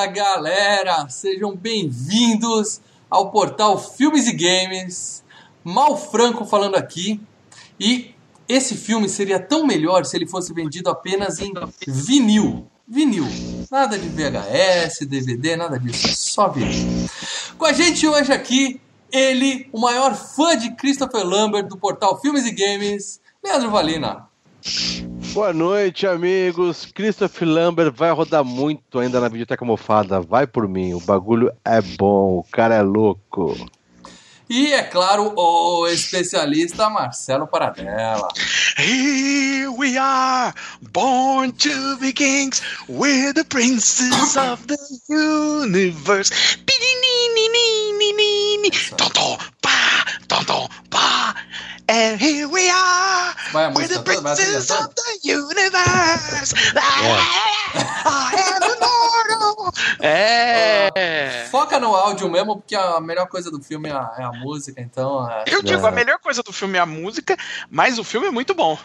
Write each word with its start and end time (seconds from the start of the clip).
Fala 0.00 0.12
galera, 0.12 1.08
sejam 1.10 1.54
bem-vindos 1.54 2.80
ao 3.10 3.30
portal 3.30 3.78
Filmes 3.78 4.26
e 4.28 4.32
Games. 4.32 5.22
Mal 5.62 5.94
Franco 5.94 6.46
falando 6.46 6.76
aqui. 6.76 7.20
E 7.78 8.14
esse 8.48 8.76
filme 8.76 9.10
seria 9.10 9.38
tão 9.38 9.66
melhor 9.66 10.06
se 10.06 10.16
ele 10.16 10.26
fosse 10.26 10.54
vendido 10.54 10.88
apenas 10.88 11.38
em 11.38 11.52
vinil. 11.86 12.66
Vinil. 12.88 13.26
Nada 13.70 13.98
de 13.98 14.08
VHS, 14.08 15.06
DVD, 15.06 15.54
nada 15.54 15.78
disso. 15.78 16.08
Só 16.16 16.48
vinil. 16.48 17.06
Com 17.58 17.66
a 17.66 17.74
gente 17.74 18.08
hoje 18.08 18.32
aqui, 18.32 18.80
ele, 19.12 19.68
o 19.70 19.78
maior 19.78 20.14
fã 20.14 20.56
de 20.56 20.74
Christopher 20.76 21.26
Lambert 21.26 21.68
do 21.68 21.76
portal 21.76 22.18
Filmes 22.18 22.46
e 22.46 22.52
Games, 22.52 23.20
Leandro 23.44 23.70
Valina. 23.70 24.26
Boa 25.32 25.52
noite, 25.52 26.08
amigos. 26.08 26.86
Christopher 26.92 27.46
Lambert 27.46 27.92
vai 27.94 28.10
rodar 28.10 28.44
muito 28.44 28.98
ainda 28.98 29.20
na 29.20 29.28
Videoteca 29.28 29.64
Mofada. 29.64 30.20
Vai 30.20 30.44
por 30.44 30.66
mim, 30.66 30.92
o 30.92 31.00
bagulho 31.00 31.52
é 31.64 31.80
bom, 31.80 32.38
o 32.38 32.46
cara 32.50 32.74
é 32.74 32.82
louco. 32.82 33.54
E, 34.48 34.72
é 34.72 34.82
claro, 34.82 35.32
o 35.36 35.86
especialista 35.86 36.90
Marcelo 36.90 37.46
Paradela. 37.46 38.26
Here 38.76 39.68
we 39.68 39.96
are, 39.96 40.52
born 40.90 41.52
to 41.52 41.96
be 42.00 42.12
kings. 42.12 42.60
We're 42.88 43.32
the 43.32 43.44
princes 43.44 44.36
of 44.36 44.66
the 44.66 44.76
universe. 45.08 46.32
Tonton, 48.96 49.38
pá, 49.62 50.04
tonton, 50.30 50.68
pá. 50.88 51.34
And 51.88 52.16
here 52.20 52.46
we 52.46 52.70
are, 52.70 53.34
Vai 53.52 53.64
a 53.64 53.68
we're 53.70 53.80
música 53.82 54.00
the 54.00 54.20
vai 54.22 54.32
a 54.32 54.36
trilha 54.36 54.52
princes 54.52 54.70
of 54.70 54.94
the 54.94 55.18
universe. 55.36 56.54
I 56.76 58.36
am 58.38 58.62
immortal. 58.62 59.72
É. 60.00 61.48
Foca 61.50 61.80
no 61.80 61.92
áudio 61.96 62.30
mesmo, 62.30 62.58
porque 62.58 62.76
a 62.76 63.00
melhor 63.00 63.26
coisa 63.26 63.50
do 63.50 63.60
filme 63.60 63.88
é 63.88 63.92
a, 63.92 64.14
é 64.18 64.22
a 64.22 64.30
música, 64.32 64.80
então. 64.80 65.28
É, 65.28 65.42
Eu 65.48 65.62
digo, 65.62 65.84
É. 65.84 65.88
a 65.88 65.90
melhor 65.90 66.20
coisa 66.20 66.44
do 66.44 66.52
filme 66.52 66.78
é 66.78 66.80
a 66.80 66.86
música, 66.86 67.36
mas 67.68 67.98
o 67.98 68.04
filme 68.04 68.28
é 68.28 68.30
muito 68.30 68.54
bom. 68.54 68.78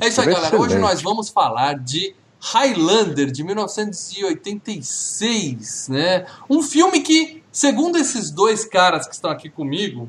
é 0.00 0.06
isso 0.06 0.20
aí, 0.20 0.28
galera. 0.32 0.56
Hoje 0.56 0.78
nós 0.78 1.02
vamos 1.02 1.28
falar 1.30 1.74
de 1.76 2.14
Highlander, 2.40 3.32
de 3.32 3.42
1986, 3.42 5.88
né? 5.88 6.24
Um 6.48 6.62
filme 6.62 7.00
que, 7.00 7.42
segundo 7.50 7.98
esses 7.98 8.30
dois 8.30 8.64
caras 8.64 9.08
que 9.08 9.14
estão 9.14 9.28
aqui 9.30 9.50
comigo, 9.50 10.08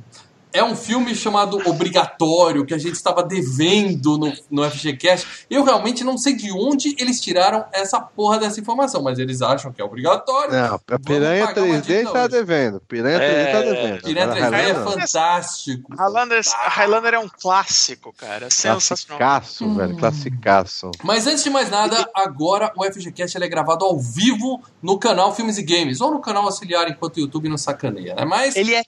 é 0.58 0.64
um 0.64 0.76
filme 0.76 1.14
chamado 1.16 1.58
Obrigatório, 1.70 2.66
que 2.66 2.74
a 2.74 2.78
gente 2.78 2.94
estava 2.94 3.22
devendo 3.24 4.18
no, 4.18 4.34
no 4.50 4.70
FGCast. 4.70 5.46
Eu 5.50 5.64
realmente 5.64 6.04
não 6.04 6.18
sei 6.18 6.36
de 6.36 6.52
onde 6.52 6.96
eles 6.98 7.20
tiraram 7.20 7.66
essa 7.74 8.00
porra 8.00 8.40
dessa 8.40 8.60
informação, 8.60 9.02
mas 9.04 9.20
eles 9.20 9.42
acham 9.42 9.72
que 9.72 9.82
é 9.82 9.86
obrigatório. 9.86 10.52
Não, 10.54 10.80
a 10.88 11.00
Piranha 11.00 11.48
pagar 11.48 11.64
uma 11.64 11.76
3D 11.76 11.82
dívida 11.82 12.02
está 12.02 12.20
hoje. 12.22 12.30
devendo. 12.30 12.80
Piranha 12.88 13.20
3D 13.20 13.46
está 13.46 13.58
É, 13.60 13.64
devendo. 13.64 14.02
Piranha 14.04 14.26
Agora, 14.26 14.52
3D 14.52 14.70
é 14.70 14.74
fantástico. 14.74 15.96
Highlander, 15.96 16.42
Highlander 16.46 17.14
é 17.16 17.20
um 17.20 17.30
clássico, 17.30 18.14
cara. 18.14 18.50
Sensacional. 18.50 19.18
Classicaço, 19.20 19.66
Hum. 19.66 19.76
velho. 19.76 19.98
Classicaço. 19.98 20.92
Mas 21.04 21.28
antes 21.28 21.44
de 21.44 21.50
mais 21.50 21.70
nada, 21.70 22.10
agora 22.16 22.72
o 22.78 22.84
FGCast 22.84 23.38
é 23.42 23.48
gravado 23.48 23.86
ao 23.86 24.00
vivo 24.00 24.62
no 24.82 24.98
canal 24.98 25.36
Filmes 25.36 25.58
e 25.58 25.64
Games, 25.64 26.02
ou 26.02 26.12
no 26.12 26.20
canal 26.22 26.44
auxiliar 26.44 26.90
enquanto 26.90 27.18
o 27.18 27.20
YouTube 27.20 27.50
não 27.50 27.58
sacaneia, 27.58 28.16
né? 28.16 28.26
Mas. 28.26 28.56
Ele 28.56 28.74
é 28.74 28.84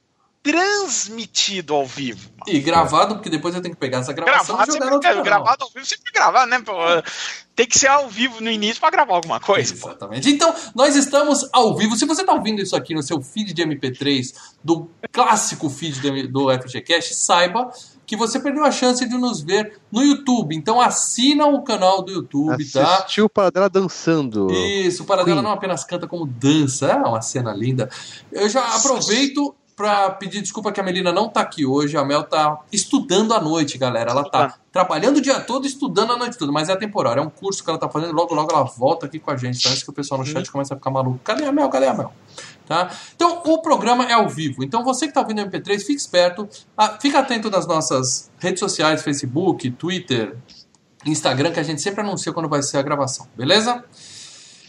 transmitido 0.51 1.73
ao 1.73 1.85
vivo. 1.85 2.29
E 2.47 2.59
gravado, 2.59 3.15
porque 3.15 3.29
depois 3.29 3.53
eu 3.55 3.61
tenho 3.61 3.73
que 3.73 3.79
pegar 3.79 3.99
essa 3.99 4.13
gravação 4.13 4.55
Gravado, 4.55 4.69
e 4.71 4.73
jogar 4.73 4.85
sempre, 4.85 4.95
no 4.95 5.01
canal. 5.01 5.23
gravado 5.23 5.63
ao 5.65 5.69
vivo, 5.69 5.85
sempre 5.85 6.11
gravado, 6.13 6.49
né? 6.49 6.61
pô? 6.65 6.73
Tem 7.55 7.65
que 7.65 7.77
ser 7.77 7.87
ao 7.87 8.07
vivo 8.07 8.39
no 8.41 8.49
início 8.49 8.79
pra 8.79 8.89
gravar 8.89 9.15
alguma 9.15 9.39
coisa. 9.39 9.75
pô. 9.75 9.89
Exatamente. 9.89 10.29
Então, 10.29 10.53
nós 10.75 10.95
estamos 10.95 11.47
ao 11.51 11.75
vivo. 11.75 11.95
Se 11.97 12.05
você 12.05 12.21
está 12.21 12.33
ouvindo 12.33 12.61
isso 12.61 12.75
aqui 12.75 12.93
no 12.93 13.03
seu 13.03 13.19
feed 13.21 13.53
de 13.53 13.63
MP3, 13.63 14.33
do 14.63 14.89
clássico 15.11 15.69
feed 15.69 15.99
do- 15.99 16.27
do 16.27 16.51
FGCast, 16.51 17.15
saiba 17.15 17.69
que 18.05 18.15
você 18.15 18.39
perdeu 18.39 18.63
a 18.63 18.71
chance 18.71 19.05
de 19.05 19.17
nos 19.17 19.41
ver 19.41 19.79
no 19.91 20.01
YouTube. 20.01 20.55
Então, 20.55 20.79
assina 20.79 21.45
o 21.47 21.61
canal 21.63 22.01
do 22.01 22.11
YouTube, 22.13 22.63
tá? 22.71 22.95
Assistiu 22.99 23.25
o 23.25 23.29
Paradela 23.29 23.69
dançando. 23.69 24.47
Isso, 24.53 25.03
o 25.03 25.05
Paradela 25.05 25.41
não 25.41 25.51
apenas 25.51 25.83
canta 25.83 26.07
como 26.07 26.25
dança, 26.25 26.85
é 26.87 26.95
uma 26.95 27.21
cena 27.21 27.51
linda. 27.53 27.89
Eu 28.31 28.47
já 28.47 28.63
aproveito 28.75 29.53
para 29.77 30.09
pedir 30.09 30.41
desculpa 30.41 30.71
que 30.71 30.79
a 30.79 30.83
Melina 30.83 31.11
não 31.11 31.29
tá 31.29 31.39
aqui 31.39 31.63
hoje. 31.63 31.95
A 31.95 32.03
Mel 32.03 32.23
tá 32.23 32.61
estudando 32.71 33.31
à 33.31 33.39
noite, 33.39 33.77
galera. 33.77 34.09
Ela 34.09 34.27
tá 34.27 34.57
trabalhando 34.71 35.17
o 35.17 35.21
dia 35.21 35.39
todo 35.39 35.65
e 35.65 35.67
estudando 35.67 36.13
a 36.13 36.17
noite 36.17 36.35
toda, 36.35 36.51
mas 36.51 36.67
é 36.67 36.75
temporário. 36.75 37.21
É 37.21 37.23
um 37.23 37.29
curso 37.29 37.63
que 37.63 37.69
ela 37.69 37.77
tá 37.77 37.87
fazendo, 37.87 38.11
logo 38.11 38.33
logo 38.33 38.51
ela 38.51 38.63
volta 38.63 39.05
aqui 39.05 39.19
com 39.19 39.29
a 39.29 39.37
gente, 39.37 39.61
tá? 39.61 39.69
antes 39.69 39.83
que 39.83 39.89
o 39.91 39.93
pessoal 39.93 40.19
no 40.19 40.25
chat 40.25 40.51
comece 40.51 40.73
a 40.73 40.75
ficar 40.75 40.89
maluco. 40.89 41.19
Cadê 41.23 41.45
a 41.45 41.51
Mel? 41.51 41.69
Cadê 41.69 41.85
a 41.85 41.93
Mel? 41.93 42.11
Tá? 42.65 42.89
Então, 43.15 43.43
o 43.45 43.61
programa 43.61 44.05
é 44.05 44.13
ao 44.13 44.27
vivo. 44.27 44.63
Então, 44.63 44.83
você 44.83 45.05
que 45.05 45.11
está 45.11 45.21
ouvindo 45.21 45.43
o 45.43 45.45
MP3, 45.45 45.79
fique 45.81 46.01
esperto. 46.01 46.49
Ah, 46.75 46.97
fica 46.99 47.19
atento 47.19 47.47
nas 47.51 47.67
nossas 47.67 48.31
redes 48.39 48.59
sociais, 48.59 49.03
Facebook, 49.03 49.69
Twitter, 49.69 50.35
Instagram, 51.05 51.51
que 51.51 51.59
a 51.59 51.63
gente 51.63 51.83
sempre 51.83 52.01
anuncia 52.01 52.33
quando 52.33 52.49
vai 52.49 52.63
ser 52.63 52.79
a 52.79 52.81
gravação, 52.81 53.27
beleza? 53.35 53.83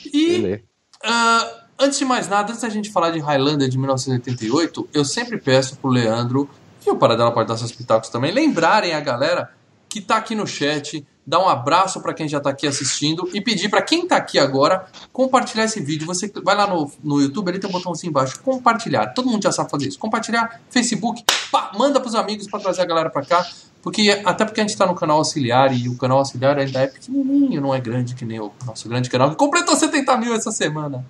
E 0.05 0.43
Beleza. 0.43 0.63
ah, 1.03 1.65
antes 1.79 1.99
de 1.99 2.05
mais 2.05 2.29
nada, 2.29 2.51
antes 2.51 2.63
da 2.63 2.69
gente 2.69 2.91
falar 2.91 3.11
de 3.11 3.21
Highlander 3.21 3.69
de 3.69 3.79
1988, 3.79 4.89
eu 4.93 5.05
sempre 5.05 5.39
peço 5.39 5.77
pro 5.77 5.91
Leandro, 5.91 6.49
e 6.87 6.91
o 6.91 6.97
Paradela 6.97 7.33
pode 7.33 7.49
dar 7.49 7.57
seus 7.57 7.73
pitacos 7.73 8.09
também, 8.09 8.33
lembrarem 8.33 8.95
a 8.95 9.01
galera 9.01 9.51
que 9.89 10.01
tá 10.01 10.17
aqui 10.17 10.35
no 10.35 10.47
chat, 10.47 11.05
dar 11.27 11.41
um 11.41 11.49
abraço 11.49 12.01
para 12.01 12.15
quem 12.15 12.29
já 12.29 12.41
tá 12.41 12.51
aqui 12.51 12.67
assistindo 12.67 13.29
e 13.35 13.41
pedir 13.41 13.69
para 13.69 13.83
quem 13.83 14.07
tá 14.07 14.17
aqui 14.17 14.39
agora 14.39 14.87
compartilhar 15.13 15.65
esse 15.65 15.81
vídeo. 15.81 16.07
Você 16.07 16.31
vai 16.43 16.57
lá 16.57 16.67
no, 16.67 16.91
no 17.03 17.21
YouTube, 17.21 17.51
ali 17.51 17.59
tem 17.59 17.69
um 17.69 17.73
botãozinho 17.73 18.11
embaixo, 18.11 18.41
compartilhar. 18.41 19.09
Todo 19.09 19.29
mundo 19.29 19.43
já 19.43 19.53
sabe 19.53 19.71
fazer 19.71 19.89
isso. 19.89 19.99
Compartilhar, 19.99 20.61
Facebook, 20.71 21.23
pá, 21.51 21.73
manda 21.77 22.01
pros 22.01 22.15
amigos 22.15 22.47
para 22.47 22.61
trazer 22.61 22.83
a 22.83 22.87
galera 22.87 23.11
para 23.11 23.25
cá. 23.25 23.47
Porque, 23.83 24.21
até 24.25 24.45
porque 24.45 24.61
a 24.61 24.67
gente 24.67 24.77
tá 24.77 24.87
no 24.87 24.95
canal 24.95 25.19
auxiliar 25.19 25.73
e 25.75 25.89
o 25.89 25.97
canal 25.97 26.19
auxiliar 26.19 26.59
ainda 26.59 26.81
é 26.81 26.87
pequenininho, 26.87 27.61
não 27.61 27.75
é 27.75 27.81
grande 27.81 28.15
que 28.15 28.25
nem 28.25 28.41
o 28.41 28.51
nosso 28.67 28.89
grande 28.89 29.09
canal, 29.09 29.31
que 29.31 29.37
completou 29.37 29.77
70 29.77 30.17
mil 30.17 30.35
essa 30.35 30.51
semana. 30.51 31.05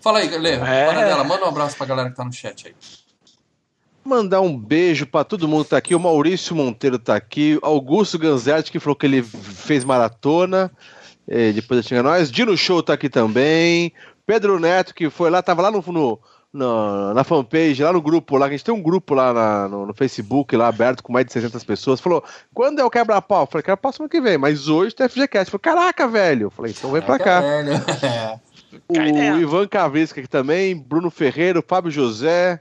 Fala 0.00 0.20
aí, 0.20 0.28
Lê, 0.38 0.52
É. 0.52 0.86
Paradela, 0.86 1.24
manda 1.24 1.44
um 1.44 1.48
abraço 1.48 1.76
pra 1.76 1.86
galera 1.86 2.10
que 2.10 2.16
tá 2.16 2.24
no 2.24 2.32
chat 2.32 2.68
aí. 2.68 2.74
Mandar 4.04 4.40
um 4.40 4.56
beijo 4.56 5.06
pra 5.06 5.22
todo 5.24 5.46
mundo 5.48 5.64
que 5.64 5.70
tá 5.70 5.76
aqui. 5.76 5.94
O 5.94 6.00
Maurício 6.00 6.54
Monteiro 6.56 6.98
tá 6.98 7.14
aqui. 7.14 7.58
Augusto 7.62 8.18
Ganzetti, 8.18 8.70
que 8.72 8.80
falou 8.80 8.96
que 8.96 9.04
ele 9.04 9.22
fez 9.22 9.84
maratona. 9.84 10.70
Eh, 11.28 11.52
depois 11.52 11.84
tinha 11.84 12.02
nós. 12.02 12.30
Dino 12.30 12.56
Show 12.56 12.82
tá 12.82 12.94
aqui 12.94 13.10
também. 13.10 13.92
Pedro 14.24 14.58
Neto, 14.58 14.94
que 14.94 15.10
foi 15.10 15.28
lá, 15.28 15.42
tava 15.42 15.60
lá 15.62 15.70
no, 15.70 15.82
no- 15.86 16.18
na- 16.50 17.12
na 17.12 17.24
fanpage, 17.24 17.82
lá 17.82 17.92
no 17.92 18.00
grupo, 18.00 18.38
lá, 18.38 18.46
a 18.46 18.50
gente 18.50 18.64
tem 18.64 18.72
um 18.74 18.80
grupo 18.82 19.12
lá 19.14 19.34
na- 19.34 19.68
no, 19.68 19.86
no 19.86 19.92
Facebook, 19.94 20.56
lá 20.56 20.68
aberto 20.68 21.02
com 21.02 21.12
mais 21.12 21.26
de 21.26 21.32
600 21.34 21.62
pessoas. 21.64 22.00
Falou: 22.00 22.24
quando 22.54 22.78
é 22.78 22.84
o 22.84 22.90
quebra-pau? 22.90 23.42
Eu 23.42 23.46
Falei: 23.46 23.62
quebra-pau 23.62 23.92
semana 23.92 24.08
que 24.10 24.20
vem, 24.22 24.38
mas 24.38 24.68
hoje 24.68 24.94
tem 24.94 25.06
FGCast. 25.06 25.50
Falei: 25.50 25.60
caraca, 25.62 26.08
velho. 26.08 26.48
Falei: 26.50 26.72
então 26.76 26.90
vem 26.92 27.02
pra 27.02 27.18
cá. 27.18 27.40
Velho. 27.42 27.72
É. 28.94 29.32
O. 29.32 29.40
Ivan 29.40 29.66
Cavrisca 29.66 30.20
aqui 30.20 30.28
também, 30.28 30.76
Bruno 30.76 31.10
Ferreira, 31.10 31.62
Fábio 31.66 31.90
José, 31.90 32.60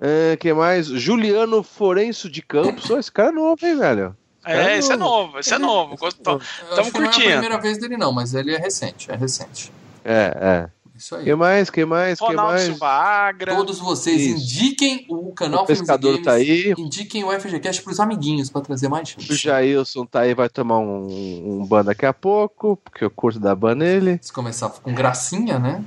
eh, 0.00 0.36
quem 0.40 0.52
mais? 0.52 0.86
Juliano 0.86 1.62
Forenço 1.62 2.28
de 2.30 2.42
Campos. 2.42 2.88
Ô, 2.90 2.98
esse 2.98 3.10
cara 3.12 3.28
é 3.28 3.32
novo, 3.32 3.64
hein, 3.64 3.76
velho? 3.78 4.16
É, 4.46 4.76
esse 4.76 4.92
é 4.92 4.96
novo, 4.96 5.38
esse 5.38 5.54
é 5.54 5.58
novo. 5.58 5.96
Gosto- 5.96 6.18
Eu 6.28 6.38
Tamo 6.38 6.80
acho 6.80 6.92
que 6.92 6.98
não 6.98 7.04
é 7.04 7.08
a 7.08 7.12
curtindo. 7.12 7.30
primeira 7.30 7.58
vez 7.60 7.78
dele, 7.78 7.96
não, 7.96 8.12
mas 8.12 8.34
ele 8.34 8.54
é 8.54 8.58
recente, 8.58 9.10
é 9.10 9.16
recente. 9.16 9.72
É, 10.04 10.36
é. 10.38 10.68
Isso 10.96 11.16
aí. 11.16 11.24
Quem 11.24 11.34
mais? 11.34 11.70
Quem 11.70 11.84
mais? 11.84 12.18
Quem 12.18 12.28
Ronaldo 12.28 12.52
mais? 12.52 12.62
Silva 12.64 12.86
Agra. 12.88 13.54
Todos 13.56 13.78
vocês 13.80 14.20
Isso. 14.20 14.36
indiquem 14.36 15.04
o 15.08 15.32
canal 15.32 15.64
O 15.64 15.66
pescador 15.66 16.14
e 16.14 16.22
tá 16.22 16.32
Games, 16.38 16.48
aí. 16.48 16.74
indiquem 16.78 17.24
o 17.24 17.32
FGCast 17.40 17.82
pros 17.82 17.98
amiguinhos 17.98 18.48
pra 18.48 18.60
trazer 18.60 18.88
mais 18.88 19.08
gente. 19.08 19.30
O 19.32 19.34
Jailson 19.36 20.06
tá 20.06 20.20
aí, 20.20 20.34
vai 20.34 20.48
tomar 20.48 20.78
um, 20.78 21.60
um 21.60 21.66
ban 21.66 21.84
daqui 21.84 22.06
a 22.06 22.12
pouco, 22.12 22.76
porque 22.84 23.04
eu 23.04 23.10
curto 23.10 23.40
dar 23.40 23.54
ban 23.56 23.74
nele. 23.74 24.18
Se 24.22 24.32
começar 24.32 24.68
com 24.68 24.94
gracinha, 24.94 25.58
né? 25.58 25.82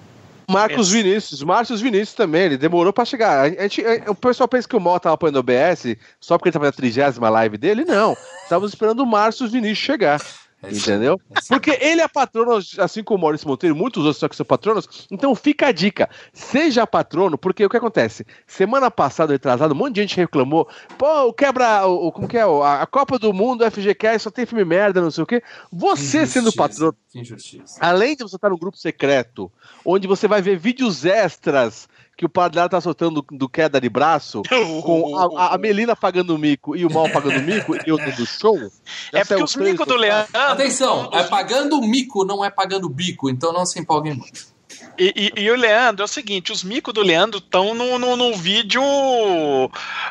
Marcos 0.50 0.88
Esse. 0.88 1.04
Vinícius, 1.04 1.44
Marcos 1.44 1.81
Vinícius 1.81 2.13
também, 2.13 2.44
ele 2.44 2.57
demorou 2.57 2.94
pra 2.94 3.04
chegar. 3.04 3.42
A 3.45 3.50
gente, 3.50 3.86
a- 3.86 4.12
o 4.12 4.15
pessoal 4.15 4.48
pensa 4.48 4.65
que 4.68 4.77
o 4.77 4.80
Mal 4.80 4.98
tava 4.98 5.15
apoiando 5.15 5.38
o 5.38 5.42
OBS 5.42 5.98
só 6.21 6.38
porque 6.38 6.48
ele 6.48 6.54
tava 6.54 6.65
na 6.65 6.71
trigésima 6.71 7.30
live 7.30 7.57
dele. 7.57 7.83
Não, 7.83 8.15
estávamos 8.44 8.71
esperando 8.71 9.01
o 9.01 9.06
Marcos 9.06 9.51
Vinícius 9.51 9.77
chegar. 9.80 10.21
É. 10.62 10.71
Entendeu? 10.71 11.21
É. 11.36 11.39
Porque 11.48 11.77
ele 11.81 12.01
é 12.01 12.07
patrono, 12.07 12.59
assim 12.80 13.04
como 13.04 13.19
o 13.19 13.21
Maurício 13.21 13.48
Monteiro 13.48 13.75
e 13.75 13.77
muitos 13.77 14.04
outros 14.04 14.18
só 14.18 14.27
que 14.27 14.36
são 14.36 14.45
patronos. 14.45 15.07
Então 15.12 15.33
fica 15.36 15.68
a 15.68 15.71
dica. 15.71 16.09
Seja 16.33 16.88
patrono, 16.88 17.38
porque 17.38 17.63
o 17.63 17.69
que 17.69 17.77
acontece? 17.77 18.25
Semana 18.48 18.89
passada, 18.89 19.33
retrasado, 19.33 19.74
um 19.74 19.77
monte 19.77 19.95
de 19.95 20.01
gente 20.01 20.18
reclamou. 20.18 20.68
Pô, 20.98 21.31
quebra. 21.31 21.86
O, 21.86 22.12
como 22.12 22.27
que 22.27 22.38
é? 22.38 22.42
A, 22.42 22.81
a 22.81 22.88
Copa 22.88 23.19
do 23.19 23.31
Mundo, 23.33 23.63
o 23.63 23.71
FGCast, 23.71 24.24
só 24.24 24.31
tem 24.31 24.45
filme 24.45 24.65
merda, 24.65 25.00
não 25.00 25.12
sei 25.12 25.24
o 25.24 25.27
quê. 25.27 25.44
Você 25.71 26.25
sendo 26.25 26.51
patrono, 26.51 26.95
injustiça. 27.13 27.77
além 27.80 28.15
de 28.15 28.24
você 28.24 28.36
estar 28.36 28.50
no 28.50 28.57
grupo 28.57 28.77
secreto, 28.77 29.51
onde 29.86 30.07
você 30.07 30.27
vai 30.27 30.42
ver 30.42 30.57
vídeos 30.57 31.06
extras 31.06 31.88
que 32.17 32.25
o 32.25 32.29
Padre 32.29 32.67
tá 32.67 32.81
soltando 32.81 33.23
do, 33.31 33.47
queda 33.47 33.79
de 33.79 33.87
braço, 33.87 34.41
com 34.83 35.37
a, 35.37 35.53
a 35.53 35.57
Melina 35.59 35.95
pagando 35.95 36.33
o 36.33 36.37
mico 36.37 36.75
e 36.75 36.83
o 36.83 36.91
Mal 36.91 37.07
pagando 37.11 37.37
o 37.37 37.43
mico, 37.43 37.75
e 37.75 37.81
eu 37.85 37.97
do 37.97 38.25
show. 38.25 38.57
É 39.13 39.19
Já 39.19 39.25
porque 39.25 39.43
os 39.43 39.55
micos 39.55 39.85
do 39.85 39.95
Leandro. 39.95 40.29
Atenção, 40.33 41.09
é 41.13 41.23
pagando 41.23 41.79
mico, 41.81 42.25
não 42.25 42.43
é 42.43 42.49
pagando 42.49 42.89
bico, 42.89 43.29
então 43.29 43.53
não 43.53 43.65
se 43.65 43.79
empolguem 43.79 44.15
muito. 44.15 44.56
E, 44.97 45.31
e, 45.35 45.41
e, 45.44 45.51
o 45.51 45.55
Leandro, 45.55 46.01
é 46.01 46.05
o 46.05 46.07
seguinte, 46.07 46.51
os 46.51 46.63
micos 46.63 46.94
do 46.94 47.01
Leandro 47.01 47.38
estão 47.38 47.73
no, 47.75 47.99
no, 47.99 48.15
no, 48.15 48.33
vídeo. 48.35 48.81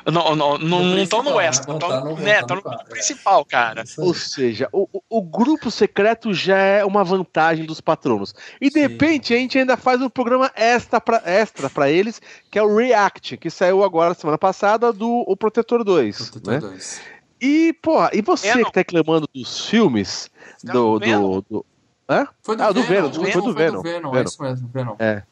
Não 0.04 0.98
estão 0.98 1.22
no 1.22 1.40
extra, 1.40 1.74
estão 1.74 1.78
tá 1.78 2.00
no, 2.04 2.16
né, 2.16 2.42
tá 2.42 2.54
no, 2.54 2.62
no 2.62 2.84
principal, 2.84 3.44
cara. 3.44 3.82
Ou 3.98 4.14
seja, 4.14 4.68
o, 4.72 4.88
o 5.10 5.22
grupo 5.22 5.70
secreto 5.70 6.32
já 6.32 6.58
é 6.58 6.84
uma 6.84 7.02
vantagem 7.02 7.64
dos 7.64 7.80
patronos. 7.80 8.34
E 8.60 8.68
de 8.68 8.74
Sim. 8.74 8.80
repente 8.80 9.34
a 9.34 9.36
gente 9.36 9.58
ainda 9.58 9.76
faz 9.76 10.00
um 10.00 10.08
programa 10.08 10.52
extra 10.54 11.00
para 11.00 11.20
extra 11.24 11.68
pra 11.68 11.90
eles, 11.90 12.20
que 12.50 12.58
é 12.58 12.62
o 12.62 12.76
React, 12.76 13.36
que 13.38 13.50
saiu 13.50 13.82
agora 13.82 14.14
semana 14.14 14.38
passada 14.38 14.92
do 14.92 15.24
O 15.26 15.36
Protetor 15.36 15.82
2. 15.82 16.30
Protetor 16.30 16.52
né? 16.52 16.60
2. 16.60 17.00
E, 17.40 17.72
porra, 17.82 18.10
e 18.12 18.22
você 18.22 18.48
é, 18.48 18.64
que 18.64 18.72
tá 18.72 18.80
reclamando 18.80 19.28
dos 19.34 19.66
filmes 19.66 20.30
do, 20.64 20.98
do, 20.98 21.44
do, 21.48 21.66
Hã? 22.08 22.28
Foi 22.42 22.56
do 22.56 22.62
ah, 22.62 22.72
do 22.72 22.82
Venom, 22.82 23.10
Venom. 23.10 23.32
Foi 23.32 23.42
do 23.42 23.54
Venom. 23.54 23.82
Foi 23.82 23.82
do 23.82 23.82
Venom, 23.82 24.10
Venom. 24.10 24.16
É 24.16 24.22
isso 24.22 24.42
mesmo, 24.42 24.70
Venom. 24.72 24.96
É. 24.98 25.22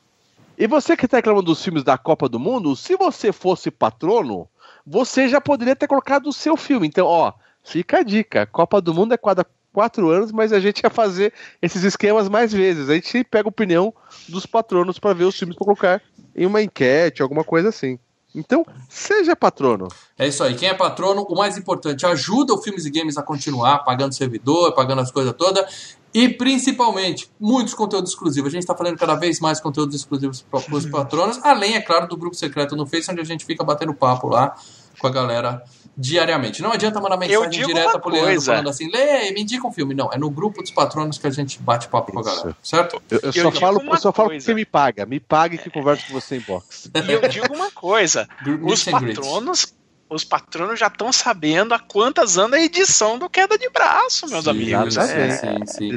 E 0.57 0.67
você 0.67 0.97
que 0.97 1.05
está 1.05 1.19
reclamando 1.19 1.47
dos 1.47 1.63
filmes 1.63 1.83
da 1.83 1.99
Copa 1.99 2.29
do 2.29 2.39
Mundo, 2.39 2.77
se 2.77 2.97
você 2.97 3.33
fosse 3.33 3.71
patrono, 3.71 4.49
você 4.87 5.29
já 5.29 5.41
poderia 5.41 5.75
ter 5.75 5.87
colocado 5.87 6.29
o 6.29 6.33
seu 6.33 6.57
filme. 6.57 6.87
Então, 6.87 7.07
ó, 7.07 7.33
fica 7.63 7.99
a 7.99 8.03
dica. 8.03 8.47
Copa 8.47 8.81
do 8.81 8.95
Mundo 8.95 9.15
é 9.15 9.17
cada 9.17 9.45
quatro 9.73 10.09
anos, 10.11 10.31
mas 10.31 10.53
a 10.53 10.61
gente 10.61 10.81
ia 10.81 10.91
fazer 10.91 11.33
esses 11.61 11.83
esquemas 11.83 12.29
mais 12.29 12.53
vezes. 12.53 12.89
A 12.89 12.95
gente 12.95 13.25
pega 13.25 13.49
a 13.49 13.51
opinião 13.51 13.93
dos 14.29 14.47
patronos 14.47 14.99
para 14.99 15.13
ver 15.13 15.25
os 15.25 15.37
filmes 15.37 15.57
para 15.57 15.65
colocar 15.65 16.03
em 16.37 16.47
uma 16.47 16.63
enquete, 16.63 17.23
alguma 17.23 17.43
coisa 17.43 17.71
assim. 17.71 17.99
Então, 18.33 18.67
seja 18.89 19.37
patrono. 19.37 19.89
É 20.19 20.27
isso 20.27 20.43
aí. 20.43 20.55
Quem 20.55 20.69
é 20.69 20.75
patrono, 20.75 21.23
o 21.23 21.37
mais 21.37 21.57
importante, 21.57 22.05
ajuda 22.05 22.53
o 22.53 22.59
Filmes 22.61 22.85
e 22.85 22.91
Games 22.91 23.17
a 23.17 23.23
continuar, 23.23 23.79
pagando 23.81 24.13
servidor, 24.13 24.73
pagando 24.75 25.01
as 25.01 25.11
coisas 25.11 25.33
todas. 25.35 25.97
E 26.15 26.29
principalmente, 26.29 27.29
muitos 27.41 27.75
conteúdos 27.75 28.11
exclusivos. 28.11 28.49
A 28.49 28.53
gente 28.53 28.63
está 28.63 28.77
fazendo 28.77 28.97
cada 28.97 29.17
vez 29.17 29.41
mais 29.41 29.61
conteúdos 29.61 29.97
exclusivos 29.97 30.43
para 30.49 30.61
os 30.73 30.87
patronos, 30.87 31.41
além, 31.43 31.75
é 31.75 31.81
claro, 31.81 32.07
do 32.07 32.17
grupo 32.17 32.37
secreto 32.37 32.77
no 32.77 32.87
Face, 32.87 33.11
onde 33.11 33.21
a 33.21 33.25
gente 33.25 33.45
fica 33.45 33.65
batendo 33.65 33.93
papo 33.93 34.29
lá 34.29 34.55
com 35.01 35.09
a 35.09 35.11
galera 35.11 35.65
diariamente. 35.97 36.63
Não 36.63 36.73
adianta 36.73 37.01
mandar 37.01 37.17
mensagem 37.17 37.67
direta 37.67 37.99
pro 37.99 38.11
Leandro 38.11 38.41
falando 38.43 38.69
assim, 38.69 38.89
Lê, 38.91 39.33
me 39.33 39.43
indica 39.43 39.67
um 39.67 39.73
filme. 39.73 39.93
Não, 39.93 40.09
é 40.13 40.17
no 40.17 40.31
grupo 40.31 40.63
dos 40.63 40.71
patronos 40.71 41.19
que 41.19 41.27
a 41.27 41.31
gente 41.31 41.61
bate 41.61 41.89
papo 41.89 42.13
com 42.13 42.21
a 42.21 42.23
galera, 42.23 42.57
certo? 42.63 43.03
Eu, 43.11 43.19
eu, 43.19 43.33
eu 43.35 43.43
só 43.43 43.51
falo, 43.51 43.83
eu 43.83 43.97
só 43.97 44.13
falo 44.13 44.31
que 44.31 44.41
você 44.41 44.55
me 44.55 44.65
paga. 44.65 45.05
Me 45.05 45.19
pague 45.19 45.59
que 45.59 45.69
converso 45.69 46.07
com 46.07 46.13
você 46.13 46.37
em 46.37 46.41
box. 46.41 46.91
E 46.95 47.13
eu 47.13 47.29
digo 47.29 47.53
uma 47.53 47.73
coisa, 47.73 48.29
os 48.63 48.85
patronos 48.85 49.75
os 50.15 50.25
patronos 50.25 50.79
já 50.79 50.87
estão 50.87 51.13
sabendo 51.13 51.75
a 51.75 51.79
quantas 51.79 52.39
anda 52.39 52.57
a 52.57 52.61
edição 52.61 53.19
do 53.19 53.29
Queda 53.29 53.59
de 53.59 53.69
Braço, 53.69 54.29
meus 54.29 54.45
sim, 54.45 54.51
amigos. 54.51 54.97
É, 54.97 55.31
sim, 55.37 55.67
sim. 55.67 55.91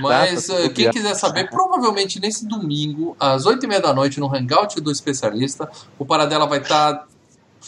Mas 0.00 0.48
uh, 0.48 0.70
quem 0.70 0.90
quiser 0.90 1.14
saber, 1.14 1.48
provavelmente 1.48 2.20
nesse 2.20 2.46
domingo, 2.46 3.16
às 3.18 3.46
oito 3.46 3.64
e 3.64 3.68
meia 3.68 3.80
da 3.80 3.94
noite, 3.94 4.20
no 4.20 4.34
Hangout 4.34 4.80
do 4.80 4.90
especialista, 4.90 5.70
o 5.98 6.04
Paradela 6.04 6.46
vai 6.46 6.60
estar 6.60 6.94
tá 6.94 7.06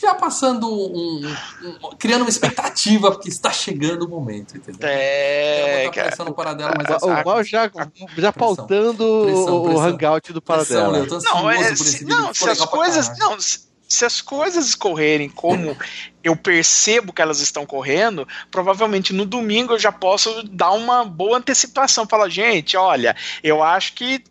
já 0.00 0.14
passando 0.14 0.68
um, 0.68 1.34
um, 1.62 1.96
criando 1.96 2.22
uma 2.22 2.28
expectativa 2.28 3.12
porque 3.12 3.28
está 3.28 3.52
chegando 3.52 4.04
o 4.04 4.08
momento, 4.08 4.56
entendeu? 4.56 4.88
É, 4.88 5.88
cara. 5.94 6.24
No 6.24 6.34
Paradela, 6.34 6.72
mas 6.76 7.02
o 7.02 7.24
Mal 7.24 7.44
já, 7.44 7.70
já 8.18 8.32
pautando 8.32 9.22
pressão, 9.24 9.62
o 9.62 9.80
hangout 9.80 10.32
do 10.32 10.42
Paradela. 10.42 11.06
Pressão, 11.06 11.34
não, 11.34 11.50
é, 11.50 11.76
se, 11.76 12.04
não, 12.04 12.34
se 12.34 12.48
as 12.48 12.64
coisas, 12.64 13.18
não, 13.18 13.38
se 13.38 13.73
as 14.02 14.22
coisas 14.22 14.74
correrem 14.74 15.28
como 15.28 15.76
eu 16.22 16.34
percebo 16.34 17.12
que 17.12 17.20
elas 17.20 17.40
estão 17.40 17.66
correndo, 17.66 18.26
provavelmente 18.50 19.12
no 19.12 19.26
domingo 19.26 19.74
eu 19.74 19.78
já 19.78 19.92
posso 19.92 20.42
dar 20.44 20.70
uma 20.70 21.04
boa 21.04 21.36
antecipação, 21.36 22.06
falar, 22.06 22.30
gente, 22.30 22.78
olha, 22.78 23.14
eu 23.42 23.62
acho 23.62 23.92
que 23.92 24.24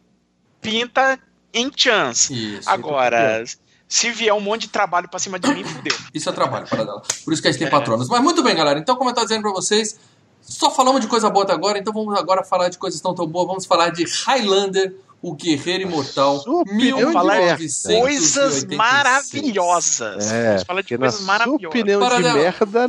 pinta 0.60 1.19
em 1.54 1.71
chance. 1.75 2.57
Isso, 2.57 2.68
Agora, 2.68 3.44
se 3.88 4.10
vier 4.10 4.33
um 4.33 4.39
monte 4.39 4.62
de 4.62 4.69
trabalho 4.69 5.07
pra 5.07 5.19
cima 5.19 5.38
de 5.38 5.48
mim, 5.54 5.63
fudeu. 5.63 5.95
Isso 6.12 6.27
é 6.27 6.33
trabalho 6.33 6.65
para 6.68 6.83
dela. 6.83 7.04
Por 7.24 7.31
isso 7.31 7.42
que 7.42 7.48
a 7.48 7.51
gente 7.51 7.60
tem 7.60 7.68
é. 7.68 7.71
patronos. 7.71 8.10
Mas 8.10 8.24
muito 8.24 8.42
bem, 8.42 8.56
galera. 8.56 8.80
Então, 8.80 8.95
como 8.95 9.12
eu 9.12 9.13
tô 9.13 9.21
dizendo 9.21 9.44
pra 9.44 9.51
vocês, 9.51 10.00
só 10.42 10.71
falamos 10.71 11.01
de 11.01 11.07
coisa 11.07 11.30
boa 11.30 11.44
até 11.44 11.54
agora, 11.54 11.77
então 11.77 11.94
vamos 11.94 12.18
agora 12.18 12.44
falar 12.44 12.69
de 12.69 12.80
coisas 12.80 13.00
tão 13.00 13.13
tão 13.13 13.27
boas. 13.27 13.45
Vamos 13.45 13.65
falar 13.68 13.89
de 13.89 14.04
Highlander, 14.25 14.95
o 15.24 15.34
Guerreiro 15.34 15.84
Imortal. 15.84 16.44
De 16.68 16.92
coisas 18.02 18.66
maravilhosas. 18.66 20.30
É, 20.30 20.48
vamos 20.50 20.64
falar 20.64 20.81
de 20.81 20.98
coisas 20.98 21.22
maravilhosas. 21.22 21.68
Opinião 21.68 22.00
de 22.02 22.24
merda. 22.24 22.88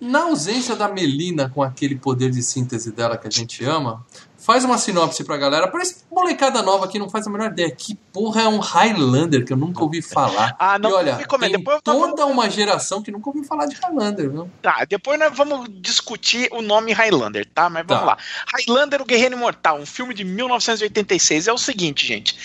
Na 0.00 0.22
ausência 0.24 0.74
da 0.74 0.88
Melina 0.88 1.50
com 1.54 1.62
aquele 1.62 1.96
poder 1.96 2.30
de 2.30 2.42
síntese 2.42 2.90
dela 2.90 3.18
que 3.18 3.28
a 3.28 3.30
gente 3.30 3.62
ama, 3.62 4.04
Faz 4.44 4.62
uma 4.62 4.76
sinopse 4.76 5.24
pra 5.24 5.38
galera. 5.38 5.68
Parece 5.68 6.04
molecada 6.12 6.60
nova 6.60 6.86
que 6.86 6.98
não 6.98 7.08
faz 7.08 7.26
a 7.26 7.30
menor 7.30 7.50
ideia. 7.50 7.70
Que 7.70 7.94
porra 8.12 8.42
é 8.42 8.48
um 8.48 8.58
Highlander 8.58 9.42
que 9.42 9.54
eu 9.54 9.56
nunca 9.56 9.82
ouvi 9.82 10.02
falar? 10.02 10.54
Ah, 10.58 10.78
não, 10.78 10.90
e 10.90 10.92
olha, 10.92 11.16
tem 11.16 11.52
depois 11.52 11.80
toda 11.82 12.26
uma 12.26 12.50
geração 12.50 13.02
que 13.02 13.10
nunca 13.10 13.30
ouviu 13.30 13.42
falar 13.44 13.64
de 13.64 13.74
Highlander, 13.74 14.30
viu? 14.30 14.50
Tá, 14.60 14.84
depois 14.84 15.18
nós 15.18 15.34
vamos 15.34 15.66
discutir 15.80 16.50
o 16.52 16.60
nome 16.60 16.92
Highlander, 16.92 17.48
tá? 17.54 17.70
Mas 17.70 17.86
vamos 17.86 18.04
tá. 18.04 18.10
lá. 18.10 18.18
Highlander, 18.54 19.00
o 19.00 19.06
Guerreiro 19.06 19.34
Imortal, 19.34 19.78
um 19.78 19.86
filme 19.86 20.12
de 20.12 20.24
1986. 20.24 21.48
É 21.48 21.52
o 21.52 21.56
seguinte, 21.56 22.06
gente. 22.06 22.36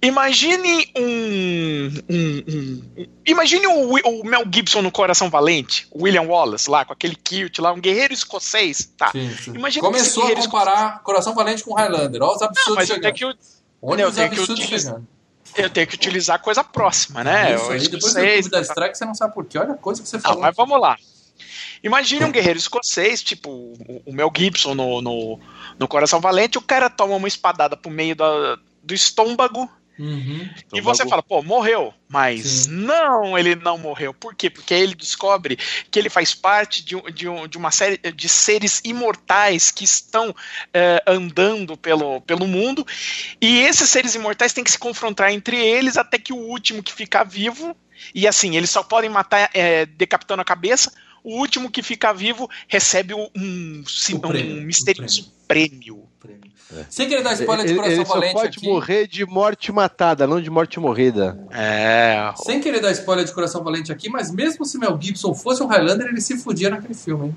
Imagine 0.00 0.90
um. 0.96 1.90
um, 2.08 2.44
um 2.48 3.06
imagine 3.26 3.66
o, 3.66 3.92
o, 3.92 4.24
Mel 4.24 4.44
Gibson 4.50 4.80
no 4.80 4.90
Coração 4.90 5.28
Valente, 5.28 5.86
o 5.90 6.04
William 6.04 6.22
Wallace 6.22 6.70
lá, 6.70 6.86
com 6.86 6.94
aquele 6.94 7.16
kilt 7.16 7.58
lá, 7.58 7.70
um 7.72 7.80
guerreiro 7.80 8.14
escocês, 8.14 8.90
tá? 8.96 9.10
Sim, 9.12 9.30
sim. 9.36 9.52
Começou 9.80 10.26
a 10.26 10.34
comparar 10.34 10.72
escocês. 10.72 11.02
Coração 11.04 11.33
Valente 11.34 11.62
com 11.62 11.74
Highlander. 11.74 12.22
Olha 12.22 12.36
os 12.36 12.42
absurdos 12.42 12.88
não, 12.88 12.94
chegando. 12.94 13.14
Que 13.14 13.24
eu, 13.24 13.34
Olha 13.82 14.02
eu 14.02 14.08
os 14.08 14.18
absurdos 14.18 14.60
utilizar, 14.60 14.94
chegando. 14.94 15.08
Eu 15.56 15.70
tenho 15.70 15.86
que 15.86 15.94
utilizar 15.94 16.40
coisa 16.40 16.64
próxima, 16.64 17.22
né? 17.22 17.54
Isso 17.54 17.70
aí, 17.70 17.88
depois 17.88 18.12
sei, 18.12 18.42
do 18.42 18.50
da 18.50 18.60
Strike 18.60 18.96
você 18.96 19.04
não 19.04 19.14
sabe 19.14 19.34
por 19.34 19.44
quê. 19.44 19.58
Olha 19.58 19.72
a 19.72 19.76
coisa 19.76 20.02
que 20.02 20.08
você 20.08 20.18
falou. 20.18 20.36
Não, 20.36 20.42
mas 20.42 20.56
vamos 20.56 20.80
lá. 20.80 20.96
Imagine 21.82 22.24
um 22.24 22.32
guerreiro 22.32 22.58
escocês, 22.58 23.22
tipo 23.22 23.50
o 24.06 24.12
Mel 24.12 24.32
Gibson 24.34 24.74
no, 24.74 25.02
no, 25.02 25.38
no 25.78 25.86
Coração 25.86 26.18
Valente, 26.18 26.56
o 26.56 26.62
cara 26.62 26.88
toma 26.88 27.14
uma 27.14 27.28
espadada 27.28 27.76
pro 27.76 27.90
meio 27.90 28.16
da, 28.16 28.58
do 28.82 28.94
estômago 28.94 29.68
Uhum. 29.98 30.48
E 30.72 30.80
você 30.80 31.06
fala, 31.06 31.22
pô, 31.22 31.42
morreu. 31.42 31.94
Mas 32.08 32.42
Sim. 32.42 32.70
não, 32.70 33.38
ele 33.38 33.54
não 33.54 33.78
morreu. 33.78 34.12
Por 34.12 34.34
quê? 34.34 34.50
Porque 34.50 34.74
aí 34.74 34.82
ele 34.82 34.94
descobre 34.94 35.56
que 35.90 35.98
ele 35.98 36.08
faz 36.08 36.34
parte 36.34 36.84
de, 36.84 37.00
de, 37.12 37.26
de 37.48 37.58
uma 37.58 37.70
série 37.70 37.98
de 37.98 38.28
seres 38.28 38.80
imortais 38.84 39.70
que 39.70 39.84
estão 39.84 40.34
é, 40.72 41.02
andando 41.06 41.76
pelo, 41.76 42.20
pelo 42.22 42.46
mundo. 42.46 42.86
E 43.40 43.60
esses 43.60 43.88
seres 43.88 44.14
imortais 44.14 44.52
têm 44.52 44.64
que 44.64 44.70
se 44.70 44.78
confrontar 44.78 45.32
entre 45.32 45.56
eles 45.56 45.96
até 45.96 46.18
que 46.18 46.32
o 46.32 46.38
último 46.38 46.82
que 46.82 46.92
ficar 46.92 47.24
vivo. 47.24 47.76
E 48.14 48.26
assim, 48.26 48.56
eles 48.56 48.70
só 48.70 48.82
podem 48.82 49.10
matar 49.10 49.50
é, 49.54 49.86
decapitando 49.86 50.42
a 50.42 50.44
cabeça. 50.44 50.92
O 51.22 51.38
último 51.38 51.70
que 51.70 51.82
ficar 51.82 52.12
vivo 52.12 52.50
recebe 52.68 53.14
um, 53.14 53.28
um, 53.34 53.82
um 53.82 54.60
misterioso 54.60 55.32
prêmio. 55.48 56.06
prêmio. 56.20 56.52
É. 56.72 56.84
Sem 56.88 57.08
querer 57.08 57.22
dar 57.22 57.34
spoiler 57.34 57.66
de 57.66 57.74
Coração 57.74 57.94
ele 57.94 58.04
Valente 58.04 58.32
só 58.32 58.38
pode 58.40 58.58
aqui. 58.58 58.66
morrer 58.66 59.06
de 59.06 59.26
morte 59.26 59.72
matada, 59.72 60.26
não 60.26 60.40
de 60.40 60.50
morte 60.50 60.80
morrida. 60.80 61.38
É. 61.50 62.32
Sem 62.36 62.60
querer 62.60 62.80
dar 62.80 62.90
spoiler 62.92 63.24
de 63.24 63.32
Coração 63.32 63.62
Valente 63.62 63.92
aqui, 63.92 64.08
mas 64.08 64.30
mesmo 64.30 64.64
se 64.64 64.78
Mel 64.78 64.98
Gibson 65.00 65.34
fosse 65.34 65.62
um 65.62 65.66
Highlander, 65.66 66.08
ele 66.08 66.20
se 66.20 66.38
fudia 66.38 66.70
naquele 66.70 66.94
filme, 66.94 67.26
hein? 67.26 67.36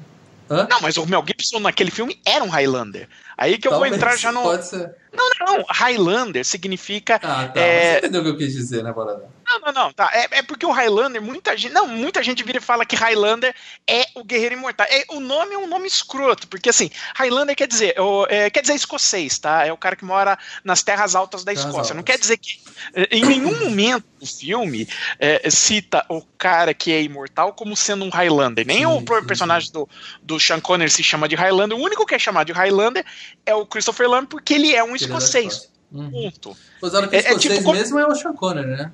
Hã? 0.50 0.66
Não, 0.70 0.82
mas 0.82 0.96
o 0.96 1.06
Mel 1.06 1.24
Gibson 1.28 1.60
naquele 1.60 1.92
filme 1.92 2.20
era 2.26 2.44
um 2.44 2.48
Highlander. 2.48 3.10
Aí 3.38 3.58
que 3.58 3.68
eu 3.68 3.72
Talvez, 3.72 3.92
vou 3.92 3.98
entrar 3.98 4.18
já 4.18 4.32
no. 4.32 4.42
Pode 4.42 4.66
ser. 4.66 4.92
Não, 5.14 5.30
não, 5.46 5.66
Highlander 5.70 6.46
significa. 6.46 7.16
Ah, 7.22 7.50
tá. 7.50 7.60
É... 7.60 7.94
Você 7.94 7.98
entendeu 8.00 8.22
o 8.22 8.24
que 8.24 8.30
eu 8.30 8.38
quis 8.38 8.54
dizer, 8.54 8.84
né, 8.84 8.94
Balada? 8.94 9.28
Não, 9.48 9.60
não, 9.60 9.72
não, 9.72 9.94
tá. 9.94 10.10
É, 10.14 10.40
é, 10.40 10.42
porque 10.42 10.66
o 10.66 10.72
Highlander, 10.72 11.22
muita 11.22 11.56
gente. 11.56 11.72
Não, 11.72 11.88
muita 11.88 12.22
gente 12.22 12.44
vira 12.44 12.58
e 12.58 12.62
fala 12.62 12.86
que 12.86 12.98
Highlander 12.98 13.56
é 13.88 14.06
o 14.14 14.24
guerreiro 14.24 14.56
imortal. 14.56 14.86
É, 14.90 15.06
o 15.10 15.22
nome 15.22 15.56
é 15.56 15.58
um 15.58 15.68
nome 15.68 15.88
escroto, 15.88 16.48
porque 16.50 16.70
assim, 16.70 16.92
Highlander 17.16 17.56
quer 17.56 17.68
dizer, 17.68 17.96
é, 18.28 18.50
quer 18.50 18.60
dizer 18.60 18.74
escocês, 18.74 19.40
tá? 19.40 19.66
É 19.66 19.72
o 19.72 19.78
cara 19.78 19.96
que 19.96 20.04
mora 20.04 20.38
nas 20.66 20.84
terras 20.84 21.16
altas 21.16 21.46
da 21.46 21.54
Escócia. 21.54 21.80
Altas. 21.80 21.96
Não 21.96 22.04
quer 22.04 22.20
dizer 22.20 22.38
que 22.38 22.60
é, 22.94 23.08
em 23.16 23.24
nenhum 23.24 23.58
momento 23.58 24.06
do 24.20 24.26
filme 24.26 24.88
é, 25.18 25.50
cita 25.50 26.06
o 26.10 26.22
cara 26.38 26.74
que 26.74 26.92
é 26.92 27.02
imortal 27.02 27.54
como 27.54 27.76
sendo 27.78 28.04
um 28.04 28.10
Highlander. 28.10 28.68
Nem 28.68 28.80
sim, 28.80 28.86
o 28.86 29.00
sim, 29.00 29.06
personagem 29.26 29.68
sim. 29.68 29.74
Do, 29.74 29.90
do 30.22 30.40
Sean 30.40 30.60
Connery 30.60 30.92
se 30.92 31.04
chama 31.04 31.28
de 31.28 31.36
Highlander. 31.36 31.78
O 31.78 31.82
único 31.82 32.06
que 32.06 32.16
é 32.16 32.20
chamado 32.20 32.48
de 32.48 32.54
Highlander 32.54 33.06
é 33.46 33.56
o 33.56 33.66
Christopher 33.66 34.10
Lambert, 34.10 34.30
porque 34.30 34.56
ele 34.56 34.76
é 34.76 34.84
um 34.84 34.94
escocês. 34.94 35.70
É 35.94 35.98
uhum. 35.98 36.12
Ponto. 36.12 36.58
Usaram 36.82 37.08
que 37.08 37.16
é, 37.16 37.20
escocês 37.20 37.54
é, 37.54 37.58
tipo, 37.60 37.72
mesmo 37.72 37.98
é 37.98 38.06
o 38.06 38.14
Sean 38.14 38.34
Connery, 38.34 38.68
né? 38.68 38.92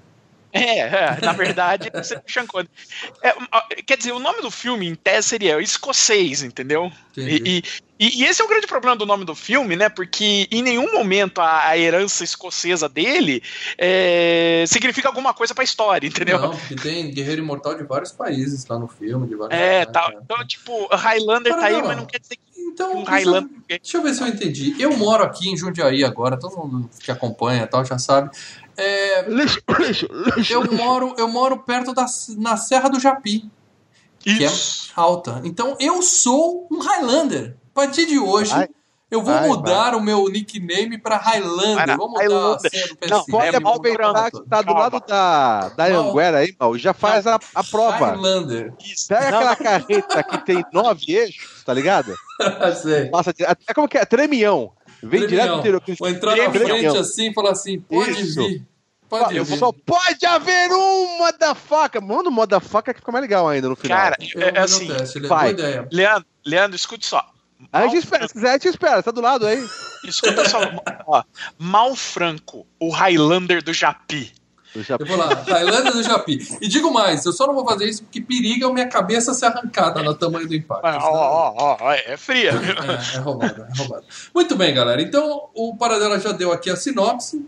É, 0.53 0.79
é, 0.81 1.19
na 1.19 1.33
verdade, 1.33 1.89
você 1.91 2.21
Sean 2.27 2.45
Connery. 2.45 2.69
É, 3.23 3.33
quer 3.83 3.97
dizer, 3.97 4.11
o 4.11 4.19
nome 4.19 4.41
do 4.41 4.51
filme, 4.51 4.87
em 4.87 4.93
tese, 4.93 5.29
seria 5.29 5.59
escocês, 5.59 6.43
entendeu? 6.43 6.91
E, 7.17 7.63
e, 7.99 8.21
e, 8.21 8.25
esse 8.25 8.41
é 8.41 8.45
o 8.45 8.47
grande 8.47 8.67
problema 8.67 8.95
do 8.95 9.05
nome 9.05 9.25
do 9.25 9.33
filme, 9.33 9.75
né? 9.75 9.89
Porque 9.89 10.47
em 10.51 10.61
nenhum 10.61 10.91
momento 10.93 11.39
a, 11.39 11.69
a 11.69 11.77
herança 11.77 12.23
escocesa 12.23 12.87
dele 12.87 13.41
é, 13.77 14.63
significa 14.67 15.07
alguma 15.07 15.33
coisa 15.33 15.55
pra 15.55 15.63
história, 15.63 16.07
entendeu? 16.07 16.39
Não, 16.39 16.51
porque 16.51 16.75
tem 16.75 17.11
guerreiro 17.11 17.41
imortal 17.41 17.75
de 17.75 17.83
vários 17.83 18.11
países 18.11 18.65
lá 18.65 18.77
no 18.77 18.87
filme, 18.87 19.27
de 19.27 19.35
vários 19.35 19.59
É, 19.59 19.85
tá. 19.85 20.11
Então, 20.23 20.45
tipo, 20.45 20.87
Highlander 20.93 21.55
tá 21.55 21.65
aí, 21.65 21.81
mas 21.81 21.97
não 21.97 22.05
quer 22.05 22.19
dizer 22.19 22.35
que 22.35 22.61
Então, 22.61 22.97
um 22.97 23.03
deixa, 23.03 23.49
deixa, 23.67 23.97
eu 23.97 24.03
ver 24.03 24.13
se 24.13 24.21
eu 24.21 24.27
entendi. 24.27 24.75
Eu 24.79 24.95
moro 24.97 25.23
aqui 25.23 25.49
em 25.49 25.57
Jundiaí 25.57 26.03
agora, 26.03 26.37
todo 26.37 26.57
mundo 26.57 26.89
que 26.99 27.11
acompanha 27.11 27.65
tal 27.65 27.85
já 27.85 27.97
sabe. 27.97 28.31
É, 28.75 29.25
eu 30.49 30.71
moro 30.71 31.13
eu 31.17 31.27
moro 31.27 31.59
perto 31.59 31.93
da 31.93 32.05
na 32.37 32.57
Serra 32.57 32.89
do 32.89 32.99
Japi, 32.99 33.49
Isso. 34.25 34.37
que 34.37 34.43
é 34.45 34.93
alta. 34.95 35.41
Então 35.43 35.75
eu 35.79 36.01
sou 36.01 36.67
um 36.71 36.79
Highlander. 36.79 37.55
A 37.71 37.73
partir 37.73 38.05
de 38.05 38.19
hoje, 38.19 38.53
Ai. 38.53 38.67
Eu 39.13 39.21
vou 39.21 39.35
Ai, 39.35 39.47
mudar 39.47 39.91
vai. 39.91 39.95
o 39.99 40.01
meu 40.01 40.27
nickname 40.27 40.97
para 40.97 41.17
Highlander. 41.17 41.95
Vamos 41.95 42.13
mudar 42.13 42.23
Highlander. 42.23 42.55
a 42.55 42.59
senha 42.59 42.87
do 42.87 42.95
PC. 42.97 43.13
Não, 43.13 43.25
pode 43.25 43.55
é 43.55 43.57
aproveitar 43.57 44.31
que 44.31 44.41
tá 44.49 44.61
do 44.63 44.73
lado 44.73 44.99
da, 45.07 45.69
da 45.69 45.85
Anguera 45.85 46.39
aí, 46.39 46.55
mal. 46.59 46.75
Já 46.79 46.95
faz 46.95 47.27
a, 47.27 47.39
a 47.53 47.63
prova. 47.63 48.07
Highlander. 48.07 48.73
Pega 49.07 49.29
não. 49.29 49.37
aquela 49.37 49.55
carreta 49.55 50.23
que 50.23 50.37
tem 50.39 50.65
nove 50.73 51.13
eixos, 51.13 51.63
tá 51.63 51.71
ligado? 51.75 52.15
Sei. 52.81 53.05
Passa, 53.11 53.31
é 53.37 53.73
como 53.75 53.87
que 53.87 53.99
é? 53.99 54.05
Tremião. 54.05 54.71
Vem 55.03 55.27
direto 55.27 55.53
do 55.53 55.59
interior. 55.59 55.83
Vou 55.99 56.09
entrar 56.09 56.35
na 56.35 56.51
frente 56.51 56.97
assim 56.97 57.29
e 57.29 57.33
falar 57.33 57.51
assim, 57.51 57.79
pode 57.79 58.11
Isso. 58.11 58.47
vir. 58.47 58.65
Pode 59.09 59.37
eu 59.37 59.45
só 59.45 59.71
pode 59.71 60.25
haver 60.25 60.71
uma 60.71 61.31
da 61.33 61.53
faca. 61.53 62.01
Manda 62.01 62.29
uma 62.29 62.47
da 62.47 62.59
faca 62.59 62.93
que 62.93 62.99
fica 62.99 63.11
mais 63.11 63.21
legal 63.21 63.47
ainda 63.47 63.69
no 63.69 63.75
final. 63.75 63.95
Cara, 63.95 64.17
é, 64.19 64.57
é 64.57 64.59
assim. 64.59 64.87
Teste, 64.87 65.19
vai. 65.19 65.53
Leandro, 65.91 66.25
Leandro, 66.43 66.75
escute 66.75 67.05
só. 67.05 67.23
A 67.71 67.83
gente 67.83 67.97
espera, 67.97 68.27
se 68.27 68.33
quiser, 68.33 68.49
a 68.49 68.53
gente 68.53 68.67
espera, 68.69 69.03
tá 69.03 69.11
do 69.11 69.21
lado 69.21 69.45
aí. 69.45 69.63
Escuta 70.03 70.49
só, 70.49 70.59
ó, 71.05 71.23
Mal 71.57 71.95
Franco, 71.95 72.65
o 72.79 72.89
Highlander 72.89 73.63
do 73.63 73.73
Japi. 73.73 74.33
Do 74.73 74.81
Japi. 74.81 75.03
Eu 75.03 75.07
vou 75.07 75.17
lá, 75.17 75.43
Highlander 75.47 75.93
do 75.93 76.03
Japi. 76.03 76.57
E 76.59 76.67
digo 76.67 76.91
mais, 76.91 77.23
eu 77.25 77.31
só 77.31 77.45
não 77.45 77.53
vou 77.53 77.65
fazer 77.65 77.85
isso 77.85 78.03
porque 78.03 78.19
periga 78.19 78.67
a 78.67 78.73
minha 78.73 78.87
cabeça 78.87 79.33
ser 79.33 79.45
arrancada 79.45 80.01
no 80.01 80.15
tamanho 80.15 80.47
do 80.47 80.55
impacto. 80.55 80.83
Ó, 80.83 81.53
ó, 81.55 81.77
ó, 81.79 81.91
é 81.91 82.17
fria. 82.17 82.51
É, 82.51 83.17
é 83.17 83.19
roubada, 83.19 83.67
é 83.71 83.77
roubada. 83.77 84.03
Muito 84.33 84.55
bem, 84.55 84.73
galera. 84.73 85.01
Então, 85.01 85.49
o 85.53 85.75
Paradela 85.77 86.19
já 86.19 86.31
deu 86.31 86.51
aqui 86.51 86.69
a 86.69 86.75
sinopse, 86.75 87.45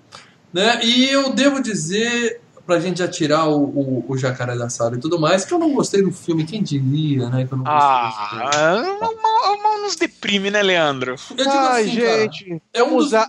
né? 0.53 0.79
E 0.83 1.09
eu 1.09 1.33
devo 1.33 1.61
dizer, 1.61 2.41
pra 2.65 2.79
gente 2.79 2.99
já 2.99 3.07
tirar 3.07 3.47
o, 3.47 3.63
o, 3.63 4.05
o 4.07 4.17
jacaré 4.17 4.55
da 4.55 4.69
sala 4.69 4.95
e 4.95 4.99
tudo 4.99 5.19
mais, 5.19 5.45
que 5.45 5.53
eu 5.53 5.59
não 5.59 5.73
gostei 5.73 6.01
do 6.01 6.11
filme, 6.11 6.45
quem 6.45 6.61
diria, 6.61 7.29
né? 7.29 7.45
Que 7.45 7.53
eu 7.53 7.57
não 7.57 7.65
ah, 7.67 8.81
mal, 9.01 9.57
mal 9.61 9.81
nos 9.81 9.95
deprime, 9.95 10.49
né, 10.51 10.61
Leandro? 10.61 11.15
Eu 11.37 11.49
Ai, 11.49 11.83
assim, 11.83 11.91
gente, 11.91 12.45
cara, 12.45 12.61
é 12.73 12.83
um 12.83 12.97
dos... 12.97 13.07
usar. 13.07 13.27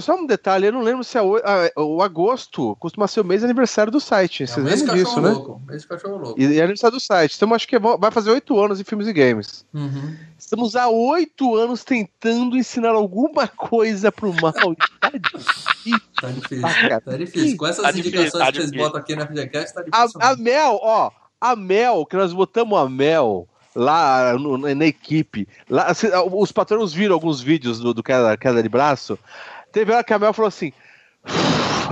Só 0.00 0.16
um 0.16 0.26
detalhe, 0.26 0.66
eu 0.66 0.72
não 0.72 0.82
lembro 0.82 1.04
se 1.04 1.16
é 1.16 1.22
o, 1.22 1.40
o 1.76 2.02
agosto 2.02 2.74
costuma 2.80 3.06
ser 3.06 3.20
o 3.20 3.24
mês 3.24 3.40
de 3.40 3.44
aniversário 3.44 3.92
do 3.92 4.00
site. 4.00 4.44
Vocês 4.44 4.66
é, 4.66 4.70
lembram 4.70 4.96
disso, 4.96 5.20
né? 5.20 5.30
Louco, 5.30 5.62
mês 5.64 5.84
cachorro 5.84 6.16
louco. 6.16 6.40
E, 6.40 6.44
e 6.44 6.58
é 6.58 6.62
aniversário 6.62 6.96
do 6.96 7.00
site. 7.00 7.36
Então 7.36 7.54
acho 7.54 7.68
que 7.68 7.76
é 7.76 7.78
vai 7.78 8.10
fazer 8.10 8.30
oito 8.30 8.58
anos 8.58 8.80
em 8.80 8.84
filmes 8.84 9.06
e 9.06 9.12
games. 9.12 9.64
Uhum. 9.72 10.16
Estamos 10.36 10.74
há 10.74 10.88
oito 10.88 11.54
anos 11.54 11.84
tentando 11.84 12.56
ensinar 12.56 12.90
alguma 12.90 13.46
coisa 13.46 14.10
pro 14.10 14.34
mal. 14.34 14.52
tá 15.00 15.10
difícil. 15.14 16.00
Tá 16.20 16.28
difícil. 16.28 17.00
Tá 17.04 17.16
difícil. 17.16 17.56
Com 17.56 17.66
essas 17.66 17.84
tá 17.84 17.90
indicações 17.92 18.32
tá 18.32 18.46
que 18.50 18.58
vocês 18.58 18.70
botam 18.72 19.00
aqui 19.00 19.14
na 19.14 19.26
FGCast, 19.26 19.74
tá 19.74 19.82
difícil. 19.82 20.20
A, 20.20 20.30
a, 20.30 20.36
Mel, 20.36 20.80
ó, 20.82 21.12
a 21.40 21.54
Mel, 21.54 22.04
que 22.06 22.16
nós 22.16 22.32
botamos 22.32 22.76
a 22.76 22.88
Mel 22.88 23.46
lá 23.74 24.34
no, 24.34 24.58
na 24.58 24.86
equipe. 24.86 25.46
Lá, 25.68 25.92
os 26.32 26.50
patrões 26.50 26.92
viram 26.92 27.14
alguns 27.14 27.40
vídeos 27.40 27.78
do, 27.78 27.94
do 27.94 28.02
queda, 28.02 28.36
queda 28.36 28.62
de 28.62 28.68
braço. 28.68 29.18
Teve 29.72 29.92
hora 29.92 30.04
que 30.04 30.12
a 30.12 30.18
Mel 30.18 30.32
falou 30.32 30.48
assim: 30.48 30.72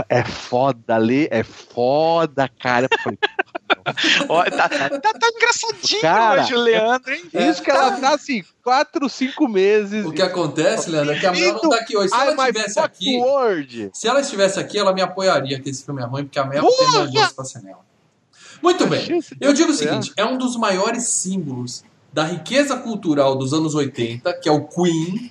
é 0.08 0.24
foda 0.24 0.96
ali, 0.96 1.28
é 1.30 1.42
foda, 1.42 2.48
cara. 2.60 2.88
Eu 2.90 2.98
falei, 2.98 3.18
Olha, 4.28 4.50
tá, 4.50 4.68
tá, 4.68 4.88
tá, 5.00 5.28
engraçadinho 5.34 6.00
cara, 6.00 6.42
hoje 6.42 6.54
o 6.54 6.58
Leandro, 6.58 7.12
hein? 7.12 7.22
Isso 7.32 7.62
que 7.62 7.70
ela 7.70 7.92
tá 7.92 8.14
assim, 8.14 8.44
4, 8.62 9.08
5 9.08 9.48
meses. 9.48 10.06
O 10.06 10.12
que 10.12 10.22
acontece, 10.22 10.90
Leandro, 10.90 11.14
é 11.14 11.18
que 11.18 11.26
a 11.26 11.32
Mel 11.32 11.54
não 11.54 11.70
tá 11.70 11.76
aqui 11.76 11.96
hoje. 11.96 12.08
Se 12.08 12.16
ela 12.16 12.34
estivesse 12.34 12.80
aqui. 12.80 13.16
Word. 13.18 13.90
Se 13.92 14.08
ela 14.08 14.20
estivesse 14.20 14.60
aqui, 14.60 14.78
ela 14.78 14.92
me 14.92 15.02
apoiaria 15.02 15.60
que 15.60 15.70
esse 15.70 15.84
filme 15.84 16.02
é 16.02 16.06
ruim, 16.06 16.24
porque 16.24 16.38
a 16.38 16.44
Mel 16.44 16.66
tem 16.66 16.92
mais 16.92 17.10
gosto 17.10 17.34
pra 17.34 17.44
ser 17.44 17.62
nela. 17.62 17.86
Muito 18.62 18.86
bem. 18.86 19.20
Eu 19.40 19.52
digo 19.52 19.70
o 19.70 19.74
seguinte: 19.74 20.12
é 20.16 20.24
um 20.24 20.36
dos 20.36 20.56
maiores 20.56 21.04
símbolos 21.04 21.84
da 22.12 22.24
riqueza 22.24 22.76
cultural 22.76 23.36
dos 23.36 23.52
anos 23.52 23.74
80, 23.74 24.32
que 24.40 24.48
é 24.48 24.52
o 24.52 24.66
Queen 24.66 25.30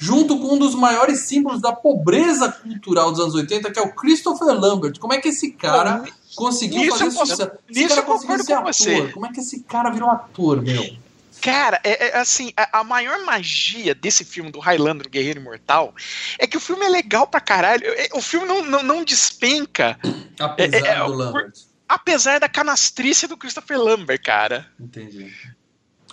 junto 0.00 0.38
com 0.38 0.54
um 0.54 0.58
dos 0.58 0.74
maiores 0.74 1.20
símbolos 1.20 1.60
da 1.60 1.72
pobreza 1.72 2.50
cultural 2.50 3.10
dos 3.10 3.20
anos 3.20 3.34
80, 3.34 3.70
que 3.70 3.78
é 3.78 3.82
o 3.82 3.94
Christopher 3.94 4.58
Lambert. 4.58 4.98
Como 4.98 5.12
é 5.12 5.18
que 5.18 5.28
esse 5.28 5.52
cara 5.52 6.02
conseguiu 6.34 6.90
fazer 6.90 7.10
sucesso? 7.10 7.50
Esse 7.68 7.86
cara 7.86 8.02
conseguiu 8.02 8.42
ser 8.42 8.54
ator. 8.54 8.72
Você. 8.72 9.08
Como 9.08 9.26
é 9.26 9.32
que 9.32 9.40
esse 9.40 9.60
cara 9.60 9.90
virou 9.90 10.08
ator, 10.08 10.62
meu? 10.62 10.96
Cara, 11.42 11.80
é, 11.84 12.08
é 12.08 12.18
assim, 12.18 12.50
a, 12.56 12.80
a, 12.80 12.84
maior 12.84 13.24
magia 13.24 13.94
desse 13.94 14.24
filme 14.24 14.50
do 14.50 14.58
Highlander, 14.58 15.06
o 15.06 15.10
Guerreiro 15.10 15.40
Imortal, 15.40 15.94
é 16.38 16.46
que 16.46 16.56
o 16.56 16.60
filme 16.60 16.84
é 16.84 16.88
legal 16.88 17.26
pra 17.26 17.40
caralho. 17.40 17.84
É, 17.84 18.08
o 18.14 18.22
filme 18.22 18.46
não, 18.46 18.64
não, 18.64 18.82
não 18.82 19.04
despenca. 19.04 19.98
Apesar 20.38 20.76
é, 20.76 20.90
é, 20.92 21.04
do 21.04 21.12
Lambert. 21.12 21.52
apesar 21.86 22.40
da 22.40 22.48
canastrice 22.48 23.26
do 23.26 23.36
Christopher 23.36 23.78
Lambert, 23.78 24.22
cara. 24.22 24.66
Entendi. 24.78 25.30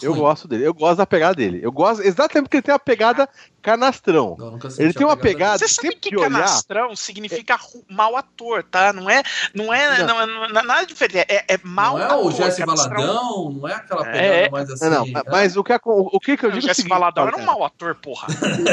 Eu 0.02 0.14
gosto 0.16 0.48
dele, 0.48 0.66
eu 0.68 0.74
gosto 0.74 0.98
da 0.98 1.06
pegada 1.06 1.36
dele. 1.36 1.60
Eu 1.62 1.72
gosto 1.72 2.02
exatamente 2.02 2.44
porque 2.44 2.58
ele 2.58 2.64
tem 2.64 2.74
uma 2.74 2.80
pegada 2.80 3.28
canastrão. 3.62 4.36
Não, 4.38 4.60
ele 4.78 4.94
tem 4.94 5.06
uma 5.06 5.18
pegada. 5.18 5.58
Você 5.58 5.68
sabe 5.68 5.96
que 5.96 6.12
canastrão 6.12 6.96
significa 6.96 7.56
é... 7.56 7.94
mau 7.94 8.16
ator, 8.16 8.64
tá? 8.64 8.94
Não 8.94 9.10
é, 9.10 9.24
não 9.54 9.74
é, 9.74 10.00
não. 10.00 10.08
Não, 10.08 10.22
é, 10.22 10.50
não 10.50 10.62
é 10.62 10.64
nada 10.64 10.86
diferente. 10.86 11.26
É, 11.30 11.46
é 11.48 11.60
mau 11.64 11.98
não 11.98 12.06
é 12.06 12.16
o 12.16 12.32
Jesse 12.32 12.66
Valadão, 12.66 13.52
não 13.52 13.68
é 13.68 13.74
aquela 13.74 14.04
pegada 14.04 14.26
é, 14.26 14.50
mais 14.50 14.70
assim. 14.70 14.90
Não, 14.90 15.06
não, 15.06 15.24
mas 15.28 15.58
o 15.58 15.64
que, 15.64 15.74
o, 15.74 15.80
o 15.86 16.20
que, 16.20 16.38
que 16.38 16.46
eu 16.46 16.52
digo? 16.52 16.64
O 16.64 16.68
Jesse 16.68 16.88
Valadão 16.88 17.28
era 17.28 17.38
um 17.38 17.46
mau 17.46 17.64
ator, 17.64 17.96
porra. 17.96 18.28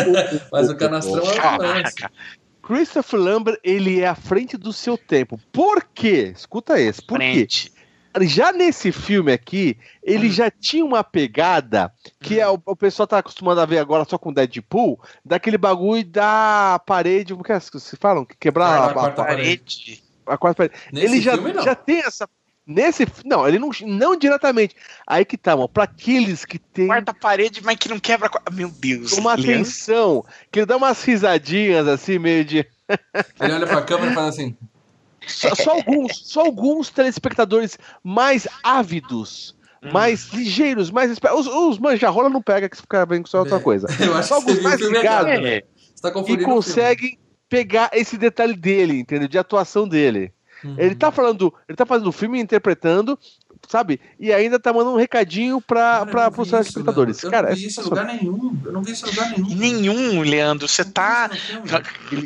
mas 0.53 0.69
o 0.71 0.77
canastrão 0.77 1.23
é 1.25 1.81
o 1.81 2.65
Christopher 2.67 3.21
Lambert, 3.21 3.59
ele 3.63 4.01
é 4.01 4.09
à 4.09 4.15
frente 4.15 4.57
do 4.57 4.73
seu 4.73 4.97
tempo. 4.97 5.39
Por 5.53 5.85
quê? 5.95 6.33
Escuta 6.35 6.81
esse. 6.81 7.03
Por 7.03 7.19
frente. 7.19 7.71
quê? 7.71 7.74
Já 8.23 8.53
nesse 8.53 8.93
filme 8.93 9.33
aqui, 9.33 9.77
ele 10.03 10.29
hum. 10.29 10.33
já 10.33 10.51
tinha 10.51 10.85
uma 10.85 11.03
pegada 11.03 11.93
que 12.21 12.41
é, 12.41 12.49
o, 12.49 12.61
o, 12.65 12.77
pessoal 12.77 13.07
tá 13.07 13.19
acostumado 13.19 13.61
a 13.61 13.67
ver 13.67 13.79
agora 13.79 14.05
só 14.05 14.17
com 14.17 14.33
Deadpool, 14.33 15.01
daquele 15.25 15.59
bagulho 15.59 16.05
da 16.05 16.81
parede, 16.87 17.33
como 17.33 17.45
que 17.45 17.53
é 17.53 17.59
que 17.59 17.81
se 17.81 17.97
falam? 17.97 18.27
Quebrar 18.39 18.67
ah, 18.67 18.85
a, 18.85 18.91
a, 18.91 18.93
quarta 18.93 19.25
parede. 19.25 20.03
A 20.27 20.39
quarta 20.39 20.57
parede. 20.57 20.75
Nesse 20.93 21.07
ele 21.07 21.21
já, 21.21 21.33
filme, 21.33 21.55
já 21.55 21.75
tem 21.75 21.99
essa 21.99 22.29
Nesse. 22.67 23.07
Não, 23.27 23.47
ele 23.47 23.59
não, 23.59 23.71
não 23.83 24.17
diretamente. 24.17 24.75
Aí 25.07 25.25
que 25.25 25.37
tá, 25.37 25.55
mano. 25.55 25.69
Pra 25.69 25.85
aqueles 25.85 26.45
que 26.45 26.59
tem. 26.59 26.87
Quarta 26.87 27.13
parede, 27.13 27.63
mas 27.63 27.77
que 27.77 27.91
não 27.91 27.99
quebra. 27.99 28.31
Meu 28.53 28.71
Deus. 28.71 29.13
Uma 29.13 29.35
Leandro. 29.35 29.53
tensão. 29.53 30.25
Que 30.51 30.61
ele 30.61 30.67
dá 30.67 30.77
umas 30.77 31.03
risadinhas 31.03 31.87
assim, 31.87 32.19
meio 32.19 32.45
de. 32.45 32.67
ele 33.41 33.53
olha 33.53 33.67
pra 33.67 33.83
câmera 33.83 34.13
e 34.13 34.15
faz 34.15 34.29
assim. 34.29 34.57
Só, 35.27 35.55
só, 35.55 35.71
alguns, 35.73 36.17
só 36.25 36.41
alguns 36.43 36.91
telespectadores 36.91 37.79
mais 38.03 38.47
ávidos, 38.63 39.57
hum. 39.83 39.93
mais 39.93 40.33
ligeiros, 40.33 40.91
mais 40.91 41.11
os, 41.11 41.47
os 41.47 41.79
manjarrola 41.79 42.29
não 42.29 42.43
pega 42.43 42.69
que 42.69 42.77
fica 42.77 43.07
bem 43.07 43.23
com 43.23 43.29
só 43.29 43.41
outra 43.41 43.57
é, 43.57 43.61
coisa. 43.61 43.89
só 44.23 44.37
alguns 44.37 44.61
mais 44.63 44.81
ligados 44.81 45.33
é. 45.33 45.63
tá 46.01 46.13
e 46.29 46.39
conseguem 46.45 47.19
pegar 47.49 47.91
esse 47.93 48.19
detalhe 48.19 48.57
dele, 48.57 49.01
entendeu? 49.01 49.29
De 49.29 49.39
atuação 49.39 49.87
dele. 49.87 50.33
Uhum. 50.65 50.77
Ele 50.79 50.95
tá 50.95 51.13
falando, 51.13 51.53
ele 51.69 51.77
tá 51.77 51.85
fazendo 51.85 52.09
o 52.09 52.13
filme 52.13 52.41
interpretando, 52.41 53.19
sabe? 53.69 54.01
E 54.19 54.33
ainda 54.33 54.59
tá 54.59 54.73
mandando 54.73 54.97
um 54.97 54.99
recadinho 54.99 55.61
pra, 55.61 56.07
pra, 56.07 56.31
pros 56.31 56.51
telespectadores. 56.51 57.23
Eu 57.23 57.31
cara, 57.31 57.51
não 57.51 57.57
vi 57.57 57.67
isso 57.67 57.81
em 57.81 57.85
lugar 57.85 58.07
nenhum. 58.07 58.61
Eu 58.65 58.73
não 58.73 58.83
vi 58.83 58.93
isso 58.93 59.07
em 59.07 59.11
lugar 59.11 59.31
nenhum. 59.31 59.55
Nenhum, 59.57 60.21
Leandro. 60.23 60.69
Você 60.69 60.85
tá. 60.85 61.31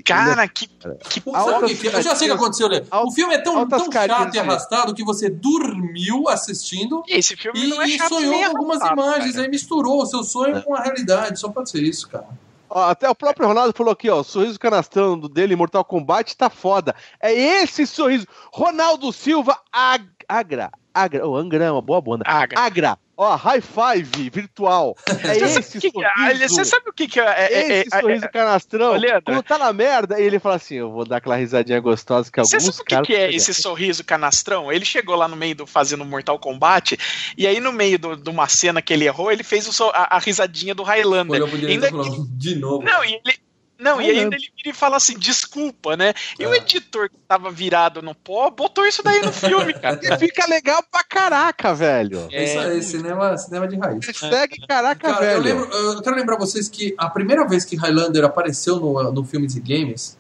Cara, 0.05 0.47
que. 0.49 0.67
que... 0.67 1.23
Altas, 1.33 1.85
eu 1.85 2.03
já 2.03 2.15
sei 2.15 2.29
o 2.29 2.33
que 2.33 2.37
aconteceu, 2.37 2.69
Leandro. 2.69 2.89
O 2.93 3.11
filme 3.13 3.35
é 3.35 3.39
tão, 3.39 3.67
tão 3.67 3.91
chato 3.91 4.35
e 4.35 4.39
arrastado 4.39 4.95
que 4.95 5.05
você 5.05 5.29
dormiu 5.29 6.29
assistindo. 6.29 7.03
Esse 7.09 7.37
filme 7.37 7.65
e, 7.65 7.67
não 7.69 7.83
é 7.83 7.89
chato 7.89 8.13
e 8.13 8.15
sonhou 8.15 8.35
com 8.35 8.47
algumas 8.47 8.81
imagens, 8.81 9.33
cara. 9.33 9.45
aí 9.45 9.51
misturou 9.51 10.03
o 10.03 10.07
seu 10.07 10.23
sonho 10.23 10.57
é. 10.57 10.61
com 10.61 10.75
a 10.75 10.83
realidade. 10.83 11.39
Só 11.39 11.49
pode 11.49 11.71
ser 11.71 11.83
isso, 11.83 12.09
cara. 12.09 12.27
Ó, 12.71 12.91
até 12.91 13.09
o 13.09 13.15
próprio 13.15 13.49
Ronaldo 13.49 13.73
falou 13.77 13.93
aqui, 13.93 14.11
ó, 14.11 14.21
o 14.21 14.25
sorriso 14.25 14.59
canastrão 14.59 15.19
dele 15.19 15.55
em 15.55 15.57
Mortal 15.57 15.85
Kombat 15.85 16.37
tá 16.37 16.51
foda. 16.51 16.95
É 17.21 17.33
esse 17.33 17.87
sorriso. 17.87 18.27
Ronaldo 18.53 19.13
Silva 19.13 19.59
Agra, 19.73 20.71
Agra, 20.93 21.27
oh, 21.27 21.37
Angra 21.37 21.65
é 21.65 21.71
uma 21.71 21.83
boa 21.83 22.01
banda. 22.01 22.25
Agra. 22.27 22.61
Agra. 22.61 22.99
Ó, 23.21 23.35
high 23.35 23.61
five 23.61 24.31
virtual. 24.31 24.97
É 25.09 25.35
você 25.41 25.59
esse 25.59 25.81
que, 25.81 25.91
sorriso. 25.91 26.49
Você 26.55 26.65
sabe 26.65 26.89
o 26.89 26.93
que, 26.93 27.09
que 27.09 27.19
é, 27.19 27.25
é, 27.25 27.53
é 27.53 27.81
Esse 27.81 27.97
é, 27.97 28.01
sorriso 28.01 28.25
é, 28.27 28.29
canastrão. 28.29 28.93
Leandro, 28.93 29.23
quando 29.25 29.43
tá 29.43 29.59
na 29.59 29.73
merda, 29.73 30.21
ele 30.21 30.39
fala 30.39 30.55
assim: 30.55 30.77
eu 30.77 30.93
vou 30.93 31.05
dar 31.05 31.17
aquela 31.17 31.35
risadinha 31.35 31.81
gostosa 31.81 32.31
que 32.31 32.39
alguns 32.39 32.53
Você 32.53 32.61
sabe 32.61 32.81
o 32.81 32.85
que, 32.85 33.03
que 33.03 33.17
é 33.17 33.35
esse 33.35 33.53
sorriso 33.53 34.05
canastrão? 34.05 34.71
Ele 34.71 34.85
chegou 34.85 35.17
lá 35.17 35.27
no 35.27 35.35
meio 35.35 35.57
do 35.57 35.67
fazendo 35.67 36.05
Mortal 36.05 36.39
Kombat, 36.39 36.97
e 37.37 37.45
aí 37.45 37.59
no 37.59 37.73
meio 37.73 37.99
do, 37.99 38.17
de 38.17 38.31
uma 38.31 38.47
cena 38.47 38.81
que 38.81 38.93
ele 38.93 39.07
errou, 39.07 39.33
ele 39.33 39.43
fez 39.43 39.67
o, 39.67 39.85
a, 39.89 40.17
a 40.17 40.19
risadinha 40.21 40.73
do 40.73 40.85
Highlander. 40.85 41.43
Olhou 41.43 41.49
pro 41.49 41.67
Ainda 41.67 41.91
que... 41.91 42.25
de 42.37 42.55
novo. 42.55 42.85
Não, 42.85 43.05
e 43.05 43.21
ele, 43.25 43.37
Não, 43.79 44.01
e 44.01 44.11
ainda 44.11 44.35
ele 44.35 44.51
vira 44.57 44.71
e 44.71 44.73
fala 44.73 44.97
assim, 44.97 45.17
desculpa, 45.17 45.97
né? 45.97 46.13
E 46.37 46.43
é. 46.43 46.49
o 46.49 46.55
editor 46.55 47.09
que 47.09 47.17
tava 47.29 47.49
virado 47.51 48.03
no 48.03 48.13
pó 48.13 48.51
botou 48.51 48.85
isso 48.85 49.03
daí 49.05 49.21
no 49.21 49.33
filme, 49.33 49.73
cara. 49.73 50.01
e 50.03 50.15
fica 50.19 50.49
legal 50.49 50.83
pra 50.91 51.05
caraca, 51.05 51.73
velho. 51.75 52.27
É, 52.33 52.45
isso 52.45 52.59
aí, 52.59 52.83
cinema, 52.83 53.39
cinema 53.39 53.69
de 53.69 53.77
raiz. 53.77 54.05
Segue 54.05 54.67
caraca, 54.67 55.13
cara, 55.13 55.21
velho. 55.21 55.37
Eu, 55.37 55.43
lembro, 55.43 55.77
eu 55.77 56.03
quero 56.03 56.17
lembrar 56.17 56.37
vocês 56.37 56.69
que 56.69 56.93
a 56.99 57.09
primeira 57.09 57.47
vez 57.47 57.65
que 57.65 57.77
Highlander 57.77 58.25
apareceu 58.25 58.81
no, 58.81 59.13
no 59.13 59.25
filme 59.25 59.47
de 59.47 59.61
games 59.61 60.19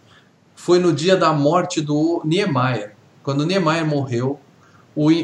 foi 0.54 0.78
no 0.78 0.92
dia 0.92 1.16
da 1.16 1.32
morte 1.32 1.80
do 1.80 2.22
Niemeyer. 2.24 2.94
Quando 3.24 3.40
o 3.40 3.46
Niemeyer 3.46 3.84
morreu, 3.84 4.38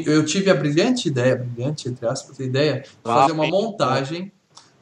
eu 0.05 0.25
tive 0.25 0.49
a 0.49 0.55
brilhante 0.55 1.07
ideia, 1.07 1.35
brilhante 1.35 1.87
entre 1.87 2.05
aspas, 2.07 2.39
a 2.39 2.43
ideia 2.43 2.81
de 2.81 2.89
fazer 3.03 3.31
uma 3.31 3.47
montagem 3.47 4.31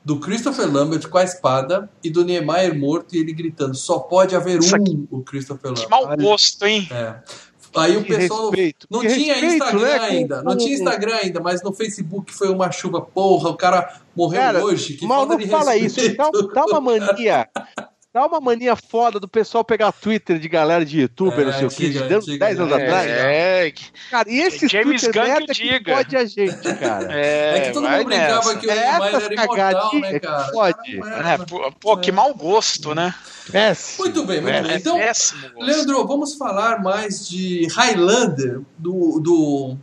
do 0.03 0.19
Christopher 0.19 0.71
Lambert 0.71 1.07
com 1.07 1.17
a 1.17 1.23
espada 1.23 1.89
e 2.03 2.09
do 2.09 2.25
Niemeyer 2.25 2.77
morto 2.77 3.15
e 3.15 3.19
ele 3.19 3.33
gritando: 3.33 3.75
só 3.75 3.99
pode 3.99 4.35
haver 4.35 4.59
um 4.59 4.75
aqui, 4.75 5.07
o 5.09 5.21
Christopher 5.21 5.71
Lambert. 5.71 5.85
Que 5.85 5.91
mau 5.91 6.17
gosto, 6.17 6.65
hein? 6.65 6.87
É. 6.91 7.15
Aí 7.75 7.97
o 7.97 8.05
pessoal 8.05 8.51
respeito, 8.51 8.87
não 8.89 8.99
tinha 9.01 9.33
respeito, 9.33 9.55
Instagram 9.55 9.81
né? 9.81 9.99
ainda, 9.99 10.43
não 10.43 10.55
tinha 10.55 10.75
Instagram 10.75 11.15
ainda, 11.15 11.39
mas 11.39 11.63
no 11.63 11.73
Facebook 11.73 12.31
foi 12.31 12.49
uma 12.49 12.71
chuva, 12.71 13.01
porra, 13.01 13.49
o 13.49 13.57
cara 13.57 13.99
morreu 14.15 14.41
cara, 14.41 14.63
hoje. 14.63 14.93
Que 14.93 15.07
mal 15.07 15.25
não 15.25 15.39
fala 15.39 15.73
respeito. 15.73 16.11
isso, 16.11 16.17
dá, 16.17 16.29
dá 16.53 16.65
uma 16.65 16.79
mania. 16.99 17.49
Dá 18.13 18.27
uma 18.27 18.39
mania 18.39 18.75
foda 18.75 19.19
do 19.19 19.27
pessoal 19.27 19.63
pegar 19.63 19.91
Twitter 19.91 20.37
de 20.37 20.47
galera 20.47 20.85
de 20.85 21.01
youtuber, 21.01 21.39
é, 21.39 21.45
não 21.45 21.53
sei 21.53 21.65
o 21.65 21.69
que, 21.71 21.89
de 21.89 22.37
10 22.37 22.59
anos 22.59 22.71
é, 22.71 22.83
atrás. 22.83 23.09
É, 23.09 23.73
cara, 24.11 24.29
e 24.29 24.39
esses 24.39 24.71
James 24.71 25.01
Twitter 25.01 25.23
merda 25.23 25.51
que, 25.51 25.79
que 25.79 25.91
pode 25.91 26.15
a 26.15 26.23
gente, 26.23 26.75
cara. 26.75 27.07
É, 27.13 27.57
é 27.57 27.61
que 27.61 27.71
todo 27.71 27.89
mundo 27.89 28.05
brincava 28.05 28.53
nessa. 28.53 28.59
que 28.59 28.67
o 28.67 28.69
Neymar 28.69 29.15
era 29.15 29.33
imortal, 29.33 29.95
né, 29.95 30.19
cara? 30.19 30.51
Pode. 30.51 30.99
É, 30.99 31.37
pô, 31.49 31.71
pô, 31.79 31.97
que 31.97 32.11
mau 32.11 32.35
gosto, 32.35 32.93
né? 32.93 33.15
Péssimo. 33.51 34.05
Muito 34.05 34.23
bem, 34.25 34.41
muito 34.41 34.67
bem. 34.67 34.77
Então, 34.77 34.97
Leandro, 35.57 36.05
vamos 36.05 36.35
falar 36.35 36.83
mais 36.83 37.27
de 37.27 37.67
Highlander, 37.67 38.61
do, 38.77 39.19
do 39.19 39.77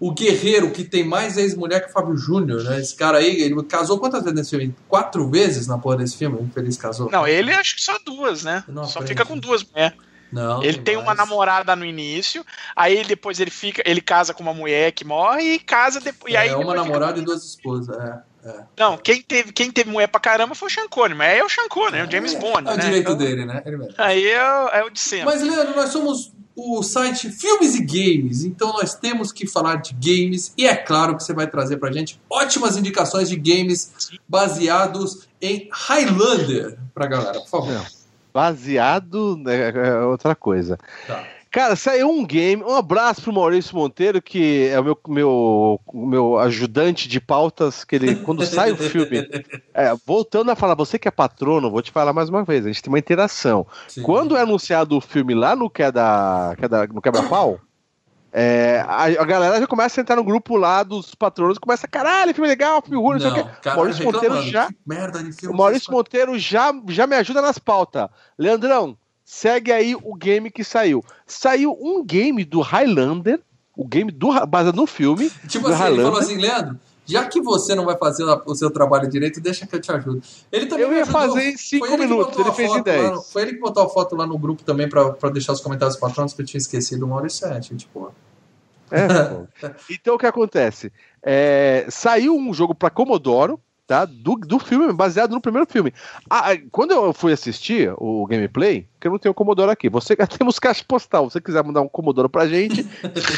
o 0.00 0.12
guerreiro 0.12 0.70
que 0.70 0.82
tem 0.82 1.04
mais 1.04 1.36
ex-mulher 1.36 1.84
que 1.84 1.90
o 1.90 1.92
Fábio 1.92 2.16
Júnior, 2.16 2.64
né? 2.64 2.80
Esse 2.80 2.96
cara 2.96 3.18
aí, 3.18 3.42
ele 3.42 3.62
casou 3.64 3.98
quantas 3.98 4.22
vezes 4.22 4.38
nesse 4.38 4.50
filme? 4.50 4.74
Quatro 4.88 5.28
vezes 5.28 5.66
na 5.66 5.76
porra 5.76 5.98
desse 5.98 6.16
filme, 6.16 6.38
o 6.38 6.42
infeliz 6.42 6.78
casou. 6.78 7.10
Não, 7.10 7.28
ele 7.28 7.52
acho 7.52 7.76
que 7.76 7.82
só 7.82 7.98
duas, 8.04 8.42
né? 8.42 8.64
Só 8.86 9.02
fica 9.02 9.26
com 9.26 9.36
duas 9.36 9.62
mulheres. 9.62 9.96
Não, 10.32 10.62
ele 10.62 10.78
tem 10.78 10.94
mais. 10.94 11.08
uma 11.08 11.14
namorada 11.14 11.74
no 11.74 11.84
início, 11.84 12.46
aí 12.74 13.04
depois 13.04 13.40
ele 13.40 13.50
fica, 13.50 13.82
ele 13.84 14.00
casa 14.00 14.32
com 14.32 14.42
uma 14.44 14.54
mulher 14.54 14.92
que 14.92 15.04
morre 15.04 15.54
e 15.54 15.58
casa 15.58 16.00
depois. 16.00 16.32
É, 16.32 16.36
e 16.36 16.38
aí 16.38 16.54
uma 16.54 16.74
namorada 16.74 17.18
e 17.18 17.22
duas 17.22 17.44
esposas, 17.44 17.94
é. 17.98 18.22
É. 18.42 18.64
Não, 18.78 18.96
quem 18.96 19.20
teve, 19.20 19.52
quem 19.52 19.70
teve 19.70 19.90
mulher 19.90 20.06
pra 20.06 20.18
caramba 20.18 20.54
foi 20.54 20.68
o 20.68 20.70
Sean 20.70 20.88
Connery, 20.88 21.14
mas 21.14 21.30
aí 21.30 21.38
é 21.40 21.44
o 21.44 21.48
Sean 21.48 21.68
Connery, 21.68 21.98
é, 21.98 22.04
o 22.06 22.10
James 22.10 22.34
Bond. 22.34 22.68
É 22.68 22.72
o 22.72 22.76
né? 22.76 22.84
direito 22.84 23.12
então, 23.12 23.16
dele, 23.16 23.44
né? 23.44 23.62
Aí 23.98 24.26
é, 24.26 24.78
é, 24.78 24.84
o 24.84 24.88
de 24.88 24.98
sempre. 24.98 25.26
Mas, 25.26 25.42
Leandro, 25.42 25.76
nós 25.76 25.90
somos 25.90 26.32
o 26.60 26.82
site 26.82 27.30
Filmes 27.30 27.74
e 27.74 27.84
Games. 27.84 28.44
Então 28.44 28.72
nós 28.72 28.94
temos 28.94 29.32
que 29.32 29.46
falar 29.46 29.76
de 29.76 29.94
games 29.94 30.52
e 30.56 30.66
é 30.66 30.76
claro 30.76 31.16
que 31.16 31.22
você 31.22 31.32
vai 31.32 31.46
trazer 31.46 31.78
pra 31.78 31.90
gente 31.90 32.20
ótimas 32.28 32.76
indicações 32.76 33.28
de 33.28 33.36
games 33.36 34.10
baseados 34.28 35.28
em 35.40 35.68
Highlander 35.72 36.78
pra 36.94 37.06
galera, 37.06 37.40
por 37.40 37.48
favor. 37.48 37.72
Não, 37.72 37.86
baseado 38.32 39.36
né, 39.36 39.70
é 39.70 40.02
outra 40.02 40.34
coisa. 40.34 40.78
Tá. 41.06 41.24
Cara, 41.50 41.74
saiu 41.74 42.08
um 42.08 42.24
game. 42.24 42.62
Um 42.62 42.76
abraço 42.76 43.22
pro 43.22 43.32
Maurício 43.32 43.74
Monteiro, 43.74 44.22
que 44.22 44.68
é 44.68 44.78
o 44.78 44.84
meu, 44.84 44.98
meu, 45.08 45.80
meu 45.92 46.38
ajudante 46.38 47.08
de 47.08 47.20
pautas, 47.20 47.82
que 47.82 47.96
ele, 47.96 48.16
quando 48.16 48.46
sai 48.46 48.70
o 48.70 48.76
filme, 48.76 49.28
é, 49.74 49.92
voltando 50.06 50.50
a 50.52 50.56
falar, 50.56 50.76
você 50.76 50.96
que 50.96 51.08
é 51.08 51.10
patrono, 51.10 51.70
vou 51.70 51.82
te 51.82 51.90
falar 51.90 52.12
mais 52.12 52.28
uma 52.28 52.44
vez, 52.44 52.64
a 52.64 52.68
gente 52.68 52.82
tem 52.82 52.92
uma 52.92 53.00
interação. 53.00 53.66
Sim. 53.88 54.02
Quando 54.02 54.36
é 54.36 54.42
anunciado 54.42 54.96
o 54.96 55.00
filme 55.00 55.34
lá 55.34 55.56
no 55.56 55.68
Queda, 55.68 56.54
queda 56.56 56.86
no 56.86 57.02
Quebra-Pau, 57.02 57.60
é, 58.32 58.84
a, 58.86 59.06
a, 59.06 59.24
galera 59.24 59.58
já 59.58 59.66
começa 59.66 60.00
a 60.00 60.02
entrar 60.02 60.14
no 60.14 60.22
grupo 60.22 60.56
lá 60.56 60.84
dos 60.84 61.16
patronos 61.16 61.56
e 61.56 61.60
começa, 61.60 61.88
caralho, 61.88 62.32
filme 62.32 62.48
legal, 62.48 62.80
filme 62.80 62.96
ruim, 62.96 63.14
não 63.14 63.20
sei 63.20 63.30
o 63.30 63.34
quê. 63.34 63.70
Maurício 63.74 64.04
Monteiro 64.04 64.42
já. 64.42 64.68
Merda 64.86 65.20
de 65.20 65.32
filme 65.32 65.52
o 65.52 65.58
Maurício 65.58 65.92
Monteiro 65.92 66.38
já, 66.38 66.72
já 66.88 67.08
me 67.08 67.16
ajuda 67.16 67.42
nas 67.42 67.58
pautas. 67.58 68.08
Leandrão, 68.38 68.96
segue 69.30 69.70
aí 69.70 69.94
o 69.94 70.12
game 70.16 70.50
que 70.50 70.64
saiu. 70.64 71.04
Saiu 71.24 71.78
um 71.80 72.04
game 72.04 72.44
do 72.44 72.60
Highlander, 72.60 73.40
o 73.76 73.86
game 73.86 74.10
do, 74.10 74.28
baseado 74.44 74.74
no 74.74 74.88
filme. 74.88 75.30
Tipo 75.46 75.68
assim, 75.68 75.78
Highlander. 75.78 76.06
ele 76.06 76.10
falou 76.10 76.18
assim, 76.18 76.36
Leandro, 76.36 76.78
já 77.06 77.24
que 77.26 77.40
você 77.40 77.76
não 77.76 77.84
vai 77.84 77.96
fazer 77.96 78.24
o 78.24 78.54
seu 78.56 78.72
trabalho 78.72 79.08
direito, 79.08 79.40
deixa 79.40 79.68
que 79.68 79.76
eu 79.76 79.80
te 79.80 79.92
ajudo. 79.92 80.20
Ele 80.50 80.66
também 80.66 80.84
eu 80.84 80.92
ia 80.92 81.06
fazer 81.06 81.44
em 81.44 81.56
5 81.56 81.96
minutos, 81.96 82.38
ele 82.40 82.52
fez 82.52 82.74
em 82.74 82.82
10. 82.82 83.30
Foi 83.30 83.42
ele 83.42 83.52
que 83.54 83.60
botou 83.60 83.84
a 83.84 83.88
foto 83.88 84.16
lá 84.16 84.26
no 84.26 84.36
grupo 84.36 84.64
também 84.64 84.88
pra 84.88 85.30
deixar 85.32 85.52
os 85.52 85.60
comentários 85.60 85.96
patrões 85.96 86.34
que 86.34 86.42
eu 86.42 86.46
tinha 86.46 86.58
esquecido 86.58 87.06
uma 87.06 87.14
hora 87.14 87.28
e 87.28 87.30
sete, 87.30 87.76
tipo. 87.76 88.12
É, 88.90 89.06
então 89.92 90.16
o 90.16 90.18
que 90.18 90.26
acontece? 90.26 90.92
É, 91.22 91.86
saiu 91.88 92.36
um 92.36 92.52
jogo 92.52 92.74
para 92.74 92.90
Commodore, 92.90 93.54
tá? 93.90 94.04
Do, 94.04 94.36
do 94.36 94.60
filme, 94.60 94.92
baseado 94.92 95.32
no 95.32 95.40
primeiro 95.40 95.68
filme. 95.68 95.92
Ah, 96.30 96.50
quando 96.70 96.92
eu 96.92 97.12
fui 97.12 97.32
assistir 97.32 97.92
o 97.96 98.24
gameplay, 98.24 98.86
que 99.00 99.08
eu 99.08 99.10
não 99.10 99.18
tenho 99.18 99.34
Commodore 99.34 99.72
aqui, 99.72 99.88
você 99.88 100.14
temos 100.38 100.60
caixa 100.60 100.84
postal. 100.86 101.28
Se 101.28 101.32
você 101.32 101.40
quiser 101.40 101.64
mandar 101.64 101.80
um 101.80 101.88
Commodore 101.88 102.28
pra 102.28 102.46
gente, 102.46 102.86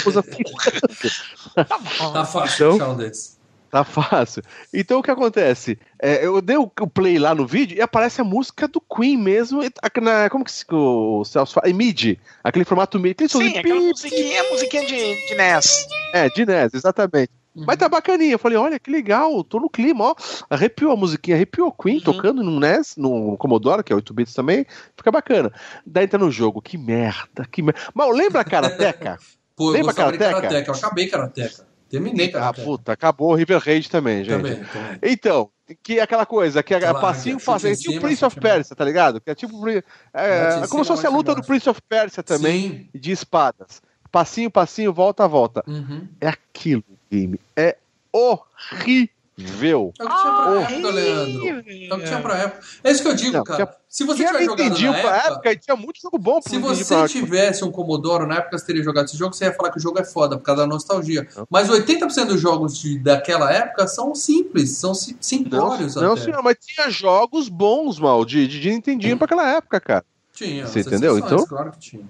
usa 0.06 0.22
Tá 1.56 2.24
fácil 2.26 2.74
então, 2.74 2.94
desse. 2.94 3.41
Tá 3.72 3.84
fácil. 3.84 4.42
Então 4.70 4.98
o 4.98 5.02
que 5.02 5.10
acontece? 5.10 5.78
É, 5.98 6.26
eu 6.26 6.42
dei 6.42 6.58
o, 6.58 6.68
play 6.68 7.18
lá 7.18 7.34
no 7.34 7.46
vídeo 7.46 7.78
e 7.78 7.80
aparece 7.80 8.20
a 8.20 8.24
música 8.24 8.68
do 8.68 8.78
Queen 8.82 9.16
mesmo. 9.16 9.62
Na, 10.02 10.28
como 10.28 10.44
que 10.44 10.52
o 10.70 11.24
Celso 11.24 11.54
fala? 11.54 11.70
Em 11.70 11.72
MIDI. 11.72 12.20
Aquele 12.44 12.66
formato 12.66 13.00
MIDI. 13.00 13.26
Sim, 13.30 13.56
aquela 13.56 13.80
musiquinha, 13.80 14.42
musiquinha 14.50 14.84
de, 14.84 15.26
de 15.26 15.34
NES. 15.34 15.86
É, 16.12 16.28
de 16.28 16.44
NES, 16.44 16.74
exatamente. 16.74 17.30
Uhum. 17.56 17.64
Mas 17.66 17.78
tá 17.78 17.88
bacaninha. 17.88 18.32
Eu 18.32 18.38
falei, 18.38 18.58
olha 18.58 18.78
que 18.78 18.90
legal, 18.90 19.42
tô 19.42 19.58
no 19.58 19.70
clima, 19.70 20.04
ó. 20.04 20.14
Arrepiou 20.50 20.92
a 20.92 20.96
musiquinha, 20.96 21.34
arrepiou 21.38 21.72
Queen 21.72 21.96
uhum. 21.96 22.02
tocando 22.02 22.42
no 22.42 22.60
NES, 22.60 22.98
no 22.98 23.38
Commodore, 23.38 23.82
que 23.82 23.90
é 23.90 23.96
8 23.96 24.12
bits 24.12 24.34
também. 24.34 24.66
Fica 24.94 25.10
bacana. 25.10 25.50
Daí 25.86 26.04
entra 26.04 26.18
no 26.18 26.30
jogo, 26.30 26.60
que 26.60 26.76
merda, 26.76 27.46
que 27.50 27.62
merda. 27.62 27.80
Mas 27.94 28.14
lembra 28.14 28.42
a 28.42 28.44
Karateka? 28.44 29.16
Pô, 29.56 29.70
eu 29.70 29.72
lembra 29.72 29.94
Karateka? 29.94 30.42
Karateka? 30.42 30.70
Eu 30.70 30.74
acabei 30.74 31.06
Karateka. 31.08 31.71
Terminei 31.92 32.28
ah, 32.28 32.32
Karateka. 32.32 32.62
Ah, 32.62 32.64
puta, 32.64 32.92
acabou 32.92 33.32
o 33.32 33.34
River 33.34 33.62
Raid 33.62 33.90
também, 33.90 34.24
gente. 34.24 34.42
Também, 34.42 34.64
também. 34.64 34.98
Então, 35.02 35.50
que 35.82 35.98
é 35.98 36.02
aquela 36.02 36.24
coisa, 36.24 36.62
que 36.62 36.72
é 36.72 36.80
passinho, 36.94 37.38
passinho. 37.38 37.74
É 37.74 37.76
tipo 37.76 38.00
Prince 38.00 38.24
of 38.24 38.40
Persia, 38.40 38.74
tá 38.74 38.82
ligado? 38.82 39.20
Que 39.20 39.30
é 39.30 39.34
tipo. 39.34 39.68
É, 39.68 39.82
é 40.14 40.66
como 40.68 40.82
se 40.82 40.88
fosse 40.88 41.06
a 41.06 41.10
luta 41.10 41.34
do 41.34 41.42
Prince 41.44 41.68
of 41.68 41.82
Persia 41.86 42.22
também, 42.22 42.88
Sim. 42.92 42.98
de 42.98 43.12
espadas. 43.12 43.82
Passinho, 44.10 44.50
passinho, 44.50 44.90
volta, 44.90 45.28
volta. 45.28 45.62
Uhum. 45.66 46.08
É 46.18 46.28
aquilo 46.28 46.82
game 47.10 47.38
é 47.54 47.76
horrível. 48.10 49.08
É 49.38 49.74
o 49.74 49.92
que 49.92 49.98
tinha 49.98 50.14
pra 50.14 50.58
ah, 50.58 50.60
época, 50.60 50.90
Leandro. 50.90 51.48
É 51.48 51.94
o 51.94 51.98
que 51.98 52.04
tinha 52.04 52.20
pra 52.20 52.36
época. 52.36 52.66
É 52.84 52.90
isso 52.90 53.02
que 53.02 53.08
eu 53.08 53.14
digo, 53.14 53.36
não, 53.38 53.44
cara. 53.44 53.66
Tinha... 53.66 53.76
Se 53.88 54.04
você 54.04 54.24
tiver 54.26 54.44
jogado 54.44 54.80
na 54.80 54.96
época, 54.96 55.28
época, 55.28 55.56
tinha 55.56 55.76
muito 55.76 56.00
jogo 56.00 56.18
bom. 56.18 56.40
Se 56.42 56.58
você 56.58 57.08
tivesse 57.08 57.64
um 57.64 57.70
Commodore 57.70 58.26
na 58.26 58.36
época, 58.36 58.58
você 58.58 58.66
teria 58.66 58.82
jogado 58.82 59.06
esse 59.06 59.16
jogo, 59.16 59.34
você 59.34 59.46
ia 59.46 59.52
falar 59.54 59.70
que 59.70 59.78
o 59.78 59.80
jogo 59.80 59.98
é 59.98 60.04
foda, 60.04 60.36
por 60.36 60.44
causa 60.44 60.62
da 60.62 60.66
nostalgia. 60.66 61.26
Não. 61.34 61.46
Mas 61.50 61.68
80% 61.68 62.26
dos 62.26 62.40
jogos 62.40 62.78
de, 62.78 62.98
daquela 62.98 63.50
época 63.50 63.86
são 63.86 64.14
simples, 64.14 64.76
são 64.76 64.94
simplórios 64.94 65.94
não, 65.94 66.02
não, 66.02 66.16
senhor, 66.16 66.42
mas 66.42 66.56
tinha 66.60 66.90
jogos 66.90 67.48
bons, 67.48 67.98
mal, 67.98 68.24
de, 68.24 68.46
de, 68.46 68.60
de 68.60 68.70
Nintendinho 68.70 69.14
hum. 69.14 69.18
pra 69.18 69.24
aquela 69.24 69.48
época, 69.48 69.80
cara. 69.80 70.04
Tinha. 70.34 70.66
Você 70.66 70.80
entendeu? 70.80 71.18
Então... 71.18 71.46
Claro 71.46 71.72
que 71.72 71.78
tinha. 71.78 72.04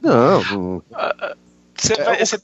Não. 0.00 0.42
não... 0.42 0.82
Você 1.76 1.94
vai... 1.96 2.20
É, 2.20 2.24
você 2.24 2.38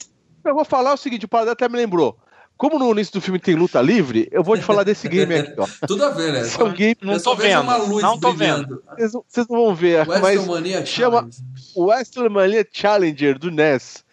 eu 0.45 0.55
vou 0.55 0.65
falar 0.65 0.95
o 0.95 0.97
seguinte, 0.97 1.25
o 1.25 1.29
Paradão 1.29 1.53
até 1.53 1.69
me 1.69 1.77
lembrou. 1.77 2.17
Como 2.61 2.79
no 2.79 2.91
início 2.91 3.15
do 3.15 3.23
filme 3.23 3.39
tem 3.39 3.55
luta 3.55 3.81
livre, 3.81 4.29
eu 4.31 4.45
vou 4.45 4.55
te 4.55 4.63
falar 4.63 4.85
desse 4.85 5.09
game 5.09 5.35
aqui, 5.35 5.55
ó. 5.57 5.67
Tudo 5.89 6.05
a 6.05 6.11
ver, 6.11 6.31
né? 6.31 6.43
Esse 6.43 6.61
é 6.61 6.65
um 6.65 6.71
game... 6.75 6.95
Não 7.01 7.19
tô 7.19 7.35
vendo, 7.35 7.65
não 8.03 8.21
tô 8.21 8.35
vendo. 8.35 8.83
Vocês, 8.99 9.49
não 9.49 9.65
vão 9.65 9.75
ver, 9.75 10.07
mas 10.07 10.87
chama 10.87 11.27
WrestleMania 11.75 12.69
Challenger 12.71 13.39
do 13.39 13.51
NES. 13.51 14.05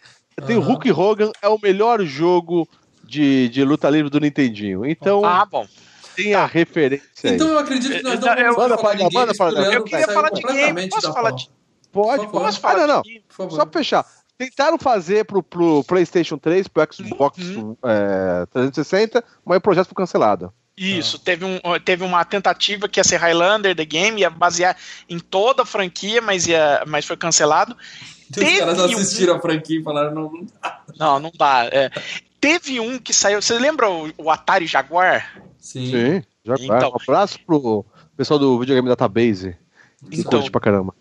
Tem 0.46 0.56
o 0.56 0.60
Hulk 0.60 0.90
Hogan, 0.90 1.30
é 1.42 1.48
o 1.48 1.58
melhor 1.62 2.02
jogo 2.06 2.66
de, 3.04 3.50
de 3.50 3.62
luta 3.62 3.90
livre 3.90 4.08
do 4.08 4.18
Nintendinho. 4.18 4.86
Então, 4.86 5.26
ah, 5.26 5.44
bom. 5.44 5.66
tem 6.16 6.32
a 6.32 6.46
referência 6.46 7.28
Então 7.28 7.48
eu 7.48 7.58
acredito 7.58 7.98
que 7.98 8.02
nós 8.02 8.18
não 8.18 8.34
vamos 8.54 8.54
manda 8.54 8.78
falar 8.78 8.94
de 8.94 9.08
games, 9.10 9.74
Eu 9.74 9.84
queria 9.84 10.06
falar 10.06 10.30
de 10.30 10.40
game, 10.40 10.88
posso 10.88 11.12
falar 11.12 11.32
de... 11.32 11.50
Pode, 11.92 12.26
posso 12.28 12.60
falar 12.60 12.84
ah, 12.84 12.86
não, 12.86 13.02
não. 13.38 13.50
Só 13.50 13.66
pra 13.66 13.80
fechar. 13.80 14.06
Tentaram 14.38 14.78
fazer 14.78 15.24
pro, 15.24 15.42
pro 15.42 15.82
PlayStation 15.82 16.38
3, 16.38 16.68
pro 16.68 16.86
Xbox 16.94 17.38
uhum. 17.40 17.76
é, 17.84 18.46
360, 18.46 19.24
mas 19.44 19.58
o 19.58 19.60
projeto 19.60 19.88
foi 19.88 19.96
cancelado. 19.96 20.52
Isso, 20.76 21.16
ah. 21.16 21.24
teve, 21.24 21.44
um, 21.44 21.58
teve 21.84 22.04
uma 22.04 22.24
tentativa 22.24 22.88
que 22.88 23.00
ia 23.00 23.04
ser 23.04 23.16
Highlander 23.16 23.74
The 23.74 23.84
Game, 23.84 24.20
ia 24.20 24.30
basear 24.30 24.76
em 25.08 25.18
toda 25.18 25.62
a 25.64 25.66
franquia, 25.66 26.22
mas, 26.22 26.46
ia, 26.46 26.84
mas 26.86 27.04
foi 27.04 27.16
cancelado. 27.16 27.76
Os 28.30 28.58
caras 28.58 28.78
assistiram 28.78 29.34
um... 29.34 29.36
a 29.38 29.40
franquia 29.40 29.80
e 29.80 29.82
falaram: 29.82 30.14
não, 30.14 30.30
não 30.30 30.46
dá. 30.62 30.82
Não, 30.96 31.18
não 31.18 31.32
dá. 31.36 31.68
É. 31.72 31.90
Teve 32.40 32.78
um 32.78 32.96
que 32.98 33.12
saiu. 33.12 33.42
Você 33.42 33.58
lembra 33.58 33.90
o, 33.90 34.12
o 34.16 34.30
Atari 34.30 34.66
Jaguar? 34.66 35.42
Sim. 35.58 35.90
Sim, 35.90 36.22
Jaguar. 36.44 36.78
Então, 36.78 36.90
um 36.90 37.02
abraço 37.02 37.40
pro 37.44 37.84
pessoal 38.16 38.38
do 38.38 38.60
videogame 38.60 38.88
Database. 38.88 39.56
Então, 40.12 40.48
pra 40.48 40.60
caramba. 40.60 40.94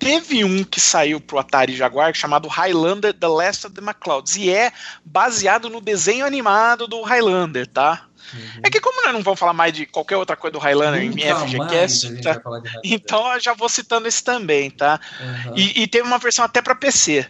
Teve 0.00 0.44
um 0.44 0.64
que 0.64 0.80
saiu 0.80 1.20
pro 1.20 1.38
Atari 1.38 1.76
Jaguar 1.76 2.14
chamado 2.14 2.48
Highlander 2.48 3.12
The 3.12 3.28
Last 3.28 3.66
of 3.66 3.76
the 3.76 3.82
McClouds 3.82 4.34
e 4.34 4.50
é 4.50 4.72
baseado 5.04 5.68
no 5.68 5.78
desenho 5.78 6.24
animado 6.24 6.88
do 6.88 7.02
Highlander, 7.02 7.66
tá? 7.66 8.06
Uhum. 8.32 8.60
É 8.62 8.70
que 8.70 8.80
como 8.80 9.02
nós 9.04 9.12
não 9.12 9.22
vamos 9.22 9.38
falar 9.38 9.52
mais 9.52 9.72
de 9.72 9.86
qualquer 9.86 10.16
outra 10.16 10.36
coisa 10.36 10.52
do 10.52 10.58
Highlander 10.58 11.04
Nunca 11.04 11.20
em 11.20 11.34
FGCast, 11.34 12.22
tá? 12.22 12.40
então 12.82 13.32
eu 13.34 13.40
já 13.40 13.52
vou 13.52 13.68
citando 13.68 14.08
esse 14.08 14.22
também, 14.22 14.70
tá? 14.70 15.00
Uhum. 15.20 15.54
E, 15.56 15.82
e 15.82 15.86
teve 15.86 16.06
uma 16.06 16.18
versão 16.18 16.44
até 16.44 16.62
para 16.62 16.74
PC. 16.74 17.26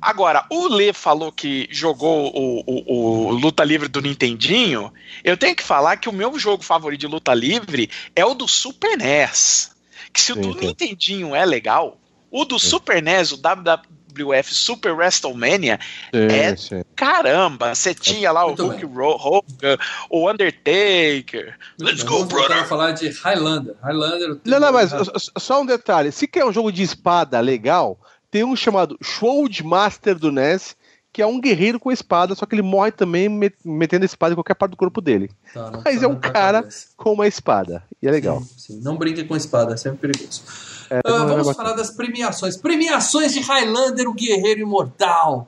Agora, 0.00 0.44
o 0.50 0.66
Lê 0.66 0.92
falou 0.92 1.30
que 1.30 1.68
jogou 1.70 2.32
o, 2.34 2.64
o, 2.66 3.28
o, 3.28 3.30
Luta 3.32 3.62
Livre 3.62 3.88
do 3.88 4.00
Nintendinho. 4.00 4.92
Eu 5.22 5.36
tenho 5.36 5.54
que 5.54 5.62
falar 5.62 5.96
que 5.96 6.08
o 6.08 6.12
meu 6.12 6.38
jogo 6.38 6.64
favorito 6.64 7.00
de 7.00 7.06
Luta 7.06 7.34
Livre 7.34 7.90
é 8.16 8.24
o 8.24 8.34
do 8.34 8.48
Super 8.48 8.96
NES. 8.96 9.73
Que 10.14 10.20
se 10.20 10.32
o 10.32 10.36
do 10.36 10.54
Nintendinho 10.54 11.34
é 11.34 11.44
legal, 11.44 11.98
o 12.30 12.44
do 12.44 12.58
sim. 12.58 12.68
Super 12.68 13.02
NES, 13.02 13.32
o 13.32 13.36
WWF 13.36 14.54
Super 14.54 14.92
WrestleMania, 14.92 15.80
sim, 16.12 16.26
é 16.34 16.56
sim. 16.56 16.82
caramba. 16.94 17.74
Você 17.74 17.92
tinha 17.92 18.30
lá 18.30 18.46
Muito 18.46 18.64
o 18.64 18.68
Hulk 18.68 18.86
Hogan, 18.86 19.76
o 20.08 20.30
Undertaker. 20.30 21.58
Let's 21.80 22.04
go, 22.04 22.24
brother. 22.24 22.58
Eu 22.58 22.64
falar 22.66 22.92
de 22.92 23.08
Highlander. 23.08 23.74
Highlander. 23.82 24.38
Não, 24.44 24.60
não, 24.60 24.72
mas 24.72 24.92
só 25.36 25.60
um 25.60 25.66
detalhe. 25.66 26.12
Se 26.12 26.28
quer 26.28 26.44
um 26.44 26.52
jogo 26.52 26.70
de 26.70 26.84
espada 26.84 27.40
legal, 27.40 27.98
tem 28.30 28.44
um 28.44 28.54
chamado 28.54 28.96
Sword 29.02 29.64
Master 29.64 30.16
do 30.16 30.30
NES 30.30 30.76
que 31.14 31.22
é 31.22 31.26
um 31.26 31.40
guerreiro 31.40 31.78
com 31.78 31.92
espada, 31.92 32.34
só 32.34 32.44
que 32.44 32.56
ele 32.56 32.62
morre 32.62 32.90
também 32.90 33.28
metendo 33.64 34.02
a 34.02 34.04
espada 34.04 34.32
em 34.32 34.36
qualquer 34.36 34.54
parte 34.54 34.72
do 34.72 34.76
corpo 34.76 35.00
dele. 35.00 35.30
Tá, 35.54 35.80
Mas 35.84 36.02
é 36.02 36.08
um 36.08 36.18
cara 36.18 36.68
com 36.96 37.12
uma 37.12 37.28
espada. 37.28 37.84
E 38.02 38.08
é 38.08 38.10
legal. 38.10 38.40
Sim, 38.40 38.48
sim. 38.56 38.80
Não 38.82 38.96
brinque 38.96 39.22
com 39.22 39.36
espada, 39.36 39.74
é 39.74 39.76
sempre 39.76 40.08
perigoso. 40.08 40.42
É, 40.90 40.98
uh, 40.98 41.28
vamos 41.28 41.48
é 41.48 41.54
falar 41.54 41.74
das 41.74 41.92
premiações. 41.92 42.56
Premiações 42.56 43.32
de 43.32 43.38
Highlander, 43.38 44.08
o 44.08 44.12
Guerreiro 44.12 44.62
Imortal. 44.62 45.46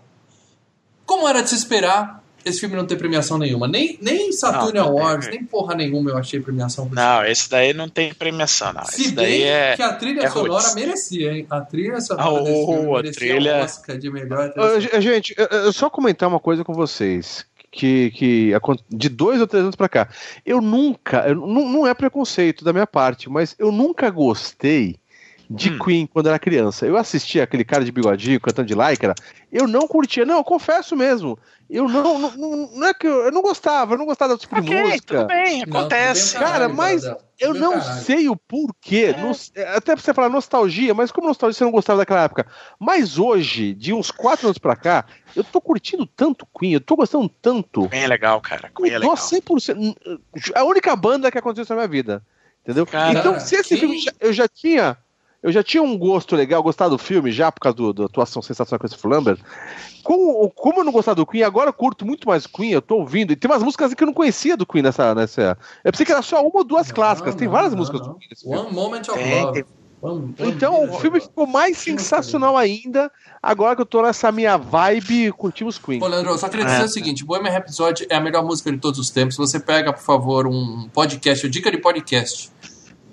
Como 1.04 1.26
era 1.26 1.42
de 1.42 1.48
se 1.48 1.56
esperar, 1.56 2.22
esse 2.46 2.60
filme 2.60 2.76
não 2.76 2.86
tem 2.86 2.96
premiação 2.96 3.38
nenhuma. 3.38 3.66
Nem, 3.66 3.98
nem 4.00 4.30
Saturn 4.30 4.78
não, 4.78 4.86
Awards, 4.86 5.28
nem 5.28 5.42
porra 5.44 5.74
nenhuma 5.74 6.10
eu 6.10 6.16
achei 6.16 6.40
premiação. 6.40 6.88
Não, 6.92 7.24
esse 7.24 7.50
daí 7.50 7.74
não 7.74 7.88
tem 7.88 8.14
premiação, 8.14 8.72
não. 8.72 8.84
Se 8.84 9.02
esse 9.02 9.12
bem 9.12 9.42
é, 9.42 9.74
que 9.74 9.82
a 9.82 9.92
trilha 9.94 10.22
é 10.22 10.30
sonora 10.30 10.52
roots. 10.52 10.74
merecia, 10.76 11.32
hein? 11.32 11.46
A 11.50 11.60
trilha 11.60 12.00
sonora 12.00 12.30
oh, 12.30 12.44
desse 12.44 12.64
filme 12.64 12.92
merecia 12.92 13.12
trilha... 13.12 13.64
Oscar 13.64 13.98
de 13.98 14.10
melhor. 14.10 14.54
Uh, 14.56 15.00
gente, 15.00 15.34
eu 15.36 15.72
só 15.72 15.90
comentar 15.90 16.28
uma 16.28 16.38
coisa 16.38 16.62
com 16.62 16.72
vocês. 16.72 17.44
Que, 17.68 18.10
que 18.12 18.52
de 18.88 19.08
dois 19.10 19.38
ou 19.38 19.46
três 19.46 19.62
anos 19.62 19.76
pra 19.76 19.88
cá, 19.88 20.08
eu 20.46 20.62
nunca, 20.62 21.28
eu, 21.28 21.34
não, 21.34 21.68
não 21.68 21.86
é 21.86 21.92
preconceito 21.92 22.64
da 22.64 22.72
minha 22.72 22.86
parte, 22.86 23.28
mas 23.28 23.54
eu 23.58 23.70
nunca 23.70 24.08
gostei 24.08 24.96
de 25.48 25.70
hum. 25.70 25.78
Queen 25.78 26.06
quando 26.06 26.28
era 26.28 26.38
criança. 26.38 26.86
Eu 26.86 26.96
assistia 26.96 27.44
aquele 27.44 27.64
cara 27.64 27.84
de 27.84 27.92
bigodinho 27.92 28.40
cantando 28.40 28.68
de 28.68 28.74
lycra, 28.74 29.14
eu 29.52 29.66
não 29.66 29.86
curtia, 29.86 30.24
não, 30.24 30.38
eu 30.38 30.44
confesso 30.44 30.96
mesmo. 30.96 31.38
Eu 31.68 31.88
não, 31.88 32.30
não, 32.36 32.70
não, 32.74 32.86
é 32.86 32.94
que 32.94 33.06
eu, 33.06 33.24
eu, 33.24 33.32
não 33.32 33.42
gostava, 33.42 33.94
eu 33.94 33.98
não 33.98 34.06
gostava 34.06 34.34
desse 34.34 34.42
tipo 34.42 34.60
okay, 34.60 34.68
de 34.68 34.82
música. 34.82 35.16
Tudo 35.18 35.26
bem, 35.26 35.62
acontece. 35.64 36.34
Não, 36.34 36.42
cara, 36.42 36.68
mas 36.68 37.02
eu 37.40 37.52
não 37.54 37.72
caralho. 37.72 38.02
sei 38.02 38.28
o 38.28 38.36
porquê. 38.36 39.14
É. 39.16 39.20
No, 39.20 39.32
até 39.74 39.94
pra 39.94 39.96
você 39.96 40.14
falar 40.14 40.28
nostalgia, 40.28 40.94
mas 40.94 41.10
como 41.10 41.26
nostalgia 41.26 41.58
você 41.58 41.64
não 41.64 41.72
gostava 41.72 41.98
daquela 41.98 42.22
época? 42.22 42.46
Mas 42.78 43.18
hoje, 43.18 43.74
de 43.74 43.92
uns 43.92 44.12
quatro 44.12 44.46
anos 44.46 44.58
pra 44.58 44.76
cá, 44.76 45.06
eu 45.34 45.42
tô 45.42 45.60
curtindo 45.60 46.06
tanto 46.06 46.46
Queen, 46.56 46.74
eu 46.74 46.80
tô 46.80 46.94
gostando 46.94 47.28
tanto. 47.28 47.88
Queen 47.88 48.04
é 48.04 48.06
legal, 48.06 48.40
cara. 48.40 48.70
Queen 48.76 48.92
é 48.92 48.98
legal. 48.98 49.10
Nossa, 49.10 49.36
100%. 49.36 49.96
A 50.54 50.62
única 50.62 50.94
banda 50.94 51.32
que 51.32 51.38
aconteceu 51.38 51.74
na 51.74 51.82
minha 51.82 51.88
vida. 51.88 52.22
Entendeu? 52.62 52.86
Cara, 52.86 53.18
então, 53.18 53.40
se 53.40 53.56
esse 53.56 53.76
filme 53.76 54.04
eu 54.20 54.32
já 54.32 54.46
tinha 54.48 54.96
eu 55.46 55.52
já 55.52 55.62
tinha 55.62 55.80
um 55.80 55.96
gosto 55.96 56.34
legal, 56.34 56.60
gostado 56.60 56.96
do 56.96 56.98
filme 56.98 57.30
já, 57.30 57.52
por 57.52 57.60
causa 57.60 57.76
do, 57.76 57.92
da 57.92 58.06
atuação 58.06 58.42
sensacional 58.42 58.80
com 58.80 58.86
esse 58.86 59.06
Lambert. 59.06 59.38
Como, 60.02 60.50
como 60.50 60.80
eu 60.80 60.84
não 60.84 60.90
gostava 60.90 61.14
do 61.14 61.24
Queen, 61.24 61.44
agora 61.44 61.68
eu 61.68 61.72
curto 61.72 62.04
muito 62.04 62.26
mais 62.26 62.48
Queen, 62.48 62.72
eu 62.72 62.82
tô 62.82 62.96
ouvindo. 62.96 63.32
E 63.32 63.36
tem 63.36 63.48
umas 63.48 63.62
músicas 63.62 63.94
que 63.94 64.02
eu 64.02 64.06
não 64.06 64.12
conhecia 64.12 64.56
do 64.56 64.66
Queen 64.66 64.82
nessa. 64.82 65.14
nessa 65.14 65.56
eu 65.84 65.92
pensei 65.92 66.04
que 66.04 66.10
era 66.10 66.20
só 66.20 66.40
uma 66.42 66.50
ou 66.52 66.64
duas 66.64 66.88
não, 66.88 66.94
clássicas. 66.96 67.34
Não, 67.34 67.38
tem 67.38 67.46
várias 67.46 67.70
não, 67.70 67.78
músicas 67.78 68.00
do 68.00 68.14
Queen. 68.14 68.28
One 68.44 68.74
Moment 68.74 69.02
of 69.08 69.20
é, 69.20 69.40
Love. 70.02 70.34
então 70.40 70.90
o 70.90 70.98
filme 70.98 71.20
ficou 71.20 71.46
mais 71.46 71.78
sensacional 71.78 72.56
ainda 72.56 73.10
agora 73.40 73.76
que 73.76 73.82
eu 73.82 73.86
tô 73.86 74.02
nessa 74.02 74.32
minha 74.32 74.56
vibe 74.56 75.30
curtimos 75.30 75.78
Queen. 75.78 76.00
Pô, 76.00 76.08
Leandro, 76.08 76.32
eu 76.32 76.38
só 76.38 76.48
queria 76.48 76.66
dizer 76.66 76.82
é. 76.82 76.84
o 76.86 76.88
seguinte: 76.88 77.24
Bohemian 77.24 77.52
Rhapsody 77.52 78.04
é 78.10 78.16
a 78.16 78.20
melhor 78.20 78.44
música 78.44 78.72
de 78.72 78.78
todos 78.78 78.98
os 78.98 79.10
tempos. 79.10 79.36
Você 79.36 79.60
pega, 79.60 79.92
por 79.92 80.02
favor, 80.02 80.48
um 80.48 80.88
podcast, 80.92 81.48
dica 81.48 81.70
de 81.70 81.78
podcast 81.78 82.50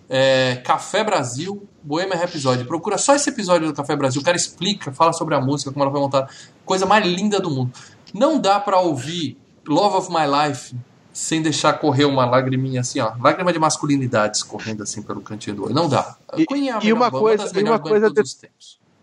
é, 0.09 0.57
Café 0.63 1.03
Brasil, 1.03 1.67
Bohemian 1.81 2.15
Rhapsody. 2.15 2.63
Procura 2.65 2.97
só 2.97 3.15
esse 3.15 3.29
episódio 3.29 3.67
do 3.67 3.73
Café 3.73 3.95
Brasil. 3.95 4.21
O 4.21 4.23
cara 4.23 4.37
explica, 4.37 4.91
fala 4.91 5.13
sobre 5.13 5.35
a 5.35 5.41
música, 5.41 5.71
como 5.71 5.83
ela 5.83 5.91
foi 5.91 5.99
montada. 5.99 6.29
Coisa 6.65 6.85
mais 6.85 7.05
linda 7.05 7.39
do 7.39 7.49
mundo. 7.49 7.71
Não 8.13 8.39
dá 8.39 8.59
para 8.59 8.79
ouvir 8.79 9.37
Love 9.67 9.97
of 9.97 10.09
My 10.09 10.25
Life 10.27 10.75
sem 11.11 11.41
deixar 11.41 11.73
correr 11.73 12.05
uma 12.05 12.25
lagriminha 12.25 12.81
assim, 12.81 12.99
ó. 12.99 13.13
Lágrima 13.19 13.53
de 13.53 13.59
masculinidade 13.59 14.37
escorrendo 14.37 14.81
assim 14.81 15.01
pelo 15.01 15.21
cantinho 15.21 15.55
do 15.55 15.65
olho. 15.65 15.75
Não 15.75 15.87
dá. 15.87 16.15
E, 16.35 16.41
é 16.41 16.85
e 16.85 16.91
uma 16.91 17.11
coisa, 17.11 17.59
e 17.59 17.63
uma 17.63 17.79
coisa 17.79 18.09
de... 18.09 18.21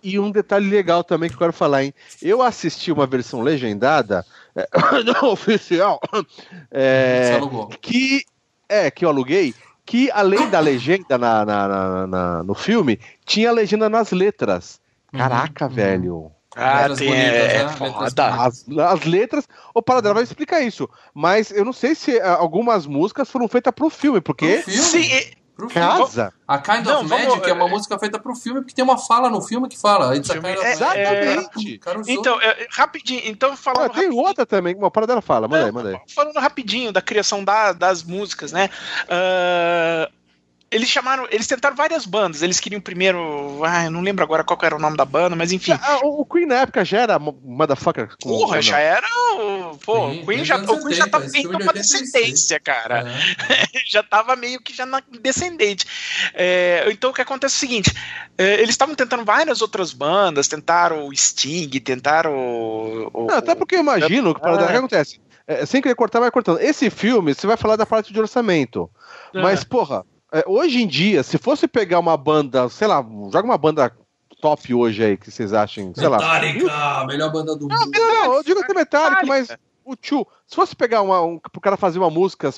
E 0.03 0.19
um 0.19 0.31
detalhe 0.31 0.69
legal 0.69 1.05
também 1.05 1.29
que 1.29 1.35
eu 1.35 1.39
quero 1.39 1.53
falar, 1.53 1.85
hein? 1.85 1.95
Eu 2.23 2.41
assisti 2.41 2.91
uma 2.91 3.07
versão 3.07 3.43
legendada, 3.43 4.25
é, 4.57 4.67
não 5.05 5.31
oficial, 5.31 6.01
é, 6.71 7.39
que 7.81 8.25
é 8.67 8.91
que 8.91 9.05
eu 9.05 9.11
aluguei, 9.11 9.55
que 9.91 10.09
além 10.13 10.49
da 10.49 10.61
legenda 10.61 11.19
na, 11.19 11.45
na, 11.45 11.67
na, 11.69 12.07
na 12.07 12.43
no 12.45 12.55
filme, 12.55 13.01
tinha 13.27 13.51
legenda 13.51 13.89
nas 13.89 14.13
letras. 14.13 14.81
Uhum, 15.13 15.19
Caraca, 15.19 15.67
uhum, 15.67 15.73
velho. 15.73 16.33
Ah, 16.55 16.89
tem, 16.97 17.09
bonitas, 17.09 17.13
é, 17.13 17.65
né? 17.65 18.37
as, 18.39 18.65
as, 18.69 19.05
letras. 19.05 19.49
O 19.75 19.83
Paradela 19.83 20.15
vai 20.15 20.23
explicar 20.23 20.61
isso. 20.61 20.89
Mas 21.13 21.51
eu 21.51 21.65
não 21.65 21.73
sei 21.73 21.97
se 21.97 22.19
uh, 22.19 22.37
algumas 22.39 22.87
músicas 22.87 23.29
foram 23.29 23.49
feitas 23.49 23.75
pro 23.75 23.91
filme, 23.91 24.21
porque. 24.21 24.63
Pro 24.63 24.73
filme? 24.73 24.81
Sim, 24.81 25.31
Pro 25.61 25.69
Casa? 25.69 26.33
A 26.49 26.59
Kind 26.59 26.85
não, 26.87 27.01
of 27.01 27.09
Magic 27.09 27.29
vamos, 27.29 27.49
é 27.49 27.53
uma 27.53 27.67
é... 27.67 27.71
música 27.71 27.99
feita 27.99 28.19
pro 28.19 28.35
filme, 28.35 28.61
porque 28.61 28.75
tem 28.75 28.85
uma 28.85 28.97
fala 28.97 29.29
no 29.29 29.43
filme 29.43 29.69
que 29.69 29.79
fala. 29.79 30.17
It's 30.17 30.31
filme, 30.31 30.49
é, 30.49 30.73
exatamente. 30.73 31.81
É, 31.87 32.13
então, 32.13 32.41
é, 32.41 32.67
rapidinho, 32.71 33.23
então 33.25 33.57
falando. 33.57 33.87
Ah, 33.87 33.89
tem 33.91 34.05
rapidinho. 34.05 34.27
outra 34.27 34.47
também, 34.47 34.75
uma 34.75 34.91
para 34.91 35.07
dela 35.07 35.21
fala, 35.21 35.47
manda 35.47 35.67
aí, 35.67 35.73
manda 35.73 35.89
aí. 35.91 36.01
Falando 36.15 36.37
rapidinho 36.39 36.93
da 36.93 37.03
criação 37.03 37.45
da, 37.45 37.73
das 37.73 38.03
músicas, 38.03 38.53
né? 38.53 38.71
Uh, 39.05 40.20
eles 40.71 40.89
chamaram, 40.89 41.27
eles 41.31 41.49
tentaram 41.49 41.75
várias 41.75 42.07
bandas. 42.07 42.43
Eles 42.43 42.61
queriam 42.61 42.81
primeiro, 42.81 43.61
ah, 43.65 43.87
eu 43.87 43.91
não 43.91 44.01
lembro 44.01 44.23
agora 44.23 44.45
qual 44.45 44.59
era 44.63 44.77
o 44.77 44.79
nome 44.79 44.97
da 44.97 45.05
banda, 45.05 45.35
mas 45.35 45.51
enfim. 45.51 45.73
Ah, 45.73 45.99
o 46.05 46.25
Queen 46.25 46.47
na 46.47 46.61
época 46.61 46.85
já 46.85 47.01
era 47.01 47.19
motherfucker. 47.19 48.15
Porra, 48.21 48.63
já 48.63 48.79
era, 48.79 49.09
pô, 49.85 50.11
Sim, 50.11 50.23
o 50.23 50.27
Queen 50.27 50.45
já, 50.45 50.57
o 50.59 50.81
Queen 50.81 50.95
já 50.95 51.09
tava 51.09 51.27
indo 51.35 51.59
pra 51.59 51.73
descendência, 51.73 52.61
cara. 52.61 53.05
É. 53.49 53.81
já 53.85 54.03
tava 54.03 54.37
meio 54.37 54.61
que 54.61 54.73
já 54.73 54.87
na 54.87 55.03
descendente. 55.21 55.87
É, 56.35 56.87
então 56.91 57.11
o 57.11 57.13
que 57.13 57.23
acontece 57.23 57.55
é 57.55 57.57
o 57.57 57.61
seguinte, 57.61 57.93
é, 58.39 58.55
eles 58.55 58.71
estavam 58.71 58.95
tentando 58.95 59.25
várias 59.25 59.61
outras 59.61 59.93
bandas, 59.93 60.47
tentaram 60.47 61.09
o 61.09 61.17
Sting, 61.17 61.69
tentaram 61.81 62.33
o, 62.33 63.11
o 63.13 63.27
não, 63.27 63.37
até 63.37 63.57
porque 63.57 63.75
eu 63.75 63.81
imagino 63.81 64.35
que, 64.35 64.49
o 64.49 64.57
que 64.57 64.77
acontece. 64.77 65.21
É, 65.49 65.67
sem 65.67 65.83
querer 65.83 65.97
cortar, 65.97 66.21
vai 66.21 66.31
cortando. 66.31 66.61
Esse 66.61 66.89
filme, 66.91 67.35
você 67.35 67.45
vai 67.45 67.57
falar 67.57 67.75
da 67.75 67.85
parte 67.85 68.13
de 68.13 68.21
orçamento. 68.21 68.89
É. 69.35 69.43
Mas, 69.43 69.65
porra, 69.65 70.05
é, 70.33 70.45
hoje 70.47 70.83
em 70.83 70.87
dia, 70.87 71.23
se 71.23 71.39
fosse 71.39 71.67
pegar 71.67 71.99
uma 71.99 72.17
banda, 72.17 72.69
sei 72.69 72.87
lá, 72.87 73.05
joga 73.33 73.45
uma 73.45 73.59
banda 73.59 73.93
top 74.41 74.73
hoje 74.75 75.05
aí 75.05 75.17
que 75.17 75.31
vocês 75.31 75.53
achem, 75.53 75.93
sei 75.95 76.09
Metallica, 76.09 76.67
lá. 76.67 77.07
melhor 77.07 77.31
banda 77.31 77.55
do 77.55 77.69
mundo. 77.69 77.91
Não, 77.93 78.27
não, 78.27 78.35
eu 78.35 78.43
digo 78.43 78.61
até 78.61 78.73
Metallica, 78.73 79.27
mas 79.27 79.49
o 79.85 79.95
Tio, 79.95 80.27
se 80.47 80.57
fosse 80.57 80.75
pegar 80.75 81.03
uma, 81.03 81.23
um, 81.23 81.39
pro 81.39 81.61
cara 81.61 81.77
fazer 81.77 81.99
uma 81.99 82.11
música, 82.11 82.53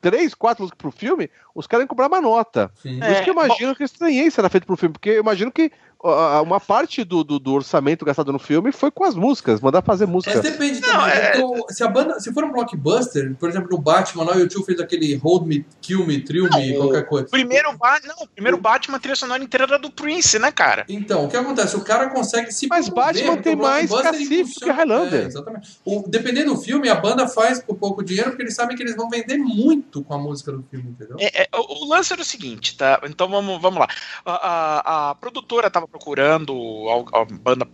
três, 0.00 0.34
quatro 0.34 0.62
músicas 0.62 0.78
pro 0.78 0.90
filme, 0.90 1.30
os 1.54 1.66
caras 1.66 1.82
iam 1.82 1.88
cobrar 1.88 2.08
uma 2.08 2.20
nota. 2.20 2.70
Sim. 2.82 2.98
Por 2.98 3.10
isso 3.10 3.22
que 3.22 3.30
eu 3.30 3.40
é, 3.40 3.44
imagino 3.44 3.70
bom, 3.70 3.74
que 3.76 3.84
estranhei 3.84 4.28
era 4.36 4.48
feito 4.48 4.66
pro 4.66 4.76
filme, 4.76 4.92
porque 4.92 5.10
eu 5.10 5.20
imagino 5.20 5.52
que 5.52 5.70
uma 6.02 6.58
parte 6.58 7.04
do, 7.04 7.22
do, 7.22 7.38
do, 7.38 7.52
orçamento 7.52 8.04
gastado 8.04 8.32
no 8.32 8.38
filme 8.38 8.72
foi 8.72 8.90
com 8.90 9.04
as 9.04 9.14
músicas, 9.14 9.60
mandar 9.60 9.82
fazer 9.82 10.06
música. 10.06 10.34
Mas 10.34 10.42
depende 10.42 10.80
não, 10.80 10.88
também. 10.88 11.12
É... 11.12 11.36
Então, 11.36 11.64
se 11.68 11.84
a 11.84 11.88
banda, 11.88 12.18
se 12.18 12.32
for 12.32 12.44
um 12.44 12.52
blockbuster, 12.52 13.34
por 13.36 13.48
exemplo, 13.50 13.68
no 13.70 13.78
Batman, 13.78 14.24
lá 14.24 14.36
o 14.36 14.38
YouTube 14.38 14.64
fez 14.64 14.80
aquele 14.80 15.14
Hold 15.16 15.46
Me, 15.46 15.66
Kill 15.82 16.06
Me, 16.06 16.20
Thrill 16.20 16.48
Me, 16.50 16.74
qualquer 16.74 17.06
coisa. 17.06 17.28
Primeiro, 17.28 17.76
ba 17.76 18.00
não, 18.04 18.26
primeiro 18.34 18.56
Batman, 18.56 18.96
a 18.96 19.00
trilha 19.00 19.16
sonora 19.16 19.42
inteira 19.42 19.64
era 19.64 19.78
do 19.78 19.90
Prince, 19.90 20.38
né, 20.38 20.50
cara? 20.50 20.86
Então, 20.88 21.26
o 21.26 21.28
que 21.28 21.36
acontece? 21.36 21.76
O 21.76 21.82
cara 21.82 22.08
consegue 22.08 22.50
se 22.50 22.66
Mas 22.66 22.88
Batman 22.88 23.36
tem 23.36 23.54
mais 23.54 23.90
cacife 23.90 24.60
que 24.60 24.70
Highlander. 24.70 25.24
É, 25.24 25.26
exatamente. 25.26 25.78
O, 25.84 26.04
dependendo 26.06 26.54
do 26.54 26.60
filme, 26.60 26.88
a 26.88 26.94
banda 26.94 27.28
faz 27.28 27.60
por 27.60 27.76
pouco 27.76 28.02
dinheiro, 28.02 28.30
porque 28.30 28.42
eles 28.42 28.54
sabem 28.54 28.76
que 28.76 28.82
eles 28.82 28.96
vão 28.96 29.10
vender 29.10 29.36
muito 29.36 30.02
com 30.02 30.14
a 30.14 30.18
música 30.18 30.50
do 30.50 30.62
filme, 30.70 30.90
entendeu? 30.90 31.16
É, 31.20 31.42
é, 31.42 31.48
o, 31.54 31.84
o 31.84 31.88
lance 31.88 32.12
era 32.12 32.22
o 32.22 32.24
seguinte, 32.24 32.76
tá? 32.76 33.00
Então 33.04 33.28
vamos, 33.28 33.60
vamos 33.60 33.80
lá. 33.80 33.88
A, 34.24 34.32
a, 34.32 35.10
a 35.10 35.14
produtora 35.14 35.70
tava 35.70 35.89
procurando 35.90 36.54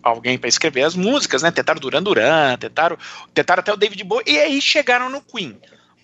alguém 0.03 0.39
para 0.39 0.49
escrever 0.49 0.83
as 0.83 0.95
músicas, 0.97 1.43
né? 1.43 1.51
Tentaram 1.51 1.79
Duran 1.79 2.03
Duran, 2.03 2.57
tentaram, 2.57 2.97
tentaram 3.35 3.61
até 3.61 3.73
o 3.73 3.77
David 3.77 4.03
Bowie, 4.05 4.25
e 4.27 4.39
aí 4.39 4.61
chegaram 4.61 5.09
no 5.09 5.21
Queen. 5.21 5.59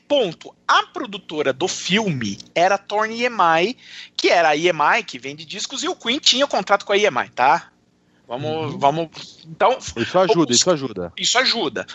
ponto. 0.06 0.54
A 0.68 0.84
produtora 0.88 1.54
do 1.54 1.66
filme 1.66 2.38
era 2.54 2.74
a 2.74 2.78
Torn 2.78 3.14
EMI, 3.14 3.76
que 4.14 4.28
era 4.28 4.50
a 4.50 4.56
EMI 4.56 5.02
que 5.06 5.18
vende 5.18 5.46
discos, 5.46 5.82
e 5.82 5.88
o 5.88 5.96
Queen 5.96 6.18
tinha 6.18 6.46
contrato 6.46 6.84
com 6.84 6.92
a 6.92 6.98
EMI, 6.98 7.30
tá? 7.34 7.71
Vamos, 8.32 8.72
uhum. 8.72 8.78
vamos. 8.78 9.08
Então. 9.46 9.76
Isso 9.94 10.18
ajuda, 10.18 10.52
isso 10.52 10.70
ajuda. 10.70 11.12
Isso 11.18 11.38
ajuda. 11.38 11.86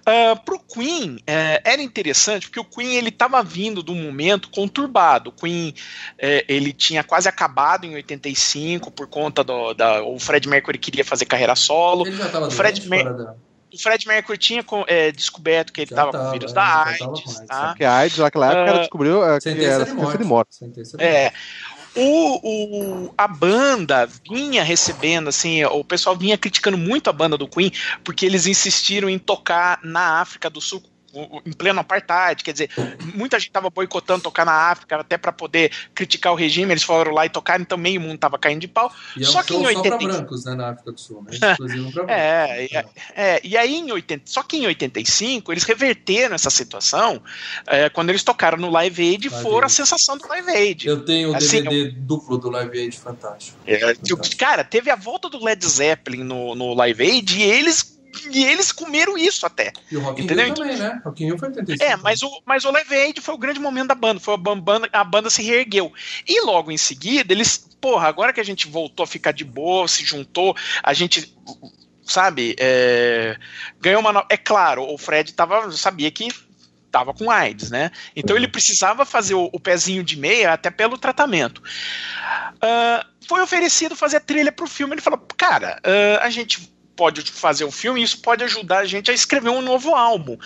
Uh, 0.00 0.42
pro 0.44 0.58
Queen 0.58 1.20
é, 1.24 1.62
era 1.64 1.80
interessante 1.80 2.48
porque 2.48 2.58
o 2.58 2.64
Queen 2.64 2.96
ele 2.96 3.10
estava 3.10 3.40
vindo 3.44 3.80
de 3.80 3.92
um 3.92 4.02
momento 4.02 4.50
conturbado. 4.50 5.30
O 5.30 5.32
Queen 5.32 5.72
é, 6.18 6.44
ele 6.48 6.72
tinha 6.72 7.04
quase 7.04 7.28
acabado 7.28 7.86
em 7.86 7.94
85 7.94 8.90
por 8.90 9.06
conta 9.06 9.44
do 9.44 9.72
da 9.72 10.02
o 10.02 10.18
Fred 10.18 10.48
Mercury 10.48 10.78
queria 10.78 11.04
fazer 11.04 11.26
carreira 11.26 11.54
solo. 11.54 12.04
Ele 12.04 12.16
já 12.16 12.28
tava 12.28 12.48
o 12.48 12.50
Fred 12.50 12.88
Mer 12.88 13.36
o 13.74 13.78
Fred 13.78 14.06
Mercury 14.06 14.38
tinha 14.38 14.64
é, 14.86 15.10
descoberto 15.10 15.72
que 15.72 15.80
ele 15.80 15.90
estava 15.90 16.12
com 16.12 16.28
o 16.28 16.30
vírus 16.30 16.52
é, 16.52 16.54
da 16.54 16.84
AIDS. 16.84 17.40
Tá? 17.46 17.74
Que 17.76 17.84
a 17.84 17.96
AIDS 17.96 18.18
naquela 18.18 18.52
época 18.52 18.76
uh, 18.76 18.80
descobriu 18.80 19.24
é, 19.24 19.40
que 19.40 19.48
era 19.48 19.84
sentença 19.84 19.84
de 19.84 19.94
morte. 19.94 20.18
De 20.18 20.24
morte. 20.24 20.58
É. 20.98 21.32
O, 21.96 23.06
o, 23.06 23.14
a 23.16 23.28
banda 23.28 24.08
vinha 24.28 24.64
recebendo, 24.64 25.28
assim, 25.28 25.64
o 25.64 25.84
pessoal 25.84 26.16
vinha 26.16 26.36
criticando 26.36 26.76
muito 26.76 27.08
a 27.08 27.12
banda 27.12 27.38
do 27.38 27.46
Queen, 27.46 27.70
porque 28.02 28.26
eles 28.26 28.46
insistiram 28.46 29.08
em 29.08 29.18
tocar 29.18 29.78
na 29.82 30.20
África 30.20 30.50
do 30.50 30.60
Sul 30.60 30.82
em 31.44 31.52
pleno 31.52 31.80
apartheid, 31.80 32.42
quer 32.42 32.52
dizer, 32.52 32.70
muita 33.14 33.38
gente 33.38 33.48
estava 33.48 33.70
boicotando 33.70 34.22
tocar 34.22 34.44
na 34.44 34.52
África 34.52 34.96
até 34.96 35.16
para 35.16 35.32
poder 35.32 35.70
criticar 35.94 36.32
o 36.32 36.36
regime, 36.36 36.72
eles 36.72 36.82
foram 36.82 37.12
lá 37.12 37.26
e 37.26 37.28
tocaram, 37.28 37.62
então 37.62 37.78
meio 37.78 38.00
mundo 38.00 38.16
estava 38.16 38.38
caindo 38.38 38.60
de 38.60 38.68
pau. 38.68 38.92
E 39.16 39.24
é 39.24 39.28
um 39.28 39.30
só 39.30 39.42
que 39.42 39.54
em 39.54 39.66
80 39.66 39.88
só 39.88 39.98
brancos, 39.98 40.44
né, 40.44 40.54
na 40.54 40.70
África 40.70 40.92
do 40.92 41.00
Sul, 41.00 41.24
né? 41.24 41.38
é, 42.08 42.64
é, 42.64 42.84
é, 43.14 43.40
e 43.44 43.56
aí 43.56 43.76
em 43.76 43.90
80, 43.90 44.22
só 44.26 44.42
que 44.42 44.56
em 44.56 44.66
85 44.66 45.52
eles 45.52 45.64
reverteram 45.64 46.34
essa 46.34 46.50
situação 46.50 47.22
é, 47.66 47.88
quando 47.88 48.10
eles 48.10 48.22
tocaram 48.22 48.58
no 48.58 48.70
Live 48.70 49.02
Aid 49.02 49.26
e 49.26 49.30
foram 49.30 49.66
a 49.66 49.70
sensação 49.70 50.16
do 50.16 50.26
Live 50.28 50.50
Aid. 50.50 50.88
Eu 50.88 51.04
tenho 51.04 51.32
o 51.32 51.36
assim, 51.36 51.62
DVD 51.62 51.88
eu... 51.88 51.92
duplo 51.92 52.38
do 52.38 52.50
Live 52.50 52.78
Aid 52.78 52.98
fantástico. 52.98 53.56
É, 53.66 53.78
fantástico. 53.78 54.36
Cara, 54.38 54.64
teve 54.64 54.90
a 54.90 54.96
volta 54.96 55.28
do 55.28 55.42
Led 55.42 55.64
Zeppelin 55.66 56.24
no, 56.24 56.54
no 56.54 56.74
Live 56.74 57.02
Aid 57.02 57.38
e 57.38 57.42
eles 57.42 57.93
e 58.30 58.44
eles 58.44 58.72
comeram 58.72 59.16
isso 59.16 59.46
até. 59.46 59.72
E 59.90 59.96
o 59.96 60.00
Rock 60.00 60.22
entendeu? 60.22 60.46
Rio 60.46 60.54
também, 60.54 60.76
né? 60.76 61.00
Rock 61.04 61.24
Rio 61.24 61.38
foi 61.38 61.48
85. 61.48 61.82
É, 61.82 61.96
mas 61.96 62.22
o, 62.22 62.42
mas 62.44 62.64
o 62.64 62.70
Live 62.70 62.94
Aid 62.94 63.20
foi 63.20 63.34
o 63.34 63.38
grande 63.38 63.60
momento 63.60 63.88
da 63.88 63.94
banda. 63.94 64.20
Foi 64.20 64.34
a 64.34 64.36
banda, 64.36 64.88
a 64.92 65.04
banda 65.04 65.30
se 65.30 65.42
reergueu. 65.42 65.92
E 66.26 66.40
logo 66.42 66.70
em 66.70 66.76
seguida, 66.78 67.32
eles, 67.32 67.58
porra, 67.80 68.08
agora 68.08 68.32
que 68.32 68.40
a 68.40 68.44
gente 68.44 68.68
voltou 68.68 69.04
a 69.04 69.06
ficar 69.06 69.32
de 69.32 69.44
boa, 69.44 69.88
se 69.88 70.04
juntou, 70.04 70.56
a 70.82 70.92
gente 70.92 71.34
sabe, 72.04 72.54
é, 72.58 73.36
ganhou 73.80 74.00
uma. 74.00 74.26
É 74.28 74.36
claro, 74.36 74.82
o 74.82 74.98
Fred 74.98 75.32
tava, 75.32 75.70
sabia 75.72 76.10
que 76.10 76.28
tava 76.90 77.12
com 77.12 77.28
AIDS, 77.28 77.72
né? 77.72 77.90
Então 78.14 78.36
ele 78.36 78.46
precisava 78.46 79.04
fazer 79.04 79.34
o, 79.34 79.50
o 79.52 79.58
pezinho 79.58 80.04
de 80.04 80.16
meia 80.16 80.52
até 80.52 80.70
pelo 80.70 80.96
tratamento. 80.96 81.60
Uh, 82.54 83.04
foi 83.26 83.42
oferecido 83.42 83.96
fazer 83.96 84.18
a 84.18 84.20
trilha 84.20 84.52
pro 84.52 84.68
filme. 84.68 84.94
Ele 84.94 85.02
falou, 85.02 85.18
cara, 85.36 85.80
uh, 85.84 86.22
a 86.22 86.30
gente 86.30 86.72
pode 86.96 87.22
fazer 87.30 87.64
o 87.64 87.70
filme 87.70 88.00
e 88.00 88.04
isso 88.04 88.18
pode 88.18 88.44
ajudar 88.44 88.78
a 88.78 88.84
gente 88.84 89.10
a 89.10 89.14
escrever 89.14 89.50
um 89.50 89.62
novo 89.62 89.94
álbum. 89.94 90.36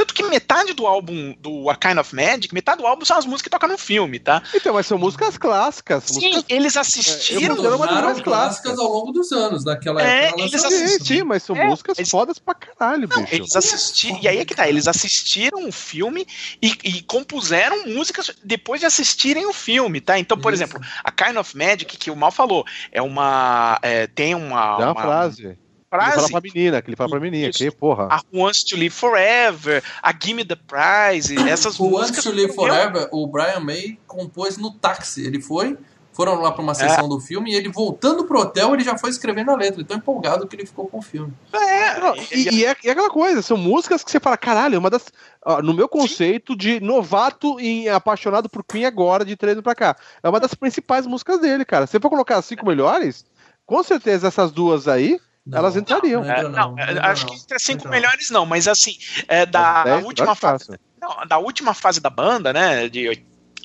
Tanto 0.00 0.14
que 0.14 0.22
metade 0.22 0.72
do 0.72 0.86
álbum 0.86 1.34
do 1.38 1.68
A 1.68 1.76
Kind 1.76 1.98
of 1.98 2.14
Magic, 2.14 2.54
metade 2.54 2.80
do 2.80 2.86
álbum 2.86 3.04
são 3.04 3.18
as 3.18 3.26
músicas 3.26 3.42
que 3.42 3.50
tocam 3.50 3.68
no 3.68 3.76
filme, 3.76 4.18
tá? 4.18 4.42
Então, 4.54 4.72
mas 4.72 4.86
são 4.86 4.96
músicas 4.96 5.36
clássicas. 5.36 6.04
Sim, 6.04 6.28
músicas... 6.28 6.44
eles 6.48 6.76
assistiram. 6.76 7.54
É, 7.54 7.76
músicas 7.76 8.20
clássicas 8.22 8.78
ao 8.78 8.88
longo 8.88 9.12
dos 9.12 9.30
anos, 9.30 9.62
naquela 9.62 10.00
é, 10.02 10.28
época. 10.28 10.42
Eles 10.42 10.64
assistiram, 10.64 11.04
sim, 11.04 11.22
mas 11.22 11.42
são 11.42 11.54
é, 11.54 11.66
músicas 11.66 11.98
eles... 11.98 12.10
fodas 12.10 12.38
pra 12.38 12.54
caralho, 12.54 13.06
não, 13.08 13.22
bicho. 13.22 13.34
Eles 13.34 13.54
assistiram. 13.54 14.18
E 14.22 14.28
aí 14.28 14.38
é 14.38 14.44
que 14.44 14.54
tá, 14.54 14.66
eles 14.66 14.88
assistiram 14.88 15.68
o 15.68 15.72
filme 15.72 16.26
e, 16.62 16.74
e 16.82 17.02
compuseram 17.02 17.86
músicas 17.86 18.30
depois 18.42 18.80
de 18.80 18.86
assistirem 18.86 19.44
o 19.46 19.52
filme, 19.52 20.00
tá? 20.00 20.18
Então, 20.18 20.38
por 20.38 20.54
Isso. 20.54 20.62
exemplo, 20.62 20.80
A 21.04 21.10
Kind 21.10 21.36
of 21.36 21.54
Magic, 21.54 21.98
que 21.98 22.10
o 22.10 22.16
Mal 22.16 22.32
falou, 22.32 22.64
é 22.90 23.02
uma. 23.02 23.78
É, 23.82 24.06
tem 24.06 24.34
uma. 24.34 24.60
É 24.60 24.84
uma, 24.84 24.92
uma 24.92 25.02
frase 25.02 25.58
frase. 25.90 26.12
Ele 26.12 26.28
fala 26.28 26.40
pra 26.40 26.40
menina, 26.40 26.82
que 26.82 26.88
ele 26.88 26.96
fala 26.96 27.10
pra 27.10 27.20
menina, 27.20 27.52
que 27.52 27.70
porra. 27.72 28.08
A 28.10 28.22
Who 28.32 28.44
Wants 28.44 28.62
to 28.64 28.76
Live 28.76 28.90
Forever, 28.90 29.82
a 30.02 30.14
Gimme 30.18 30.44
the 30.44 30.56
Prize, 30.56 31.34
essas 31.50 31.78
Who 31.78 31.90
músicas. 31.90 32.24
Wants 32.24 32.24
to 32.24 32.32
Live 32.32 32.54
Forever, 32.54 33.08
o 33.10 33.26
Brian 33.26 33.60
May 33.60 33.98
compôs 34.06 34.56
no 34.56 34.70
táxi. 34.72 35.26
Ele 35.26 35.42
foi, 35.42 35.76
foram 36.12 36.40
lá 36.40 36.52
pra 36.52 36.62
uma 36.62 36.74
sessão 36.74 37.06
é. 37.06 37.08
do 37.08 37.20
filme 37.20 37.52
e 37.52 37.54
ele 37.54 37.68
voltando 37.68 38.24
pro 38.24 38.40
hotel, 38.40 38.72
ele 38.74 38.84
já 38.84 38.96
foi 38.96 39.10
escrevendo 39.10 39.50
a 39.50 39.56
letra. 39.56 39.80
Ele 39.80 39.88
tão 39.88 39.96
empolgado 39.96 40.46
que 40.46 40.54
ele 40.54 40.66
ficou 40.66 40.86
com 40.86 40.98
o 40.98 41.02
filme. 41.02 41.32
É, 41.52 41.98
Não, 41.98 42.14
e, 42.16 42.22
e, 42.32 42.48
é, 42.48 42.52
e, 42.52 42.64
é, 42.64 42.70
aquela 42.70 43.10
coisa, 43.10 43.42
são 43.42 43.56
músicas 43.56 44.04
que 44.04 44.10
você 44.10 44.20
fala, 44.20 44.36
caralho, 44.36 44.78
uma 44.78 44.90
das. 44.90 45.06
Ó, 45.44 45.60
no 45.60 45.74
meu 45.74 45.88
conceito 45.88 46.52
Sim. 46.52 46.58
de 46.58 46.80
novato 46.80 47.58
e 47.60 47.88
apaixonado 47.88 48.48
por 48.48 48.62
Queen 48.62 48.84
agora, 48.84 49.24
de 49.24 49.36
treino 49.36 49.62
pra 49.62 49.74
cá, 49.74 49.96
é 50.22 50.28
uma 50.28 50.38
das 50.38 50.54
principais 50.54 51.06
músicas 51.06 51.40
dele, 51.40 51.64
cara. 51.64 51.86
Se 51.86 51.98
for 51.98 52.10
colocar 52.10 52.36
as 52.36 52.44
cinco 52.44 52.66
melhores, 52.66 53.24
com 53.66 53.82
certeza 53.82 54.28
essas 54.28 54.52
duas 54.52 54.86
aí 54.86 55.18
não, 55.46 55.58
elas 55.58 55.76
entrariam. 55.76 56.22
Não, 56.22 56.30
é, 56.30 56.42
não, 56.42 56.50
não 56.50 56.76
acho 57.02 57.26
que 57.26 57.34
entre 57.34 57.56
as 57.56 57.62
cinco 57.62 57.88
melhores 57.88 58.30
não, 58.30 58.44
mas 58.44 58.68
assim, 58.68 58.96
é, 59.26 59.46
da 59.46 59.84
é 59.86 59.96
última 59.96 60.34
fase. 60.34 60.78
Não, 61.00 61.26
da 61.26 61.38
última 61.38 61.74
fase 61.74 62.00
da 62.00 62.10
banda, 62.10 62.52
né? 62.52 62.88
De, 62.88 63.24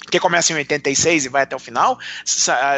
que 0.09 0.19
começa 0.19 0.53
em 0.53 0.55
86 0.57 1.25
e 1.25 1.29
vai 1.29 1.43
até 1.43 1.55
o 1.55 1.59
final, 1.59 1.97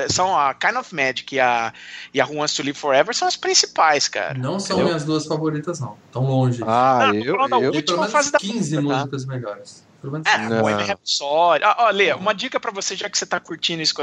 são 0.09 0.37
a 0.37 0.53
Kind 0.53 0.75
of 0.75 0.95
Magic 0.95 1.35
e 1.35 1.39
a, 1.39 1.73
e 2.13 2.21
a 2.21 2.25
Who 2.25 2.37
Wants 2.37 2.55
to 2.55 2.63
Live 2.63 2.77
Forever 2.77 3.13
são 3.13 3.27
as 3.27 3.35
principais, 3.35 4.07
cara. 4.07 4.37
Não 4.37 4.59
são 4.59 4.83
minhas 4.83 5.03
duas 5.03 5.25
favoritas, 5.25 5.79
não. 5.79 5.97
Tão 6.11 6.25
longe. 6.25 6.63
Ah, 6.65 7.11
eu, 7.13 7.35
eu, 7.35 7.47
da 7.49 7.57
última 7.57 8.07
fase 8.07 8.31
da 8.31 8.39
15 8.39 8.75
banda, 8.75 8.87
tá? 8.87 8.95
músicas 8.99 9.25
melhores. 9.25 9.86
É, 10.25 10.61
Bohemian 10.61 10.85
Rhapsody. 10.85 11.63
Ah, 11.63 11.75
ó, 11.79 11.89
Lê, 11.89 12.13
uma 12.13 12.33
dica 12.33 12.59
para 12.59 12.71
você, 12.71 12.95
já 12.95 13.09
que 13.09 13.17
você 13.17 13.25
tá 13.25 13.39
curtindo 13.39 13.81
isso, 13.81 13.93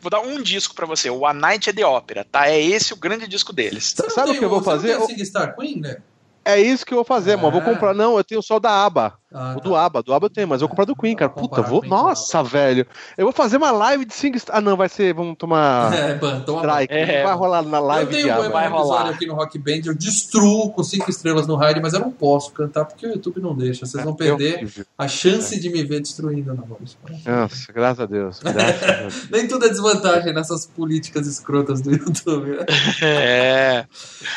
vou 0.00 0.10
dar 0.10 0.20
um 0.20 0.42
disco 0.42 0.74
para 0.74 0.86
você, 0.86 1.08
o 1.08 1.24
A 1.26 1.32
Night 1.32 1.70
at 1.70 1.76
the 1.76 1.86
Opera, 1.86 2.24
tá? 2.24 2.48
É 2.48 2.60
esse 2.60 2.92
o 2.92 2.96
grande 2.96 3.28
disco 3.28 3.52
deles. 3.52 3.94
Sabe 4.10 4.32
o 4.32 4.38
que 4.38 4.44
eu 4.44 4.50
vou 4.50 4.62
fazer? 4.62 4.96
Você 4.98 5.16
não 5.16 5.24
Star 5.24 5.56
Queen, 5.56 5.80
né? 5.80 5.98
É 6.44 6.60
isso 6.60 6.84
que 6.84 6.92
eu 6.92 6.96
vou 6.96 7.04
fazer, 7.04 7.32
é. 7.32 7.36
mano. 7.36 7.52
Vou 7.52 7.62
comprar. 7.62 7.94
Não, 7.94 8.18
eu 8.18 8.24
tenho 8.24 8.42
só 8.42 8.60
da 8.60 8.84
aba. 8.84 9.18
Ah, 9.34 9.54
o 9.56 9.60
tá. 9.60 9.68
do 9.68 9.74
aba. 9.74 10.00
Do 10.00 10.14
aba 10.14 10.26
eu 10.26 10.30
tenho, 10.30 10.46
mas 10.46 10.62
eu 10.62 10.68
vou 10.68 10.76
comprar 10.76 10.84
do 10.84 10.94
Queen, 10.94 11.16
cara. 11.16 11.28
Puta, 11.28 11.60
vou. 11.60 11.84
Nossa, 11.84 12.40
velho. 12.44 12.86
Eu 13.18 13.26
vou 13.26 13.32
fazer 13.32 13.56
uma 13.56 13.72
live 13.72 14.04
de 14.04 14.14
5 14.14 14.38
Ah, 14.50 14.60
não, 14.60 14.76
vai 14.76 14.88
ser. 14.88 15.12
Vamos 15.12 15.36
tomar. 15.36 15.92
É, 16.04 16.14
ban, 16.14 16.40
toma 16.40 16.60
strike. 16.60 16.92
É, 16.92 17.22
vai 17.22 17.34
rolar 17.34 17.62
na 17.62 17.78
live 17.78 18.12
eu 18.12 18.22
tenho 18.22 18.34
de. 18.34 18.48
Um 18.48 18.50
vai 18.50 18.68
rolar. 18.68 19.08
aqui 19.08 19.26
no 19.26 19.34
Rock 19.34 19.58
Band. 19.58 19.80
Eu 19.86 19.94
destruo 19.94 20.70
com 20.70 20.82
5 20.82 21.08
estrelas 21.10 21.46
no 21.46 21.56
raid, 21.56 21.80
mas 21.80 21.94
eu 21.94 22.00
não 22.00 22.10
posso 22.10 22.52
cantar 22.52 22.84
porque 22.84 23.06
o 23.06 23.10
YouTube 23.10 23.40
não 23.40 23.54
deixa. 23.54 23.86
Vocês 23.86 24.04
vão 24.04 24.14
perder 24.14 24.86
a 24.98 25.08
chance 25.08 25.58
de 25.58 25.70
me 25.70 25.82
ver 25.82 26.00
destruindo 26.00 26.52
na 26.52 26.62
voz. 26.62 26.96
Nossa, 27.24 27.72
graças 27.72 28.00
a 28.00 28.06
Deus. 28.06 28.40
Graças 28.40 28.82
a 28.82 28.92
Deus. 28.92 29.28
Nem 29.30 29.48
tudo 29.48 29.66
é 29.66 29.68
desvantagem 29.68 30.32
nessas 30.32 30.66
políticas 30.66 31.26
escrotas 31.26 31.80
do 31.80 31.90
YouTube. 31.92 32.50
Né? 32.50 32.66
É. 33.02 33.86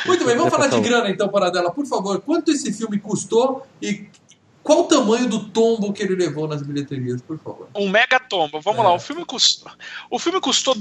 Muito 0.06 0.26
bem, 0.26 0.36
vamos 0.36 0.52
falar 0.52 0.68
de 0.68 0.80
grana 0.80 1.10
então, 1.10 1.30
Paradela. 1.30 1.72
Por 1.72 1.86
favor, 1.86 2.20
quanto 2.22 2.52
esse 2.52 2.72
filme 2.74 3.00
custou 3.00 3.66
e 3.82 4.06
qual 4.68 4.82
o 4.82 4.84
tamanho 4.84 5.30
do 5.30 5.46
tombo 5.46 5.94
que 5.94 6.04
ele 6.04 6.14
levou 6.14 6.46
nas 6.46 6.62
bilheterias, 6.62 7.22
por 7.22 7.40
favor? 7.40 7.70
Um 7.74 7.88
mega 7.88 8.20
tombo. 8.20 8.60
Vamos 8.60 8.82
é. 8.82 8.84
lá, 8.84 8.94
o 8.94 9.00
filme 9.00 9.24
custou. 9.24 9.72
O 10.12 10.20
filme 10.20 10.42
custou. 10.42 10.76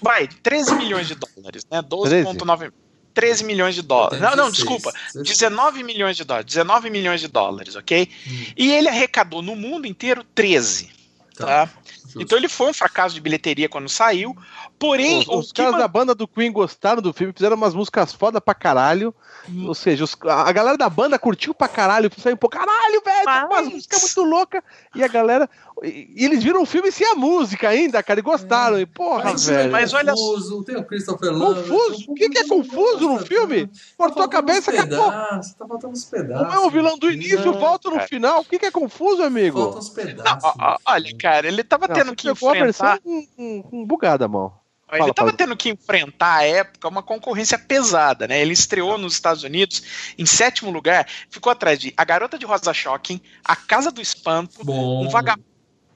Vai, 0.00 0.28
13 0.28 0.76
milhões 0.76 1.08
de 1.08 1.16
dólares, 1.16 1.66
né? 1.68 1.82
12,9. 1.82 2.72
13 3.12 3.44
milhões 3.44 3.74
de 3.74 3.82
dólares. 3.82 4.20
Não, 4.20 4.36
não, 4.36 4.50
desculpa. 4.52 4.92
19 5.12 5.82
milhões 5.82 6.16
de 6.16 6.22
dólares. 6.22 6.46
19 6.46 6.90
milhões 6.90 7.20
de 7.20 7.26
dólares, 7.26 7.74
ok? 7.74 8.08
Hum. 8.28 8.44
E 8.56 8.70
ele 8.70 8.88
arrecadou 8.88 9.42
no 9.42 9.56
mundo 9.56 9.88
inteiro 9.88 10.22
13. 10.36 10.88
Tá? 11.34 11.66
tá? 11.66 11.70
Então 12.16 12.38
ele 12.38 12.48
foi 12.48 12.70
um 12.70 12.72
fracasso 12.72 13.16
de 13.16 13.20
bilheteria 13.20 13.68
quando 13.68 13.88
saiu. 13.88 14.36
Porém, 14.78 15.20
os, 15.20 15.46
os 15.46 15.52
caras 15.52 15.76
da 15.76 15.88
banda 15.88 16.14
do 16.14 16.28
Queen 16.28 16.52
gostaram 16.52 17.02
do 17.02 17.12
filme, 17.12 17.32
fizeram 17.32 17.56
umas 17.56 17.74
músicas 17.74 18.12
foda 18.12 18.40
pra 18.40 18.54
caralho. 18.54 19.12
Hum. 19.48 19.66
Ou 19.66 19.74
seja, 19.74 20.04
os, 20.04 20.16
a 20.22 20.52
galera 20.52 20.78
da 20.78 20.88
banda 20.88 21.18
curtiu 21.18 21.52
pra 21.52 21.66
caralho, 21.66 22.10
saiu 22.16 22.36
pô, 22.36 22.48
caralho, 22.48 23.02
velho, 23.04 23.24
Mas... 23.24 23.44
umas 23.44 23.68
músicas 23.68 24.02
muito 24.02 24.30
loucas. 24.30 24.62
E 24.94 25.02
a 25.02 25.08
galera. 25.08 25.50
E, 25.82 26.08
e, 26.16 26.24
eles 26.24 26.42
viram 26.42 26.62
o 26.62 26.66
filme 26.66 26.92
sem 26.92 27.06
a 27.06 27.14
música 27.14 27.68
ainda, 27.68 28.02
cara, 28.02 28.20
e 28.20 28.22
gostaram. 28.22 28.76
É. 28.76 28.82
E 28.82 28.86
porra, 28.86 29.24
mas, 29.24 29.46
velho. 29.46 29.72
Mas 29.72 29.92
olha 29.92 30.14
só. 30.14 30.62
Tem 30.62 30.76
o 30.76 30.84
Christopher 30.84 31.32
Lambert. 31.32 31.66
Confuso? 31.66 32.04
O 32.08 32.14
que, 32.14 32.28
que 32.28 32.38
é 32.38 32.46
confuso 32.46 33.08
no 33.08 33.18
filme? 33.18 33.70
Cortou 33.96 34.22
a 34.22 34.28
cabeça, 34.28 34.70
acabou. 34.70 35.10
Tá 35.10 35.40
faltando 35.66 35.92
uns 35.92 36.04
pedaços. 36.04 36.46
Não 36.46 36.52
é 36.52 36.66
o 36.66 36.70
vilão 36.70 36.98
do 36.98 37.10
início, 37.10 37.44
não, 37.44 37.58
volta 37.58 37.88
no 37.88 37.96
cara. 37.96 38.08
final. 38.08 38.40
O 38.40 38.44
que, 38.44 38.58
que 38.58 38.66
é 38.66 38.70
confuso, 38.70 39.22
amigo? 39.22 39.58
Faltam 39.58 39.78
uns 39.78 39.88
pedaços. 39.88 40.54
Não, 40.56 40.76
olha, 40.86 41.16
cara, 41.18 41.48
ele 41.48 41.64
tava 41.64 41.88
não, 41.88 41.94
tendo 41.94 42.14
que 42.14 42.30
enfrentar. 42.30 42.58
A 42.58 42.64
versão 42.64 42.98
um, 43.04 43.26
um, 43.38 43.64
um 43.72 43.86
bugada, 43.86 44.28
mão. 44.28 44.57
Ele 44.90 45.10
estava 45.10 45.32
tendo 45.32 45.56
que 45.56 45.68
enfrentar 45.68 46.36
à 46.36 46.44
época 46.44 46.88
uma 46.88 47.02
concorrência 47.02 47.58
pesada, 47.58 48.26
né? 48.26 48.40
Ele 48.40 48.54
estreou 48.54 48.96
nos 48.96 49.12
Estados 49.12 49.42
Unidos 49.42 49.82
em 50.16 50.24
sétimo 50.24 50.70
lugar, 50.70 51.06
ficou 51.28 51.52
atrás 51.52 51.78
de 51.78 51.92
A 51.96 52.04
Garota 52.04 52.38
de 52.38 52.46
Rosa 52.46 52.72
Shocking, 52.72 53.20
A 53.44 53.54
Casa 53.54 53.90
do 53.90 54.00
Espanto, 54.00 54.60
um, 54.70 55.08
vagab 55.08 55.42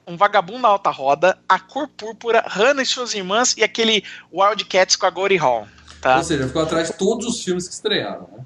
um 0.05 0.17
Vagabundo 0.17 0.59
na 0.59 0.67
Alta 0.67 0.89
Roda, 0.89 1.37
A 1.47 1.57
Cor 1.57 1.87
Púrpura, 1.87 2.43
Hannah 2.45 2.83
e 2.83 2.85
suas 2.85 3.13
irmãs 3.13 3.55
e 3.57 3.63
aquele 3.63 4.03
Wildcats 4.31 4.95
com 4.97 5.05
a 5.05 5.09
Gory 5.09 5.37
Hall. 5.37 5.65
Tá? 6.01 6.17
Ou 6.17 6.23
seja, 6.23 6.45
ficou 6.45 6.61
atrás 6.61 6.89
de 6.89 6.97
todos 6.97 7.25
os 7.25 7.43
filmes 7.43 7.67
que 7.67 7.73
estrearam, 7.73 8.27
né? 8.31 8.43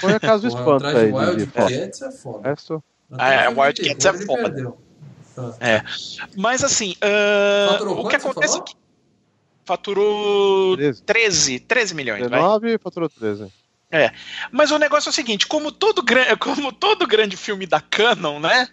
Foi 0.00 0.14
a 0.14 0.20
Casa 0.20 0.42
do 0.42 0.48
Espanto 0.48 0.86
aí. 0.86 1.12
Wildcats 1.12 2.02
é 2.02 2.12
foda. 2.12 2.48
Resto... 2.48 2.82
É, 3.18 3.48
Wildcats 3.48 4.06
é 4.06 4.12
foda. 4.24 4.74
Ah. 5.36 5.54
É. 5.60 5.82
Mas 6.36 6.62
assim, 6.62 6.94
uh, 7.02 7.90
o 7.90 8.08
que 8.08 8.16
acontece 8.16 8.58
é 8.58 8.60
que 8.60 8.74
faturou 9.70 10.76
13, 10.76 11.02
13, 11.04 11.60
13 11.60 11.94
milhões. 11.94 12.22
19 12.22 12.68
vai. 12.70 12.78
faturou 12.78 13.08
13. 13.08 13.46
É. 13.92 14.10
Mas 14.50 14.72
o 14.72 14.78
negócio 14.78 15.08
é 15.08 15.10
o 15.10 15.14
seguinte, 15.14 15.46
como 15.46 15.70
todo, 15.70 16.02
como 16.40 16.72
todo 16.72 17.06
grande 17.06 17.36
filme 17.36 17.66
da 17.66 17.80
Canon, 17.80 18.40
né? 18.40 18.68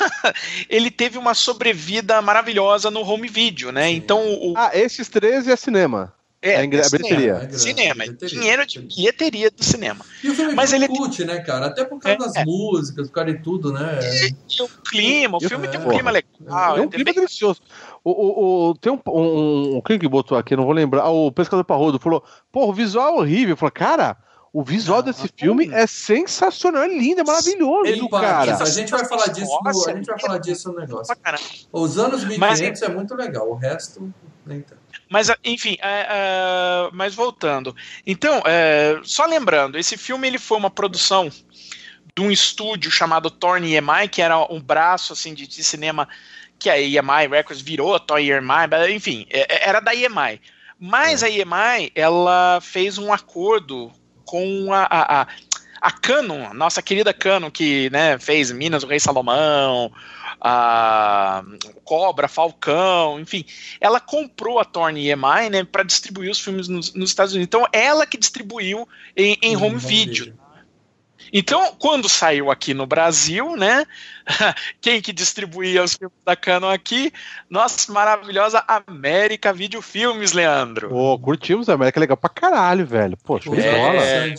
ele 0.68 0.90
teve 0.90 1.18
uma 1.18 1.34
sobrevida 1.34 2.22
maravilhosa 2.22 2.90
no 2.90 3.00
home 3.00 3.28
video, 3.28 3.70
né? 3.70 3.90
Então 3.90 4.22
o... 4.26 4.54
Ah, 4.56 4.70
esses 4.72 5.10
13 5.10 5.52
é 5.52 5.56
cinema. 5.56 6.14
É, 6.42 6.52
é, 6.52 6.64
é 6.64 6.66
bilheteria. 6.66 7.48
É 7.52 7.52
cinema, 7.52 8.04
é 8.04 8.08
dinheiro 8.08 8.66
de 8.66 8.80
bilheteria 8.80 9.50
do 9.50 9.62
cinema. 9.62 10.04
E 10.24 10.30
o 10.30 10.34
filme 10.34 10.54
Mas 10.54 10.72
ele 10.72 10.88
cult, 10.88 11.22
né, 11.22 11.40
cara? 11.40 11.66
Até 11.66 11.84
por 11.84 12.00
causa 12.00 12.16
é, 12.16 12.18
das 12.18 12.36
é. 12.36 12.44
músicas, 12.46 13.08
por 13.08 13.14
causa 13.14 13.32
de 13.32 13.42
tudo, 13.42 13.70
né? 13.72 13.98
E, 14.02 14.34
e 14.58 14.62
o 14.62 14.68
clima, 14.68 15.36
o 15.36 15.40
filme 15.40 15.68
tem 15.68 15.78
um 15.78 15.88
clima 15.88 16.10
legal. 16.10 16.78
É 16.78 16.80
um 16.80 16.88
clima 16.88 17.04
bem... 17.04 17.14
delicioso. 17.14 17.60
O, 18.02 18.10
o, 18.10 18.70
o, 18.70 18.74
tem 18.74 18.90
um, 18.90 18.98
um, 19.06 19.76
um, 19.76 19.80
Quem 19.82 19.98
que 19.98 20.08
botou 20.08 20.38
aqui? 20.38 20.56
Não 20.56 20.64
vou 20.64 20.72
lembrar. 20.72 21.02
Ah, 21.02 21.10
o 21.10 21.30
Pescador 21.30 21.62
Parrudo 21.62 21.98
falou: 21.98 22.24
pô, 22.50 22.68
o 22.68 22.72
visual 22.72 23.08
é 23.08 23.20
horrível. 23.20 23.50
Eu 23.50 23.56
falei, 23.56 23.72
cara. 23.72 24.16
O 24.52 24.64
visual 24.64 24.98
ah, 24.98 25.02
desse 25.02 25.28
filme 25.36 25.70
é 25.72 25.86
sensacional, 25.86 26.82
é 26.82 26.88
lindo, 26.88 27.20
é 27.20 27.24
maravilhoso, 27.24 27.86
Ele, 27.86 28.08
cara. 28.08 28.56
A 28.56 28.64
gente 28.64 28.90
vai 28.90 29.04
falar 29.04 29.28
disso 29.28 29.56
no, 29.62 29.88
a 29.88 29.94
gente 29.94 30.06
vai 30.06 30.18
falar 30.18 30.38
disso 30.38 30.72
no 30.72 30.80
negócio. 30.80 31.14
Os 31.70 31.96
anos 31.96 32.24
1500 32.24 32.80
Mas, 32.80 32.82
é 32.82 32.88
muito 32.92 33.14
legal, 33.14 33.48
o 33.48 33.54
resto 33.54 34.12
nem 34.44 34.60
tanto. 34.60 34.79
Mas, 35.10 35.28
enfim, 35.42 35.76
é, 35.82 36.06
é, 36.08 36.90
mas 36.92 37.16
voltando. 37.16 37.74
Então, 38.06 38.40
é, 38.46 39.00
só 39.02 39.26
lembrando, 39.26 39.76
esse 39.76 39.96
filme 39.96 40.28
ele 40.28 40.38
foi 40.38 40.56
uma 40.56 40.70
produção 40.70 41.28
de 42.14 42.22
um 42.22 42.30
estúdio 42.30 42.92
chamado 42.92 43.28
Thorn 43.28 43.74
EMI, 43.74 44.08
que 44.08 44.22
era 44.22 44.38
um 44.38 44.60
braço 44.60 45.12
assim 45.12 45.34
de, 45.34 45.48
de 45.48 45.64
cinema 45.64 46.08
que 46.60 46.70
a 46.70 46.78
EMI 46.78 47.26
Records 47.28 47.60
virou, 47.60 47.98
Toy 47.98 48.30
EMI, 48.30 48.94
enfim, 48.94 49.26
é, 49.30 49.40
é, 49.40 49.68
era 49.68 49.80
da 49.80 49.92
EMI. 49.92 50.40
Mas 50.78 51.24
é. 51.24 51.26
a 51.26 51.30
EMI, 51.30 51.90
ela 51.94 52.60
fez 52.62 52.96
um 52.96 53.12
acordo 53.12 53.90
com 54.24 54.72
a, 54.72 54.84
a, 54.84 55.22
a, 55.22 55.26
a 55.80 55.90
Canon, 55.90 56.52
nossa 56.52 56.82
querida 56.82 57.12
Canon, 57.12 57.50
que 57.50 57.88
né, 57.90 58.18
fez 58.18 58.52
Minas, 58.52 58.82
o 58.82 58.86
Rei 58.86 59.00
Salomão, 59.00 59.90
a 60.40 61.42
Cobra, 61.84 62.28
Falcão, 62.28 63.18
enfim, 63.20 63.44
ela 63.80 64.00
comprou 64.00 64.58
a 64.58 64.64
Torn 64.64 64.98
EMI, 64.98 65.50
né, 65.50 65.64
para 65.64 65.82
distribuir 65.82 66.30
os 66.30 66.40
filmes 66.40 66.68
nos, 66.68 66.92
nos, 66.94 67.10
Estados 67.10 67.32
Unidos. 67.32 67.46
Então, 67.46 67.66
ela 67.72 68.06
que 68.06 68.16
distribuiu 68.16 68.86
em, 69.16 69.38
em 69.42 69.56
home, 69.56 69.66
home 69.66 69.78
video. 69.78 70.24
video. 70.24 70.50
Então, 71.32 71.76
quando 71.78 72.08
saiu 72.08 72.50
aqui 72.50 72.74
no 72.74 72.86
Brasil, 72.86 73.54
né? 73.56 73.86
Quem 74.80 75.00
que 75.00 75.12
distribuía 75.12 75.82
os 75.82 75.94
filmes 75.94 76.16
da 76.24 76.34
Canon 76.34 76.70
aqui? 76.70 77.12
Nossa 77.48 77.92
maravilhosa 77.92 78.64
América 78.66 79.52
Video 79.52 79.80
Filmes, 79.80 80.32
Leandro. 80.32 80.88
Pô, 80.88 81.18
curtimos 81.18 81.68
a 81.68 81.74
América, 81.74 82.00
legal 82.00 82.16
pra 82.16 82.30
caralho, 82.30 82.84
velho. 82.84 83.16
Poxa, 83.22 83.48
é... 83.54 84.34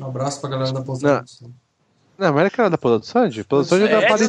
Um 0.00 0.06
abraço 0.06 0.40
pra 0.40 0.50
galera 0.50 0.72
da 0.72 0.82
Pousada. 0.82 1.24
Não, 2.18 2.28
América 2.28 2.62
era 2.62 2.70
da 2.70 2.78
Pousada 2.78 3.00
do 3.00 3.06
Sandy? 3.06 3.44
Pousada 3.44 3.86
do 3.86 3.88
Sandy 3.88 3.94
é, 3.94 4.00
da 4.00 4.08
Palha 4.08 4.28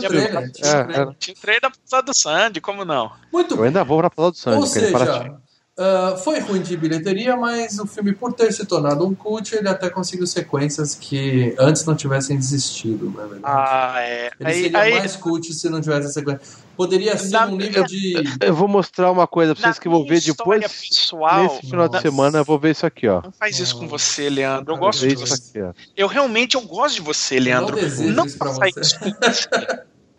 Tinha, 0.52 1.02
é, 1.02 1.15
tinha 1.17 1.36
trem 1.36 1.60
da 1.60 1.72
Pousada 1.72 2.04
do 2.04 2.17
Sandy, 2.17 2.62
como 2.62 2.86
não? 2.86 3.12
Muito 3.34 3.56
Eu 3.56 3.63
ainda 3.63 3.84
vou 3.84 3.98
pra 3.98 4.10
Pousada 4.10 4.32
do 4.32 4.38
Sandy. 4.38 4.58
Ou 4.58 4.65
seja, 4.67 5.39
uh, 5.79 6.17
foi 6.17 6.39
ruim 6.39 6.61
de 6.61 6.75
bilheteria, 6.75 7.35
mas 7.37 7.79
o 7.79 7.87
filme, 7.87 8.13
por 8.13 8.33
ter 8.33 8.51
se 8.51 8.65
tornado 8.65 9.07
um 9.07 9.15
cult, 9.15 9.55
ele 9.55 9.69
até 9.69 9.89
conseguiu 9.89 10.27
sequências 10.27 10.93
que 10.93 11.55
antes 11.57 11.85
não 11.85 11.95
tivessem 11.95 12.37
existido, 12.37 13.09
na 13.11 13.25
verdade. 13.25 13.41
Ah, 13.43 13.95
é. 13.99 14.31
Ele 14.39 14.49
aí, 14.49 14.61
seria 14.63 14.79
aí... 14.79 14.99
mais 14.99 15.15
cult 15.15 15.53
se 15.53 15.69
não 15.69 15.81
tivesse 15.81 16.13
sequência. 16.13 16.41
Poderia 16.75 17.17
ser 17.17 17.31
Na, 17.31 17.45
um 17.45 17.57
nível 17.57 17.83
de. 17.83 18.13
Eu 18.39 18.53
vou 18.53 18.67
mostrar 18.67 19.11
uma 19.11 19.27
coisa 19.27 19.53
pra 19.53 19.63
vocês 19.63 19.75
Na 19.75 19.81
que 19.81 19.89
vou 19.89 20.07
ver 20.07 20.21
depois. 20.21 20.61
Pessoal, 20.61 21.43
nesse 21.43 21.69
final 21.69 21.89
de 21.89 22.01
semana 22.01 22.37
eu 22.37 22.45
vou 22.45 22.57
ver 22.57 22.71
isso 22.71 22.85
aqui, 22.85 23.05
ó. 23.05 23.21
Não 23.21 23.33
faz 23.33 23.59
isso 23.59 23.77
com 23.77 23.85
você, 23.85 24.29
Leandro. 24.29 24.75
Eu 24.75 24.77
gosto 24.77 25.05
de 25.05 25.15
você. 25.15 25.59
Aqui, 25.59 25.79
eu 25.97 26.07
realmente 26.07 26.55
eu 26.55 26.61
gosto 26.61 26.95
de 26.95 27.01
você, 27.01 27.37
Leandro. 27.37 27.77
Eu 27.77 27.89
não, 28.13 28.23
não 28.23 28.29
faça 28.29 28.69
isso 28.79 28.97
com 28.97 29.09
você. 29.21 29.49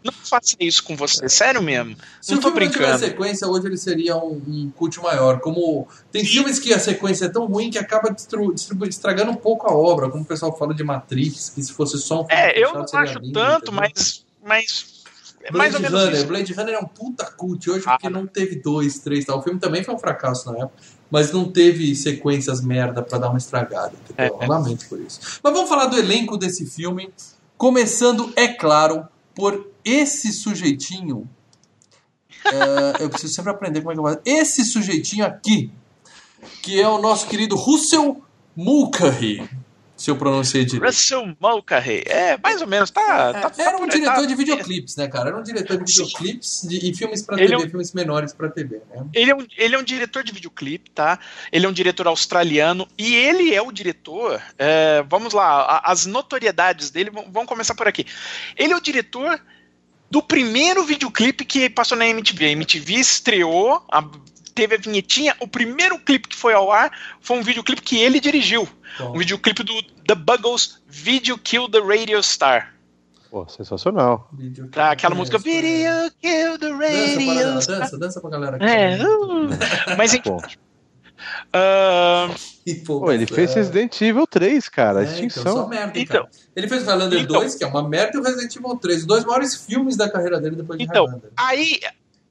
Não 0.02 0.12
faça 0.12 0.56
isso 0.58 0.82
com 0.82 0.96
você, 0.96 1.28
sério 1.28 1.62
mesmo. 1.62 1.94
Se 2.20 2.32
não 2.32 2.40
tô 2.40 2.50
brincando. 2.50 2.78
Se 2.78 2.84
tivesse 2.84 3.04
sequência, 3.04 3.46
hoje 3.46 3.66
ele 3.66 3.76
seria 3.76 4.16
um, 4.16 4.40
um 4.46 4.72
cult 4.74 4.98
maior. 5.00 5.40
Como 5.40 5.86
tem 6.10 6.24
Sim. 6.24 6.30
filmes 6.30 6.58
que 6.58 6.72
a 6.72 6.78
sequência 6.78 7.26
é 7.26 7.28
tão 7.28 7.44
ruim 7.46 7.70
que 7.70 7.78
acaba 7.78 8.14
estragando 8.88 9.30
um 9.30 9.36
pouco 9.36 9.68
a 9.68 9.74
obra, 9.74 10.08
como 10.08 10.22
o 10.22 10.26
pessoal 10.26 10.56
fala 10.56 10.74
de 10.74 10.82
Matrix, 10.82 11.50
que 11.50 11.62
se 11.62 11.72
fosse 11.72 11.98
só 11.98 12.22
um 12.22 12.26
filme. 12.26 12.42
É, 12.42 12.58
eu 12.58 12.72
não 12.72 12.86
acho 12.90 13.18
lindo, 13.18 13.32
tanto, 13.34 13.72
mas, 13.72 14.24
mas 14.42 15.00
é 15.42 15.50
Blade 15.50 15.76
Runner. 15.76 16.12
Isso. 16.12 16.26
Blade 16.26 16.52
Runner 16.52 16.74
é 16.74 16.78
um 16.78 16.86
puta 16.86 17.24
cult 17.24 17.70
hoje 17.70 17.84
porque 17.84 18.06
ah. 18.06 18.10
não 18.10 18.26
teve 18.26 18.56
dois, 18.56 18.98
três 18.98 19.24
tal. 19.24 19.38
O 19.38 19.42
filme 19.42 19.58
também 19.58 19.82
foi 19.82 19.94
um 19.94 19.98
fracasso 19.98 20.50
na 20.52 20.58
época, 20.58 20.82
mas 21.10 21.32
não 21.32 21.50
teve 21.50 21.94
sequências 21.94 22.62
merda 22.62 23.02
para 23.02 23.18
dar 23.18 23.28
uma 23.30 23.38
estragada. 23.38 23.92
Entendeu? 24.08 24.38
É, 24.40 24.44
é. 24.44 24.46
Lamento 24.46 24.86
por 24.88 25.00
isso. 25.00 25.40
Mas 25.42 25.52
vamos 25.52 25.68
falar 25.68 25.86
do 25.86 25.98
elenco 25.98 26.36
desse 26.36 26.66
filme. 26.66 27.12
Começando, 27.56 28.32
é 28.36 28.48
claro, 28.48 29.06
por 29.34 29.69
esse 29.84 30.32
sujeitinho. 30.32 31.28
é, 32.44 33.02
eu 33.02 33.10
preciso 33.10 33.34
sempre 33.34 33.50
aprender 33.50 33.80
como 33.80 33.92
é 33.92 33.94
que 33.94 34.00
eu 34.00 34.04
faço. 34.04 34.20
Esse 34.24 34.64
sujeitinho 34.64 35.24
aqui, 35.24 35.70
que 36.62 36.80
é 36.80 36.88
o 36.88 36.98
nosso 36.98 37.26
querido 37.26 37.56
Russell 37.56 38.22
Mulcahy 38.56 39.48
se 40.00 40.10
eu 40.10 40.16
pronunciei 40.16 40.64
direito. 40.64 40.86
Russell 40.86 41.36
Mulcahy. 41.38 42.02
É, 42.06 42.38
mais 42.38 42.62
ou 42.62 42.66
menos. 42.66 42.90
Tá, 42.90 43.32
é, 43.36 43.40
tá, 43.40 43.52
era 43.62 43.76
um 43.76 43.80
tá, 43.80 43.94
diretor 43.94 44.20
tá, 44.22 44.24
de 44.24 44.34
videoclipes, 44.34 44.96
né, 44.96 45.06
cara? 45.06 45.28
Era 45.28 45.38
um 45.38 45.42
diretor 45.42 45.76
de 45.76 45.92
videoclipes 45.92 46.62
de, 46.66 46.90
e 46.90 46.96
filmes 46.96 47.20
para 47.20 47.36
TV, 47.36 47.52
é 47.52 47.58
um, 47.58 47.68
filmes 47.68 47.92
menores 47.92 48.32
para 48.32 48.48
TV, 48.48 48.80
né? 48.88 49.06
Ele 49.12 49.30
é, 49.30 49.36
um, 49.36 49.46
ele 49.58 49.74
é 49.74 49.78
um 49.78 49.82
diretor 49.82 50.24
de 50.24 50.32
videoclipe, 50.32 50.90
tá? 50.90 51.18
Ele 51.52 51.66
é 51.66 51.68
um 51.68 51.72
diretor 51.72 52.06
australiano 52.06 52.88
e 52.96 53.14
ele 53.14 53.54
é 53.54 53.60
o 53.60 53.70
diretor. 53.70 54.40
É, 54.56 55.04
vamos 55.06 55.34
lá, 55.34 55.82
as 55.84 56.06
notoriedades 56.06 56.90
dele, 56.90 57.10
vamos 57.10 57.46
começar 57.46 57.74
por 57.74 57.86
aqui. 57.86 58.06
Ele 58.56 58.72
é 58.72 58.76
o 58.76 58.80
diretor 58.80 59.38
do 60.10 60.22
primeiro 60.22 60.84
videoclipe 60.84 61.44
que 61.44 61.70
passou 61.70 61.96
na 61.96 62.06
MTV. 62.06 62.46
A 62.46 62.50
MTV 62.50 62.94
estreou, 62.94 63.82
a, 63.90 64.04
teve 64.54 64.74
a 64.74 64.78
vinhetinha. 64.78 65.36
O 65.40 65.46
primeiro 65.46 65.98
clipe 65.98 66.28
que 66.28 66.36
foi 66.36 66.52
ao 66.52 66.72
ar 66.72 66.90
foi 67.20 67.38
um 67.38 67.42
videoclipe 67.42 67.80
que 67.80 67.98
ele 67.98 68.18
dirigiu. 68.18 68.68
Bom. 68.98 69.14
Um 69.14 69.18
videoclipe 69.18 69.62
do 69.62 69.82
The 70.06 70.14
Buggles, 70.14 70.82
Video 70.88 71.38
Kill 71.38 71.68
the 71.68 71.80
Radio 71.80 72.20
Star. 72.22 72.74
Pô, 73.30 73.46
sensacional. 73.48 74.28
Tá, 74.72 74.90
aquela 74.90 75.14
música 75.14 75.38
Video 75.38 76.10
Kill 76.20 76.58
the 76.58 76.70
Radio 76.70 77.44
dança, 77.44 77.60
Star. 77.60 77.78
Dança, 77.78 77.98
dança 77.98 78.20
pra 78.20 78.30
galera 78.30 78.56
aqui. 78.56 78.64
É, 78.64 78.98
uh, 79.06 79.48
mas 79.96 80.12
enfim. 80.12 80.36
Uh, 81.54 82.80
Pô, 82.84 83.10
ele 83.10 83.26
fez 83.26 83.54
Resident 83.54 84.00
Evil 84.00 84.26
3, 84.26 84.68
cara. 84.68 85.00
É, 85.00 85.02
então, 85.04 85.14
extinção. 85.14 85.52
Então, 85.52 85.68
merda, 85.68 85.98
então, 85.98 86.28
Ele 86.54 86.68
fez 86.68 86.84
Highlander 86.84 87.20
então, 87.20 87.40
2, 87.40 87.54
que 87.54 87.64
é 87.64 87.66
uma 87.66 87.88
merda, 87.88 88.16
e 88.16 88.20
o 88.20 88.22
Resident 88.22 88.54
Evil 88.54 88.76
3. 88.76 89.00
Os 89.00 89.06
dois 89.06 89.24
maiores 89.24 89.54
filmes 89.56 89.96
da 89.96 90.08
carreira 90.08 90.40
dele 90.40 90.56
depois 90.56 90.78
de 90.78 90.84
então, 90.84 91.06
Highlander. 91.06 91.30
Aí, 91.36 91.80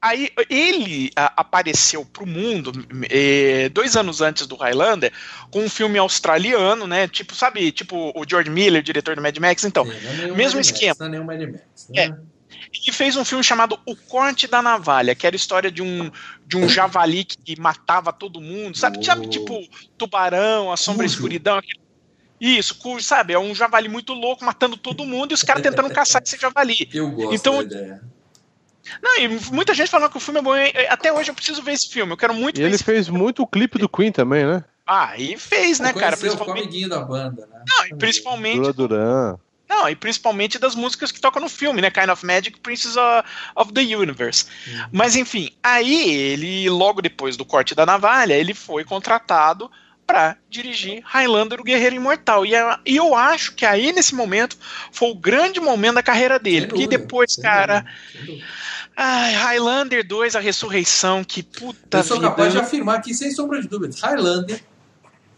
Aí 0.02 0.30
ele 0.48 1.10
a, 1.14 1.32
apareceu 1.36 2.06
para 2.06 2.24
o 2.24 2.26
mundo 2.26 2.72
é, 3.10 3.68
dois 3.68 3.96
anos 3.96 4.22
antes 4.22 4.46
do 4.46 4.56
Highlander 4.56 5.12
com 5.50 5.60
um 5.60 5.68
filme 5.68 5.98
australiano, 5.98 6.86
né? 6.86 7.06
Tipo, 7.06 7.34
sabe, 7.34 7.70
tipo 7.70 8.10
o 8.14 8.24
George 8.26 8.48
Miller, 8.48 8.82
diretor 8.82 9.14
do 9.14 9.20
Mad 9.20 9.36
Max. 9.36 9.62
Então, 9.62 9.84
Sim, 9.84 9.92
é 10.22 10.32
mesmo 10.32 10.56
Mad 10.56 10.64
esquema. 10.64 10.88
Max, 10.88 10.98
não 11.00 11.06
é 11.06 11.10
nenhum 11.10 11.24
Mad 11.24 11.40
Max, 11.42 11.88
né? 11.90 12.02
É. 12.02 12.29
E 12.72 12.92
fez 12.92 13.16
um 13.16 13.24
filme 13.24 13.42
chamado 13.42 13.78
O 13.84 13.96
Corte 13.96 14.46
da 14.46 14.62
Navalha, 14.62 15.14
que 15.14 15.26
era 15.26 15.34
a 15.34 15.38
história 15.38 15.70
de 15.70 15.82
um, 15.82 16.10
de 16.46 16.56
um 16.56 16.68
javali 16.68 17.24
que 17.24 17.60
matava 17.60 18.12
todo 18.12 18.40
mundo, 18.40 18.78
sabe? 18.78 18.98
Oh. 18.98 19.02
Sabe, 19.02 19.28
tipo, 19.28 19.60
tubarão, 19.98 20.70
a 20.70 20.76
sombra 20.76 21.04
e 21.04 21.08
escuridão, 21.08 21.58
aquele 21.58 21.80
isso, 22.40 22.74
sabe? 23.00 23.34
É 23.34 23.38
um 23.38 23.54
javali 23.54 23.86
muito 23.86 24.14
louco 24.14 24.42
matando 24.44 24.74
todo 24.76 25.04
mundo 25.04 25.32
e 25.32 25.34
os 25.34 25.42
caras 25.42 25.62
tentando 25.62 25.90
caçar 25.90 26.22
esse 26.24 26.38
javali. 26.38 26.88
Eu 26.94 27.10
gosto 27.10 27.34
então, 27.34 27.56
da 27.58 27.62
ideia. 27.64 28.02
Não, 29.02 29.18
e 29.18 29.28
muita 29.52 29.74
gente 29.74 29.90
falando 29.90 30.10
que 30.10 30.16
o 30.16 30.20
filme 30.20 30.40
é 30.40 30.42
bom. 30.42 30.52
Até 30.88 31.12
hoje 31.12 31.30
eu 31.30 31.34
preciso 31.34 31.62
ver 31.62 31.72
esse 31.72 31.88
filme. 31.88 32.12
Eu 32.12 32.16
quero 32.16 32.34
muito 32.34 32.58
e 32.58 32.64
ele 32.64 32.78
fez 32.78 33.06
filme. 33.06 33.20
muito 33.20 33.42
o 33.42 33.46
clipe 33.46 33.78
do 33.78 33.88
Queen 33.88 34.10
também, 34.10 34.44
né? 34.44 34.64
Ah, 34.86 35.16
e 35.16 35.36
fez, 35.38 35.78
né, 35.78 35.92
cara? 35.92 36.16
Principalmente... 36.16 36.58
o 36.58 36.62
amiguinho 36.62 36.88
da 36.88 37.00
banda, 37.00 37.46
né? 37.46 37.62
Não, 37.68 37.86
e 37.86 37.94
principalmente. 37.94 38.56
Dura 38.56 38.72
Duran. 38.72 39.38
Não, 39.70 39.88
e 39.88 39.94
principalmente 39.94 40.58
das 40.58 40.74
músicas 40.74 41.12
que 41.12 41.20
tocam 41.20 41.40
no 41.40 41.48
filme, 41.48 41.80
né? 41.80 41.92
Kind 41.92 42.08
of 42.08 42.26
Magic, 42.26 42.58
Princess 42.58 42.96
of 43.54 43.72
the 43.72 43.82
Universe. 43.82 44.46
Uhum. 44.66 44.86
Mas 44.90 45.14
enfim, 45.14 45.52
aí 45.62 46.10
ele, 46.10 46.68
logo 46.68 47.00
depois 47.00 47.36
do 47.36 47.44
corte 47.44 47.72
da 47.72 47.86
navalha, 47.86 48.34
ele 48.34 48.52
foi 48.52 48.84
contratado 48.84 49.70
para 50.04 50.36
dirigir 50.48 51.04
Highlander, 51.04 51.60
o 51.60 51.62
Guerreiro 51.62 51.94
Imortal. 51.94 52.44
E, 52.44 52.50
e, 52.84 52.96
eu 52.96 53.14
acho 53.14 53.54
que 53.54 53.64
aí, 53.64 53.92
nesse 53.92 54.12
momento, 54.12 54.58
foi 54.90 55.08
o 55.10 55.14
grande 55.14 55.60
momento 55.60 55.94
da 55.94 56.02
carreira 56.02 56.36
dele. 56.36 56.66
Porque 56.66 56.88
depois, 56.88 57.36
cara. 57.36 57.86
Ai, 58.96 59.34
Highlander 59.34 60.04
2, 60.04 60.34
A 60.34 60.40
Ressurreição, 60.40 61.22
que 61.22 61.44
puta 61.44 61.98
Eu 61.98 62.02
sou 62.02 62.16
vida. 62.16 62.28
capaz 62.28 62.52
de 62.52 62.58
afirmar 62.58 62.96
aqui, 62.96 63.14
sem 63.14 63.30
sombra 63.30 63.62
de 63.62 63.68
dúvidas, 63.68 64.00
Highlander 64.00 64.60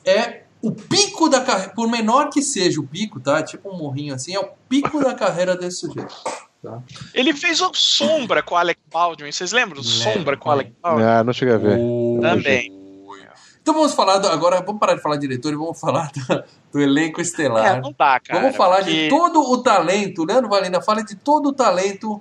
é 0.06 0.41
o 0.62 0.70
pico 0.70 1.28
da 1.28 1.40
carreira, 1.40 1.72
por 1.74 1.88
menor 1.88 2.30
que 2.30 2.40
seja 2.40 2.80
o 2.80 2.86
pico, 2.86 3.18
tá? 3.18 3.42
Tipo 3.42 3.70
um 3.70 3.76
morrinho 3.76 4.14
assim, 4.14 4.34
é 4.34 4.38
o 4.38 4.48
pico 4.68 5.02
da 5.02 5.12
carreira 5.12 5.56
desse 5.56 5.80
sujeito. 5.80 6.14
Tá? 6.62 6.80
Ele 7.12 7.34
fez 7.34 7.60
o 7.60 7.74
Sombra 7.74 8.40
com 8.42 8.54
o 8.54 8.58
Alec 8.58 8.80
Baldwin. 8.90 9.32
Vocês 9.32 9.50
lembram 9.50 9.82
do 9.82 9.86
Sombra 9.86 10.36
com 10.36 10.48
o 10.48 10.52
Alec 10.52 10.72
Baldwin? 10.80 11.04
Ah, 11.04 11.24
não 11.24 11.32
cheguei 11.32 11.54
a 11.54 11.58
ver. 11.58 11.76
Também. 12.20 12.80
Então 13.60 13.74
vamos 13.74 13.94
falar 13.94 14.18
do, 14.18 14.28
agora, 14.28 14.60
vamos 14.60 14.80
parar 14.80 14.94
de 14.94 15.02
falar 15.02 15.16
de 15.16 15.22
diretor 15.22 15.52
e 15.52 15.56
vamos 15.56 15.78
falar 15.78 16.10
do, 16.12 16.44
do 16.72 16.80
elenco 16.80 17.20
estelar. 17.20 17.78
É, 17.78 17.80
não 17.80 17.94
dá, 17.96 18.18
cara. 18.20 18.40
Vamos 18.40 18.56
falar 18.56 18.78
porque... 18.78 19.04
de 19.04 19.08
todo 19.08 19.40
o 19.40 19.62
talento. 19.62 20.24
Leandro 20.24 20.48
Valina 20.48 20.80
fala 20.80 21.02
de 21.02 21.14
todo 21.14 21.50
o 21.50 21.52
talento 21.52 22.20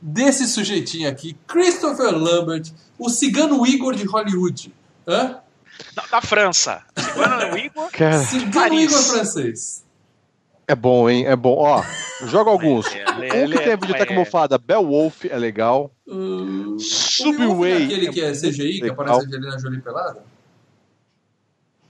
desse 0.00 0.46
sujeitinho 0.46 1.08
aqui, 1.08 1.36
Christopher 1.46 2.12
Lambert, 2.12 2.72
o 2.98 3.08
cigano 3.08 3.64
Igor 3.66 3.94
de 3.94 4.04
Hollywood. 4.04 4.74
Hã? 5.06 5.38
Da, 5.94 6.02
da 6.10 6.20
França. 6.20 6.82
Cigano 6.96 7.58
Igor. 7.58 7.90
Cara. 7.90 8.18
Cigano 8.18 8.74
Igor 8.74 8.98
francês. 8.98 9.84
É 10.66 10.74
bom, 10.74 11.10
hein? 11.10 11.26
É 11.26 11.36
bom. 11.36 11.56
Ó, 11.58 11.82
joga 12.26 12.50
alguns. 12.50 12.86
Ele, 12.94 13.26
ele, 13.36 13.54
um 13.54 13.58
que 13.58 13.64
tem 13.64 13.72
a 13.72 13.76
videoteca 13.76 14.12
é... 14.12 14.16
mofada, 14.16 14.58
Beowulf, 14.58 15.24
é 15.24 15.36
legal. 15.36 15.90
Uh, 16.06 16.78
Subway. 16.78 17.84
aquele 17.84 18.08
que 18.10 18.20
é 18.20 18.32
CGI, 18.32 18.80
que 18.80 18.88
aparece 18.88 19.20
a 19.20 19.22
Angelina 19.22 19.58
Jolie 19.58 19.80
pelada? 19.80 20.22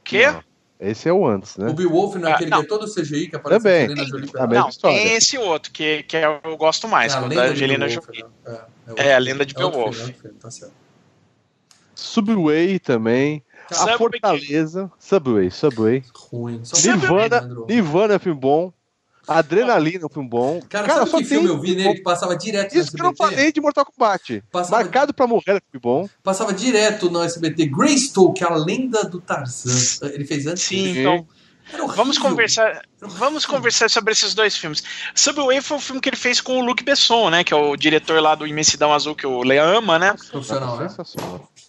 Quê? 0.02 0.26
Não. 0.26 0.42
Esse 0.80 1.08
é 1.08 1.12
o 1.12 1.24
antes, 1.24 1.56
né? 1.56 1.68
O 1.68 1.74
Beowulf 1.74 2.16
não 2.16 2.28
é 2.28 2.32
ah, 2.32 2.34
aquele 2.34 2.52
ah, 2.52 2.58
que 2.58 2.64
é 2.64 2.66
todo 2.66 2.92
CGI 2.92 3.28
que 3.28 3.36
aparece 3.36 3.62
Também. 3.62 3.82
a 3.82 3.84
Angelina 3.84 4.04
Jolie 4.04 4.32
pelada? 4.32 4.54
Não, 4.54 4.70
tem 4.70 5.14
esse 5.14 5.38
outro, 5.38 5.70
que, 5.70 6.02
que 6.02 6.16
é, 6.16 6.40
eu 6.42 6.56
gosto 6.56 6.88
mais, 6.88 7.14
é 7.14 7.18
a 7.18 7.20
da 7.20 7.42
Angelina 7.44 7.88
Jolie. 7.88 8.24
É, 8.44 8.50
é, 8.96 9.08
é, 9.08 9.14
a 9.14 9.18
lenda 9.18 9.46
de 9.46 9.54
Beowulf. 9.54 10.08
É 10.08 10.28
tá 10.40 10.50
certo. 10.50 10.74
Subway 11.94 12.80
também. 12.80 13.44
A 13.70 13.96
Fortaleza. 13.96 14.90
Subway, 14.98 15.50
Subway. 15.50 16.04
Ruim. 16.14 16.62
Nirvana, 16.84 17.40
Nirvana 17.68 18.14
é 18.14 18.18
filme 18.18 18.40
bom. 18.40 18.72
Adrenalina, 19.26 20.02
é 20.02 20.06
um 20.06 20.08
filme 20.08 20.28
bom. 20.28 20.60
Cara, 20.68 20.88
cara 20.88 21.06
só 21.06 21.18
que 21.18 21.24
filme 21.24 21.48
eu 21.48 21.60
vi 21.60 21.76
nele 21.76 21.94
que 21.94 22.02
passava 22.02 22.36
direto 22.36 22.76
Isso 22.76 22.90
que 22.92 23.00
eu 23.00 23.04
não 23.04 23.14
falei 23.14 23.52
de 23.52 23.60
Mortal 23.60 23.86
Kombat. 23.86 24.42
Passava... 24.50 24.82
Marcado 24.82 25.14
pra 25.14 25.26
morrer 25.26 25.52
é 25.52 25.60
filme 25.70 25.80
bom. 25.80 26.08
Passava 26.22 26.52
direto 26.52 27.08
no 27.08 27.22
SBT. 27.22 27.66
Greystoke, 27.66 28.42
a 28.42 28.54
lenda 28.54 29.04
do 29.04 29.20
Tarzan. 29.20 30.08
Ele 30.08 30.24
fez 30.24 30.46
antes. 30.46 30.62
Sim, 30.64 30.98
então... 30.98 31.26
Vamos 31.94 32.18
conversar, 32.18 32.82
vamos 33.00 33.46
conversar 33.46 33.88
sobre 33.88 34.12
esses 34.12 34.34
dois 34.34 34.56
filmes. 34.56 34.82
Subway 35.14 35.62
foi 35.62 35.78
o 35.78 35.80
filme 35.80 36.00
que 36.00 36.08
ele 36.08 36.16
fez 36.16 36.40
com 36.40 36.58
o 36.58 36.64
Luc 36.64 36.82
Besson, 36.82 37.30
né? 37.30 37.44
Que 37.44 37.54
é 37.54 37.56
o 37.56 37.76
diretor 37.76 38.20
lá 38.20 38.34
do 38.34 38.46
Imensidão 38.46 38.92
Azul 38.92 39.14
que 39.14 39.26
o 39.26 39.42
Leia 39.42 39.64
ama, 39.64 39.98
né? 39.98 40.14
Profissional, 40.30 40.76
né? 40.76 40.88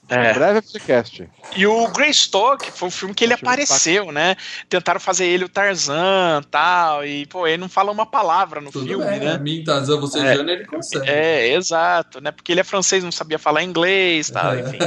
É. 0.10 0.34
Breve 0.34 0.60
FCCast. 0.60 1.30
E 1.56 1.66
o 1.66 1.88
Greystock 1.88 2.72
foi 2.72 2.88
um 2.88 2.92
filme 2.92 3.16
que 3.16 3.24
ele 3.24 3.34
apareceu, 3.34 4.12
né? 4.12 4.36
Tentaram 4.68 5.00
fazer 5.00 5.26
ele 5.26 5.46
o 5.46 5.50
Tarzan 5.50 6.42
tal. 6.52 7.06
E, 7.06 7.26
pô, 7.26 7.48
ele 7.48 7.58
não 7.58 7.70
fala 7.70 7.92
uma 7.92 8.06
palavra 8.06 8.60
no 8.60 8.72
Tudo 8.72 8.86
filme, 8.86 9.06
bem, 9.06 9.20
né? 9.20 9.38
Mim, 9.38 9.64
Tarzan, 9.64 10.00
você 10.00 10.20
é, 10.20 10.36
Jana, 10.36 10.52
ele 10.52 10.66
consegue. 10.66 11.10
É, 11.10 11.54
exato, 11.54 12.20
né? 12.20 12.32
Porque 12.32 12.52
ele 12.52 12.60
é 12.60 12.64
francês, 12.64 13.04
não 13.04 13.12
sabia 13.12 13.40
falar 13.40 13.64
inglês 13.64 14.30
tal, 14.30 14.54
é. 14.54 14.60
enfim. 14.60 14.78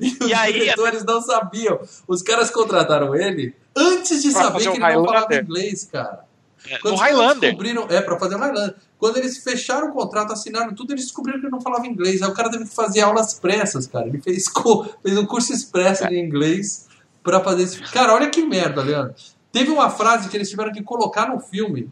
e, 0.00 0.24
e 0.24 0.26
os 0.26 0.32
aí, 0.32 0.52
diretores 0.52 1.04
não 1.04 1.22
sabiam. 1.22 1.80
Os 2.06 2.22
caras 2.22 2.50
contrataram 2.50 3.14
ele 3.14 3.54
antes 3.74 4.22
de 4.22 4.32
saber 4.32 4.58
que 4.60 4.68
ele 4.68 4.78
Highlander. 4.78 4.96
não 4.96 5.06
falava 5.06 5.34
inglês, 5.34 5.88
cara. 5.90 6.28
É, 6.68 6.78
Quando 6.78 6.94
no 6.94 7.00
Highlander. 7.00 7.50
Descobriram, 7.50 7.86
é, 7.88 8.00
pra 8.00 8.18
fazer 8.18 8.34
o 8.34 8.38
Highlander. 8.38 8.74
Quando 8.98 9.16
eles 9.16 9.38
fecharam 9.38 9.88
o 9.88 9.92
contrato, 9.92 10.32
assinaram 10.32 10.74
tudo, 10.74 10.92
eles 10.92 11.04
descobriram 11.04 11.38
que 11.38 11.46
ele 11.46 11.52
não 11.52 11.60
falava 11.60 11.86
inglês. 11.86 12.20
Aí 12.20 12.28
o 12.28 12.34
cara 12.34 12.50
teve 12.50 12.64
que 12.64 12.74
fazer 12.74 13.00
aulas 13.00 13.32
expressas, 13.32 13.86
cara. 13.86 14.08
Ele 14.08 14.20
fez, 14.20 14.46
fez 15.02 15.16
um 15.16 15.24
curso 15.24 15.52
expresso 15.52 16.06
de 16.08 16.18
inglês 16.18 16.88
para 17.22 17.40
fazer 17.40 17.62
esse. 17.62 17.80
Cara, 17.92 18.14
olha 18.14 18.28
que 18.28 18.44
merda, 18.44 18.82
Leandro. 18.82 19.14
Teve 19.52 19.70
uma 19.70 19.88
frase 19.88 20.28
que 20.28 20.36
eles 20.36 20.50
tiveram 20.50 20.72
que 20.72 20.82
colocar 20.82 21.28
no 21.28 21.40
filme. 21.40 21.90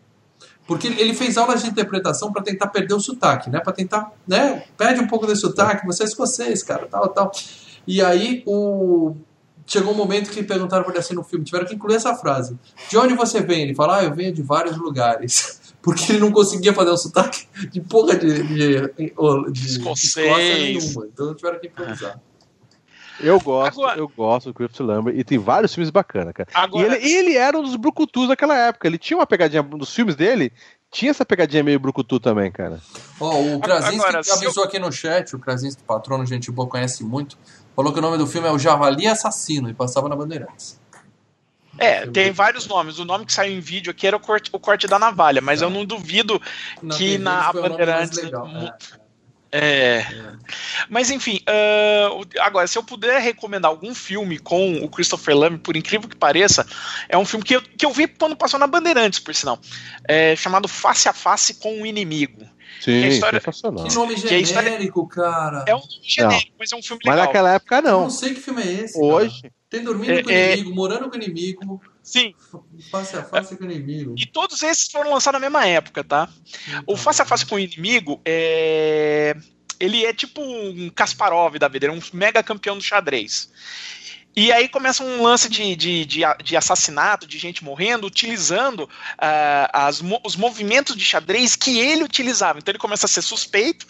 Porque 0.67 0.89
ele 0.89 1.15
fez 1.15 1.39
aulas 1.39 1.63
de 1.63 1.69
interpretação 1.69 2.33
para 2.33 2.43
tentar 2.43 2.67
perder 2.69 2.95
o 2.95 3.01
sotaque, 3.01 3.49
né? 3.49 3.61
Para 3.61 3.73
tentar, 3.73 4.13
né? 4.27 4.65
Perde 4.77 5.01
um 5.01 5.07
pouco 5.07 5.25
desse 5.25 5.43
sotaque, 5.43 5.87
você 5.87 6.03
é 6.03 6.07
escocês, 6.07 6.63
cara, 6.65 6.87
tal, 6.87 7.09
tal. 7.09 7.31
E 7.87 8.03
aí 8.03 8.43
o 8.47 9.15
chegou 9.65 9.93
um 9.93 9.97
momento 9.97 10.31
que 10.31 10.43
perguntaram 10.43 10.85
para 10.85 10.93
ele 10.93 11.01
assim 11.01 11.15
no 11.15 11.25
filme, 11.25 11.45
tiveram 11.45 11.67
que 11.67 11.75
incluir 11.75 11.97
essa 11.97 12.15
frase. 12.15 12.57
De 12.89 12.97
onde 12.97 13.15
você 13.15 13.41
vem? 13.41 13.63
Ele 13.63 13.75
fala, 13.75 13.99
ah, 13.99 14.05
eu 14.05 14.15
venho 14.15 14.33
de 14.33 14.43
vários 14.43 14.77
lugares. 14.77 15.61
Porque 15.87 16.11
ele 16.11 16.19
não 16.19 16.33
conseguia 16.33 16.75
fazer 16.75 16.91
o 16.91 16.97
sotaque 16.97 17.47
de 17.71 17.81
porra 17.81 18.17
de, 18.17 18.43
de, 18.43 18.81
de, 18.89 19.53
de 19.53 19.67
escocês 19.67 20.37
nenhuma. 20.37 21.07
Então 21.07 21.33
tiveram 21.33 21.61
que 21.61 21.69
improvisar. 21.69 22.21
Eu 23.21 23.39
gosto, 23.39 23.81
Agora... 23.81 23.99
eu 24.01 24.09
gosto 24.09 24.47
do 24.49 24.55
Christopher 24.55 24.85
Lambert 24.85 25.17
e 25.17 25.23
tem 25.23 25.39
vários 25.39 25.73
filmes 25.73 25.89
bacanas, 25.89 26.35
cara. 26.35 26.49
Agora... 26.53 26.99
E 26.99 27.05
ele, 27.05 27.31
ele 27.31 27.37
era 27.37 27.57
um 27.57 27.63
dos 27.63 27.77
brucutus 27.77 28.27
daquela 28.27 28.59
época. 28.59 28.89
Ele 28.89 28.99
tinha 28.99 29.17
uma 29.17 29.27
pegadinha 29.27 29.63
dos 29.63 29.95
filmes 29.95 30.17
dele, 30.17 30.53
tinha 30.91 31.13
essa 31.13 31.25
pegadinha 31.25 31.63
meio 31.63 31.79
brucutu 31.79 32.19
também, 32.19 32.51
cara. 32.51 32.81
Ó, 33.21 33.33
oh, 33.33 33.55
o 33.55 33.61
Krasinski 33.61 33.95
Agora, 33.95 34.19
avisou 34.19 34.65
eu... 34.65 34.69
aqui 34.69 34.81
no 34.81 34.91
chat, 34.91 35.37
o 35.37 35.39
Krasinski, 35.39 35.85
patrono, 35.85 36.27
gente 36.27 36.51
boa, 36.51 36.69
conhece 36.69 37.05
muito, 37.05 37.39
falou 37.77 37.93
que 37.93 38.01
o 38.01 38.03
nome 38.03 38.19
do 38.19 38.27
filme 38.27 38.49
é 38.49 38.51
O 38.51 38.59
Javali 38.59 39.07
Assassino 39.07 39.71
e 39.71 39.73
passava 39.73 40.09
na 40.09 40.17
Bandeirantes. 40.17 40.81
É, 41.79 42.07
tem 42.07 42.31
vários 42.31 42.67
nomes. 42.67 42.99
O 42.99 43.05
nome 43.05 43.27
que 43.27 43.33
saiu 43.33 43.53
em 43.53 43.61
vídeo 43.61 43.91
aqui 43.91 44.07
era 44.07 44.17
o 44.17 44.21
corte, 44.21 44.51
o 44.53 44.59
corte 44.59 44.87
da 44.87 44.99
navalha, 44.99 45.41
mas 45.41 45.63
eu 45.63 45.71
não 45.71 45.85
duvido 45.85 46.41
na 46.83 46.97
que 46.97 47.19
na 47.19 47.53
Bandeirantes. 47.53 48.19
É. 48.19 48.29
é. 49.53 49.61
é. 49.61 50.07
Mas 50.89 51.11
enfim, 51.11 51.41
uh, 51.49 52.27
agora, 52.41 52.67
se 52.67 52.79
eu 52.79 52.83
puder 52.83 53.21
recomendar 53.21 53.71
algum 53.71 53.95
filme 53.95 54.39
com 54.39 54.77
o 54.77 54.89
Christopher 54.89 55.37
Lambert, 55.37 55.61
por 55.61 55.77
incrível 55.77 56.09
que 56.09 56.17
pareça, 56.17 56.67
é 57.09 57.17
um 57.17 57.25
filme 57.25 57.45
que 57.45 57.57
eu, 57.57 57.63
que 57.63 57.85
eu 57.85 57.91
vi 57.91 58.07
quando 58.09 58.37
passou 58.37 58.59
na 58.59 58.67
Bandeirantes, 58.67 59.19
por 59.19 59.35
sinal. 59.35 59.59
É 60.07 60.35
chamado 60.37 60.69
Face 60.69 61.09
a 61.09 61.13
Face 61.13 61.55
com 61.55 61.83
o 61.83 61.87
Inimigo. 61.87 62.57
Sim, 62.81 63.03
que 63.03 63.09
história, 63.09 63.41
que 63.41 63.95
nome 63.95 64.17
genérico, 64.17 64.43
história, 64.43 65.09
cara. 65.09 65.65
É 65.67 65.75
um 65.75 65.79
nome 65.79 66.01
genérico, 66.03 66.51
não. 66.51 66.57
mas 66.59 66.73
é 66.73 66.77
um 66.77 66.83
filme 66.83 67.01
legal. 67.05 67.19
Mas 67.19 67.27
naquela 67.27 67.55
época 67.55 67.83
não. 67.83 67.91
Eu 67.91 68.01
não 68.01 68.11
sei 68.11 68.35
que 68.35 68.41
filme 68.41 68.63
é 68.63 68.73
esse. 68.73 68.99
Hoje. 68.99 69.43
Cara. 69.43 69.56
Tem 69.69 69.83
dormindo 69.83 70.13
é, 70.13 70.23
com 70.23 70.29
o 70.29 70.33
é. 70.33 70.53
inimigo, 70.53 70.71
é... 70.71 70.75
morando 70.75 71.11
com 71.11 71.17
o 71.17 71.23
inimigo. 71.23 71.83
Sim. 72.03 72.35
Face 72.91 73.17
a 73.17 73.25
face 73.25 73.57
com 73.57 73.65
o 73.65 73.71
inimigo. 73.71 74.15
E 74.17 74.27
todos 74.27 74.63
esses 74.63 74.91
foram 74.91 75.11
lançados 75.11 75.41
na 75.41 75.45
mesma 75.45 75.67
época, 75.67 76.05
tá? 76.05 76.29
Então, 76.69 76.85
o 76.87 76.97
face 76.97 77.21
a 77.21 77.25
face 77.25 77.45
com 77.45 77.57
o 77.57 77.59
inimigo 77.59 78.21
é. 78.25 79.37
Ele 79.79 80.07
é 80.07 80.13
tipo 80.13 80.41
um 80.41 80.89
Kasparov 80.89 81.59
da 81.59 81.69
vida, 81.69 81.87
ele 81.87 81.95
é 81.95 81.99
um 81.99 82.03
mega 82.15 82.43
campeão 82.43 82.79
do 82.79 82.83
xadrez. 82.83 83.51
E 84.39 84.53
aí 84.53 84.69
começa 84.69 85.03
um 85.03 85.23
lance 85.23 85.49
de, 85.49 85.75
de, 85.75 86.05
de, 86.05 86.21
de 86.45 86.57
assassinato, 86.59 87.27
de 87.27 87.39
gente 87.39 87.65
morrendo, 87.65 88.07
utilizando 88.07 88.81
uh, 88.81 89.69
as, 89.73 90.03
os 90.23 90.37
movimentos 90.37 90.95
de 90.95 91.03
xadrez 91.03 91.57
que 91.57 91.79
ele 91.79 92.05
utilizava. 92.05 92.59
Então 92.59 92.71
ele 92.71 92.79
começa 92.79 93.07
a 93.07 93.09
ser 93.09 93.23
suspeito 93.23 93.87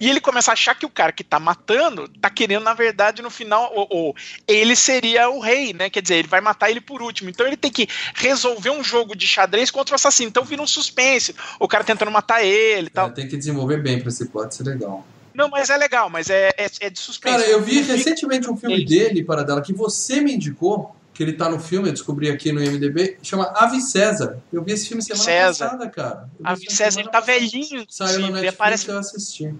e 0.00 0.08
ele 0.08 0.18
começa 0.18 0.50
a 0.50 0.54
achar 0.54 0.74
que 0.74 0.86
o 0.86 0.90
cara 0.90 1.12
que 1.12 1.22
tá 1.22 1.38
matando 1.38 2.08
tá 2.08 2.30
querendo, 2.30 2.62
na 2.62 2.72
verdade, 2.72 3.20
no 3.20 3.28
final, 3.28 3.70
ou, 3.74 3.86
ou, 3.90 4.16
ele 4.48 4.74
seria 4.74 5.28
o 5.28 5.38
rei, 5.38 5.74
né? 5.74 5.90
Quer 5.90 6.00
dizer, 6.00 6.14
ele 6.14 6.28
vai 6.28 6.40
matar 6.40 6.70
ele 6.70 6.80
por 6.80 7.02
último. 7.02 7.28
Então 7.28 7.46
ele 7.46 7.58
tem 7.58 7.70
que 7.70 7.86
resolver 8.14 8.70
um 8.70 8.82
jogo 8.82 9.14
de 9.14 9.26
xadrez 9.26 9.70
contra 9.70 9.92
o 9.92 9.96
assassino. 9.96 10.30
Então 10.30 10.46
vira 10.46 10.62
um 10.62 10.66
suspense, 10.66 11.36
o 11.58 11.68
cara 11.68 11.84
tentando 11.84 12.10
matar 12.10 12.42
ele 12.42 12.86
e 12.86 12.90
tal. 12.90 13.08
É, 13.08 13.12
tem 13.12 13.28
que 13.28 13.36
desenvolver 13.36 13.82
bem 13.82 14.00
pra 14.00 14.08
esse 14.08 14.26
plot 14.30 14.54
ser 14.54 14.62
legal. 14.62 15.04
Não, 15.34 15.48
mas 15.48 15.70
é 15.70 15.76
legal, 15.76 16.10
mas 16.10 16.28
é, 16.30 16.50
é, 16.56 16.70
é 16.80 16.90
de 16.90 16.98
suspense. 16.98 17.36
Cara, 17.36 17.48
eu 17.48 17.62
vi 17.62 17.80
recentemente 17.80 18.50
um 18.50 18.56
filme 18.56 18.84
dele, 18.84 19.24
para 19.24 19.42
dela, 19.42 19.62
que 19.62 19.72
você 19.72 20.20
me 20.20 20.34
indicou, 20.34 20.94
que 21.12 21.22
ele 21.22 21.32
tá 21.32 21.48
no 21.48 21.60
filme, 21.60 21.88
eu 21.88 21.92
descobri 21.92 22.30
aqui 22.30 22.52
no 22.52 22.62
IMDB, 22.62 23.18
chama 23.22 23.52
Ave 23.54 23.80
César. 23.80 24.38
Eu 24.52 24.62
vi 24.62 24.72
esse 24.72 24.88
filme 24.88 25.02
semana 25.02 25.22
César. 25.22 25.64
passada, 25.64 25.88
cara. 25.88 26.28
Ave 26.42 26.70
César, 26.70 27.00
ele 27.00 27.10
tá 27.10 27.20
velhinho. 27.20 27.84
Saiu 27.88 28.20
no 28.20 28.26
Netflix 28.28 28.54
parece... 28.56 28.88
eu 28.88 28.98
assisti. 28.98 29.54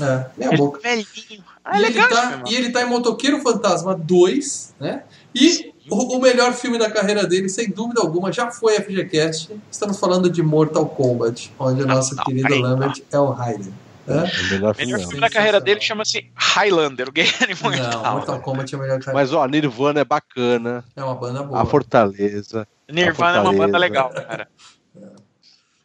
É, 0.00 0.26
meia 0.36 0.50
ele 0.50 0.56
boca. 0.56 0.80
Tá 0.80 0.88
velhinho. 0.88 1.44
Ah, 1.64 1.80
e, 1.80 1.84
é 1.84 1.88
legal, 1.88 2.06
ele 2.06 2.14
tá, 2.14 2.42
e 2.46 2.54
ele 2.54 2.70
tá 2.70 2.82
em 2.82 2.86
Motoqueiro 2.86 3.40
Fantasma 3.40 3.94
2, 3.94 4.74
né? 4.80 5.02
E 5.34 5.72
o, 5.90 6.16
o, 6.16 6.20
melhor 6.20 6.52
filme 6.52 6.78
da 6.78 6.90
carreira 6.90 7.26
dele, 7.26 7.48
sem 7.48 7.70
dúvida 7.70 8.00
alguma, 8.00 8.32
já 8.32 8.50
foi 8.50 8.74
FGCast. 8.80 9.50
Estamos 9.70 9.98
falando 9.98 10.30
de 10.30 10.42
Mortal 10.42 10.86
Kombat, 10.86 11.52
onde 11.58 11.82
o 11.82 11.86
nosso 11.86 12.14
ah, 12.18 12.24
querido 12.24 12.54
Lambert 12.54 13.02
é 13.10 13.18
o 13.18 13.30
Raiden. 13.30 13.74
É? 14.06 14.12
O 14.12 14.50
melhor 14.50 14.74
filme, 14.74 14.98
filme 14.98 15.20
da 15.20 15.30
carreira 15.30 15.60
dele 15.60 15.80
chama-se 15.80 16.30
Highlander, 16.34 17.08
o 17.08 17.12
Guerreiro 17.12 17.52
Imortal. 17.52 18.02
Não, 18.02 18.12
Mortal 18.12 18.40
Kombat 18.40 18.74
é 18.74 18.78
melhor 18.78 19.00
que 19.00 19.12
Mas 19.12 19.32
ó, 19.32 19.46
Nirvana 19.46 20.00
é 20.00 20.04
bacana. 20.04 20.84
É 20.94 21.02
uma 21.02 21.14
banda 21.14 21.42
boa. 21.42 21.62
A 21.62 21.64
Fortaleza. 21.64 22.68
Nirvana 22.88 23.08
a 23.08 23.14
Fortaleza. 23.14 23.38
é 23.38 23.50
uma 23.50 23.66
banda 23.66 23.78
legal, 23.78 24.10
cara. 24.10 24.48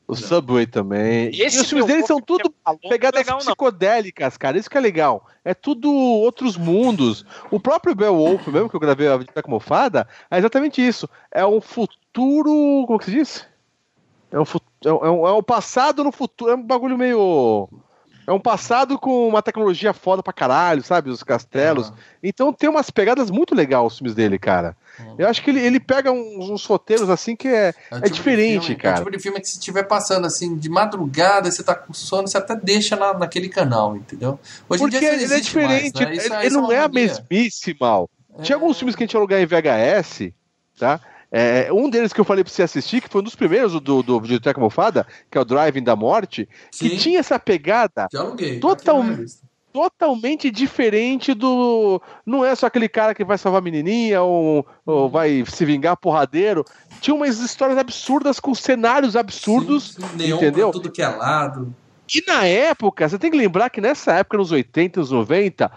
O 0.06 0.16
Subway 0.16 0.66
também. 0.66 1.30
E, 1.32 1.44
e 1.44 1.48
os 1.48 1.70
filmes 1.70 1.86
dele 1.86 2.06
são 2.06 2.20
tudo 2.20 2.52
pegadas 2.90 3.20
legal, 3.20 3.38
psicodélicas, 3.38 4.38
cara. 4.38 4.58
Isso 4.58 4.70
que 4.70 4.78
é 4.78 4.82
legal. 4.82 5.26
É 5.46 5.54
tudo 5.54 5.94
outros 5.94 6.58
mundos. 6.58 7.24
O 7.52 7.60
próprio 7.60 7.94
Beowulf, 7.94 8.48
mesmo 8.48 8.70
que 8.70 8.76
eu 8.76 8.80
gravei 8.80 9.08
a 9.08 9.18
Vida 9.18 9.32
Mofada, 9.48 10.08
é 10.32 10.40
exatamente 10.40 10.86
isso. 10.86 11.08
É 11.32 11.46
um 11.46 11.62
futuro. 11.62 12.86
Como 12.88 12.98
que 12.98 13.06
se 13.06 13.12
diz? 13.12 13.48
É 14.32 14.40
um, 14.40 14.44
é, 14.84 15.12
um, 15.12 15.28
é 15.28 15.34
um 15.34 15.44
passado 15.44 16.04
no 16.04 16.12
futuro. 16.12 16.52
É 16.52 16.56
um 16.56 16.64
bagulho 16.64 16.98
meio 16.98 17.70
é 18.30 18.34
um 18.34 18.40
passado 18.40 19.00
com 19.00 19.28
uma 19.28 19.42
tecnologia 19.42 19.92
foda 19.92 20.22
pra 20.22 20.32
caralho, 20.32 20.84
sabe? 20.84 21.10
Os 21.10 21.24
castelos. 21.24 21.90
Uhum. 21.90 21.96
Então 22.22 22.54
tem 22.54 22.70
umas 22.70 22.92
pegadas 22.92 23.32
muito 23.32 23.56
legais 23.56 23.84
os 23.88 23.98
filmes 23.98 24.14
dele, 24.14 24.38
cara. 24.38 24.78
Uhum. 25.00 25.16
Eu 25.18 25.28
acho 25.28 25.42
que 25.42 25.50
ele, 25.50 25.60
ele 25.60 25.80
pega 25.80 26.12
uns, 26.12 26.48
uns 26.48 26.64
roteiros 26.64 27.10
assim 27.10 27.36
que 27.36 27.48
é, 27.48 27.70
é, 27.70 27.74
é 27.92 28.02
tipo 28.02 28.18
diferente, 28.18 28.68
filme, 28.68 28.82
cara. 28.82 28.98
É 28.98 29.02
o 29.02 29.04
tipo 29.06 29.18
de 29.18 29.24
filme 29.24 29.42
que 29.42 29.48
se 29.48 29.58
estiver 29.58 29.82
passando 29.82 30.28
assim 30.28 30.56
de 30.56 30.70
madrugada, 30.70 31.50
você 31.50 31.64
tá 31.64 31.74
com 31.74 31.92
sono, 31.92 32.28
você 32.28 32.38
até 32.38 32.56
deixa 32.56 32.96
na, 32.96 33.16
naquele 33.16 33.50
canal, 33.50 33.96
entendeu? 33.96 34.40
Hoje 34.70 34.84
Porque 34.84 34.98
em 34.98 35.00
dia 35.00 35.14
ele 35.14 35.34
é 35.34 35.40
diferente, 35.40 36.04
mais, 36.04 36.18
né? 36.18 36.26
ele, 36.38 36.46
ele 36.46 36.56
não 36.56 36.72
é, 36.72 36.76
é 36.76 36.84
a 36.84 36.88
mesmice 36.88 37.76
mal. 37.80 38.08
Tinha 38.44 38.58
alguns 38.58 38.78
filmes 38.78 38.96
que 38.96 39.02
a 39.02 39.06
gente 39.08 39.14
ia 39.14 39.20
alugar 39.20 39.42
em 39.42 39.46
VHS, 39.48 40.32
tá? 40.78 41.02
É, 41.32 41.72
um 41.72 41.90
deles 41.90 42.12
que 42.12 42.20
eu 42.20 42.26
falei 42.26 42.44
pra 42.44 42.52
você 42.52 42.64
assistir, 42.64 43.02
que 43.02 43.10
foi 43.10 43.22
um 43.22 43.24
dos 43.24 43.36
primeiros 43.36 43.74
do, 43.80 44.02
do 44.02 44.20
Biblioteca 44.20 44.60
Mofada, 44.60 45.06
que 45.30 45.38
é 45.38 45.42
o 45.42 45.46
Driving 45.46 45.84
da 45.84 45.96
Morte, 45.96 46.50
Sim. 46.72 46.90
que 46.90 46.98
tinha 46.98 47.20
essa 47.20 47.38
pegada 47.38 48.08
total, 48.60 49.04
totalmente 49.72 50.50
diferente 50.50 51.34
do. 51.34 52.02
Não 52.26 52.44
é 52.44 52.56
só 52.56 52.66
aquele 52.66 52.90
cara 52.90 53.14
que 53.14 53.24
vai 53.24 53.38
salvar 53.38 53.62
a 53.62 53.64
menininha 53.64 54.22
ou, 54.22 54.66
ou 54.86 55.04
uhum. 55.04 55.10
vai 55.10 55.44
se 55.46 55.64
vingar 55.66 55.98
porradeiro. 55.98 56.66
Tinha 57.00 57.16
umas 57.16 57.40
histórias 57.40 57.78
absurdas 57.78 58.40
com 58.40 58.56
cenários 58.56 59.16
absurdos. 59.16 59.94
Sim, 59.94 60.02
sim. 60.18 60.32
entendeu? 60.34 60.72
tudo 60.72 60.92
que 60.92 61.02
é 61.02 61.08
lado. 61.08 61.74
E 62.14 62.24
na 62.26 62.44
época, 62.46 63.08
você 63.08 63.20
tem 63.20 63.30
que 63.30 63.38
lembrar 63.38 63.70
que 63.70 63.80
nessa 63.80 64.14
época, 64.14 64.38
nos 64.38 64.52
80 64.52 64.98
e 64.98 65.00
nos 65.00 65.12
90, 65.12 65.72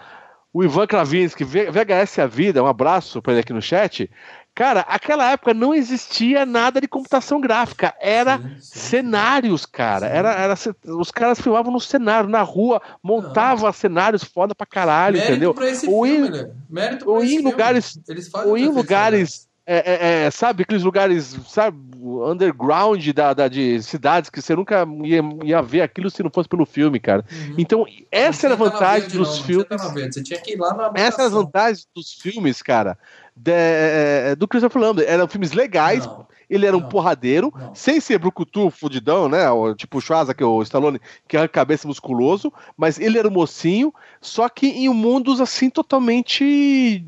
o 0.51 0.63
Ivan 0.63 0.87
Kravinsky, 0.87 1.43
VHS 1.43 2.19
A 2.19 2.27
Vida, 2.27 2.63
um 2.63 2.67
abraço 2.67 3.21
para 3.21 3.33
ele 3.33 3.41
aqui 3.41 3.53
no 3.53 3.61
chat, 3.61 4.09
Cara, 4.55 4.81
aquela 4.81 5.31
época 5.31 5.51
não 5.51 5.73
existia 5.73 6.45
nada 6.45 6.79
de 6.79 6.87
computação 6.87 7.41
gráfica, 7.41 7.91
era 7.99 8.37
sim, 8.37 8.55
sim. 8.59 8.79
cenários, 8.79 9.65
cara. 9.65 10.05
Era, 10.05 10.31
era, 10.33 10.53
os 10.95 11.09
caras 11.09 11.41
filmavam 11.41 11.73
no 11.73 11.79
cenário, 11.79 12.29
na 12.29 12.43
rua, 12.43 12.79
montavam 13.01 13.65
não. 13.65 13.73
cenários 13.73 14.23
foda 14.23 14.53
pra 14.53 14.67
caralho, 14.67 15.15
Mérito 15.15 15.31
entendeu? 15.31 15.53
Pra 15.55 15.69
esse 15.69 15.87
ou 15.87 16.05
filme, 16.05 16.27
em, 16.27 16.31
né? 16.31 16.51
Mérito 16.69 17.09
ou 17.09 17.23
em 17.23 17.39
lugares, 17.39 17.99
ou 18.45 18.55
em 18.55 18.67
lugares, 18.67 19.47
é, 19.65 19.77
é, 19.77 20.25
é, 20.25 20.31
sabe, 20.31 20.61
aqueles 20.61 20.83
lugares, 20.83 21.35
sabe, 21.47 21.75
underground 21.97 23.03
da, 23.09 23.33
da, 23.33 23.47
de 23.47 23.81
cidades 23.81 24.29
que 24.29 24.39
você 24.39 24.55
nunca 24.55 24.85
ia, 25.03 25.21
ia 25.45 25.61
ver 25.63 25.81
aquilo 25.81 26.11
se 26.11 26.21
não 26.21 26.29
fosse 26.29 26.47
pelo 26.47 26.67
filme, 26.67 26.99
cara. 26.99 27.25
Uhum. 27.31 27.55
Então, 27.57 27.85
essa 28.11 28.45
era 28.45 28.53
a 28.53 28.57
vantagem 28.57 29.09
dos 29.09 29.39
não, 29.39 29.45
filmes. 29.45 29.67
Você, 29.67 30.11
você 30.11 30.21
tinha 30.21 30.39
que 30.39 30.53
ir 30.53 30.59
lá 30.59 30.75
na 30.75 30.91
essa 30.93 31.23
era 31.23 31.31
a 31.31 31.33
vantagem 31.33 31.85
dos 31.95 32.13
filmes, 32.13 32.61
cara 32.61 32.99
de, 33.35 33.51
é, 33.51 34.31
é, 34.31 34.35
do 34.35 34.47
Christopher 34.47 34.81
Lambert. 34.81 35.07
Eram 35.07 35.27
filmes 35.27 35.51
legais. 35.51 36.05
Não, 36.05 36.27
ele 36.49 36.67
era 36.67 36.77
um 36.77 36.81
porradeiro, 36.81 37.51
não. 37.55 37.73
sem 37.73 37.99
ser 37.99 38.19
brucutu, 38.19 38.69
fudidão, 38.69 39.27
né? 39.27 39.45
Tipo 39.75 39.97
o 39.97 40.01
Schwarza, 40.01 40.33
que 40.33 40.43
é 40.43 40.45
o 40.45 40.61
Stallone, 40.61 40.99
que 41.27 41.35
é 41.35 41.41
a 41.41 41.47
cabeça 41.47 41.87
musculoso, 41.87 42.53
mas 42.77 42.99
ele 42.99 43.17
era 43.17 43.27
um 43.27 43.31
mocinho, 43.31 43.91
só 44.21 44.47
que 44.47 44.67
em 44.67 44.89
mundos 44.89 45.41
assim 45.41 45.69
totalmente 45.69 47.03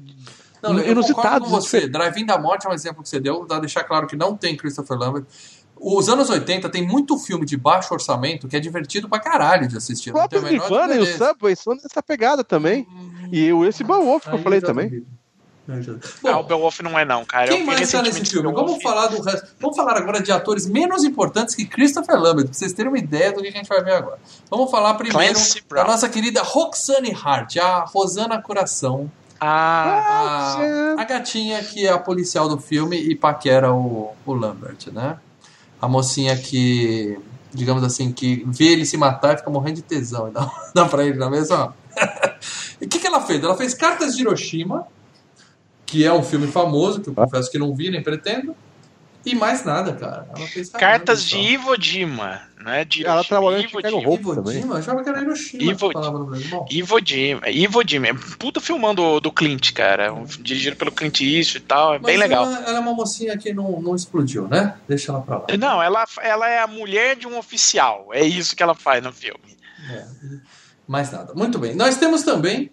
não, 0.64 0.80
eu 0.80 0.92
inusitados. 0.94 1.48
com 1.48 1.56
você. 1.56 1.88
Drive-In 1.88 2.26
da 2.26 2.40
Morte 2.40 2.66
é 2.66 2.70
um 2.70 2.74
exemplo 2.74 3.04
que 3.04 3.10
você 3.10 3.20
deu, 3.20 3.46
dá 3.46 3.60
deixar 3.60 3.84
claro 3.84 4.08
que 4.08 4.16
não 4.16 4.36
tem 4.36 4.56
Christopher 4.56 4.98
Lambert. 4.98 5.26
Os 5.78 6.08
anos 6.08 6.30
80 6.30 6.70
tem 6.70 6.88
muito 6.88 7.18
filme 7.20 7.46
de 7.46 7.58
baixo 7.58 7.94
orçamento 7.94 8.48
que 8.48 8.56
é 8.56 8.60
divertido 8.60 9.10
pra 9.10 9.20
caralho 9.20 9.68
de 9.68 9.78
assistir. 9.78 10.10
O 10.10 10.14
próprio 10.14 10.48
Ivana 10.48 10.96
e 10.96 11.00
o 11.00 11.06
Subway 11.06 11.56
são 11.56 11.76
nessa 11.76 12.02
pegada 12.02 12.44
também. 12.44 12.88
Hum, 12.90 13.30
e 13.32 13.50
esse 13.68 13.84
Beowulf 13.84 14.26
que 14.26 14.34
eu 14.34 14.40
falei 14.40 14.62
também. 14.62 15.06
Bom, 16.22 16.30
ah, 16.30 16.40
o 16.40 16.44
Beowulf 16.44 16.80
não 16.82 16.98
é 16.98 17.04
não, 17.04 17.26
cara. 17.26 17.48
Quem 17.48 17.66
mais 17.66 17.82
está 17.82 18.02
nesse 18.02 18.24
filme? 18.24 18.52
Vamos 18.54 18.82
falar 18.84 19.08
do 19.08 19.20
resto. 19.20 19.48
Vamos 19.60 19.76
falar 19.76 19.98
agora 19.98 20.22
de 20.22 20.32
atores 20.32 20.68
menos 20.68 21.04
importantes 21.04 21.56
que 21.56 21.66
Christopher 21.66 22.20
Lambert, 22.20 22.46
pra 22.46 22.54
vocês 22.54 22.72
terem 22.72 22.92
uma 22.92 23.00
ideia 23.00 23.32
do 23.32 23.42
que 23.42 23.48
a 23.48 23.52
gente 23.52 23.68
vai 23.68 23.84
ver 23.84 23.94
agora. 23.94 24.20
Vamos 24.50 24.70
falar 24.70 24.94
primeiro 24.94 25.40
da 25.70 25.84
nossa 25.84 26.08
querida 26.08 26.44
Roxane 26.44 27.12
Hart, 27.12 27.58
a 27.58 27.80
Rosana 27.80 28.40
Coração. 28.40 29.12
Ah, 29.40 30.96
a, 30.98 31.02
a, 31.02 31.04
gatinha 31.04 31.62
que 31.64 31.86
é 31.86 31.92
a 31.92 31.98
policial 31.98 32.48
do 32.48 32.58
filme 32.58 32.98
e 32.98 33.16
paquera 33.16 33.74
o, 33.74 34.14
o 34.26 34.34
Lambert, 34.34 34.92
né? 34.94 35.18
A 35.82 35.88
mocinha 35.88 36.38
que, 36.38 37.20
digamos 37.52 37.84
assim, 37.84 38.14
que 38.14 38.46
vê 38.48 38.68
ele 38.68 38.86
se 38.86 38.98
matar 38.98 39.34
e 39.34 39.38
fica 39.38 39.50
morrendo 39.50 39.78
de 39.78 39.82
tesão. 39.82 40.30
E 40.30 40.32
dá, 40.32 40.52
dá 40.74 40.86
pra 40.86 41.04
ele 41.04 41.18
na 41.18 41.30
mesma. 41.30 41.76
E 42.80 42.86
o 42.86 42.90
que, 42.90 43.00
que 43.00 43.08
ela 43.08 43.22
fez? 43.22 43.42
Ela 43.42 43.56
fez 43.56 43.74
Cartas 43.74 44.18
de 44.18 44.22
Hiroshima, 44.22 44.86
que 45.86 46.04
é 46.04 46.14
um 46.14 46.24
filme 46.24 46.48
famoso, 46.48 47.02
que 47.02 47.10
eu 47.10 47.14
confesso 47.14 47.52
que 47.52 47.58
não 47.58 47.76
vi, 47.76 47.90
nem 47.90 48.02
pretendo. 48.02 48.56
E 49.26 49.34
mais 49.34 49.66
nada, 49.66 49.92
cara. 49.94 50.28
Cartas 50.78 51.24
de 51.24 51.36
Ivo 51.36 51.76
Dima, 51.76 52.44
né? 52.64 52.86
De 52.86 53.04
ela 53.04 53.24
trabalhou 53.24 53.60
em 53.60 53.68
Chicago 53.68 53.98
Hope 53.98 54.22
Ivo 54.22 54.36
também. 54.36 54.62
Dima? 54.62 54.76
Eu 54.76 54.78
achava 54.78 55.04
que 55.04 55.10
era 55.10 55.20
Hiroshima. 55.20 55.64
Ivo, 55.64 55.92
Ivo 56.70 57.02
Dima. 57.02 57.50
Ivo 57.50 57.84
Dima. 57.84 58.08
É 58.08 58.14
puta 58.38 58.62
filmando 58.62 59.20
do 59.20 59.32
Clint, 59.32 59.74
cara. 59.74 60.14
Um, 60.14 60.26
dirigido 60.26 60.76
pelo 60.76 60.92
Clint 60.92 61.22
Eastwood 61.22 61.58
e 61.58 61.68
tal. 61.68 61.96
É 61.96 61.98
Mas 61.98 62.06
bem 62.06 62.18
legal. 62.18 62.46
Ela, 62.46 62.60
ela, 62.68 62.78
é 62.78 62.80
uma 62.80 62.94
mocinha 62.94 63.36
que 63.36 63.52
não, 63.52 63.82
não 63.82 63.96
explodiu, 63.96 64.48
né? 64.48 64.76
Deixa 64.88 65.12
ela 65.12 65.22
pra 65.22 65.38
lá. 65.38 65.46
Não, 65.58 65.82
ela, 65.82 66.06
ela 66.22 66.48
é 66.48 66.60
a 66.60 66.68
mulher 66.68 67.16
de 67.16 67.28
um 67.28 67.36
oficial. 67.40 68.10
É 68.12 68.24
isso 68.24 68.56
que 68.56 68.62
ela 68.62 68.76
faz 68.76 69.04
no 69.04 69.12
filme. 69.12 69.58
É. 69.90 70.06
Mais 70.88 71.12
nada. 71.12 71.34
Muito 71.34 71.58
bem. 71.58 71.74
Nós 71.74 71.98
temos 71.98 72.22
também 72.22 72.70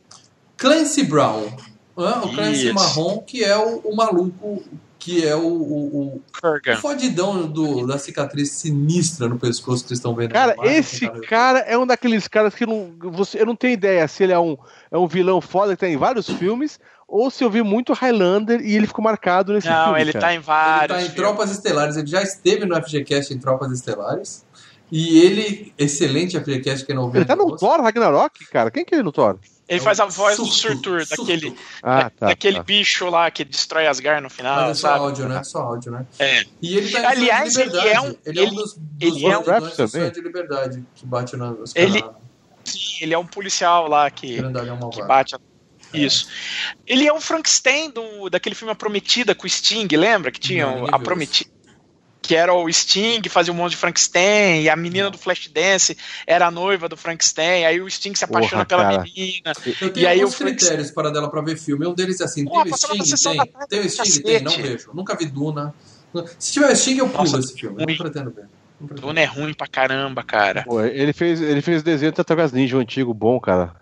Clancy 0.59 1.05
Brown 1.05 1.51
o 1.97 2.35
Clancy 2.35 2.73
Marrom, 2.73 3.19
que 3.19 3.45
é 3.45 3.57
o, 3.57 3.79
o, 3.79 3.95
maluco, 3.95 4.63
que 4.99 5.27
é 5.27 5.37
o, 5.37 5.47
o, 5.47 6.23
o 6.43 6.77
fodidão 6.81 7.47
do, 7.47 7.87
da 7.87 7.99
cicatriz 7.99 8.51
sinistra 8.53 9.29
no 9.29 9.39
pescoço 9.39 9.83
que 9.83 9.89
vocês 9.89 9.99
estão 9.99 10.15
vendo. 10.15 10.33
Cara, 10.33 10.55
esse 10.63 11.09
cara 11.29 11.59
é 11.61 11.77
um 11.77 11.87
daqueles 11.87 12.27
caras 12.29 12.55
que 12.55 12.65
não, 12.65 12.95
você, 13.11 13.41
eu 13.41 13.47
não 13.47 13.57
tenho 13.57 13.75
ideia 13.75 14.07
se 14.09 14.23
ele 14.23 14.33
é 14.33 14.39
um, 14.39 14.57
é 14.91 14.97
um 14.97 15.07
vilão 15.07 15.41
foda 15.41 15.75
que 15.75 15.81
tá 15.81 15.89
em 15.89 15.97
vários 15.97 16.29
filmes 16.29 16.79
ou 17.13 17.31
se 17.31 17.45
eu 17.45 17.51
vi 17.51 17.63
muito 17.63 17.93
Highlander 17.93 18.63
e 18.63 18.75
ele 18.75 18.87
ficou 18.87 19.05
marcado 19.05 19.53
nesse 19.53 19.69
não, 19.69 19.75
filme. 19.75 19.91
Não, 19.91 19.99
ele 19.99 20.13
cara. 20.13 20.27
tá 20.27 20.35
em 20.35 20.39
vários. 20.39 20.99
Ele 20.99 21.07
tá 21.09 21.13
em 21.13 21.15
Tropas 21.15 21.51
Estelares, 21.51 21.97
ele 21.99 22.07
já 22.07 22.23
esteve 22.23 22.65
no 22.65 22.75
FGCast 22.75 23.35
em 23.35 23.39
Tropas 23.39 23.71
Estelares. 23.71 24.47
E 24.91 25.19
ele, 25.21 25.73
excelente 25.79 26.39
FGCast 26.39 26.85
que 26.85 26.93
não 26.93 27.15
Ele 27.15 27.25
tá 27.25 27.35
no 27.35 27.57
Thor 27.57 27.81
Ragnarok, 27.81 28.45
cara. 28.47 28.71
Quem 28.71 28.85
que 28.85 28.95
é 28.95 28.99
ele 28.99 29.05
no 29.05 29.13
Thor? 29.13 29.39
Ele 29.69 29.81
faz 29.81 30.01
a 30.01 30.07
voz 30.07 30.37
surto, 30.37 30.51
do 30.51 30.55
Surtur, 30.55 31.07
daquele, 31.09 31.57
ah, 31.83 32.11
tá, 32.11 32.27
daquele 32.27 32.57
tá. 32.59 32.63
bicho 32.63 33.09
lá 33.09 33.31
que 33.31 33.45
destrói 33.45 33.87
Asgard 33.87 34.23
no 34.23 34.29
final. 34.29 34.57
Mas 34.57 34.71
é 34.71 34.75
só 34.75 34.89
sabe? 34.89 35.01
áudio, 35.01 35.29
né? 35.29 35.45
Só 35.45 35.61
áudio, 35.61 35.93
né? 35.93 36.07
É. 36.19 36.45
E 36.61 36.77
ele 36.77 36.91
tá 36.91 37.09
Aliás, 37.09 37.57
ele 37.57 37.79
é 37.79 38.01
um. 38.01 38.15
Ele, 38.27 38.41
é 38.41 38.43
um 38.43 38.55
dos, 38.55 38.75
dos 38.75 38.83
ele 39.01 39.27
é 39.27 39.39
um 39.39 40.11
de 40.11 40.21
liberdade 40.21 40.85
que 40.95 41.07
bate 41.07 41.37
nas 41.37 41.73
ele, 41.75 42.05
Sim, 42.65 42.97
ele 43.01 43.15
é 43.15 43.19
um 43.19 43.27
policial 43.27 43.89
lá 43.89 44.11
que, 44.11 44.39
é 44.39 44.91
que 44.93 45.03
bate. 45.05 45.35
É. 45.35 45.99
Isso. 45.99 46.29
Ele 46.87 47.07
é 47.07 47.13
o 47.13 47.21
Frankenstein 47.21 47.91
do, 47.91 48.31
daquele 48.31 48.55
filme 48.55 48.73
A 48.73 48.75
Prometida 48.75 49.35
com 49.35 49.47
o 49.47 49.51
Sting, 49.51 49.89
lembra? 49.95 50.31
Que 50.31 50.41
tinha 50.41 50.67
Não, 50.67 50.87
a 50.91 50.99
Prometida 50.99 51.52
que 52.23 52.37
era 52.37 52.55
o 52.55 52.73
Sting, 52.73 53.21
fazia 53.29 53.53
um 53.53 53.57
monte 53.57 53.73
de 53.73 53.77
Frankenstein, 53.77 54.63
e 54.63 54.71
a 54.71 54.77
menina 54.77 55.11
do 55.11 55.19
Flashdance 55.19 55.97
era 56.27 56.47
a 56.47 56.51
noiva 56.51 56.89
do 56.89 56.97
Frankenstein, 56.97 57.65
aí 57.65 57.81
o 57.81 57.91
Sting 57.91 58.15
se 58.15 58.25
apaixona 58.25 58.65
Porra, 58.65 58.67
pela 58.67 58.83
cara. 58.85 59.03
menina. 59.03 59.53
Eu 59.81 59.93
tenho 59.93 60.05
e 60.05 60.07
aí 60.07 60.21
alguns 60.21 60.37
critérios 60.37 60.91
para 60.93 61.11
dela 61.11 61.29
para 61.29 61.43
ver 61.43 61.59
filme. 61.59 61.85
Um 61.87 61.95
deles 61.95 62.21
é 62.21 62.25
assim, 62.25 62.45
Porra, 62.45 62.65
tem 62.65 62.73
o 62.73 62.77
Sting? 63.05 63.37
Tem. 63.37 63.69
Tem 63.69 63.81
o 63.81 63.91
Sting? 63.91 64.23
Tem, 64.23 64.41
não 64.41 64.53
vejo. 64.53 64.91
Nunca 64.95 65.17
vi 65.17 65.27
Duna. 65.27 65.75
Se 66.39 66.53
tiver 66.53 66.75
Sting, 66.77 66.99
eu 66.99 67.09
pulo 67.09 67.25
Nossa, 67.25 67.39
esse 67.41 67.55
filme. 67.55 67.77
Ruim. 67.77 67.93
Eu 67.93 68.05
não 68.05 68.11
pretendo 68.11 68.31
ver. 68.31 68.47
Duna 68.81 69.21
é 69.21 69.25
ruim 69.25 69.55
pra 69.55 69.67
caramba, 69.67 70.23
cara. 70.23 70.63
Pô, 70.65 70.81
ele 70.81 71.13
fez, 71.13 71.41
ele 71.41 71.63
fez 71.63 71.83
desenho 71.83 72.13
do 72.13 72.17
Tartarugas 72.17 72.53
Ninja, 72.53 72.77
um 72.77 72.81
antigo 72.81 73.13
bom, 73.15 73.39
cara. 73.41 73.82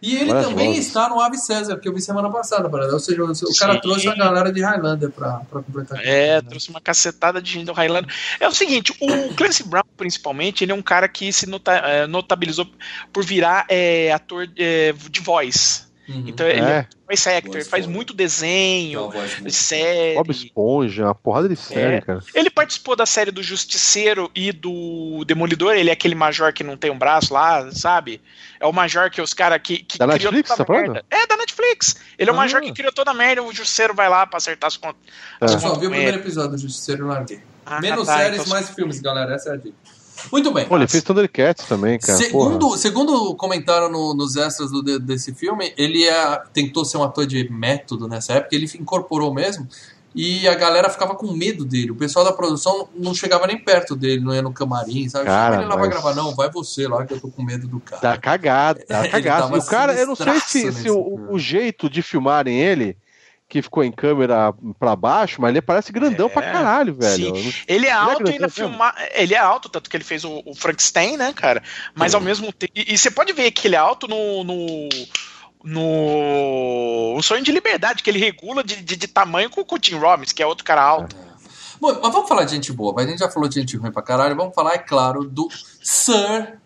E 0.00 0.16
ele 0.16 0.32
também 0.32 0.76
está 0.76 1.08
no 1.08 1.20
Ave 1.20 1.36
César, 1.38 1.76
que 1.78 1.88
eu 1.88 1.94
vi 1.94 2.00
semana 2.00 2.30
passada, 2.30 2.68
para 2.68 2.92
ou 2.92 3.00
seja, 3.00 3.22
o 3.24 3.34
Sim. 3.34 3.46
cara 3.58 3.80
trouxe 3.80 4.08
a 4.08 4.14
galera 4.14 4.52
de 4.52 4.62
Highlander 4.62 5.10
para 5.10 5.40
completar. 5.50 5.98
É, 6.04 6.36
aqui, 6.36 6.44
né? 6.44 6.50
trouxe 6.50 6.70
uma 6.70 6.80
cacetada 6.80 7.42
de 7.42 7.52
gente 7.52 7.66
do 7.66 7.72
Highlander. 7.72 8.14
É 8.38 8.46
o 8.46 8.52
seguinte, 8.52 8.94
o 9.00 9.34
Clancy 9.34 9.64
Brown, 9.64 9.82
principalmente, 9.96 10.64
ele 10.64 10.72
é 10.72 10.74
um 10.74 10.82
cara 10.82 11.08
que 11.08 11.32
se 11.32 11.46
nota, 11.46 11.72
é, 11.72 12.06
notabilizou 12.06 12.66
por 13.12 13.24
virar 13.24 13.66
é, 13.68 14.12
ator 14.12 14.48
é, 14.56 14.92
de 15.10 15.20
voz. 15.20 15.87
Uhum. 16.08 16.24
Então 16.26 16.46
ele 16.46 16.60
é, 16.60 16.64
é 16.64 16.86
voice 17.06 17.28
actor, 17.28 17.62
faz 17.64 17.86
muito 17.86 18.14
desenho, 18.14 19.10
série. 19.50 20.14
Bob 20.14 20.30
Esponja, 20.30 21.04
uma 21.04 21.14
porrada 21.14 21.48
de 21.48 21.56
série, 21.56 21.96
é. 21.96 22.00
cara. 22.00 22.20
Ele 22.34 22.48
participou 22.48 22.96
da 22.96 23.04
série 23.04 23.30
do 23.30 23.42
Justiceiro 23.42 24.30
e 24.34 24.50
do 24.50 25.22
Demolidor, 25.26 25.74
ele 25.74 25.90
é 25.90 25.92
aquele 25.92 26.14
major 26.14 26.50
que 26.52 26.64
não 26.64 26.78
tem 26.78 26.90
um 26.90 26.98
braço 26.98 27.34
lá, 27.34 27.70
sabe? 27.72 28.22
É 28.58 28.66
o 28.66 28.72
major 28.72 29.10
que 29.10 29.20
os 29.20 29.34
caras 29.34 29.60
que, 29.62 29.78
que 29.78 29.98
da 29.98 30.08
criou 30.08 30.32
Netflix, 30.32 30.56
toda 30.56 30.72
a 30.72 30.82
merda. 30.82 31.04
É, 31.10 31.26
da 31.26 31.36
Netflix. 31.36 31.96
Ele 32.18 32.30
é 32.30 32.32
o 32.32 32.36
ah. 32.36 32.38
major 32.38 32.62
que 32.62 32.72
criou 32.72 32.92
toda 32.92 33.10
a 33.10 33.14
merda, 33.14 33.42
o 33.42 33.52
Justiceiro 33.52 33.94
vai 33.94 34.08
lá 34.08 34.26
pra 34.26 34.38
acertar 34.38 34.68
as 34.68 34.78
contas. 34.78 35.00
É. 35.42 35.44
Eu 35.44 35.48
só 35.60 35.74
vi 35.74 35.86
o 35.86 35.90
primeiro 35.90 36.18
episódio 36.18 36.52
do 36.52 36.58
Justiceiro 36.58 37.04
e 37.04 37.08
larguei. 37.08 37.42
Ah, 37.66 37.80
Menos 37.82 38.06
tá, 38.06 38.16
séries, 38.16 38.40
então... 38.40 38.50
mais 38.50 38.70
filmes, 38.70 38.98
galera, 38.98 39.34
essa 39.34 39.50
é 39.50 39.52
a 39.52 39.56
dica. 39.56 39.76
Muito 40.30 40.52
bem. 40.52 40.66
Olha, 40.68 40.82
ele 40.82 40.88
fez 40.88 41.02
Thundercats 41.02 41.66
também, 41.66 41.98
cara. 41.98 42.18
Segundo, 42.18 42.76
segundo 42.76 43.34
comentário 43.34 43.88
no, 43.88 44.14
nos 44.14 44.36
extras 44.36 44.70
do, 44.70 44.98
desse 44.98 45.34
filme, 45.34 45.72
ele 45.76 46.04
é, 46.04 46.42
tentou 46.52 46.84
ser 46.84 46.98
um 46.98 47.02
ator 47.02 47.26
de 47.26 47.50
método 47.50 48.08
nessa 48.08 48.34
época, 48.34 48.54
ele 48.54 48.68
incorporou 48.78 49.32
mesmo. 49.32 49.66
e 50.14 50.48
a 50.48 50.54
galera 50.54 50.90
ficava 50.90 51.14
com 51.14 51.32
medo 51.32 51.64
dele. 51.64 51.92
O 51.92 51.96
pessoal 51.96 52.24
da 52.24 52.32
produção 52.32 52.88
não 52.94 53.14
chegava 53.14 53.46
nem 53.46 53.58
perto 53.58 53.94
dele, 53.94 54.22
não 54.22 54.34
ia 54.34 54.42
no 54.42 54.52
camarim, 54.52 55.08
sabe? 55.08 55.26
Cara, 55.26 55.56
ele 55.56 55.64
lá 55.64 55.76
mas... 55.76 55.80
vai 55.80 55.88
gravar, 55.88 56.14
não, 56.14 56.34
vai 56.34 56.50
você 56.50 56.88
lá 56.88 57.06
que 57.06 57.14
eu 57.14 57.20
tô 57.20 57.28
com 57.28 57.42
medo 57.42 57.68
do 57.68 57.80
cara. 57.80 58.02
Dá 58.02 58.16
cagada, 58.16 58.84
dá 58.88 59.06
cagada. 59.08 59.56
O 59.56 59.66
cara, 59.66 59.94
eu 59.94 60.06
não 60.06 60.16
sei 60.16 60.40
se, 60.40 60.72
se 60.72 60.90
o, 60.90 61.26
o, 61.30 61.38
jeito 61.38 61.88
de 61.88 62.02
filmarem 62.02 62.60
ele 62.60 62.96
que 63.48 63.62
ficou 63.62 63.82
em 63.82 63.90
câmera 63.90 64.52
para 64.78 64.94
baixo, 64.94 65.40
mas 65.40 65.50
ele 65.50 65.62
parece 65.62 65.90
grandão 65.90 66.26
é, 66.26 66.30
pra 66.30 66.42
caralho, 66.42 66.94
velho. 66.94 67.34
Sim. 67.34 67.54
Ele 67.66 67.86
é 67.86 67.92
alto 67.92 68.22
ele 68.22 68.30
é 68.30 68.32
ainda 68.34 68.48
filmar. 68.48 68.94
Ele 69.14 69.34
é 69.34 69.38
alto, 69.38 69.70
tanto 69.70 69.88
que 69.88 69.96
ele 69.96 70.04
fez 70.04 70.22
o, 70.22 70.42
o 70.44 70.54
Frankenstein, 70.54 71.16
né, 71.16 71.32
cara? 71.32 71.62
Mas 71.94 72.14
ao 72.14 72.20
mesmo 72.20 72.52
tempo. 72.52 72.72
E, 72.76 72.92
e, 72.92 72.98
você 72.98 73.10
pode 73.10 73.32
ver 73.32 73.50
que 73.50 73.66
ele 73.66 73.76
é 73.76 73.78
alto 73.78 74.06
no. 74.06 74.44
no 74.44 74.88
no 75.64 77.16
o 77.16 77.22
sonho 77.22 77.42
de 77.42 77.50
liberdade 77.50 78.00
que 78.00 78.08
ele 78.08 78.20
regula 78.20 78.62
de, 78.62 78.76
de, 78.76 78.94
de 78.94 79.08
tamanho 79.08 79.50
com, 79.50 79.64
com 79.64 79.74
o 79.74 79.78
Tim 79.78 79.96
Robbins, 79.96 80.32
que 80.32 80.40
é 80.40 80.46
outro 80.46 80.64
cara 80.64 80.80
alto. 80.80 81.16
É. 81.16 81.28
Bom, 81.80 81.98
mas 82.00 82.12
vamos 82.12 82.28
falar 82.28 82.44
de 82.44 82.52
gente 82.52 82.72
boa, 82.72 82.92
mas 82.92 83.06
a 83.06 83.10
gente 83.10 83.18
já 83.18 83.28
falou 83.28 83.48
de 83.48 83.56
gente 83.56 83.76
ruim 83.76 83.90
pra 83.90 84.02
caralho. 84.02 84.36
Vamos 84.36 84.54
falar, 84.54 84.74
é 84.74 84.78
claro, 84.78 85.24
do 85.24 85.48
Sir 85.82 86.58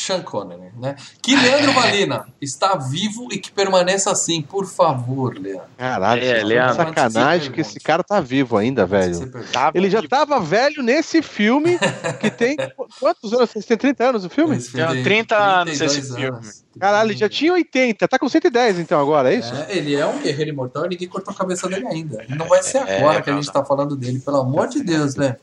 Sean 0.00 0.22
Connery, 0.22 0.70
né? 0.78 0.96
Que 1.22 1.36
Leandro 1.36 1.72
Valina 1.72 2.26
está 2.40 2.74
vivo 2.76 3.28
e 3.30 3.38
que 3.38 3.50
permaneça 3.50 4.10
assim, 4.10 4.40
por 4.40 4.66
favor, 4.66 5.36
Leandro. 5.38 5.66
Caralho, 5.76 6.24
é, 6.24 6.42
Leandro. 6.42 6.76
sacanagem 6.76 7.52
que 7.52 7.60
esse 7.60 7.78
cara 7.78 8.02
tá 8.02 8.20
vivo 8.20 8.56
ainda, 8.56 8.86
velho. 8.86 9.30
Tá 9.52 9.70
ele 9.74 9.90
já 9.90 10.02
tava 10.02 10.40
velho 10.40 10.82
nesse 10.82 11.20
filme 11.22 11.78
que 12.20 12.30
tem 12.30 12.56
quantos 12.98 13.32
anos? 13.32 13.50
Você 13.50 13.62
tem 13.62 13.76
30 13.76 14.04
anos 14.04 14.24
o 14.24 14.30
filme? 14.30 14.58
Tem 14.58 15.02
30 15.02 15.36
anos 15.36 15.80
esse 15.80 16.14
filme. 16.14 16.40
Caralho, 16.78 17.10
ele 17.10 17.18
já 17.18 17.28
tinha 17.28 17.52
80, 17.52 18.06
tá 18.06 18.18
com 18.18 18.28
110 18.28 18.78
então 18.78 19.00
agora, 19.00 19.32
é 19.32 19.38
isso? 19.38 19.52
É, 19.54 19.76
ele 19.76 19.96
é 19.96 20.06
um 20.06 20.18
guerreiro 20.20 20.50
imortal 20.50 20.86
e 20.86 20.90
ninguém 20.90 21.08
cortou 21.08 21.34
a 21.34 21.36
cabeça 21.36 21.68
dele 21.68 21.86
ainda. 21.86 22.24
Não 22.28 22.46
vai 22.46 22.62
ser 22.62 22.78
é, 22.78 22.98
agora 22.98 23.18
é, 23.18 23.22
que 23.22 23.30
a 23.30 23.34
gente 23.34 23.52
tá 23.52 23.64
falando 23.64 23.96
dele, 23.96 24.20
pelo 24.20 24.38
amor 24.38 24.68
de 24.68 24.82
Deus, 24.82 25.16
né? 25.16 25.36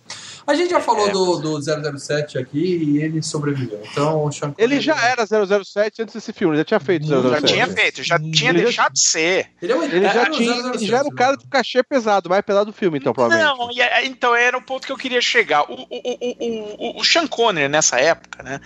A 0.47 0.55
gente 0.55 0.69
já 0.69 0.79
falou 0.79 1.09
é, 1.09 1.11
do, 1.11 1.37
do 1.39 1.99
007 1.99 2.37
aqui 2.37 2.57
e 2.57 3.03
ele 3.03 3.21
sobreviveu. 3.21 3.83
Então, 3.91 4.23
o 4.23 4.31
Sean 4.31 4.55
Ele 4.57 4.79
já 4.79 4.97
era 5.05 5.25
007 5.25 6.03
antes 6.03 6.15
desse 6.15 6.31
filme, 6.31 6.53
ele 6.53 6.61
já 6.61 6.65
tinha 6.65 6.79
feito 6.79 7.05
007. 7.05 7.29
Já 7.29 7.41
tinha 7.41 7.67
feito, 7.67 8.03
já 8.03 8.17
tinha 8.17 8.49
ele 8.51 8.63
deixado 8.63 8.87
já... 8.87 8.93
de 8.93 8.99
ser. 9.01 9.51
Ele, 9.61 9.73
é 9.73 9.75
ele 9.75 10.09
já, 10.09 10.29
tinha, 10.29 10.53
007, 10.53 10.77
ele 10.77 10.85
já 10.85 10.97
era 10.99 11.07
o 11.09 11.13
cara 11.13 11.35
do 11.35 11.45
cachê 11.49 11.83
pesado, 11.83 12.29
mais 12.29 12.41
pesado 12.45 12.71
do 12.71 12.73
filme, 12.73 12.97
então, 12.97 13.13
provavelmente. 13.13 13.57
Não, 13.57 13.83
é, 13.83 14.05
então 14.05 14.33
era 14.33 14.57
o 14.57 14.61
ponto 14.61 14.87
que 14.87 14.93
eu 14.93 14.97
queria 14.97 15.19
chegar. 15.19 15.69
O, 15.69 15.73
o, 15.73 15.87
o, 15.91 16.97
o, 16.97 17.01
o 17.01 17.03
Sean 17.03 17.27
Connery, 17.27 17.67
nessa 17.67 17.99
época, 17.99 18.41
né, 18.41 18.61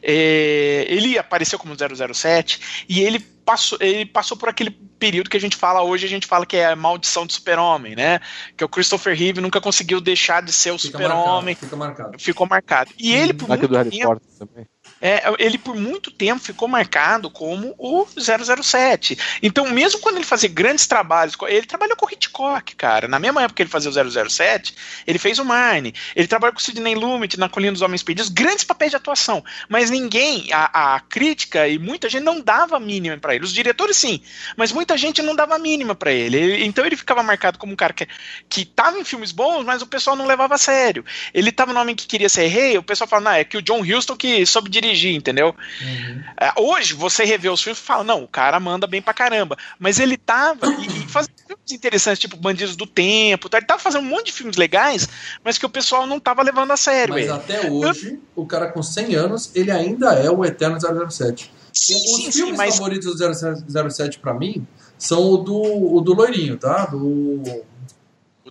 é, 0.00 0.86
ele 0.88 1.18
apareceu 1.18 1.58
como 1.58 1.74
007 1.74 2.86
e 2.88 3.00
ele 3.00 3.33
passou, 3.44 3.78
ele 3.80 4.06
passou 4.06 4.36
por 4.36 4.48
aquele 4.48 4.70
período 4.70 5.28
que 5.28 5.36
a 5.36 5.40
gente 5.40 5.56
fala 5.56 5.82
hoje, 5.82 6.06
a 6.06 6.08
gente 6.08 6.26
fala 6.26 6.46
que 6.46 6.56
é 6.56 6.66
a 6.66 6.76
maldição 6.76 7.26
do 7.26 7.32
super-homem, 7.32 7.94
né? 7.94 8.20
Que 8.56 8.64
o 8.64 8.68
Christopher 8.68 9.16
Reeve 9.16 9.40
nunca 9.40 9.60
conseguiu 9.60 10.00
deixar 10.00 10.42
de 10.42 10.52
ser 10.52 10.70
o 10.70 10.78
super-homem. 10.78 11.54
Fica 11.54 11.76
marcado. 11.76 12.18
Ficou 12.18 12.46
marcado. 12.46 12.90
E 12.98 13.12
ele, 13.12 13.34
por 13.34 13.48
muito 13.48 13.68
do 13.68 13.76
Harry 13.76 13.90
tempo, 13.90 14.08
Potter 14.08 14.28
também. 14.38 14.66
É, 15.06 15.22
ele 15.38 15.58
por 15.58 15.76
muito 15.76 16.10
tempo 16.10 16.42
ficou 16.42 16.66
marcado 16.66 17.28
como 17.28 17.74
o 17.76 18.06
007. 18.16 19.18
Então, 19.42 19.68
mesmo 19.68 20.00
quando 20.00 20.16
ele 20.16 20.24
fazia 20.24 20.48
grandes 20.48 20.86
trabalhos, 20.86 21.36
ele 21.46 21.66
trabalhou 21.66 21.94
com 21.94 22.10
Hitchcock, 22.10 22.74
cara. 22.74 23.06
Na 23.06 23.18
mesma 23.18 23.42
época 23.42 23.56
que 23.56 23.62
ele 23.64 23.70
fazia 23.70 23.90
o 23.90 24.30
007, 24.30 24.74
ele 25.06 25.18
fez 25.18 25.38
o 25.38 25.44
Marne. 25.44 25.92
Ele 26.16 26.26
trabalhou 26.26 26.54
com 26.54 26.58
o 26.58 26.62
Sidney 26.62 26.94
Lumet 26.94 27.38
na 27.38 27.50
Colina 27.50 27.72
dos 27.72 27.82
Homens 27.82 28.02
Perdidos, 28.02 28.30
grandes 28.30 28.64
papéis 28.64 28.92
de 28.92 28.96
atuação. 28.96 29.44
Mas 29.68 29.90
ninguém, 29.90 30.50
a, 30.50 30.94
a 30.94 31.00
crítica 31.00 31.68
e 31.68 31.78
muita 31.78 32.08
gente 32.08 32.22
não 32.22 32.40
dava 32.40 32.80
mínima 32.80 33.18
para 33.18 33.34
ele. 33.34 33.44
Os 33.44 33.52
diretores 33.52 33.98
sim, 33.98 34.22
mas 34.56 34.72
muita 34.72 34.96
gente 34.96 35.20
não 35.20 35.36
dava 35.36 35.58
mínima 35.58 35.94
para 35.94 36.12
ele. 36.12 36.38
ele. 36.38 36.64
Então 36.64 36.82
ele 36.82 36.96
ficava 36.96 37.22
marcado 37.22 37.58
como 37.58 37.74
um 37.74 37.76
cara 37.76 37.92
que, 37.92 38.08
que 38.48 38.64
tava 38.64 38.98
em 38.98 39.04
filmes 39.04 39.32
bons, 39.32 39.64
mas 39.64 39.82
o 39.82 39.86
pessoal 39.86 40.16
não 40.16 40.24
levava 40.26 40.54
a 40.54 40.58
sério. 40.58 41.04
Ele 41.34 41.52
tava 41.52 41.74
no 41.74 41.80
Homem 41.80 41.94
que 41.94 42.06
Queria 42.06 42.30
Ser 42.30 42.46
Rei, 42.46 42.78
o 42.78 42.82
pessoal 42.82 43.06
falava, 43.06 43.32
não, 43.32 43.36
é 43.36 43.44
que 43.44 43.58
o 43.58 43.62
John 43.62 43.82
Huston 43.82 44.16
que 44.16 44.46
soube 44.46 44.70
dirigir 44.70 44.93
dirigir, 44.94 45.14
entendeu? 45.14 45.54
Uhum. 45.82 46.22
É, 46.40 46.52
hoje, 46.56 46.94
você 46.94 47.24
revê 47.24 47.48
os 47.48 47.60
filmes 47.60 47.78
e 47.78 47.82
fala, 47.82 48.04
não, 48.04 48.22
o 48.22 48.28
cara 48.28 48.58
manda 48.60 48.86
bem 48.86 49.02
pra 49.02 49.12
caramba. 49.12 49.56
Mas 49.78 49.98
ele 49.98 50.16
tava 50.16 50.66
e, 50.66 50.86
e 50.86 51.08
fazendo 51.08 51.34
filmes 51.46 51.72
interessantes, 51.72 52.20
tipo 52.20 52.36
Bandidos 52.36 52.76
do 52.76 52.86
Tempo, 52.86 53.48
tá? 53.48 53.58
ele 53.58 53.66
tava 53.66 53.80
fazendo 53.80 54.04
um 54.04 54.08
monte 54.08 54.26
de 54.26 54.32
filmes 54.32 54.56
legais, 54.56 55.08
mas 55.42 55.58
que 55.58 55.66
o 55.66 55.70
pessoal 55.70 56.06
não 56.06 56.18
tava 56.20 56.42
levando 56.42 56.70
a 56.70 56.76
sério. 56.76 57.14
Mas 57.14 57.24
ele. 57.24 57.32
até 57.32 57.70
hoje, 57.70 58.12
Eu... 58.12 58.42
o 58.42 58.46
cara 58.46 58.68
com 58.68 58.82
100 58.82 59.14
anos, 59.16 59.50
ele 59.54 59.70
ainda 59.70 60.14
é 60.14 60.30
o 60.30 60.44
eterno 60.44 60.78
007. 60.80 61.52
Sim, 61.72 61.94
Os 61.94 62.00
sim, 62.00 62.32
filmes 62.32 62.32
sim, 62.32 62.52
mas... 62.56 62.76
favoritos 62.76 63.16
do 63.16 63.90
007 63.90 64.20
pra 64.20 64.32
mim 64.32 64.66
são 64.96 65.20
o 65.20 65.36
do, 65.38 65.96
o 65.96 66.00
do 66.00 66.14
Loirinho, 66.14 66.56
tá? 66.56 66.86
Do 66.86 67.42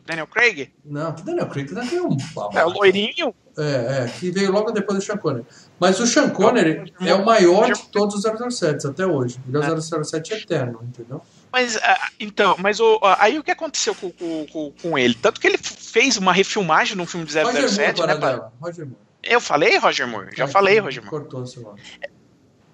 Daniel 0.05 0.27
Craig? 0.27 0.71
Não, 0.83 1.13
que 1.13 1.23
Daniel 1.23 1.47
Craig 1.47 1.71
não 1.71 1.87
tem 1.87 2.01
um 2.01 2.17
babaca. 2.33 2.59
É 2.59 2.65
o 2.65 2.69
loirinho? 2.69 3.33
É, 3.57 4.05
é, 4.05 4.13
que 4.19 4.31
veio 4.31 4.51
logo 4.51 4.71
depois 4.71 4.99
do 4.99 5.05
Sean 5.05 5.17
Connery. 5.17 5.45
Mas 5.79 5.99
o 5.99 6.07
Sean 6.07 6.29
Connery 6.29 6.93
é 7.01 7.13
o 7.13 7.25
maior 7.25 7.71
de 7.71 7.81
todos 7.89 8.15
os 8.15 8.55
007 8.55 8.87
até 8.87 9.05
hoje. 9.05 9.39
Ele 9.47 9.57
é 9.57 9.71
o 9.71 9.81
007 9.81 10.33
eterno, 10.33 10.79
entendeu? 10.83 11.21
Mas, 11.51 11.75
uh, 11.75 11.79
então, 12.19 12.55
mas 12.57 12.79
o, 12.79 12.95
uh, 12.95 13.15
aí 13.19 13.37
o 13.37 13.43
que 13.43 13.51
aconteceu 13.51 13.93
com, 13.93 14.11
com, 14.11 14.71
com, 14.81 14.97
ele? 14.97 15.13
Tanto 15.13 15.39
que 15.39 15.47
ele 15.47 15.57
fez 15.57 16.17
uma 16.17 16.33
refilmagem 16.33 16.95
num 16.95 17.05
filme 17.05 17.25
de 17.25 17.33
007, 17.33 17.45
Roger 17.45 17.95
Moore, 17.95 18.07
né? 18.07 18.15
Pra... 18.15 18.49
Roger 18.59 18.85
Moore. 18.85 18.99
Eu 19.23 19.39
falei 19.39 19.77
Roger 19.77 20.07
Moore, 20.07 20.35
já 20.35 20.45
é, 20.45 20.47
falei 20.47 20.79
Roger 20.79 21.03
Moore. 21.03 21.21
Cortou 21.21 21.45
seu 21.45 21.61
nome. 21.61 21.79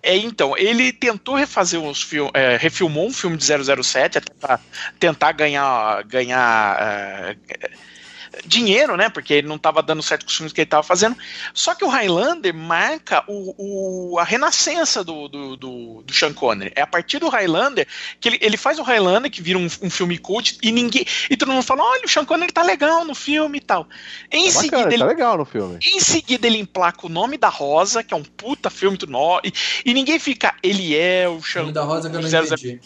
É, 0.02 0.16
então, 0.16 0.58
ele 0.58 0.94
tentou 0.94 1.36
refazer 1.36 1.82
os 1.82 2.02
filmes, 2.02 2.32
é, 2.34 2.56
refilmou 2.56 3.08
um 3.08 3.14
filme 3.14 3.36
de 3.36 3.46
007 3.46 4.18
até 4.18 4.34
pra 4.34 4.60
tentar 4.98 5.34
ganhar, 5.34 6.04
ganhar 6.04 6.78
é, 6.80 7.36
dinheiro, 8.46 8.96
né? 8.96 9.10
Porque 9.10 9.34
ele 9.34 9.48
não 9.48 9.56
estava 9.56 9.82
dando 9.82 10.02
certo 10.02 10.24
com 10.26 10.30
os 10.30 10.36
filmes 10.36 10.54
que 10.54 10.62
ele 10.62 10.66
estava 10.68 10.84
fazendo. 10.84 11.16
Só 11.54 11.76
que 11.76 11.84
o 11.84 11.88
Highlander 11.88 12.54
marca 12.54 13.24
o, 13.28 14.14
o 14.14 14.20
a 14.20 14.24
renascença 14.24 15.04
do, 15.04 15.28
do, 15.28 15.58
do, 15.58 16.04
do, 16.04 16.14
Sean 16.14 16.34
Connery. 16.34 16.72
É 16.76 16.82
a 16.82 16.88
partir 16.88 17.20
do 17.20 17.30
Highlander 17.30 17.88
que 18.20 18.30
ele, 18.30 18.38
ele 18.42 18.58
faz 18.58 18.80
o 18.80 18.84
Highlander, 18.84 19.32
que 19.32 19.42
vira 19.42 19.58
um, 19.58 19.66
um, 19.82 19.90
filme 19.90 20.18
cult, 20.18 20.58
e 20.62 20.72
ninguém. 20.72 21.06
E 21.30 21.38
todo 21.38 21.52
mundo 21.52 21.64
fala: 21.64 21.84
olha, 21.84 22.06
o 22.06 22.10
Sean 22.10 22.26
Connery 22.26 22.52
tá 22.52 22.64
legal 22.64 23.06
no 23.06 23.16
filme 23.16 23.58
e 23.58 23.62
tal. 23.62 23.88
Em 24.32 24.48
é 24.48 24.52
seguida, 24.52 24.78
bacana, 24.78 24.94
ele, 24.94 25.04
tá 25.04 25.08
legal 25.08 25.38
no 25.38 25.46
filme. 25.46 25.80
Em 25.84 26.00
seguida, 26.00 26.48
ele 26.48 26.58
emplaca 26.58 27.06
o 27.06 27.10
nome 27.10 27.38
da 27.38 27.50
Rosa, 27.50 28.04
que 28.04 28.14
é 28.14 28.18
um 28.18 28.24
puta 28.24 28.70
filme 28.70 28.98
do 28.98 29.08
nó, 29.08 29.40
e, 29.44 29.52
e 29.86 29.94
ninguém 29.94 30.20
fica, 30.20 30.56
ele 30.62 30.96
é 30.96 31.28
o 31.28 31.42
Sean. 31.42 31.62
O 31.62 31.64
nome 31.64 31.74
da 31.74 31.84
Rosa 31.84 32.10
que 32.10 32.16
eu 32.16 32.22
não 32.22 32.28
entendi. 32.28 32.82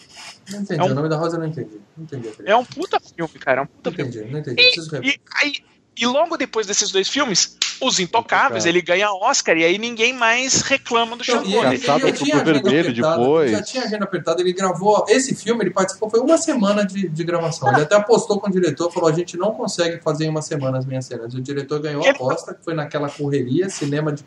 Não 0.50 0.60
entendi, 0.60 0.80
é 0.80 0.84
um... 0.84 0.86
o 0.86 0.94
nome 0.94 1.08
da 1.08 1.16
Rosa 1.16 1.36
eu 1.36 1.40
não 1.40 1.46
entendi. 1.46 1.83
Não 1.96 2.04
entendi 2.04 2.30
é 2.44 2.56
um 2.56 2.64
puta 2.64 2.98
filme, 3.00 3.34
cara. 3.38 3.60
É 3.60 3.64
um 3.64 3.66
puta 3.66 3.90
não 3.90 3.94
entendi, 3.94 4.18
filme. 4.18 4.32
Não 4.32 4.40
entendi, 4.40 4.62
e, 5.02 5.08
e, 5.08 5.20
aí, 5.42 5.54
e 5.96 6.06
logo 6.06 6.36
depois 6.36 6.66
desses 6.66 6.90
dois 6.90 7.08
filmes, 7.08 7.56
Os 7.80 8.00
Intocáveis, 8.00 8.66
ele 8.66 8.82
ganha 8.82 9.12
Oscar 9.12 9.56
e 9.56 9.64
aí 9.64 9.78
ninguém 9.78 10.12
mais 10.12 10.62
reclama 10.62 11.16
do 11.16 11.24
Sean 11.24 11.42
Connery. 11.42 11.76
Ele, 11.76 12.12
tinha 12.12 12.42
vermelho 12.42 12.92
depois. 12.92 13.50
Já 13.50 13.62
tinha 13.62 13.84
agenda 13.84 14.04
apertada, 14.04 14.40
ele 14.40 14.52
gravou. 14.52 15.04
Esse 15.08 15.34
filme 15.34 15.62
ele 15.62 15.70
participou, 15.70 16.10
foi 16.10 16.20
uma 16.20 16.36
semana 16.36 16.84
de, 16.84 17.08
de 17.08 17.24
gravação. 17.24 17.72
Ele 17.72 17.82
até 17.82 17.94
apostou 17.94 18.40
com 18.40 18.48
o 18.48 18.50
diretor, 18.50 18.90
falou: 18.90 19.08
a 19.08 19.12
gente 19.12 19.36
não 19.36 19.52
consegue 19.52 20.00
fazer 20.00 20.26
em 20.26 20.28
uma 20.28 20.42
semana 20.42 20.78
as 20.78 20.86
minhas 20.86 21.06
cenas. 21.06 21.32
O 21.32 21.40
diretor 21.40 21.80
ganhou 21.80 22.04
a 22.04 22.10
aposta, 22.10 22.54
que 22.54 22.64
foi 22.64 22.74
naquela 22.74 23.08
correria, 23.08 23.68
cinema 23.70 24.12
de 24.12 24.24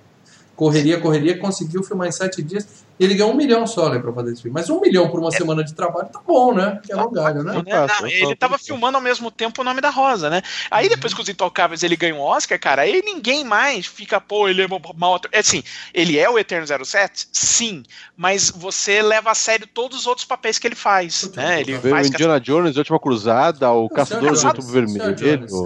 correria, 0.57 0.99
correria, 0.99 1.37
conseguiu 1.37 1.83
filmar 1.83 2.07
em 2.07 2.11
sete 2.11 2.41
dias. 2.41 2.67
E 2.99 3.05
ele 3.05 3.13
ganhou 3.13 3.31
um 3.31 3.35
milhão 3.35 3.67
só 3.67 3.89
né, 3.89 3.99
pra 3.99 4.11
fazer 4.11 4.33
esse 4.33 4.41
filme. 4.41 4.55
Mas 4.55 4.71
um 4.71 4.81
milhão 4.81 5.07
por 5.09 5.19
uma 5.19 5.29
é. 5.29 5.37
semana 5.37 5.63
de 5.63 5.71
trabalho 5.75 6.09
tá 6.09 6.19
bom, 6.25 6.51
né? 6.51 6.79
Que 6.83 6.91
é 6.91 6.97
um 6.97 7.11
galho, 7.11 7.43
né? 7.43 7.53
Não, 7.53 8.07
ele 8.07 8.35
tava 8.35 8.57
filmando 8.57 8.97
ao 8.97 9.03
mesmo 9.03 9.29
tempo 9.29 9.61
o 9.61 9.63
nome 9.63 9.79
da 9.81 9.91
Rosa, 9.91 10.31
né? 10.31 10.41
Aí 10.71 10.85
uhum. 10.85 10.95
depois 10.95 11.13
que 11.13 11.21
os 11.21 11.29
Intocáveis 11.29 11.83
ele 11.83 11.95
ganha 11.95 12.15
um 12.15 12.19
Oscar, 12.19 12.59
cara, 12.59 12.81
aí 12.81 13.03
ninguém 13.05 13.43
mais 13.43 13.85
fica, 13.85 14.19
pô, 14.19 14.49
ele 14.49 14.63
é 14.63 14.67
mal 14.95 15.21
É 15.31 15.39
assim, 15.39 15.63
ele 15.93 16.17
é 16.17 16.27
o 16.27 16.39
Eterno 16.39 16.65
07? 16.65 17.27
Sim. 17.31 17.83
Mas 18.15 18.49
você 18.49 18.99
leva 19.03 19.29
a 19.29 19.35
sério 19.35 19.67
todos 19.67 19.99
os 19.99 20.07
outros 20.07 20.25
papéis 20.25 20.57
que 20.57 20.65
ele 20.65 20.75
faz. 20.75 21.31
Né? 21.35 21.61
Ele 21.61 21.77
Veio 21.77 21.93
faz 21.93 22.07
Indiana 22.07 22.39
Jones, 22.39 22.77
Última 22.77 22.99
Cruzada, 22.99 23.71
o, 23.71 23.85
o 23.85 23.89
Caçador 23.89 24.33
do 24.33 24.47
Outubro 24.47 24.71
Vermelho. 24.71 25.15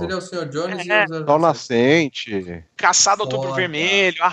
Ele 0.03 0.11
é 0.11 0.15
o 0.17 0.21
Senhor 0.21 0.49
Jones 0.49 0.85
é. 0.85 1.05
e 1.09 1.13
o 1.13 1.25
Sol 1.25 1.39
Nascente. 1.39 2.65
Caçado 2.75 3.21
Outubro 3.21 3.53
Vermelho, 3.53 4.21
A 4.21 4.27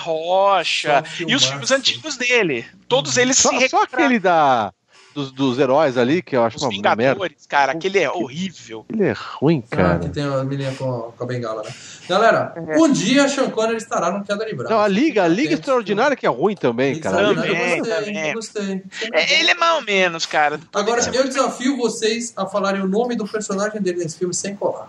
Rocha, 0.49 1.05
e 1.26 1.34
os 1.34 1.44
filmes 1.44 1.70
antigos 1.70 2.16
dele. 2.16 2.64
Todos 2.88 3.16
eles 3.16 3.36
só, 3.36 3.51
se 3.59 3.68
Só 3.68 3.82
aquele 3.82 4.18
da. 4.18 4.72
Dos, 5.14 5.32
dos, 5.32 5.59
heróis 5.59 5.96
ali, 5.96 6.22
que 6.22 6.36
eu 6.36 6.44
acho 6.44 6.59
Os 6.59 6.62
uma 6.62 6.70
Vingadores, 6.70 7.18
merda. 7.18 7.34
cara, 7.49 7.72
aquele 7.72 7.99
é 7.99 8.09
horrível. 8.09 8.86
Ele 8.88 9.05
é 9.05 9.14
ruim, 9.16 9.64
ah, 9.72 9.76
cara. 9.76 9.94
Ah, 9.94 9.99
que 9.99 10.09
tem 10.11 10.22
a 10.22 10.44
menina 10.44 10.72
com, 10.78 11.12
com 11.16 11.24
a 11.24 11.26
bengala, 11.26 11.62
né? 11.64 11.70
Galera, 12.09 12.53
é. 12.55 12.78
um 12.78 12.92
dia 12.92 13.26
Sean 13.26 13.51
Connery 13.51 13.78
estará 13.78 14.12
no 14.12 14.22
Queda 14.22 14.44
Livre. 14.44 14.68
Não, 14.68 14.78
a 14.78 14.86
Liga, 14.86 15.24
a 15.24 15.28
Liga 15.28 15.55
Extraordinária 15.55 16.16
que 16.16 16.24
é 16.24 16.28
ruim 16.28 16.55
também, 16.55 17.01
cara. 17.01 17.34
Também, 17.34 18.32
gostei, 18.32 18.32
gostei. 18.32 18.82
É, 19.12 19.40
ele 19.40 19.51
é 19.51 19.55
mal 19.55 19.82
menos, 19.82 20.24
cara. 20.24 20.61
Agora, 20.72 21.03
eu 21.12 21.24
desafio 21.24 21.76
vocês 21.76 22.32
a 22.36 22.46
falarem 22.46 22.80
o 22.80 22.86
nome 22.86 23.16
do 23.16 23.26
personagem 23.26 23.80
dele 23.80 23.99
nesse 23.99 24.18
filme 24.18 24.34
sem 24.34 24.55
colar. 24.55 24.88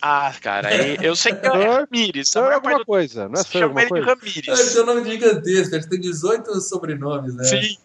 Ah, 0.00 0.32
cara, 0.40 0.74
eu 1.02 1.14
sei 1.14 1.34
que 1.34 1.46
é 1.46 1.50
Ramires. 1.50 2.34
é 2.34 2.54
alguma 2.54 2.78
do... 2.78 2.86
coisa, 2.86 3.28
não 3.28 3.40
é 3.40 3.44
só 3.44 3.62
alguma 3.62 3.86
coisa? 3.86 4.06
Ramires. 4.06 4.48
É 4.48 4.56
seu 4.56 4.86
nome 4.86 5.04
gigantesco, 5.04 5.74
ele 5.74 5.86
tem 5.86 6.00
18 6.00 6.60
sobrenomes, 6.60 7.34
né? 7.34 7.44
Sim. 7.44 7.76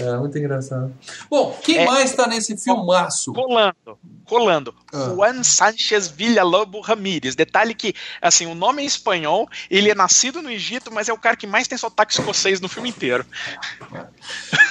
É, 0.00 0.16
muito 0.16 0.36
engraçado. 0.36 0.94
Bom, 1.30 1.58
quem 1.62 1.78
é, 1.78 1.84
mais 1.84 2.12
tá 2.12 2.26
nesse 2.26 2.56
filmaço? 2.56 3.32
Colando. 3.32 3.98
colando. 4.26 4.74
Ah. 4.92 5.10
Juan 5.14 5.42
Sanchez 5.42 6.08
Villalobos 6.08 6.86
Ramírez. 6.86 7.34
Detalhe 7.34 7.74
que, 7.74 7.94
assim, 8.20 8.46
o 8.46 8.54
nome 8.54 8.82
é 8.82 8.86
espanhol, 8.86 9.48
ele 9.70 9.90
é 9.90 9.94
nascido 9.94 10.42
no 10.42 10.50
Egito, 10.50 10.92
mas 10.92 11.08
é 11.08 11.12
o 11.12 11.18
cara 11.18 11.36
que 11.36 11.46
mais 11.46 11.66
tem 11.66 11.78
sotaque 11.78 12.12
escocês 12.12 12.60
no 12.60 12.68
filme 12.68 12.90
inteiro. 12.90 13.24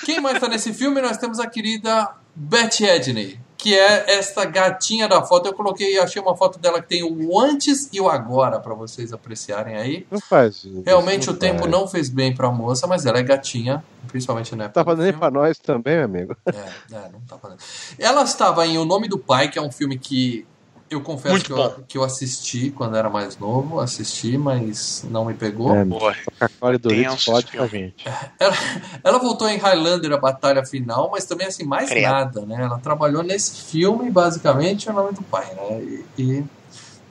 Quem 0.06 0.22
mais 0.22 0.40
tá 0.40 0.48
nesse 0.48 0.74
filme? 0.74 1.02
Nós 1.02 1.18
temos 1.18 1.40
a 1.40 1.48
querida 1.48 2.16
Betty 2.36 2.86
Edney 2.86 3.40
que 3.58 3.78
é 3.78 4.18
esta 4.18 4.46
gatinha 4.46 5.08
da 5.08 5.22
foto. 5.24 5.48
Eu 5.48 5.54
coloquei, 5.54 5.98
achei 6.00 6.22
uma 6.22 6.36
foto 6.36 6.60
dela 6.60 6.82
que 6.82 6.88
tem 6.88 7.04
o 7.04 7.40
antes 7.40 7.90
e 7.92 8.00
o 8.00 8.08
agora 8.08 8.60
para 8.60 8.74
vocês 8.76 9.12
apreciarem 9.12 9.76
aí. 9.76 10.06
Não 10.12 10.20
faz. 10.20 10.66
Realmente 10.86 11.28
não 11.28 11.34
o 11.34 11.38
tempo 11.38 11.60
faz. 11.62 11.72
não 11.72 11.88
fez 11.88 12.10
bem 12.10 12.34
para 12.34 12.48
a 12.48 12.52
moça, 12.52 12.86
mas 12.86 13.06
ela 13.06 13.18
é 13.18 13.24
gatinha, 13.24 13.84
principalmente 14.08 14.56
na 14.56 14.66
época. 14.66 14.84
Tá 14.84 14.86
fazendo 14.86 15.18
para 15.18 15.32
nós 15.32 15.58
também, 15.58 15.98
amigo. 15.98 16.38
É, 16.46 16.96
é, 16.96 17.10
não 17.12 17.20
tá 17.28 17.38
fazendo. 17.38 17.60
Ela 17.98 18.24
estava 18.24 18.66
em 18.68 18.78
O 18.78 18.86
Nome 18.86 19.08
do 19.08 19.18
Pai, 19.18 19.50
que 19.50 19.58
é 19.58 19.62
um 19.62 19.72
filme 19.72 19.98
que 19.98 20.46
eu 20.90 21.02
confesso 21.02 21.44
que 21.44 21.52
eu, 21.52 21.84
que 21.88 21.98
eu, 21.98 22.04
assisti 22.04 22.72
quando 22.72 22.96
era 22.96 23.10
mais 23.10 23.38
novo, 23.38 23.80
assisti, 23.80 24.38
mas 24.38 25.06
não 25.10 25.26
me 25.26 25.34
pegou. 25.34 25.76
É, 25.76 25.86
Coca-Cola 25.86 26.76
e 26.76 26.78
Doritos 26.78 27.26
pode 27.26 27.48
pra 27.48 27.68
gente. 27.68 28.06
Ela, 28.40 28.56
ela, 29.04 29.18
voltou 29.18 29.50
em 29.50 29.58
Highlander, 29.58 30.14
a 30.14 30.18
batalha 30.18 30.64
final, 30.66 31.10
mas 31.12 31.26
também 31.26 31.48
assim, 31.48 31.64
mais 31.64 31.90
nada, 32.02 32.46
né? 32.46 32.62
Ela 32.62 32.78
trabalhou 32.78 33.24
nesse 33.24 33.64
filme, 33.64 34.12
basicamente, 34.12 34.90
o 34.90 34.94
nome 34.94 35.12
do 35.14 35.24
pai, 35.24 35.54
né? 35.56 35.82
E, 35.82 36.06
e 36.22 36.46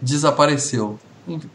desapareceu. 0.00 0.98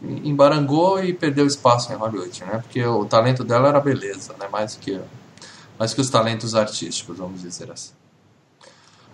Embarangou 0.02 1.02
e 1.02 1.14
perdeu 1.14 1.46
espaço 1.46 1.92
em 1.92 1.96
Hollywood, 1.96 2.44
né? 2.44 2.58
Porque 2.62 2.84
o 2.84 3.06
talento 3.06 3.42
dela 3.42 3.68
era 3.68 3.80
beleza, 3.80 4.34
né? 4.38 4.46
Mais 4.50 4.76
que, 4.76 5.00
mais 5.78 5.94
que 5.94 6.00
os 6.00 6.10
talentos 6.10 6.54
artísticos, 6.54 7.16
vamos 7.16 7.40
dizer 7.40 7.70
assim. 7.70 7.92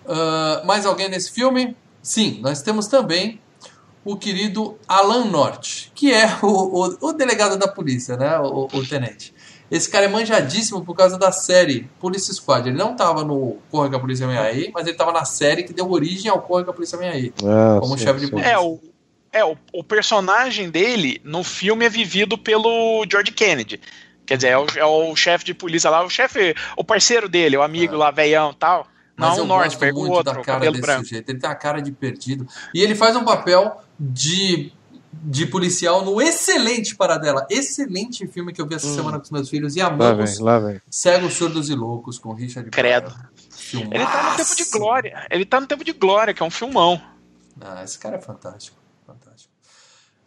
Uh, 0.04 0.66
mais 0.66 0.84
alguém 0.84 1.08
nesse 1.08 1.30
filme? 1.30 1.76
Sim, 2.02 2.40
nós 2.40 2.62
temos 2.62 2.86
também 2.86 3.40
o 4.04 4.16
querido 4.16 4.78
Alan 4.86 5.26
Norte, 5.26 5.92
que 5.94 6.12
é 6.12 6.26
o, 6.42 6.86
o, 6.86 7.08
o 7.08 7.12
delegado 7.12 7.58
da 7.58 7.68
polícia, 7.68 8.16
né? 8.16 8.38
O, 8.38 8.66
o, 8.72 8.86
tenente. 8.86 9.34
Esse 9.70 9.90
cara 9.90 10.06
é 10.06 10.08
manjadíssimo 10.08 10.82
por 10.82 10.96
causa 10.96 11.18
da 11.18 11.30
série 11.30 11.90
Police 12.00 12.32
Squad. 12.34 12.68
Ele 12.68 12.78
não 12.78 12.92
estava 12.92 13.22
no 13.22 13.58
Corre 13.70 13.90
com 13.90 13.96
a 13.96 14.00
Polícia 14.00 14.26
Vem 14.26 14.38
Aí, 14.38 14.70
mas 14.72 14.84
ele 14.84 14.92
estava 14.92 15.12
na 15.12 15.26
série 15.26 15.62
que 15.62 15.74
deu 15.74 15.90
origem 15.90 16.30
ao 16.30 16.40
Corre 16.40 16.64
com 16.64 16.70
a 16.70 16.74
Polícia 16.74 16.96
Vem 16.96 17.08
Aí. 17.10 17.32
Ah, 17.44 17.78
como 17.80 17.98
sim, 17.98 18.04
chefe 18.04 18.20
de 18.20 18.30
polícia. 18.30 18.50
É, 18.50 18.58
o, 18.58 18.80
é 19.30 19.44
o, 19.44 19.56
o, 19.74 19.84
personagem 19.84 20.70
dele 20.70 21.20
no 21.22 21.44
filme 21.44 21.84
é 21.84 21.88
vivido 21.90 22.38
pelo 22.38 23.04
George 23.10 23.32
Kennedy. 23.32 23.78
Quer 24.24 24.36
dizer, 24.36 24.48
é 24.48 24.58
o, 24.58 24.66
é 24.76 24.84
o 24.86 25.14
chefe 25.14 25.44
de 25.44 25.52
polícia 25.52 25.90
lá, 25.90 26.02
o 26.02 26.08
chefe, 26.08 26.54
o 26.74 26.82
parceiro 26.82 27.28
dele, 27.28 27.58
o 27.58 27.62
amigo 27.62 27.94
é. 27.94 27.98
lá, 27.98 28.10
veião 28.10 28.52
e 28.52 28.54
tal. 28.54 28.86
Mas 29.18 29.30
não, 29.30 29.38
eu 29.38 29.46
Norte, 29.46 29.76
gosto 29.76 29.94
muito 29.94 30.12
outro, 30.12 30.32
da 30.32 30.40
cara 30.40 30.70
desse 30.70 30.80
branco. 30.80 31.02
sujeito. 31.02 31.28
Ele 31.28 31.38
tem 31.38 31.50
a 31.50 31.54
cara 31.54 31.82
de 31.82 31.90
perdido. 31.90 32.46
E 32.72 32.80
ele 32.80 32.94
faz 32.94 33.16
um 33.16 33.24
papel 33.24 33.82
de, 33.98 34.72
de 35.12 35.44
policial 35.44 36.04
no 36.04 36.22
excelente 36.22 36.94
Paradela. 36.94 37.44
Excelente 37.50 38.26
filme 38.28 38.52
que 38.52 38.60
eu 38.60 38.66
vi 38.66 38.76
essa 38.76 38.86
hum. 38.86 38.94
semana 38.94 39.18
com 39.18 39.24
os 39.24 39.30
meus 39.30 39.48
filhos 39.50 39.74
e 39.74 39.80
amamos. 39.80 40.38
Lá 40.38 40.58
vem, 40.58 40.66
lá 40.66 40.72
vem. 40.72 40.82
Cegos, 40.88 41.34
Surdos 41.34 41.68
e 41.68 41.74
Loucos, 41.74 42.16
com 42.16 42.32
Richard 42.32 42.70
Credo. 42.70 43.12
Filmaço. 43.50 43.92
Ele 43.92 44.06
tá 44.06 44.30
no 44.30 44.36
Tempo 44.36 44.56
de 44.56 44.64
Glória. 44.70 45.26
Ele 45.30 45.44
tá 45.44 45.60
no 45.60 45.66
Tempo 45.66 45.84
de 45.84 45.92
Glória, 45.92 46.32
que 46.32 46.42
é 46.42 46.46
um 46.46 46.50
filmão. 46.50 47.02
Ah, 47.60 47.82
esse 47.82 47.98
cara 47.98 48.16
é 48.16 48.20
fantástico. 48.20 48.76
Fantástico. 49.04 49.52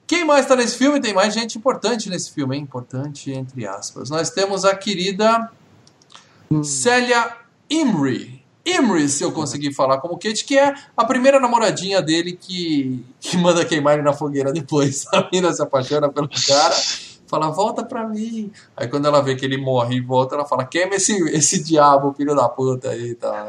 Quem 0.05 0.25
mais 0.25 0.45
tá 0.45 0.57
nesse 0.57 0.75
filme? 0.75 0.99
Tem 0.99 1.13
mais 1.13 1.33
gente 1.33 1.57
importante 1.57 2.09
nesse 2.09 2.33
filme, 2.33 2.57
hein? 2.57 2.63
Importante 2.63 3.31
entre 3.31 3.65
aspas. 3.65 4.09
Nós 4.09 4.29
temos 4.29 4.65
a 4.65 4.75
querida 4.75 5.49
hum. 6.51 6.61
Célia 6.61 7.37
Imrie. 7.69 8.40
Imri, 8.65 9.09
se 9.09 9.23
eu 9.23 9.31
conseguir 9.31 9.73
falar 9.73 9.99
como 9.99 10.17
Kate, 10.17 10.45
que 10.45 10.57
é 10.57 10.73
a 10.95 11.05
primeira 11.05 11.39
namoradinha 11.39 12.01
dele 12.01 12.33
que, 12.33 13.03
que 13.19 13.37
manda 13.37 13.65
queimar 13.65 13.95
ele 13.95 14.03
na 14.03 14.13
fogueira 14.13 14.53
depois. 14.53 15.05
A 15.11 15.27
mina 15.31 15.51
se 15.51 15.61
apaixona 15.61 16.09
pelo 16.09 16.29
cara, 16.29 16.75
fala, 17.27 17.49
volta 17.49 17.83
pra 17.83 18.07
mim. 18.07 18.51
Aí 18.77 18.87
quando 18.87 19.07
ela 19.07 19.21
vê 19.21 19.35
que 19.35 19.45
ele 19.45 19.57
morre 19.57 19.95
e 19.95 20.01
volta, 20.01 20.35
ela 20.35 20.45
fala, 20.45 20.65
queima 20.65 20.95
esse, 20.95 21.13
esse 21.29 21.63
diabo, 21.63 22.13
filho 22.13 22.35
da 22.35 22.47
puta 22.47 22.89
aí 22.89 23.15
tá. 23.15 23.47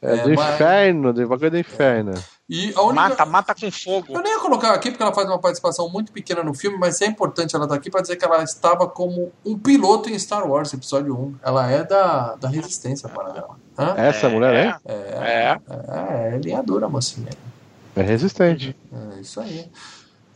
É, 0.00 0.14
é 0.16 0.22
do 0.22 0.34
mas... 0.34 0.54
inferno, 0.54 1.12
do 1.12 1.28
bagulho 1.28 1.50
do 1.50 1.58
inferno. 1.58 2.14
E 2.48 2.72
a 2.76 2.82
única... 2.82 3.08
Mata, 3.08 3.26
mata 3.26 3.54
com 3.54 3.70
fogo. 3.72 4.06
Eu 4.10 4.22
nem 4.22 4.32
ia 4.32 4.38
colocar 4.38 4.72
aqui 4.72 4.90
porque 4.90 5.02
ela 5.02 5.12
faz 5.12 5.28
uma 5.28 5.38
participação 5.38 5.88
muito 5.88 6.12
pequena 6.12 6.44
no 6.44 6.54
filme, 6.54 6.78
mas 6.78 7.00
é 7.00 7.06
importante 7.06 7.56
ela 7.56 7.64
estar 7.64 7.74
aqui 7.74 7.90
para 7.90 8.02
dizer 8.02 8.16
que 8.16 8.24
ela 8.24 8.42
estava 8.44 8.86
como 8.88 9.32
um 9.44 9.58
piloto 9.58 10.08
em 10.08 10.16
Star 10.16 10.48
Wars, 10.48 10.72
episódio 10.72 11.12
1. 11.12 11.34
Ela 11.42 11.70
é 11.70 11.82
da, 11.82 12.36
da 12.36 12.48
resistência 12.48 13.08
para 13.08 13.30
ela. 13.30 13.56
Hã? 13.76 13.94
Essa 13.96 14.26
é, 14.26 14.30
mulher 14.30 14.54
é? 14.54 14.76
É, 14.84 14.94
é, 14.94 15.58
é, 15.68 16.34
é 16.34 16.38
linhadura, 16.38 16.88
mocinha. 16.88 17.30
É 17.96 18.02
resistente. 18.02 18.76
É 18.92 19.20
isso 19.20 19.40
aí. 19.40 19.68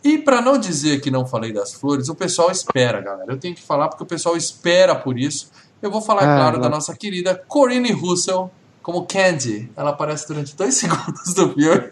E 0.02 0.18
para 0.18 0.40
não 0.40 0.58
dizer 0.58 1.00
que 1.00 1.10
não 1.10 1.26
falei 1.26 1.52
das 1.52 1.74
flores, 1.74 2.08
o 2.08 2.14
pessoal 2.14 2.50
espera, 2.50 3.00
galera. 3.00 3.32
Eu 3.32 3.38
tenho 3.38 3.54
que 3.54 3.62
falar 3.62 3.88
porque 3.88 4.02
o 4.02 4.06
pessoal 4.06 4.36
espera 4.36 4.96
por 4.96 5.16
isso. 5.16 5.50
Eu 5.80 5.90
vou 5.90 6.00
falar, 6.00 6.22
ah, 6.22 6.36
claro, 6.36 6.56
não. 6.56 6.62
da 6.62 6.68
nossa 6.68 6.96
querida 6.96 7.34
Corinne 7.46 7.92
Russell 7.92 8.50
como 8.82 9.06
Candy. 9.06 9.70
Ela 9.76 9.90
aparece 9.90 10.26
durante 10.26 10.56
dois 10.56 10.74
segundos 10.76 11.34
do 11.34 11.52
filme. 11.52 11.90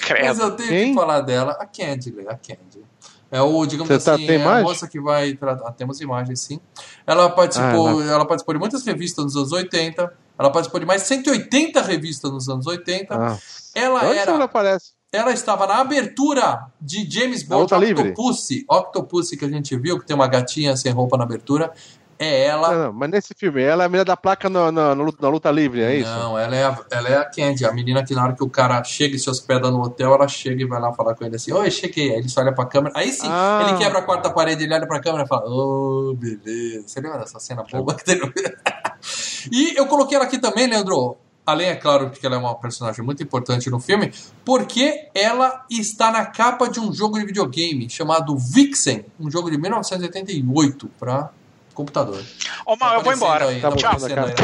Credo. 0.00 0.26
Mas 0.26 0.38
eu 0.38 0.50
tenho 0.52 0.68
Quem? 0.68 0.88
que 0.88 0.94
falar 0.94 1.20
dela. 1.20 1.52
A 1.60 1.66
Candy, 1.66 2.14
a 2.28 2.34
Candy. 2.34 2.82
É 3.30 3.42
o, 3.42 3.66
digamos 3.66 3.88
Você 3.92 4.02
tá- 4.04 4.14
assim, 4.14 4.26
tem 4.26 4.36
é 4.36 4.38
a 4.38 4.42
imagem? 4.42 4.64
moça 4.64 4.88
que 4.88 4.98
vai 5.00 5.34
tratar. 5.34 5.70
Temos 5.72 6.00
imagens, 6.00 6.40
sim. 6.40 6.58
Ela 7.06 7.28
participou, 7.28 7.86
Ah, 7.88 7.90
ela- 7.90 8.04
ela 8.12 8.26
participou 8.26 8.54
de 8.54 8.60
muitas 8.60 8.84
revistas 8.86 9.22
nos 9.24 9.36
anos 9.36 9.52
80. 9.52 10.10
Ela 10.38 10.50
participou 10.50 10.80
de 10.80 10.86
mais 10.86 11.02
de 11.02 11.08
180 11.08 11.82
revistas 11.82 12.30
nos 12.30 12.48
anos 12.48 12.66
80. 12.66 13.14
Ah. 13.14 13.36
Ela 13.74 14.04
Onde 14.08 14.18
era. 14.18 14.32
ela 14.32 14.44
aparece? 14.44 14.92
Ela 15.12 15.32
estava 15.32 15.66
na 15.66 15.76
abertura 15.76 16.66
de 16.80 17.10
James 17.10 17.42
Bond 17.42 17.62
luta 17.62 17.76
livre? 17.78 18.10
Octopussy. 18.10 18.64
Octopussy 18.68 19.36
que 19.36 19.44
a 19.44 19.48
gente 19.48 19.76
viu, 19.76 19.98
que 19.98 20.06
tem 20.06 20.14
uma 20.14 20.26
gatinha 20.28 20.76
sem 20.76 20.92
roupa 20.92 21.16
na 21.18 21.24
abertura. 21.24 21.70
É 22.18 22.46
ela. 22.46 22.72
Não, 22.74 22.84
não, 22.86 22.92
mas 22.92 23.10
nesse 23.10 23.32
filme, 23.34 23.62
ela 23.62 23.84
é 23.84 23.86
a 23.86 23.88
menina 23.88 24.04
da 24.04 24.16
placa 24.16 24.48
no 24.48 24.68
luta- 25.04 25.18
na 25.22 25.28
luta 25.28 25.50
livre, 25.52 25.82
é 25.82 25.96
isso? 25.96 26.10
Não, 26.10 26.36
ela 26.36 26.56
é, 26.56 26.64
a, 26.64 26.78
ela 26.90 27.08
é 27.08 27.16
a 27.16 27.24
Candy, 27.24 27.64
a 27.64 27.72
menina 27.72 28.04
que 28.04 28.12
na 28.14 28.24
hora 28.24 28.32
que 28.34 28.42
o 28.42 28.50
cara 28.50 28.82
chega 28.82 29.14
e 29.14 29.18
se 29.20 29.30
hospeda 29.30 29.70
no 29.70 29.80
hotel, 29.82 30.12
ela 30.14 30.26
chega 30.26 30.60
e 30.62 30.66
vai 30.66 30.80
lá 30.80 30.92
falar 30.92 31.14
com 31.14 31.24
ele 31.24 31.36
assim, 31.36 31.52
oi, 31.52 31.70
cheguei. 31.70 32.10
Aí 32.10 32.16
ele 32.18 32.28
só 32.28 32.40
olha 32.40 32.52
pra 32.52 32.66
câmera. 32.66 32.92
Aí 32.98 33.12
sim, 33.12 33.28
Ah. 33.30 33.66
ele 33.68 33.78
quebra 33.78 34.00
a 34.00 34.02
quarta 34.02 34.30
parede, 34.30 34.64
ele 34.64 34.74
olha 34.74 34.86
pra 34.86 35.00
câmera 35.00 35.24
e 35.24 35.28
fala, 35.28 35.44
oh, 35.46 36.12
beleza. 36.16 36.88
Você 36.88 37.00
lembra 37.00 37.18
dessa 37.20 37.38
cena 37.38 37.64
boba 37.70 37.94
que 37.94 38.14
no... 38.16 38.32
E 39.52 39.74
eu 39.78 39.86
coloquei 39.86 40.16
ela 40.16 40.24
aqui 40.26 40.38
também, 40.38 40.66
Leandro, 40.66 41.16
além, 41.46 41.68
é 41.68 41.76
claro, 41.76 42.10
porque 42.10 42.26
ela 42.26 42.34
é 42.34 42.38
uma 42.38 42.54
personagem 42.56 43.02
muito 43.04 43.22
importante 43.22 43.70
no 43.70 43.78
filme, 43.78 44.12
porque 44.44 45.08
ela 45.14 45.64
está 45.70 46.10
na 46.10 46.26
capa 46.26 46.68
de 46.68 46.80
um 46.80 46.92
jogo 46.92 47.18
de 47.18 47.24
videogame 47.24 47.88
chamado 47.88 48.36
Vixen, 48.36 49.06
um 49.20 49.30
jogo 49.30 49.50
de 49.50 49.56
1988 49.56 50.90
para 50.98 51.30
computador. 51.78 52.20
Ô, 52.66 52.76
Mal, 52.76 52.94
eu 52.94 53.02
vou 53.02 53.12
embora. 53.12 53.46
aí, 53.48 53.60
Tá 53.60 53.70
tá 53.70 53.90
a 53.90 54.24
aí. 54.26 54.34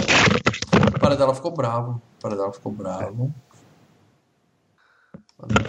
O 0.95 0.99
para 1.01 1.17
dela 1.17 1.35
ficou 1.35 1.51
bravo. 1.51 2.01
O 2.19 2.23
para 2.23 2.37
dela 2.37 2.53
ficou 2.53 2.71
bravo. 2.71 3.35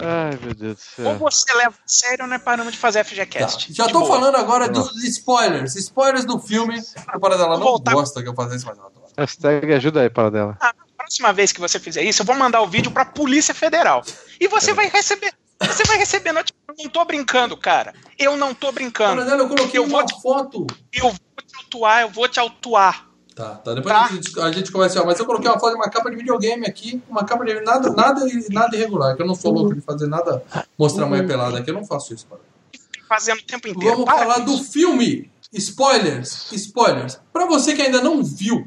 Ai, 0.00 0.38
meu 0.40 0.54
Deus 0.54 0.76
do 0.96 1.04
Ou 1.06 1.10
céu. 1.10 1.18
você 1.18 1.52
leva 1.54 1.74
a 1.74 1.88
sério 1.88 2.22
ou 2.24 2.28
não 2.28 2.36
é 2.36 2.38
paramos 2.38 2.72
de 2.72 2.78
fazer 2.78 3.00
Tá. 3.00 3.04
FGCast. 3.04 3.72
Já 3.74 3.86
De 3.86 3.92
tô 3.92 3.98
boa. 4.00 4.10
falando 4.16 4.36
agora 4.36 4.68
dos 4.68 4.94
spoilers. 5.04 5.74
Spoilers 5.74 6.24
do 6.24 6.38
filme. 6.38 6.80
O 7.14 7.20
para 7.20 7.36
dela 7.36 7.58
não 7.58 7.78
gosta 7.78 8.22
que 8.22 8.28
eu 8.28 8.34
faça 8.34 8.54
isso, 8.54 8.64
mas 8.64 8.78
eu 8.78 8.86
adoro. 8.86 9.06
Hashtag 9.18 9.74
ajuda 9.74 10.02
aí 10.02 10.08
para 10.08 10.30
dela. 10.30 10.56
Ah, 10.60 10.72
próxima 10.96 11.32
vez 11.32 11.50
que 11.52 11.60
você 11.60 11.80
fizer 11.80 12.02
isso, 12.02 12.22
eu 12.22 12.26
vou 12.26 12.36
mandar 12.36 12.62
o 12.62 12.68
vídeo 12.68 12.90
pra 12.92 13.04
Polícia 13.04 13.52
Federal. 13.54 14.02
E 14.40 14.46
você 14.48 14.72
vai 14.72 14.88
receber. 14.88 15.34
Você 15.60 15.84
vai 15.84 15.96
receber 15.98 16.32
notificação. 16.32 16.66
Eu 16.78 16.84
não 16.84 16.90
tô 16.90 17.04
brincando, 17.04 17.56
cara. 17.56 17.94
Eu 18.18 18.36
não 18.36 18.54
tô 18.54 18.70
brincando. 18.72 19.24
Dela, 19.24 19.42
eu 19.42 19.48
coloquei 19.48 19.78
Eu 19.80 19.84
uma 19.84 19.98
vou 20.00 20.06
te- 20.06 20.20
foto. 20.22 20.66
Eu 20.92 21.04
vou 21.10 21.12
te 21.46 21.56
autuar, 21.56 22.02
eu 22.02 22.10
vou 22.10 22.28
te 22.28 22.38
autuar. 22.38 23.06
Tá, 23.34 23.54
tá. 23.56 23.74
Depois 23.74 23.94
Tá. 23.94 24.04
A, 24.04 24.08
gente, 24.08 24.40
a 24.40 24.52
gente 24.52 24.72
começa. 24.72 25.02
Mas 25.04 25.18
eu 25.18 25.26
coloquei 25.26 25.48
uma 25.50 25.58
foto 25.58 25.70
de 25.70 25.76
uma 25.76 25.90
capa 25.90 26.10
de 26.10 26.16
videogame 26.16 26.66
aqui. 26.66 27.02
Uma 27.08 27.24
capa 27.24 27.44
de. 27.44 27.60
Nada, 27.60 27.90
nada, 27.92 28.20
nada 28.50 28.76
irregular. 28.76 29.14
Que 29.16 29.22
eu 29.22 29.26
não 29.26 29.34
sou 29.34 29.52
louco 29.52 29.74
de 29.74 29.80
fazer 29.80 30.06
nada. 30.06 30.42
Mostrar 30.78 31.04
a 31.04 31.08
mulher 31.08 31.26
pelada 31.26 31.58
aqui. 31.58 31.70
Eu 31.70 31.74
não 31.74 31.84
faço 31.84 32.12
isso, 32.14 32.26
para. 32.26 32.38
Fazendo 33.08 33.38
o 33.38 33.44
tempo 33.44 33.68
inteiro. 33.68 33.90
Vamos 33.92 34.04
Para 34.06 34.18
falar 34.18 34.38
do 34.40 34.58
filme. 34.58 35.30
Spoilers. 35.52 36.50
Spoilers. 36.52 37.20
Pra 37.32 37.46
você 37.46 37.74
que 37.74 37.80
ainda 37.82 38.00
não 38.02 38.22
viu 38.22 38.66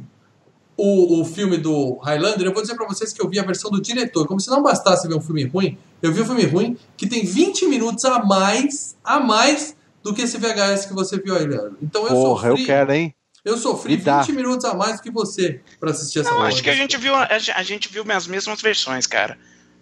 o, 0.79 1.21
o 1.21 1.25
filme 1.25 1.57
do 1.57 1.97
Highlander, 1.97 2.47
eu 2.47 2.53
vou 2.53 2.61
dizer 2.61 2.75
pra 2.75 2.87
vocês 2.87 3.11
que 3.13 3.21
eu 3.21 3.29
vi 3.29 3.39
a 3.39 3.43
versão 3.43 3.69
do 3.69 3.81
diretor. 3.81 4.27
Como 4.27 4.39
se 4.39 4.49
não 4.49 4.63
bastasse 4.63 5.07
ver 5.07 5.15
um 5.15 5.21
filme 5.21 5.43
ruim, 5.45 5.77
eu 6.01 6.11
vi 6.13 6.21
um 6.21 6.25
filme 6.25 6.45
ruim 6.45 6.77
que 6.95 7.07
tem 7.07 7.25
20 7.25 7.67
minutos 7.67 8.05
a 8.05 8.23
mais, 8.23 8.95
a 9.03 9.19
mais 9.19 9.75
do 10.01 10.13
que 10.13 10.21
esse 10.21 10.37
VHS 10.37 10.85
que 10.85 10.93
você 10.93 11.19
viu 11.19 11.35
aí, 11.35 11.45
Leandro. 11.45 11.77
Então 11.81 12.03
eu 12.03 12.09
Porra, 12.09 12.47
sofri. 12.49 12.61
eu 12.61 12.65
quero, 12.67 12.93
hein? 12.93 13.15
Eu 13.43 13.57
sofri 13.57 13.97
Me 13.97 14.03
dá. 14.03 14.21
20 14.21 14.35
minutos 14.35 14.65
a 14.65 14.73
mais 14.73 14.97
do 14.97 15.03
que 15.03 15.11
você 15.11 15.61
pra 15.79 15.91
assistir 15.91 16.19
essa 16.19 16.29
Não, 16.31 16.41
acho 16.43 16.61
que 16.61 16.69
a 16.69 16.75
gente 16.75 16.97
viu, 16.97 17.15
a, 17.15 17.27
a 17.55 17.63
gente 17.63 17.89
viu 17.89 18.03
as 18.11 18.27
mesmas 18.27 18.61
versões, 18.61 19.07
cara. 19.07 19.37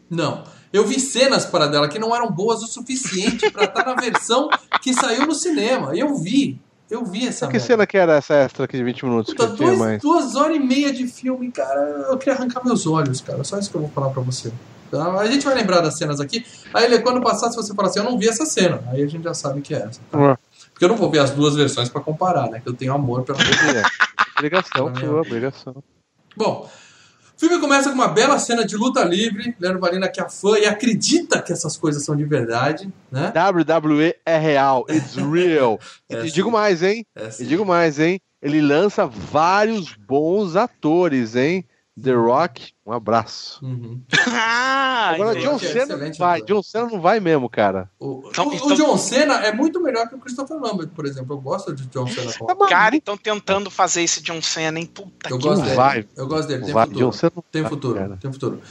Não. 0.10 0.44
Eu 0.72 0.86
vi 0.86 1.00
cenas 1.00 1.46
para 1.46 1.68
dela 1.68 1.88
que 1.88 1.98
não 1.98 2.16
eram 2.16 2.30
boas 2.32 2.62
o 2.62 2.68
suficiente 2.68 3.50
pra 3.52 3.64
estar 3.66 3.86
na 3.86 3.96
versão 3.96 4.50
que 4.82 4.94
saiu 4.94 5.26
no 5.26 5.34
cinema. 5.34 5.96
Eu 5.96 6.16
vi. 6.16 6.60
Eu 6.90 7.04
vi 7.06 7.28
essa 7.28 7.48
Que 7.48 7.54
merda. 7.54 7.68
cena 7.68 7.86
que 7.88 7.98
era 7.98 8.16
essa 8.16 8.34
extra 8.36 8.64
aqui 8.66 8.78
de 8.78 8.84
20 8.84 9.04
minutos 9.06 9.34
que 9.34 9.40
Puta, 9.40 9.56
tinha 9.56 9.68
dois- 9.68 9.80
mais? 9.80 10.02
duas 10.02 10.36
horas 10.36 10.56
e 10.56 10.60
meia 10.60 10.92
de 10.94 11.06
filme, 11.08 11.52
cara. 11.52 11.80
Eu 12.10 12.18
queria 12.18 12.34
arrancar 12.36 12.64
meus 12.64 12.88
olhos, 12.88 13.20
cara. 13.22 13.44
Só 13.44 13.58
isso 13.60 13.70
que 13.70 13.76
eu 13.76 13.82
vou 13.82 13.90
falar 13.90 14.10
pra 14.10 14.22
você. 14.22 14.52
Então, 14.88 15.20
a 15.20 15.26
gente 15.26 15.44
vai 15.46 15.54
lembrar 15.54 15.82
das 15.82 15.98
cenas 15.98 16.22
aqui. 16.22 16.46
Aí 16.74 16.98
quando 17.02 17.22
passar, 17.22 17.50
se 17.52 17.58
você 17.58 17.74
falar 17.74 17.90
assim, 17.90 18.00
eu 18.00 18.06
não 18.06 18.18
vi 18.18 18.30
essa 18.30 18.46
cena, 18.46 18.82
aí 18.90 19.04
a 19.04 19.08
gente 19.08 19.24
já 19.24 19.34
sabe 19.34 19.60
que 19.62 19.74
é 19.76 19.80
essa. 19.80 20.00
Tá? 20.10 20.40
Porque 20.72 20.86
eu 20.86 20.90
não 20.90 20.96
vou 20.96 21.12
ver 21.12 21.20
as 21.20 21.32
duas 21.32 21.56
versões 21.56 21.90
para 21.90 22.00
comparar, 22.00 22.50
né? 22.50 22.62
Que 22.62 22.70
eu 22.70 22.74
tenho 22.74 22.94
amor 22.94 23.24
pela 23.24 23.38
Obrigação, 24.38 24.96
sua, 24.96 25.22
obrigação. 25.22 25.84
Bom, 26.38 26.70
o 27.38 27.40
filme 27.40 27.60
começa 27.60 27.90
com 27.90 27.96
uma 27.96 28.08
bela 28.08 28.40
cena 28.40 28.66
de 28.66 28.76
luta 28.76 29.04
livre. 29.04 29.56
Leandro 29.60 29.80
Valina 29.80 30.10
que 30.10 30.20
é 30.20 30.28
fã 30.28 30.58
e 30.58 30.66
acredita 30.66 31.40
que 31.40 31.54
essas 31.54 31.78
coisas 31.78 32.04
são 32.04 32.16
de 32.16 32.26
verdade, 32.26 32.92
né? 33.12 33.32
WWE 33.32 34.16
é 34.26 34.38
real, 34.40 34.84
it's 34.90 35.14
real. 35.32 35.80
é, 36.10 36.26
e 36.26 36.32
digo 36.32 36.50
mais, 36.50 36.82
hein? 36.82 37.06
É, 37.16 37.30
e 37.40 37.46
digo 37.46 37.64
mais, 37.64 38.00
hein? 38.00 38.20
Ele 38.42 38.60
lança 38.60 39.06
vários 39.06 39.94
bons 39.94 40.56
atores, 40.56 41.36
hein? 41.36 41.64
The 42.02 42.14
Rock, 42.14 42.74
um 42.86 42.92
abraço. 42.92 43.64
Uhum. 43.66 44.02
Ah, 44.28 45.12
Agora, 45.14 45.40
John 45.40 45.58
Cena 45.58 45.94
é 45.94 46.10
não 46.10 46.14
vai. 46.14 46.42
John 46.42 46.62
Cena 46.62 46.86
não 46.88 47.00
vai 47.00 47.20
mesmo, 47.20 47.50
cara. 47.50 47.90
O, 48.00 48.24
então, 48.30 48.48
o, 48.48 48.54
então... 48.54 48.68
o, 48.68 48.76
John 48.76 48.98
Cena 48.98 49.36
é 49.46 49.52
muito 49.52 49.82
melhor 49.82 50.08
que 50.08 50.16
o 50.16 50.20
Christopher 50.20 50.58
Lambert, 50.58 50.90
por 50.90 51.06
exemplo. 51.06 51.36
Eu 51.36 51.42
gosto 51.42 51.74
de 51.74 51.86
John 51.88 52.06
Cena. 52.08 52.32
Com... 52.34 52.68
Cara, 52.68 52.96
então 52.96 53.18
tentando 53.18 53.72
fazer 53.72 54.04
esse 54.04 54.22
John 54.22 54.42
Cena, 54.42 54.80
hein? 54.80 54.86
Puta 54.86 55.30
eu 55.30 55.38
que 55.38 55.48
gosto 55.48 55.64
dele. 55.64 55.76
Vai. 55.76 56.08
Eu 56.16 56.28
gosto 56.28 56.48
dele. 56.48 56.66
Tem 56.66 56.74
vai. 56.74 56.86
futuro. 56.86 57.06
John 57.06 57.12
Cena 57.12 57.32
tem 57.52 57.66
futuro. 57.66 58.00
Cara. 58.00 58.18
Tem 58.18 58.32
futuro. 58.34 58.62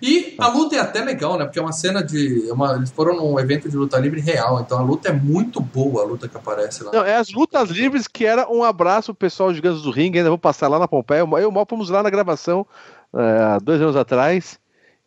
E 0.00 0.34
a 0.38 0.48
luta 0.48 0.76
é 0.76 0.80
até 0.80 1.02
legal, 1.02 1.38
né? 1.38 1.44
Porque 1.44 1.58
é 1.58 1.62
uma 1.62 1.72
cena 1.72 2.02
de. 2.02 2.48
É 2.48 2.52
uma, 2.52 2.74
eles 2.76 2.90
foram 2.90 3.16
num 3.16 3.38
evento 3.38 3.68
de 3.68 3.76
luta 3.76 3.98
livre 3.98 4.20
real, 4.20 4.60
então 4.60 4.78
a 4.78 4.82
luta 4.82 5.08
é 5.08 5.12
muito 5.12 5.60
boa, 5.60 6.02
a 6.02 6.06
luta 6.06 6.28
que 6.28 6.36
aparece 6.36 6.84
lá. 6.84 6.92
Não, 6.92 7.04
é 7.04 7.16
as 7.16 7.32
lutas 7.32 7.70
livres 7.70 8.06
que 8.06 8.24
era 8.24 8.50
um 8.50 8.62
abraço 8.62 9.14
pessoal 9.14 9.52
Gigantes 9.52 9.82
do 9.82 9.90
Ringue, 9.90 10.18
ainda 10.18 10.30
vou 10.30 10.38
passar 10.38 10.68
lá 10.68 10.78
na 10.78 10.88
Pompeia. 10.88 11.20
Eu 11.20 11.38
e 11.38 11.44
o 11.44 11.52
Mal 11.52 11.66
fomos 11.68 11.90
lá 11.90 12.02
na 12.02 12.10
gravação 12.10 12.66
há 13.12 13.58
dois 13.58 13.80
anos 13.80 13.96
atrás. 13.96 14.58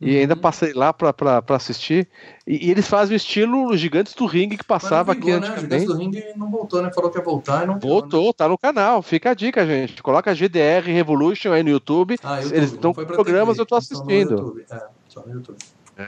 E 0.01 0.15
uhum. 0.15 0.21
ainda 0.21 0.35
passei 0.35 0.71
lá 0.73 0.93
para 0.93 1.43
assistir. 1.49 2.07
E, 2.47 2.67
e, 2.67 2.71
eles 2.71 2.87
fazem 2.87 3.15
o 3.15 3.17
estilo 3.17 3.75
Gigantes 3.75 4.13
do 4.13 4.25
Ringue 4.25 4.57
que 4.57 4.63
passava 4.63 5.13
vingou, 5.13 5.29
aqui 5.29 5.41
né? 5.41 5.47
antigamente. 5.47 5.61
Gigantes 5.61 5.87
do 5.87 5.97
Ringue 5.97 6.23
não 6.37 6.49
voltou, 6.49 6.81
né? 6.81 6.91
Falou 6.93 7.11
que 7.11 7.17
ia 7.17 7.23
voltar 7.23 7.63
e 7.63 7.67
não 7.67 7.77
voltou. 7.77 8.27
Né? 8.27 8.33
tá 8.37 8.47
no 8.47 8.57
canal. 8.57 9.01
Fica 9.01 9.31
a 9.31 9.33
dica, 9.33 9.65
gente. 9.65 10.01
Coloca 10.01 10.33
GDR 10.33 10.85
Revolution 10.85 11.51
aí 11.51 11.63
no 11.63 11.69
YouTube. 11.69 12.17
Ah, 12.23 12.37
YouTube. 12.37 12.57
Eles 12.57 12.71
estão 12.71 12.93
com 12.93 13.05
programas, 13.05 13.57
TV, 13.57 13.61
eu 13.61 13.65
tô 13.65 13.75
assistindo. 13.75 14.61
É, 14.71 14.87
só 15.09 15.21
no 15.25 15.33
YouTube. 15.33 15.57
É. 15.97 16.07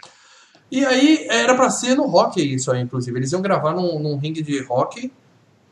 E 0.72 0.86
aí, 0.86 1.28
era 1.30 1.54
para 1.54 1.70
ser 1.70 1.96
no 1.96 2.08
rock 2.08 2.42
isso 2.42 2.72
aí, 2.72 2.82
inclusive. 2.82 3.20
Eles 3.20 3.34
iam 3.34 3.42
gravar 3.42 3.74
num, 3.74 4.00
num 4.00 4.18
ringue 4.18 4.42
de 4.42 4.64
rock 4.64 5.12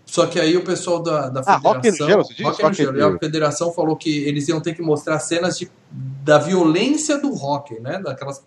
só 0.10 0.26
que 0.26 0.39
aí 0.39 0.57
o 0.57 0.64
pessoal 0.64 1.03
da, 1.03 1.30
da 1.30 1.41
ah, 1.45 1.60
federação. 1.60 2.07
Rock 2.07 2.36
gelo, 2.36 2.49
rock 2.49 2.74
gelo, 2.76 3.16
a 3.16 3.20
federação 3.20 3.72
falou 3.72 3.95
que 3.95 4.10
eles 4.26 4.47
iam 4.47 4.60
ter 4.60 4.74
que 4.74 4.82
mostrar 4.82 5.20
cenas 5.20 5.55
de, 5.55 5.70
da 5.91 6.39
violência 6.39 7.20
do 7.20 7.32
rock, 7.32 7.80
né? 7.80 8.01
Daquelas. 8.03 8.43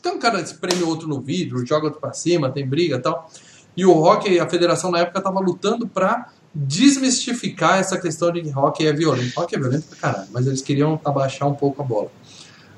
Tem 0.00 0.12
um 0.12 0.20
cara 0.20 0.38
que 0.38 0.44
espreme 0.44 0.84
outro 0.84 1.08
no 1.08 1.20
vidro, 1.20 1.66
joga 1.66 1.86
outro 1.86 2.00
pra 2.00 2.12
cima, 2.12 2.48
tem 2.48 2.64
briga 2.64 2.94
e 2.94 3.00
tal. 3.00 3.28
E 3.76 3.84
o 3.84 3.92
rock, 3.92 4.38
a 4.38 4.48
federação 4.48 4.88
na 4.92 5.00
época 5.00 5.20
tava 5.20 5.40
lutando 5.40 5.86
pra 5.88 6.28
desmistificar 6.54 7.80
essa 7.80 7.98
questão 7.98 8.30
de 8.30 8.42
que 8.42 8.50
rock 8.50 8.86
é 8.86 8.92
violento. 8.92 9.34
Rock 9.36 9.56
é 9.56 9.58
violento 9.58 9.88
pra 9.88 10.12
caralho, 10.12 10.28
mas 10.30 10.46
eles 10.46 10.62
queriam 10.62 11.00
abaixar 11.04 11.48
um 11.48 11.54
pouco 11.54 11.82
a 11.82 11.84
bola. 11.84 12.10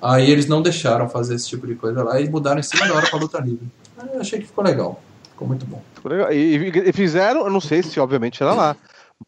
Aí 0.01 0.31
eles 0.31 0.47
não 0.47 0.63
deixaram 0.63 1.07
fazer 1.07 1.35
esse 1.35 1.49
tipo 1.49 1.67
de 1.67 1.75
coisa 1.75 2.03
lá 2.03 2.19
e 2.19 2.31
mudaram 2.31 2.61
em 2.61 2.63
cima 2.63 2.89
da 2.89 2.95
hora 2.95 3.09
pra 3.11 3.19
luta 3.19 3.39
livre. 3.39 3.71
Aí 3.99 4.09
eu 4.15 4.21
achei 4.23 4.41
que 4.41 4.47
ficou 4.47 4.65
legal. 4.65 5.01
Ficou 5.43 5.47
muito 5.47 5.67
bom. 5.67 5.83
E, 6.31 6.73
e, 6.89 6.93
fizeram, 6.93 7.45
eu 7.45 7.51
não 7.51 7.61
sei 7.61 7.83
se 7.83 7.99
obviamente 7.99 8.43
era 8.43 8.55
lá, 8.55 8.77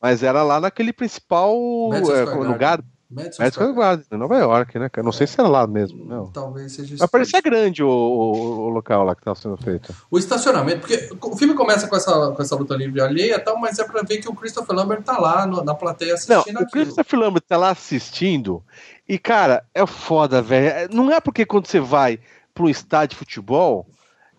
mas 0.01 0.23
era 0.23 0.43
lá 0.43 0.61
naquele 0.61 0.93
principal 0.93 1.55
é, 1.93 2.25
lugar. 2.35 2.81
Madison 3.11 3.49
Square 3.49 3.75
Garden, 3.75 4.07
em 4.11 4.17
Nova 4.17 4.37
York, 4.39 4.77
né? 4.77 4.91
Não 4.97 5.13
sei 5.13 5.27
se 5.27 5.39
era 5.39 5.49
lá 5.49 5.67
mesmo. 5.69 6.05
Não. 6.05 6.27
Talvez 6.33 6.73
seja 6.73 6.97
Mas 6.99 7.09
parecia 7.09 7.41
grande 7.41 7.83
o, 7.83 7.89
o, 7.89 8.61
o, 8.63 8.69
local 8.71 9.05
lá 9.05 9.15
que 9.15 9.21
estava 9.21 9.39
sendo 9.39 9.57
feito. 9.57 9.95
O 10.11 10.19
estacionamento, 10.19 10.81
porque 10.81 11.11
o 11.23 11.37
filme 11.37 11.55
começa 11.55 11.87
com 11.87 11.95
essa, 11.95 12.33
com 12.33 12.43
essa 12.43 12.57
luta 12.57 12.75
livre 12.75 13.01
alheia 13.01 13.37
e 13.37 13.39
tal, 13.39 13.57
mas 13.57 13.79
é 13.79 13.85
pra 13.85 14.03
ver 14.03 14.19
que 14.19 14.29
o 14.29 14.35
Christopher 14.35 14.75
Lambert 14.75 15.03
tá 15.03 15.17
lá 15.19 15.47
no, 15.47 15.63
na 15.63 15.75
plateia 15.75 16.15
assistindo 16.15 16.55
Não, 16.55 16.63
o 16.63 16.71
Christopher 16.71 17.21
Lambert 17.21 17.45
tá 17.47 17.57
lá 17.57 17.71
assistindo 17.71 18.65
e, 19.09 19.17
cara, 19.17 19.65
é 19.73 19.87
foda, 19.87 20.43
velho. 20.43 20.67
É, 20.67 20.89
não 20.89 21.13
é 21.13 21.21
porque 21.21 21.47
quando 21.47 21.67
você 21.67 21.79
vai 21.79 22.19
para 22.53 22.65
um 22.65 22.69
estádio 22.69 23.11
de 23.11 23.17
futebol 23.17 23.87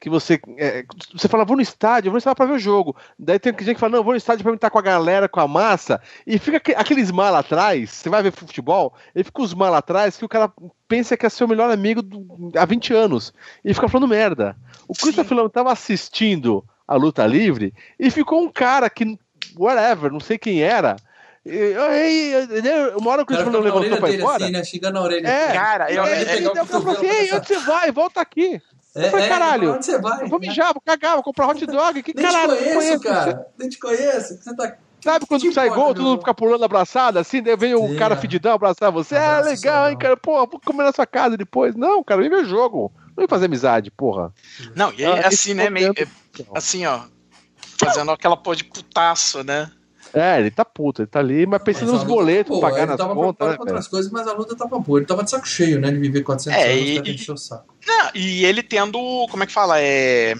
que 0.05 0.09
você. 0.09 0.39
É, 0.59 0.85
você 1.11 1.27
fala, 1.27 1.43
vou 1.43 1.55
no 1.55 1.63
estádio, 1.63 2.11
vou 2.11 2.15
no 2.15 2.19
estádio 2.19 2.37
pra 2.37 2.45
ver 2.45 2.53
o 2.53 2.59
jogo. 2.59 2.95
Daí 3.17 3.39
tem 3.39 3.51
gente 3.51 3.73
que 3.73 3.79
fala, 3.79 3.97
não, 3.97 4.03
vou 4.03 4.13
no 4.13 4.17
estádio 4.17 4.43
pra 4.43 4.53
estar 4.53 4.69
com 4.69 4.77
a 4.77 4.81
galera, 4.83 5.27
com 5.27 5.39
a 5.39 5.47
massa. 5.47 5.99
E 6.27 6.37
fica 6.37 6.61
aqueles 6.79 7.09
mal 7.09 7.33
atrás, 7.33 7.89
você 7.89 8.07
vai 8.07 8.21
ver 8.21 8.31
futebol, 8.31 8.93
e 9.15 9.23
fica 9.23 9.41
os 9.41 9.55
mal 9.55 9.73
atrás 9.73 10.15
que 10.15 10.23
o 10.23 10.29
cara 10.29 10.53
pensa 10.87 11.17
que 11.17 11.25
é 11.25 11.29
seu 11.29 11.47
melhor 11.47 11.71
amigo 11.71 12.03
do, 12.03 12.51
há 12.55 12.63
20 12.65 12.93
anos. 12.93 13.33
E 13.63 13.73
fica 13.73 13.89
falando 13.89 14.07
merda. 14.07 14.55
O 14.87 14.93
Christopher 14.93 15.35
Lamb 15.35 15.49
tava 15.49 15.71
assistindo 15.71 16.63
a 16.87 16.93
luta 16.93 17.25
livre 17.25 17.73
e 17.99 18.11
ficou 18.11 18.43
um 18.43 18.51
cara 18.51 18.87
que, 18.91 19.17
whatever, 19.57 20.11
não 20.11 20.19
sei 20.19 20.37
quem 20.37 20.61
era. 20.61 20.97
Uma 22.95 23.09
hora 23.09 23.23
o 23.23 23.25
Christopher 23.25 23.53
Lamb 23.53 23.65
levantou 23.65 23.97
pra 23.97 24.11
ir 24.11 24.19
embora. 24.19 24.43
Assim, 24.43 24.53
né? 24.53 24.63
Chegando 24.63 24.93
na 24.93 25.01
orelha. 25.01 25.27
É, 25.27 25.51
cara, 25.51 25.91
eu, 25.91 26.05
ele, 26.05 26.21
ele, 26.21 26.31
ele 26.31 26.53
deu 26.53 26.53
pra 26.63 26.79
falar 26.79 26.91
assim, 26.91 27.33
onde 27.33 27.47
você 27.47 27.57
vai? 27.61 27.91
Volta 27.91 28.21
aqui. 28.21 28.61
É, 28.95 29.07
eu 29.07 29.11
falei, 29.11 29.25
é, 29.25 29.29
caralho, 29.29 29.73
onde 29.73 29.85
você 29.85 29.99
vai? 29.99 30.25
vou 30.27 30.39
mijar, 30.39 30.73
vou 30.73 30.81
cagar, 30.81 31.15
vou 31.15 31.23
comprar 31.23 31.49
hot 31.49 31.65
dog. 31.65 32.01
Que 32.01 32.13
Nem 32.15 32.25
caralho, 32.25 32.55
te 32.55 32.57
conheço, 32.57 32.79
conheço 32.79 32.99
cara. 33.01 33.47
Nem 33.57 33.69
te 33.69 33.77
conheço. 33.77 34.37
Você 34.41 34.55
tá 34.55 34.77
Sabe 35.05 35.27
quando 35.27 35.53
sai 35.53 35.69
gol, 35.69 35.93
todo 35.93 36.01
mundo 36.01 36.19
fica 36.19 36.33
pulando 36.33 36.65
abraçado, 36.65 37.19
assim, 37.19 37.39
daí 37.43 37.55
vem 37.55 37.75
o 37.75 37.95
cara 37.95 38.15
fedidão 38.15 38.53
abraçar 38.53 38.91
você. 38.91 39.15
Ah, 39.15 39.39
legal, 39.39 39.91
hein, 39.91 39.97
cara? 39.97 40.17
Pô, 40.17 40.33
vou 40.47 40.59
comer 40.59 40.83
na 40.83 40.91
sua 40.91 41.05
casa 41.05 41.37
depois. 41.37 41.75
Não, 41.75 42.03
cara, 42.03 42.21
vem 42.21 42.29
ver 42.29 42.43
o 42.43 42.45
jogo. 42.45 42.91
Não 43.09 43.17
vem 43.17 43.27
fazer 43.27 43.45
amizade, 43.45 43.91
porra. 43.91 44.33
Não, 44.75 44.91
e 44.93 45.03
é 45.03 45.27
assim, 45.27 45.53
né? 45.53 45.69
Meio, 45.69 45.93
é, 45.95 46.07
assim, 46.55 46.87
ó. 46.87 47.01
Fazendo 47.77 48.09
aquela 48.09 48.35
porra 48.35 48.55
de 48.55 48.63
putaço, 48.63 49.43
né? 49.43 49.69
É, 50.15 50.39
ele 50.39 50.49
tá 50.49 50.63
puto, 50.63 51.01
ele 51.01 51.07
tá 51.07 51.19
ali, 51.19 51.45
mas 51.45 51.61
pensando 51.61 51.91
mas 51.91 51.99
nos 51.99 52.07
boletos, 52.07 52.57
pra 52.57 52.69
pagar 52.69 52.87
nas 52.87 53.01
contas. 53.01 53.49
Né, 53.49 53.55
com 53.57 53.63
outras 53.63 53.87
coisas, 53.87 54.11
mas 54.11 54.25
a 54.27 54.33
luta 54.33 54.55
tava 54.55 54.79
boa. 54.79 54.99
Ele 54.99 55.05
tava 55.05 55.23
de 55.23 55.29
saco 55.29 55.45
cheio, 55.45 55.79
né? 55.79 55.91
De 55.91 55.99
viver 55.99 56.23
400 56.23 56.57
é, 56.57 56.71
anos 56.71 56.89
e, 56.89 56.97
até 56.97 57.09
encher 57.11 57.31
o 57.33 57.37
saco. 57.37 57.75
Não, 57.85 58.11
e 58.15 58.45
ele 58.45 58.63
tendo, 58.63 58.97
como 59.29 59.43
é 59.43 59.45
que 59.45 59.51
fala? 59.51 59.81
É. 59.81 60.33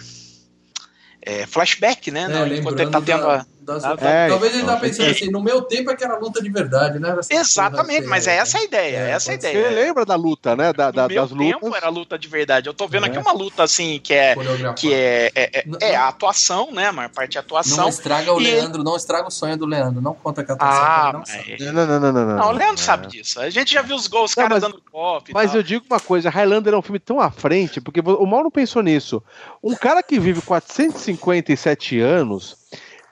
é 1.21 1.45
flashback, 1.45 2.09
né? 2.09 2.27
É, 2.31 2.57
enquanto 2.57 2.79
ele 2.79 2.89
tá 2.89 3.01
tendo 3.01 3.27
a 3.27 3.45
das... 3.65 3.83
É, 3.83 4.29
Talvez 4.29 4.53
ele 4.53 4.63
tá 4.63 4.77
pensando 4.77 5.09
assim, 5.09 5.29
no 5.29 5.41
meu 5.41 5.63
tempo 5.63 5.91
é 5.91 5.95
que 5.95 6.03
era 6.03 6.17
luta 6.17 6.41
de 6.41 6.49
verdade, 6.49 6.99
né? 6.99 7.17
Exatamente, 7.29 8.07
mas 8.07 8.27
é 8.27 8.37
essa 8.37 8.59
a 8.59 8.63
ideia, 8.63 8.97
é, 8.97 9.09
essa 9.11 9.31
a 9.31 9.35
ideia. 9.35 9.69
Você 9.69 9.75
lembra 9.75 10.05
da 10.05 10.15
luta, 10.15 10.55
né? 10.55 10.71
Da, 10.71 10.91
da, 10.91 11.07
das 11.07 11.31
lutas. 11.31 11.59
tempo 11.59 11.75
era 11.75 11.89
luta 11.89 12.17
de 12.17 12.27
verdade. 12.27 12.69
Eu 12.69 12.73
tô 12.73 12.87
vendo 12.87 13.05
é. 13.05 13.09
aqui 13.09 13.17
uma 13.17 13.31
luta 13.31 13.63
assim 13.63 13.99
que 14.01 14.13
é 14.13 14.35
que 14.75 14.93
é, 14.93 15.31
é, 15.35 15.59
é, 15.59 15.65
é 15.81 15.95
a 15.95 16.07
atuação, 16.07 16.71
né? 16.71 16.87
A 16.87 16.93
maior 16.93 17.09
parte 17.09 17.37
é 17.37 17.39
atuação. 17.41 17.77
Não 17.77 17.89
estraga 17.89 18.31
o 18.31 18.37
Leandro, 18.37 18.83
não 18.83 18.95
estraga 18.95 19.27
o 19.27 19.31
sonho 19.31 19.57
do 19.57 19.65
Leandro. 19.65 20.01
Não 20.01 20.13
conta 20.13 20.43
com 20.43 20.51
a 20.51 20.55
atuação. 20.55 20.83
Ah, 20.83 21.11
não, 21.13 21.19
mas... 21.19 21.59
não, 21.59 21.73
não, 21.73 21.87
não, 21.87 21.99
não, 21.99 22.13
não, 22.13 22.37
não. 22.37 22.47
o 22.49 22.51
Leandro 22.51 22.81
sabe 22.81 23.07
disso. 23.07 23.39
A 23.39 23.49
gente 23.49 23.73
já 23.73 23.81
viu 23.81 23.95
os 23.95 24.07
gols, 24.07 24.31
os 24.31 24.35
caras 24.35 24.61
dando 24.61 24.81
pop. 24.91 25.33
Mas 25.33 25.51
tal. 25.51 25.59
eu 25.59 25.63
digo 25.63 25.85
uma 25.89 25.99
coisa: 25.99 26.29
Highlander 26.29 26.73
é 26.73 26.77
um 26.77 26.81
filme 26.81 26.99
tão 26.99 27.19
à 27.19 27.31
frente, 27.31 27.81
porque 27.81 27.99
o 27.99 28.25
Mal 28.25 28.43
não 28.43 28.51
pensou 28.51 28.83
nisso. 28.83 29.23
Um 29.63 29.75
cara 29.75 30.03
que 30.03 30.19
vive 30.19 30.41
457 30.41 31.99
anos 31.99 32.64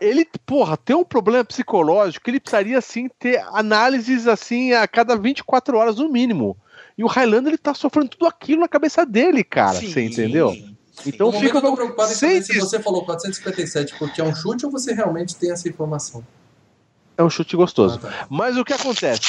ele, 0.04 0.28
porra, 0.46 0.76
tem 0.76 0.96
um 0.96 1.04
problema 1.04 1.44
psicológico 1.46 2.24
que 2.24 2.32
ele 2.32 2.40
precisaria, 2.40 2.78
assim, 2.78 3.10
ter 3.20 3.40
análises, 3.54 4.28
assim, 4.28 4.74
a 4.74 4.88
cada 4.88 5.16
24 5.16 5.78
horas 5.78 5.98
no 5.98 6.10
mínimo. 6.10 6.58
E 6.98 7.04
o 7.04 7.08
Highlander, 7.08 7.52
ele 7.52 7.58
tá 7.58 7.74
sofrendo 7.74 8.10
tudo 8.10 8.28
aquilo 8.28 8.62
na 8.62 8.68
cabeça 8.68 9.06
dele, 9.06 9.44
cara, 9.44 9.80
Sim. 9.80 9.92
você 9.92 10.04
entendeu? 10.04 10.56
Então 11.06 11.32
no 11.32 11.40
fica... 11.40 11.58
Eu 11.58 11.62
tô 11.62 11.76
preocupado 11.76 12.12
em 12.12 12.16
saber 12.16 12.44
se 12.44 12.60
você 12.60 12.80
falou 12.80 13.04
457 13.04 13.96
porque 13.98 14.22
é 14.22 14.24
um 14.24 14.36
chute 14.36 14.66
ou 14.66 14.72
você 14.72 14.94
realmente 14.94 15.36
tem 15.36 15.52
essa 15.52 15.68
informação. 15.68 16.24
É 17.18 17.24
um 17.24 17.30
chute 17.30 17.56
gostoso. 17.56 18.00
Ah, 18.04 18.10
tá. 18.10 18.28
Mas 18.30 18.58
o 18.58 18.64
que 18.64 18.74
acontece? 18.74 19.22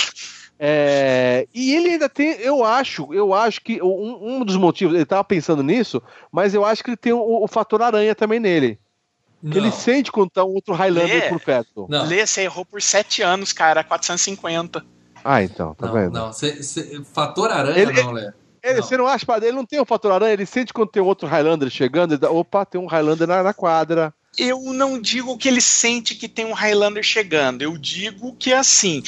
É, 0.59 1.49
e 1.55 1.75
ele 1.75 1.91
ainda 1.91 2.09
tem, 2.09 2.33
eu 2.41 2.65
acho, 2.65 3.13
eu 3.13 3.35
acho 3.35 3.61
que 3.61 3.83
um, 3.83 4.39
um 4.39 4.45
dos 4.45 4.57
motivos, 4.57 4.95
ele 4.95 5.05
tava 5.05 5.25
pensando 5.25 5.63
nisso, 5.63 6.03
mas 6.31 6.55
eu 6.55 6.65
acho 6.65 6.83
que 6.85 6.91
ele 6.91 6.97
tem 6.97 7.13
o, 7.13 7.43
o 7.43 7.49
fator 7.49 7.83
aranha 7.83 8.15
também 8.15 8.39
nele. 8.39 8.79
Que 9.51 9.59
ele 9.59 9.71
sente 9.71 10.11
quando 10.11 10.31
tá 10.31 10.45
um 10.45 10.55
outro 10.55 10.75
Highlander 10.75 11.25
Lê, 11.25 11.29
por 11.29 11.41
perto. 11.41 11.87
Não. 11.89 12.07
Lê, 12.07 12.27
você 12.27 12.43
errou 12.43 12.65
por 12.65 12.81
7 12.81 13.23
anos, 13.23 13.53
cara, 13.53 13.85
450. 13.85 14.85
Ah, 15.23 15.43
então, 15.43 15.75
tá 15.75 15.87
não, 15.87 15.93
vendo? 15.93 16.13
Não, 16.13 16.33
cê, 16.33 16.63
cê, 16.63 17.03
fator 17.13 17.51
aranha 17.51 17.79
ele, 17.79 17.93
não, 18.03 18.13
Lê. 18.13 18.33
Ele, 18.63 18.81
Você 18.81 18.97
não 18.97 19.07
acha, 19.07 19.27
ele 19.43 19.53
não 19.53 19.67
tem 19.67 19.79
o 19.79 19.85
fator 19.85 20.11
aranha, 20.11 20.33
ele 20.33 20.47
sente 20.47 20.73
quando 20.73 20.91
tem 20.91 21.03
outro 21.03 21.29
Highlander 21.29 21.69
chegando, 21.69 22.15
ele 22.15 22.27
opa, 22.27 22.65
tem 22.65 22.81
um 22.81 22.87
Highlander 22.87 23.29
na, 23.29 23.43
na 23.43 23.53
quadra. 23.53 24.13
Eu 24.39 24.73
não 24.73 24.99
digo 24.99 25.37
que 25.37 25.47
ele 25.47 25.61
sente 25.61 26.15
que 26.15 26.29
tem 26.29 26.47
um 26.47 26.55
Highlander 26.55 27.03
chegando, 27.03 27.61
eu 27.61 27.77
digo 27.77 28.35
que 28.35 28.55
assim, 28.55 29.03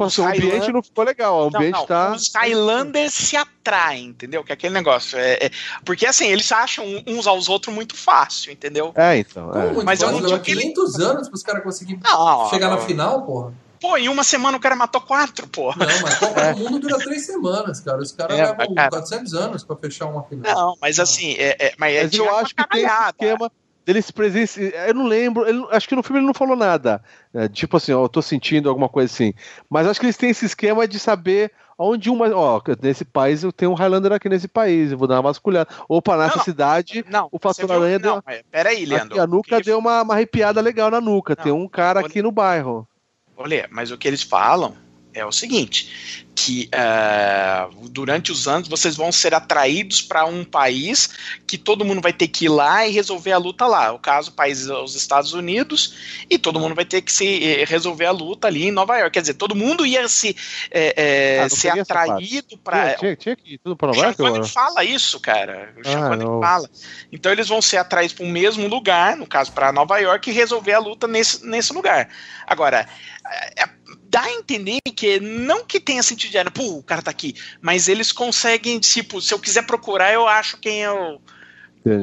Assim, 0.00 0.22
o 0.22 0.26
ambiente 0.26 0.72
não 0.72 0.82
ficou 0.82 1.04
legal, 1.04 1.44
o 1.44 1.46
ambiente 1.46 1.72
não, 1.72 1.80
não. 1.80 1.86
tá. 1.86 2.12
Os 2.12 2.32
Highlanders 2.34 3.14
se 3.14 3.36
atraem, 3.36 4.06
entendeu? 4.06 4.42
Que 4.42 4.52
é 4.52 4.54
aquele 4.54 4.74
negócio. 4.74 5.16
É, 5.18 5.34
é... 5.34 5.50
Porque 5.84 6.06
assim, 6.06 6.26
eles 6.26 6.50
acham 6.50 6.84
uns 7.06 7.26
aos 7.26 7.48
outros 7.48 7.74
muito 7.74 7.96
fácil, 7.96 8.52
entendeu? 8.52 8.92
É, 8.96 9.18
então. 9.18 9.50
É. 9.56 9.72
Pô, 9.72 9.84
mas 9.84 10.00
eu 10.00 10.10
não 10.10 10.20
digo 10.20 10.40
que 10.40 10.54
500 10.54 11.00
anos 11.00 11.28
pros 11.28 11.42
caras 11.42 11.62
conseguirem 11.62 12.02
chegar 12.50 12.70
na 12.70 12.78
final, 12.78 13.22
porra. 13.22 13.52
pô, 13.80 13.96
em 13.96 14.08
uma 14.08 14.24
semana 14.24 14.56
o 14.56 14.60
cara 14.60 14.74
matou 14.74 15.00
quatro, 15.00 15.46
pô. 15.46 15.74
Não, 15.76 15.86
mas 16.02 16.18
Copa 16.18 16.40
é. 16.42 16.54
do 16.54 16.60
Mundo 16.60 16.80
dura 16.80 16.98
três 16.98 17.24
semanas, 17.24 17.80
cara. 17.80 17.98
Os 17.98 18.12
caras 18.12 18.38
é, 18.38 18.46
levam 18.46 18.74
cara... 18.74 18.90
400 18.90 19.34
anos 19.34 19.64
pra 19.64 19.76
fechar 19.76 20.06
uma 20.06 20.24
final. 20.24 20.54
Não, 20.54 20.74
mas 20.80 20.98
assim, 20.98 21.34
é, 21.34 21.56
é 21.66 21.74
mas, 21.78 21.94
mas 22.02 22.14
eu 22.14 22.36
acho 22.36 22.54
que 22.54 22.68
tem 22.68 22.84
esse 22.84 23.06
esquema 23.06 23.50
deles 23.84 24.10
presenciam. 24.10 24.68
Eu 24.68 24.94
não 24.94 25.06
lembro, 25.06 25.46
ele, 25.46 25.64
acho 25.70 25.88
que 25.88 25.94
no 25.94 26.02
filme 26.02 26.20
ele 26.20 26.26
não 26.26 26.34
falou 26.34 26.56
nada. 26.56 27.02
É, 27.32 27.48
tipo 27.48 27.76
assim, 27.76 27.92
ó, 27.92 28.04
eu 28.04 28.08
tô 28.08 28.22
sentindo 28.22 28.68
alguma 28.68 28.88
coisa 28.88 29.12
assim. 29.12 29.34
Mas 29.68 29.86
acho 29.86 30.00
que 30.00 30.06
eles 30.06 30.16
têm 30.16 30.30
esse 30.30 30.46
esquema 30.46 30.88
de 30.88 30.98
saber 30.98 31.52
onde 31.78 32.10
uma. 32.10 32.28
Ó, 32.34 32.60
nesse 32.82 33.04
país 33.04 33.42
eu 33.42 33.52
tenho 33.52 33.72
um 33.72 33.74
Highlander 33.74 34.12
aqui 34.12 34.28
nesse 34.28 34.48
país, 34.48 34.92
eu 34.92 34.98
vou 34.98 35.08
dar 35.08 35.16
uma 35.16 35.22
vasculhada. 35.22 35.68
Opa, 35.88 36.16
nessa 36.16 36.38
não, 36.38 36.44
cidade, 36.44 37.04
não, 37.08 37.28
o 37.30 37.38
Fator 37.38 37.70
Aranha 37.70 37.98
deu. 37.98 38.22
Peraí, 38.50 38.84
Leandro. 38.84 39.20
A 39.20 39.26
nuca 39.26 39.60
deu 39.60 39.78
uma, 39.78 40.02
uma 40.02 40.14
arrepiada 40.14 40.60
legal 40.60 40.90
na 40.90 41.00
nuca. 41.00 41.34
Não, 41.36 41.44
tem 41.44 41.52
um 41.52 41.68
cara 41.68 42.00
aqui 42.00 42.22
no 42.22 42.32
bairro. 42.32 42.88
Olha, 43.36 43.68
mas 43.70 43.90
o 43.90 43.98
que 43.98 44.06
eles 44.06 44.22
falam 44.22 44.83
é 45.14 45.24
o 45.24 45.32
seguinte: 45.32 46.24
que 46.34 46.68
uh, 46.74 47.88
durante 47.88 48.32
os 48.32 48.48
anos 48.48 48.68
vocês 48.68 48.96
vão 48.96 49.12
ser 49.12 49.34
atraídos 49.34 50.02
para 50.02 50.24
um 50.24 50.44
país 50.44 51.10
que 51.46 51.56
todo 51.56 51.84
mundo 51.84 52.00
vai 52.00 52.12
ter 52.12 52.26
que 52.28 52.46
ir 52.46 52.48
lá 52.48 52.86
e 52.86 52.90
resolver 52.90 53.32
a 53.32 53.38
luta 53.38 53.66
lá. 53.66 53.92
O 53.92 53.98
caso, 53.98 54.30
o 54.30 54.34
país 54.34 54.68
é 54.68 54.74
os 54.74 54.96
Estados 54.96 55.32
Unidos, 55.32 56.24
e 56.28 56.36
todo 56.36 56.58
mundo 56.58 56.74
vai 56.74 56.84
ter 56.84 57.02
que 57.02 57.12
se 57.12 57.44
eh, 57.44 57.64
resolver 57.64 58.06
a 58.06 58.10
luta 58.10 58.48
ali 58.48 58.66
em 58.66 58.72
Nova 58.72 58.96
York. 58.98 59.12
Quer 59.12 59.20
dizer, 59.20 59.34
todo 59.34 59.54
mundo 59.54 59.86
ia 59.86 60.08
se 60.08 60.36
é, 60.70 60.94
é, 60.96 61.42
ah, 61.42 61.48
ser 61.48 61.78
atraído 61.78 62.58
para. 62.58 62.94
Tinha, 62.94 63.16
tinha, 63.16 63.36
que 63.36 63.54
ir 63.54 63.58
tudo 63.58 63.76
para 63.76 63.88
Nova 63.88 64.00
York. 64.00 64.22
O 64.22 64.34
Jean 64.34 64.44
fala 64.44 64.84
isso, 64.84 65.20
cara. 65.20 65.72
O 65.76 65.88
ah, 65.88 66.40
fala. 66.40 66.70
Então 67.12 67.30
eles 67.30 67.48
vão 67.48 67.62
ser 67.62 67.76
atraídos 67.76 68.14
para 68.14 68.26
o 68.26 68.28
mesmo 68.28 68.66
lugar, 68.66 69.16
no 69.16 69.26
caso 69.26 69.52
para 69.52 69.72
Nova 69.72 69.98
York, 69.98 70.28
e 70.28 70.32
resolver 70.32 70.72
a 70.72 70.78
luta 70.78 71.06
nesse, 71.06 71.46
nesse 71.46 71.72
lugar. 71.72 72.08
Agora, 72.46 72.88
é, 73.56 73.68
dá 74.14 74.22
a 74.22 74.32
entender 74.32 74.78
que 74.94 75.18
não 75.18 75.64
que 75.64 75.80
tenha 75.80 76.00
sentido 76.00 76.30
de 76.30 76.50
pô, 76.52 76.78
o 76.78 76.82
cara 76.84 77.02
tá 77.02 77.10
aqui, 77.10 77.34
mas 77.60 77.88
eles 77.88 78.12
conseguem, 78.12 78.78
tipo, 78.78 79.20
se 79.20 79.34
eu 79.34 79.40
quiser 79.40 79.66
procurar, 79.66 80.12
eu 80.12 80.28
acho 80.28 80.56
quem 80.58 80.82
eu 80.82 81.20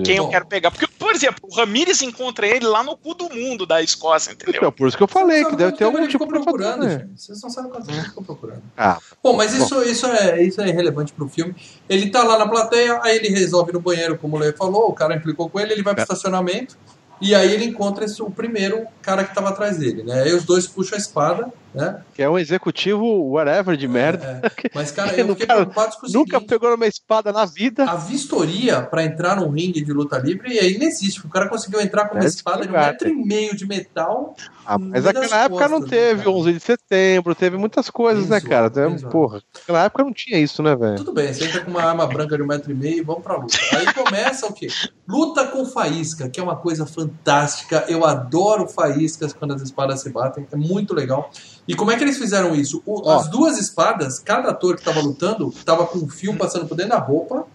quem 0.05 0.17
eu 0.17 0.27
quero 0.27 0.45
pegar. 0.45 0.69
Porque, 0.69 0.85
por 0.85 1.11
exemplo, 1.11 1.39
o 1.41 1.55
Ramirez 1.55 2.03
encontra 2.03 2.45
ele 2.45 2.67
lá 2.67 2.83
no 2.83 2.95
cu 2.95 3.15
do 3.15 3.27
mundo 3.33 3.65
da 3.65 3.81
Escócia, 3.81 4.31
entendeu? 4.33 4.67
É 4.67 4.69
por 4.69 4.87
isso 4.87 4.95
que 4.95 5.01
eu 5.01 5.07
falei, 5.07 5.43
que 5.43 5.55
deve 5.55 5.71
ter 5.71 5.85
algum 5.85 6.05
tipo 6.07 6.23
de 6.23 6.31
procurando, 6.31 6.83
né? 6.83 6.99
gente. 6.99 7.19
Vocês 7.19 7.41
não 7.41 7.49
sabem 7.49 7.71
quanto 7.71 7.89
ele 7.89 8.03
ficou 8.03 8.23
procurando. 8.23 8.61
Ah, 8.77 8.99
bom, 9.23 9.35
mas 9.35 9.55
bom. 9.55 9.63
Isso, 9.63 9.83
isso, 9.83 10.05
é, 10.05 10.43
isso 10.43 10.61
é 10.61 10.69
relevante 10.69 11.13
pro 11.13 11.27
filme. 11.27 11.55
Ele 11.89 12.11
tá 12.11 12.21
lá 12.21 12.37
na 12.37 12.47
plateia, 12.47 12.99
aí 13.01 13.15
ele 13.15 13.29
resolve 13.29 13.71
no 13.71 13.79
banheiro, 13.79 14.19
como 14.19 14.35
o 14.35 14.39
Lê 14.39 14.53
falou, 14.53 14.89
o 14.89 14.93
cara 14.93 15.15
implicou 15.15 15.49
com 15.49 15.59
ele, 15.59 15.73
ele 15.73 15.81
vai 15.81 15.95
pro 15.95 16.01
é. 16.01 16.03
estacionamento. 16.03 16.77
E 17.21 17.35
aí 17.35 17.53
ele 17.53 17.65
encontra 17.65 18.03
esse, 18.03 18.21
o 18.21 18.31
primeiro 18.31 18.85
cara 19.01 19.23
que 19.23 19.29
estava 19.29 19.49
atrás 19.49 19.77
dele, 19.77 20.03
né? 20.03 20.23
Aí 20.23 20.33
os 20.33 20.43
dois 20.43 20.65
puxam 20.65 20.97
a 20.97 20.99
espada, 20.99 21.53
né? 21.73 22.01
Que 22.15 22.23
é 22.23 22.29
um 22.29 22.37
executivo 22.37 23.05
whatever 23.29 23.77
de 23.77 23.87
merda. 23.87 24.41
É, 24.43 24.47
é. 24.67 24.71
Mas, 24.73 24.91
cara, 24.91 25.15
eu 25.15 25.27
fiquei 25.29 25.45
preocupado 25.45 25.97
com 25.97 26.07
o 26.07 26.11
Nunca 26.11 26.37
seguinte, 26.37 26.49
pegou 26.49 26.73
uma 26.73 26.87
espada 26.87 27.31
na 27.31 27.45
vida. 27.45 27.85
A 27.85 27.95
vistoria 27.95 28.81
para 28.81 29.03
entrar 29.03 29.35
num 29.35 29.49
ringue 29.49 29.81
de 29.81 29.93
luta 29.93 30.17
livre 30.17 30.57
aí 30.57 30.77
não 30.79 30.87
existe. 30.87 31.25
O 31.25 31.29
cara 31.29 31.47
conseguiu 31.47 31.79
entrar 31.79 32.09
com 32.09 32.15
uma 32.15 32.23
é 32.23 32.27
espada 32.27 32.63
de 32.63 32.69
um 32.69 32.73
metro 32.73 33.07
e 33.07 33.13
meio 33.13 33.55
de 33.55 33.67
metal. 33.67 34.35
Ah, 34.71 34.77
mas 34.77 35.03
naquela 35.03 35.43
época 35.43 35.67
não 35.67 35.81
teve, 35.81 36.23
né, 36.23 36.29
11 36.29 36.53
de 36.53 36.59
setembro, 36.61 37.35
teve 37.35 37.57
muitas 37.57 37.89
coisas, 37.89 38.29
né, 38.29 38.39
cara? 38.39 38.71
Porra, 39.11 39.41
naquela 39.53 39.83
época 39.83 40.03
não 40.05 40.13
tinha 40.13 40.39
isso, 40.39 40.63
né, 40.63 40.73
velho? 40.77 40.95
Tudo 40.95 41.11
bem, 41.11 41.33
você 41.33 41.43
entra 41.43 41.65
com 41.65 41.71
uma 41.71 41.83
arma 41.83 42.07
branca 42.07 42.37
de 42.37 42.41
um 42.41 42.47
metro 42.47 42.71
e 42.71 42.73
meio 42.73 42.99
e 42.99 43.01
vamos 43.01 43.21
pra 43.21 43.35
luta. 43.35 43.57
Aí 43.73 43.93
começa 43.93 44.47
o 44.47 44.53
quê? 44.53 44.67
Luta 45.05 45.45
com 45.47 45.65
faísca, 45.65 46.29
que 46.29 46.39
é 46.39 46.43
uma 46.43 46.55
coisa 46.55 46.85
fantástica. 46.85 47.83
Eu 47.89 48.05
adoro 48.05 48.65
faíscas 48.65 49.33
quando 49.33 49.53
as 49.53 49.61
espadas 49.61 49.99
se 49.99 50.09
batem, 50.09 50.47
é 50.49 50.55
muito 50.55 50.93
legal. 50.93 51.29
E 51.67 51.75
como 51.75 51.91
é 51.91 51.97
que 51.97 52.05
eles 52.05 52.17
fizeram 52.17 52.55
isso? 52.55 52.81
O, 52.85 53.09
as 53.09 53.27
duas 53.27 53.57
espadas, 53.57 54.19
cada 54.19 54.51
ator 54.51 54.75
que 54.75 54.81
estava 54.81 55.01
lutando, 55.01 55.49
estava 55.49 55.85
com 55.85 55.99
um 55.99 56.07
fio 56.07 56.33
passando 56.37 56.65
por 56.65 56.75
dentro 56.75 56.91
da 56.91 56.99
roupa, 56.99 57.45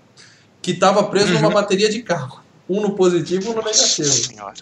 que 0.61 0.73
estava 0.73 1.03
preso 1.05 1.33
uhum. 1.33 1.41
numa 1.41 1.51
bateria 1.51 1.89
de 1.89 2.03
carro. 2.03 2.45
Um 2.69 2.81
no 2.81 2.95
positivo 2.95 3.47
e 3.47 3.49
um 3.49 3.55
no 3.55 3.63
negativo. 3.63 4.09
Senhora. 4.09 4.55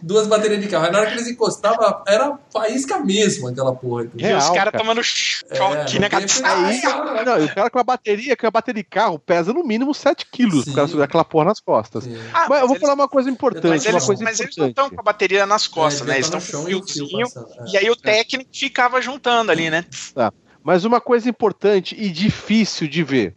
Duas 0.00 0.26
baterias 0.26 0.60
de 0.60 0.68
carro. 0.68 0.86
Aí 0.86 0.92
na 0.92 0.98
hora 0.98 1.08
que 1.08 1.14
eles 1.14 1.28
encostavam, 1.28 2.02
era 2.06 2.38
faísca 2.52 2.98
mesmo 2.98 3.48
aquela 3.48 3.74
porra. 3.74 4.08
E 4.16 4.32
os 4.32 4.50
caras 4.50 4.72
tomando 4.76 5.02
choque, 5.02 5.96
é, 5.96 6.00
né, 6.00 6.08
cara? 6.08 6.24
Aí, 6.44 6.82
não, 7.24 7.44
o 7.44 7.54
cara 7.54 7.70
com 7.70 7.78
a 7.78 7.84
bateria, 7.84 8.36
com 8.36 8.46
a 8.46 8.50
bateria 8.50 8.82
de 8.82 8.88
carro, 8.88 9.18
pesa 9.18 9.52
no 9.52 9.64
mínimo 9.64 9.94
7 9.94 10.26
quilos 10.26 10.72
cara 10.72 10.88
subir 10.88 11.02
aquela 11.02 11.24
porra 11.24 11.46
nas 11.46 11.60
costas. 11.60 12.06
Ah, 12.32 12.40
mas, 12.40 12.48
mas, 12.48 12.60
eu 12.60 12.66
vou 12.66 12.76
eles, 12.76 12.80
falar 12.80 12.94
uma 12.94 13.08
coisa 13.08 13.30
importante. 13.30 13.68
Mas, 13.68 13.86
eles, 13.86 14.04
coisa 14.04 14.24
mas 14.24 14.40
eles 14.40 14.56
não 14.56 14.68
estão 14.68 14.90
com 14.90 15.00
a 15.00 15.02
bateria 15.02 15.46
nas 15.46 15.66
costas, 15.66 16.02
é, 16.02 16.10
né? 16.10 16.14
Eles 16.16 16.26
estão 16.26 16.40
com 16.40 16.62
o 16.64 16.86
fiozinho. 16.86 17.26
E, 17.72 17.76
aí 17.76 17.90
o 17.90 17.96
técnico 17.96 18.50
ficava 18.52 19.00
juntando 19.00 19.50
ali, 19.52 19.70
né? 19.70 19.84
Tá. 20.14 20.32
Mas 20.62 20.84
uma 20.84 21.00
coisa 21.00 21.28
importante 21.28 21.96
e 21.98 22.08
difícil 22.10 22.86
de 22.86 23.02
ver: 23.02 23.34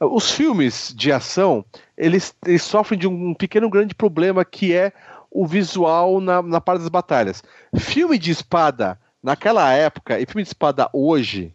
os 0.00 0.30
filmes 0.30 0.92
de 0.94 1.10
ação 1.10 1.64
eles, 1.96 2.34
eles 2.46 2.62
sofrem 2.62 2.98
de 2.98 3.06
um 3.08 3.34
pequeno 3.34 3.70
grande 3.70 3.94
problema 3.94 4.44
que 4.44 4.74
é 4.74 4.92
o 5.30 5.46
visual 5.46 6.20
na, 6.20 6.42
na 6.42 6.60
parte 6.60 6.80
das 6.80 6.90
batalhas. 6.90 7.42
Filme 7.76 8.18
de 8.18 8.30
espada 8.30 8.98
naquela 9.22 9.72
época 9.72 10.20
e 10.20 10.26
filme 10.26 10.42
de 10.42 10.48
espada 10.48 10.90
hoje 10.92 11.54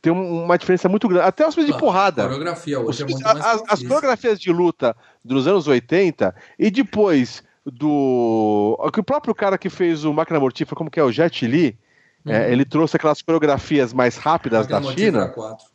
tem 0.00 0.12
uma 0.12 0.56
diferença 0.56 0.88
muito 0.88 1.08
grande. 1.08 1.26
Até 1.26 1.46
os 1.48 1.52
filmes 1.52 1.72
de 1.72 1.78
porrada. 1.80 2.22
A 2.22 2.26
coreografia 2.26 2.78
hoje 2.78 2.90
os, 2.90 3.00
é 3.00 3.04
muito 3.04 3.22
mais 3.24 3.44
as, 3.44 3.62
as 3.66 3.82
coreografias 3.82 4.38
de 4.38 4.52
luta 4.52 4.96
dos 5.24 5.48
anos 5.48 5.66
80 5.66 6.32
e 6.56 6.70
depois 6.70 7.42
do. 7.64 8.78
O 8.78 9.02
próprio 9.02 9.34
cara 9.34 9.58
que 9.58 9.68
fez 9.68 10.04
o 10.04 10.12
Máquina 10.12 10.38
Mortífera, 10.38 10.76
como 10.76 10.90
que 10.90 11.00
é? 11.00 11.02
O 11.02 11.10
Jet 11.10 11.44
Li. 11.44 11.76
É, 12.26 12.30
uhum. 12.30 12.36
É, 12.36 12.52
ele 12.52 12.64
trouxe 12.64 12.96
aquelas 12.96 13.22
coreografias 13.22 13.92
mais 13.92 14.16
rápidas 14.16 14.66
da 14.66 14.82
China. 14.82 15.28
4. 15.28 15.66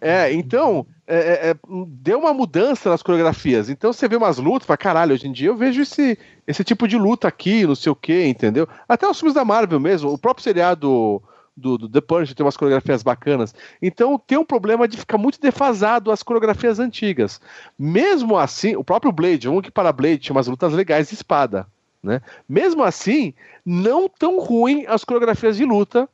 É, 0.00 0.32
então, 0.32 0.86
é, 1.06 1.16
é, 1.16 1.50
é, 1.50 1.56
deu 1.88 2.18
uma 2.18 2.34
mudança 2.34 2.90
nas 2.90 3.02
coreografias. 3.02 3.70
Então 3.70 3.92
você 3.92 4.06
vê 4.08 4.16
umas 4.16 4.38
lutas, 4.38 4.66
fala, 4.66 4.76
caralho, 4.76 5.14
hoje 5.14 5.26
em 5.26 5.32
dia 5.32 5.48
eu 5.48 5.56
vejo 5.56 5.82
esse, 5.82 6.18
esse 6.46 6.62
tipo 6.62 6.86
de 6.86 6.98
luta 6.98 7.28
aqui, 7.28 7.66
não 7.66 7.74
sei 7.74 7.90
o 7.90 7.96
que, 7.96 8.26
entendeu? 8.26 8.68
Até 8.88 9.08
os 9.08 9.18
filmes 9.18 9.34
da 9.34 9.44
Marvel 9.44 9.80
mesmo, 9.80 10.12
o 10.12 10.18
próprio 10.18 10.44
seriado 10.44 11.22
do, 11.56 11.78
do 11.78 11.88
The 11.88 12.00
Punisher 12.00 12.34
tem 12.34 12.44
umas 12.44 12.56
coreografias 12.56 13.02
bacanas. 13.02 13.54
Então 13.80 14.18
tem 14.18 14.36
um 14.36 14.44
problema 14.44 14.86
de 14.86 14.98
ficar 14.98 15.16
muito 15.16 15.40
defasado 15.40 16.10
as 16.10 16.22
coreografias 16.22 16.78
antigas. 16.78 17.40
Mesmo 17.78 18.36
assim, 18.36 18.76
o 18.76 18.84
próprio 18.84 19.12
Blade, 19.12 19.48
vamos 19.48 19.62
que 19.62 19.70
para 19.70 19.92
Blade 19.92 20.18
tinha 20.18 20.34
umas 20.34 20.46
lutas 20.46 20.72
legais 20.72 21.08
de 21.08 21.14
espada. 21.14 21.66
Né? 22.02 22.20
Mesmo 22.48 22.82
assim, 22.82 23.34
não 23.64 24.08
tão 24.08 24.38
ruim 24.38 24.84
as 24.86 25.04
coreografias 25.04 25.56
de 25.56 25.64
luta 25.64 26.08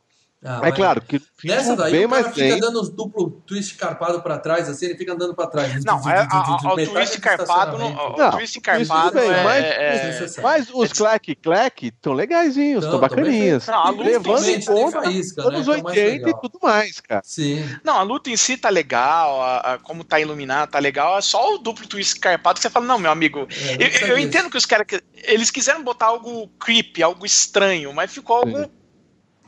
ah, 0.45 0.61
é 0.65 0.73
claro 0.73 1.01
que 1.01 1.23
nessa 1.45 1.77
daí 1.77 1.93
bem 1.93 2.05
o 2.05 2.09
cara 2.09 2.25
fica 2.31 2.49
bem. 2.49 2.59
dando 2.59 2.81
os 2.81 2.89
duplo 2.89 3.31
twist 3.47 3.77
carpado 3.77 4.21
para 4.23 4.39
trás, 4.39 4.69
assim, 4.69 4.87
ele 4.87 4.97
fica 4.97 5.13
andando 5.13 5.37
para 5.37 5.47
trás. 5.47 5.85
Não, 5.85 5.99
é, 6.11 6.27
o 6.65 6.91
twist 6.91 7.21
carpado, 7.21 7.79
não, 7.79 7.95
o 7.95 8.31
twist 8.33 8.61
carpado 8.61 9.21
bem, 9.21 9.31
é, 9.31 9.45
mas, 9.45 9.65
é, 9.65 10.43
mas 10.43 10.69
os 10.75 10.91
é, 10.91 10.95
clack 10.95 11.35
clack 11.37 11.87
estão 11.87 12.13
legaisinhos, 12.13 12.85
estão 12.85 12.99
bacaninhas. 12.99 13.69
Levando 13.97 14.49
em 14.49 14.61
conta 14.65 15.03
faísca, 15.03 15.43
anos 15.43 15.69
né? 15.69 15.75
80 15.75 16.31
e 16.31 16.41
tudo 16.41 16.59
mais, 16.61 16.99
cara. 16.99 17.23
Sim. 17.25 17.65
Não, 17.85 17.97
a 17.97 18.03
luta 18.03 18.29
em 18.29 18.37
si 18.37 18.57
tá 18.57 18.69
legal, 18.69 19.41
a, 19.41 19.75
a, 19.75 19.79
como 19.79 20.03
tá 20.03 20.19
iluminado, 20.19 20.71
tá 20.71 20.81
legal, 20.81 21.19
é 21.19 21.21
só 21.21 21.55
o 21.55 21.59
duplo 21.59 21.87
twist 21.87 22.19
carpado 22.19 22.57
que 22.57 22.63
você 22.63 22.71
fala, 22.71 22.87
não, 22.87 22.99
meu 22.99 23.13
amigo, 23.13 23.47
é, 23.79 24.05
eu, 24.05 24.09
eu 24.09 24.19
entendo 24.19 24.51
que 24.51 24.59
os 24.59 24.67
caras, 24.67 24.87
eles 25.23 25.53
quiseram 25.53 25.85
botar 25.85 26.07
algo 26.07 26.49
creepy, 26.59 27.01
algo 27.01 27.25
estranho, 27.25 27.93
mas 27.93 28.13
ficou 28.13 28.39
algo 28.39 28.82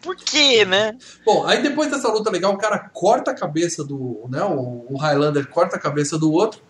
por 0.04 0.14
quê, 0.14 0.64
né? 0.66 0.96
Bom, 1.24 1.46
aí 1.46 1.62
depois 1.62 1.90
dessa 1.90 2.12
luta 2.12 2.30
legal, 2.30 2.52
o 2.52 2.58
cara 2.58 2.78
corta 2.92 3.30
a 3.30 3.34
cabeça 3.34 3.82
do. 3.82 4.26
Né, 4.28 4.42
o, 4.44 4.86
o 4.90 4.98
Highlander 4.98 5.48
corta 5.48 5.76
a 5.76 5.80
cabeça 5.80 6.18
do 6.18 6.30
outro. 6.30 6.60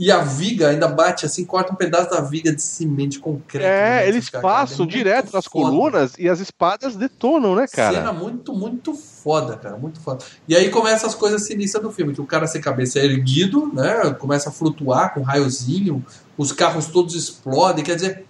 E 0.00 0.12
a 0.12 0.18
viga 0.18 0.68
ainda 0.68 0.86
bate 0.86 1.26
assim, 1.26 1.44
corta 1.44 1.72
um 1.72 1.76
pedaço 1.76 2.10
da 2.10 2.20
viga 2.20 2.54
de 2.54 2.62
cimento, 2.62 3.10
de 3.10 3.18
concreto. 3.18 3.66
É, 3.66 4.02
né, 4.02 4.08
eles 4.08 4.30
passam 4.30 4.86
é 4.86 4.88
direto 4.88 5.32
nas 5.32 5.44
foda. 5.44 5.70
colunas 5.70 6.12
e 6.16 6.28
as 6.28 6.38
espadas 6.38 6.94
detonam, 6.94 7.56
né, 7.56 7.66
cara? 7.66 7.96
Cena 7.96 8.12
muito, 8.12 8.52
muito 8.52 8.94
foda, 8.94 9.56
cara, 9.56 9.76
muito 9.76 9.98
foda. 9.98 10.24
E 10.46 10.54
aí 10.54 10.70
começa 10.70 11.04
as 11.04 11.16
coisas 11.16 11.44
sinistras 11.44 11.82
do 11.82 11.90
filme, 11.90 12.14
que 12.14 12.20
o 12.20 12.26
cara 12.26 12.46
sem 12.46 12.60
cabeça 12.60 13.00
é 13.00 13.06
erguido, 13.06 13.72
né, 13.74 14.14
começa 14.20 14.50
a 14.50 14.52
flutuar 14.52 15.12
com 15.12 15.18
um 15.18 15.24
raiozinho, 15.24 16.06
os 16.36 16.52
carros 16.52 16.86
todos 16.86 17.16
explodem, 17.16 17.84
quer 17.84 17.96
dizer, 17.96 18.27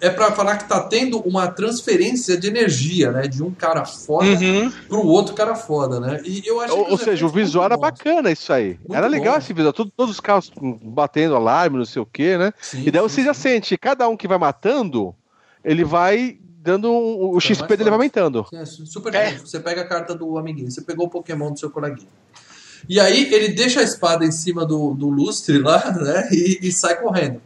é 0.00 0.10
para 0.10 0.32
falar 0.32 0.58
que 0.58 0.68
tá 0.68 0.80
tendo 0.80 1.18
uma 1.20 1.48
transferência 1.48 2.36
de 2.36 2.48
energia, 2.48 3.10
né? 3.12 3.26
De 3.26 3.42
um 3.42 3.50
cara 3.50 3.84
foda 3.84 4.26
uhum. 4.26 4.70
pro 4.88 5.06
outro 5.06 5.34
cara 5.34 5.54
foda, 5.54 5.98
né? 5.98 6.20
E 6.24 6.42
eu 6.44 6.60
acho 6.60 6.74
Ou, 6.74 6.90
ou 6.90 6.98
seja, 6.98 7.24
o 7.24 7.28
visual 7.28 7.64
era 7.64 7.76
bacana 7.76 8.30
isso 8.30 8.52
aí. 8.52 8.78
Muito 8.80 8.94
era 8.94 9.06
legal 9.06 9.34
bom. 9.34 9.38
esse 9.38 9.52
visual. 9.52 9.72
Todos, 9.72 9.92
todos 9.96 10.14
os 10.14 10.20
carros 10.20 10.52
batendo 10.82 11.34
alarme, 11.34 11.78
não 11.78 11.84
sei 11.84 12.02
o 12.02 12.06
quê, 12.06 12.36
né? 12.36 12.52
Sim, 12.60 12.82
e 12.86 12.90
daí 12.90 13.02
sim, 13.02 13.08
você 13.08 13.20
sim. 13.20 13.26
já 13.26 13.34
sente, 13.34 13.78
cada 13.78 14.06
um 14.08 14.16
que 14.16 14.28
vai 14.28 14.38
matando, 14.38 15.14
ele 15.64 15.84
vai 15.84 16.38
dando 16.66 16.90
um, 16.90 17.34
o 17.34 17.40
XP 17.40 17.68
dele 17.76 17.84
vai 17.84 17.94
aumentando. 17.94 18.44
É, 18.52 18.64
super 18.64 19.14
é. 19.14 19.38
Você 19.38 19.60
pega 19.60 19.82
a 19.82 19.86
carta 19.86 20.14
do 20.14 20.36
amiguinho, 20.36 20.70
você 20.70 20.82
pegou 20.82 21.06
o 21.06 21.10
Pokémon 21.10 21.52
do 21.52 21.58
seu 21.58 21.70
coleguinha. 21.70 22.08
E 22.88 23.00
aí 23.00 23.32
ele 23.32 23.48
deixa 23.48 23.80
a 23.80 23.82
espada 23.82 24.24
em 24.24 24.32
cima 24.32 24.66
do, 24.66 24.92
do 24.92 25.08
lustre 25.08 25.58
lá, 25.58 25.90
né? 25.96 26.28
E, 26.32 26.58
e 26.62 26.72
sai 26.72 27.00
correndo 27.00 27.40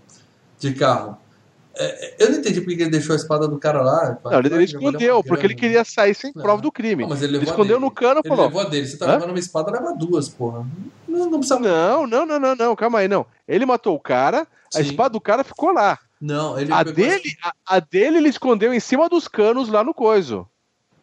de 0.59 0.74
carro. 0.74 1.16
É, 1.75 2.16
eu 2.18 2.31
não 2.31 2.39
entendi 2.39 2.61
porque 2.61 2.83
ele 2.83 2.91
deixou 2.91 3.12
a 3.12 3.16
espada 3.16 3.47
do 3.47 3.59
cara 3.59 3.81
lá. 3.81 4.18
Não, 4.25 4.39
ele, 4.39 4.55
ele 4.55 4.64
escondeu, 4.64 5.23
porque 5.23 5.47
ele 5.47 5.55
queria 5.55 5.85
sair 5.85 6.14
sem 6.14 6.33
não. 6.35 6.43
prova 6.43 6.61
do 6.61 6.73
crime. 6.73 7.03
Não, 7.03 7.11
mas 7.11 7.23
ele, 7.23 7.37
ele 7.37 7.45
escondeu 7.45 7.79
no 7.79 7.91
cano 7.91 8.21
e 8.25 8.29
falou. 8.29 8.47
Ele 8.47 8.55
levou 8.55 8.66
a 8.66 8.71
dele. 8.71 8.87
Você 8.87 8.97
tá 8.97 9.07
Hã? 9.07 9.12
levando 9.12 9.31
uma 9.31 9.39
espada, 9.39 9.71
leva 9.71 9.95
duas, 9.95 10.29
porra. 10.29 10.66
Não, 11.07 11.31
não 11.31 11.39
precisa. 11.39 11.59
Não, 11.59 12.07
não, 12.07 12.27
não, 12.27 12.39
não, 12.39 12.55
não, 12.55 12.77
calma 12.77 12.99
aí, 12.99 13.09
não. 13.09 13.25
Ele 13.47 13.64
matou 13.64 13.95
o 13.95 14.01
cara, 14.01 14.47
Sim. 14.71 14.79
a 14.79 14.83
espada 14.83 15.11
do 15.11 15.21
cara 15.21 15.45
ficou 15.45 15.73
lá. 15.73 15.99
Não, 16.21 16.59
ele 16.59 16.73
a 16.73 16.83
dele, 16.83 17.35
a, 17.43 17.77
a, 17.77 17.81
dele 17.81 18.18
ele 18.18 18.29
escondeu 18.29 18.75
em 18.75 18.81
cima 18.81 19.09
dos 19.09 19.27
canos 19.27 19.68
lá 19.68 19.83
no 19.83 19.95
coiso. 19.95 20.47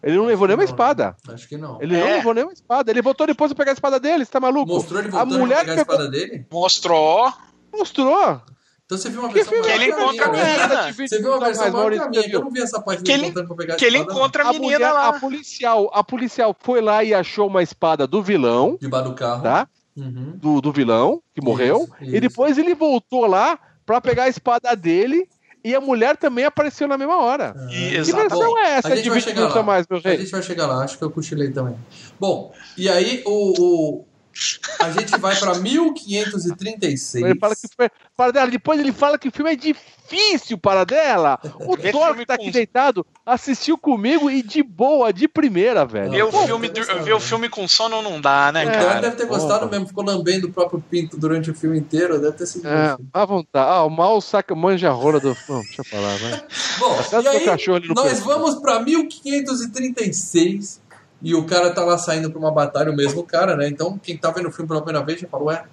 Ele 0.03 0.15
não 0.15 0.25
levou 0.25 0.47
nenhuma 0.47 0.63
espada. 0.63 1.15
Acho 1.29 1.47
que 1.47 1.57
não. 1.57 1.81
Ele 1.81 1.95
é. 1.95 1.99
não 1.99 2.07
levou 2.07 2.33
nenhuma 2.33 2.53
espada. 2.53 2.91
Ele 2.91 3.01
voltou 3.01 3.25
depois 3.25 3.51
pra 3.51 3.63
pegar 3.63 3.71
a 3.71 3.73
espada 3.73 3.99
dele, 3.99 4.25
você 4.25 4.31
tá 4.31 4.39
maluco? 4.39 4.71
Mostrou 4.71 4.99
ele 4.99 5.09
voltando 5.09 5.35
a 5.35 5.39
mulher 5.39 5.65
pra 5.65 5.73
pegar 5.73 5.85
pegou... 5.85 5.95
a 5.95 5.97
espada 5.97 6.11
dele? 6.11 6.45
Mostrou. 6.51 7.33
Mostrou. 7.73 8.41
Então 8.87 8.97
você 8.97 9.09
viu 9.09 9.19
uma 9.19 9.27
versão 9.29 9.61
que 9.61 9.69
ele 9.69 9.85
encontra 9.87 10.25
a 10.25 10.31
menina. 10.31 10.93
Você 10.93 11.19
viu 11.19 11.31
uma 11.31 11.45
versão 11.45 11.71
maior 11.73 11.91
que 11.91 11.99
a 11.99 12.07
minha, 12.07 12.31
eu 12.31 12.39
não 12.39 12.49
vi 12.49 12.61
essa 12.61 12.81
parte 12.81 13.03
que 13.03 13.11
ele, 13.11 13.33
pra 13.33 13.43
pegar 13.53 13.73
a 13.73 13.77
Que 13.77 13.83
ele 13.83 13.97
encontra 13.97 14.43
a 14.43 14.53
menina 14.53 14.75
a 14.75 14.77
mulher, 14.77 14.91
lá. 14.93 15.07
A 15.09 15.19
policial, 15.19 15.91
a 15.93 16.01
policial 16.01 16.55
foi 16.57 16.79
lá 16.79 17.03
e 17.03 17.13
achou 17.13 17.47
uma 17.47 17.61
espada 17.61 18.07
do 18.07 18.23
vilão. 18.23 18.77
Debaixo 18.79 19.09
do 19.09 19.13
carro. 19.13 19.43
Tá? 19.43 19.67
Uhum. 19.97 20.37
Do, 20.37 20.61
do 20.61 20.71
vilão, 20.71 21.21
que 21.35 21.41
morreu. 21.41 21.89
Isso, 21.99 22.15
e 22.15 22.21
depois 22.21 22.57
ele 22.57 22.73
voltou 22.73 23.25
lá 23.25 23.59
pra 23.85 23.99
pegar 23.99 24.23
a 24.23 24.29
espada 24.29 24.73
dele 24.73 25.27
e 25.65 25.75
a 25.75 25.81
mulher 25.81 26.15
também 26.15 26.45
apareceu 26.45 26.87
na 26.87 26.97
mesma 26.97 27.17
hora. 27.17 27.53
Ah, 27.57 27.67
que 27.67 28.13
versão 28.13 28.57
é 28.57 28.75
essa 28.75 28.95
de 28.95 29.09
20 29.09 29.33
minutos 29.33 29.57
a 29.57 29.63
mais, 29.63 29.85
meu 29.89 29.99
rei? 29.99 30.15
A 30.15 30.19
gente 30.19 30.31
vai 30.31 30.41
chegar 30.41 30.65
lá, 30.65 30.81
acho 30.81 30.97
que 30.97 31.03
eu 31.03 31.11
cochilei 31.11 31.51
também. 31.51 31.75
Bom, 32.17 32.53
e 32.77 32.87
aí 32.87 33.21
o, 33.25 33.53
o 33.59 34.05
a 34.79 34.91
gente 34.91 35.17
vai 35.17 35.35
para 35.35 35.55
1536. 35.55 37.23
Ele 37.23 37.39
fala 37.39 37.55
que 37.55 37.67
para 38.15 38.31
dela, 38.31 38.49
depois 38.49 38.79
ele 38.79 38.91
fala 38.91 39.17
que 39.17 39.27
o 39.27 39.31
filme 39.31 39.51
é 39.51 39.55
difícil 39.55 40.57
para 40.57 40.83
dela. 40.83 41.39
O 41.61 41.77
Thor 41.77 42.15
que 42.15 42.25
tá 42.25 42.35
aqui 42.35 42.45
com... 42.45 42.51
deitado 42.51 43.05
assistiu 43.25 43.77
comigo 43.77 44.29
e 44.29 44.41
de 44.41 44.63
boa, 44.63 45.11
de 45.11 45.27
primeira, 45.27 45.85
velho. 45.85 46.11
Ver 46.11 46.23
o, 46.23 46.31
filme, 46.31 46.71
ver 47.03 47.13
o 47.13 47.19
filme 47.19 47.49
com 47.49 47.67
sono 47.67 48.01
não 48.01 48.21
dá, 48.21 48.51
né, 48.51 48.63
é, 48.63 48.71
cara? 48.71 49.01
deve 49.01 49.15
ter 49.15 49.25
gostado 49.25 49.69
mesmo, 49.69 49.87
ficou 49.87 50.03
lambendo 50.03 50.47
o 50.47 50.51
próprio 50.51 50.83
pinto 50.89 51.17
durante 51.17 51.51
o 51.51 51.55
filme 51.55 51.77
inteiro, 51.77 52.19
deve 52.19 52.37
ter 52.37 52.45
sido. 52.45 52.67
É, 52.67 52.97
à 53.13 53.25
vontade. 53.25 53.69
Ah, 53.69 53.83
o 53.83 53.89
mal 53.89 54.21
saca 54.21 54.55
manja 54.55 54.89
rola 54.91 55.19
do. 55.19 55.35
Não, 55.49 55.61
deixa 55.61 55.81
eu 55.81 55.85
falar, 55.85 56.15
vai. 56.17 56.43
Bom, 56.79 56.97
e 57.23 57.27
aí, 57.27 57.45
nós 57.93 58.19
vamos 58.19 58.55
para 58.55 58.79
1536 58.81 60.86
e 61.21 61.33
o 61.33 61.45
cara 61.45 61.71
tá 61.71 61.83
lá 61.83 61.97
saindo 61.97 62.29
pra 62.29 62.39
uma 62.39 62.51
batalha, 62.51 62.91
o 62.91 62.95
mesmo 62.95 63.23
cara, 63.23 63.55
né? 63.55 63.67
Então, 63.67 63.97
quem 63.97 64.17
tá 64.17 64.31
vendo 64.31 64.49
o 64.49 64.51
filme 64.51 64.67
pela 64.67 64.81
primeira 64.81 65.05
vez 65.05 65.19
já 65.19 65.27
falou, 65.27 65.47
ué, 65.47 65.63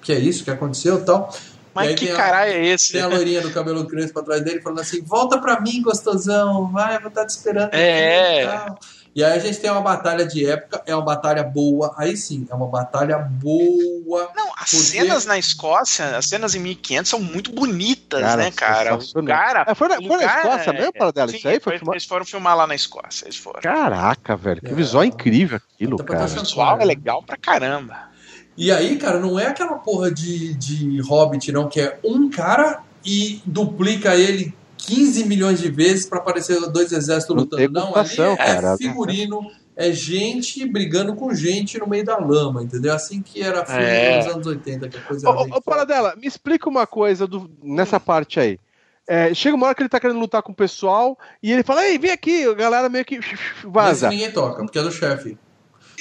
que 0.00 0.12
é 0.12 0.18
isso 0.18 0.44
que 0.44 0.50
aconteceu 0.50 0.98
e 0.98 1.04
tal. 1.04 1.32
Mas 1.74 1.98
que 1.98 2.08
caralho 2.08 2.52
é 2.52 2.66
esse? 2.66 2.92
Tem 2.92 3.00
a 3.00 3.06
loirinha 3.06 3.40
do 3.40 3.50
cabelo 3.50 3.86
crespo 3.86 4.18
atrás 4.20 4.42
dele 4.42 4.60
falando 4.60 4.80
assim: 4.80 5.02
volta 5.02 5.40
pra 5.40 5.60
mim, 5.60 5.80
gostosão, 5.80 6.70
vai, 6.70 6.96
eu 6.96 7.00
vou 7.00 7.08
estar 7.08 7.22
tá 7.22 7.26
te 7.26 7.30
esperando. 7.30 7.72
É. 7.72 8.44
Aqui, 8.44 8.76
e 9.14 9.22
aí 9.22 9.32
a 9.32 9.38
gente 9.38 9.58
tem 9.58 9.70
uma 9.70 9.82
batalha 9.82 10.26
de 10.26 10.46
época, 10.46 10.82
é 10.86 10.94
uma 10.94 11.04
batalha 11.04 11.44
boa, 11.44 11.94
aí 11.98 12.16
sim, 12.16 12.46
é 12.50 12.54
uma 12.54 12.66
batalha 12.66 13.18
boa. 13.18 14.30
Não, 14.34 14.48
as 14.56 14.70
porque... 14.70 14.76
cenas 14.76 15.26
na 15.26 15.38
Escócia, 15.38 16.16
as 16.16 16.26
cenas 16.26 16.54
em 16.54 16.60
1500 16.60 17.10
são 17.10 17.20
muito 17.20 17.52
bonitas, 17.52 18.22
cara, 18.22 18.36
né, 18.36 18.50
cara? 18.50 18.94
O 18.96 19.24
cara. 19.24 19.64
É, 19.68 19.74
foi 19.74 19.88
na, 19.88 19.96
foi 19.96 20.16
na 20.16 20.24
Escócia 20.24 20.72
mesmo, 20.72 20.92
para 20.94 21.10
dela? 21.10 21.28
Sim, 21.28 21.36
isso 21.36 21.48
aí 21.48 21.60
foi, 21.60 21.78
foi 21.78 21.94
Eles 21.94 22.06
foram 22.06 22.24
filmar 22.24 22.56
lá 22.56 22.66
na 22.66 22.74
Escócia, 22.74 23.26
eles 23.26 23.36
foram. 23.36 23.60
Caraca, 23.60 24.34
velho, 24.34 24.62
que 24.62 24.70
é. 24.70 24.74
visual 24.74 25.04
incrível 25.04 25.60
aquilo, 25.74 25.98
cara. 25.98 26.24
O 26.24 26.28
visual 26.28 26.80
é 26.80 26.84
legal 26.84 27.22
pra 27.22 27.36
caramba. 27.36 28.12
E 28.56 28.72
aí, 28.72 28.96
cara, 28.96 29.18
não 29.18 29.38
é 29.38 29.46
aquela 29.46 29.74
porra 29.74 30.10
de, 30.10 30.54
de 30.54 31.00
Hobbit, 31.02 31.52
não, 31.52 31.68
que 31.68 31.80
é 31.80 31.98
um 32.02 32.30
cara 32.30 32.80
e 33.04 33.42
duplica 33.44 34.14
ele 34.14 34.54
15 34.86 35.24
milhões 35.26 35.60
de 35.60 35.70
vezes 35.70 36.06
para 36.06 36.18
aparecer 36.18 36.60
dois 36.70 36.92
exércitos 36.92 37.34
lutando. 37.34 37.68
Não, 37.70 37.94
ali 37.94 38.20
é 38.20 38.36
cara. 38.36 38.76
figurino, 38.76 39.50
é 39.76 39.92
gente 39.92 40.66
brigando 40.66 41.14
com 41.14 41.32
gente 41.34 41.78
no 41.78 41.86
meio 41.86 42.04
da 42.04 42.18
lama, 42.18 42.62
entendeu? 42.62 42.92
Assim 42.92 43.22
que 43.22 43.42
era 43.42 43.64
filme 43.64 43.82
é. 43.82 44.18
nos 44.18 44.34
anos 44.34 44.46
80, 44.46 44.88
que 44.88 44.96
a 44.96 45.00
coisa 45.00 45.30
Ô, 45.30 45.56
ô 45.56 45.62
Paradela, 45.62 46.14
me 46.16 46.26
explica 46.26 46.68
uma 46.68 46.86
coisa 46.86 47.26
do, 47.26 47.50
nessa 47.62 48.00
parte 48.00 48.40
aí. 48.40 48.58
É, 49.06 49.34
chega 49.34 49.56
uma 49.56 49.66
hora 49.66 49.74
que 49.74 49.82
ele 49.82 49.88
tá 49.88 50.00
querendo 50.00 50.20
lutar 50.20 50.42
com 50.42 50.52
o 50.52 50.54
pessoal 50.54 51.18
e 51.42 51.52
ele 51.52 51.62
fala, 51.62 51.86
ei, 51.86 51.98
vem 51.98 52.10
aqui, 52.10 52.44
a 52.44 52.54
galera 52.54 52.88
meio 52.88 53.04
que 53.04 53.20
vaza. 53.64 54.06
Mas 54.06 54.16
ninguém 54.16 54.32
toca, 54.32 54.62
porque 54.62 54.78
é 54.78 54.82
do 54.82 54.92
chefe. 54.92 55.38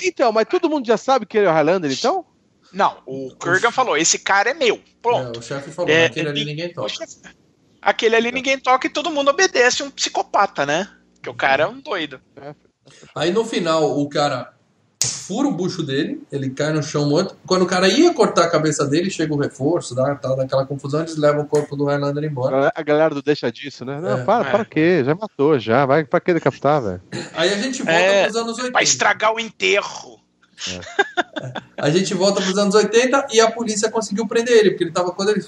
Então, 0.04 0.32
mas 0.32 0.46
todo 0.48 0.70
mundo 0.70 0.86
já 0.86 0.98
sabe 0.98 1.26
que 1.26 1.38
ele 1.38 1.46
é 1.46 1.50
o 1.50 1.54
Highlander, 1.54 1.92
então? 1.92 2.26
Não, 2.74 2.98
o 3.06 3.36
Kurgan 3.36 3.72
falou, 3.72 3.98
esse 3.98 4.18
cara 4.18 4.52
é 4.52 4.54
meu. 4.54 4.80
Pronto. 5.02 5.38
É, 5.38 5.40
o 5.40 5.42
chefe 5.42 5.72
falou, 5.72 5.92
é, 5.92 6.06
aquele 6.06 6.30
ali 6.30 6.46
ninguém 6.46 6.72
toca. 6.74 7.06
Aquele 7.82 8.16
ali 8.16 8.32
ninguém 8.32 8.60
toca 8.60 8.88
e 8.88 8.92
todo 8.92 9.12
mundo 9.12 9.30
obedece 9.30 9.82
um 9.82 9.90
psicopata, 9.90 10.66
né? 10.66 10.88
Porque 11.16 11.30
o 11.30 11.34
cara 11.34 11.64
é 11.64 11.68
um 11.68 11.80
doido. 11.80 12.20
Aí 13.16 13.32
no 13.32 13.44
final 13.44 14.00
o 14.00 14.08
cara 14.10 14.54
fura 15.08 15.48
o 15.48 15.52
bucho 15.52 15.82
dele, 15.82 16.22
ele 16.32 16.50
cai 16.50 16.72
no 16.72 16.84
chão 16.84 17.10
morto. 17.10 17.36
Quando 17.46 17.64
o 17.64 17.66
cara 17.66 17.88
ia 17.88 18.14
cortar 18.14 18.46
a 18.46 18.50
cabeça 18.50 18.86
dele, 18.86 19.10
chega 19.10 19.34
o 19.34 19.38
reforço, 19.38 19.96
dá, 19.96 20.14
tá 20.16 20.36
daquela 20.36 20.66
confusão, 20.66 21.02
eles 21.02 21.18
levam 21.18 21.44
o 21.44 21.48
corpo 21.48 21.76
do 21.76 21.86
Highlander 21.86 22.24
embora. 22.24 22.72
A 22.76 22.84
galera 22.84 23.16
do 23.16 23.22
deixa 23.22 23.52
disso, 23.52 23.86
né? 23.86 24.00
Não, 24.00 24.20
é, 24.20 24.24
para, 24.24 24.48
é. 24.48 24.52
para 24.52 24.66
quê? 24.66 25.04
Já 25.04 25.16
matou, 25.16 25.58
já. 25.58 25.86
Vai 25.86 26.04
pra 26.04 26.20
que 26.20 26.34
decapitar, 26.34 26.82
velho? 26.82 27.02
Aí 27.34 27.52
a 27.52 27.58
gente 27.58 27.82
volta 27.82 27.92
é, 27.92 28.24
pros 28.24 28.36
anos 28.36 28.58
80. 28.58 28.72
Pra 28.72 28.84
estragar 28.84 29.34
o 29.34 29.40
enterro. 29.40 30.21
É. 30.70 31.62
A 31.78 31.90
gente 31.90 32.14
volta 32.14 32.42
para 32.42 32.52
os 32.52 32.58
anos 32.58 32.76
80 32.76 33.28
e 33.32 33.42
a 33.42 33.50
polícia 33.50 33.90
conseguiu 33.90 34.28
prender 34.28 34.56
ele, 34.56 34.72
porque 34.72 34.84
ele 34.84 34.92
tava, 34.92 35.12
quando 35.12 35.30
ele 35.30 35.44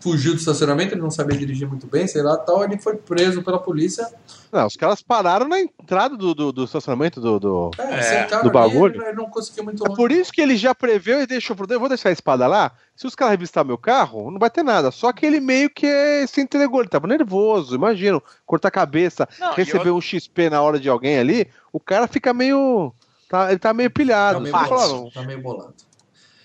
fugiu 0.00 0.32
do 0.32 0.38
estacionamento, 0.38 0.94
ele 0.94 1.02
não 1.02 1.10
sabia 1.10 1.36
dirigir 1.36 1.68
muito 1.68 1.86
bem, 1.86 2.06
sei 2.06 2.22
lá, 2.22 2.36
tal, 2.38 2.64
ele 2.64 2.78
foi 2.78 2.96
preso 2.96 3.42
pela 3.42 3.58
polícia. 3.58 4.08
Não, 4.50 4.66
os 4.66 4.76
caras 4.76 5.02
pararam 5.02 5.46
na 5.48 5.60
entrada 5.60 6.16
do, 6.16 6.34
do, 6.34 6.52
do 6.52 6.64
estacionamento 6.64 7.20
do, 7.20 7.38
do, 7.38 7.70
é, 7.78 8.42
do 8.42 8.50
bagulho. 8.50 9.02
Ele, 9.02 9.12
não 9.12 9.28
conseguiu 9.28 9.64
muito 9.64 9.80
longe. 9.80 9.92
É 9.92 9.96
por 9.96 10.10
isso 10.10 10.32
que 10.32 10.40
ele 10.40 10.56
já 10.56 10.74
preveu 10.74 11.20
e 11.20 11.26
deixou, 11.26 11.56
eu 11.68 11.80
vou 11.80 11.88
deixar 11.88 12.08
a 12.08 12.12
espada 12.12 12.46
lá, 12.46 12.72
se 12.94 13.06
os 13.06 13.14
caras 13.14 13.32
revistar 13.32 13.64
meu 13.64 13.76
carro, 13.76 14.30
não 14.30 14.38
vai 14.38 14.48
ter 14.48 14.62
nada. 14.62 14.90
Só 14.90 15.12
que 15.12 15.26
ele 15.26 15.40
meio 15.40 15.68
que 15.68 16.26
se 16.26 16.40
entregou, 16.40 16.80
ele 16.80 16.88
tava 16.88 17.06
nervoso, 17.06 17.74
imagina, 17.74 18.22
cortar 18.46 18.68
a 18.68 18.70
cabeça, 18.70 19.28
não, 19.38 19.52
receber 19.52 19.88
eu... 19.88 19.96
um 19.96 20.00
XP 20.00 20.48
na 20.48 20.62
hora 20.62 20.80
de 20.80 20.88
alguém 20.88 21.18
ali, 21.18 21.48
o 21.72 21.80
cara 21.80 22.06
fica 22.06 22.32
meio 22.32 22.94
Tá, 23.28 23.50
ele 23.50 23.58
tá 23.58 23.72
meio 23.72 23.90
pilhado. 23.90 24.38
Tá 24.38 24.40
meio, 24.40 24.68
bolado, 24.68 25.10
tá 25.12 25.22
meio 25.22 25.42
bolado. 25.42 25.74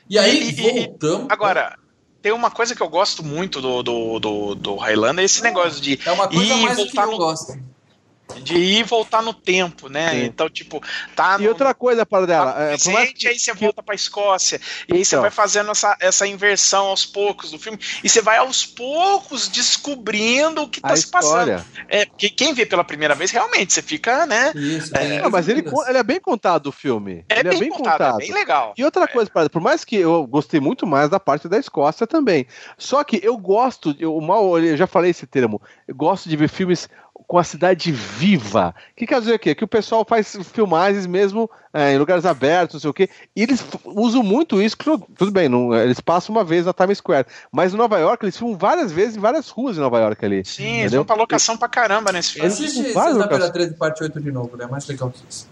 E 0.09 0.17
aí, 0.17 0.49
e, 0.49 0.85
voltamos. 0.85 1.27
Agora, 1.29 1.77
tem 2.21 2.31
uma 2.31 2.51
coisa 2.51 2.75
que 2.75 2.81
eu 2.81 2.89
gosto 2.89 3.23
muito 3.23 3.61
do, 3.61 3.81
do, 3.81 4.19
do, 4.19 4.55
do 4.55 4.75
Highlander, 4.75 5.23
é 5.23 5.25
esse 5.25 5.41
negócio 5.41 5.81
de. 5.81 5.99
É 6.05 6.11
uma 6.11 6.27
coisa 6.27 6.55
mais 6.57 6.77
que 6.77 6.99
eu 6.99 7.11
no... 7.11 7.17
gosto 7.17 7.71
de 8.39 8.55
ir 8.55 8.79
e 8.79 8.83
voltar 8.83 9.21
no 9.21 9.33
tempo, 9.33 9.89
né? 9.89 10.11
Sim. 10.11 10.23
Então, 10.25 10.49
tipo, 10.49 10.81
tá. 11.15 11.37
E 11.39 11.43
no, 11.43 11.49
outra 11.49 11.73
coisa 11.73 12.05
para 12.05 12.25
dela. 12.25 12.53
Tá 12.53 12.61
é, 12.61 12.67
presente, 12.69 13.13
que... 13.13 13.27
aí 13.27 13.39
você 13.39 13.53
volta 13.53 13.83
pra 13.83 13.95
Escócia. 13.95 14.59
E 14.87 14.93
aí 14.93 15.01
então. 15.01 15.03
você 15.03 15.17
vai 15.17 15.31
fazendo 15.31 15.71
essa, 15.71 15.95
essa 15.99 16.27
inversão 16.27 16.87
aos 16.87 17.05
poucos 17.05 17.51
do 17.51 17.59
filme. 17.59 17.79
E 18.03 18.09
você 18.09 18.21
vai 18.21 18.37
aos 18.37 18.65
poucos 18.65 19.47
descobrindo 19.47 20.63
o 20.63 20.69
que 20.69 20.81
tá 20.81 20.93
a 20.93 20.95
se 20.95 21.05
história. 21.05 21.57
passando. 21.57 21.85
É, 21.89 22.05
porque 22.05 22.29
quem 22.29 22.53
vê 22.53 22.65
pela 22.65 22.83
primeira 22.83 23.15
vez, 23.15 23.31
realmente, 23.31 23.73
você 23.73 23.81
fica, 23.81 24.25
né? 24.25 24.51
Isso, 24.55 24.95
é, 24.95 25.21
não, 25.21 25.29
mas 25.29 25.47
ele, 25.47 25.63
ele 25.87 25.97
é 25.97 26.03
bem 26.03 26.19
contado 26.19 26.67
o 26.67 26.71
filme. 26.71 27.25
É, 27.29 27.39
ele 27.39 27.49
bem, 27.49 27.57
é 27.57 27.59
bem 27.59 27.69
contado, 27.69 27.91
contado. 27.91 28.21
É 28.21 28.25
bem 28.25 28.33
legal. 28.33 28.73
E 28.77 28.83
outra 28.83 29.03
é. 29.03 29.07
coisa, 29.07 29.29
para 29.29 29.49
por 29.49 29.61
mais 29.61 29.83
que 29.83 29.95
eu 29.95 30.25
gostei 30.25 30.59
muito 30.59 30.85
mais 30.87 31.09
da 31.09 31.19
parte 31.19 31.47
da 31.47 31.57
Escócia 31.57 32.07
também. 32.07 32.45
Só 32.77 33.03
que 33.03 33.19
eu 33.23 33.37
gosto, 33.37 33.95
eu, 33.99 34.19
mal, 34.21 34.57
eu 34.59 34.77
já 34.77 34.87
falei 34.87 35.11
esse 35.11 35.27
termo, 35.27 35.61
eu 35.87 35.95
gosto 35.95 36.29
de 36.29 36.35
ver 36.35 36.47
filmes 36.47 36.89
com 37.27 37.37
a 37.37 37.43
cidade 37.43 37.91
viva. 37.91 38.73
O 38.91 38.95
que 38.95 39.05
quer 39.07 39.19
dizer 39.19 39.33
o 39.33 39.39
quê? 39.39 39.55
Que 39.55 39.63
o 39.63 39.67
pessoal 39.67 40.05
faz 40.07 40.35
filmagens 40.53 41.05
mesmo 41.05 41.49
é, 41.73 41.93
em 41.93 41.97
lugares 41.97 42.25
abertos, 42.25 42.75
não 42.75 42.79
sei 42.81 42.89
o 42.89 42.93
quê. 42.93 43.09
E 43.35 43.43
eles 43.43 43.63
usam 43.85 44.23
muito 44.23 44.61
isso, 44.61 44.75
tudo 44.77 45.31
bem, 45.31 45.47
não, 45.47 45.73
eles 45.73 45.99
passam 45.99 46.35
uma 46.35 46.43
vez 46.43 46.65
na 46.65 46.73
Times 46.73 46.97
Square. 46.97 47.27
Mas 47.51 47.73
em 47.73 47.77
Nova 47.77 47.99
York, 47.99 48.23
eles 48.25 48.37
filmam 48.37 48.57
várias 48.57 48.91
vezes 48.91 49.15
em 49.15 49.19
várias 49.19 49.49
ruas 49.49 49.77
em 49.77 49.81
Nova 49.81 49.99
York 49.99 50.23
ali. 50.25 50.45
Sim, 50.45 50.63
entendeu? 50.63 50.81
eles 50.81 50.93
vão 50.93 51.05
pra 51.05 51.15
locação 51.15 51.57
pra 51.57 51.67
caramba 51.67 52.11
nesse 52.11 52.33
filme. 52.33 52.47
Existe 52.47 52.83
Sexta-feira 52.83 53.51
13, 53.51 53.75
parte 53.75 54.03
8 54.03 54.19
de 54.19 54.31
novo, 54.31 54.57
né? 54.57 54.65
Mais 54.65 54.87
legal 54.87 55.09
que 55.09 55.19
isso. 55.29 55.50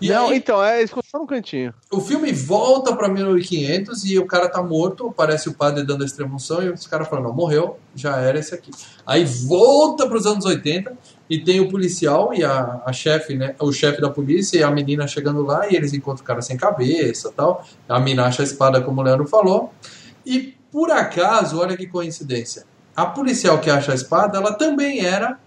E 0.00 0.08
não, 0.08 0.28
aí, 0.28 0.36
então, 0.36 0.62
é 0.62 0.82
isso 0.82 0.94
só 1.04 1.18
no 1.18 1.26
cantinho. 1.26 1.74
O 1.90 2.00
filme 2.00 2.32
volta 2.32 2.94
pra 2.94 3.08
1500 3.08 4.04
e 4.04 4.18
o 4.18 4.26
cara 4.26 4.48
tá 4.48 4.62
morto, 4.62 5.08
aparece 5.08 5.48
o 5.48 5.54
padre 5.54 5.84
dando 5.84 6.02
a 6.02 6.06
extremoção 6.06 6.62
e 6.62 6.70
os 6.70 6.86
caras 6.86 7.08
falam, 7.08 7.24
não, 7.24 7.34
morreu, 7.34 7.78
já 7.94 8.16
era 8.18 8.38
esse 8.38 8.54
aqui. 8.54 8.70
Aí 9.04 9.24
volta 9.24 10.06
pros 10.06 10.24
anos 10.24 10.44
80 10.44 10.96
e 11.28 11.38
tem 11.38 11.60
o 11.60 11.68
policial 11.68 12.32
e 12.32 12.44
a, 12.44 12.80
a 12.86 12.92
chefe, 12.92 13.34
né, 13.34 13.56
o 13.58 13.72
chefe 13.72 14.00
da 14.00 14.08
polícia 14.08 14.58
e 14.58 14.62
a 14.62 14.70
menina 14.70 15.06
chegando 15.08 15.42
lá 15.42 15.68
e 15.68 15.74
eles 15.74 15.92
encontram 15.92 16.22
o 16.22 16.26
cara 16.26 16.42
sem 16.42 16.56
cabeça 16.56 17.32
tal. 17.36 17.66
A 17.88 17.98
mina 17.98 18.24
acha 18.24 18.42
a 18.42 18.44
espada, 18.44 18.80
como 18.80 19.00
o 19.00 19.04
Leandro 19.04 19.26
falou. 19.26 19.72
E 20.24 20.54
por 20.70 20.90
acaso, 20.92 21.58
olha 21.58 21.76
que 21.76 21.86
coincidência, 21.86 22.64
a 22.94 23.06
policial 23.06 23.58
que 23.58 23.70
acha 23.70 23.92
a 23.92 23.94
espada, 23.94 24.38
ela 24.38 24.52
também 24.52 25.04
era 25.04 25.38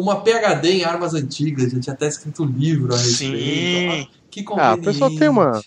uma 0.00 0.20
PhD 0.20 0.72
em 0.72 0.84
armas 0.84 1.14
antigas, 1.14 1.72
já 1.72 1.80
tinha 1.80 1.94
até 1.94 2.06
escrito 2.06 2.42
um 2.42 2.46
livro 2.46 2.94
a 2.94 2.98
respeito. 2.98 3.36
Sim. 3.36 4.08
Que 4.30 4.42
conveniente. 4.42 4.78
Ah, 4.78 4.80
o 4.80 4.84
pessoal 4.84 5.10
tem 5.16 5.28
uma. 5.28 5.62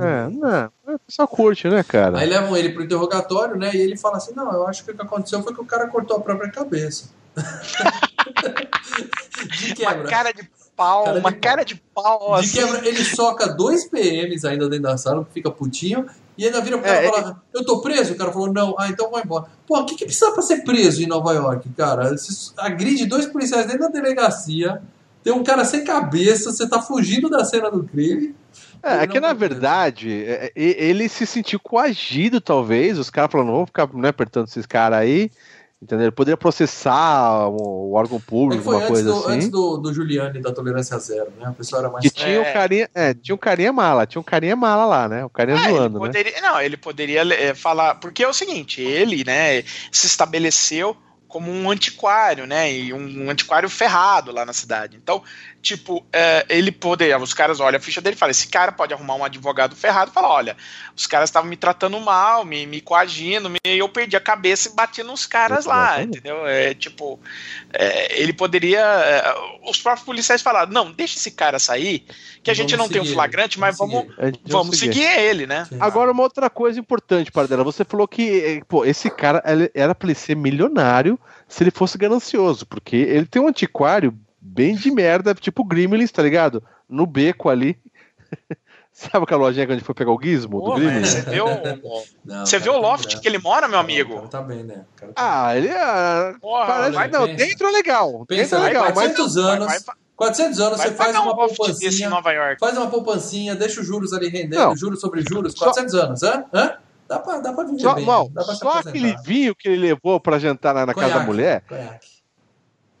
É, 0.00 0.28
não, 0.28 0.70
o 0.94 0.98
pessoal 1.00 1.26
curte, 1.26 1.68
né, 1.68 1.82
cara? 1.82 2.20
Aí 2.20 2.28
levam 2.28 2.56
ele 2.56 2.70
pro 2.70 2.84
interrogatório, 2.84 3.56
né? 3.56 3.72
E 3.74 3.80
ele 3.80 3.96
fala 3.96 4.18
assim: 4.18 4.32
não, 4.32 4.52
eu 4.52 4.68
acho 4.68 4.84
que 4.84 4.92
o 4.92 4.94
que 4.94 5.02
aconteceu 5.02 5.42
foi 5.42 5.52
que 5.52 5.60
o 5.60 5.64
cara 5.64 5.88
cortou 5.88 6.16
a 6.16 6.20
própria 6.20 6.48
cabeça. 6.48 7.10
de 9.58 9.74
quebra. 9.74 10.02
Uma 10.02 10.08
cara 10.08 10.32
de 10.32 10.48
pau, 10.76 11.04
cara 11.04 11.18
uma 11.18 11.32
de 11.32 11.38
cara 11.38 11.64
de 11.64 11.74
pau. 11.92 12.34
De 12.34 12.44
assim. 12.44 12.58
quebra, 12.58 12.88
ele 12.88 13.04
soca 13.04 13.48
dois 13.48 13.88
PMs 13.88 14.46
ainda 14.46 14.68
dentro 14.68 14.84
da 14.84 14.96
sala, 14.96 15.26
fica 15.34 15.50
putinho. 15.50 16.06
E 16.36 16.44
ainda 16.44 16.60
vira 16.60 16.76
pro 16.78 16.86
cara 16.86 17.02
é, 17.02 17.08
e 17.08 17.10
fala: 17.10 17.42
Eu 17.52 17.64
tô 17.64 17.80
preso? 17.80 18.12
O 18.12 18.16
cara 18.16 18.32
falou: 18.32 18.52
Não, 18.52 18.74
ah, 18.78 18.88
então 18.88 19.10
vai 19.10 19.22
embora. 19.22 19.46
Pô, 19.66 19.78
o 19.80 19.86
que, 19.86 19.96
que 19.96 20.04
precisa 20.04 20.32
pra 20.32 20.42
ser 20.42 20.64
preso 20.64 21.02
em 21.02 21.06
Nova 21.06 21.32
York, 21.32 21.68
cara? 21.76 22.14
Agride 22.58 23.06
dois 23.06 23.26
policiais 23.26 23.66
dentro 23.66 23.82
da 23.82 23.88
delegacia, 23.88 24.82
tem 25.24 25.32
um 25.32 25.42
cara 25.42 25.64
sem 25.64 25.84
cabeça, 25.84 26.52
você 26.52 26.68
tá 26.68 26.80
fugindo 26.80 27.28
da 27.28 27.44
cena 27.44 27.70
do 27.70 27.82
crime. 27.84 28.34
É, 28.82 29.02
é 29.02 29.06
que 29.06 29.18
na 29.18 29.32
verdade, 29.32 30.24
é, 30.24 30.52
ele 30.54 31.08
se 31.08 31.26
sentiu 31.26 31.58
coagido, 31.58 32.40
talvez. 32.40 32.98
Os 32.98 33.10
caras 33.10 33.32
falaram: 33.32 33.50
Não 33.50 33.56
vou 33.56 33.66
ficar 33.66 33.88
né, 33.92 34.10
apertando 34.10 34.46
esses 34.46 34.66
caras 34.66 34.98
aí. 34.98 35.30
Entendeu? 35.86 36.06
Ele 36.06 36.10
poderia 36.10 36.36
processar 36.36 37.46
o, 37.46 37.92
órgão 37.92 38.20
público, 38.20 38.60
é 38.60 38.64
foi 38.64 38.76
uma 38.76 38.86
coisa 38.88 39.04
do, 39.04 39.18
assim. 39.18 39.32
Antes 39.34 39.48
do, 39.48 39.76
do 39.76 39.94
Giuliani 39.94 40.40
da 40.40 40.52
tolerância 40.52 40.98
zero, 40.98 41.32
né? 41.38 41.46
A 41.46 41.52
pessoa 41.52 41.78
era 41.78 41.88
mais. 41.88 42.02
Que 42.02 42.10
tinha, 42.10 42.34
é. 42.34 42.40
um 42.40 42.52
carinha, 42.52 42.90
é, 42.92 43.14
tinha 43.14 43.34
um 43.36 43.38
carinha 43.38 43.72
mala, 43.72 44.04
tinha 44.04 44.20
um 44.20 44.24
carinha 44.24 44.56
mala 44.56 44.84
lá, 44.84 45.08
né? 45.08 45.24
O 45.24 45.30
carinha 45.30 45.56
ah, 45.56 45.70
zoando, 45.70 46.00
né? 46.00 46.06
poderia, 46.06 46.32
né? 46.32 46.40
Não, 46.40 46.60
ele 46.60 46.76
poderia 46.76 47.22
é, 47.34 47.54
falar. 47.54 47.94
Porque 47.94 48.24
é 48.24 48.28
o 48.28 48.32
seguinte, 48.32 48.82
ele, 48.82 49.22
né, 49.22 49.62
se 49.92 50.08
estabeleceu 50.08 50.96
como 51.28 51.52
um 51.52 51.70
antiquário, 51.70 52.48
né? 52.48 52.72
E 52.72 52.92
um 52.92 53.30
antiquário 53.30 53.70
ferrado 53.70 54.32
lá 54.32 54.44
na 54.44 54.52
cidade. 54.52 54.98
Então, 55.00 55.22
tipo, 55.66 56.06
é, 56.12 56.46
ele 56.48 56.70
poderia, 56.70 57.18
os 57.18 57.34
caras 57.34 57.58
olham 57.58 57.76
a 57.76 57.80
ficha 57.80 58.00
dele 58.00 58.14
e 58.14 58.18
falam: 58.18 58.30
esse 58.30 58.46
cara 58.46 58.70
pode 58.70 58.94
arrumar 58.94 59.16
um 59.16 59.24
advogado 59.24 59.74
ferrado 59.74 60.10
e 60.10 60.14
falar: 60.14 60.28
olha, 60.28 60.56
os 60.94 61.06
caras 61.06 61.28
estavam 61.28 61.50
me 61.50 61.56
tratando 61.56 61.98
mal, 61.98 62.44
me, 62.44 62.64
me 62.66 62.80
coagindo, 62.80 63.50
me, 63.50 63.58
eu 63.64 63.88
perdi 63.88 64.16
a 64.16 64.20
cabeça 64.20 64.68
e 64.68 64.72
bati 64.72 65.02
nos 65.02 65.26
caras 65.26 65.64
lá, 65.66 66.00
entendeu? 66.00 66.46
É 66.46 66.72
tipo, 66.72 67.18
é, 67.72 68.20
ele 68.20 68.32
poderia. 68.32 68.80
É, 68.80 69.34
os 69.68 69.80
próprios 69.82 70.06
policiais 70.06 70.40
falaram: 70.40 70.70
não, 70.70 70.92
deixa 70.92 71.18
esse 71.18 71.32
cara 71.32 71.58
sair, 71.58 72.04
que 72.44 72.50
a 72.50 72.54
vamos 72.54 72.70
gente 72.70 72.76
não 72.76 72.88
tem 72.88 73.02
um 73.02 73.06
flagrante, 73.06 73.58
mas 73.58 73.76
vamos, 73.76 74.06
vamos, 74.16 74.40
vamos 74.44 74.78
seguir. 74.78 75.02
seguir. 75.02 75.18
ele, 75.18 75.46
né? 75.46 75.66
Sim. 75.68 75.78
Agora, 75.80 76.12
uma 76.12 76.22
outra 76.22 76.48
coisa 76.48 76.78
importante, 76.78 77.32
para 77.32 77.48
dela, 77.48 77.64
você 77.64 77.84
falou 77.84 78.06
que, 78.06 78.62
pô, 78.68 78.84
esse 78.84 79.10
cara 79.10 79.42
era 79.74 79.94
para 79.96 80.06
ele 80.06 80.14
ser 80.14 80.36
milionário 80.36 81.18
se 81.48 81.64
ele 81.64 81.72
fosse 81.72 81.98
ganancioso, 81.98 82.66
porque 82.66 82.96
ele 82.96 83.26
tem 83.26 83.42
um 83.42 83.48
antiquário 83.48 84.16
bem 84.56 84.74
de 84.74 84.90
merda, 84.90 85.34
tipo 85.34 85.62
Gremlins, 85.62 86.10
tá 86.10 86.22
ligado? 86.22 86.64
No 86.88 87.06
beco 87.06 87.48
ali. 87.50 87.78
Sabe 88.90 89.24
aquela 89.24 89.42
lojinha 89.42 89.66
que 89.66 89.72
a 89.72 89.74
gente 89.74 89.84
foi 89.84 89.94
pegar 89.94 90.10
o 90.10 90.18
gizmo 90.20 90.58
Pô, 90.58 90.70
do 90.70 90.80
Gremlins? 90.80 91.10
Você 91.10 91.20
viu, 91.30 91.44
não, 92.24 92.46
você 92.46 92.58
viu 92.58 92.72
o 92.72 92.78
loft 92.78 93.14
tá 93.14 93.20
que 93.20 93.28
ele 93.28 93.38
mora, 93.38 93.68
meu 93.68 93.78
amigo? 93.78 94.14
Não, 94.14 94.26
tá 94.26 94.40
bem, 94.40 94.64
né? 94.64 94.86
Tá 94.96 95.08
ah, 95.14 95.54
ele 95.54 95.68
é. 95.68 96.34
Porra, 96.40 96.66
parece, 96.66 96.92
vai, 96.92 97.08
não, 97.08 97.26
pensa, 97.26 97.44
dentro 97.44 97.68
é 97.68 97.70
legal. 97.72 98.24
Pensa, 98.26 98.56
dentro 98.56 98.56
é 98.56 98.68
legal. 98.68 98.92
400 98.94 99.18
mas, 99.18 99.36
anos. 99.36 99.66
Vai, 99.66 99.78
vai, 99.80 99.96
400 100.16 100.60
anos 100.60 100.80
você 100.80 100.92
faz 100.92 101.14
uma 101.14 101.32
um 101.32 101.36
poupancinha. 101.36 102.08
Nova 102.08 102.32
York. 102.32 102.58
Faz 102.58 102.78
uma 102.78 102.86
poupancinha, 102.88 103.54
deixa 103.54 103.82
os 103.82 103.86
juros 103.86 104.14
ali 104.14 104.28
rendendo, 104.28 104.60
não, 104.60 104.74
juros 104.74 104.98
sobre 104.98 105.22
juros, 105.28 105.54
400 105.54 105.92
só, 105.92 106.00
anos, 106.00 106.22
hã? 106.22 106.44
hã? 106.54 106.78
Dá 107.06 107.18
pra, 107.18 107.38
dá 107.38 107.52
pra 107.52 107.64
viver 107.64 107.80
só, 107.80 107.94
bem. 107.94 108.04
Mal, 108.04 108.30
só 108.58 108.78
aquele 108.78 109.14
vinho 109.22 109.54
que 109.54 109.68
ele 109.68 109.76
levou 109.76 110.18
pra 110.18 110.38
jantar 110.38 110.74
na, 110.74 110.86
na 110.86 110.94
casa 110.94 111.14
da 111.14 111.20
mulher. 111.20 111.62
Conhaque. 111.68 112.15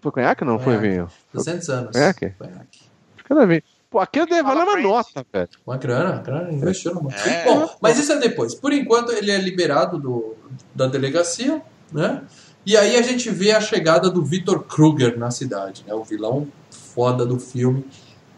Foi 0.06 0.12
conhaque 0.12 0.44
ou 0.44 0.50
não 0.50 0.58
conhaque. 0.58 0.80
foi 0.80 0.88
vinho? 0.88 1.08
200 1.34 1.68
anos. 1.68 1.90
Conhaque? 1.90 2.30
Conhaque. 2.38 2.80
Cada 3.24 3.44
vinho. 3.44 3.62
Pô, 3.90 3.98
aquilo 3.98 4.26
deve 4.26 4.42
valer 4.44 4.62
uma 4.62 4.80
nota, 4.80 5.26
velho. 5.32 5.48
Uma 5.66 5.76
grana, 5.76 6.22
grana 6.22 6.52
investiu 6.52 6.94
no 6.94 7.10
é. 7.10 7.44
Bom, 7.44 7.68
mas 7.80 7.98
isso 7.98 8.12
é 8.12 8.18
depois. 8.20 8.54
Por 8.54 8.72
enquanto, 8.72 9.10
ele 9.10 9.32
é 9.32 9.38
liberado 9.38 9.98
do, 9.98 10.36
da 10.72 10.86
delegacia, 10.86 11.60
né? 11.92 12.22
E 12.64 12.76
aí 12.76 12.96
a 12.96 13.02
gente 13.02 13.28
vê 13.30 13.50
a 13.50 13.60
chegada 13.60 14.08
do 14.08 14.24
Victor 14.24 14.62
Kruger 14.64 15.18
na 15.18 15.32
cidade, 15.32 15.84
né? 15.84 15.92
O 15.92 16.04
vilão 16.04 16.46
foda 16.70 17.26
do 17.26 17.40
filme. 17.40 17.84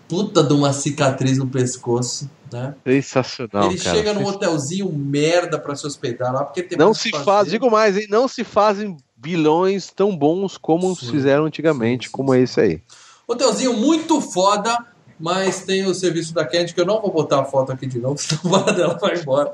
Puta 0.09 0.43
de 0.43 0.55
uma 0.55 0.73
cicatriz 0.73 1.36
no 1.36 1.49
pescoço, 1.49 2.31
né? 2.51 2.74
Sensacional, 2.82 3.70
Ele 3.70 3.78
cara. 3.78 3.95
chega 3.95 4.15
num 4.15 4.24
hotelzinho 4.24 4.90
merda 4.90 5.59
para 5.59 5.74
se 5.74 5.86
hospedar 5.86 6.32
lá, 6.32 6.45
porque 6.45 6.62
tem 6.62 6.78
Não 6.78 6.95
se 6.95 7.11
faz, 7.11 7.51
digo 7.51 7.70
mais, 7.70 7.95
hein? 7.95 8.07
Não 8.09 8.27
se 8.27 8.43
fazem 8.43 8.97
vilões 9.23 9.90
tão 9.90 10.16
bons 10.16 10.57
como 10.57 10.95
sim, 10.95 11.11
fizeram 11.11 11.45
antigamente, 11.45 12.07
sim, 12.07 12.11
sim, 12.11 12.16
como 12.16 12.35
esse 12.35 12.61
aí. 12.61 12.82
Hotelzinho 13.27 13.74
muito 13.74 14.20
foda, 14.20 14.78
mas 15.19 15.62
tem 15.62 15.85
o 15.85 15.95
serviço 15.95 16.32
da 16.32 16.45
Candy, 16.45 16.73
que 16.73 16.81
eu 16.81 16.86
não 16.86 17.01
vou 17.01 17.11
botar 17.11 17.40
a 17.40 17.45
foto 17.45 17.73
aqui 17.73 17.86
de 17.86 17.99
novo, 17.99 18.16
senão 18.20 18.55
a 18.55 18.73
dela 18.73 18.99
vai 19.01 19.19
embora. 19.19 19.53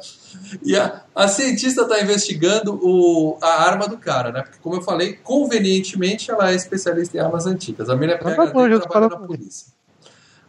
E 0.63 0.77
a, 0.77 1.03
a 1.15 1.27
cientista 1.27 1.83
está 1.83 2.01
investigando 2.01 2.79
o, 2.83 3.39
a 3.41 3.63
arma 3.65 3.89
do 3.89 3.97
cara, 3.97 4.31
né? 4.31 4.43
Porque, 4.43 4.59
como 4.63 4.77
eu 4.77 4.83
falei, 4.83 5.15
convenientemente 5.15 6.31
ela 6.31 6.51
é 6.51 6.55
especialista 6.55 7.17
em 7.17 7.21
armas 7.21 7.47
antigas. 7.47 7.89
A 7.89 7.97
menina 7.97 8.19
pega 8.19 8.45
e 8.45 8.81
trabalha 8.81 9.09
na 9.09 9.17
polícia. 9.17 9.73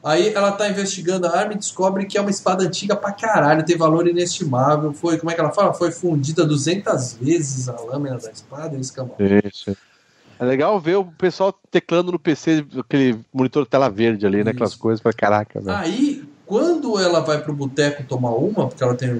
Aí 0.05 0.31
ela 0.35 0.51
tá 0.51 0.69
investigando 0.69 1.25
a 1.25 1.35
arma 1.35 1.53
e 1.53 1.57
descobre 1.57 2.05
que 2.05 2.15
é 2.15 2.21
uma 2.21 2.29
espada 2.29 2.63
antiga 2.63 2.95
pra 2.95 3.11
caralho, 3.11 3.65
tem 3.65 3.75
valor 3.75 4.07
inestimável. 4.07 4.93
Foi, 4.93 5.17
como 5.17 5.31
é 5.31 5.33
que 5.33 5.41
ela 5.41 5.51
fala? 5.51 5.73
Foi 5.73 5.91
fundida 5.91 6.45
200 6.45 7.13
vezes 7.13 7.67
a 7.67 7.81
lâmina 7.81 8.19
da 8.19 8.29
espada, 8.29 8.77
esse 8.77 8.93
camão. 8.93 9.15
Isso. 9.43 9.75
É 10.39 10.45
legal 10.45 10.79
ver 10.79 10.97
o 10.97 11.05
pessoal 11.05 11.51
teclando 11.71 12.11
no 12.11 12.19
PC, 12.19 12.63
aquele 12.77 13.19
monitor 13.33 13.65
tela 13.65 13.89
verde 13.89 14.27
ali, 14.27 14.43
né? 14.43 14.51
Aquelas 14.51 14.75
coisas 14.75 15.01
pra 15.01 15.11
caraca. 15.11 15.59
Velho. 15.59 15.75
Aí, 15.75 16.23
quando 16.45 16.99
ela 16.99 17.21
vai 17.21 17.41
pro 17.41 17.51
boteco 17.51 18.03
tomar 18.03 18.35
uma, 18.35 18.67
porque 18.67 18.83
ela 18.83 18.93
tem 18.93 19.19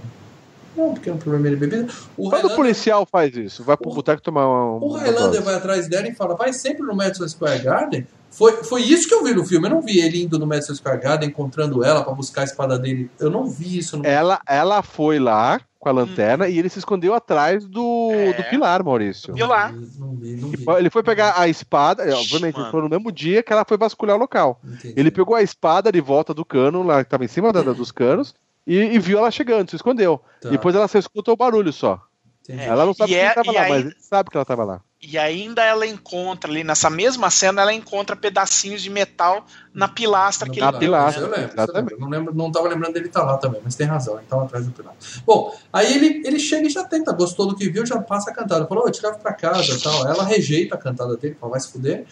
um 0.77 0.93
pequeno 0.93 1.17
problema 1.17 1.49
de 1.49 1.55
bebida. 1.55 1.87
O 2.17 2.29
Quando 2.29 2.45
o 2.45 2.55
policial 2.55 3.05
faz 3.05 3.35
isso, 3.35 3.63
vai 3.63 3.77
pro 3.77 3.93
boteco 3.93 4.21
tomar 4.21 4.47
uma. 4.47 4.83
O 4.83 4.93
Highlander 4.93 5.41
vai 5.41 5.55
atrás 5.55 5.87
dela 5.87 6.07
e 6.07 6.15
fala: 6.15 6.35
vai 6.35 6.53
sempre 6.53 6.83
no 6.83 6.95
Madison 6.95 7.27
Square 7.27 7.63
Garden. 7.63 8.07
Foi, 8.29 8.51
foi 8.63 8.81
isso 8.81 9.07
que 9.07 9.13
eu 9.13 9.23
vi 9.23 9.33
no 9.33 9.45
filme. 9.45 9.67
Eu 9.67 9.71
não 9.71 9.81
vi 9.81 9.99
ele 9.99 10.21
indo 10.21 10.37
no 10.37 10.45
Madison 10.45 10.75
Square 10.75 11.01
Garden, 11.01 11.29
encontrando 11.29 11.83
ela 11.85 12.03
para 12.03 12.13
buscar 12.13 12.41
a 12.41 12.43
espada 12.43 12.77
dele. 12.77 13.09
Eu 13.17 13.29
não 13.29 13.47
vi 13.47 13.77
isso. 13.77 13.97
No... 13.97 14.05
Ela, 14.05 14.41
ela 14.45 14.81
foi 14.81 15.19
lá 15.19 15.61
com 15.79 15.89
a 15.89 15.91
lanterna 15.91 16.45
hum. 16.45 16.49
e 16.49 16.57
ele 16.57 16.67
se 16.67 16.79
escondeu 16.79 17.13
atrás 17.13 17.65
do, 17.65 18.09
é. 18.11 18.33
do 18.33 18.43
pilar, 18.49 18.83
Maurício. 18.83 19.33
Pilar. 19.33 19.71
Não 19.71 20.15
vi, 20.15 20.35
não 20.35 20.49
vi. 20.49 20.65
Ele 20.79 20.89
foi 20.89 21.03
pegar 21.03 21.39
a 21.39 21.47
espada, 21.47 22.03
obviamente, 22.17 22.59
foi 22.71 22.81
no 22.81 22.89
mesmo 22.89 23.11
dia 23.11 23.41
que 23.41 23.53
ela 23.53 23.63
foi 23.63 23.77
vasculhar 23.77 24.17
o 24.17 24.19
local. 24.19 24.59
Entendi. 24.65 24.95
Ele 24.97 25.11
pegou 25.11 25.35
a 25.35 25.43
espada 25.43 25.91
de 25.91 26.01
volta 26.01 26.33
do 26.33 26.43
cano, 26.43 26.81
lá 26.81 27.03
que 27.03 27.07
estava 27.07 27.23
em 27.23 27.27
cima 27.27 27.53
da, 27.53 27.61
dos 27.61 27.91
canos, 27.91 28.33
e, 28.65 28.77
e, 28.77 28.99
viu 28.99 29.17
ela 29.17 29.31
chegando, 29.31 29.69
se 29.69 29.75
escondeu. 29.75 30.21
Tá. 30.41 30.49
Depois 30.49 30.75
ela 30.75 30.87
só 30.87 30.97
escuta 30.97 31.31
o 31.31 31.37
barulho 31.37 31.71
só. 31.71 32.01
É. 32.47 32.65
Ela 32.65 32.85
não 32.85 32.93
sabe 32.93 33.11
que 33.11 33.17
é, 33.17 33.29
estava 33.29 33.51
lá, 33.51 33.61
aí, 33.61 33.69
mas 33.69 33.85
ele 33.85 33.95
sabe 33.99 34.29
que 34.29 34.37
ela 34.37 34.43
estava 34.43 34.63
lá. 34.63 34.81
E 35.01 35.17
ainda 35.17 35.63
ela 35.63 35.85
encontra 35.85 36.49
ali, 36.49 36.63
nessa 36.63 36.89
mesma 36.89 37.29
cena, 37.29 37.61
ela 37.61 37.73
encontra 37.73 38.15
pedacinhos 38.15 38.81
de 38.81 38.89
metal 38.89 39.45
na 39.73 39.87
pilastra 39.87 40.47
no 40.47 40.53
que 40.53 40.59
na 40.59 40.69
ele 40.69 40.79
pilastra, 40.79 41.23
eu 41.23 41.29
lembro, 41.29 41.53
exatamente. 41.53 41.99
Não, 41.99 42.09
lembro, 42.09 42.35
não 42.35 42.51
tava 42.51 42.67
lembrando 42.67 42.93
dele 42.93 43.07
estar 43.07 43.21
tá 43.21 43.25
lá 43.25 43.37
também, 43.37 43.61
mas 43.63 43.75
tem 43.75 43.85
razão, 43.85 44.15
ele 44.15 44.23
estava 44.23 44.45
atrás 44.45 44.65
do 44.65 44.71
pilar. 44.71 44.95
Bom, 45.25 45.55
aí 45.71 45.93
ele, 45.93 46.23
ele 46.25 46.39
chega 46.39 46.65
e 46.65 46.69
já 46.69 46.83
tenta, 46.83 47.11
gostou 47.13 47.47
do 47.47 47.55
que 47.55 47.69
viu, 47.69 47.85
já 47.85 47.99
passa 47.99 48.31
a 48.31 48.33
cantada. 48.33 48.65
Falou, 48.65 48.85
eu 48.85 48.91
te 48.91 49.03
levo 49.03 49.19
pra 49.19 49.33
casa 49.33 49.77
tal. 49.81 50.07
Ela 50.07 50.23
rejeita 50.23 50.75
a 50.75 50.77
cantada 50.77 51.15
dele, 51.17 51.35
fala, 51.39 51.51
vai 51.51 51.59
se 51.59 51.71
fuder. 51.71 52.05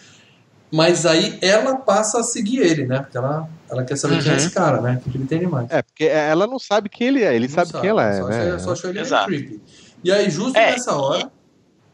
Mas 0.74 1.06
aí 1.06 1.38
ela 1.40 1.76
passa 1.76 2.18
a 2.18 2.24
seguir 2.24 2.58
ele, 2.58 2.84
né? 2.84 2.98
Porque 2.98 3.16
ela, 3.16 3.48
ela 3.70 3.84
quer 3.84 3.94
saber 3.94 4.16
uhum. 4.16 4.22
quem 4.22 4.32
é 4.32 4.36
esse 4.36 4.46
uhum. 4.46 4.52
cara, 4.54 4.80
né? 4.80 5.00
O 5.06 5.08
que 5.08 5.16
ele 5.16 5.24
tem 5.24 5.38
demais. 5.38 5.68
É, 5.70 5.82
porque 5.82 6.02
ela 6.04 6.48
não 6.48 6.58
sabe 6.58 6.88
quem 6.88 7.06
ele 7.06 7.22
é, 7.22 7.32
ele 7.32 7.48
sabe, 7.48 7.70
sabe, 7.70 7.80
quem 7.80 7.90
ela 7.90 8.04
é, 8.04 8.16
só 8.20 8.26
né? 8.26 8.46
Achou, 8.46 8.58
só 8.58 8.72
achou 8.72 8.90
ele 8.90 9.04
creepy. 9.24 9.62
E 10.02 10.10
aí, 10.10 10.28
justo 10.28 10.58
é, 10.58 10.72
nessa 10.72 10.96
hora. 10.96 11.30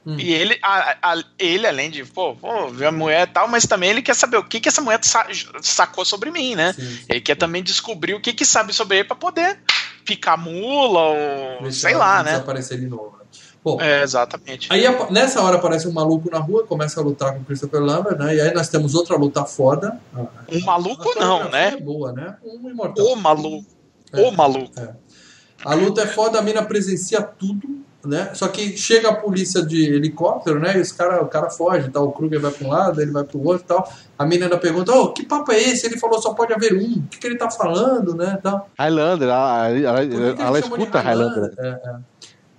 Hum. 0.07 0.16
E 0.19 0.32
ele, 0.32 0.59
a, 0.62 0.97
a, 1.02 1.23
ele, 1.39 1.66
além 1.66 1.90
de, 1.90 2.07
pô, 2.07 2.35
pô, 2.35 2.69
ver 2.69 2.86
a 2.86 2.93
mulher 2.93 3.28
e 3.28 3.31
tal, 3.31 3.47
mas 3.48 3.66
também 3.66 3.90
ele 3.90 4.01
quer 4.01 4.15
saber 4.15 4.39
o 4.39 4.44
que, 4.44 4.59
que 4.59 4.70
essa 4.70 4.81
mulher 4.81 4.98
sa 5.05 5.27
sacou 5.61 6.07
sobre 6.07 6.31
mim, 6.31 6.55
né? 6.55 6.73
Sim, 6.73 6.81
sim, 6.81 7.05
ele 7.07 7.20
quer 7.20 7.35
também 7.35 7.62
descobrir 7.62 8.15
o 8.15 8.20
que, 8.20 8.32
que 8.32 8.47
sabe 8.47 8.73
sobre 8.73 8.97
ele 8.97 9.05
pra 9.05 9.15
poder 9.15 9.59
picar 10.07 10.39
mula 10.39 11.01
ou 11.01 11.62
Deixa 11.65 11.81
sei 11.81 11.94
lá, 11.94 12.23
né? 12.23 12.36
aparecer 12.36 12.81
de 12.81 12.86
novo. 12.86 13.19
Bom, 13.62 13.80
é, 13.80 14.02
exatamente. 14.02 14.68
Aí 14.70 14.84
nessa 15.10 15.42
hora 15.42 15.56
aparece 15.56 15.86
um 15.86 15.92
maluco 15.92 16.30
na 16.30 16.38
rua, 16.38 16.64
começa 16.66 17.00
a 17.00 17.02
lutar 17.02 17.34
com 17.34 17.40
o 17.40 17.44
Christopher 17.44 17.80
Lambert, 17.80 18.18
né? 18.18 18.34
E 18.34 18.40
aí 18.40 18.54
nós 18.54 18.68
temos 18.68 18.94
outra 18.94 19.16
luta 19.16 19.44
foda. 19.44 20.00
Um 20.50 20.64
maluco 20.64 21.12
não, 21.18 21.48
né? 21.50 21.74
É 21.74 21.76
boa, 21.76 22.12
né? 22.12 22.36
Um 22.42 22.70
imortal. 22.70 23.04
O 23.04 23.16
maluco. 23.16 23.66
É, 24.12 24.20
o 24.20 24.32
maluco. 24.32 24.80
É. 24.80 24.94
A 25.62 25.74
luta 25.74 26.02
é 26.02 26.06
foda, 26.06 26.38
a 26.38 26.42
mina 26.42 26.62
presencia 26.62 27.20
tudo 27.20 27.80
né? 28.04 28.30
Só 28.34 28.48
que 28.48 28.76
chega 28.76 29.10
a 29.10 29.14
polícia 29.14 29.64
de 29.64 29.84
helicóptero, 29.94 30.58
né? 30.58 30.76
E 30.76 30.80
os 30.80 30.92
cara, 30.92 31.22
o 31.22 31.26
cara 31.26 31.50
foge, 31.50 31.90
tá? 31.90 32.00
o 32.00 32.12
Kruger 32.12 32.40
vai 32.40 32.50
para 32.50 32.66
um 32.66 32.70
lado, 32.70 33.00
ele 33.00 33.10
vai 33.10 33.24
para 33.24 33.36
o 33.36 33.46
outro 33.46 33.66
tal. 33.66 33.92
A 34.18 34.24
menina 34.24 34.56
pergunta, 34.56 34.92
oh, 34.92 35.12
que 35.12 35.24
papo 35.24 35.52
é 35.52 35.60
esse? 35.60 35.86
Ele 35.86 35.98
falou, 35.98 36.20
só 36.20 36.32
pode 36.32 36.52
haver 36.52 36.74
um. 36.74 36.98
O 36.98 37.02
que, 37.08 37.18
que 37.18 37.26
ele 37.26 37.36
tá 37.36 37.50
falando, 37.50 38.14
né? 38.14 38.38
Tal. 38.42 38.68
Highlander, 38.78 39.28
ela, 39.28 39.68
ela, 39.68 40.04
ela, 40.04 40.42
ela 40.42 40.58
escuta 40.58 41.00
Highlander. 41.00 41.54
Highlander? 41.54 41.54
É, 41.58 41.88
é. 41.88 41.96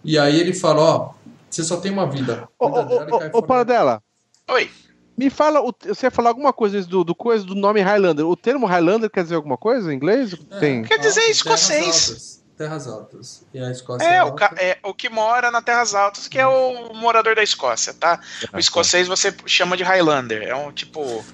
E 0.04 0.18
aí 0.18 0.40
ele 0.40 0.54
fala, 0.54 0.82
ó, 0.82 1.14
você 1.50 1.64
só 1.64 1.78
tem 1.78 1.92
uma 1.92 2.10
vida. 2.10 2.48
Ô, 2.58 2.68
ô, 2.68 3.38
ô, 3.38 3.44
para 3.44 3.64
dela. 3.64 4.04
Oi. 4.50 4.70
Me 5.18 5.30
fala, 5.30 5.62
você 5.86 6.08
ia 6.08 6.12
falar 6.12 6.30
alguma 6.30 6.54
coisa 6.54 6.82
do, 6.84 7.04
do 7.04 7.14
coisa 7.14 7.46
do 7.46 7.54
nome 7.54 7.82
Highlander. 7.82 8.26
O 8.26 8.36
termo 8.36 8.66
Highlander 8.66 9.10
quer 9.10 9.24
dizer 9.24 9.36
alguma 9.36 9.58
coisa 9.58 9.92
em 9.92 9.96
inglês? 9.96 10.34
É, 10.50 10.60
Tem. 10.60 10.84
Quer 10.84 10.98
dizer 11.00 11.30
escocês. 11.30 12.42
Terras 12.62 12.88
Altas. 12.88 13.44
E 13.52 13.60
a 13.60 13.72
Escócia 13.72 14.06
é, 14.06 14.18
é, 14.18 14.24
o, 14.24 14.36
é, 14.58 14.78
o 14.84 14.94
que 14.94 15.10
mora 15.10 15.50
na 15.50 15.64
Terras 15.64 15.96
Altas, 15.96 16.28
que 16.28 16.38
é 16.38 16.46
o 16.46 16.94
morador 16.94 17.36
da 17.36 17.42
Escócia, 17.42 17.92
tá? 17.92 18.20
O 18.54 18.60
escocês 18.60 19.08
você 19.08 19.34
chama 19.48 19.76
de 19.76 19.84
Highlander. 19.84 20.44
É 20.44 20.56
um 20.56 20.72
tipo. 20.72 21.26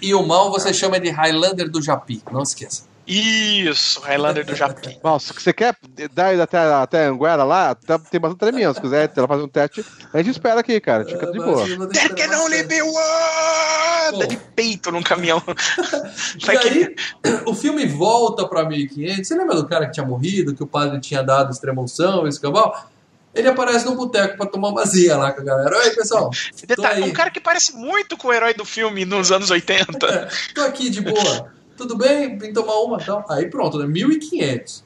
E 0.00 0.12
o 0.12 0.26
mal 0.26 0.50
você 0.50 0.74
chama 0.74 0.98
de 0.98 1.08
Highlander 1.08 1.70
do 1.70 1.80
Japi, 1.80 2.20
não 2.32 2.42
esqueça. 2.42 2.84
Isso, 3.06 4.00
Highlander 4.00 4.46
do 4.46 4.54
Japão. 4.54 4.94
Bom, 5.02 5.18
se 5.18 5.32
você 5.32 5.52
quer 5.52 5.76
dar 6.14 6.40
até, 6.40 6.58
até 6.58 7.06
Anguera 7.06 7.42
lá, 7.42 7.74
tá, 7.74 7.98
tem 7.98 8.20
bastante 8.20 8.38
treminhão. 8.38 8.72
Se 8.72 8.80
quiser 8.80 9.10
ela 9.16 9.26
fazer 9.26 9.42
um 9.42 9.48
teste, 9.48 9.84
a 10.12 10.18
gente 10.18 10.30
espera 10.30 10.60
aqui, 10.60 10.80
cara. 10.80 11.04
Fica 11.04 11.30
de 11.30 11.38
boa. 11.38 11.66
There 11.88 12.14
can 12.14 12.36
only 12.38 12.62
be 12.62 12.80
one! 12.80 14.18
Dá 14.18 14.26
de 14.26 14.36
peito 14.36 14.92
num 14.92 15.02
caminhão. 15.02 15.42
e 16.38 16.50
aí, 16.50 16.96
o 17.44 17.54
filme 17.54 17.86
volta 17.86 18.46
pra 18.46 18.64
1500. 18.64 19.26
Você 19.26 19.34
lembra 19.34 19.56
do 19.56 19.66
cara 19.66 19.86
que 19.86 19.92
tinha 19.92 20.06
morrido, 20.06 20.54
que 20.54 20.62
o 20.62 20.66
padre 20.66 21.00
tinha 21.00 21.22
dado 21.22 21.50
extremoção, 21.50 22.26
esse 22.28 22.40
cabal? 22.40 22.88
Ele 23.34 23.48
aparece 23.48 23.86
no 23.86 23.96
boteco 23.96 24.36
pra 24.36 24.46
tomar 24.46 24.68
uma 24.68 24.84
zia 24.84 25.16
lá 25.16 25.32
com 25.32 25.40
a 25.40 25.44
galera. 25.44 25.76
Oi, 25.76 25.90
pessoal. 25.90 26.30
Detalhe, 26.66 27.02
um 27.02 27.12
cara 27.12 27.30
que 27.30 27.40
parece 27.40 27.74
muito 27.74 28.16
com 28.16 28.28
o 28.28 28.32
herói 28.32 28.54
do 28.54 28.64
filme 28.64 29.04
nos 29.04 29.32
anos 29.32 29.50
80. 29.50 30.06
É, 30.06 30.28
tô 30.54 30.60
aqui 30.60 30.90
de 30.90 31.00
boa 31.00 31.50
tudo 31.76 31.96
bem, 31.96 32.38
vim 32.38 32.52
tomar 32.52 32.80
uma 32.80 32.98
tal. 32.98 33.24
Aí 33.28 33.48
pronto, 33.48 33.78
né? 33.78 33.86
1.500. 33.86 34.82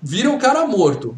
Vira 0.00 0.30
um 0.30 0.38
cara 0.38 0.66
morto. 0.66 1.16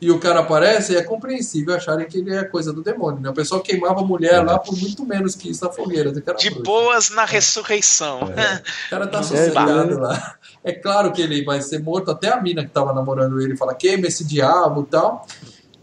E 0.00 0.10
o 0.10 0.18
cara 0.18 0.40
aparece, 0.40 0.96
é 0.96 1.02
compreensível 1.02 1.74
acharem 1.74 2.06
que 2.06 2.18
ele 2.18 2.34
é 2.34 2.42
coisa 2.42 2.72
do 2.72 2.82
demônio, 2.82 3.20
né? 3.20 3.28
O 3.28 3.34
pessoal 3.34 3.60
queimava 3.60 4.00
a 4.00 4.04
mulher 4.04 4.42
lá 4.42 4.58
por 4.58 4.74
muito 4.78 5.04
menos 5.04 5.34
que 5.34 5.50
isso 5.50 5.62
na 5.62 5.70
fogueira. 5.70 6.10
De 6.10 6.22
bruxo. 6.22 6.62
boas 6.62 7.10
na 7.10 7.26
ressurreição. 7.26 8.20
É. 8.34 8.62
O 8.86 8.90
cara 8.90 9.06
tá 9.06 9.22
sossegado 9.22 9.98
lá. 9.98 10.36
É 10.64 10.72
claro 10.72 11.12
que 11.12 11.20
ele 11.20 11.44
vai 11.44 11.60
ser 11.60 11.82
morto, 11.82 12.10
até 12.10 12.32
a 12.32 12.40
mina 12.40 12.64
que 12.64 12.70
tava 12.70 12.94
namorando 12.94 13.42
ele 13.42 13.56
fala, 13.58 13.74
queima 13.74 14.06
esse 14.06 14.24
diabo 14.24 14.82
e 14.82 14.90
tal. 14.90 15.26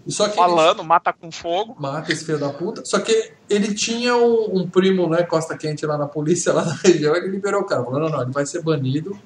Só 0.10 0.30
que 0.30 0.36
Falando, 0.36 0.80
ele... 0.80 0.88
mata 0.88 1.12
com 1.12 1.32
fogo. 1.32 1.76
Mata 1.80 2.12
esse 2.12 2.26
filho 2.26 2.40
da 2.40 2.50
puta. 2.50 2.84
Só 2.86 3.00
que 3.00 3.32
ele 3.50 3.74
tinha 3.74 4.16
um, 4.16 4.60
um, 4.60 4.70
primo, 4.70 5.10
né, 5.10 5.24
Costa 5.24 5.58
Quente 5.58 5.86
lá 5.86 5.98
na 5.98 6.08
polícia, 6.08 6.52
lá 6.54 6.64
na 6.64 6.74
região, 6.74 7.16
ele 7.16 7.28
liberou 7.28 7.62
o 7.62 7.66
cara. 7.66 7.84
Falou, 7.84 8.00
não, 8.00 8.10
não, 8.10 8.22
ele 8.22 8.32
vai 8.32 8.46
ser 8.46 8.62
banido 8.62 9.20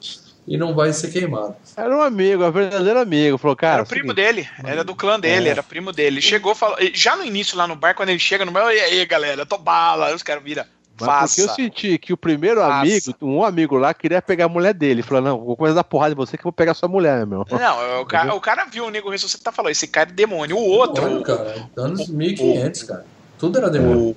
e 0.47 0.57
não 0.57 0.73
vai 0.73 0.91
ser 0.91 1.11
queimado. 1.11 1.55
Era 1.77 1.95
um 1.95 2.01
amigo, 2.01 2.43
um 2.43 2.51
verdadeiro 2.51 2.99
amigo. 2.99 3.37
Falou, 3.37 3.55
cara. 3.55 3.75
Era 3.75 3.83
o 3.83 3.87
primo 3.87 4.13
seguinte, 4.13 4.15
dele, 4.15 4.49
era 4.63 4.83
do 4.83 4.95
clã 4.95 5.19
dele, 5.19 5.47
é. 5.47 5.51
era 5.51 5.63
primo 5.63 5.91
dele. 5.91 6.15
Ele 6.15 6.21
chegou, 6.21 6.55
falou, 6.55 6.77
já 6.93 7.15
no 7.15 7.23
início 7.23 7.57
lá 7.57 7.67
no 7.67 7.75
bar, 7.75 7.95
quando 7.95 8.09
ele 8.09 8.19
chega 8.19 8.43
no 8.43 8.51
bar, 8.51 8.71
e 8.73 8.79
aí, 8.79 9.05
galera, 9.05 9.45
tô 9.45 9.57
bala. 9.57 10.07
Aí 10.07 10.15
os 10.15 10.23
caras 10.23 10.43
viram. 10.43 10.65
Mas 10.99 11.35
porque 11.35 11.49
eu 11.49 11.55
senti 11.55 11.97
que 11.97 12.13
o 12.13 12.17
primeiro 12.17 12.61
Faça. 12.61 12.81
amigo, 12.81 13.15
um 13.21 13.43
amigo 13.43 13.77
lá, 13.77 13.93
queria 13.93 14.21
pegar 14.21 14.45
a 14.45 14.49
mulher 14.49 14.73
dele. 14.73 15.01
Falou, 15.01 15.23
não, 15.23 15.39
vou 15.43 15.57
começar 15.57 15.79
a 15.79 15.83
porrada 15.83 16.13
em 16.13 16.15
você 16.15 16.37
que 16.37 16.41
eu 16.41 16.45
vou 16.45 16.51
pegar 16.51 16.73
sua 16.73 16.87
mulher, 16.87 17.25
meu. 17.25 17.45
Não, 17.49 18.01
o 18.01 18.05
cara, 18.05 18.35
o 18.35 18.41
cara 18.41 18.65
viu 18.65 18.85
o 18.85 18.89
nego 18.89 19.09
ressuscitar 19.09 19.51
e 19.51 19.55
falou, 19.55 19.71
esse 19.71 19.87
cara 19.87 20.09
é 20.09 20.13
demônio. 20.13 20.57
O 20.57 20.63
outro... 20.63 21.03
Demônio, 21.03 21.23
cara. 21.23 21.69
Anos 21.75 22.07
1500, 22.07 22.83
cara. 22.83 23.05
Tudo 23.39 23.57
era 23.57 23.69
demônio. 23.69 24.15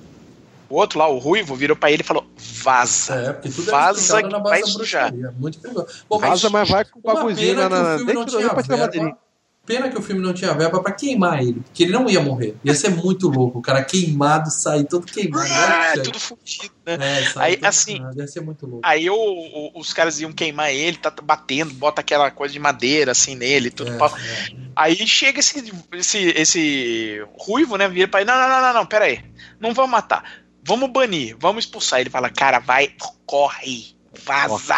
O 0.69 0.75
outro 0.75 0.97
lá, 0.97 1.07
o 1.07 1.17
Ruivo, 1.19 1.55
virou 1.55 1.75
pra 1.75 1.91
ele 1.91 2.01
e 2.01 2.05
falou: 2.05 2.25
vaza. 2.35 3.13
É, 3.13 3.33
porque 3.33 3.49
tudo 3.49 3.69
vaza 3.69 4.23
que 4.23 4.39
vai 4.39 4.63
sujar. 4.63 5.13
Muito 5.37 5.59
perigoso. 5.59 5.87
Bom, 6.09 6.17
vaza, 6.17 6.49
mas 6.49 6.69
vai 6.69 6.83
com 6.85 6.99
o 6.99 7.01
bagulhozinho 7.01 7.55
na. 7.55 7.69
na... 7.69 7.97
Deixa 7.97 8.37
eu 8.37 8.55
verba, 8.55 9.24
Pena 9.65 9.89
que 9.89 9.97
o 9.97 10.01
filme 10.01 10.21
não 10.21 10.31
tinha 10.31 10.53
verba 10.53 10.79
pra 10.81 10.91
queimar 10.91 11.41
ele, 11.41 11.61
porque 11.61 11.83
ele 11.83 11.91
não 11.91 12.07
ia 12.07 12.21
morrer. 12.21 12.55
Ia 12.63 12.75
ser 12.75 12.89
muito 12.89 13.27
louco. 13.27 13.57
O 13.57 13.61
cara 13.63 13.83
queimado, 13.83 14.51
sair 14.51 14.83
todo 14.83 15.07
queimado. 15.07 15.51
Ah, 15.51 15.93
é 15.95 15.99
tudo 16.01 16.19
fudido, 16.19 16.75
né? 16.85 16.97
É, 17.01 17.31
aí, 17.37 17.59
assim, 17.63 17.93
queimado. 17.93 18.19
ia 18.19 18.27
ser 18.27 18.41
muito 18.41 18.67
louco. 18.67 18.81
Aí 18.85 19.07
os 19.09 19.91
caras 19.91 20.19
iam 20.19 20.31
queimar 20.31 20.71
ele, 20.71 20.97
tá 20.97 21.11
batendo, 21.23 21.73
bota 21.73 22.01
aquela 22.01 22.29
coisa 22.29 22.53
de 22.53 22.59
madeira 22.59 23.11
assim 23.11 23.33
nele, 23.33 23.71
tudo. 23.71 23.91
É, 23.91 23.95
é. 23.95 24.65
Aí 24.75 24.95
chega 25.07 25.39
esse, 25.39 25.73
esse, 25.93 26.19
esse 26.19 27.25
ruivo, 27.35 27.75
né? 27.75 27.87
Vira 27.87 28.07
pra 28.07 28.21
ele: 28.21 28.29
não, 28.29 28.37
não, 28.37 28.49
não, 28.49 28.61
não, 28.61 28.73
não, 28.73 28.85
pera 28.85 29.05
aí. 29.05 29.23
Não 29.59 29.73
vamos 29.73 29.91
matar. 29.91 30.43
Vamos 30.63 30.91
banir, 30.91 31.35
vamos 31.39 31.65
expulsar. 31.65 32.01
Ele 32.01 32.09
fala: 32.11 32.29
cara, 32.29 32.59
vai, 32.59 32.93
corre 33.25 33.94
Vaza! 34.23 34.75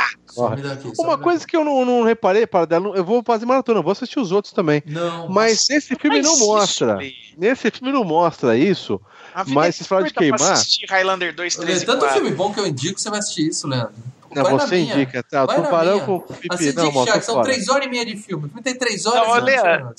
Daqui, 0.61 0.93
Uma 0.99 1.17
coisa 1.17 1.39
daqui. 1.39 1.51
que 1.51 1.57
eu 1.57 1.63
não, 1.63 1.83
não 1.83 2.03
reparei, 2.03 2.45
para 2.45 2.67
eu 2.95 3.03
vou 3.03 3.23
fazer 3.23 3.45
maratona, 3.45 3.81
vou 3.81 3.91
assistir 3.91 4.19
os 4.19 4.31
outros 4.31 4.53
também. 4.53 4.83
Não, 4.85 5.27
mas, 5.29 5.67
mas 5.67 5.69
esse 5.69 5.95
filme 5.95 6.21
não 6.21 6.37
mostra. 6.37 7.03
Isso, 7.03 7.15
nesse 7.37 7.71
filme 7.71 7.91
não 7.91 8.03
mostra 8.03 8.57
isso. 8.57 9.01
Mas 9.47 9.75
se 9.75 9.83
fala 9.83 10.03
de 10.03 10.13
queimar. 10.13 10.61
Highlander 10.89 11.35
2, 11.35 11.55
3 11.55 11.81
é 11.81 11.85
tanto 11.85 12.07
filme 12.09 12.31
bom 12.31 12.53
que 12.53 12.59
eu 12.59 12.67
indico 12.67 12.99
você 12.99 13.09
vai 13.09 13.19
assistir 13.19 13.47
isso, 13.47 13.67
Leandro. 13.67 13.93
Não, 14.35 14.43
vai 14.43 14.53
você 14.53 14.77
indica, 14.77 15.23
tá? 15.23 15.41
Eu 15.41 15.47
tô 15.47 15.63
parando 15.63 16.01
com 16.01 16.15
o 16.17 16.21
pipi. 16.21 16.73
Não, 16.73 16.91
mano, 16.91 17.21
são 17.21 17.41
três 17.41 17.67
horas 17.69 17.87
e 17.87 17.89
meia 17.89 18.05
de 18.05 18.15
filme. 18.17 18.45
O 18.45 18.47
filme 18.47 18.63
tem 18.63 18.75
três 18.75 19.05
horas. 19.05 19.21
Não, 19.21 19.29
olha, 19.29 19.93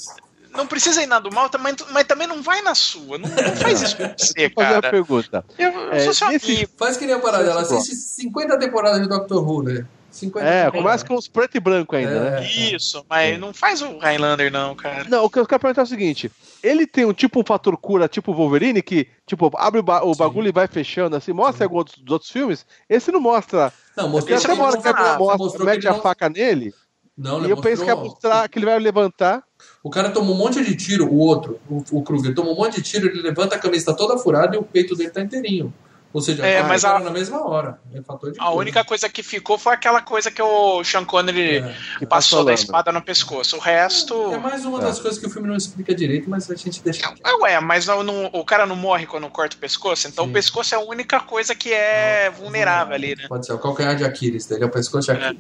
não 0.52 0.66
precisa 0.66 1.02
ir 1.02 1.06
na 1.06 1.18
do 1.18 1.32
mal, 1.32 1.50
mas, 1.60 1.76
mas 1.90 2.04
também 2.04 2.26
não 2.26 2.42
vai 2.42 2.62
na 2.62 2.74
sua. 2.74 3.18
Não, 3.18 3.28
não 3.28 3.56
faz 3.56 3.82
isso 3.82 3.96
com 3.96 4.04
você, 4.16 4.50
cara. 4.50 4.66
fazer 4.66 4.74
uma 4.74 4.90
pergunta. 4.90 5.44
Eu, 5.58 5.70
eu 5.70 5.92
é, 5.92 6.00
sou 6.00 6.14
seu 6.14 6.28
nesse... 6.28 6.52
amigo. 6.52 6.72
Faz 6.76 6.96
que 6.96 7.06
nem 7.06 7.14
a 7.14 7.18
parada 7.18 7.44
dela. 7.44 7.60
Assiste 7.60 7.94
50 7.94 8.58
temporadas 8.58 9.02
de 9.02 9.08
Doctor 9.08 9.48
Who, 9.48 9.62
né? 9.62 9.86
50 10.10 10.46
é, 10.46 10.70
começa 10.70 11.06
com 11.06 11.14
os 11.14 11.28
preto 11.28 11.56
e 11.56 11.60
branco 11.60 11.94
ainda, 11.94 12.10
é, 12.10 12.30
né? 12.30 12.46
Isso, 12.46 13.04
mas 13.08 13.34
é. 13.34 13.38
não 13.38 13.52
faz 13.52 13.82
o 13.82 13.98
Highlander, 13.98 14.50
não, 14.50 14.74
cara. 14.74 15.04
Não, 15.08 15.24
o 15.24 15.30
que 15.30 15.38
eu 15.38 15.46
quero 15.46 15.60
perguntar 15.60 15.82
é 15.82 15.84
o 15.84 15.88
seguinte: 15.88 16.30
ele 16.62 16.86
tem 16.86 17.04
um 17.04 17.12
tipo 17.12 17.40
um 17.40 17.44
fator 17.44 17.76
cura, 17.76 18.08
tipo 18.08 18.32
Wolverine, 18.32 18.82
que, 18.82 19.06
tipo, 19.26 19.50
abre 19.56 19.80
o, 19.80 19.82
ba 19.82 20.02
o 20.02 20.14
bagulho 20.14 20.48
e 20.48 20.52
vai 20.52 20.66
fechando, 20.66 21.14
assim, 21.14 21.32
mostra 21.32 21.66
alguns 21.66 21.92
dos 21.92 22.12
outros 22.12 22.30
filmes. 22.30 22.66
Esse 22.88 23.12
não 23.12 23.20
mostra. 23.20 23.72
Não, 23.96 24.08
mostrou 24.08 24.36
Essa 24.36 24.52
hora 24.52 24.78
que 24.80 24.88
ele 24.88 25.18
mostra, 25.18 25.64
mete 25.64 25.86
a 25.86 25.92
não... 25.92 26.00
faca 26.00 26.28
nele. 26.28 26.72
Não, 27.16 27.40
e 27.40 27.50
eu 27.50 27.56
mostrou... 27.56 27.62
penso 27.62 27.84
que 27.84 27.90
é 27.90 27.94
mostrar 27.94 28.48
que 28.48 28.58
ele 28.58 28.66
vai 28.66 28.78
levantar. 28.78 29.42
O 29.82 29.90
cara 29.90 30.10
tomou 30.10 30.34
um 30.34 30.38
monte 30.38 30.62
de 30.64 30.74
tiro, 30.74 31.06
o 31.06 31.18
outro, 31.18 31.60
o, 31.68 31.82
o 31.92 32.02
Kruger, 32.02 32.34
tomou 32.34 32.52
um 32.52 32.56
monte 32.56 32.76
de 32.76 32.82
tiro, 32.82 33.06
ele 33.06 33.22
levanta 33.22 33.54
a 33.54 33.58
camisa 33.58 33.86
tá 33.86 33.94
toda 33.94 34.18
furada 34.18 34.56
e 34.56 34.58
o 34.58 34.62
peito 34.62 34.96
dele 34.96 35.10
tá 35.10 35.20
inteirinho. 35.20 35.72
Ou 36.10 36.22
seja, 36.22 36.44
é, 36.44 36.62
mas 36.62 36.86
a, 36.86 36.98
na 36.98 37.10
mesma 37.10 37.46
hora. 37.46 37.78
É 37.92 38.00
a 38.38 38.50
única 38.50 38.82
coisa 38.82 39.08
que 39.10 39.22
ficou 39.22 39.58
foi 39.58 39.74
aquela 39.74 40.00
coisa 40.00 40.30
que 40.30 40.40
o 40.40 40.82
Sean 40.82 41.04
Connery 41.04 41.58
é, 42.00 42.06
passou 42.06 42.44
da 42.44 42.54
espada 42.54 42.90
no 42.90 43.02
pescoço. 43.02 43.56
O 43.56 43.60
resto. 43.60 44.32
É 44.32 44.38
mais 44.38 44.64
uma 44.64 44.80
das 44.80 44.98
é. 44.98 45.02
coisas 45.02 45.20
que 45.20 45.26
o 45.26 45.30
filme 45.30 45.46
não 45.46 45.54
explica 45.54 45.94
direito, 45.94 46.28
mas 46.30 46.50
a 46.50 46.54
gente 46.54 46.82
deixa. 46.82 47.12
É, 47.24 47.34
ué, 47.34 47.60
mas 47.60 47.86
não, 47.86 48.02
não, 48.02 48.24
o 48.32 48.42
cara 48.42 48.64
não 48.64 48.74
morre 48.74 49.04
quando 49.06 49.28
corta 49.28 49.54
o 49.54 49.58
pescoço, 49.58 50.08
então 50.08 50.24
Sim. 50.24 50.30
o 50.30 50.32
pescoço 50.32 50.74
é 50.74 50.78
a 50.78 50.80
única 50.80 51.20
coisa 51.20 51.54
que 51.54 51.72
é 51.74 52.30
não, 52.30 52.38
vulnerável 52.38 52.94
ali, 52.94 53.14
né? 53.14 53.26
Pode 53.28 53.44
ser, 53.44 53.52
o 53.52 53.58
calcanhar 53.58 53.94
de 53.94 54.04
Aquiles 54.04 54.46
dele, 54.46 54.64
é 54.64 54.66
o 54.66 54.70
pescoço 54.70 55.12
de 55.12 55.18
é. 55.18 55.34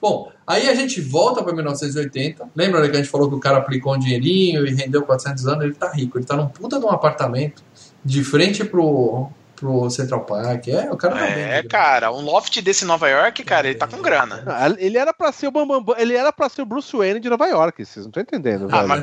Bom, 0.00 0.32
aí 0.46 0.68
a 0.68 0.74
gente 0.74 1.00
volta 1.00 1.42
para 1.42 1.52
1980. 1.52 2.50
Lembra 2.56 2.88
que 2.88 2.96
a 2.96 3.00
gente 3.00 3.10
falou 3.10 3.28
que 3.28 3.34
o 3.34 3.40
cara 3.40 3.58
aplicou 3.58 3.94
um 3.94 3.98
dinheirinho 3.98 4.66
e 4.66 4.74
rendeu 4.74 5.02
400 5.02 5.46
anos? 5.46 5.64
Ele 5.64 5.74
tá 5.74 5.90
rico, 5.90 6.18
ele 6.18 6.24
tá 6.24 6.36
num 6.36 6.48
puta 6.48 6.78
de 6.78 6.84
um 6.84 6.90
apartamento 6.90 7.62
de 8.02 8.24
frente 8.24 8.64
pro, 8.64 9.28
pro 9.60 9.90
Central 9.90 10.20
Park. 10.24 10.68
É, 10.68 10.90
o 10.90 10.96
cara 10.96 11.16
tá 11.16 11.26
É, 11.26 11.60
bem, 11.60 11.68
cara, 11.68 12.10
um 12.10 12.22
loft 12.22 12.62
desse 12.62 12.86
Nova 12.86 13.08
York, 13.08 13.44
cara, 13.44 13.68
ele 13.68 13.76
tá 13.78 13.86
com 13.86 14.00
grana. 14.00 14.42
Ah, 14.46 14.74
ele 14.78 14.96
era 14.96 15.12
pra 15.12 15.30
ser 15.30 15.48
o 15.48 15.50
Bambam, 15.50 15.84
ele 15.98 16.16
era 16.16 16.32
pra 16.32 16.48
ser 16.48 16.62
o 16.62 16.66
Bruce 16.66 16.96
Wayne 16.96 17.20
de 17.20 17.28
Nova 17.28 17.46
York, 17.46 17.84
vocês 17.84 18.06
não 18.06 18.10
estão 18.10 18.22
entendendo. 18.22 18.68
Ah, 18.72 18.86
mas, 18.86 19.02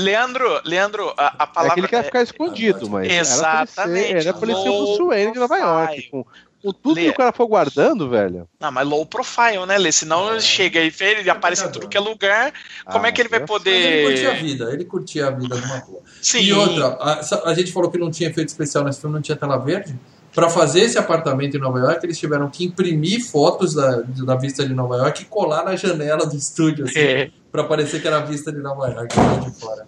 Leandro, 0.00 0.60
Leandro, 0.64 1.12
a, 1.16 1.42
a 1.42 1.46
palavra. 1.46 1.72
É 1.72 1.74
que 1.74 1.80
ele 1.80 1.88
quer 1.88 2.04
ficar 2.04 2.22
escondido, 2.22 2.86
é, 2.86 2.88
mas. 2.88 3.12
Exatamente. 3.12 3.78
Era 3.78 3.82
pra 3.82 3.98
ele 3.98 4.22
ser, 4.22 4.28
era 4.28 4.34
pra 4.34 4.48
ele 4.48 4.62
ser 4.62 4.68
o 4.68 4.84
Bruce 4.84 5.02
Wayne 5.02 5.32
de 5.32 5.38
Nova 5.40 5.56
York, 5.56 6.02
com 6.10 6.24
o 6.62 6.72
tudo 6.72 6.96
Lê. 6.96 7.04
que 7.04 7.10
o 7.10 7.14
cara 7.14 7.32
for 7.32 7.46
guardando, 7.46 8.08
velho. 8.08 8.48
Não, 8.58 8.72
mas 8.72 8.86
low 8.86 9.06
profile, 9.06 9.64
né, 9.66 9.78
Lê? 9.78 9.92
Senão 9.92 10.34
é. 10.34 10.40
chega 10.40 10.80
aí, 10.80 10.92
ele 11.00 11.30
aparece 11.30 11.64
em 11.64 11.70
tudo 11.70 11.88
que 11.88 11.96
é 11.96 12.00
lugar. 12.00 12.52
Como 12.84 13.06
é 13.06 13.08
ah, 13.08 13.12
que 13.12 13.22
ele 13.22 13.28
vai 13.28 13.40
poder. 13.40 13.70
Mas 13.70 13.84
ele 13.84 14.06
curtia 14.06 14.30
a 14.30 14.34
vida, 14.34 14.72
ele 14.72 14.84
curtia 14.84 15.26
a 15.28 15.30
vida 15.30 15.56
de 15.56 15.64
uma 15.64 15.78
rua. 15.78 16.00
Sim. 16.20 16.40
E 16.40 16.52
outra, 16.52 16.86
a, 17.00 17.50
a, 17.50 17.54
gente 17.54 17.72
falou 17.72 17.90
que 17.90 17.98
não 17.98 18.10
tinha 18.10 18.28
efeito 18.28 18.48
especial 18.48 18.84
nesse 18.84 19.00
filme, 19.00 19.14
não 19.14 19.22
tinha 19.22 19.36
tela 19.36 19.56
verde. 19.56 19.94
Para 20.34 20.50
fazer 20.50 20.80
esse 20.80 20.98
apartamento 20.98 21.56
em 21.56 21.60
Nova 21.60 21.78
York, 21.78 22.04
eles 22.04 22.18
tiveram 22.18 22.50
que 22.50 22.64
imprimir 22.64 23.24
fotos 23.24 23.74
da, 23.74 24.02
da 24.02 24.36
vista 24.36 24.66
de 24.66 24.74
Nova 24.74 24.96
York 24.96 25.22
e 25.22 25.24
colar 25.24 25.64
na 25.64 25.74
janela 25.74 26.26
do 26.26 26.36
estúdio, 26.36 26.84
assim, 26.84 26.98
é. 26.98 27.30
para 27.50 27.64
parecer 27.64 28.00
que 28.00 28.06
era 28.06 28.18
a 28.18 28.20
vista 28.20 28.52
de 28.52 28.58
Nova 28.58 28.88
York, 28.88 29.14
de 29.44 29.58
fora. 29.58 29.86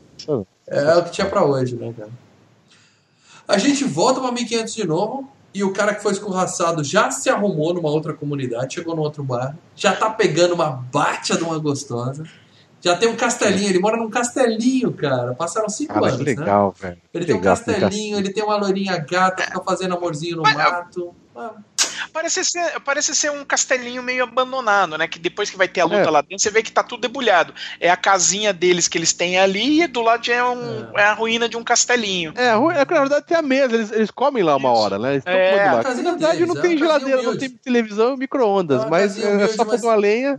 É 0.67 0.97
o 0.97 1.05
que 1.05 1.11
tinha 1.11 1.27
para 1.27 1.45
hoje, 1.45 1.77
né, 1.77 1.93
cara? 1.97 2.11
A 3.47 3.59
gente 3.59 3.85
volta 3.85 4.21
para 4.21 4.33
1500 4.33 4.75
de 4.75 4.87
novo 4.87 5.31
e 5.53 5.65
o 5.65 5.73
cara 5.73 5.95
que 5.95 6.03
foi 6.03 6.13
escorraçado 6.13 6.85
já 6.85 7.11
se 7.11 7.29
arrumou 7.29 7.75
numa 7.75 7.91
outra 7.91 8.13
comunidade, 8.13 8.75
chegou 8.75 8.95
no 8.95 9.03
outro 9.03 9.25
bairro, 9.25 9.59
já 9.75 9.95
tá 9.95 10.09
pegando 10.09 10.55
uma 10.55 10.71
bate 10.71 11.37
de 11.37 11.43
uma 11.43 11.59
gostosa. 11.59 12.25
Já 12.83 12.97
tem 12.97 13.11
um 13.11 13.17
castelinho, 13.17 13.69
ele 13.69 13.79
mora 13.79 13.99
num 13.99 14.09
castelinho, 14.09 14.91
cara. 14.91 15.35
Passaram 15.35 15.69
cinco 15.69 15.93
cara, 15.93 16.07
anos, 16.07 16.21
legal, 16.21 16.75
né? 16.81 16.89
Velho. 16.89 17.03
Ele 17.13 17.27
tem 17.27 17.35
um 17.35 17.41
castelinho, 17.41 18.17
ele 18.17 18.33
tem 18.33 18.43
uma 18.43 18.57
loirinha 18.57 18.97
gata 18.97 19.43
que 19.43 19.53
tá 19.53 19.61
fazendo 19.61 19.95
amorzinho 19.95 20.39
no 20.39 20.43
mato. 20.43 21.15
Ah. 21.37 21.57
Parece 22.13 22.45
ser, 22.45 22.81
parece 22.81 23.15
ser 23.15 23.31
um 23.31 23.45
castelinho 23.45 24.03
meio 24.03 24.25
abandonado, 24.25 24.97
né? 24.97 25.07
Que 25.07 25.19
depois 25.19 25.51
que 25.51 25.57
vai 25.57 25.69
ter 25.69 25.81
a 25.81 25.85
luta 25.85 25.97
é. 25.97 26.11
lá 26.11 26.21
dentro, 26.21 26.39
você 26.39 26.51
vê 26.51 26.63
que 26.63 26.73
tá 26.73 26.83
tudo 26.83 27.01
debulhado. 27.01 27.55
É 27.79 27.91
a 27.91 27.97
casinha 27.97 28.53
deles 28.53 28.89
que 28.89 28.99
eles 28.99 29.13
têm 29.13 29.39
ali 29.39 29.83
e 29.83 29.87
do 29.87 30.03
lado 30.03 30.31
é, 30.31 30.45
um, 30.45 30.91
é. 30.97 31.03
é 31.03 31.05
a 31.05 31.13
ruína 31.13 31.49
de 31.49 31.57
um 31.57 31.65
castelinho. 31.65 32.33
É, 32.37 32.49
é 32.49 32.85
na 32.85 33.01
verdade 33.01 33.27
tem 33.27 33.37
a 33.37 33.43
mesa, 33.43 33.75
eles, 33.75 33.91
eles 33.91 34.11
comem 34.11 34.43
lá 34.43 34.57
uma 34.57 34.71
hora, 34.71 34.99
né? 34.99 35.13
Eles 35.15 35.27
é, 35.27 35.57
lá. 35.57 35.83
Na 35.83 35.93
verdade 35.93 36.39
deles, 36.39 36.55
não 36.55 36.63
tem 36.63 36.79
geladeira, 36.79 37.23
não 37.23 37.37
tem 37.37 37.49
televisão 37.49 38.15
e 38.15 38.19
micro-ondas, 38.19 38.85
mas 38.87 39.19
é 39.19 39.49
só 39.49 39.65
fazer 39.65 39.87
uma 39.87 39.97
lenha 39.97 40.39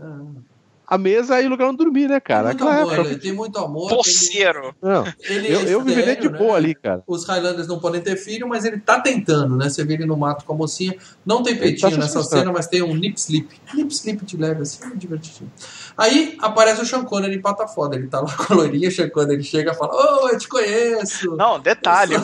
a 0.91 0.97
mesa 0.97 1.41
e 1.41 1.45
o 1.45 1.49
lugar 1.49 1.69
onde 1.69 1.77
dormir, 1.77 2.09
né, 2.09 2.19
cara? 2.19 2.53
Tem 2.53 2.57
muito 2.65 2.81
amor, 2.81 2.93
época... 2.93 3.17
tem 3.17 3.31
muito 3.31 3.59
amor. 3.59 3.89
Poceiro. 3.95 4.75
Não, 4.81 5.07
ele 5.21 5.47
eu, 5.47 5.59
é 5.61 5.73
eu 5.73 5.81
viveria 5.81 6.17
de 6.17 6.27
boa 6.27 6.51
né? 6.51 6.57
ali, 6.57 6.75
cara. 6.75 7.01
Os 7.07 7.25
Highlanders 7.25 7.65
não 7.65 7.79
podem 7.79 8.01
ter 8.01 8.17
filho, 8.17 8.45
mas 8.45 8.65
ele 8.65 8.77
tá 8.77 8.99
tentando, 8.99 9.55
né? 9.55 9.69
Você 9.69 9.85
vê 9.85 9.93
ele 9.93 10.05
no 10.05 10.17
mato 10.17 10.43
com 10.43 10.51
a 10.51 10.55
mocinha. 10.57 10.93
Não 11.25 11.41
tem 11.43 11.55
tá 11.55 11.61
peitinho 11.61 11.91
tá 11.91 11.97
nessa 11.97 12.21
cena, 12.23 12.51
mas 12.51 12.67
tem 12.67 12.81
um 12.81 12.93
nip 12.93 13.17
slip. 13.17 13.47
Nip 13.73 13.89
slip 13.89 14.25
de 14.25 14.35
leve, 14.35 14.63
assim, 14.63 14.83
é 14.83 14.93
divertidinho. 14.93 15.49
Aí 15.97 16.37
aparece 16.41 16.81
o 16.81 16.85
Sean 16.85 17.05
Connery 17.05 17.35
em 17.35 17.41
pata 17.41 17.65
foda. 17.69 17.95
Ele 17.95 18.07
tá 18.07 18.19
lá 18.19 18.27
com 18.35 18.51
a 18.51 18.55
loirinha, 18.57 18.89
o 18.89 18.91
Sean 18.91 19.09
Connery 19.09 19.43
chega 19.43 19.71
e 19.71 19.75
fala: 19.75 19.93
Ô, 19.93 20.25
oh, 20.25 20.27
eu 20.27 20.37
te 20.37 20.49
conheço. 20.49 21.37
Não, 21.37 21.57
detalhe, 21.57 22.15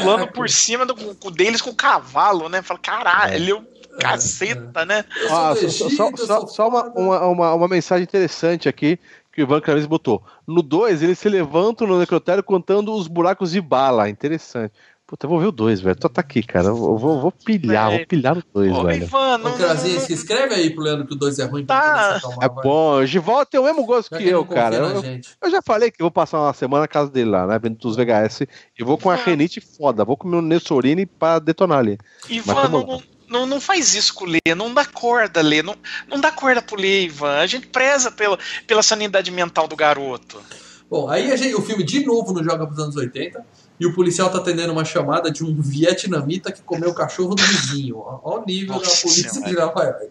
pulando 0.00 0.28
por 0.30 0.48
cima 0.48 0.86
do, 0.86 0.94
deles 1.32 1.60
com 1.60 1.70
o 1.70 1.74
cavalo, 1.74 2.48
né? 2.48 2.62
Fala, 2.62 2.78
caralho, 2.78 3.32
é. 3.32 3.36
ele 3.36 3.52
caceta, 3.98 4.84
né? 4.84 5.04
Ah, 5.30 5.54
só, 5.56 5.88
só, 5.88 6.16
só, 6.16 6.46
só 6.46 6.68
uma, 6.68 6.84
uma, 6.94 7.26
uma, 7.26 7.54
uma, 7.54 7.68
mensagem 7.68 8.04
interessante 8.04 8.68
aqui 8.68 8.98
que 9.32 9.42
o 9.42 9.44
Ivan 9.44 9.60
Kravis 9.60 9.86
botou. 9.86 10.22
No 10.46 10.62
2, 10.62 11.02
eles 11.02 11.18
se 11.18 11.28
levantam 11.28 11.86
no 11.86 11.98
necrotério 11.98 12.42
contando 12.42 12.94
os 12.94 13.08
buracos 13.08 13.52
de 13.52 13.60
bala. 13.60 14.08
Interessante. 14.08 14.72
Puta, 15.12 15.26
eu 15.26 15.30
vou 15.30 15.40
ver 15.40 15.48
o 15.48 15.52
2, 15.52 15.80
velho. 15.82 15.96
Tô 15.96 16.08
tá 16.08 16.22
aqui, 16.22 16.42
cara. 16.42 16.68
Eu 16.68 16.96
vou, 16.96 17.20
vou 17.20 17.30
pilhar, 17.30 17.90
vou 17.90 18.06
pilhar 18.06 18.34
no 18.34 18.42
2, 18.54 18.82
velho. 18.82 19.04
Ivan, 19.04 19.38
não, 19.38 19.52
Ô, 19.52 19.56
Krasinski, 19.58 20.06
se 20.06 20.12
escreve 20.14 20.54
aí 20.54 20.70
pro 20.70 20.82
Leandro 20.82 21.06
que 21.06 21.12
o 21.12 21.18
2 21.18 21.38
é 21.38 21.44
ruim. 21.44 21.66
Tá. 21.66 22.18
É 22.40 22.48
bom. 22.48 22.94
O 22.94 23.04
Gival 23.04 23.44
tem 23.44 23.60
o 23.60 23.64
mesmo 23.64 23.84
gosto 23.84 24.08
que, 24.08 24.22
que 24.22 24.28
eu, 24.30 24.42
cara. 24.46 24.76
Eu, 24.76 25.20
eu, 25.42 25.50
já 25.50 25.60
falei 25.60 25.90
que 25.90 26.00
eu 26.00 26.04
vou 26.04 26.10
passar 26.10 26.40
uma 26.40 26.54
semana 26.54 26.84
na 26.84 26.88
casa 26.88 27.10
dele 27.10 27.28
lá, 27.28 27.46
né? 27.46 27.58
Vendo 27.58 27.78
os 27.84 27.94
VHS. 27.94 28.46
E 28.78 28.82
vou 28.82 28.96
com 28.96 29.10
a 29.10 29.14
renite 29.14 29.60
foda. 29.60 30.02
Vou 30.02 30.16
com 30.16 30.26
o 30.26 30.30
meu 30.30 30.40
Nessorine 30.40 31.04
pra 31.04 31.38
detonar 31.38 31.80
ali. 31.80 31.98
Ivan, 32.30 32.68
não, 32.70 33.02
não, 33.32 33.46
não 33.46 33.60
faz 33.60 33.94
isso 33.94 34.14
com 34.14 34.24
o 34.24 34.28
Lê, 34.28 34.54
não 34.54 34.72
dá 34.72 34.84
corda, 34.84 35.40
Lê, 35.40 35.62
não, 35.62 35.74
não 36.06 36.20
dá 36.20 36.30
corda 36.30 36.60
pro 36.60 36.78
Lê, 36.78 37.04
Ivan. 37.04 37.38
A 37.38 37.46
gente 37.46 37.66
preza 37.66 38.12
pela, 38.12 38.38
pela 38.66 38.82
sanidade 38.82 39.30
mental 39.30 39.66
do 39.66 39.74
garoto. 39.74 40.40
Bom, 40.88 41.08
aí 41.08 41.34
gente, 41.36 41.54
o 41.54 41.62
filme 41.62 41.82
de 41.82 42.04
novo 42.04 42.34
nos 42.34 42.44
joga 42.44 42.66
pros 42.66 42.78
anos 42.78 42.94
80 42.94 43.42
e 43.80 43.86
o 43.86 43.94
policial 43.94 44.30
tá 44.30 44.38
atendendo 44.38 44.72
uma 44.72 44.84
chamada 44.84 45.30
de 45.30 45.42
um 45.42 45.58
vietnamita 45.58 46.52
que 46.52 46.60
comeu 46.60 46.90
o 46.90 46.94
cachorro 46.94 47.34
do 47.34 47.42
vizinho. 47.42 47.96
Olha 48.22 48.42
o 48.42 48.44
nível 48.44 48.74
Nossa, 48.74 48.94
da 48.94 49.00
polícia 49.00 49.42
de 49.42 49.52
Nova 49.54 49.82
York. 49.82 50.10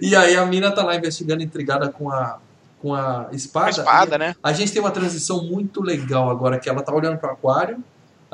e 0.00 0.16
aí 0.16 0.34
a 0.34 0.46
mina 0.46 0.72
tá 0.72 0.82
lá 0.82 0.96
investigando, 0.96 1.42
intrigada 1.42 1.90
com 1.90 2.10
a, 2.10 2.38
com 2.80 2.94
a 2.94 3.28
espada. 3.32 3.66
A 3.66 3.70
espada, 3.70 4.18
né? 4.18 4.34
A 4.42 4.52
gente 4.54 4.72
tem 4.72 4.80
uma 4.80 4.90
transição 4.90 5.44
muito 5.44 5.82
legal 5.82 6.30
agora, 6.30 6.58
que 6.58 6.68
ela 6.68 6.82
tá 6.82 6.94
olhando 6.94 7.18
pro 7.18 7.30
aquário 7.30 7.84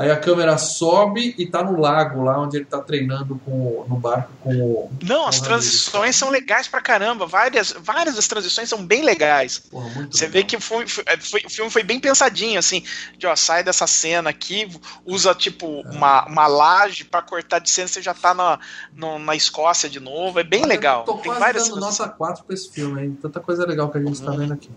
Aí 0.03 0.11
a 0.11 0.17
câmera 0.17 0.59
sobe 0.59 1.33
e 1.39 1.47
tá 1.47 1.63
no 1.63 1.81
lago, 1.81 2.25
lá 2.25 2.41
onde 2.41 2.57
ele 2.57 2.65
tá 2.65 2.81
treinando 2.81 3.41
com, 3.45 3.85
no 3.89 3.97
barco 3.97 4.33
com 4.41 4.51
o. 4.53 4.91
Não, 5.01 5.29
as 5.29 5.41
transições 5.41 6.17
são 6.17 6.29
legais 6.29 6.67
pra 6.67 6.81
caramba. 6.81 7.25
Várias, 7.25 7.73
várias 7.79 8.17
das 8.17 8.27
transições 8.27 8.69
são 8.69 8.85
bem 8.85 9.05
legais. 9.05 9.61
Porra, 9.61 10.09
Você 10.11 10.25
legal. 10.25 10.33
vê 10.33 10.45
que 10.45 10.61
foi, 10.61 10.89
foi, 10.89 11.05
foi, 11.21 11.43
o 11.47 11.51
filme 11.51 11.71
foi 11.71 11.85
bem 11.85 12.01
pensadinho, 12.01 12.59
assim, 12.59 12.83
de 13.17 13.29
ó, 13.29 13.37
sai 13.37 13.63
dessa 13.63 13.87
cena 13.87 14.31
aqui, 14.31 14.69
usa 15.07 15.33
tipo 15.37 15.85
é. 15.87 15.91
uma, 15.91 16.27
uma 16.27 16.47
laje 16.49 17.05
pra 17.05 17.23
cortar 17.23 17.61
de 17.61 17.71
cena, 17.71 17.87
você 17.87 18.03
já 18.03 18.13
tá 18.13 18.35
na, 18.35 18.59
no, 18.93 19.21
na 19.21 19.37
Escócia 19.37 19.89
de 19.89 20.01
novo. 20.01 20.41
É 20.41 20.45
bem 20.45 20.67
legal. 20.67 21.05
Tô 21.05 21.15
Tem 21.19 21.33
várias 21.33 21.69
dando 21.69 21.81
nota 21.81 22.09
4 22.09 22.45
pra 22.45 22.55
esse 22.55 22.69
filme, 22.73 23.03
hein? 23.03 23.19
Tanta 23.23 23.39
coisa 23.39 23.65
legal 23.65 23.89
que 23.89 23.99
a 23.99 24.03
gente 24.03 24.21
tá 24.21 24.33
uhum. 24.33 24.37
tá 24.37 24.43
vendo 24.43 24.53
aqui. 24.55 24.71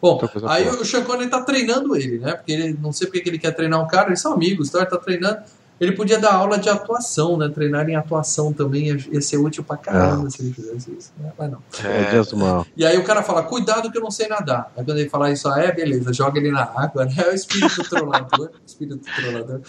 Bom, 0.00 0.20
aí 0.48 0.64
boa. 0.64 0.80
o 0.80 0.84
Sean 0.84 1.04
Connery 1.04 1.30
tá 1.30 1.40
treinando 1.42 1.94
ele, 1.94 2.18
né? 2.18 2.34
Porque 2.34 2.50
ele 2.50 2.76
não 2.80 2.92
sei 2.92 3.06
porque 3.06 3.28
ele 3.28 3.38
quer 3.38 3.52
treinar 3.52 3.80
o 3.80 3.86
cara, 3.86 4.08
eles 4.08 4.20
são 4.20 4.32
amigos 4.32 4.71
ele 4.80 4.90
tá 4.90 4.96
treinando. 4.96 5.38
Ele 5.80 5.92
podia 5.92 6.16
dar 6.16 6.34
aula 6.34 6.58
de 6.58 6.68
atuação, 6.68 7.36
né? 7.36 7.48
Treinar 7.48 7.88
em 7.88 7.96
atuação 7.96 8.52
também 8.52 8.86
ia, 8.86 9.20
ser 9.20 9.36
útil 9.38 9.64
pra 9.64 9.76
caramba 9.76 10.28
ah. 10.28 10.30
se 10.30 10.40
ele 10.40 10.52
fizesse 10.52 10.92
isso. 10.96 11.12
Né? 11.18 11.32
Mas 11.36 11.50
não. 11.50 11.58
É, 11.82 12.16
é. 12.16 12.64
E 12.76 12.86
aí 12.86 12.96
o 12.96 13.02
cara 13.02 13.20
fala, 13.20 13.42
cuidado 13.42 13.90
que 13.90 13.98
eu 13.98 14.02
não 14.02 14.10
sei 14.10 14.28
nadar. 14.28 14.70
Aí 14.76 14.84
quando 14.84 14.98
ele 14.98 15.08
fala 15.08 15.32
isso, 15.32 15.48
ah, 15.48 15.58
é, 15.58 15.72
beleza, 15.72 16.12
joga 16.12 16.38
ele 16.38 16.52
na 16.52 16.62
água, 16.62 17.04
né? 17.04 17.12
É 17.18 17.30
o 17.30 17.34
espírito 17.34 17.82
trollador. 17.82 18.50
espírito 18.64 19.00
trollador. 19.16 19.60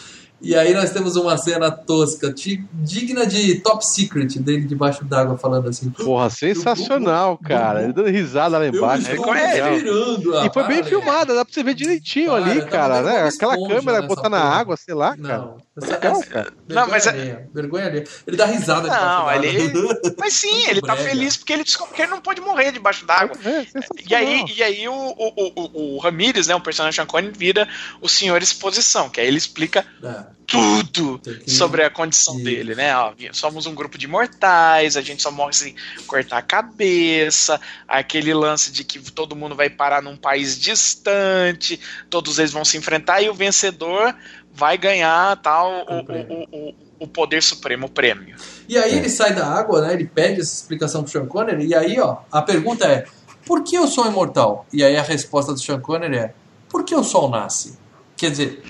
E 0.44 0.58
aí 0.58 0.74
nós 0.74 0.92
temos 0.92 1.16
uma 1.16 1.38
cena 1.38 1.72
tosca, 1.72 2.34
digna 2.74 3.26
de 3.26 3.56
Top 3.62 3.84
Secret, 3.86 4.38
dele 4.40 4.66
debaixo 4.66 5.06
d'água 5.06 5.38
falando 5.38 5.70
assim. 5.70 5.90
Porra, 5.90 6.30
sensacional, 6.30 7.38
cara. 7.38 7.84
Ele 7.84 7.94
dando 7.94 8.10
risada 8.10 8.58
lá 8.58 8.68
embaixo. 8.68 9.08
É 9.10 10.46
e 10.46 10.54
foi 10.54 10.68
bem 10.68 10.84
filmada, 10.84 11.34
dá 11.34 11.46
pra 11.46 11.54
você 11.54 11.64
ver 11.64 11.74
direitinho 11.74 12.32
cara, 12.32 12.46
ali, 12.46 12.62
cara, 12.66 13.02
né? 13.02 13.30
Aquela 13.30 13.56
câmera 13.56 14.02
botar 14.02 14.28
na 14.28 14.42
água, 14.42 14.76
sei 14.76 14.94
lá, 14.94 15.16
não, 15.16 15.30
cara. 15.30 15.56
Essa, 15.76 15.96
essa, 15.96 16.54
não, 16.70 16.88
mas 16.88 17.08
é... 17.08 17.48
vergonha 17.52 17.88
ali. 17.88 18.04
Ele 18.28 18.38
dá 18.38 18.46
risada 18.46 18.88
Não, 18.88 19.32
ele. 19.32 19.74
Mas 20.20 20.34
sim, 20.34 20.68
ele 20.70 20.82
tá 20.82 20.96
feliz 20.96 21.36
porque 21.36 21.52
ele 21.52 21.64
descobre 21.64 21.96
que 21.96 22.02
ele 22.04 22.12
não 22.12 22.22
pode 22.22 22.40
morrer 22.42 22.72
debaixo 22.72 23.04
d'água. 23.08 23.36
É, 23.44 23.66
e 24.08 24.14
aí, 24.14 24.46
e 24.56 24.62
aí 24.62 24.88
o, 24.88 24.94
o, 24.94 25.34
o, 25.56 25.96
o 25.96 25.98
Ramírez, 25.98 26.46
né, 26.46 26.54
o 26.54 26.62
personagem 26.62 26.96
Chancone, 26.96 27.32
vira 27.36 27.68
o 28.00 28.08
senhor 28.08 28.44
exposição, 28.44 29.10
que 29.10 29.20
aí 29.20 29.28
ele 29.28 29.40
explica 29.40 29.84
é. 30.04 30.24
tudo 30.46 31.20
sobre 31.48 31.84
a 31.84 31.90
condição 31.90 32.38
dele, 32.38 32.76
né? 32.76 32.96
Ó, 32.96 33.12
somos 33.32 33.66
um 33.66 33.74
grupo 33.74 33.98
de 33.98 34.08
mortais, 34.08 34.96
a 34.96 35.02
gente 35.02 35.24
só 35.24 35.32
morre 35.32 35.54
se 35.54 35.76
cortar 36.06 36.38
a 36.38 36.44
cabeça, 36.44 37.60
aquele 37.88 38.32
lance 38.32 38.72
de 38.72 38.84
que 38.84 39.00
todo 39.12 39.36
mundo 39.36 39.56
vai 39.56 39.72
parar 39.72 40.04
num 40.04 40.16
país 40.16 40.60
distante, 40.60 41.80
todos 42.12 42.38
eles 42.38 42.52
vão 42.52 42.64
se 42.64 42.78
enfrentar 42.78 43.24
e 43.24 43.30
o 43.30 43.34
vencedor 43.34 44.16
vai 44.54 44.78
ganhar 44.78 45.36
tal 45.38 45.86
o, 45.88 46.00
o, 46.00 46.68
o, 46.70 46.76
o, 47.00 47.08
poder 47.08 47.42
supremo, 47.42 47.88
o 47.88 47.90
prêmio. 47.90 48.36
E 48.70 48.78
aí 48.78 48.96
ele 48.96 49.10
sai 49.10 49.34
da 49.34 49.48
água, 49.48 49.82
né? 49.82 49.94
Ele 49.94 50.06
pede 50.06 50.42
essa 50.42 50.54
explicação 50.54 51.04
pro 51.04 51.12
Sean 51.12 51.26
Connery, 51.26 51.66
e 51.66 51.76
aí, 51.76 52.00
ó, 52.00 52.18
a 52.32 52.42
pergunta 52.42 52.86
é: 52.86 53.06
por 53.46 53.64
que 53.64 53.76
eu 53.76 53.88
sou 53.88 54.06
imortal? 54.06 54.66
E 54.72 54.84
aí 54.84 54.96
a 54.96 55.02
resposta 55.02 55.54
do 55.54 55.60
Sean 55.60 55.80
Connery 55.80 56.18
é: 56.18 56.34
por 56.70 56.84
que 56.84 56.96
o 56.96 57.04
sol 57.04 57.30
nasce? 57.30 57.78
Quer 58.16 58.30
dizer, 58.32 58.64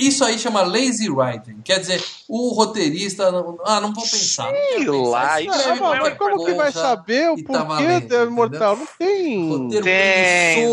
isso 0.00 0.24
aí 0.24 0.38
chama 0.38 0.62
lazy 0.62 1.10
writing. 1.10 1.60
Quer 1.62 1.78
dizer, 1.78 2.02
o 2.26 2.54
roteirista. 2.54 3.30
Não, 3.30 3.58
ah, 3.66 3.80
não 3.80 3.92
vou 3.92 4.02
pensar. 4.02 4.50
Sei 4.50 4.86
lá, 4.86 5.40
isso 5.42 5.60
é, 5.60 5.74
mas, 5.78 6.00
mas 6.00 6.18
como 6.18 6.42
que 6.42 6.54
vai 6.54 6.72
saber 6.72 7.30
o 7.30 7.44
tá 7.44 7.64
porquê 7.64 8.00
do 8.00 8.22
imortal? 8.24 8.76
Não 8.78 8.88
tem. 8.98 9.48
Roteiro 9.50 9.84
tem. 9.84 10.68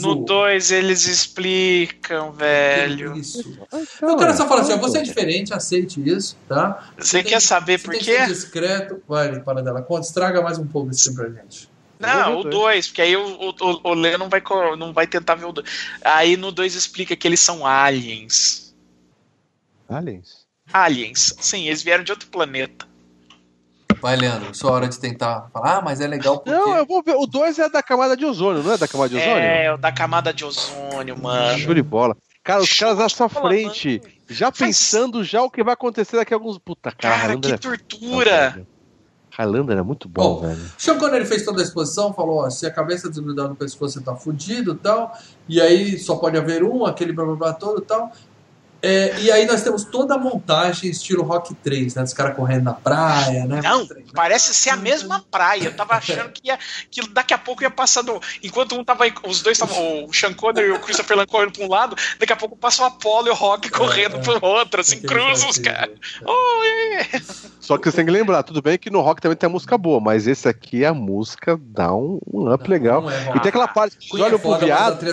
No 0.00 0.16
2 0.16 0.72
eles 0.72 1.06
explicam, 1.06 2.32
velho. 2.32 3.16
Isso. 3.16 3.56
Então, 3.96 4.10
eu 4.10 4.16
quero 4.16 4.36
só 4.36 4.48
falar 4.48 4.62
assim: 4.62 4.76
você 4.78 4.98
é 4.98 5.02
diferente, 5.02 5.54
aceite 5.54 6.02
isso, 6.04 6.36
tá? 6.48 6.90
Você, 6.98 7.18
você 7.18 7.22
quer 7.22 7.30
tem, 7.30 7.40
saber 7.40 7.80
por 7.80 7.94
quê? 7.94 8.26
Discreto. 8.26 9.00
Vai, 9.06 9.38
para 9.40 9.62
dela. 9.62 9.80
Conta, 9.82 10.06
estraga 10.06 10.42
mais 10.42 10.58
um 10.58 10.66
pouco 10.66 10.92
filme 10.92 11.16
pra 11.16 11.28
gente. 11.30 11.70
Não, 12.00 12.40
o 12.40 12.44
2, 12.44 12.88
porque 12.88 13.02
aí 13.02 13.16
o, 13.16 13.22
o, 13.22 13.90
o 13.90 13.94
Lê 13.94 14.18
não 14.18 14.28
vai, 14.28 14.42
não 14.76 14.92
vai 14.92 15.06
tentar 15.06 15.36
ver 15.36 15.46
o 15.46 15.52
2. 15.52 15.68
Aí 16.04 16.36
no 16.36 16.50
2 16.50 16.74
explica 16.74 17.14
que 17.14 17.28
eles 17.28 17.38
são 17.38 17.64
aliens. 17.64 18.71
Aliens? 19.92 20.46
Aliens, 20.72 21.34
sim, 21.40 21.66
eles 21.66 21.82
vieram 21.82 22.04
de 22.04 22.12
outro 22.12 22.28
planeta. 22.28 22.86
Vai, 24.00 24.16
Leandro, 24.16 24.52
sua 24.52 24.72
hora 24.72 24.88
de 24.88 24.98
tentar 24.98 25.48
falar, 25.52 25.76
ah, 25.76 25.80
mas 25.80 26.00
é 26.00 26.08
legal 26.08 26.40
porque... 26.40 26.50
Não, 26.50 26.76
eu 26.76 26.84
vou 26.84 27.02
ver. 27.04 27.14
O 27.14 27.24
2 27.24 27.58
é 27.60 27.68
da 27.68 27.82
camada 27.82 28.16
de 28.16 28.24
ozônio, 28.24 28.60
não 28.62 28.72
é 28.72 28.78
da 28.78 28.88
camada 28.88 29.10
de 29.10 29.16
ozônio? 29.16 29.38
É, 29.38 29.72
o 29.72 29.76
da 29.76 29.92
camada 29.92 30.34
de 30.34 30.44
ozônio, 30.44 31.16
mano. 31.16 31.58
Show 31.58 31.72
de 31.72 31.82
bola. 31.82 32.16
Cara, 32.42 32.60
os 32.60 32.68
Show 32.68 32.88
caras 32.88 33.00
à 33.00 33.08
sua 33.08 33.28
frente, 33.28 34.00
mano. 34.02 34.14
já 34.28 34.50
pensando 34.50 35.22
já 35.22 35.42
o 35.42 35.50
que 35.50 35.62
vai 35.62 35.74
acontecer 35.74 36.16
daqui 36.16 36.34
a 36.34 36.36
alguns. 36.36 36.58
Puta, 36.58 36.90
cara, 36.90 37.16
cara 37.16 37.38
que 37.38 37.58
tortura! 37.58 38.66
Highlander 39.30 39.78
é 39.78 39.82
muito 39.82 40.08
bom, 40.08 40.34
bom 40.34 40.40
velho. 40.48 40.72
Sean 40.76 40.98
Connery 40.98 41.24
fez 41.24 41.44
toda 41.44 41.62
a 41.62 41.64
exposição, 41.64 42.12
falou: 42.12 42.44
ó, 42.44 42.50
se 42.50 42.66
a 42.66 42.70
cabeça 42.70 43.08
desgrudar 43.08 43.48
no 43.48 43.54
pescoço, 43.54 43.94
você 43.98 44.04
tá 44.04 44.14
fudido 44.14 44.72
e 44.72 44.76
tal. 44.76 45.16
E 45.48 45.60
aí 45.60 45.98
só 45.98 46.16
pode 46.16 46.36
haver 46.36 46.62
um, 46.62 46.84
aquele 46.84 47.12
blá 47.12 47.24
blá 47.24 47.36
blá 47.36 47.52
todo 47.54 47.80
e 47.80 47.86
tal. 47.86 48.12
É, 48.82 49.14
e 49.20 49.30
aí 49.30 49.46
nós 49.46 49.62
temos 49.62 49.84
toda 49.84 50.16
a 50.16 50.18
montagem 50.18 50.90
estilo 50.90 51.22
Rock 51.22 51.54
3, 51.54 51.94
né? 51.94 52.02
Dos 52.02 52.12
caras 52.12 52.34
correndo 52.34 52.64
na 52.64 52.74
praia, 52.74 53.46
né? 53.46 53.60
Não, 53.62 53.86
parece 54.12 54.52
ser 54.52 54.70
a 54.70 54.76
mesma 54.76 55.24
praia. 55.30 55.66
Eu 55.66 55.76
tava 55.76 55.94
achando 55.94 56.30
que, 56.30 56.48
ia, 56.48 56.58
que 56.90 57.08
daqui 57.08 57.32
a 57.32 57.38
pouco 57.38 57.62
ia 57.62 57.70
passar 57.70 58.02
do. 58.02 58.20
Enquanto 58.42 58.74
um 58.74 58.84
tava. 58.84 59.04
Os 59.24 59.40
dois 59.40 59.56
estavam. 59.56 60.04
O 60.04 60.12
Sean 60.12 60.34
Connery 60.34 60.68
e 60.68 60.72
o 60.72 60.80
Christopher 60.80 61.16
Lan 61.16 61.26
correndo 61.26 61.52
pra 61.52 61.64
um 61.64 61.68
lado, 61.68 61.96
daqui 62.18 62.32
a 62.32 62.36
pouco 62.36 62.56
passa 62.56 62.82
o 62.82 62.86
Apollo 62.86 63.28
e 63.28 63.30
o 63.30 63.34
Rock 63.34 63.68
é, 63.68 63.70
correndo 63.70 64.16
é, 64.16 64.20
pro 64.20 64.44
outro, 64.44 64.80
assim, 64.80 65.00
cruzam 65.00 65.48
os 65.48 65.58
caras. 65.58 65.96
Oh, 66.26 66.62
Só 67.72 67.78
que 67.78 67.90
você 67.90 67.96
tem 67.96 68.04
que 68.04 68.10
lembrar, 68.10 68.42
tudo 68.42 68.60
bem 68.60 68.76
que 68.76 68.90
no 68.90 69.00
Rock 69.00 69.22
também 69.22 69.36
tem 69.36 69.46
a 69.46 69.50
música 69.50 69.78
boa, 69.78 69.98
mas 69.98 70.26
esse 70.26 70.46
aqui 70.46 70.84
a 70.84 70.92
música 70.92 71.58
dá 71.58 71.94
um, 71.94 72.18
um 72.30 72.52
up 72.52 72.64
não, 72.64 72.70
legal. 72.70 73.00
Não 73.00 73.10
é 73.10 73.32
e 73.34 73.40
tem 73.40 73.48
aquela 73.48 73.66
parte 73.68 73.96
que 73.96 74.14
eles 74.14 74.26
olham 74.26 74.38
pro 74.38 74.58
viado. 74.58 75.06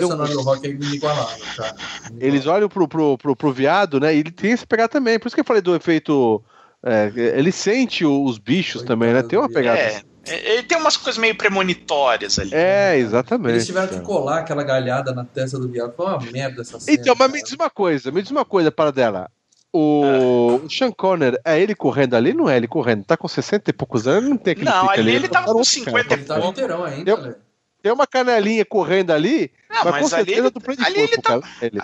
Eles 2.20 2.46
olham 2.46 2.68
pro, 2.68 2.86
pro, 2.86 3.16
pro, 3.16 3.34
pro 3.34 3.52
viado, 3.52 3.98
né? 3.98 4.14
E 4.14 4.18
ele 4.18 4.30
tem 4.30 4.52
esse 4.52 4.66
pegar 4.66 4.88
também. 4.88 5.18
Por 5.18 5.28
isso 5.28 5.34
que 5.34 5.40
eu 5.40 5.44
falei 5.44 5.62
do 5.62 5.74
efeito 5.74 6.42
É, 6.84 7.10
ele 7.14 7.50
sente 7.50 8.04
os 8.04 8.36
bichos 8.36 8.82
também, 8.82 9.12
né? 9.12 9.22
Tem 9.22 9.38
uma 9.38 9.48
pegada. 9.48 9.78
É, 9.78 10.02
é, 10.26 10.54
ele 10.54 10.62
tem 10.64 10.76
umas 10.76 10.98
coisas 10.98 11.18
meio 11.18 11.34
premonitórias 11.34 12.38
ali. 12.38 12.50
É, 12.52 12.98
exatamente. 12.98 13.54
Eles 13.54 13.66
tiveram 13.66 13.88
que 13.88 14.00
colar 14.00 14.40
aquela 14.40 14.62
galhada 14.62 15.14
na 15.14 15.24
testa 15.24 15.58
do 15.58 15.66
viado. 15.66 15.94
Foi 15.96 16.04
uma 16.04 16.18
merda 16.30 16.60
essa 16.60 16.78
cena. 16.78 16.98
Então, 17.00 17.14
mas 17.18 17.32
me 17.32 17.42
diz 17.42 17.52
uma 17.52 17.70
coisa, 17.70 18.10
me 18.10 18.20
diz 18.20 18.30
uma 18.30 18.44
coisa 18.44 18.70
para 18.70 18.92
dela. 18.92 19.30
O, 19.72 20.60
o 20.64 20.70
Sean 20.70 20.90
Conner, 20.90 21.40
é 21.44 21.60
ele 21.60 21.74
correndo 21.74 22.14
ali? 22.14 22.34
Não 22.34 22.48
é 22.48 22.56
ele 22.56 22.66
correndo. 22.66 23.04
Tá 23.04 23.16
com 23.16 23.28
60 23.28 23.70
e 23.70 23.72
poucos 23.72 24.08
anos, 24.08 24.28
não 24.28 24.36
tem 24.36 24.52
aquele 24.52 24.68
Não, 24.68 24.90
ali 24.90 25.00
ali. 25.00 25.14
ele 25.14 25.28
tava 25.28 25.52
com 25.52 25.62
50 25.62 26.14
e 26.14 26.16
pouco. 26.18 26.48
inteirão 26.48 26.84
ainda, 26.84 27.16
tem, 27.16 27.34
tem 27.82 27.92
uma 27.92 28.06
canelinha 28.06 28.64
correndo 28.64 29.12
ali, 29.12 29.50
não, 29.68 29.84
mas, 29.84 29.92
mas 29.92 30.02
com 30.02 30.08
certeza 30.08 30.40
ele, 30.40 30.50
do 30.50 30.60
play 30.60 30.76
ali 30.80 30.94
corpo, 30.94 31.12
ele 31.12 31.22
tá... 31.22 31.40
Ele. 31.62 31.80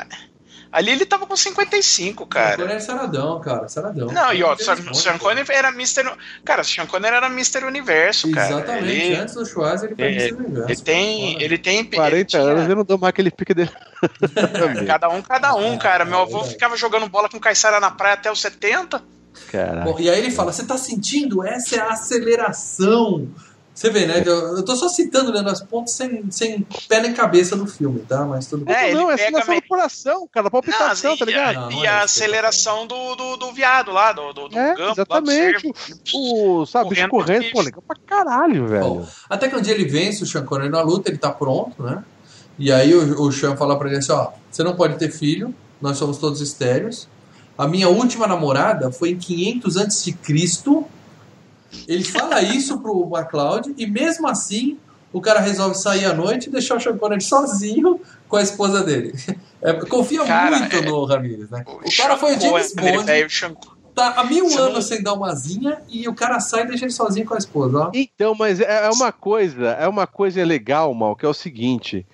Ali 0.77 0.91
ele 0.91 1.07
tava 1.07 1.27
com 1.27 1.35
55, 1.35 2.27
cara. 2.27 2.49
Sean 2.49 2.57
Connery 2.57 2.73
era 2.73 2.81
saradão, 2.81 3.41
cara. 3.41 3.67
Saradão. 3.67 4.09
Não, 4.09 4.35
e 4.35 4.43
ó, 4.43 4.55
Sean 4.93 5.17
Connery 5.17 5.47
era 5.49 5.71
Mr. 5.71 6.05
Cara, 6.45 6.63
Sean 6.63 6.85
Connery 6.85 7.17
era 7.17 7.29
Mr. 7.29 7.65
Universo, 7.65 8.31
cara. 8.31 8.51
Exatamente. 8.51 8.93
Ele... 8.93 9.17
Antes 9.17 9.35
do 9.37 9.47
Schwarzer, 9.47 9.89
ele 9.89 9.97
foi 9.97 10.05
ele, 10.05 10.17
Mr. 10.17 10.35
Universo. 10.35 10.71
Ele 10.71 10.83
tem. 10.83 11.43
Ele 11.43 11.57
tem 11.57 11.83
40 11.83 12.25
tinha... 12.27 12.43
anos 12.43 12.69
eu 12.69 12.77
não 12.77 12.85
dou 12.85 12.99
mais 12.99 13.09
aquele 13.09 13.31
pique 13.31 13.55
dele. 13.55 13.71
cada 14.87 15.09
um, 15.09 15.23
cada 15.23 15.55
um, 15.55 15.79
cara. 15.79 16.05
Meu 16.05 16.19
avô 16.19 16.45
ficava 16.45 16.77
jogando 16.77 17.09
bola 17.09 17.31
com 17.31 17.41
Caissara 17.41 17.81
na 17.81 17.91
praia 17.91 18.13
até 18.13 18.31
os 18.31 18.39
70. 18.39 19.03
Bom, 19.83 19.99
e 19.99 20.11
aí 20.11 20.19
ele 20.19 20.31
fala: 20.31 20.53
Você 20.53 20.67
tá 20.67 20.77
sentindo? 20.77 21.43
Essa 21.43 21.77
é 21.77 21.81
a 21.81 21.89
aceleração 21.89 23.29
você 23.77 23.91
vê, 23.91 24.07
né? 24.07 24.23
Eu, 24.25 24.57
eu 24.57 24.65
tô 24.65 24.75
só 24.75 24.89
citando, 24.89 25.31
Leandro, 25.31 25.53
as 25.53 25.61
pontos 25.61 25.93
sem, 25.93 26.31
sem 26.31 26.67
pé 26.89 27.03
nem 27.03 27.13
cabeça 27.13 27.55
do 27.55 27.67
filme, 27.67 28.01
tá? 28.01 28.25
Mas 28.25 28.47
tudo 28.47 28.65
bem. 28.65 28.75
É, 28.75 28.95
não, 28.95 29.11
é 29.11 29.15
aceleração 29.15 29.55
me... 29.55 29.61
do 29.61 29.69
coração, 29.69 30.29
cara, 30.33 30.51
palpitação, 30.51 31.11
não, 31.11 31.19
tá 31.19 31.25
ligado? 31.27 31.55
Não, 31.57 31.71
não 31.71 31.83
e 31.83 31.85
é 31.85 31.89
a 31.91 32.03
aceleração 32.05 32.87
do, 32.87 33.15
do, 33.15 33.37
do, 33.37 33.53
viado 33.53 33.93
lá, 33.93 34.13
do, 34.13 34.33
do, 34.33 34.49
do 34.49 34.59
é, 34.59 34.75
gampo, 34.75 34.93
Exatamente. 34.93 35.73
o, 36.15 36.61
o, 36.63 36.67
sabe, 36.67 36.89
correndo, 36.89 37.11
correndo 37.11 37.53
pô, 37.53 37.61
legal 37.61 37.83
pra 37.87 37.97
caralho, 38.07 38.67
velho. 38.67 38.83
Bom, 38.83 39.09
até 39.29 39.47
que 39.47 39.55
um 39.55 39.61
dia 39.61 39.75
ele 39.75 39.85
vence 39.85 40.23
o 40.23 40.27
Sean 40.27 40.47
Connery 40.47 40.71
na 40.71 40.81
luta, 40.81 41.11
ele 41.11 41.19
tá 41.19 41.31
pronto, 41.31 41.83
né? 41.83 42.03
E 42.59 42.73
aí 42.73 42.95
o, 42.95 43.25
o 43.25 43.31
Sean 43.31 43.59
fala 43.59 43.79
pra 43.79 43.89
ele 43.89 43.99
assim, 43.99 44.13
ó, 44.13 44.31
você 44.51 44.65
não 44.65 44.75
pode 44.75 44.97
ter 44.97 45.11
filho, 45.11 45.55
nós 45.83 45.99
somos 45.99 46.17
todos 46.17 46.41
estéreos. 46.41 47.07
A 47.59 47.69
minha 47.69 47.91
última 47.91 48.27
namorada 48.27 48.91
foi 48.91 49.11
em 49.11 49.19
500 49.19 49.77
antes 49.77 50.03
de 50.03 50.13
Cristo 50.13 50.87
ele 51.87 52.05
fala 52.05 52.43
isso 52.43 52.79
pro 52.81 53.07
MacLeod 53.07 53.75
e 53.77 53.87
mesmo 53.87 54.29
assim 54.29 54.79
o 55.13 55.21
cara 55.21 55.41
resolve 55.41 55.77
sair 55.77 56.05
à 56.05 56.13
noite 56.13 56.49
e 56.49 56.51
deixar 56.51 56.77
o 56.77 56.81
Sean 56.81 56.99
Connery 56.99 57.23
sozinho 57.23 58.01
com 58.29 58.37
a 58.37 58.43
esposa 58.43 58.83
dele. 58.83 59.15
É, 59.63 59.73
confia 59.73 60.23
cara, 60.23 60.59
muito 60.59 60.77
é, 60.77 60.81
no 60.83 61.05
Ramirez, 61.07 61.51
né? 61.51 61.65
O, 61.67 61.89
o 61.89 61.97
cara 61.97 62.17
foi 62.17 62.37
o 62.37 62.41
James 62.41 62.75
Bond. 62.75 63.11
É, 63.11 63.27
tá 63.97 64.21
há 64.21 64.25
mil 64.25 64.45
Você 64.45 64.61
anos 64.61 64.87
sem 64.87 65.03
dar 65.03 65.15
uma 65.15 65.35
zinha 65.35 65.81
e 65.89 66.07
o 66.07 66.15
cara 66.15 66.39
sai 66.39 66.65
e 66.65 66.67
deixa 66.67 66.85
ele 66.85 66.93
sozinho 66.93 67.27
com 67.27 67.33
a 67.33 67.39
esposa. 67.39 67.79
Ó. 67.79 67.91
Então, 67.95 68.35
mas 68.35 68.61
é, 68.61 68.85
é 68.87 68.91
uma 68.91 69.11
coisa, 69.11 69.69
é 69.71 69.89
uma 69.89 70.07
coisa 70.07 70.45
legal, 70.45 70.93
mal, 70.93 71.17
que 71.17 71.25
é 71.25 71.29
o 71.29 71.33
seguinte. 71.33 72.07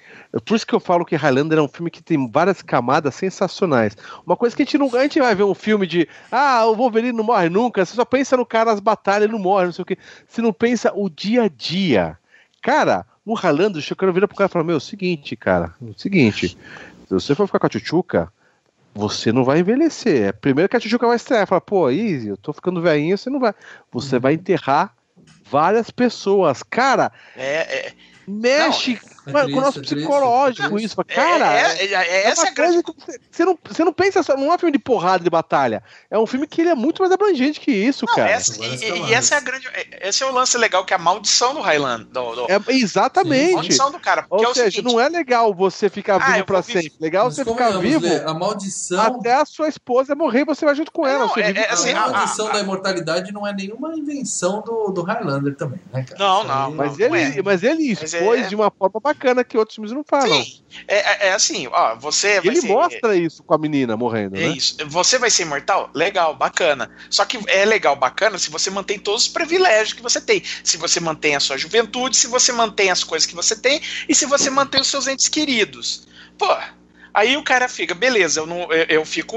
Por 0.45 0.55
isso 0.55 0.67
que 0.67 0.75
eu 0.75 0.79
falo 0.79 1.05
que 1.05 1.17
Highlander 1.17 1.59
é 1.59 1.63
um 1.63 1.69
filme 1.69 1.91
que 1.91 2.01
tem 2.01 2.31
várias 2.31 2.63
camadas 2.63 3.17
sensacionais. 3.17 3.97
Uma 4.25 4.37
coisa 4.37 4.55
que 4.55 4.63
a 4.63 4.65
gente 4.65 4.79
não. 4.79 4.95
A 4.95 5.03
gente 5.03 5.19
vai 5.19 5.35
ver 5.35 5.43
um 5.43 5.55
filme 5.55 5.87
de. 5.87 6.09
Ah, 6.31 6.65
o 6.67 6.77
Wolverine 6.77 7.13
não 7.13 7.25
morre 7.25 7.49
nunca. 7.49 7.85
Você 7.85 7.95
só 7.95 8.05
pensa 8.05 8.37
no 8.37 8.47
cara 8.47 8.71
nas 8.71 8.81
batalhas, 8.81 9.25
ele 9.25 9.33
não 9.33 9.41
morre, 9.41 9.67
não 9.67 9.73
sei 9.73 9.83
o 9.83 9.87
quê. 9.87 9.99
Você 10.27 10.41
não 10.41 10.53
pensa 10.53 10.93
o 10.95 11.11
dia 11.11 11.43
a 11.43 11.49
dia. 11.49 12.17
Cara, 12.63 13.05
no 13.27 13.35
Highlander, 13.35 13.85
eu 13.91 13.97
quero 13.97 14.13
virar 14.13 14.29
pro 14.29 14.37
cara 14.37 14.49
e 14.49 14.53
falar: 14.53 14.65
Meu, 14.65 14.75
é 14.75 14.79
o 14.79 14.81
seguinte, 14.81 15.35
cara. 15.35 15.75
É 15.83 15.91
o 15.91 15.99
seguinte. 15.99 16.57
Se 17.09 17.13
você 17.13 17.35
for 17.35 17.47
ficar 17.47 17.59
com 17.59 17.67
a 17.67 17.69
Tchutchuca, 17.69 18.33
você 18.95 19.33
não 19.33 19.45
vai 19.45 19.61
envelhecer. 19.61 20.29
É 20.29 20.33
primeiro 20.33 20.69
que 20.69 20.77
a 20.77 20.81
Tchutchuca 20.81 21.07
vai 21.07 21.17
estrear. 21.17 21.47
Fala, 21.47 21.61
pô, 21.61 21.91
Easy, 21.91 22.29
eu 22.29 22.37
tô 22.37 22.53
ficando 22.53 22.83
velhinho, 22.83 23.17
você 23.17 23.31
não 23.31 23.41
vai. 23.41 23.55
Você 23.91 24.19
vai 24.19 24.35
enterrar 24.35 24.95
várias 25.51 25.91
pessoas. 25.91 26.63
Cara. 26.63 27.13
É, 27.37 27.89
é 27.89 27.93
mexe 28.27 29.01
não, 29.03 29.12
é 29.27 29.33
com 29.33 29.59
o 29.59 29.61
nosso 29.61 29.79
é 29.79 29.83
psicológico 29.83 30.79
isso. 30.79 30.97
Cara, 31.05 31.55
é, 31.55 31.85
é, 31.85 31.95
é 31.95 32.27
essa 32.29 32.49
é 32.49 32.55
coisa 32.55 32.83
que 32.83 32.93
você 33.31 33.45
não, 33.45 33.59
você 33.65 33.85
não 33.85 33.93
pensa 33.93 34.23
só, 34.23 34.37
não 34.37 34.51
é 34.51 34.55
um 34.55 34.59
filme 34.59 34.73
de 34.73 34.79
porrada 34.79 35.23
de 35.23 35.31
batalha. 35.31 35.83
É 36.11 36.19
um 36.19 36.27
filme 36.27 36.47
que 36.47 36.61
ele 36.61 36.71
é 36.71 36.75
muito 36.75 37.03
mais 37.03 37.13
abrangente 37.13 37.61
que 37.61 37.71
isso, 37.71 38.05
não, 38.07 38.15
cara. 38.15 38.31
Essa, 38.31 38.65
e, 38.65 39.09
e, 39.09 39.15
essa 39.15 39.35
é 39.35 39.39
a 39.39 39.41
grande. 39.41 39.69
Esse 40.01 40.23
é 40.23 40.27
o 40.27 40.33
lance 40.33 40.57
legal, 40.59 40.85
que 40.85 40.93
é 40.93 40.97
a 40.97 40.99
maldição 40.99 41.55
do 41.55 41.61
Highland. 41.61 42.05
Do, 42.05 42.35
do... 42.35 42.47
É, 42.51 42.61
exatamente. 42.69 43.53
A 43.53 43.57
maldição 43.57 43.91
do 43.93 44.01
cara. 44.01 44.27
Ou 44.29 44.55
seja, 44.55 44.71
seguinte, 44.71 44.93
não 44.93 45.01
é 45.01 45.09
legal 45.09 45.55
você 45.55 45.89
ficar 45.89 46.17
ah, 46.17 46.33
vivo 46.33 46.47
pra 46.47 46.63
sempre. 46.63 46.93
Legal 47.01 47.31
você 47.31 47.45
ficar 47.45 47.79
vivo. 47.79 48.07
A 48.27 48.35
maldição. 48.35 49.01
Até 49.01 49.35
a 49.35 49.45
sua 49.45 49.69
esposa 49.69 50.15
morrer, 50.15 50.45
você 50.45 50.65
vai 50.65 50.75
junto 50.75 50.91
com 50.91 51.07
ela. 51.07 51.27
Não, 51.27 51.37
é, 51.37 51.69
assim, 51.71 51.93
a 51.93 52.09
maldição 52.09 52.49
a, 52.49 52.53
da 52.53 52.61
imortalidade 52.61 53.33
não 53.33 53.47
é 53.47 53.53
nenhuma 53.53 53.95
invenção 53.95 54.63
do, 54.63 54.91
do 54.91 55.03
Highlander 55.03 55.55
também, 55.55 55.81
né, 55.93 56.05
cara? 56.05 56.19
Não, 56.19 56.45
não. 56.45 56.73
Mas, 56.73 56.99
ele, 56.99 57.43
mas 57.43 57.63
ele 57.63 57.93
expôs 57.93 58.49
de 58.49 58.55
uma 58.55 58.71
forma 58.71 59.01
bacana 59.13 59.45
que 59.45 59.57
outros 59.57 59.77
filmes 59.77 59.93
não 59.93 60.03
falam. 60.03 60.43
Sim, 60.43 60.63
é, 60.89 60.97
é, 60.97 61.29
é 61.29 61.33
assim, 61.33 61.69
ó, 61.71 61.95
você 61.97 62.41
Ele 62.43 62.61
ser... 62.61 62.69
mostra 62.69 63.17
isso 63.17 63.43
com 63.43 63.55
a 63.55 63.59
menina 63.59 63.97
morrendo, 63.97 64.37
é 64.37 64.41
né? 64.41 64.49
isso. 64.49 64.77
Você 64.87 65.19
vai 65.19 65.31
ser 65.31 65.43
imortal? 65.43 65.91
Legal, 65.95 66.35
bacana. 66.35 66.91
Só 67.11 67.25
que 67.25 67.39
é 67.47 67.65
legal, 67.65 67.95
bacana 67.95 68.39
se 68.39 68.51
você 68.51 68.71
mantém 68.71 68.99
todos 68.99 69.23
os 69.23 69.29
privilégios 69.29 69.93
que 69.93 70.03
você 70.03 70.21
tem. 70.21 70.43
Se 70.65 70.77
você 70.77 70.99
mantém 70.99 71.37
a 71.37 71.41
sua 71.41 71.57
juventude, 71.57 72.17
se 72.17 72.27
você 72.27 72.53
mantém 72.53 72.91
as 72.91 73.05
coisas 73.05 73.27
que 73.27 73.35
você 73.35 73.55
tem 73.55 73.81
e 74.09 74.15
se 74.15 74.27
você 74.27 74.51
mantém 74.51 74.81
os 74.81 74.89
seus 74.89 75.07
entes 75.07 75.29
queridos. 75.29 76.07
Pô, 76.39 76.57
Aí 77.15 77.37
o 77.37 77.43
cara 77.43 77.69
fica, 77.69 77.95
beleza, 77.95 78.41
eu, 78.41 78.47
não, 78.47 78.73
eu, 78.73 78.87
eu 78.89 79.05
fico 79.05 79.37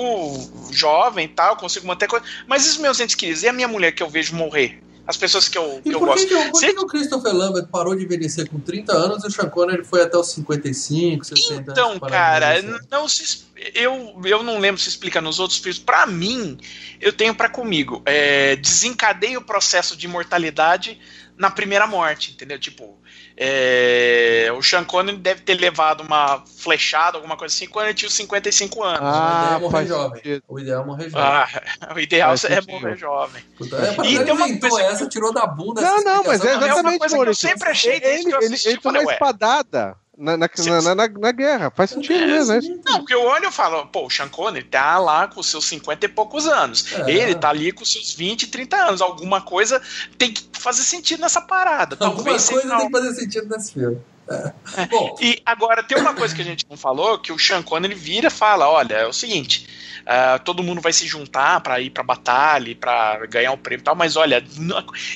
jovem 0.71 1.25
e 1.25 1.27
tal, 1.27 1.57
consigo 1.57 1.85
manter 1.85 2.07
coisa, 2.07 2.25
mas 2.47 2.65
e 2.65 2.69
os 2.69 2.77
meus 2.77 3.01
entes 3.01 3.15
queridos? 3.15 3.43
E 3.43 3.49
a 3.49 3.53
minha 3.53 3.67
mulher 3.67 3.91
que 3.91 4.01
eu 4.01 4.09
vejo 4.09 4.33
morrer? 4.33 4.81
As 5.07 5.17
pessoas 5.17 5.47
que 5.47 5.57
eu, 5.57 5.81
que 5.83 5.93
eu 5.93 5.99
gosto. 5.99 6.27
Que, 6.27 6.49
por 6.49 6.59
que, 6.59 6.73
que 6.73 6.79
o 6.79 6.87
Christopher 6.87 7.33
Lambert 7.33 7.67
parou 7.67 7.95
de 7.95 8.03
envelhecer 8.03 8.49
com 8.49 8.59
30 8.59 8.91
anos 8.91 9.23
e 9.23 9.27
o 9.27 9.31
Sean 9.31 9.49
Connery 9.49 9.83
foi 9.83 10.01
até 10.01 10.17
os 10.17 10.31
55, 10.31 11.23
60 11.23 11.71
Então, 11.71 11.91
anos 11.91 12.09
cara, 12.09 12.61
não 12.89 13.07
se, 13.07 13.45
eu, 13.73 14.19
eu 14.25 14.41
não 14.41 14.59
lembro 14.59 14.81
se 14.81 14.89
explica 14.89 15.21
nos 15.21 15.39
outros 15.39 15.59
filmes. 15.59 15.79
Para 15.79 16.07
mim, 16.07 16.57
eu 16.99 17.13
tenho 17.13 17.35
para 17.35 17.49
comigo. 17.49 18.01
É, 18.05 18.55
desencadeia 18.55 19.37
o 19.37 19.43
processo 19.43 19.95
de 19.95 20.05
imortalidade 20.07 20.99
na 21.37 21.51
primeira 21.51 21.85
morte, 21.85 22.31
entendeu? 22.31 22.57
Tipo, 22.57 22.97
é, 23.37 24.49
o 24.57 24.61
Sean 24.63 24.85
Connery 24.85 25.17
deve 25.17 25.41
ter 25.41 25.55
levado 25.55 26.01
uma 26.01 26.43
flechada, 26.57 27.17
alguma 27.17 27.35
coisa 27.35 27.53
assim, 27.53 27.67
quando 27.67 27.87
ele 27.87 27.93
tinha 27.93 28.09
55 28.09 28.83
anos. 28.83 29.01
Ah, 29.01 29.57
o 29.57 29.57
ideal 29.57 29.57
é 29.57 29.59
morrer 29.59 29.85
jovem. 29.85 30.41
O 30.47 30.59
ideal 30.59 30.81
é 30.81 30.85
morrer 30.85 31.09
jovem. 31.09 31.25
Ah, 31.25 31.93
o 31.95 31.99
ideal 31.99 32.29
faz 32.29 32.43
é 32.45 32.55
sentido. 32.55 32.71
morrer 32.71 32.97
jovem. 32.97 33.43
Puta, 33.57 33.75
é, 33.75 34.07
e 34.07 34.23
tem 34.23 34.33
uma 34.33 34.59
coisa 34.59 34.81
essa, 34.83 35.07
tirou 35.07 35.33
da 35.33 35.45
bunda. 35.45 35.81
Não, 35.81 36.03
não, 36.03 36.23
mas 36.23 36.43
é 36.45 36.55
exatamente 36.55 36.69
é 36.69 36.81
uma 36.81 36.97
coisa 36.97 37.17
que 37.17 37.29
eu 37.29 37.35
sempre 37.35 37.69
achei 37.69 37.95
ele, 37.97 38.05
ele, 38.05 38.45
ele, 38.45 38.55
ele 38.65 38.77
tomou 38.77 39.01
uma 39.01 39.11
espadada 39.11 39.97
na, 40.17 40.37
na, 40.37 40.49
na, 40.81 40.95
na, 40.95 41.07
na, 41.07 41.31
guerra. 41.31 41.71
Faz 41.71 41.91
sentido 41.91 42.23
é, 42.23 42.27
mesmo, 42.27 42.53
né? 42.53 42.81
Não, 42.85 42.99
porque 42.99 43.13
eu 43.13 43.23
olho 43.23 43.47
e 43.47 43.51
falo, 43.51 43.85
pô, 43.87 44.05
o 44.05 44.09
Sean 44.09 44.29
Connery 44.29 44.65
tá 44.65 44.97
lá 44.97 45.27
com 45.27 45.41
seus 45.43 45.65
50 45.65 46.05
e 46.05 46.09
poucos 46.09 46.47
anos. 46.47 46.93
É. 46.93 47.11
Ele 47.11 47.35
tá 47.35 47.49
ali 47.49 47.71
com 47.71 47.83
seus 47.83 48.13
20, 48.13 48.47
30 48.47 48.75
anos. 48.75 49.01
Alguma 49.01 49.41
coisa 49.41 49.81
tem 50.17 50.31
que 50.31 50.43
fazer 50.53 50.83
sentido 50.83 51.21
nessa 51.21 51.41
parada. 51.41 51.97
Alguma 51.99 52.23
Talvez 52.23 52.49
coisa 52.49 52.67
não... 52.67 52.77
tem 52.77 52.85
que 52.87 52.91
fazer 52.91 53.13
sentido 53.13 53.49
nesse 53.49 53.73
filme. 53.73 53.97
É. 54.29 54.53
É. 54.77 54.85
Bom. 54.87 55.15
E 55.21 55.41
agora 55.45 55.83
tem 55.83 55.97
uma 55.97 56.13
coisa 56.13 56.33
que 56.33 56.41
a 56.41 56.45
gente 56.45 56.65
não 56.69 56.77
falou, 56.77 57.19
que 57.19 57.31
o 57.31 57.37
Sean 57.37 57.61
Connery 57.61 57.93
vira 57.93 58.27
e 58.27 58.31
fala, 58.31 58.67
olha, 58.67 58.95
é 58.95 59.07
o 59.07 59.13
seguinte, 59.13 59.67
uh, 60.01 60.43
todo 60.43 60.63
mundo 60.63 60.81
vai 60.81 60.91
se 60.91 61.05
juntar 61.05 61.61
para 61.61 61.79
ir 61.79 61.91
pra 61.91 62.03
batalha, 62.03 62.75
para 62.75 63.25
ganhar 63.27 63.51
o 63.51 63.55
um 63.55 63.57
prêmio 63.57 63.83
e 63.83 63.85
tal, 63.85 63.95
mas 63.95 64.15
olha, 64.15 64.43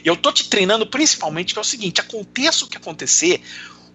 eu 0.06 0.16
tô 0.16 0.32
te 0.32 0.48
treinando 0.48 0.86
principalmente 0.86 1.54
que 1.54 1.60
é 1.60 1.62
o 1.62 1.66
seguinte, 1.66 2.02
aconteça 2.02 2.66
o 2.66 2.68
que 2.68 2.78
acontecer, 2.78 3.42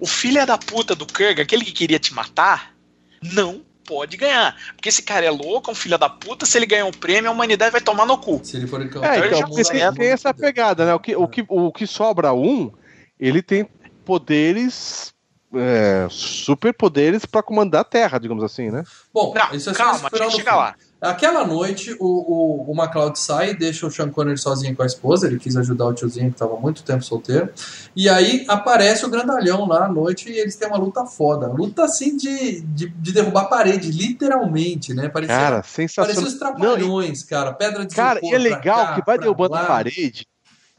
o 0.05 0.07
filho 0.07 0.47
da 0.47 0.59
puta 0.59 0.95
do 0.95 1.07
Kurgan, 1.07 1.41
aquele 1.41 1.65
que 1.65 1.73
queria 1.73 1.99
te 1.99 2.13
matar, 2.13 2.75
não 3.23 3.63
pode 3.87 4.19
ganhar. 4.19 4.55
Porque 4.77 4.91
esse 4.91 5.01
cara 5.01 5.25
é 5.25 5.31
louco, 5.31 5.71
é 5.71 5.73
um 5.73 5.75
filho 5.75 5.97
da 5.97 6.11
puta, 6.11 6.45
se 6.45 6.59
ele 6.59 6.67
ganhar 6.67 6.85
um 6.85 6.93
prêmio, 6.93 7.31
a 7.31 7.33
humanidade 7.33 7.73
vai 7.73 7.81
tomar 7.81 8.05
no 8.05 8.19
cu. 8.19 8.39
Se 8.45 8.59
ele 8.59 8.67
for 8.67 8.83
então, 8.83 9.03
é, 9.03 9.27
então, 9.27 9.49
porque 9.49 9.63
tem, 9.65 9.95
tem 9.95 10.09
essa 10.09 10.35
pegada, 10.35 10.85
né? 10.85 10.95
O 10.95 11.01
que, 11.01 11.17
o, 11.17 11.27
que, 11.27 11.43
o 11.49 11.73
que 11.73 11.87
sobra 11.87 12.35
um, 12.35 12.71
ele 13.19 13.41
tem 13.41 13.67
poderes. 14.05 15.15
É, 15.57 16.09
superpoderes 16.11 17.25
para 17.25 17.41
comandar 17.41 17.83
a 17.83 17.85
Terra, 17.85 18.19
digamos 18.19 18.43
assim, 18.43 18.73
né? 18.73 18.83
Bom, 19.13 19.33
não, 19.33 19.55
isso 19.55 19.71
é 19.71 19.73
calma, 19.73 20.11
a 20.13 20.17
gente 20.17 20.35
chega 20.35 20.53
lá. 20.53 20.75
Aquela 21.01 21.47
noite, 21.47 21.95
o, 22.01 22.07
o, 22.07 22.71
o 22.71 22.75
MacLeod 22.75 23.19
sai 23.19 23.51
e 23.51 23.55
deixa 23.55 23.87
o 23.87 23.91
Sean 23.91 24.11
Connery 24.11 24.39
sozinho 24.39 24.75
com 24.75 24.83
a 24.83 24.87
esposa. 24.87 25.27
Ele 25.27 25.39
quis 25.39 25.57
ajudar 25.57 25.87
o 25.87 25.93
tiozinho 25.93 26.29
que 26.29 26.37
estava 26.37 26.57
muito 26.59 26.83
tempo 26.83 27.05
solteiro. 27.05 27.51
E 27.95 28.09
aí 28.09 28.45
aparece 28.49 29.05
o 29.05 29.11
grandalhão 29.11 29.67
lá 29.67 29.85
à 29.85 29.89
noite 29.89 30.31
e 30.31 30.39
eles 30.39 30.57
têm 30.57 30.67
uma 30.67 30.79
luta 30.79 31.05
foda. 31.05 31.49
Luta 31.49 31.85
assim 31.85 32.17
de, 32.17 32.63
de, 32.63 32.89
de 32.89 33.13
derrubar 33.13 33.43
a 33.43 33.47
parede, 33.47 33.91
literalmente, 33.91 34.95
né? 34.95 35.09
Parecia, 35.09 35.37
cara, 35.37 35.63
sensacional. 35.63 36.15
Parecia 36.15 36.33
os 36.33 36.39
trapalhões, 36.39 37.21
Não, 37.21 37.29
cara. 37.29 37.53
Pedra 37.53 37.85
de 37.85 37.95
Cara, 37.95 38.21
e 38.23 38.35
é 38.35 38.39
legal 38.39 38.87
cá, 38.87 38.95
que 38.95 39.05
vai 39.05 39.19
derrubando 39.19 39.55
lá. 39.55 39.63
a 39.63 39.67
parede 39.67 40.27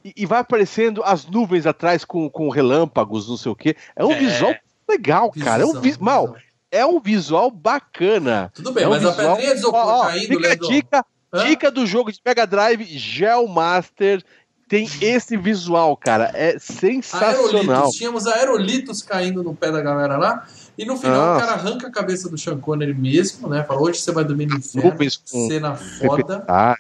e, 0.06 0.14
e, 0.16 0.26
vai 0.28 0.40
aparecendo 0.40 1.04
as 1.04 1.26
nuvens 1.26 1.66
atrás 1.66 2.06
com, 2.06 2.30
com 2.30 2.48
relâmpagos, 2.50 3.28
não 3.28 3.38
sei 3.38 3.52
o 3.52 3.56
quê. 3.56 3.76
É 3.96 4.06
um 4.06 4.12
é. 4.12 4.20
visual 4.20 4.56
legal, 4.88 5.32
cara. 5.32 5.64
é 5.64 5.66
um 5.66 5.82
visual. 5.82 6.04
Mal, 6.04 6.36
é 6.72 6.86
um 6.86 7.00
visual 7.00 7.50
bacana. 7.50 8.52
Tudo 8.54 8.72
bem, 8.72 8.84
é 8.84 8.88
um 8.88 8.92
mas 8.92 9.04
visual... 9.04 9.14
a 9.14 9.36
pedrinha 9.36 9.54
de 9.54 9.60
isopor 9.60 9.88
ó, 9.88 10.06
caindo, 10.06 10.28
fica 10.28 10.56
dica, 10.56 11.06
Dica 11.44 11.72
do 11.72 11.86
jogo 11.86 12.12
de 12.12 12.20
Mega 12.26 12.46
Drive 12.48 12.84
Gel 12.86 13.48
Master 13.48 14.24
tem 14.68 14.90
esse 15.02 15.38
visual, 15.38 15.96
cara. 15.96 16.32
É 16.34 16.58
sensacional. 16.58 17.36
Aerolitos. 17.36 17.96
Tínhamos 17.96 18.28
aerolitos 18.28 19.02
caindo 19.02 19.44
no 19.44 19.56
pé 19.56 19.72
da 19.72 19.82
galera 19.82 20.18
lá. 20.18 20.48
E 20.78 20.86
no 20.86 20.98
final 20.98 21.16
Nossa. 21.16 21.38
o 21.38 21.48
cara 21.48 21.60
arranca 21.60 21.88
a 21.88 21.92
cabeça 21.92 22.30
do 22.30 22.38
Sean 22.38 22.58
Connery 22.58 22.94
mesmo, 22.94 23.48
né? 23.48 23.64
Fala, 23.64 23.82
hoje 23.82 24.00
você 24.00 24.12
vai 24.12 24.24
dormir 24.24 24.48
no 24.48 24.58
inferno. 24.58 24.92
Com- 24.92 25.48
Cena 25.48 25.76
foda. 25.76 26.44
Ah. 26.48 26.76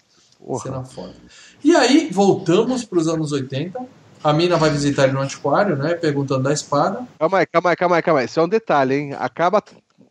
Cena 0.61 0.83
foda. 0.83 1.13
E 1.63 1.75
aí, 1.75 2.09
voltamos 2.11 2.83
para 2.83 2.99
os 2.99 3.07
anos 3.07 3.31
80. 3.31 3.79
A 4.25 4.33
mina 4.33 4.57
vai 4.57 4.69
visitar 4.71 5.03
ele 5.03 5.13
no 5.13 5.21
antiquário, 5.21 5.75
né? 5.75 5.93
Perguntando 5.93 6.43
da 6.43 6.51
espada. 6.53 7.05
Calma 7.19 7.37
aí, 7.39 7.45
calma 7.45 7.69
aí, 7.69 7.75
calma 7.75 7.95
aí, 7.97 8.01
calma 8.01 8.19
aí. 8.21 8.25
Isso 8.25 8.39
é 8.39 8.43
um 8.43 8.49
detalhe, 8.49 8.95
hein? 8.95 9.15
Acaba 9.19 9.61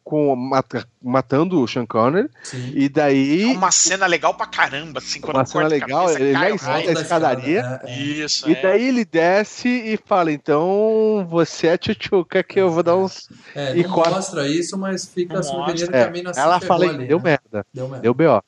com, 0.04 0.36
mata- 0.36 0.86
matando 1.02 1.60
o 1.60 1.66
Sean 1.66 1.84
Connery. 1.86 2.28
Sim. 2.42 2.72
E 2.76 2.84
É 2.84 2.88
daí, 2.88 3.44
uma 3.46 3.70
cena 3.72 4.06
legal 4.06 4.34
pra 4.34 4.46
caramba, 4.46 4.98
assim, 5.00 5.20
quando 5.20 5.36
Uma 5.38 5.46
cena 5.46 5.62
corta 5.62 5.74
a 5.74 5.78
legal, 5.78 6.02
cabeça, 6.06 6.20
ele 6.22 6.32
já 6.32 6.40
o 6.52 6.54
está- 6.54 6.72
rosto. 6.74 6.94
da 6.94 7.00
escadaria. 7.00 7.80
É, 7.84 7.90
é. 7.90 7.98
Isso, 8.02 8.48
e 8.48 8.52
é. 8.54 8.62
daí 8.62 8.86
ele 8.88 9.04
desce 9.04 9.66
e 9.68 9.98
fala: 10.06 10.30
Então 10.30 11.26
você 11.28 11.66
é 11.68 11.76
tchuchuca 11.78 12.42
que 12.44 12.60
eu 12.60 12.70
vou 12.70 12.82
dar 12.82 12.96
uns. 12.96 13.28
É, 13.54 13.76
E 13.76 13.82
não 13.82 13.90
corta- 13.90 14.10
mostra 14.10 14.46
isso, 14.46 14.78
mas 14.78 15.06
fica 15.06 15.32
Não 15.34 15.40
a 15.40 15.42
souvenir 15.42 15.70
mostra. 15.70 15.88
que 15.88 15.96
É, 15.96 16.02
a 16.04 16.10
mina 16.10 16.32
se 16.34 16.38
ela 16.40 16.60
fala: 16.60 16.84
ali, 16.88 17.06
Deu 17.08 17.18
né? 17.18 17.24
merda, 17.24 17.66
Deu 17.74 17.88
merda. 17.88 18.02
deu 18.02 18.14
B.O. 18.14 18.42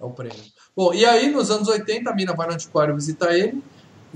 É 0.00 0.04
o 0.04 0.10
prêmio. 0.10 0.36
Bom, 0.76 0.92
e 0.92 1.06
aí 1.06 1.30
nos 1.30 1.50
anos 1.50 1.68
80 1.68 2.10
a 2.10 2.14
mina 2.14 2.34
vai 2.34 2.46
no 2.48 2.54
antiquário 2.54 2.94
visitar 2.94 3.32
ele. 3.34 3.62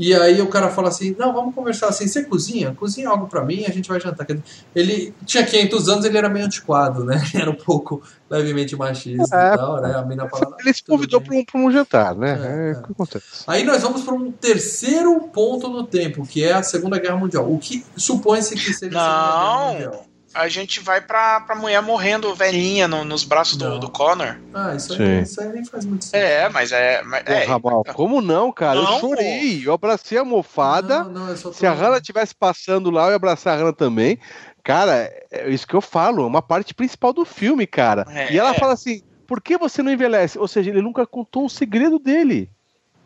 E 0.00 0.14
aí 0.14 0.40
o 0.40 0.48
cara 0.48 0.70
fala 0.70 0.88
assim: 0.88 1.14
Não, 1.18 1.30
vamos 1.32 1.54
conversar 1.54 1.88
assim. 1.88 2.08
Você 2.08 2.24
cozinha? 2.24 2.74
Cozinha 2.74 3.10
algo 3.10 3.26
pra 3.26 3.44
mim, 3.44 3.64
a 3.66 3.70
gente 3.70 3.86
vai 3.86 4.00
jantar. 4.00 4.26
Ele 4.74 5.12
tinha 5.26 5.44
500 5.44 5.88
anos, 5.90 6.04
ele 6.06 6.16
era 6.16 6.28
meio 6.30 6.46
antiquado, 6.46 7.04
né? 7.04 7.22
Era 7.34 7.50
um 7.50 7.54
pouco 7.54 8.02
levemente 8.30 8.74
machista 8.76 9.36
É, 9.36 9.54
e 9.54 9.56
tal, 9.58 9.80
né? 9.82 9.94
A 9.94 10.02
mina 10.02 10.26
fala: 10.28 10.56
Ele 10.58 10.72
se 10.72 10.82
"Tudo 10.82 10.96
convidou 10.96 11.20
bem." 11.20 11.28
para 11.28 11.36
um, 11.36 11.44
pra 11.44 11.60
um 11.60 11.70
jantar, 11.70 12.14
né? 12.14 12.30
É, 12.30 12.46
É, 12.46 12.70
é. 12.70 12.78
o 12.78 12.82
que 12.82 12.92
acontece. 12.92 13.44
Aí 13.46 13.62
nós 13.62 13.82
vamos 13.82 14.02
para 14.02 14.14
um 14.14 14.32
terceiro 14.32 15.20
ponto 15.32 15.68
no 15.68 15.84
tempo, 15.84 16.26
que 16.26 16.42
é 16.42 16.54
a 16.54 16.62
Segunda 16.62 16.98
Guerra 16.98 17.16
Mundial. 17.16 17.52
O 17.52 17.58
que 17.58 17.84
supõe-se 17.94 18.54
que 18.54 18.72
seja 18.72 18.98
a 18.98 19.68
Segunda 19.68 19.78
Guerra. 19.78 19.90
Mundial? 19.90 20.09
A 20.32 20.46
gente 20.48 20.78
vai 20.78 21.00
pra, 21.00 21.40
pra 21.40 21.56
mulher 21.56 21.82
morrendo 21.82 22.32
velhinha 22.34 22.86
no- 22.86 23.04
nos 23.04 23.24
braços 23.24 23.56
do, 23.56 23.78
do 23.80 23.90
Connor. 23.90 24.36
Ah, 24.54 24.74
isso 24.76 24.92
aí, 24.92 25.22
isso 25.22 25.40
aí 25.40 25.48
nem 25.48 25.64
faz 25.64 25.84
muito 25.84 26.04
sentido. 26.04 26.20
É, 26.22 26.48
mas 26.48 26.70
é. 26.70 27.02
Mas, 27.02 27.24
é 27.26 27.46
Mal, 27.46 27.84
como 27.94 28.20
não, 28.20 28.52
cara? 28.52 28.80
Não, 28.80 28.94
eu 28.94 29.00
chorei, 29.00 29.62
eu 29.66 29.72
abracei 29.72 30.16
a 30.18 30.20
almofada. 30.20 31.02
Não, 31.04 31.10
não, 31.10 31.28
eu 31.30 31.36
só 31.36 31.48
tô- 31.48 31.54
Se 31.54 31.66
a 31.66 31.72
Hannah 31.72 31.98
estivesse 31.98 32.32
passando 32.34 32.90
lá, 32.90 33.06
eu 33.06 33.10
ia 33.10 33.16
abraçar 33.16 33.54
a 33.54 33.56
Hannah 33.60 33.72
também. 33.72 34.18
Cara, 34.62 35.10
é 35.32 35.48
isso 35.50 35.66
que 35.66 35.74
eu 35.74 35.80
falo, 35.80 36.22
é 36.22 36.26
uma 36.26 36.42
parte 36.42 36.74
principal 36.74 37.12
do 37.12 37.24
filme, 37.24 37.66
cara. 37.66 38.06
É. 38.10 38.32
E 38.32 38.38
ela 38.38 38.54
fala 38.54 38.74
assim: 38.74 39.02
por 39.26 39.40
que 39.42 39.58
você 39.58 39.82
não 39.82 39.90
envelhece? 39.90 40.38
Ou 40.38 40.46
seja, 40.46 40.70
ele 40.70 40.82
nunca 40.82 41.04
contou 41.06 41.46
o 41.46 41.50
segredo 41.50 41.98
dele. 41.98 42.48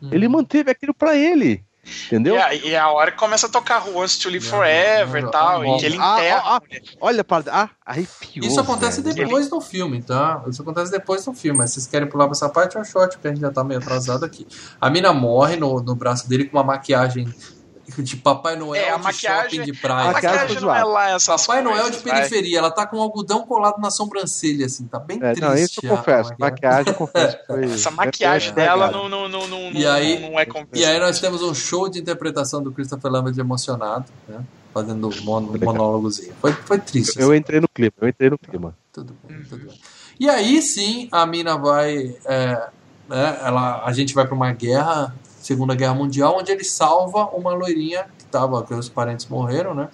Hum. 0.01 0.09
Ele 0.11 0.27
manteve 0.27 0.69
aquilo 0.69 0.93
pra 0.93 1.15
ele. 1.15 1.63
Entendeu? 2.07 2.35
E 2.35 2.39
a, 2.39 2.53
e 2.53 2.75
a 2.75 2.89
hora 2.89 3.11
que 3.11 3.17
começa 3.17 3.47
a 3.47 3.49
tocar 3.49 3.85
Who 3.87 3.99
Wants 3.99 4.17
to 4.17 4.29
Live 4.29 4.45
Não, 4.45 4.51
Forever 4.57 5.21
não, 5.21 5.29
e 5.29 5.31
tal, 5.31 5.59
não. 5.63 5.75
e 5.75 5.79
que 5.79 5.85
ele 5.85 5.97
Ah, 5.99 6.15
enterra 6.17 6.41
ah, 6.43 6.55
a 6.57 6.59
mulher. 6.59 6.81
Olha, 6.99 7.23
para. 7.23 7.43
Ah, 7.51 7.69
arrepiou. 7.85 8.45
Isso 8.47 8.59
acontece 8.59 9.01
velho. 9.01 9.15
depois 9.15 9.49
do 9.49 9.61
filme, 9.61 10.01
tá? 10.01 10.43
Isso 10.47 10.61
acontece 10.61 10.91
depois 10.91 11.23
do 11.23 11.33
filme. 11.33 11.59
Mas 11.59 11.71
vocês 11.73 11.85
querem 11.87 12.07
pular 12.07 12.25
pra 12.25 12.31
essa 12.33 12.49
parte, 12.49 12.75
é 12.77 12.79
um 12.79 12.83
shot, 12.83 13.13
porque 13.13 13.27
a 13.27 13.31
gente 13.31 13.41
já 13.41 13.51
tá 13.51 13.63
meio 13.63 13.79
atrasado 13.79 14.25
aqui. 14.25 14.47
A 14.81 14.89
mina 14.89 15.13
morre 15.13 15.55
no, 15.57 15.79
no 15.81 15.95
braço 15.95 16.27
dele 16.27 16.45
com 16.45 16.57
uma 16.57 16.63
maquiagem 16.63 17.31
de 17.97 18.15
Papai 18.17 18.55
Noel 18.55 18.81
É, 18.83 18.89
a 18.91 18.97
de 18.97 19.03
maquiagem- 19.03 19.59
shopping 19.59 19.71
de 19.71 19.77
A 19.77 19.81
praia. 19.81 20.11
maquiagem 20.11 20.39
maquiagem 20.39 20.61
não 20.63 20.75
é 20.75 20.83
lá 20.83 21.09
essas 21.11 21.45
Papai 21.45 21.61
Noel 21.61 21.75
de 21.75 21.81
coisas, 21.83 22.01
vai. 22.03 22.13
periferia, 22.15 22.57
ela 22.59 22.71
tá 22.71 22.85
com 22.87 22.99
algodão 22.99 23.45
colado 23.45 23.79
na 23.79 23.91
sobrancelha, 23.91 24.65
assim, 24.65 24.85
tá 24.87 24.99
bem 24.99 25.17
É, 25.17 25.33
triste. 25.33 25.41
não, 25.41 25.53
isso 25.55 25.79
eu 25.83 25.93
a- 25.93 25.97
confesso. 25.97 26.33
a 26.33 26.35
Maquiagem, 26.39 26.87
eu 26.87 26.93
confesso. 26.95 27.37
que 27.37 27.45
Foi, 27.45 27.63
Essa 27.73 27.91
maquiagem 27.91 28.49
é, 28.49 28.51
é, 28.51 28.55
dela 28.55 28.87
é, 28.87 28.91
não, 28.91 29.07
não, 29.09 29.29
não, 29.29 29.47
não, 29.47 29.71
E 29.71 29.85
aí- 29.85 30.19
não 30.19 30.39
é 30.39 30.45
compensada. 30.45 30.77
E 30.79 30.85
aí 30.85 30.99
nós 30.99 31.19
temos 31.19 31.41
um 31.43 31.53
show 31.53 31.87
de 31.89 31.99
interpretação 31.99 32.61
do 32.63 32.71
Christopher 32.71 33.11
Lambert 33.11 33.37
emocionado, 33.37 34.05
né? 34.27 34.43
Fazendo 34.73 35.07
um 35.07 35.21
mon 35.23 35.39
monólogozinho. 35.41 36.33
Foi, 36.41 36.51
foi 36.51 36.79
triste. 36.79 37.17
Eu 37.19 37.29
assim. 37.29 37.37
entrei 37.37 37.61
no 37.61 37.67
clima, 37.69 37.93
eu 38.01 38.07
entrei 38.09 38.29
no 38.29 38.37
clima. 38.37 38.75
Tudo 38.91 39.15
bem, 39.23 39.41
tudo 39.43 39.67
bem. 39.67 39.79
E 40.19 40.29
aí 40.29 40.61
sim 40.61 41.07
a 41.11 41.25
mina 41.25 41.57
vai. 41.57 42.15
é, 42.25 42.67
né, 43.07 43.39
ela, 43.43 43.83
a 43.85 43.91
gente 43.93 44.13
vai 44.15 44.25
para 44.25 44.33
uma 44.35 44.51
guerra, 44.51 45.15
Segunda 45.45 45.75
Guerra 45.75 45.93
Mundial, 45.93 46.37
onde 46.39 46.51
ele 46.51 46.63
salva 46.63 47.25
uma 47.27 47.53
loirinha 47.53 48.05
que 48.17 48.25
tava, 48.25 48.63
que 48.63 48.73
os 48.73 48.89
parentes 48.89 49.27
morreram, 49.27 49.75
né? 49.75 49.89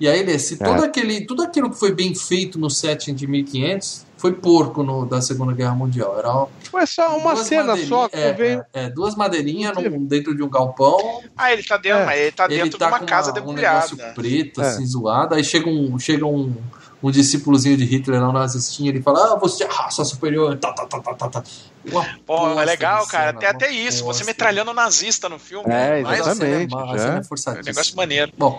E 0.00 0.08
aí, 0.08 0.22
Lê, 0.24 0.38
se 0.38 0.54
É. 0.54 0.56
todo 0.66 0.82
aquele, 0.84 1.26
tudo 1.26 1.42
aquilo 1.42 1.70
que 1.70 1.78
foi 1.78 1.92
bem 1.92 2.14
feito 2.14 2.58
no 2.58 2.70
setting 2.70 3.14
de 3.14 3.26
1500 3.26 4.04
foi 4.16 4.32
porco 4.32 4.82
no, 4.82 5.04
da 5.04 5.20
Segunda 5.20 5.52
Guerra 5.52 5.74
Mundial. 5.74 6.18
Era 6.18 6.32
uma, 6.32 6.48
Foi 6.70 6.86
só 6.86 7.16
uma 7.18 7.36
cena 7.36 7.76
só 7.76 8.08
que 8.08 8.16
é, 8.16 8.32
veio. 8.32 8.64
é, 8.72 8.84
é, 8.84 8.88
duas 8.90 9.14
madeirinhas 9.14 9.74
num- 9.76 10.04
dentro 10.04 10.34
de 10.34 10.42
um 10.42 10.48
galpão. 10.48 11.20
Ah, 11.36 11.52
ele 11.52 11.62
tá 11.62 11.76
dentro, 11.76 12.10
É. 12.10 12.22
ele 12.22 12.32
tá 12.32 12.44
ele 12.46 12.62
dentro 12.62 12.78
tá 12.78 12.86
de 12.86 12.92
uma 12.92 12.98
com 13.00 13.06
casa 13.06 13.30
um 13.30 13.34
debulhada. 13.34 13.86
negócio 13.90 14.14
preto, 14.14 14.62
É. 14.62 14.66
assim, 14.68 14.86
zoado. 14.86 15.34
Aí 15.34 15.44
chega 15.44 15.68
um, 15.68 15.98
chega 15.98 16.24
um, 16.26 16.54
um 17.02 17.10
discípulozinho 17.10 17.76
de 17.76 17.84
Hitler, 17.84 18.20
não 18.20 18.32
nazistinho, 18.32 18.90
ele 18.90 19.02
fala: 19.02 19.32
Ah, 19.32 19.36
você 19.36 19.64
é 19.64 19.68
raça 19.68 20.04
superior. 20.04 20.56
Tá, 20.58 20.72
tá, 20.72 20.86
tá, 20.86 21.00
tá, 21.00 21.14
tá, 21.14 21.28
tá. 21.28 21.44
Uma 21.90 22.04
Pô, 22.26 22.60
é 22.60 22.64
legal, 22.64 23.06
cara. 23.06 23.28
cena, 23.28 23.38
Tem 23.38 23.48
até 23.48 23.70
isso. 23.70 24.04
Você 24.04 24.24
metralhando 24.24 24.72
nazista 24.74 25.28
no 25.28 25.38
filme. 25.38 25.64
É, 25.72 26.02
Mas 26.02 26.18
Mas 26.18 26.26
é 26.26 26.30
exatamente, 26.32 26.70
ma- 26.74 26.82
a 26.92 26.96
já. 26.96 27.04
cena 27.04 27.18
é 27.18 27.22
é 27.58 27.60
um 27.60 27.64
negócio 27.64 27.96
maneiro. 27.96 28.32
Bom. 28.36 28.56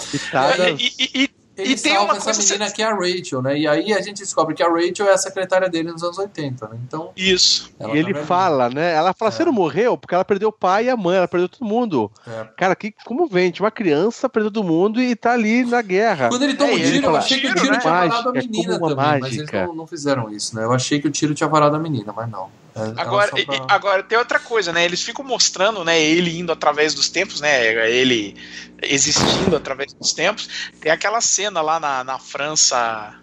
E, 0.79 0.93
e- 0.97 1.23
e- 1.23 1.29
ele 1.57 1.73
E 1.73 1.75
tem 1.77 1.93
salva 1.93 2.05
uma 2.13 2.17
essa 2.17 2.25
coisa- 2.25 2.43
menina 2.53 2.71
que 2.71 2.81
é 2.81 2.85
a 2.85 2.93
Rachel, 2.95 3.41
né? 3.41 3.57
E 3.57 3.67
aí 3.67 3.93
a 3.93 4.01
gente 4.01 4.19
descobre 4.19 4.53
que 4.55 4.61
a 4.63 4.69
Rachel 4.69 5.07
é 5.07 5.13
a 5.13 5.17
secretária 5.17 5.69
dele 5.69 5.91
nos 5.91 6.03
anos 6.03 6.17
80, 6.17 6.67
né? 6.67 6.77
Então. 6.87 7.11
isso. 7.15 7.71
E 7.93 7.97
ele 7.97 8.13
tá 8.13 8.23
fala, 8.23 8.69
né? 8.69 8.93
Ela 8.93 9.13
fala, 9.13 9.29
É. 9.29 9.31
você 9.33 9.45
não 9.45 9.51
morreu? 9.53 9.97
Porque 9.97 10.13
ela 10.13 10.23
perdeu 10.25 10.49
o 10.49 10.51
pai 10.51 10.85
e 10.85 10.89
a 10.89 10.95
mãe, 10.97 11.17
ela 11.17 11.27
perdeu 11.27 11.49
todo 11.49 11.67
mundo. 11.67 12.11
É. 12.27 12.47
Cara, 12.57 12.75
que, 12.75 12.93
como 13.05 13.27
vende? 13.27 13.61
Uma 13.61 13.71
criança 13.71 14.29
perdeu 14.29 14.51
todo 14.51 14.63
mundo 14.65 15.01
e 15.01 15.15
tá 15.15 15.33
ali 15.33 15.65
na 15.65 15.81
guerra. 15.81 16.29
Quando 16.29 16.43
ele 16.43 16.53
toma 16.55 16.69
É, 16.71 16.73
ele 16.75 16.83
tiro, 16.83 16.97
eu 16.97 17.01
fala, 17.03 17.17
achei 17.19 17.39
que 17.39 17.47
o 17.47 17.49
tiro, 17.49 17.61
tiro 17.61 17.73
né? 17.73 17.79
tinha 17.79 17.91
varado 17.93 18.29
a 18.29 18.33
Mágica, 18.33 18.51
menina 18.51 18.79
também, 18.79 18.95
mas 18.95 19.25
eles 19.25 19.37
mágica. 19.37 19.65
não, 19.67 19.75
não 19.75 19.87
fizeram 19.87 20.31
isso, 20.31 20.55
né? 20.55 20.63
Eu 20.63 20.73
achei 20.73 20.99
que 21.01 21.07
o 21.07 21.11
tiro 21.11 21.33
tinha 21.33 21.47
varado 21.49 21.75
a 21.75 21.79
menina, 21.79 22.13
mas 22.15 22.29
não. 22.29 22.49
É, 22.77 22.89
ela 22.89 23.01
Agora, 23.01 23.31
pra- 23.31 23.65
agora 23.69 24.03
tem 24.03 24.17
outra 24.17 24.39
coisa, 24.39 24.71
né? 24.71 24.85
Eles 24.85 25.01
ficam 25.01 25.25
mostrando, 25.25 25.83
né, 25.83 25.99
ele 25.99 26.37
indo 26.37 26.51
através 26.51 26.93
dos 26.93 27.09
tempos, 27.09 27.41
né? 27.41 27.65
Ele 27.89 28.35
existindo 28.83 29.55
através 29.55 29.93
dos 29.93 30.13
tempos. 30.13 30.47
Tem 30.79 30.91
aquela 30.91 31.19
cena 31.21 31.61
lá 31.61 31.79
na, 31.79 32.03
na 32.03 32.19
França 32.19 33.15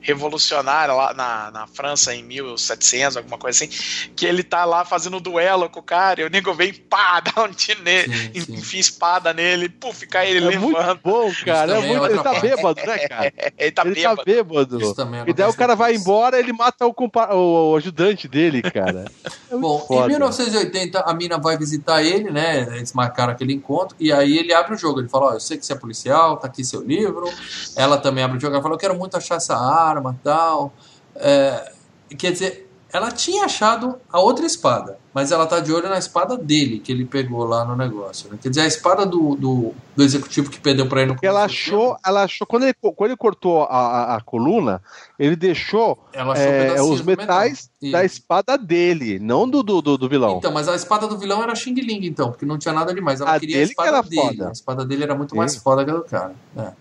revolucionária, 0.00 0.94
lá 0.94 1.12
na, 1.14 1.50
na 1.50 1.66
França 1.66 2.14
em 2.14 2.22
1700, 2.22 3.16
alguma 3.16 3.38
coisa 3.38 3.64
assim, 3.64 4.10
que 4.16 4.24
ele 4.26 4.42
tá 4.42 4.64
lá 4.64 4.84
fazendo 4.84 5.20
duelo 5.20 5.68
com 5.68 5.80
o 5.80 5.82
cara, 5.82 6.20
e 6.22 6.24
o 6.24 6.30
nego 6.30 6.52
vem, 6.54 6.72
pá, 6.72 7.20
dá 7.34 7.42
um 7.44 7.52
tiro 7.52 7.82
nele, 7.82 8.12
Sim, 8.32 8.40
sim. 8.40 8.54
enfia 8.54 8.80
espada 8.80 9.32
nele, 9.32 9.68
puf, 9.68 10.06
cai 10.06 10.30
ele 10.30 10.54
É 10.54 10.58
muito 10.58 10.76
levando. 10.76 11.00
bom, 11.04 11.32
cara. 11.44 11.72
É 11.72 11.76
é 11.76 11.80
muito... 11.80 11.90
Ele 11.90 11.98
outra 12.00 12.16
tá 12.22 12.30
parte. 12.32 12.40
bêbado, 12.42 12.80
né, 12.86 12.98
cara? 13.08 13.32
Ele 13.58 13.72
tá 13.72 13.82
ele 13.84 13.94
bêbado. 13.94 14.16
tá 14.16 14.24
bêbado. 14.24 14.80
Isso 14.80 14.94
também 14.94 15.22
E 15.26 15.32
daí 15.32 15.48
o 15.50 15.54
cara 15.54 15.74
vai 15.74 15.94
embora 15.94 16.38
ele 16.38 16.52
mata 16.52 16.86
o, 16.86 16.94
compa- 16.94 17.34
o- 17.34 17.76
ajudante 17.76 18.26
dele, 18.26 18.62
cara. 18.62 19.04
É 19.50 19.54
muito 19.54 19.60
Bom, 19.60 19.78
foda. 19.80 20.06
em 20.06 20.08
1980 20.10 21.00
a 21.00 21.14
mina 21.14 21.38
vai 21.38 21.56
visitar 21.58 22.02
ele, 22.02 22.30
né? 22.30 22.62
Eles 22.76 22.92
marcaram 22.92 23.32
aquele 23.32 23.52
encontro 23.52 23.96
e 24.00 24.12
aí 24.12 24.38
ele 24.38 24.54
abre 24.54 24.74
o 24.74 24.78
jogo. 24.78 25.00
Ele 25.00 25.08
fala: 25.08 25.26
Ó, 25.26 25.32
eu 25.34 25.40
sei 25.40 25.58
que 25.58 25.66
você 25.66 25.72
é 25.72 25.76
policial, 25.76 26.36
tá 26.38 26.46
aqui 26.46 26.64
seu 26.64 26.80
livro. 26.82 27.28
Ela 27.76 27.98
também 27.98 28.24
abre 28.24 28.38
o 28.38 28.40
jogo. 28.40 28.54
Ela 28.54 28.62
fala: 28.62 28.74
Eu 28.74 28.78
quero 28.78 28.94
muito 28.98 29.16
achar 29.16 29.34
essa 29.36 29.56
arma 29.56 29.89
tal. 30.22 30.72
É, 31.16 31.72
quer 32.16 32.32
dizer, 32.32 32.70
ela 32.92 33.10
tinha 33.10 33.44
achado 33.44 33.96
a 34.12 34.18
outra 34.20 34.44
espada, 34.44 34.98
mas 35.14 35.30
ela 35.30 35.46
tá 35.46 35.60
de 35.60 35.72
olho 35.72 35.88
na 35.88 35.98
espada 35.98 36.36
dele 36.36 36.80
que 36.80 36.90
ele 36.90 37.04
pegou 37.04 37.44
lá 37.44 37.64
no 37.64 37.76
negócio. 37.76 38.28
Né? 38.30 38.38
Quer 38.40 38.48
dizer, 38.48 38.62
a 38.62 38.66
espada 38.66 39.06
do, 39.06 39.36
do, 39.36 39.74
do 39.94 40.02
executivo 40.02 40.50
que 40.50 40.58
perdeu 40.58 40.88
pra 40.88 41.02
ele 41.02 41.12
no 41.12 41.18
ela 41.22 41.44
achou, 41.44 41.96
ela 42.04 42.24
achou 42.24 42.46
quando 42.46 42.64
ele, 42.64 42.74
quando 42.74 43.10
ele 43.10 43.16
cortou 43.16 43.62
a, 43.62 44.16
a, 44.16 44.20
coluna, 44.20 44.82
ele 45.18 45.36
deixou 45.36 45.98
ela 46.12 46.32
achou 46.32 46.44
é, 46.44 46.82
os 46.82 47.00
do 47.00 47.06
metal. 47.06 47.26
metais 47.26 47.70
da 47.92 48.04
espada 48.04 48.58
dele, 48.58 49.20
não 49.20 49.48
do, 49.48 49.62
do, 49.62 49.80
do, 49.80 50.08
vilão. 50.08 50.38
Então, 50.38 50.52
mas 50.52 50.68
a 50.68 50.74
espada 50.74 51.06
do 51.06 51.16
vilão 51.16 51.42
era 51.42 51.54
Xing 51.54 51.74
Ling, 51.74 52.06
então, 52.06 52.30
porque 52.30 52.44
não 52.44 52.58
tinha 52.58 52.74
nada 52.74 52.92
demais. 52.92 53.20
Ela 53.20 53.36
A 53.36 53.40
queria 53.40 53.56
a 53.56 53.60
que 53.60 53.70
espada 53.70 53.88
era 53.88 54.02
dele. 54.02 54.16
foda. 54.20 54.48
A 54.48 54.52
espada 54.52 54.84
dele 54.84 55.04
era 55.04 55.14
muito 55.14 55.30
Sim. 55.30 55.36
mais 55.36 55.56
foda 55.56 55.84
que 55.84 55.90
a 55.90 55.94
do 55.94 56.04
cara. 56.04 56.34
É. 56.56 56.72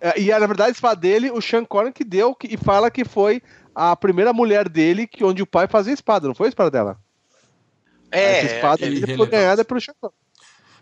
É, 0.00 0.20
e 0.20 0.30
na 0.30 0.46
verdade, 0.46 0.70
a 0.70 0.72
espada 0.72 1.00
dele, 1.00 1.30
o 1.30 1.40
Sean 1.40 1.64
Connery 1.64 1.92
que 1.92 2.04
deu 2.04 2.34
que, 2.34 2.46
e 2.52 2.56
fala 2.56 2.90
que 2.90 3.04
foi 3.04 3.42
a 3.74 3.94
primeira 3.94 4.32
mulher 4.32 4.68
dele 4.68 5.06
que 5.06 5.24
onde 5.24 5.42
o 5.42 5.46
pai 5.46 5.68
fazia 5.68 5.92
espada, 5.94 6.26
não 6.26 6.34
foi 6.34 6.46
a 6.46 6.48
espada 6.48 6.70
dela? 6.70 6.98
É, 8.10 8.38
Essa 8.44 8.54
espada 8.56 8.76
dele 8.78 8.96
foi 9.00 9.06
relevante. 9.06 9.30
ganhada 9.30 9.64
pelo 9.64 9.80
Sean 9.80 9.94
Connery. 10.00 10.16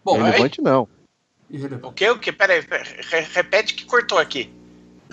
Bom, 0.05 0.15
Aí- 0.17 0.23
Relevante 0.23 0.63
não. 0.63 0.89
irrelevante. 1.51 1.87
O 1.87 1.93
que? 1.93 2.09
O 2.11 2.19
que? 2.19 2.33
Pera 2.33 2.55
aí, 2.55 2.63
pera 2.63 2.83
aí, 3.13 3.27
repete 3.35 3.75
que 3.75 3.85
cortou 3.85 4.19
aqui. 4.19 4.51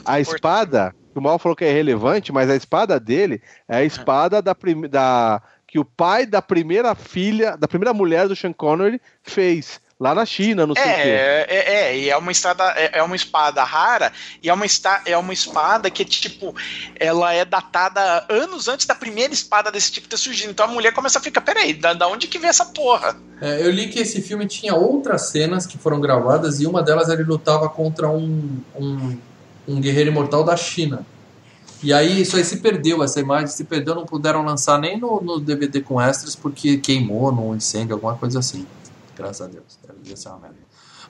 A 0.05 0.19
espada, 0.19 0.93
que 1.11 1.19
o 1.19 1.21
Mal 1.21 1.39
falou 1.39 1.55
que 1.55 1.65
é 1.65 1.71
irrelevante, 1.71 2.31
mas 2.31 2.49
a 2.49 2.55
espada 2.55 2.99
dele 2.99 3.41
é 3.67 3.77
a 3.77 3.83
espada 3.83 4.41
da, 4.41 4.53
prim- 4.55 4.87
da 4.87 5.41
que 5.67 5.79
o 5.79 5.83
pai 5.85 6.25
da 6.25 6.41
primeira 6.41 6.93
filha, 6.95 7.57
da 7.57 7.67
primeira 7.67 7.93
mulher 7.93 8.27
do 8.27 8.35
Sean 8.35 8.53
Connery 8.53 9.01
fez. 9.23 9.81
Lá 9.99 10.13
na 10.13 10.25
China, 10.25 10.67
não 10.67 10.75
sei 10.75 10.83
é, 10.83 10.91
o 10.91 10.95
quê. 10.95 11.09
É, 11.09 11.73
é, 11.73 11.97
e 11.97 12.09
é 12.09 12.17
uma 12.17 12.31
espada, 12.31 12.63
é, 12.75 12.99
é, 12.99 13.03
uma 13.03 13.15
espada 13.15 13.63
rara 13.63 14.11
e 14.43 14.49
é 14.49 14.53
uma, 14.53 14.65
esta, 14.65 15.01
é 15.05 15.17
uma 15.17 15.33
espada 15.33 15.89
que, 15.89 16.03
tipo, 16.03 16.53
ela 16.99 17.33
é 17.33 17.45
datada 17.45 18.25
anos 18.29 18.67
antes 18.67 18.85
da 18.85 18.93
primeira 18.93 19.33
espada 19.33 19.71
desse 19.71 19.91
tipo 19.91 20.07
ter 20.07 20.17
surgido. 20.17 20.51
Então 20.51 20.65
a 20.65 20.69
mulher 20.69 20.93
começa 20.93 21.19
a 21.19 21.21
ficar, 21.21 21.41
peraí, 21.41 21.73
da, 21.73 21.93
da 21.93 22.07
onde 22.07 22.27
que 22.27 22.37
vem 22.37 22.49
essa 22.49 22.65
porra? 22.65 23.15
É, 23.41 23.61
eu 23.61 23.71
li 23.71 23.87
que 23.87 23.99
esse 23.99 24.21
filme 24.21 24.45
tinha 24.47 24.75
outras 24.75 25.29
cenas 25.29 25.65
que 25.65 25.77
foram 25.77 25.99
gravadas 26.01 26.59
e 26.59 26.65
uma 26.65 26.83
delas 26.83 27.09
ele 27.09 27.23
lutava 27.23 27.69
contra 27.69 28.09
um, 28.09 28.59
um, 28.75 29.17
um 29.67 29.79
guerreiro 29.79 30.09
imortal 30.09 30.43
da 30.43 30.57
China. 30.57 31.05
E 31.81 31.93
aí 31.93 32.21
isso 32.21 32.35
aí 32.35 32.43
se 32.43 32.57
perdeu, 32.57 33.03
essa 33.03 33.19
imagem 33.19 33.47
se 33.47 33.63
perdeu, 33.63 33.95
não 33.95 34.05
puderam 34.05 34.43
lançar 34.43 34.79
nem 34.79 34.99
no, 34.99 35.21
no 35.21 35.39
DVD 35.39 35.81
com 35.81 36.01
extras 36.01 36.35
porque 36.35 36.77
queimou 36.77 37.31
num 37.31 37.55
incêndio, 37.55 37.93
alguma 37.93 38.15
coisa 38.15 38.39
assim. 38.39 38.65
Graças 39.15 39.41
a 39.41 39.49
Deus. 39.49 39.77
Uma 40.13 40.39
merda. 40.39 40.65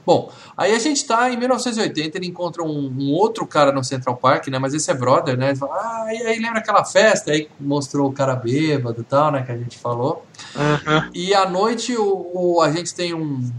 Bom, 0.05 0.31
aí 0.55 0.75
a 0.75 0.79
gente 0.79 1.03
tá 1.03 1.31
em 1.31 1.37
1980, 1.37 2.17
ele 2.17 2.27
encontra 2.27 2.61
um, 2.61 2.93
um, 2.95 3.11
outro 3.11 3.45
cara 3.47 3.71
no 3.71 3.83
Central 3.83 4.15
Park, 4.17 4.47
né? 4.47 4.59
Mas 4.59 4.75
esse 4.75 4.91
é 4.91 4.93
brother, 4.93 5.35
né? 5.35 5.49
Ele 5.49 5.55
fala, 5.55 5.73
ah, 5.73 6.13
e 6.13 6.21
aí 6.21 6.39
lembra 6.39 6.59
aquela 6.59 6.85
festa? 6.85 7.31
Aí 7.31 7.49
mostrou 7.59 8.09
o 8.09 8.13
cara 8.13 8.35
bêbado 8.35 9.01
e 9.01 9.03
tal, 9.03 9.31
né? 9.31 9.41
Que 9.41 9.51
a 9.51 9.57
gente 9.57 9.79
falou. 9.79 10.23
Uhum. 10.55 11.09
E 11.13 11.33
à 11.33 11.49
noite 11.49 11.97
o, 11.97 12.31
o, 12.33 12.61
a 12.61 12.71
gente 12.71 12.93
tem 12.93 13.15
um, 13.15 13.51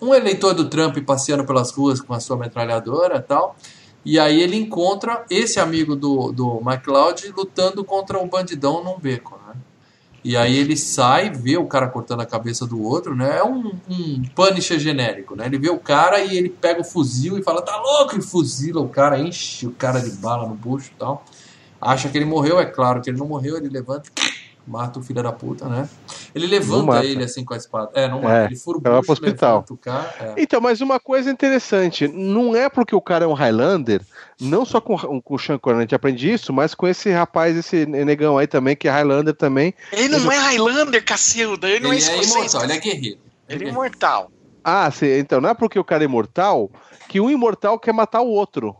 um 0.00 0.14
eleitor 0.14 0.54
do 0.54 0.70
Trump 0.70 0.96
passeando 1.04 1.44
pelas 1.44 1.70
ruas 1.70 2.00
com 2.00 2.14
a 2.14 2.20
sua 2.20 2.36
metralhadora 2.38 3.18
e 3.18 3.22
tal. 3.22 3.54
E 4.04 4.18
aí 4.18 4.40
ele 4.40 4.56
encontra 4.56 5.24
esse 5.30 5.60
amigo 5.60 5.94
do, 5.94 6.32
do 6.32 6.60
McLeod 6.60 7.30
lutando 7.36 7.84
contra 7.84 8.18
um 8.18 8.28
bandidão 8.28 8.82
num 8.82 8.98
beco, 8.98 9.38
né? 9.46 9.54
E 10.24 10.38
aí 10.38 10.56
ele 10.56 10.74
sai, 10.74 11.30
vê 11.30 11.58
o 11.58 11.66
cara 11.66 11.86
cortando 11.86 12.22
a 12.22 12.26
cabeça 12.26 12.66
do 12.66 12.82
outro, 12.82 13.14
né? 13.14 13.38
É 13.38 13.44
um, 13.44 13.78
um 13.90 14.22
Punisher 14.34 14.78
genérico, 14.78 15.36
né? 15.36 15.44
Ele 15.44 15.58
vê 15.58 15.68
o 15.68 15.78
cara 15.78 16.18
e 16.20 16.34
ele 16.34 16.48
pega 16.48 16.80
o 16.80 16.84
fuzil 16.84 17.38
e 17.38 17.42
fala, 17.42 17.60
tá 17.60 17.76
louco? 17.76 18.16
E 18.16 18.22
fuzila 18.22 18.80
o 18.80 18.88
cara, 18.88 19.18
enche 19.18 19.66
o 19.66 19.72
cara 19.72 20.00
de 20.00 20.10
bala 20.12 20.48
no 20.48 20.54
bucho 20.54 20.90
e 20.94 20.98
tal. 20.98 21.22
Acha 21.78 22.08
que 22.08 22.16
ele 22.16 22.24
morreu, 22.24 22.58
é 22.58 22.64
claro 22.64 23.02
que 23.02 23.10
ele 23.10 23.18
não 23.18 23.28
morreu, 23.28 23.58
ele 23.58 23.68
levanta 23.68 24.10
mata 24.66 24.98
o 24.98 25.02
filho 25.02 25.22
da 25.22 25.32
puta, 25.32 25.68
né? 25.68 25.88
Ele 26.34 26.46
levanta 26.46 27.04
ele 27.04 27.24
assim 27.24 27.44
com 27.44 27.54
a 27.54 27.56
espada. 27.56 27.90
É, 27.94 28.08
não 28.08 28.22
mata. 28.22 28.42
É, 28.42 28.44
ele 28.46 28.56
fura 28.56 28.78
o 28.78 28.80
bucho, 28.80 29.12
hospital. 29.12 29.64
o 29.68 29.76
cara. 29.76 30.14
É. 30.20 30.34
Então, 30.42 30.60
mas 30.60 30.80
uma 30.80 30.98
coisa 30.98 31.30
interessante, 31.30 32.08
não 32.08 32.56
é 32.56 32.68
porque 32.68 32.94
o 32.94 33.00
cara 33.00 33.24
é 33.24 33.28
um 33.28 33.34
Highlander, 33.34 34.00
não 34.40 34.64
só 34.64 34.80
com, 34.80 34.96
com 35.20 35.34
o 35.34 35.38
Sean 35.38 35.58
Connery, 35.58 35.80
a 35.80 35.82
gente 35.82 35.94
aprende 35.94 36.30
isso, 36.30 36.52
mas 36.52 36.74
com 36.74 36.88
esse 36.88 37.10
rapaz, 37.10 37.56
esse 37.56 37.86
negão 37.86 38.38
aí 38.38 38.46
também, 38.46 38.74
que 38.74 38.88
é 38.88 38.90
Highlander 38.90 39.34
também. 39.34 39.74
Ele 39.92 40.08
não 40.08 40.32
ele... 40.32 40.34
é 40.34 40.38
Highlander, 40.38 41.04
Cacilda, 41.04 41.66
ele, 41.66 41.76
ele 41.76 41.84
não 41.84 41.92
é 41.92 41.96
escocês. 41.96 42.30
Ele 42.30 42.34
é 42.34 42.38
imortal, 42.38 42.64
ele 42.64 42.72
é 42.72 42.78
guerreiro. 42.78 43.18
Ele 43.48 43.64
é 43.66 43.68
imortal. 43.68 44.30
Ah, 44.64 44.90
sim, 44.90 45.18
então 45.18 45.40
não 45.40 45.50
é 45.50 45.54
porque 45.54 45.78
o 45.78 45.84
cara 45.84 46.02
é 46.02 46.06
imortal 46.06 46.70
que 47.08 47.20
um 47.20 47.30
imortal 47.30 47.78
quer 47.78 47.92
matar 47.92 48.22
o 48.22 48.28
outro. 48.28 48.74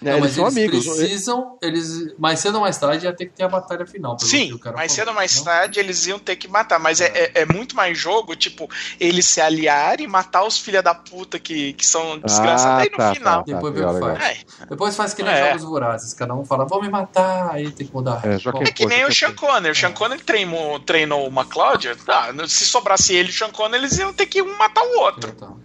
É, 0.00 0.10
não, 0.10 0.18
eles 0.18 0.36
mas 0.36 0.38
eles 0.38 0.56
amigos. 0.56 0.86
precisam, 0.86 1.58
eles 1.62 2.14
mais 2.18 2.40
cedo 2.40 2.56
ou 2.56 2.60
mais 2.62 2.76
tarde 2.76 3.06
ia 3.06 3.12
ter 3.12 3.26
que 3.26 3.32
ter 3.32 3.44
a 3.44 3.48
batalha 3.48 3.86
final. 3.86 4.18
Sim, 4.18 4.58
mais 4.74 4.92
cedo 4.92 5.08
ou 5.08 5.14
mais 5.14 5.40
tarde 5.40 5.78
eles 5.78 6.06
iam 6.06 6.18
ter 6.18 6.36
que 6.36 6.48
matar, 6.48 6.78
mas 6.78 7.00
é. 7.00 7.12
É, 7.14 7.42
é, 7.42 7.46
muito 7.46 7.76
mais 7.76 7.96
jogo, 7.96 8.34
tipo, 8.34 8.68
eles 8.98 9.26
se 9.26 9.40
aliarem 9.40 10.06
e 10.06 10.08
matar 10.08 10.44
os 10.44 10.58
filha 10.58 10.82
da 10.82 10.94
puta 10.94 11.38
que, 11.38 11.72
que 11.74 11.86
são 11.86 12.18
desgraçados 12.18 12.64
ah, 12.64 12.78
aí 12.78 12.90
no 12.90 12.96
tá, 12.96 13.14
final. 13.14 13.44
Tá, 13.44 13.52
Depois 13.52 13.74
tá, 13.74 14.00
faz. 14.00 14.22
É. 14.22 14.66
Depois 14.66 14.96
faz 14.96 15.14
que 15.14 15.22
nem 15.22 15.32
é. 15.32 15.48
jogos 15.48 15.64
vorazes, 15.64 16.14
cada 16.14 16.34
um 16.34 16.44
fala, 16.44 16.64
vou 16.64 16.82
me 16.82 16.88
matar, 16.88 17.50
aí 17.52 17.70
tem 17.70 17.86
que 17.86 17.92
mudar. 17.92 18.22
É, 18.24 18.36
é 18.36 18.72
que 18.72 18.86
nem 18.86 19.04
o 19.04 19.14
Sean 19.14 19.34
Connery, 19.34 19.70
o 19.70 19.74
Sean 19.74 19.92
Connery 19.92 20.22
treinou, 20.22 20.80
treinou 20.80 21.28
o 21.28 21.32
McLeod, 21.32 21.96
tá, 22.04 22.32
se 22.48 22.64
sobrasse 22.64 23.14
ele 23.14 23.28
e 23.28 23.30
o 23.30 23.34
Sean 23.34 23.50
Connery, 23.50 23.84
eles 23.84 23.98
iam 23.98 24.12
ter 24.12 24.26
que 24.26 24.42
um 24.42 24.56
matar 24.56 24.82
o 24.82 25.00
outro. 25.00 25.32
Então. 25.36 25.60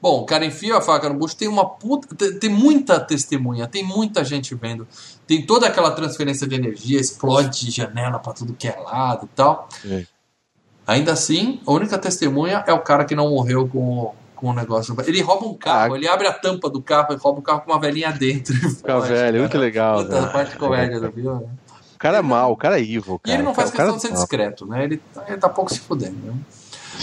Bom, 0.00 0.22
o 0.22 0.24
cara 0.24 0.46
enfia 0.46 0.76
a 0.76 0.80
faca 0.80 1.08
no 1.08 1.14
bucho, 1.14 1.36
tem 1.36 1.46
uma 1.46 1.68
puta. 1.68 2.14
Tem, 2.14 2.38
tem, 2.38 2.50
muita 2.50 2.98
testemunha, 2.98 3.66
tem 3.66 3.84
muita 3.84 4.24
gente 4.24 4.54
vendo. 4.54 4.88
Tem 5.26 5.44
toda 5.44 5.66
aquela 5.66 5.90
transferência 5.90 6.46
de 6.46 6.54
energia, 6.54 6.98
explode 6.98 7.70
janela 7.70 8.18
para 8.18 8.32
tudo 8.32 8.54
que 8.54 8.66
é 8.66 8.76
lado 8.80 9.26
e 9.26 9.36
tal. 9.36 9.68
É. 9.84 10.04
Ainda 10.86 11.12
assim, 11.12 11.60
a 11.66 11.70
única 11.70 11.98
testemunha 11.98 12.64
é 12.66 12.72
o 12.72 12.80
cara 12.80 13.04
que 13.04 13.14
não 13.14 13.30
morreu 13.30 13.68
com, 13.68 14.14
com 14.34 14.48
o 14.48 14.52
negócio. 14.54 14.96
Ele 15.06 15.20
rouba 15.20 15.46
um 15.46 15.54
carro, 15.54 15.92
ah. 15.92 15.96
ele 15.96 16.08
abre 16.08 16.26
a 16.26 16.32
tampa 16.32 16.70
do 16.70 16.80
carro 16.80 17.12
e 17.12 17.16
rouba 17.16 17.40
o 17.40 17.42
carro 17.42 17.60
com 17.60 17.70
uma 17.70 17.78
velhinha 17.78 18.10
dentro. 18.10 18.54
Fica 18.76 18.98
velho, 19.00 19.40
muito 19.40 19.58
legal. 19.58 20.02
Puta, 20.02 20.20
né? 20.20 20.28
parte 20.28 20.56
comédia 20.56 20.98
do 20.98 21.12
filme. 21.12 21.44
Né? 21.44 21.50
O 21.94 21.98
cara 21.98 22.18
é 22.18 22.22
mal, 22.22 22.50
o 22.50 22.56
cara 22.56 22.80
é 22.80 22.82
evil. 22.82 23.18
Cara. 23.18 23.20
E 23.26 23.32
ele 23.32 23.42
não 23.42 23.54
faz 23.54 23.70
questão 23.70 23.96
de 23.96 24.02
ser 24.02 24.12
discreto, 24.12 24.64
né? 24.64 24.82
Ele, 24.82 24.96
tá, 24.96 25.24
ele 25.28 25.36
tá 25.36 25.48
pouco 25.50 25.70
se 25.70 25.78
fudendo. 25.78 26.16
Né? 26.16 26.32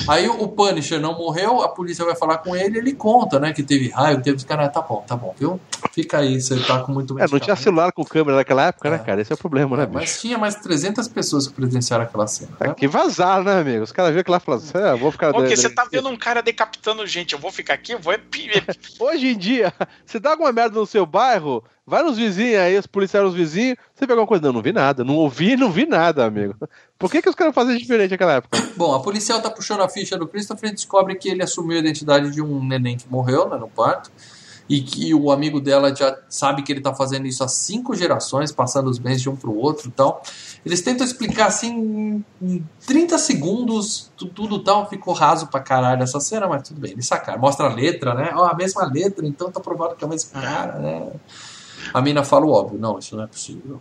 Aí 0.08 0.28
o 0.28 0.48
Punisher 0.48 1.00
não 1.00 1.18
morreu, 1.18 1.62
a 1.62 1.70
polícia 1.70 2.04
vai 2.04 2.16
falar 2.16 2.40
com 2.40 2.56
ele, 2.56 2.78
ele 2.78 2.94
conta, 2.94 3.40
né, 3.40 3.54
que 3.54 3.64
teve 3.64 3.90
raio, 3.90 4.18
que 4.18 4.24
teve 4.24 4.38
os 4.38 4.44
caras, 4.44 4.72
tá 4.72 4.82
bom, 4.82 5.04
tá 5.08 5.16
bom, 5.16 5.34
viu? 5.38 5.60
Fica 5.94 6.20
aí, 6.20 6.40
você 6.40 6.60
tá 6.60 6.80
com 6.80 6.92
muito 6.92 7.18
É, 7.20 7.28
não 7.28 7.40
tinha 7.40 7.56
celular 7.56 7.92
com 7.92 8.04
câmera 8.04 8.38
naquela 8.38 8.68
época, 8.68 8.90
né, 8.90 8.96
é. 8.96 9.00
né, 9.00 9.06
cara? 9.06 9.22
Esse 9.22 9.32
é 9.32 9.36
o 9.36 9.38
problema, 9.38 9.78
né, 9.78 9.84
é, 9.84 9.88
Mas 9.88 10.20
tinha 10.20 10.38
mais 10.38 10.56
300 10.56 11.08
pessoas 11.08 11.48
que 11.48 11.54
presenciaram 11.54 12.04
aquela 12.04 12.28
cena. 12.28 12.52
Né? 12.60 12.74
Que 12.74 12.88
vazar, 12.88 13.44
né, 13.44 13.60
amigo? 13.60 13.84
Os 13.84 13.92
caras 13.92 14.12
viram 14.12 14.22
aquilo 14.22 14.34
lá 14.34 14.38
e 14.38 14.60
falaram, 14.62 14.88
é, 14.88 14.98
vou 14.98 15.12
ficar... 15.12 15.32
Porque 15.34 15.56
você 15.56 15.70
tá 15.70 15.88
vendo 15.90 16.10
um 16.10 16.18
cara 16.18 16.42
decapitando 16.42 17.06
gente, 17.06 17.34
eu 17.34 17.40
vou 17.40 17.52
ficar 17.52 17.74
aqui, 17.74 17.94
eu 17.94 18.00
vou... 18.00 18.14
Hoje 19.00 19.28
em 19.28 19.38
dia, 19.38 19.74
você 20.06 20.20
dá 20.20 20.32
alguma 20.32 20.52
merda 20.52 20.80
no 20.80 20.86
seu 20.86 21.06
bairro, 21.06 21.64
Vai 21.90 22.04
nos 22.04 22.18
vizinhos 22.18 22.60
aí, 22.60 22.78
os 22.78 22.86
policiais 22.86 23.26
nos 23.26 23.34
vizinhos. 23.34 23.78
Você 23.96 24.06
pegou 24.06 24.20
alguma 24.20 24.28
coisa? 24.28 24.46
Não, 24.46 24.52
não 24.52 24.62
vi 24.62 24.74
nada. 24.74 25.06
Não 25.06 25.16
ouvi, 25.16 25.56
não 25.56 25.72
vi 25.72 25.86
nada, 25.86 26.26
amigo. 26.26 26.54
Por 27.00 27.10
que, 27.10 27.22
que 27.22 27.30
os 27.30 27.36
caras 27.36 27.56
fazem 27.56 27.78
diferente 27.78 28.12
naquela 28.12 28.34
época? 28.34 28.62
Bom, 28.76 28.94
a 28.94 29.00
policial 29.00 29.42
tá 29.42 29.50
puxando 29.50 29.80
a 29.80 29.88
ficha 29.88 30.18
do 30.18 30.28
Christopher 30.28 30.72
e 30.72 30.74
descobre 30.74 31.16
que 31.16 31.30
ele 31.30 31.42
assumiu 31.42 31.78
a 31.78 31.80
identidade 31.80 32.30
de 32.32 32.42
um 32.42 32.62
neném 32.62 32.98
que 32.98 33.08
morreu 33.08 33.48
né, 33.48 33.56
no 33.56 33.70
parto. 33.70 34.12
E 34.70 34.82
que 34.82 35.14
o 35.14 35.32
amigo 35.32 35.62
dela 35.62 35.96
já 35.96 36.14
sabe 36.28 36.62
que 36.62 36.74
ele 36.74 36.82
tá 36.82 36.94
fazendo 36.94 37.26
isso 37.26 37.42
há 37.42 37.48
cinco 37.48 37.96
gerações, 37.96 38.52
passando 38.52 38.90
os 38.90 39.00
bens 39.00 39.22
de 39.22 39.30
um 39.30 39.36
pro 39.38 39.56
outro 39.56 39.88
e 39.88 39.92
tal. 39.92 40.22
Eles 40.66 40.82
tentam 40.82 41.08
explicar 41.08 41.46
assim 41.46 42.22
em 42.42 42.66
30 42.86 43.18
segundos, 43.18 44.12
tudo, 44.18 44.60
tal, 44.62 44.90
ficou 44.90 45.14
raso 45.14 45.48
pra 45.48 45.62
caralho 45.62 46.04
essa 46.04 46.20
cena, 46.20 46.50
mas 46.50 46.68
tudo 46.68 46.82
bem, 46.82 46.92
eles 46.92 47.08
sacaram. 47.08 47.40
Mostra 47.40 47.68
a 47.68 47.74
letra, 47.74 48.14
né? 48.14 48.32
Ó, 48.36 48.44
a 48.44 48.54
mesma 48.54 48.86
letra, 48.92 49.26
então 49.26 49.50
tá 49.50 49.62
provado 49.62 49.96
que 49.96 50.04
é 50.04 50.08
o 50.08 50.10
mesmo 50.10 50.32
cara, 50.32 50.80
né? 50.80 51.12
A 51.94 52.02
mina 52.02 52.24
fala 52.24 52.46
o 52.46 52.52
óbvio, 52.52 52.80
não, 52.80 53.00
isso 53.00 53.16
não 53.16 53.24
é 53.24 53.28
possível. 53.28 53.80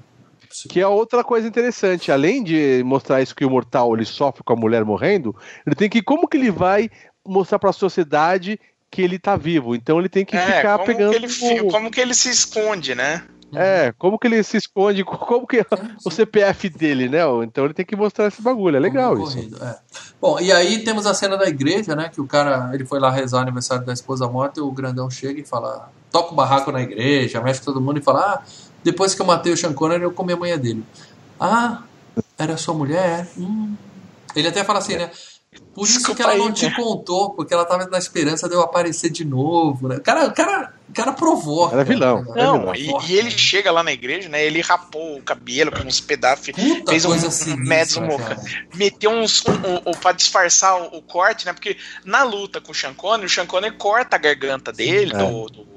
Que 0.69 0.81
é 0.81 0.87
outra 0.87 1.23
coisa 1.23 1.47
interessante, 1.47 2.11
além 2.11 2.43
de 2.43 2.83
mostrar 2.85 3.21
isso 3.21 3.35
que 3.35 3.45
o 3.45 3.51
mortal 3.51 3.95
ele 3.95 4.07
sofre 4.07 4.43
com 4.43 4.53
a 4.55 4.57
mulher 4.57 4.85
morrendo, 4.85 5.37
ele 5.67 5.77
tem 5.77 5.89
que 5.89 6.03
como 6.03 6.27
que 6.27 6.37
ele 6.37 6.51
vai 6.51 6.89
mostrar 7.27 7.59
para 7.59 7.71
a 7.71 7.75
sociedade 7.75 8.59
que 8.91 9.03
ele 9.03 9.19
tá 9.19 9.37
vivo. 9.37 9.75
Então 9.75 9.99
ele 9.99 10.09
tem 10.09 10.25
que 10.25 10.37
é, 10.37 10.57
ficar 10.57 10.79
como 10.79 10.87
pegando. 10.87 11.11
Que 11.11 11.17
ele, 11.17 11.61
o... 11.61 11.69
Como 11.69 11.91
que 11.91 12.01
ele 12.01 12.15
se 12.15 12.31
esconde, 12.31 12.95
né? 12.95 13.23
É, 13.55 13.93
como 13.97 14.19
que 14.19 14.27
ele 14.27 14.43
se 14.43 14.57
esconde, 14.57 15.05
como 15.05 15.47
que 15.47 15.59
é 15.59 15.67
o 16.05 16.11
CPF 16.11 16.69
dele, 16.69 17.09
né? 17.09 17.21
Então 17.43 17.65
ele 17.65 17.75
tem 17.75 17.85
que 17.85 17.95
mostrar 17.95 18.27
esse 18.27 18.43
bagulho, 18.43 18.77
é 18.77 18.81
legal 18.81 19.19
isso. 19.23 19.39
É. 19.63 19.77
Bom, 20.21 20.41
e 20.41 20.51
aí 20.53 20.83
temos 20.83 21.07
a 21.07 21.15
cena 21.15 21.37
da 21.37 21.47
igreja, 21.47 21.95
né? 21.95 22.09
Que 22.09 22.21
o 22.21 22.27
cara, 22.27 22.71
ele 22.73 22.85
foi 22.85 22.99
lá 22.99 23.11
rezar 23.11 23.39
o 23.39 23.43
aniversário 23.43 23.85
da 23.85 23.93
esposa 23.93 24.29
morta 24.29 24.61
e 24.61 24.63
o 24.63 24.71
grandão 24.71 25.11
chega 25.11 25.41
e 25.41 25.45
fala, 25.45 25.91
toca 26.11 26.33
o 26.33 26.35
barraco 26.35 26.73
na 26.73 26.83
igreja, 26.83 27.41
mexe 27.41 27.63
todo 27.63 27.81
mundo 27.81 27.99
e 27.99 28.03
fala, 28.03 28.21
ah, 28.21 28.43
depois 28.83 29.15
que 29.15 29.23
eu 29.23 29.27
matei 29.27 29.53
o 29.53 29.57
Sean 29.57 29.73
Connery, 29.73 30.05
eu 30.05 30.13
comi 30.13 30.33
a 30.33 30.37
manhã 30.37 30.59
dele. 30.59 30.85
Ah, 31.39 31.83
era 32.39 32.57
sua 32.57 32.75
mulher? 32.75 33.29
Hum. 33.37 33.75
Ele 34.35 34.49
até 34.49 34.63
fala 34.63 34.79
assim, 34.79 34.97
né? 34.97 35.11
Por 35.75 35.85
isso 35.85 35.99
Desculpa 35.99 36.17
que 36.17 36.23
ela 36.23 36.33
aí, 36.33 36.39
não 36.39 36.53
te 36.53 36.67
né? 36.67 36.75
contou, 36.75 37.31
porque 37.31 37.53
ela 37.53 37.65
tava 37.65 37.87
na 37.87 37.99
esperança 37.99 38.49
de 38.49 38.55
eu 38.55 38.61
aparecer 38.63 39.11
de 39.11 39.25
novo, 39.25 39.89
né? 39.89 39.97
O 39.97 40.01
cara, 40.01 40.27
o 40.27 40.33
cara, 40.33 40.75
o 40.89 40.93
cara 40.93 41.13
provoca. 41.13 41.75
Era 41.75 41.85
vilão. 41.85 42.23
Né? 42.23 42.43
Não, 42.43 42.75
e, 42.75 42.91
e, 43.09 43.17
ele 43.17 43.31
chega 43.31 43.71
lá 43.71 43.83
na 43.83 43.93
igreja, 43.93 44.29
né? 44.29 44.45
Ele 44.45 44.61
rapou 44.61 45.19
o 45.19 45.23
cabelo 45.23 45.71
com 45.71 45.87
uns 45.87 46.01
pedaços, 46.01 46.49
Puta 46.51 46.91
fez 46.91 47.05
um, 47.05 47.13
assim, 47.13 47.53
um 47.53 48.77
meteu 48.77 49.11
uns 49.11 49.45
um, 49.47 49.53
um, 49.53 49.91
um, 49.91 49.93
pra 49.93 50.13
disfarçar 50.13 50.81
o, 50.81 50.99
o, 50.99 51.03
corte, 51.03 51.45
né? 51.45 51.53
Porque 51.53 51.77
na 52.05 52.23
luta 52.23 52.61
com 52.61 52.73
o 52.73 52.75
Shankone, 52.75 53.25
o 53.25 53.29
Shankone 53.29 53.71
corta 53.73 54.17
a 54.17 54.19
garganta 54.19 54.73
dele, 54.73 55.11
Sim, 55.11 55.17
é. 55.17 55.19
do, 55.19 55.76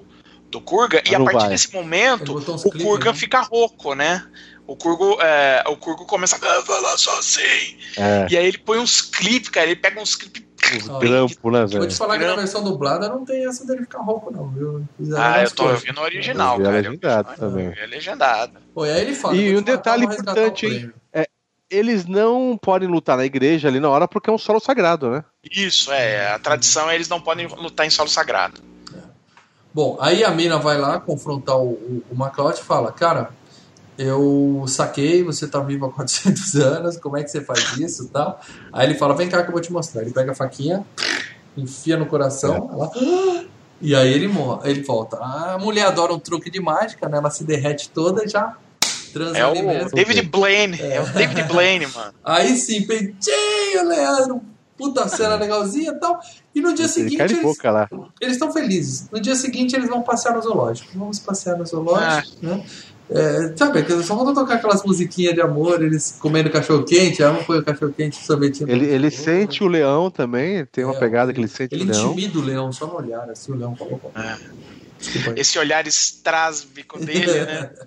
do, 0.50 0.60
Kurgan, 0.62 1.02
e 1.10 1.16
a 1.16 1.20
partir 1.20 1.40
vai. 1.40 1.50
desse 1.50 1.74
momento 1.74 2.38
o 2.38 2.72
Kurgan 2.72 3.12
né? 3.12 3.18
fica 3.18 3.42
rouco, 3.42 3.94
né? 3.94 4.26
O 4.70 4.76
Kurgo, 4.76 5.18
é, 5.20 5.64
o 5.68 5.76
Kurgo 5.76 6.06
começa 6.06 6.36
a 6.36 6.62
falar 6.62 6.96
só 6.98 7.18
assim. 7.18 7.76
É. 7.98 8.28
E 8.30 8.38
aí 8.38 8.46
ele 8.46 8.60
põe 8.60 8.78
uns 8.78 9.02
clipes, 9.02 9.50
cara. 9.50 9.66
Ele 9.66 9.76
pega 9.76 10.00
uns 10.00 10.16
clipes. 10.16 10.48
Uns 10.88 11.00
grampos, 11.00 11.52
né, 11.52 11.66
velho? 11.66 11.80
Vou 11.80 11.88
te 11.88 11.96
falar 11.96 12.20
que 12.20 12.26
na 12.26 12.36
versão 12.36 12.64
dublada 12.64 13.10
não 13.10 13.26
tem 13.26 13.48
essa 13.48 13.66
dele 13.66 13.82
ficar 13.82 14.02
rouco, 14.02 14.32
não, 14.32 14.48
viu? 14.50 14.86
ah, 15.18 15.42
eu 15.42 15.50
tô 15.50 15.68
ouvindo 15.68 16.00
o 16.00 16.04
original, 16.04 16.60
eu 16.60 16.66
cara. 16.66 16.78
É 16.78 16.82
legendado 16.82 17.36
também. 17.36 17.74
É 17.76 17.86
legendado. 17.88 18.60
Pô, 18.72 18.86
e 18.86 18.92
aí 18.92 19.02
ele 19.02 19.16
fala. 19.16 19.36
E 19.36 19.58
um 19.58 19.62
detalhe 19.64 20.06
importante, 20.06 20.68
hein? 20.68 20.94
É, 21.12 21.28
eles 21.72 22.06
não 22.06 22.56
podem 22.62 22.88
lutar 22.88 23.18
na 23.18 23.26
igreja 23.26 23.68
ali 23.68 23.80
na 23.80 23.90
hora 23.90 24.08
porque 24.08 24.30
é 24.30 24.34
um 24.34 24.38
solo 24.38 24.60
sagrado, 24.60 25.10
né? 25.10 25.24
Isso, 25.52 25.92
é. 25.92 26.32
A 26.32 26.38
tradição 26.38 26.88
é 26.88 26.94
eles 26.94 27.10
não 27.10 27.20
podem 27.20 27.48
lutar 27.48 27.88
em 27.88 27.90
solo 27.90 28.10
sagrado. 28.10 28.69
É. 29.70 29.74
Bom, 29.74 29.98
aí 30.00 30.24
a 30.24 30.32
mina 30.32 30.58
vai 30.58 30.78
lá 30.78 31.00
confrontar 31.00 31.58
o, 31.58 31.72
o, 31.72 32.04
o 32.12 32.16
MacLeod 32.16 32.60
e 32.60 32.64
fala, 32.64 32.92
cara, 32.92 33.30
eu 33.98 34.64
saquei, 34.68 35.24
você 35.24 35.48
tá 35.48 35.60
vivo 35.60 35.86
há 35.86 35.92
400 35.94 36.56
anos, 36.56 36.98
como 36.98 37.18
é 37.18 37.24
que 37.24 37.30
você 37.30 37.42
faz 37.42 37.78
isso 37.78 38.08
tal? 38.10 38.40
Aí 38.72 38.88
ele 38.88 38.96
fala, 38.96 39.14
vem 39.14 39.30
cá 39.30 39.44
que 39.44 39.50
eu 39.50 39.54
vou 39.54 39.62
te 39.62 39.72
mostrar. 39.72 40.02
Ele 40.02 40.12
pega 40.12 40.32
a 40.32 40.36
faquinha, 40.36 40.86
enfia 41.58 41.98
no 41.98 42.06
coração, 42.06 42.70
é. 42.72 42.74
ela. 42.74 42.92
E 43.82 43.96
aí 43.96 44.12
ele, 44.12 44.30
ele 44.66 44.84
volta. 44.84 45.16
A 45.16 45.58
mulher 45.58 45.86
adora 45.86 46.14
um 46.14 46.20
truque 46.20 46.50
de 46.50 46.60
mágica, 46.60 47.08
né? 47.08 47.18
Ela 47.18 47.30
se 47.30 47.46
derrete 47.46 47.90
toda 47.90 48.26
e 48.26 48.28
já 48.28 48.58
transa 49.14 49.38
é 49.38 49.46
o 49.46 49.66
mesmo. 49.66 49.92
David 49.92 50.22
Blaine. 50.24 50.78
É. 50.82 50.96
é. 50.96 51.02
o 51.02 51.06
David 51.08 51.44
Blaine, 51.48 51.88
mano. 51.88 52.14
Aí 52.22 52.58
sim, 52.58 52.86
peitinho, 52.86 53.88
Leandro. 53.88 54.42
Puta 54.80 55.10
cena 55.10 55.36
legalzinha 55.36 55.92
e 55.92 56.00
tal. 56.00 56.18
E 56.56 56.62
no 56.62 56.74
dia 56.74 56.88
seguinte. 56.88 57.22
Eles 58.22 58.36
estão 58.36 58.50
felizes. 58.54 59.10
No 59.12 59.20
dia 59.20 59.36
seguinte 59.36 59.76
eles 59.76 59.90
vão 59.90 60.02
passear 60.02 60.34
no 60.34 60.42
zoológico. 60.42 60.88
Vamos 60.96 61.20
passear 61.20 61.58
no 61.58 61.66
zoológico, 61.66 62.38
ah. 62.44 62.48
né? 62.48 62.66
É, 63.12 63.58
sabe, 63.58 63.84
só 64.04 64.16
vão 64.16 64.34
tocar 64.36 64.56
aquelas 64.56 64.84
musiquinhas 64.84 65.34
de 65.34 65.42
amor, 65.42 65.82
eles 65.82 66.16
comendo 66.20 66.48
cachorro 66.52 66.84
quente, 66.84 67.24
ela 67.24 67.34
não 67.34 67.44
põe 67.44 67.58
o 67.58 67.66
cachorro 67.66 67.92
quente 67.92 68.24
sorvetinho. 68.24 68.70
Ele, 68.70 68.86
ele 68.86 69.10
sente 69.10 69.64
o 69.64 69.68
leão 69.68 70.12
também, 70.12 70.64
tem 70.66 70.86
uma 70.86 70.96
é, 70.96 71.00
pegada 71.00 71.34
que 71.34 71.40
ele 71.40 71.48
sente 71.48 71.74
ele 71.74 71.86
o 71.86 71.88
leão. 71.88 72.02
Ele 72.02 72.12
intimida 72.12 72.38
o 72.38 72.42
leão 72.44 72.72
só 72.72 72.86
no 72.86 72.96
olhar, 72.96 73.28
assim, 73.28 73.52
o 73.52 73.56
leão 73.56 73.76
falou. 73.76 74.00
É. 74.16 74.38
Esse 75.36 75.58
olhar 75.58 75.88
estrásbico 75.88 77.04
dele, 77.04 77.46
né? 77.46 77.72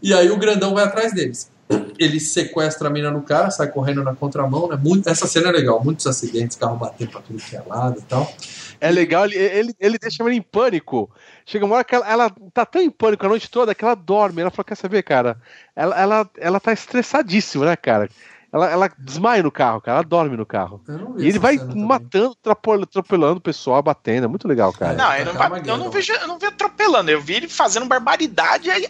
E 0.00 0.14
aí 0.14 0.30
o 0.30 0.36
grandão 0.36 0.72
vai 0.72 0.84
atrás 0.84 1.12
deles. 1.12 1.50
Ele 1.98 2.18
sequestra 2.18 2.88
a 2.88 2.90
mina 2.90 3.10
no 3.10 3.22
cara, 3.22 3.50
sai 3.50 3.68
correndo 3.68 4.02
na 4.02 4.14
contramão, 4.14 4.68
né? 4.68 4.76
Muito, 4.76 5.08
essa 5.08 5.26
cena 5.26 5.50
é 5.50 5.52
legal, 5.52 5.82
muitos 5.82 6.06
acidentes, 6.06 6.56
carro 6.56 6.76
batendo 6.76 7.12
pra 7.12 7.20
tudo 7.20 7.38
que 7.38 7.54
é 7.54 7.62
lado 7.64 8.00
e 8.00 8.02
tal. 8.02 8.32
É 8.80 8.90
legal, 8.90 9.26
ele, 9.26 9.36
ele, 9.36 9.74
ele 9.78 9.98
deixa 9.98 10.22
ela 10.22 10.34
em 10.34 10.40
pânico. 10.40 11.10
Chega 11.44 11.64
uma 11.64 11.76
hora 11.76 11.84
que 11.84 11.94
ela, 11.94 12.10
ela, 12.10 12.34
tá 12.52 12.64
tão 12.64 12.80
em 12.80 12.90
pânico 12.90 13.26
a 13.26 13.28
noite 13.28 13.50
toda 13.50 13.74
que 13.74 13.84
ela 13.84 13.94
dorme. 13.94 14.40
Ela 14.40 14.50
fala: 14.50 14.64
Quer 14.64 14.74
saber, 14.74 15.02
cara? 15.02 15.40
Ela, 15.76 16.00
ela, 16.00 16.30
ela 16.38 16.60
tá 16.60 16.72
estressadíssima, 16.72 17.66
né, 17.66 17.76
cara? 17.76 18.08
Ela, 18.52 18.70
ela 18.70 18.90
desmaia 18.98 19.42
no 19.42 19.50
carro, 19.50 19.80
cara. 19.80 19.98
Ela 19.98 20.06
dorme 20.06 20.36
no 20.36 20.44
carro. 20.44 20.82
E 21.18 21.28
ele 21.28 21.38
vai 21.38 21.56
matando, 21.56 22.36
atropelando 22.44 23.38
o 23.38 23.40
pessoal, 23.40 23.80
batendo. 23.82 24.24
É 24.24 24.28
muito 24.28 24.48
legal, 24.48 24.72
cara. 24.72 24.94
Não, 24.94 25.14
eu 25.14 25.24
não, 25.26 25.32
vai, 25.34 25.62
eu 25.64 25.76
não 25.76 25.90
vejo, 25.90 26.12
eu 26.12 26.26
não 26.26 26.38
vi 26.38 26.46
atropelando. 26.46 27.10
Eu 27.10 27.20
vi 27.20 27.34
ele 27.34 27.48
fazendo 27.48 27.86
barbaridade 27.86 28.70
aí 28.70 28.88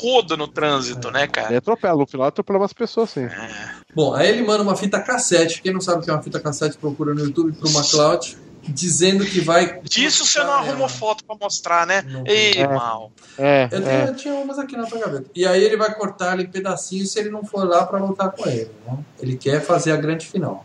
roda 0.00 0.36
no 0.36 0.46
trânsito, 0.46 1.08
é. 1.08 1.12
né, 1.12 1.26
cara? 1.26 1.48
Ele 1.48 1.56
atropela. 1.56 1.98
No 1.98 2.06
final, 2.06 2.26
atropela 2.26 2.60
umas 2.60 2.72
pessoas, 2.72 3.10
sim. 3.10 3.24
É. 3.24 3.74
Bom, 3.94 4.14
aí 4.14 4.28
ele 4.28 4.42
manda 4.42 4.62
uma 4.62 4.76
fita 4.76 5.00
cassete. 5.00 5.60
Quem 5.60 5.72
não 5.72 5.80
sabe 5.80 6.00
o 6.00 6.02
que 6.02 6.10
é 6.10 6.12
uma 6.12 6.22
fita 6.22 6.38
cassete, 6.38 6.78
procura 6.78 7.12
no 7.12 7.20
YouTube 7.20 7.52
pro 7.52 7.70
MacLeod 7.72 8.38
dizendo 8.70 9.24
que 9.24 9.40
vai. 9.40 9.80
Disso 9.82 10.24
você 10.24 10.38
não 10.40 10.52
arrumou 10.52 10.88
foto 10.88 11.24
pra 11.24 11.36
mostrar, 11.40 11.86
né? 11.86 12.02
Não, 12.02 12.24
Ei, 12.26 12.54
é, 12.54 12.66
mal. 12.66 13.12
É, 13.38 13.64
eu, 13.64 13.82
tenho, 13.82 13.88
é. 13.88 14.08
eu 14.08 14.16
tinha 14.16 14.34
umas 14.34 14.58
aqui 14.58 14.76
na 14.76 14.86
tua 14.86 14.98
gaveta. 14.98 15.30
E 15.34 15.46
aí 15.46 15.62
ele 15.62 15.76
vai 15.76 15.94
cortar 15.94 16.34
ele 16.34 16.44
em 16.44 16.50
pedacinhos 16.50 17.12
se 17.12 17.18
ele 17.18 17.30
não 17.30 17.44
for 17.44 17.66
lá 17.66 17.84
para 17.86 17.98
lutar 17.98 18.30
com 18.30 18.48
ele. 18.48 18.70
Né? 18.86 18.98
Ele 19.20 19.36
quer 19.36 19.60
fazer 19.60 19.92
a 19.92 19.96
grande 19.96 20.26
final. 20.26 20.64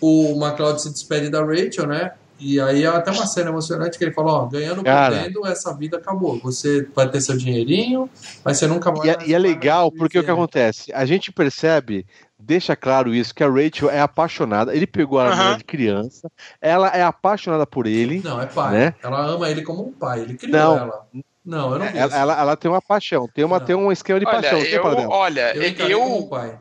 O 0.00 0.32
McLeod 0.32 0.82
se 0.82 0.90
despede 0.90 1.30
da 1.30 1.44
Rachel, 1.44 1.86
né? 1.86 2.12
E 2.44 2.60
aí 2.60 2.82
é 2.82 2.88
até 2.88 3.12
uma 3.12 3.24
cena 3.24 3.50
emocionante 3.50 3.96
que 3.96 4.02
ele 4.02 4.12
falou, 4.12 4.32
ó, 4.32 4.46
ganhando 4.46 4.82
perdendo, 4.82 5.46
essa 5.46 5.72
vida 5.72 5.98
acabou. 5.98 6.40
Você 6.40 6.88
vai 6.92 7.08
ter 7.08 7.20
seu 7.20 7.36
dinheirinho, 7.36 8.10
mas 8.44 8.58
você 8.58 8.66
nunca 8.66 8.90
vai. 8.90 9.06
E, 9.06 9.10
é, 9.10 9.18
e 9.28 9.34
é 9.34 9.38
legal 9.38 9.92
porque 9.92 10.18
o 10.18 10.24
que 10.24 10.30
acontece? 10.30 10.92
A 10.92 11.06
gente 11.06 11.30
percebe 11.30 12.04
deixa 12.42 12.74
claro 12.74 13.14
isso, 13.14 13.34
que 13.34 13.42
a 13.42 13.48
Rachel 13.48 13.90
é 13.90 14.00
apaixonada. 14.00 14.74
Ele 14.74 14.86
pegou 14.86 15.20
ela 15.20 15.54
de 15.54 15.64
criança, 15.64 16.30
ela 16.60 16.88
é 16.88 17.02
apaixonada 17.02 17.66
por 17.66 17.86
ele. 17.86 18.20
Não, 18.22 18.40
é 18.40 18.46
pai. 18.46 18.72
Né? 18.72 18.94
Ela 19.02 19.24
ama 19.26 19.48
ele 19.48 19.62
como 19.62 19.86
um 19.86 19.92
pai, 19.92 20.20
ele 20.20 20.34
criou 20.34 20.52
não, 20.52 20.76
ela. 20.76 21.06
Não, 21.44 21.72
eu 21.72 21.78
não 21.78 21.86
vi 21.86 21.98
ela, 21.98 22.16
ela, 22.16 22.40
ela, 22.40 22.56
tem 22.56 22.70
uma 22.70 22.80
paixão, 22.80 23.28
tem, 23.28 23.44
uma, 23.44 23.60
tem 23.60 23.74
um 23.74 23.90
esquema 23.90 24.20
de 24.20 24.26
olha, 24.26 24.40
paixão. 24.40 24.58
Eu, 24.60 25.10
olha, 25.10 25.56
eu, 25.56 25.88
eu, 25.88 26.00
como 26.00 26.28
pai. 26.28 26.58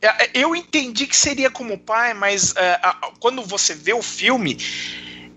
É, 0.00 0.30
eu 0.34 0.54
entendi 0.54 1.06
que 1.06 1.16
seria 1.16 1.50
como 1.50 1.78
pai, 1.78 2.14
mas 2.14 2.52
uh, 2.52 3.14
quando 3.18 3.42
você 3.42 3.74
vê 3.74 3.92
o 3.92 4.02
filme, 4.02 4.56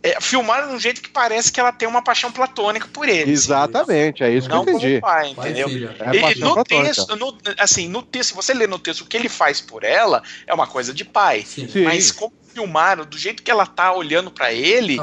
é, 0.01 0.19
filmaram 0.21 0.69
de 0.69 0.75
um 0.75 0.79
jeito 0.79 1.01
que 1.01 1.09
parece 1.09 1.51
que 1.51 1.59
ela 1.59 1.71
tem 1.71 1.87
uma 1.87 2.01
paixão 2.01 2.31
platônica 2.31 2.87
por 2.91 3.07
ele. 3.07 3.31
Exatamente, 3.31 4.23
assim, 4.23 4.33
é 4.33 4.37
isso 4.37 4.47
que 4.47 4.55
eu 4.55 4.61
entendi. 4.61 4.99
Como 4.99 5.01
pai, 5.01 5.29
entendeu? 5.29 5.69
Pai, 5.97 6.17
é 6.17 6.31
e, 6.31 6.39
no 6.39 6.63
texto, 6.63 7.15
no, 7.15 7.37
assim, 7.57 7.87
no 7.87 8.01
texto, 8.01 8.29
se 8.29 8.35
você 8.35 8.53
lê 8.53 8.67
no 8.67 8.79
texto 8.79 9.01
o 9.01 9.05
que 9.05 9.17
ele 9.17 9.29
faz 9.29 9.59
por 9.59 9.83
ela, 9.83 10.23
é 10.47 10.53
uma 10.53 10.67
coisa 10.67 10.93
de 10.93 11.03
pai. 11.03 11.43
Sim. 11.45 11.67
Mas 11.83 12.11
como 12.11 12.33
filmaram, 12.49 13.05
do 13.05 13.17
jeito 13.17 13.43
que 13.43 13.51
ela 13.51 13.65
tá 13.65 13.93
olhando 13.93 14.31
para 14.31 14.51
ele, 14.51 14.97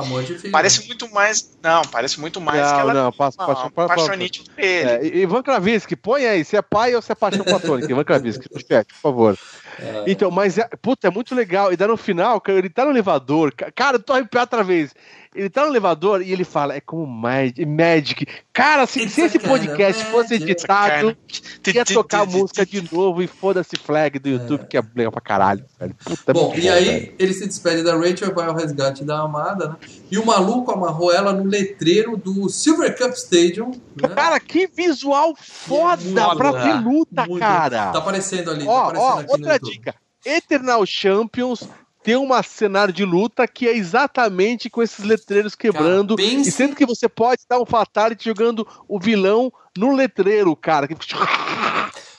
parece 0.50 0.86
muito 0.86 1.10
mais. 1.12 1.56
Não, 1.62 1.82
parece 1.82 2.20
muito 2.20 2.40
mais 2.40 2.60
não, 2.60 2.74
que 2.74 2.80
ela 2.80 2.94
não, 2.94 3.12
paixão, 3.12 3.46
paixão, 3.46 3.72
apaixonite 3.76 4.42
por 4.44 4.58
ele. 4.58 4.90
É, 4.90 5.16
Ivan 5.18 5.42
Kravinsky, 5.42 5.96
põe 5.96 6.26
aí, 6.26 6.44
se 6.44 6.56
é 6.56 6.62
pai 6.62 6.94
ou 6.94 7.02
se 7.02 7.12
é 7.12 7.14
paixão 7.14 7.44
platônica. 7.46 7.90
Ivan 7.90 8.04
Kravinsky, 8.04 8.48
no 8.52 8.60
chat, 8.60 8.86
por 8.86 9.00
favor. 9.00 9.38
É. 9.78 10.04
Então, 10.06 10.30
mas 10.30 10.58
é, 10.58 10.68
puta, 10.80 11.08
é 11.08 11.10
muito 11.10 11.34
legal. 11.34 11.72
E 11.72 11.76
daí 11.76 11.88
no 11.88 11.96
final, 11.96 12.42
ele 12.48 12.70
tá 12.70 12.84
no 12.84 12.90
elevador. 12.90 13.52
Cara, 13.74 13.96
eu 13.96 14.02
tô 14.02 14.12
arrepiado 14.12 14.44
outra 14.44 14.64
vez. 14.64 14.94
Ele 15.36 15.50
tá 15.50 15.62
no 15.62 15.68
elevador 15.68 16.22
e 16.22 16.32
ele 16.32 16.44
fala, 16.44 16.74
é 16.74 16.80
como 16.80 17.06
Magic. 17.06 18.26
Cara, 18.52 18.86
se, 18.86 19.06
se 19.08 19.20
esse 19.20 19.38
podcast 19.38 20.02
fosse 20.06 20.34
editado, 20.34 21.16
ia 21.66 21.84
tocar 21.84 22.20
a 22.22 22.26
música 22.26 22.64
de 22.64 22.82
novo 22.92 23.22
e 23.22 23.26
foda-se 23.26 23.76
flag 23.76 24.18
do 24.18 24.28
YouTube, 24.30 24.62
é. 24.62 24.64
que 24.64 24.76
é 24.78 24.82
legal 24.94 25.12
pra 25.12 25.20
caralho. 25.20 25.64
Velho. 25.78 25.94
Puta, 26.02 26.32
bom, 26.32 26.54
e 26.56 26.68
aí 26.68 26.84
velho. 26.84 27.14
ele 27.18 27.34
se 27.34 27.46
despede 27.46 27.82
da 27.82 27.94
Rachel 27.94 28.28
e 28.28 28.32
vai 28.32 28.46
ao 28.46 28.54
resgate 28.54 29.04
da 29.04 29.20
amada, 29.20 29.68
né? 29.68 29.76
E 30.10 30.18
o 30.18 30.24
maluco 30.24 30.72
amarrou 30.72 31.12
ela 31.12 31.32
no 31.32 31.44
letreiro 31.44 32.16
do 32.16 32.48
Silver 32.48 32.96
Cup 32.96 33.12
Stadium. 33.12 33.72
Né? 34.00 34.08
Cara, 34.08 34.40
que 34.40 34.66
visual 34.66 35.34
foda 35.36 36.02
é 36.02 36.34
pra 36.34 36.52
ver 36.52 36.80
luta, 36.82 37.26
cara. 37.38 37.92
Tá 37.92 37.98
aparecendo 37.98 38.50
ali. 38.50 38.66
Ó, 38.66 38.90
tá 38.90 38.98
aparecendo 38.98 39.28
ó, 39.28 39.32
outra 39.32 39.58
dica. 39.58 39.94
Eternal 40.24 40.84
Champions 40.86 41.68
tem 42.06 42.16
um 42.16 42.28
cenário 42.44 42.94
de 42.94 43.04
luta 43.04 43.48
que 43.48 43.66
é 43.66 43.76
exatamente 43.76 44.70
com 44.70 44.80
esses 44.80 45.04
letreiros 45.04 45.56
quebrando. 45.56 46.14
Cara, 46.14 46.28
pense... 46.28 46.48
E 46.48 46.52
sendo 46.52 46.76
que 46.76 46.86
você 46.86 47.08
pode 47.08 47.42
dar 47.50 47.60
um 47.60 47.66
fatality 47.66 48.26
jogando 48.26 48.64
o 48.86 49.00
vilão 49.00 49.52
no 49.76 49.92
letreiro, 49.92 50.54
cara. 50.54 50.86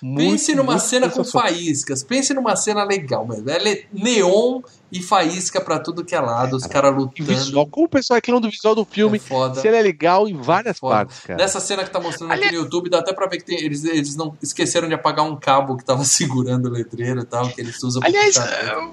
Muito, 0.02 0.32
pense 0.32 0.54
numa 0.54 0.78
cena 0.78 1.10
com 1.10 1.24
faíscas. 1.24 2.04
Pense 2.04 2.34
numa 2.34 2.58
cena 2.58 2.84
legal, 2.84 3.26
mesmo. 3.26 3.50
É 3.50 3.86
neon 3.94 4.62
e 4.92 5.02
faísca 5.02 5.62
para 5.62 5.80
tudo 5.80 6.04
que 6.04 6.14
é 6.14 6.20
lado, 6.20 6.58
os 6.58 6.68
caras 6.68 6.94
lutando. 6.94 7.30
Visual, 7.30 7.66
como 7.66 7.86
o 7.86 7.90
pessoal 7.90 8.16
reclama 8.16 8.42
do 8.42 8.50
visual 8.50 8.76
do 8.76 8.84
filme, 8.84 9.18
é 9.20 9.54
se 9.60 9.68
ele 9.70 9.78
é 9.78 9.82
legal 9.82 10.28
em 10.28 10.36
várias 10.36 10.78
é 10.78 10.80
partes, 10.82 11.22
cara. 11.22 11.40
Nessa 11.40 11.62
cena 11.62 11.86
que 11.86 11.90
tá 11.90 12.00
mostrando 12.02 12.34
aqui 12.34 12.52
no 12.52 12.58
YouTube, 12.58 12.90
dá 12.90 13.00
até 13.00 13.14
pra 13.14 13.26
ver 13.28 13.38
que 13.38 13.46
tem, 13.46 13.64
eles, 13.64 13.86
eles 13.86 14.18
não 14.18 14.38
esqueceram 14.44 14.90
de 14.90 14.94
apagar 14.94 15.26
um 15.26 15.38
cabo 15.38 15.78
que 15.78 15.86
tava 15.86 16.04
segurando 16.06 16.66
o 16.66 16.72
letreiro 16.72 17.22
e 17.22 17.26
tal, 17.26 17.48
que 17.50 17.62
eles 17.62 17.82
usam 17.82 18.04
Aliás, 18.04 18.38
pra 18.38 18.92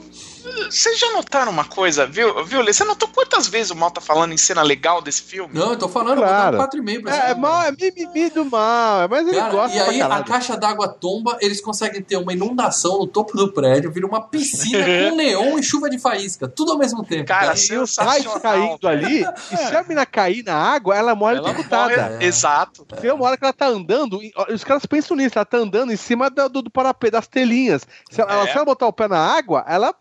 vocês 0.71 0.99
já 0.99 1.11
notaram 1.13 1.51
uma 1.51 1.65
coisa, 1.65 2.07
viu, 2.07 2.45
viu, 2.45 2.65
Você 2.65 2.85
notou 2.85 3.09
quantas 3.09 3.49
vezes 3.49 3.71
o 3.71 3.77
Mal 3.77 3.91
tá 3.91 4.01
falando 4.01 4.33
em 4.33 4.37
cena 4.37 4.63
legal 4.63 5.01
desse 5.01 5.23
filme? 5.23 5.55
Não, 5.55 5.71
eu 5.71 5.79
tô 5.79 5.89
falando, 5.89 6.19
claro. 6.19 6.59
vou 6.59 6.67
dar 6.67 6.73
4,5 6.73 7.03
pra 7.03 7.17
É, 7.17 7.31
é 7.31 7.35
mal, 7.35 7.63
é 7.63 7.73
mimimi 7.73 8.31
do 8.31 8.45
mal, 8.45 9.09
mas 9.09 9.27
ele 9.27 9.37
Cara, 9.37 9.53
gosta 9.53 9.77
E 9.77 9.81
aí 9.81 10.03
a 10.03 10.23
caixa 10.23 10.57
d'água 10.57 10.89
tomba, 10.89 11.39
eles 11.41 11.61
conseguem 11.61 12.03
ter 12.03 12.17
uma 12.17 12.33
inundação 12.33 12.99
no 12.99 13.07
topo 13.07 13.37
do 13.37 13.53
prédio, 13.53 13.91
vira 13.91 14.07
uma 14.07 14.21
piscina 14.21 14.85
com 15.11 15.17
neon 15.17 15.59
e 15.59 15.63
chuva 15.63 15.89
de 15.89 15.99
faísca, 15.99 16.47
tudo 16.47 16.73
ao 16.73 16.79
mesmo 16.79 17.03
tempo. 17.05 17.27
Cara, 17.27 17.47
cara. 17.47 17.57
se 17.57 17.77
o 17.77 18.41
caindo 18.41 18.89
ali, 18.89 19.25
e 19.53 19.57
se 19.57 19.77
a 19.77 19.83
mina 19.83 20.05
cair 20.05 20.45
na 20.45 20.55
água, 20.55 20.95
ela 20.95 21.15
morre 21.15 21.41
deputada. 21.41 22.19
É. 22.21 22.25
Exato. 22.25 22.85
Tem 23.01 23.11
uma 23.11 23.25
hora 23.25 23.37
que 23.37 23.45
ela 23.45 23.53
tá 23.53 23.67
andando, 23.67 24.21
os 24.53 24.65
caras 24.65 24.85
pensam 24.87 25.17
nisso, 25.17 25.39
ela 25.39 25.45
tá 25.45 25.57
andando 25.59 25.93
em 25.93 25.97
cima 25.97 26.29
do, 26.29 26.49
do, 26.49 26.63
do 26.63 26.71
parapé, 26.71 27.11
das 27.11 27.27
telinhas. 27.27 27.87
Se 28.11 28.21
ela, 28.21 28.43
é. 28.43 28.47
se 28.47 28.57
ela 28.57 28.65
botar 28.65 28.87
o 28.87 28.93
pé 28.93 29.09
na 29.09 29.19
água, 29.19 29.65
ela 29.67 29.95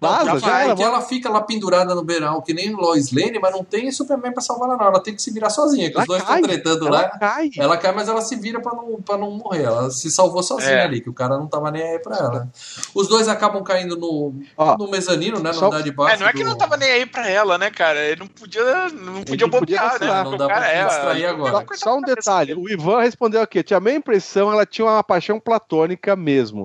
Vaza, 0.00 0.38
já, 0.38 0.68
já 0.68 0.76
que 0.76 0.82
ela 0.82 1.00
fica 1.02 1.28
lá 1.28 1.40
pendurada 1.40 1.92
no 1.92 2.04
beirão, 2.04 2.40
que 2.40 2.54
nem 2.54 2.72
Lois 2.72 3.10
Lane, 3.10 3.40
mas 3.40 3.52
não 3.52 3.64
tem 3.64 3.90
Superman 3.90 4.32
pra 4.32 4.40
salvar 4.40 4.68
ela, 4.68 4.78
não. 4.78 4.86
Ela 4.86 5.02
tem 5.02 5.12
que 5.12 5.20
se 5.20 5.32
virar 5.32 5.50
sozinha, 5.50 5.90
que 5.90 5.96
ela 5.96 6.02
os 6.02 6.06
dois 6.06 6.22
estão 6.22 6.40
tretando 6.40 6.86
ela 6.86 7.02
lá. 7.02 7.08
Cai. 7.18 7.50
Ela 7.56 7.76
cai, 7.76 7.92
mas 7.92 8.08
ela 8.08 8.20
se 8.20 8.36
vira 8.36 8.60
pra 8.60 8.72
não, 8.72 9.02
pra 9.02 9.18
não 9.18 9.32
morrer. 9.32 9.64
Ela 9.64 9.90
se 9.90 10.08
salvou 10.08 10.40
sozinha 10.40 10.70
é. 10.70 10.84
ali, 10.84 11.00
que 11.00 11.10
o 11.10 11.12
cara 11.12 11.36
não 11.36 11.48
tava 11.48 11.72
nem 11.72 11.82
aí 11.82 11.98
pra 11.98 12.16
ela. 12.16 12.48
Os 12.94 13.08
dois 13.08 13.26
acabam 13.26 13.64
caindo 13.64 13.96
no, 13.96 14.34
Ó, 14.56 14.76
no 14.76 14.88
mezanino, 14.88 15.40
né? 15.40 15.50
No 15.50 15.66
andar 15.66 15.82
de 15.82 15.90
baixo. 15.90 16.14
É, 16.14 16.18
não 16.20 16.28
é 16.28 16.32
que 16.32 16.44
do... 16.44 16.50
não 16.50 16.56
tava 16.56 16.76
nem 16.76 16.90
aí 16.92 17.04
pra 17.04 17.28
ela, 17.28 17.58
né, 17.58 17.68
cara? 17.68 17.98
Ele 17.98 18.20
não 18.20 18.28
podia, 18.28 18.88
não 18.90 19.24
podia 19.24 19.48
bobear, 19.48 19.98
né? 20.00 20.22
Não 20.22 20.36
dá 20.36 20.46
pra 20.46 20.68
é, 20.68 20.86
distrair 20.86 21.26
agora. 21.26 21.66
Só 21.74 21.98
um 21.98 22.02
detalhe: 22.02 22.54
o 22.54 22.70
Ivan 22.70 23.00
respondeu 23.00 23.42
aqui. 23.42 23.64
Tinha 23.64 23.78
a 23.78 23.80
minha 23.80 23.96
impressão, 23.96 24.52
ela 24.52 24.64
tinha 24.64 24.84
uma 24.84 25.02
paixão 25.02 25.40
platônica 25.40 26.14
mesmo. 26.14 26.64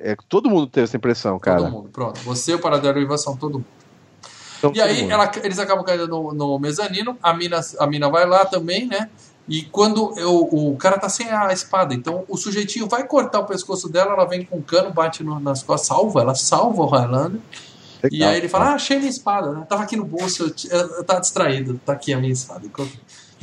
É, 0.00 0.16
todo 0.28 0.50
mundo 0.50 0.66
teve 0.66 0.84
essa 0.84 0.96
impressão, 0.96 1.38
cara. 1.38 1.62
Todo 1.62 1.70
mundo, 1.70 1.88
pronto. 1.90 2.20
Você, 2.20 2.54
o 2.54 2.58
Paradelo 2.58 2.98
e 2.98 3.02
o 3.02 3.04
Ivan 3.04 3.16
são 3.16 3.36
todo 3.36 3.54
mundo. 3.54 3.66
Então, 4.58 4.72
e 4.74 4.80
aí 4.80 5.10
ela, 5.10 5.30
eles 5.42 5.58
acabam 5.58 5.84
caindo 5.84 6.08
no, 6.08 6.32
no, 6.32 6.58
mezanino, 6.58 7.18
a 7.22 7.34
mina, 7.34 7.60
a 7.78 7.86
mina 7.86 8.08
vai 8.08 8.26
lá 8.26 8.46
também, 8.46 8.86
né? 8.86 9.10
E 9.46 9.62
quando 9.62 10.18
eu, 10.18 10.48
o 10.50 10.74
cara 10.76 10.98
tá 10.98 11.08
sem 11.08 11.30
a 11.30 11.52
espada, 11.52 11.92
então 11.92 12.24
o 12.28 12.36
sujeitinho 12.36 12.88
vai 12.88 13.06
cortar 13.06 13.40
o 13.40 13.44
pescoço 13.44 13.90
dela, 13.90 14.12
ela 14.12 14.24
vem 14.24 14.44
com 14.44 14.56
um 14.56 14.62
cano, 14.62 14.90
bate 14.90 15.22
no, 15.22 15.38
nas 15.38 15.62
costas, 15.62 15.88
salva, 15.88 16.22
ela 16.22 16.34
salva 16.34 16.82
o 16.82 16.86
Highlander. 16.86 17.40
Legal, 18.02 18.18
e 18.18 18.24
aí 18.24 18.38
ele 18.38 18.48
fala: 18.48 18.70
Ah, 18.70 18.74
achei 18.74 18.98
minha 18.98 19.10
espada, 19.10 19.52
né? 19.52 19.66
Tava 19.68 19.82
aqui 19.82 19.96
no 19.96 20.04
bolso, 20.04 20.44
eu, 20.44 20.78
eu, 20.78 20.88
eu 20.96 21.04
tava 21.04 21.20
distraído, 21.20 21.78
tá 21.84 21.92
aqui 21.92 22.14
a 22.14 22.18
minha 22.18 22.32
espada. 22.32 22.66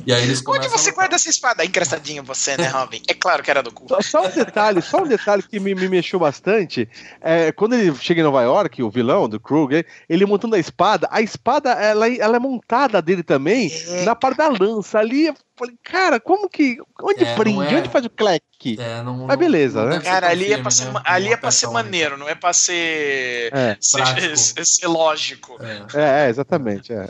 E 0.05 0.13
aí 0.13 0.23
eles 0.23 0.43
Onde 0.47 0.68
você 0.68 0.91
guarda 0.91 1.15
essa 1.15 1.30
espada? 1.30 1.63
Engraçadinho 1.63 2.23
você, 2.23 2.57
né, 2.57 2.68
Robin? 2.69 3.01
É 3.07 3.13
claro 3.13 3.43
que 3.43 3.51
era 3.51 3.61
do 3.61 3.72
cu. 3.72 3.88
Só, 3.88 4.01
só 4.01 4.26
um 4.26 4.30
detalhe, 4.30 4.81
só 4.81 5.03
um 5.03 5.07
detalhe 5.07 5.43
que 5.43 5.59
me, 5.59 5.76
me 5.76 5.88
mexeu 5.88 6.19
bastante. 6.19 6.89
É, 7.22 7.51
quando 7.51 7.73
ele 7.73 7.95
chega 7.95 8.22
em 8.22 8.23
Nova 8.23 8.41
York, 8.41 8.81
o 8.81 8.89
vilão 8.89 9.30
do 9.30 9.39
Kruger, 9.39 9.85
ele 10.09 10.26
montando 10.26 10.55
a 10.55 10.59
espada, 10.59 11.07
a 11.11 11.22
espada 11.22 11.72
ela, 11.72 12.09
ela 12.09 12.35
é 12.35 12.39
montada 12.39 13.01
dele 13.01 13.23
também 13.23 13.72
é. 13.72 14.03
na 14.03 14.15
parte 14.15 14.38
da 14.38 14.47
lança. 14.47 14.99
Ali 14.99 15.27
eu 15.27 15.35
falei, 15.55 15.76
cara, 15.84 16.19
como 16.19 16.49
que. 16.49 16.77
Onde 17.01 17.23
é, 17.23 17.35
prende? 17.35 17.73
É... 17.73 17.77
Onde 17.77 17.89
faz 17.89 18.05
o 18.05 18.09
cleque? 18.09 18.77
É, 18.80 19.01
não, 19.03 19.26
Mas 19.27 19.38
beleza, 19.38 19.81
não, 19.81 19.89
né? 19.89 19.99
Cara, 19.99 20.30
ali, 20.30 20.53
é 20.53 20.57
pra 20.57 20.72
ser, 20.72 20.91
né? 20.91 21.01
ali 21.03 21.34
é 21.34 21.38
pra 21.38 21.51
ser 21.51 21.68
maneiro, 21.68 22.18
não 22.18 22.30
é 22.30 22.35
pra 22.35 22.53
ser, 22.53 23.51
é. 23.53 23.77
ser, 23.81 24.38
ser, 24.38 24.65
ser 24.65 24.88
lógico. 24.88 25.57
É, 25.93 26.30
exatamente. 26.30 26.91
é. 26.93 27.07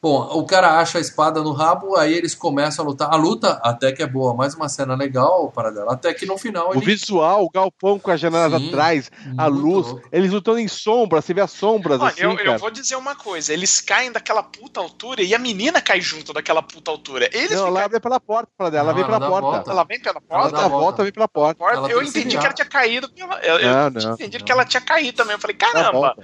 Bom, 0.00 0.22
o 0.38 0.46
cara 0.46 0.78
acha 0.78 0.98
a 0.98 1.00
espada 1.00 1.42
no 1.42 1.50
rabo, 1.50 1.96
aí 1.96 2.14
eles 2.14 2.32
começam 2.32 2.84
a 2.84 2.88
lutar. 2.88 3.12
A 3.12 3.16
luta 3.16 3.60
até 3.64 3.90
que 3.90 4.00
é 4.00 4.06
boa, 4.06 4.32
mais 4.32 4.54
uma 4.54 4.68
cena 4.68 4.94
legal 4.94 5.50
para 5.50 5.72
dela. 5.72 5.92
Até 5.92 6.14
que 6.14 6.24
no 6.24 6.38
final. 6.38 6.70
Ele... 6.70 6.78
O 6.78 6.80
visual, 6.80 7.44
o 7.44 7.50
galpão 7.50 7.98
com 7.98 8.08
as 8.12 8.20
janelas 8.20 8.62
Sim, 8.62 8.68
atrás, 8.68 9.10
a 9.36 9.46
luz, 9.46 9.88
louco. 9.88 10.08
eles 10.12 10.30
lutando 10.30 10.60
em 10.60 10.68
sombra, 10.68 11.20
você 11.20 11.34
vê 11.34 11.40
as 11.40 11.50
sombras 11.50 12.00
Olha, 12.00 12.10
assim. 12.10 12.22
Eu, 12.22 12.38
eu, 12.38 12.58
vou 12.58 12.70
dizer 12.70 12.94
uma 12.94 13.16
coisa: 13.16 13.52
eles 13.52 13.80
caem 13.80 14.12
daquela 14.12 14.42
puta 14.42 14.78
altura 14.78 15.20
e 15.20 15.34
a 15.34 15.38
menina 15.38 15.80
cai 15.80 16.00
junto 16.00 16.32
daquela 16.32 16.62
puta 16.62 16.92
altura. 16.92 17.28
Eles 17.32 17.58
não, 17.58 17.66
ela 17.66 17.88
vem 17.88 18.00
pela 18.00 18.20
porta, 18.20 18.52
para 18.56 18.70
dela, 18.70 18.90
ela 18.90 18.94
vem 18.94 19.04
pela 19.04 19.20
porta. 19.20 19.70
Ela 19.70 19.82
vem 19.84 20.00
pela 20.00 20.20
porta? 20.20 20.56
Ela 20.56 20.68
volta, 20.68 21.02
vem 21.02 21.12
pela 21.12 21.28
porta. 21.28 21.64
Eu 21.90 22.00
entendi 22.04 22.38
que 22.38 22.44
ela 22.44 22.54
tinha 22.54 22.68
caído. 22.68 23.10
Eu, 23.16 23.58
eu 23.58 23.72
não, 23.72 23.88
entendi 24.12 24.38
não. 24.38 24.44
que 24.44 24.52
ela 24.52 24.64
tinha 24.64 24.80
caído 24.80 25.16
também. 25.16 25.34
Eu 25.34 25.40
falei, 25.40 25.56
caramba. 25.56 26.14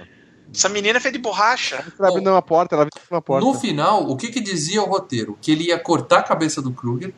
Essa 0.53 0.69
menina 0.69 0.97
é 0.97 1.01
feita 1.01 1.17
de 1.17 1.21
borracha. 1.21 1.85
Ela 1.97 2.09
abrindo 2.09 2.29
uma 2.29 2.41
porta, 2.41 2.75
ela 2.75 2.87
uma 3.11 3.21
porta. 3.21 3.45
No 3.45 3.53
final, 3.53 4.09
o 4.09 4.15
que, 4.15 4.29
que 4.29 4.39
dizia 4.39 4.81
o 4.81 4.85
roteiro? 4.85 5.37
Que 5.41 5.51
ele 5.51 5.65
ia 5.65 5.79
cortar 5.79 6.19
a 6.19 6.23
cabeça 6.23 6.61
do 6.61 6.71
Kruger, 6.71 7.13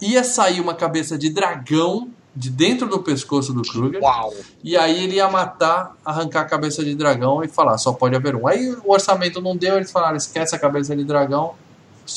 ia 0.00 0.24
sair 0.24 0.60
uma 0.60 0.74
cabeça 0.74 1.16
de 1.16 1.30
dragão 1.30 2.10
de 2.34 2.48
dentro 2.50 2.88
do 2.88 3.00
pescoço 3.00 3.52
do 3.52 3.62
Kruger. 3.62 4.00
Uau. 4.02 4.32
E 4.64 4.76
aí 4.76 5.04
ele 5.04 5.16
ia 5.16 5.28
matar, 5.28 5.94
arrancar 6.04 6.40
a 6.40 6.44
cabeça 6.44 6.84
de 6.84 6.94
dragão 6.94 7.44
e 7.44 7.48
falar, 7.48 7.76
só 7.78 7.92
pode 7.92 8.16
haver 8.16 8.34
um. 8.34 8.46
Aí 8.46 8.74
o 8.84 8.92
orçamento 8.92 9.40
não 9.40 9.56
deu, 9.56 9.76
eles 9.76 9.90
falaram, 9.90 10.16
esquece 10.16 10.54
a 10.54 10.58
cabeça 10.58 10.96
de 10.96 11.04
dragão. 11.04 11.54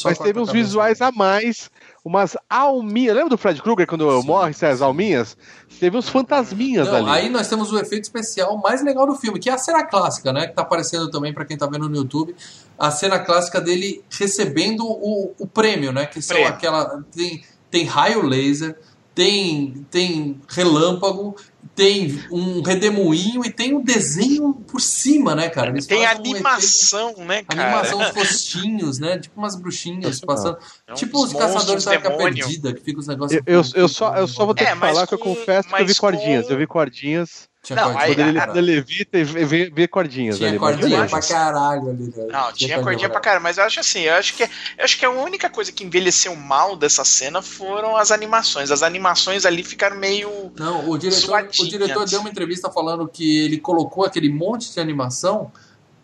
Mas 0.03 0.17
teve 0.17 0.39
uns 0.39 0.51
visuais 0.51 0.99
a 1.01 1.11
mais 1.11 1.69
umas 2.05 2.37
alminhas. 2.47 3.15
Lembra 3.15 3.31
do 3.31 3.37
Fred 3.37 3.59
Krueger 3.59 3.87
quando 3.87 4.21
Sim. 4.21 4.27
morre, 4.27 4.53
sai 4.53 4.71
as 4.71 4.81
alminhas? 4.81 5.35
Teve 5.79 5.97
uns 5.97 6.07
fantasminhas 6.07 6.87
Não, 6.87 6.97
ali. 6.97 7.09
Aí 7.09 7.29
nós 7.29 7.49
temos 7.49 7.73
o 7.73 7.79
efeito 7.79 8.03
especial 8.03 8.55
mais 8.57 8.83
legal 8.83 9.07
do 9.07 9.15
filme, 9.15 9.39
que 9.39 9.49
é 9.49 9.53
a 9.53 9.57
cena 9.57 9.83
clássica, 9.83 10.31
né? 10.31 10.45
Que 10.45 10.53
tá 10.53 10.61
aparecendo 10.61 11.09
também 11.09 11.33
para 11.33 11.43
quem 11.43 11.57
tá 11.57 11.65
vendo 11.65 11.89
no 11.89 11.95
YouTube. 11.95 12.35
A 12.77 12.91
cena 12.91 13.17
clássica 13.17 13.59
dele 13.59 14.03
recebendo 14.11 14.85
o, 14.85 15.33
o 15.39 15.47
prêmio, 15.47 15.91
né? 15.91 16.05
Que 16.05 16.21
são 16.21 16.45
aquela. 16.45 17.03
Tem, 17.11 17.43
tem 17.71 17.85
raio 17.85 18.21
laser, 18.21 18.77
tem, 19.15 19.85
tem 19.89 20.39
relâmpago 20.47 21.35
tem 21.73 22.21
um 22.31 22.61
redemoinho 22.61 23.43
e 23.45 23.51
tem 23.51 23.73
um 23.73 23.81
desenho 23.81 24.53
por 24.53 24.79
cima, 24.79 25.33
né, 25.33 25.49
cara? 25.49 25.69
Eles 25.69 25.87
tem 25.87 26.05
animação, 26.05 27.13
um 27.17 27.25
né, 27.25 27.43
cara? 27.43 27.63
Animação, 27.63 28.01
os 28.01 28.09
rostinhos, 28.09 28.99
né? 28.99 29.17
Tipo 29.17 29.39
umas 29.39 29.55
bruxinhas 29.55 30.19
passando. 30.19 30.57
É 30.87 30.91
um 30.91 30.95
tipo 30.95 31.23
os 31.23 31.33
caçadores 31.33 31.83
da 31.83 31.91
Arca 31.91 32.11
Perdida, 32.11 32.73
que 32.73 32.81
fica 32.81 32.99
os 32.99 33.07
negócios. 33.07 33.41
Eu, 33.45 33.61
eu, 33.61 33.63
eu, 33.75 33.87
só, 33.87 34.15
eu 34.15 34.27
só 34.27 34.45
vou 34.45 34.53
ter 34.53 34.65
é, 34.65 34.73
que 34.73 34.79
falar 34.79 35.01
com, 35.01 35.07
que 35.07 35.13
eu 35.13 35.19
confesso 35.19 35.69
que 35.69 35.81
eu 35.81 35.85
vi 35.85 35.95
cordinhas. 35.95 36.45
Com... 36.45 36.53
Eu 36.53 36.57
vi 36.57 36.67
cordinhas. 36.67 37.49
Tinha 37.65 37.81
não, 37.81 37.97
aí, 37.97 38.11
ele, 38.11 38.21
ele 38.21 38.61
levita 38.61 39.17
e 39.17 39.23
vê, 39.23 39.71
vê 39.71 39.87
cordinhas 39.87 40.37
tinha 40.37 40.49
ali. 40.49 40.59
cordinha 40.59 41.07
pra 41.07 41.19
caralho 41.19 41.89
ali. 41.89 42.13
Né? 42.15 42.27
Não, 42.29 42.53
tinha, 42.53 42.53
tinha 42.53 42.83
cordinha 42.83 43.09
pra 43.09 43.19
caralho, 43.19 43.41
mas 43.41 43.57
eu 43.57 43.63
acho 43.63 43.79
assim, 43.79 44.01
eu 44.01 44.13
acho 44.13 44.35
que 44.35 44.43
eu 44.43 44.83
acho 44.83 44.99
que 44.99 45.03
a 45.03 45.09
única 45.09 45.49
coisa 45.49 45.71
que 45.71 45.83
envelheceu 45.83 46.35
mal 46.35 46.75
dessa 46.75 47.03
cena 47.03 47.41
foram 47.41 47.97
as 47.97 48.11
animações. 48.11 48.69
As 48.69 48.83
animações 48.83 49.47
ali 49.47 49.63
ficaram 49.63 49.97
meio 49.97 50.51
Não, 50.55 50.87
o 50.87 50.95
diretor, 50.95 51.47
o 51.59 51.67
diretor 51.67 52.05
deu 52.07 52.19
uma 52.19 52.29
entrevista 52.29 52.69
falando 52.69 53.07
que 53.07 53.39
ele 53.43 53.57
colocou 53.57 54.05
aquele 54.05 54.29
monte 54.29 54.71
de 54.71 54.79
animação 54.79 55.51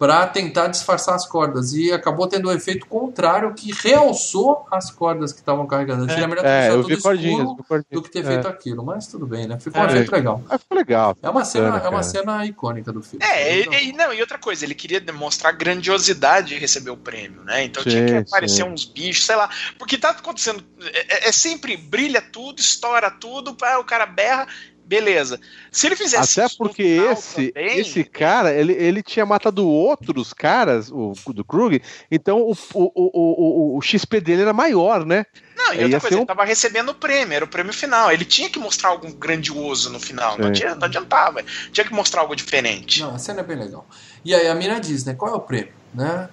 para 0.02 0.26
tentar 0.26 0.65
disfarçar 0.65 1.14
as 1.14 1.28
cordas 1.28 1.73
e 1.73 1.91
acabou 1.91 2.26
tendo 2.26 2.49
um 2.49 2.52
efeito 2.52 2.88
contrário 2.88 3.53
que 3.53 3.72
realçou 3.72 4.65
as 4.72 4.90
cordas 4.90 5.32
que 5.32 5.41
estavam 5.41 5.68
carregadas. 5.68 6.10
É, 6.10 6.26
melhor 6.26 6.44
é, 6.44 6.72
eu 6.72 6.82
vi 6.82 6.99
cordinhas, 6.99 7.48
do 7.91 8.02
que 8.02 8.10
ter 8.10 8.26
feito 8.26 8.48
é. 8.48 8.49
aquilo, 8.49 8.84
mas 8.84 9.06
tudo 9.06 9.28
bem, 9.28 9.45
né? 9.45 9.60
Ficou 9.60 9.80
é, 9.80 9.86
um 9.86 9.90
efeito 9.91 10.11
legal. 10.11 10.44
É, 10.49 10.57
ficou 10.57 10.76
legal. 10.76 11.15
É 11.22 11.30
uma 11.30 11.45
cena, 11.45 11.78
é 11.78 11.88
uma 11.88 12.02
cena 12.02 12.44
icônica 12.48 12.91
do 12.91 13.03
filme. 13.03 13.23
É, 13.23 13.60
e, 13.60 13.90
e, 13.90 13.94
não, 13.94 14.11
e 14.11 14.19
outra 14.22 14.40
coisa, 14.40 14.65
ele 14.65 14.73
queria 14.73 14.99
demonstrar 14.99 15.53
a 15.53 15.56
grandiosidade 15.56 16.48
de 16.48 16.57
receber 16.57 16.90
o 16.90 16.98
prêmio, 16.98 17.44
né? 17.44 17.65
Então 17.65 17.84
sim, 17.84 17.91
tinha 17.91 18.06
que 18.07 18.14
aparecer 18.28 18.64
sim. 18.64 18.69
uns 18.72 18.86
bichos, 18.86 19.28
sei 19.28 19.36
lá, 19.36 19.52
porque 19.78 19.99
tá 19.99 20.10
acontecendo, 20.10 20.64
é, 20.82 21.30
é 21.30 21.32
sempre 21.32 21.78
brilha 21.78 22.23
tudo, 22.23 22.60
estoura 22.60 23.11
tudo, 23.11 23.56
o 23.80 23.84
cara 23.84 24.07
berra 24.07 24.48
beleza. 24.91 25.39
Se 25.72 25.88
ele 25.88 25.95
fizesse 25.95 26.41
Até 26.41 26.53
porque 26.57 26.84
esse, 26.84 27.53
também, 27.53 27.80
esse 27.80 28.03
cara, 28.03 28.53
ele, 28.53 28.73
ele 28.73 29.01
tinha 29.01 29.26
matado 29.26 29.65
outros 29.65 30.34
caras, 30.34 30.91
o 30.91 31.13
do 31.27 31.45
Krug, 31.45 31.81
então 32.11 32.41
o, 32.41 32.51
o, 32.51 32.91
o, 32.93 33.76
o, 33.76 33.77
o 33.77 33.81
XP 33.81 34.19
dele 34.19 34.41
era 34.41 34.51
maior, 34.51 35.05
né? 35.05 35.26
Não, 35.55 35.73
e 35.73 35.84
outra 35.84 36.01
coisa, 36.01 36.15
um... 36.18 36.19
ele 36.19 36.27
tava 36.27 36.43
recebendo 36.43 36.89
o 36.89 36.95
prêmio, 36.95 37.34
era 37.34 37.45
o 37.45 37.47
prêmio 37.47 37.72
final. 37.72 38.11
Ele 38.11 38.26
tinha 38.26 38.49
que 38.49 38.59
mostrar 38.59 38.89
algo 38.89 39.09
grandioso 39.13 39.89
no 39.89 39.99
final, 39.99 40.38
não, 40.38 40.51
tinha, 40.51 40.76
não 40.76 40.84
adiantava. 40.84 41.41
Tinha 41.72 41.85
que 41.85 41.93
mostrar 41.93 42.22
algo 42.22 42.35
diferente. 42.35 43.01
Não, 43.01 43.15
a 43.15 43.19
cena 43.19 43.39
é 43.39 43.43
bem 43.43 43.57
legal. 43.57 43.88
E 44.26 44.35
aí 44.35 44.47
a 44.47 44.55
mina 44.55 44.80
diz, 44.80 45.05
né? 45.05 45.13
Qual 45.13 45.31
é 45.31 45.35
o 45.35 45.39
prêmio? 45.39 45.81
Né? 45.93 46.30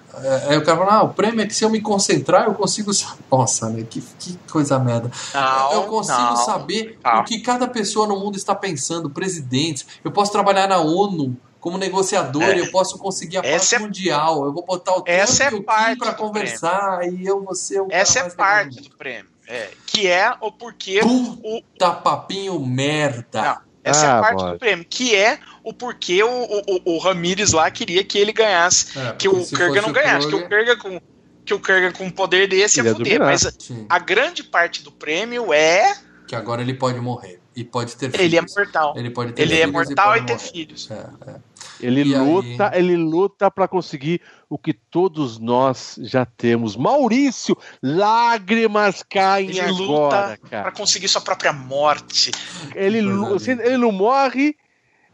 Aí 0.47 0.57
o 0.57 0.63
cara 0.63 0.77
fala, 0.77 0.93
ah, 0.93 1.03
o 1.03 1.13
prêmio 1.13 1.41
é 1.41 1.45
que 1.45 1.53
se 1.53 1.65
eu 1.65 1.69
me 1.69 1.81
concentrar, 1.81 2.45
eu 2.45 2.53
consigo. 2.53 2.91
Nossa, 3.29 3.69
né? 3.69 3.85
Que, 3.89 4.01
que 4.17 4.39
coisa 4.49 4.79
merda. 4.79 5.11
Não, 5.33 5.73
eu 5.73 5.83
consigo 5.83 6.17
não, 6.17 6.35
saber 6.37 6.97
não. 7.03 7.19
o 7.19 7.23
que 7.25 7.39
cada 7.39 7.67
pessoa 7.67 8.07
no 8.07 8.17
mundo 8.17 8.37
está 8.37 8.55
pensando, 8.55 9.09
presidentes. 9.09 9.85
Eu 10.03 10.11
posso 10.11 10.31
trabalhar 10.31 10.67
na 10.67 10.77
ONU 10.77 11.37
como 11.59 11.77
negociador, 11.77 12.43
é. 12.43 12.59
eu 12.59 12.71
posso 12.71 12.97
conseguir 12.97 13.37
a 13.37 13.43
paz 13.43 13.73
é, 13.73 13.79
mundial. 13.79 14.45
Eu 14.45 14.53
vou 14.53 14.65
botar 14.65 14.95
o 14.95 15.01
tempo 15.01 15.65
é 15.71 15.95
para 15.95 16.13
conversar 16.13 16.99
prêmio. 16.99 17.19
e 17.19 17.25
eu 17.25 17.43
vou 17.43 17.53
ser 17.53 17.81
o 17.81 17.87
Essa 17.89 18.19
é 18.19 18.29
parte 18.29 18.81
do 18.81 18.95
prêmio. 18.95 19.29
É, 19.45 19.69
que 19.87 20.07
é 20.07 20.31
o 20.39 20.51
porquê. 20.51 21.01
Puta 21.01 21.89
o... 21.89 22.01
papinho 22.01 22.59
merda. 22.59 23.41
Não, 23.41 23.57
essa 23.83 24.05
ah, 24.05 24.05
é 24.05 24.11
a 24.11 24.17
ah, 24.17 24.21
parte 24.21 24.45
do 24.45 24.59
prêmio, 24.59 24.85
que 24.89 25.15
é 25.15 25.39
o 25.63 25.73
porquê 25.73 26.23
o, 26.23 26.29
o, 26.29 26.95
o 26.95 26.97
Ramires 26.97 27.51
lá 27.51 27.69
queria 27.71 28.03
que 28.03 28.17
ele 28.17 28.31
ganhasse, 28.31 28.97
é, 28.97 29.13
que 29.13 29.27
o 29.27 29.45
Kurgan 29.45 29.81
não 29.81 29.91
ganhasse, 29.91 30.27
que 30.27 30.35
o 30.35 30.47
Kurgan 30.47 30.77
com 30.77 31.01
que 31.45 31.53
o 31.53 31.59
Kurgan 31.59 31.91
com 31.91 32.03
um 32.05 32.11
poder 32.11 32.47
desse 32.47 32.79
ia 32.81 32.93
fuder, 32.93 33.19
mas 33.19 33.51
Sim. 33.57 33.85
a 33.89 33.97
grande 33.97 34.43
parte 34.43 34.83
do 34.83 34.91
prêmio 34.91 35.51
é 35.51 35.95
que 36.27 36.35
agora 36.35 36.61
ele 36.61 36.75
pode 36.75 36.99
morrer 36.99 37.39
e 37.55 37.63
pode 37.63 37.95
ter 37.97 38.11
filhos. 38.11 38.25
Ele 38.25 38.37
é 38.37 38.41
mortal. 38.41 38.93
Ele 38.95 39.09
pode 39.09 39.33
ter 39.33 39.41
Ele 39.41 39.59
é 39.59 39.65
mortal 39.65 40.15
e, 40.15 40.19
e 40.19 40.25
ter 40.25 40.33
morrer. 40.33 40.47
filhos. 40.47 40.91
É, 40.91 41.09
é. 41.27 41.35
Ele 41.79 42.01
e 42.01 42.17
luta, 42.17 42.71
aí... 42.71 42.79
ele 42.79 42.97
luta 42.97 43.49
para 43.49 43.67
conseguir 43.67 44.21
o 44.49 44.57
que 44.57 44.73
todos 44.73 45.39
nós 45.39 45.95
já 46.01 46.25
temos. 46.25 46.75
Maurício, 46.75 47.57
lágrimas 47.81 49.03
caem 49.03 49.49
ele 49.49 49.61
agora, 49.61 50.29
luta 50.31 50.39
para 50.49 50.71
conseguir 50.71 51.07
sua 51.07 51.21
própria 51.21 51.53
morte. 51.53 52.31
Ele, 52.75 52.99
ele 52.99 53.77
não 53.77 53.91
morre 53.91 54.55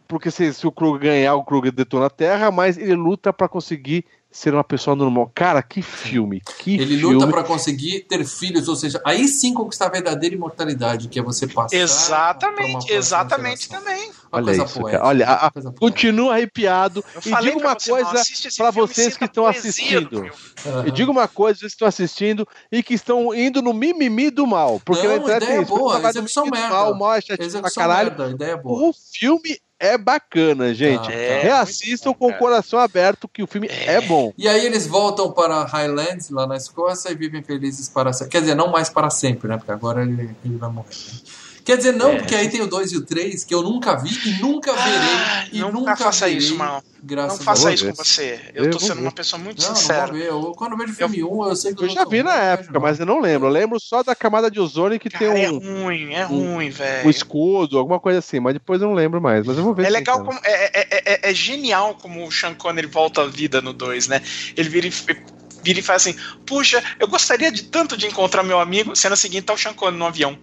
porque 0.07 0.29
se, 0.29 0.53
se 0.53 0.67
o 0.67 0.71
Krug 0.71 0.99
ganhar, 0.99 1.35
o 1.35 1.43
Krug 1.43 1.71
detona 1.71 2.05
a 2.05 2.09
Terra, 2.09 2.51
mas 2.51 2.77
ele 2.77 2.93
luta 2.93 3.33
para 3.33 3.47
conseguir 3.47 4.05
ser 4.31 4.53
uma 4.53 4.63
pessoa 4.63 4.95
normal. 4.95 5.31
Cara, 5.33 5.63
que 5.63 5.81
filme! 5.81 6.41
Que 6.59 6.75
ele 6.75 6.97
filme. 6.97 7.15
luta 7.15 7.27
para 7.27 7.43
conseguir 7.43 8.01
ter 8.01 8.23
filhos, 8.25 8.67
ou 8.67 8.75
seja, 8.75 9.01
aí 9.05 9.27
sim 9.27 9.53
conquistar 9.53 9.87
a 9.87 9.89
verdadeira 9.89 10.35
imortalidade, 10.35 11.07
que 11.07 11.17
é 11.17 11.23
você 11.23 11.47
passar. 11.47 11.75
Exatamente, 11.75 12.91
exatamente 12.91 13.69
também. 13.69 14.11
Olha 14.35 14.51
isso, 14.51 14.79
poética, 14.79 15.05
Olha, 15.05 15.25
a, 15.27 15.51
arrepiado. 16.31 17.03
e 17.25 17.35
diga 17.41 17.57
uma 17.57 17.73
você, 17.73 17.89
coisa 17.89 18.23
para 18.57 18.71
vocês 18.71 19.17
que 19.17 19.25
estão 19.25 19.45
assistindo. 19.45 20.21
Uhum. 20.21 20.87
E 20.87 20.91
diga 20.91 21.11
uma 21.11 21.27
coisa, 21.27 21.59
vocês 21.59 21.71
que 21.71 21.75
estão 21.75 21.87
assistindo 21.87 22.47
e 22.71 22.83
que 22.83 22.93
estão 22.93 23.33
indo 23.33 23.61
no 23.61 23.73
mimimi 23.73 24.29
do 24.29 24.45
mal. 24.45 24.81
Porque 24.83 25.03
não, 25.03 25.15
na 25.15 25.17
internet 25.17 25.43
ideia 25.43 25.61
é 25.61 25.65
boa, 25.65 26.09
execução 26.09 26.45
merda. 26.45 26.69
Mal, 26.69 26.91
o 26.91 26.99
mal 26.99 27.13
é 27.15 27.21
chatinho 27.21 27.61
pra 27.61 27.71
caralho. 27.71 28.09
Merda, 28.09 28.31
ideia 28.31 28.51
é 28.51 28.57
boa. 28.57 28.89
O 28.89 28.93
filme 28.93 29.59
é 29.79 29.97
bacana, 29.97 30.73
gente. 30.73 31.09
Ah, 31.09 31.13
é, 31.13 31.41
Reassistam 31.41 32.11
bom, 32.11 32.17
com 32.17 32.27
o 32.29 32.37
coração 32.37 32.79
aberto 32.79 33.27
que 33.27 33.43
o 33.43 33.47
filme 33.47 33.67
é. 33.67 33.95
é. 33.95 34.01
bom. 34.01 34.33
E 34.37 34.47
aí 34.47 34.65
eles 34.65 34.87
voltam 34.87 35.31
para 35.31 35.63
Highlands, 35.65 36.29
lá 36.29 36.47
na 36.47 36.55
Escócia, 36.55 37.09
e 37.11 37.15
vivem 37.15 37.43
felizes 37.43 37.89
para 37.89 38.13
sempre. 38.13 38.31
Quer 38.31 38.41
dizer, 38.41 38.55
não 38.55 38.71
mais 38.71 38.89
para 38.89 39.09
sempre, 39.09 39.47
né? 39.47 39.57
Porque 39.57 39.71
agora 39.71 40.01
ele, 40.01 40.35
ele 40.43 40.57
vai 40.57 40.69
morrer. 40.69 40.89
Né? 40.89 41.44
Quer 41.65 41.77
dizer, 41.77 41.93
não, 41.93 42.11
é. 42.11 42.17
porque 42.17 42.35
aí 42.35 42.47
tem 42.47 42.61
o 42.61 42.67
2 42.67 42.91
e 42.91 42.97
o 42.97 43.01
3 43.01 43.43
que 43.43 43.53
eu 43.53 43.63
nunca 43.63 43.95
vi 43.95 44.11
e 44.23 44.39
nunca 44.39 44.71
verei. 44.71 44.93
Ah, 44.93 45.47
e 45.51 45.59
nunca 45.61 45.97
faça 45.97 46.25
verei, 46.25 46.37
isso, 46.37 46.55
mal. 46.55 46.83
Graças 47.01 47.39
não 47.39 47.43
faça 47.43 47.73
isso 47.73 47.87
com 47.87 47.95
você. 47.95 48.39
Eu, 48.53 48.65
eu 48.65 48.69
tô 48.69 48.79
sendo 48.79 48.97
ver. 48.97 49.01
uma 49.01 49.11
pessoa 49.11 49.41
muito 49.41 49.67
não, 49.67 49.75
sincera. 49.75 50.05
Não 50.05 50.13
ver. 50.13 50.27
Eu, 50.27 50.51
quando 50.55 50.73
eu 50.73 50.77
vejo 50.77 50.93
filme 50.93 51.23
1, 51.23 51.27
um, 51.27 51.49
eu 51.49 51.55
sei 51.55 51.73
que 51.73 51.83
eu, 51.83 51.87
eu 51.87 51.93
já 51.93 52.05
vi 52.05 52.21
na 52.21 52.35
época, 52.35 52.79
mas 52.79 52.99
eu 52.99 53.05
não 53.07 53.19
lembro. 53.19 53.47
Eu 53.47 53.51
lembro 53.51 53.79
só 53.79 54.03
da 54.03 54.15
camada 54.15 54.51
de 54.51 54.59
ozônio 54.59 54.99
que 54.99 55.09
Cara, 55.09 55.25
tem 55.25 55.33
um. 55.33 55.35
É 55.35 55.47
ruim, 55.47 56.13
é 56.13 56.23
ruim, 56.23 56.69
velho. 56.69 57.07
Um 57.07 57.09
escudo, 57.09 57.79
alguma 57.79 57.99
coisa 57.99 58.19
assim, 58.19 58.39
mas 58.39 58.53
depois 58.53 58.79
eu 58.79 58.87
não 58.87 58.93
lembro 58.93 59.19
mais. 59.19 59.43
Mas 59.43 59.57
eu 59.57 59.63
vou 59.63 59.73
ver. 59.73 59.87
É 59.87 59.89
legal 59.89 60.23
como. 60.23 60.39
É, 60.43 60.65
é, 60.81 60.87
é, 60.91 61.31
é, 61.31 61.33
genial 61.33 61.95
como 61.95 62.27
o 62.27 62.31
Sean 62.31 62.53
Connery 62.53 62.85
volta 62.85 63.23
à 63.23 63.25
vida 63.25 63.59
no 63.59 63.73
2, 63.73 64.07
né? 64.07 64.21
Ele 64.55 64.69
vira 64.69 64.87
vira 65.63 65.79
e 65.79 65.81
faz 65.81 66.03
assim: 66.03 66.15
Puxa, 66.45 66.83
eu 66.99 67.07
gostaria 67.07 67.51
de 67.51 67.63
tanto 67.63 67.97
de 67.97 68.05
encontrar 68.05 68.43
meu 68.43 68.59
amigo. 68.59 68.95
Cena 68.95 69.15
seguinte, 69.15 69.45
tá 69.45 69.53
o 69.53 69.57
Sean 69.57 69.73
Connery 69.73 69.97
no 69.97 70.05
avião. 70.05 70.37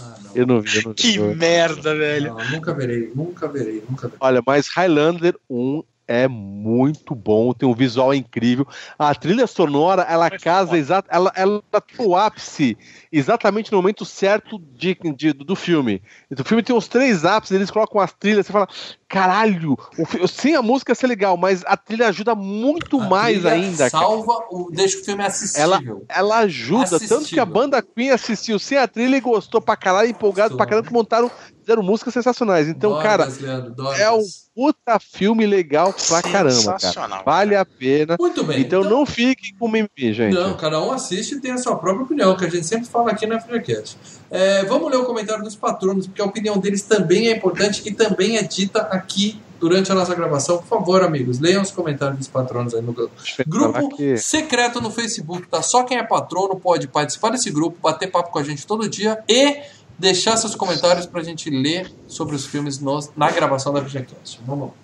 Ah, 0.00 0.18
não. 0.22 0.30
Eu 0.34 0.46
não 0.46 0.60
vi, 0.60 0.76
eu 0.76 0.82
não 0.82 0.90
vi. 0.90 0.96
Que 0.96 1.18
merda, 1.18 1.94
velho. 1.94 2.34
Não, 2.34 2.50
nunca 2.50 2.74
verei, 2.74 3.10
nunca 3.14 3.48
verei, 3.48 3.82
nunca 3.88 4.08
verei. 4.08 4.18
Olha, 4.20 4.42
mas 4.46 4.68
Highlander 4.68 5.36
1 5.48 5.82
é 6.08 6.28
muito 6.28 7.14
bom, 7.14 7.52
tem 7.52 7.68
um 7.68 7.74
visual 7.74 8.14
incrível. 8.14 8.66
A 8.98 9.14
trilha 9.14 9.46
sonora, 9.46 10.02
ela 10.02 10.30
casa 10.30 10.78
exato, 10.78 11.08
ela, 11.10 11.32
ela 11.34 11.62
tá 11.70 11.82
o 11.98 12.14
ápice 12.14 12.76
exatamente 13.10 13.72
no 13.72 13.78
momento 13.78 14.04
certo 14.04 14.58
de, 14.58 14.96
de, 15.16 15.32
do 15.32 15.56
filme. 15.56 16.02
O 16.30 16.44
filme 16.44 16.62
tem 16.62 16.74
uns 16.74 16.86
três 16.88 17.24
ápices, 17.24 17.56
eles 17.56 17.70
colocam 17.70 18.00
as 18.00 18.12
trilhas, 18.12 18.46
você 18.46 18.52
fala, 18.52 18.68
caralho, 19.08 19.76
o, 19.98 20.28
sem 20.28 20.54
a 20.54 20.62
música 20.62 20.94
ser 20.94 21.06
legal, 21.06 21.36
mas 21.36 21.64
a 21.66 21.76
trilha 21.76 22.08
ajuda 22.08 22.34
muito 22.34 23.00
a 23.00 23.08
mais 23.08 23.44
ainda. 23.44 23.90
Salva, 23.90 24.44
o, 24.50 24.70
deixa 24.70 24.98
o 24.98 25.04
filme 25.04 25.24
assistível. 25.24 25.62
Ela, 25.62 25.80
ela 26.08 26.38
ajuda, 26.38 26.84
assistível. 26.84 27.18
tanto 27.18 27.28
que 27.30 27.40
a 27.40 27.44
banda 27.44 27.82
Queen 27.82 28.10
assistiu 28.10 28.58
sem 28.58 28.78
a 28.78 28.86
trilha 28.86 29.16
e 29.16 29.20
gostou 29.20 29.60
pra 29.60 29.76
caralho, 29.76 30.10
empolgado 30.10 30.50
Sou. 30.50 30.56
pra 30.56 30.66
caralho, 30.66 30.86
que 30.86 30.92
montaram, 30.92 31.30
fizeram 31.66 31.82
músicas 31.82 32.14
sensacionais. 32.14 32.68
Então, 32.68 32.96
cara, 33.02 33.28
Leandro, 33.40 33.92
é 33.94 34.10
um 34.12 34.22
puta 34.54 35.00
filme 35.00 35.44
legal 35.44 35.92
pra 35.92 36.22
caramba, 36.22 36.76
cara. 36.80 37.22
Vale 37.24 37.56
a 37.56 37.64
pena. 37.64 38.16
Muito 38.18 38.44
bem. 38.44 38.60
Então, 38.60 38.80
então, 38.80 38.98
não 38.98 39.04
fiquem 39.04 39.52
com 39.58 39.66
mimimi, 39.66 40.14
gente. 40.14 40.32
Não, 40.32 40.56
cada 40.56 40.80
um 40.80 40.92
assiste 40.92 41.34
e 41.34 41.40
tem 41.40 41.50
a 41.50 41.58
sua 41.58 41.76
própria 41.76 42.04
opinião, 42.04 42.36
que 42.36 42.44
a 42.44 42.48
gente 42.48 42.66
sempre 42.66 42.86
fala 42.86 43.10
aqui 43.10 43.26
na 43.26 43.40
FreeCast. 43.40 43.98
É, 44.30 44.64
vamos 44.64 44.90
ler 44.90 44.98
o 44.98 45.04
comentário 45.04 45.42
dos 45.42 45.56
patronos, 45.56 46.06
porque 46.06 46.22
a 46.22 46.24
opinião 46.24 46.56
deles 46.56 46.82
também 46.82 47.28
é 47.28 47.32
importante 47.32 47.82
e 47.84 47.92
também 47.92 48.36
é 48.36 48.42
dita 48.42 48.82
aqui 48.82 49.40
durante 49.58 49.90
a 49.90 49.94
nossa 49.94 50.14
gravação. 50.14 50.58
Por 50.58 50.66
favor, 50.66 51.02
amigos, 51.02 51.40
leiam 51.40 51.62
os 51.62 51.72
comentários 51.72 52.18
dos 52.18 52.28
patronos 52.28 52.74
aí 52.74 52.82
no 52.82 52.92
grupo 52.92 53.96
que... 53.96 54.16
secreto 54.16 54.80
no 54.80 54.90
Facebook, 54.90 55.48
tá? 55.48 55.62
Só 55.62 55.82
quem 55.82 55.98
é 55.98 56.02
patrono 56.02 56.60
pode 56.60 56.86
participar 56.86 57.30
desse 57.30 57.50
grupo, 57.50 57.76
bater 57.82 58.10
papo 58.10 58.30
com 58.30 58.38
a 58.38 58.44
gente 58.44 58.66
todo 58.66 58.88
dia 58.88 59.18
e 59.28 59.60
deixar 59.98 60.36
seus 60.36 60.54
comentários 60.54 61.06
para 61.06 61.20
a 61.20 61.24
gente 61.24 61.50
ler 61.50 61.90
sobre 62.06 62.36
os 62.36 62.46
filmes 62.46 62.78
no, 62.78 62.98
na 63.16 63.30
gravação 63.30 63.72
da 63.72 63.80
VGCast. 63.80 64.40
Vamos 64.44 64.68
lá. 64.68 64.74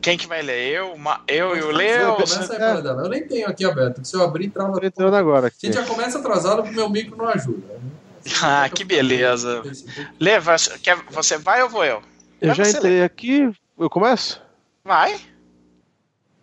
Quem 0.00 0.16
que 0.16 0.26
vai 0.26 0.40
ler? 0.40 0.72
Eu, 0.72 0.96
eu 1.28 1.56
e 1.56 1.62
o 1.62 1.70
Leo? 1.70 2.16
Eu 3.02 3.08
nem 3.08 3.26
tenho 3.26 3.46
aqui 3.46 3.66
aberto. 3.66 4.02
Se 4.02 4.16
eu 4.16 4.22
abrir, 4.22 4.48
trava. 4.48 4.84
Entrando 4.84 5.14
agora. 5.14 5.48
Aqui. 5.48 5.66
A 5.66 5.66
gente 5.66 5.74
já 5.74 5.86
começa 5.86 6.18
atrasado 6.18 6.62
porque 6.62 6.74
meu 6.74 6.88
micro 6.88 7.16
não 7.16 7.28
ajuda. 7.28 7.78
Ah, 8.42 8.68
que 8.70 8.84
beleza. 8.84 9.62
Lê, 10.18 10.40
você 11.10 11.36
vai 11.36 11.62
ou 11.62 11.68
vou 11.68 11.84
eu? 11.84 12.02
Eu 12.40 12.54
já 12.54 12.66
entrei 12.68 13.02
aqui. 13.02 13.50
Eu 13.78 13.90
começo? 13.90 14.40
Vai. 14.82 15.20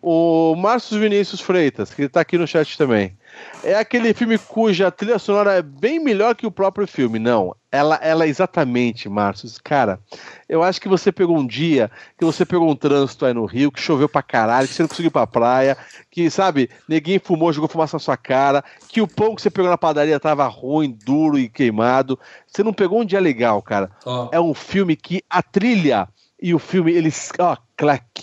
O 0.00 0.54
Márcio 0.54 1.00
Vinícius 1.00 1.40
Freitas, 1.40 1.92
que 1.92 2.02
está 2.02 2.20
aqui 2.20 2.38
no 2.38 2.46
chat 2.46 2.78
também. 2.78 3.16
É 3.62 3.74
aquele 3.74 4.12
filme 4.12 4.38
cuja 4.38 4.90
trilha 4.90 5.18
sonora 5.18 5.54
é 5.54 5.62
bem 5.62 5.98
melhor 5.98 6.34
que 6.34 6.46
o 6.46 6.50
próprio 6.50 6.86
filme. 6.86 7.18
Não, 7.18 7.54
ela, 7.70 7.98
ela 8.02 8.24
é 8.24 8.28
exatamente, 8.28 9.08
Márcio. 9.08 9.48
Cara, 9.62 10.00
eu 10.48 10.62
acho 10.62 10.80
que 10.80 10.88
você 10.88 11.10
pegou 11.10 11.38
um 11.38 11.46
dia, 11.46 11.90
que 12.18 12.24
você 12.24 12.44
pegou 12.44 12.68
um 12.68 12.76
trânsito 12.76 13.24
aí 13.24 13.32
no 13.32 13.46
Rio, 13.46 13.72
que 13.72 13.80
choveu 13.80 14.08
pra 14.08 14.22
caralho, 14.22 14.68
que 14.68 14.74
você 14.74 14.82
não 14.82 14.88
conseguiu 14.88 15.08
ir 15.08 15.12
pra 15.12 15.26
praia, 15.26 15.76
que, 16.10 16.28
sabe, 16.28 16.68
ninguém 16.88 17.18
fumou, 17.18 17.52
jogou 17.52 17.68
fumaça 17.68 17.96
na 17.96 18.00
sua 18.00 18.16
cara, 18.16 18.62
que 18.88 19.00
o 19.00 19.08
pão 19.08 19.34
que 19.34 19.42
você 19.42 19.50
pegou 19.50 19.70
na 19.70 19.78
padaria 19.78 20.20
tava 20.20 20.46
ruim, 20.46 20.96
duro 21.04 21.38
e 21.38 21.48
queimado. 21.48 22.18
Você 22.46 22.62
não 22.62 22.72
pegou 22.72 23.00
um 23.00 23.04
dia 23.04 23.20
legal, 23.20 23.62
cara. 23.62 23.90
Oh. 24.04 24.28
É 24.30 24.40
um 24.40 24.52
filme 24.52 24.94
que 24.96 25.22
a 25.30 25.42
trilha 25.42 26.08
e 26.42 26.52
o 26.52 26.58
filme, 26.58 26.92
eles, 26.92 27.30
ó, 27.38 27.56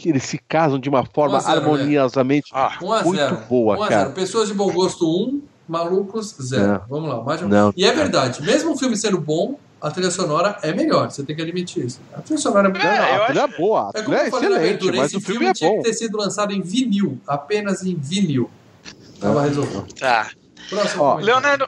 eles 0.03 0.23
se 0.23 0.37
casam 0.37 0.77
de 0.77 0.89
uma 0.89 1.05
forma 1.05 1.39
0, 1.39 1.57
harmoniosamente 1.57 2.53
né? 2.53 2.59
ah, 2.59 2.77
muito 2.81 3.47
boa, 3.47 3.87
cara. 3.87 4.09
Pessoas 4.09 4.49
de 4.49 4.53
bom 4.53 4.69
gosto, 4.71 5.09
um. 5.09 5.41
Malucos, 5.67 6.35
zero. 6.41 6.81
Vamos 6.89 7.09
lá, 7.09 7.23
mais 7.23 7.41
um. 7.41 7.47
Não, 7.47 7.71
e 7.77 7.85
é 7.85 7.93
verdade, 7.93 8.41
mesmo 8.41 8.73
o 8.73 8.77
filme 8.77 8.97
sendo 8.97 9.21
bom, 9.21 9.57
a 9.79 9.89
trilha 9.91 10.11
sonora 10.11 10.57
é 10.63 10.73
melhor, 10.73 11.09
você 11.09 11.23
tem 11.23 11.35
que 11.35 11.41
admitir 11.41 11.85
isso. 11.85 12.01
A 12.13 12.21
trilha 12.21 12.39
sonora 12.39 12.67
é, 12.67 12.71
melhor. 12.71 12.85
É, 12.85 13.15
a 13.15 13.25
trilha 13.27 13.41
é 13.41 13.57
boa, 13.57 13.89
a 13.89 13.93
trilha 13.93 14.15
é, 14.15 14.19
é 14.19 14.27
excelente, 14.27 14.91
mas 14.91 15.13
o 15.13 15.21
filme, 15.21 15.21
filme 15.21 15.45
é 15.45 15.53
tinha 15.53 15.69
bom. 15.69 15.77
que 15.77 15.83
ter 15.83 15.93
sido 15.93 16.17
lançado 16.17 16.51
em 16.51 16.61
vinil, 16.61 17.19
apenas 17.25 17.83
em 17.83 17.95
vinil. 17.95 18.49
Tava 19.21 19.43
resolvido. 19.43 19.93
Tá. 19.93 20.29
Próximo 20.69 21.03
Ó, 21.03 21.15
Leonardo, 21.17 21.67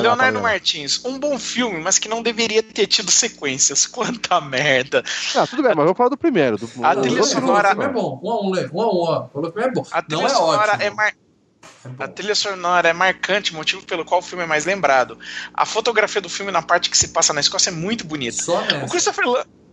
Leonardo 0.00 0.40
Martins, 0.40 1.04
um 1.04 1.18
bom 1.18 1.38
filme, 1.38 1.78
mas 1.80 1.98
que 1.98 2.08
não 2.08 2.22
deveria 2.22 2.62
ter 2.62 2.86
tido 2.86 3.10
sequências. 3.10 3.84
Quanta 3.86 4.40
merda. 4.40 5.04
Ah, 5.34 5.46
tudo 5.46 5.62
bem, 5.62 5.74
mas 5.74 5.84
vamos 5.84 5.96
falar 5.96 6.08
do 6.08 6.16
primeiro. 6.16 6.56
Do... 6.56 6.68
A 6.82 6.96
trilha 6.96 7.22
sonora. 7.22 7.68
é 7.70 7.88
bom. 7.88 8.20
Um 8.22 8.30
a 8.30 8.40
um, 8.40 8.50
Lê. 8.50 8.68
Um 8.72 8.80
a 8.80 8.86
um, 8.86 8.98
ó. 9.02 9.28
Falou 9.28 9.52
que 9.52 9.60
é 9.60 9.70
bom. 9.70 9.86
A 9.90 10.02
trilha 10.02 10.22
não 10.22 10.26
é 10.26 10.30
sonora 10.30 10.72
ótimo. 10.72 10.82
é 10.82 10.90
mar... 10.90 11.12
É 11.84 12.04
a 12.04 12.08
trilha 12.08 12.34
sonora 12.34 12.88
é 12.88 12.92
marcante, 12.92 13.54
motivo 13.54 13.84
pelo 13.84 14.04
qual 14.04 14.20
o 14.20 14.22
filme 14.22 14.44
é 14.44 14.46
mais 14.46 14.64
lembrado. 14.64 15.18
A 15.52 15.66
fotografia 15.66 16.20
do 16.20 16.28
filme 16.28 16.52
na 16.52 16.62
parte 16.62 16.88
que 16.88 16.96
se 16.96 17.08
passa 17.08 17.32
na 17.32 17.40
Escócia 17.40 17.70
é 17.70 17.72
muito 17.72 18.06
bonita. 18.06 18.40
Só 18.40 18.62
o 18.84 18.88
Christopher, 18.88 19.24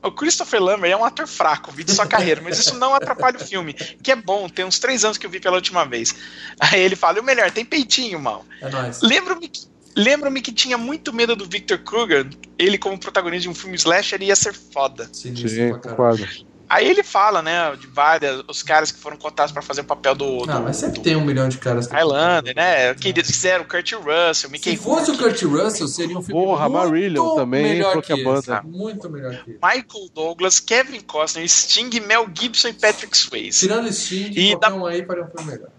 o 0.02 0.12
Christopher 0.12 0.62
Lambert 0.62 0.92
é 0.92 0.98
um 0.98 1.04
ator 1.04 1.28
fraco, 1.28 1.72
vídeo 1.72 1.94
sua 1.94 2.08
carreira, 2.08 2.42
mas 2.42 2.58
isso 2.58 2.76
não 2.76 2.96
atrapalha 2.96 3.38
o 3.38 3.40
filme, 3.40 3.74
que 3.74 4.12
é 4.12 4.16
bom, 4.16 4.50
tem 4.50 4.66
uns 4.66 4.80
três 4.80 5.04
anos 5.04 5.18
que 5.18 5.26
eu 5.26 5.30
vi 5.30 5.40
pela 5.40 5.56
última 5.56 5.86
vez. 5.86 6.16
Aí 6.60 6.82
ele 6.82 6.96
fala, 6.96 7.18
e 7.18 7.22
o 7.22 7.24
melhor, 7.24 7.52
tem 7.52 7.66
peitinho, 7.66 8.20
mal. 8.20 8.46
É 8.62 8.70
nóis. 8.70 9.02
Lembro-me 9.02 9.48
que 9.48 9.68
Lembro-me 10.00 10.42
que 10.42 10.54
tinha 10.54 10.78
muito 10.78 11.14
medo 11.14 11.36
do 11.36 11.46
Victor 11.46 11.78
Kruger. 11.80 12.28
Ele, 12.58 12.78
como 12.78 12.98
protagonista 12.98 13.44
de 13.44 13.50
um 13.50 13.56
filme 13.56 13.76
slasher, 13.76 14.22
ia 14.22 14.36
ser 14.36 14.54
foda. 14.54 15.10
Sim, 15.12 15.36
Sim 15.36 15.72
concordo. 15.74 16.26
Aí 16.70 16.88
ele 16.88 17.02
fala, 17.02 17.42
né, 17.42 17.76
de 17.78 17.88
vários, 17.88 18.44
os 18.48 18.62
caras 18.62 18.92
que 18.92 19.00
foram 19.00 19.18
contados 19.18 19.52
para 19.52 19.62
fazer 19.62 19.82
o 19.82 19.86
papel 19.86 20.14
do. 20.14 20.46
Não, 20.46 20.60
do, 20.60 20.64
mas 20.66 20.78
sempre 20.78 21.00
tem 21.02 21.16
um 21.16 21.26
milhão 21.26 21.50
de 21.50 21.58
caras. 21.58 21.88
Que 21.88 21.94
Highlander, 21.94 22.56
né? 22.56 22.94
Que 22.94 23.10
eles 23.10 23.26
fizeram 23.26 23.66
Kurt 23.66 23.92
Russell, 23.94 24.52
Mickey 24.52 24.72
Se 24.72 24.78
fosse 24.78 25.10
o 25.10 25.18
Kurt 25.18 25.42
Russell, 25.42 25.88
seria 25.88 26.16
um 26.16 26.22
filme 26.22 26.40
Porra, 26.40 26.70
Marillion 26.70 27.36
também, 27.36 27.64
melhor 27.64 28.00
que 28.04 28.14
a 28.14 28.24
banda. 28.24 28.62
Muito 28.62 29.10
melhor 29.10 29.44
que 29.44 29.52
esse. 29.52 29.60
Michael 29.62 30.10
Douglas, 30.14 30.60
Kevin 30.60 31.02
Costner, 31.02 31.50
Sting, 31.50 32.00
Mel 32.02 32.30
Gibson 32.32 32.68
e 32.68 32.74
Patrick 32.74 33.18
Swayze. 33.18 33.60
Tirando 33.62 33.92
Sting, 33.92 34.32
e 34.36 34.52
qualquer 34.52 34.70
da... 34.70 34.76
um 34.76 34.86
aí 34.86 35.04
faria 35.04 35.24
um 35.24 35.28
filme 35.28 35.52
melhor. 35.52 35.70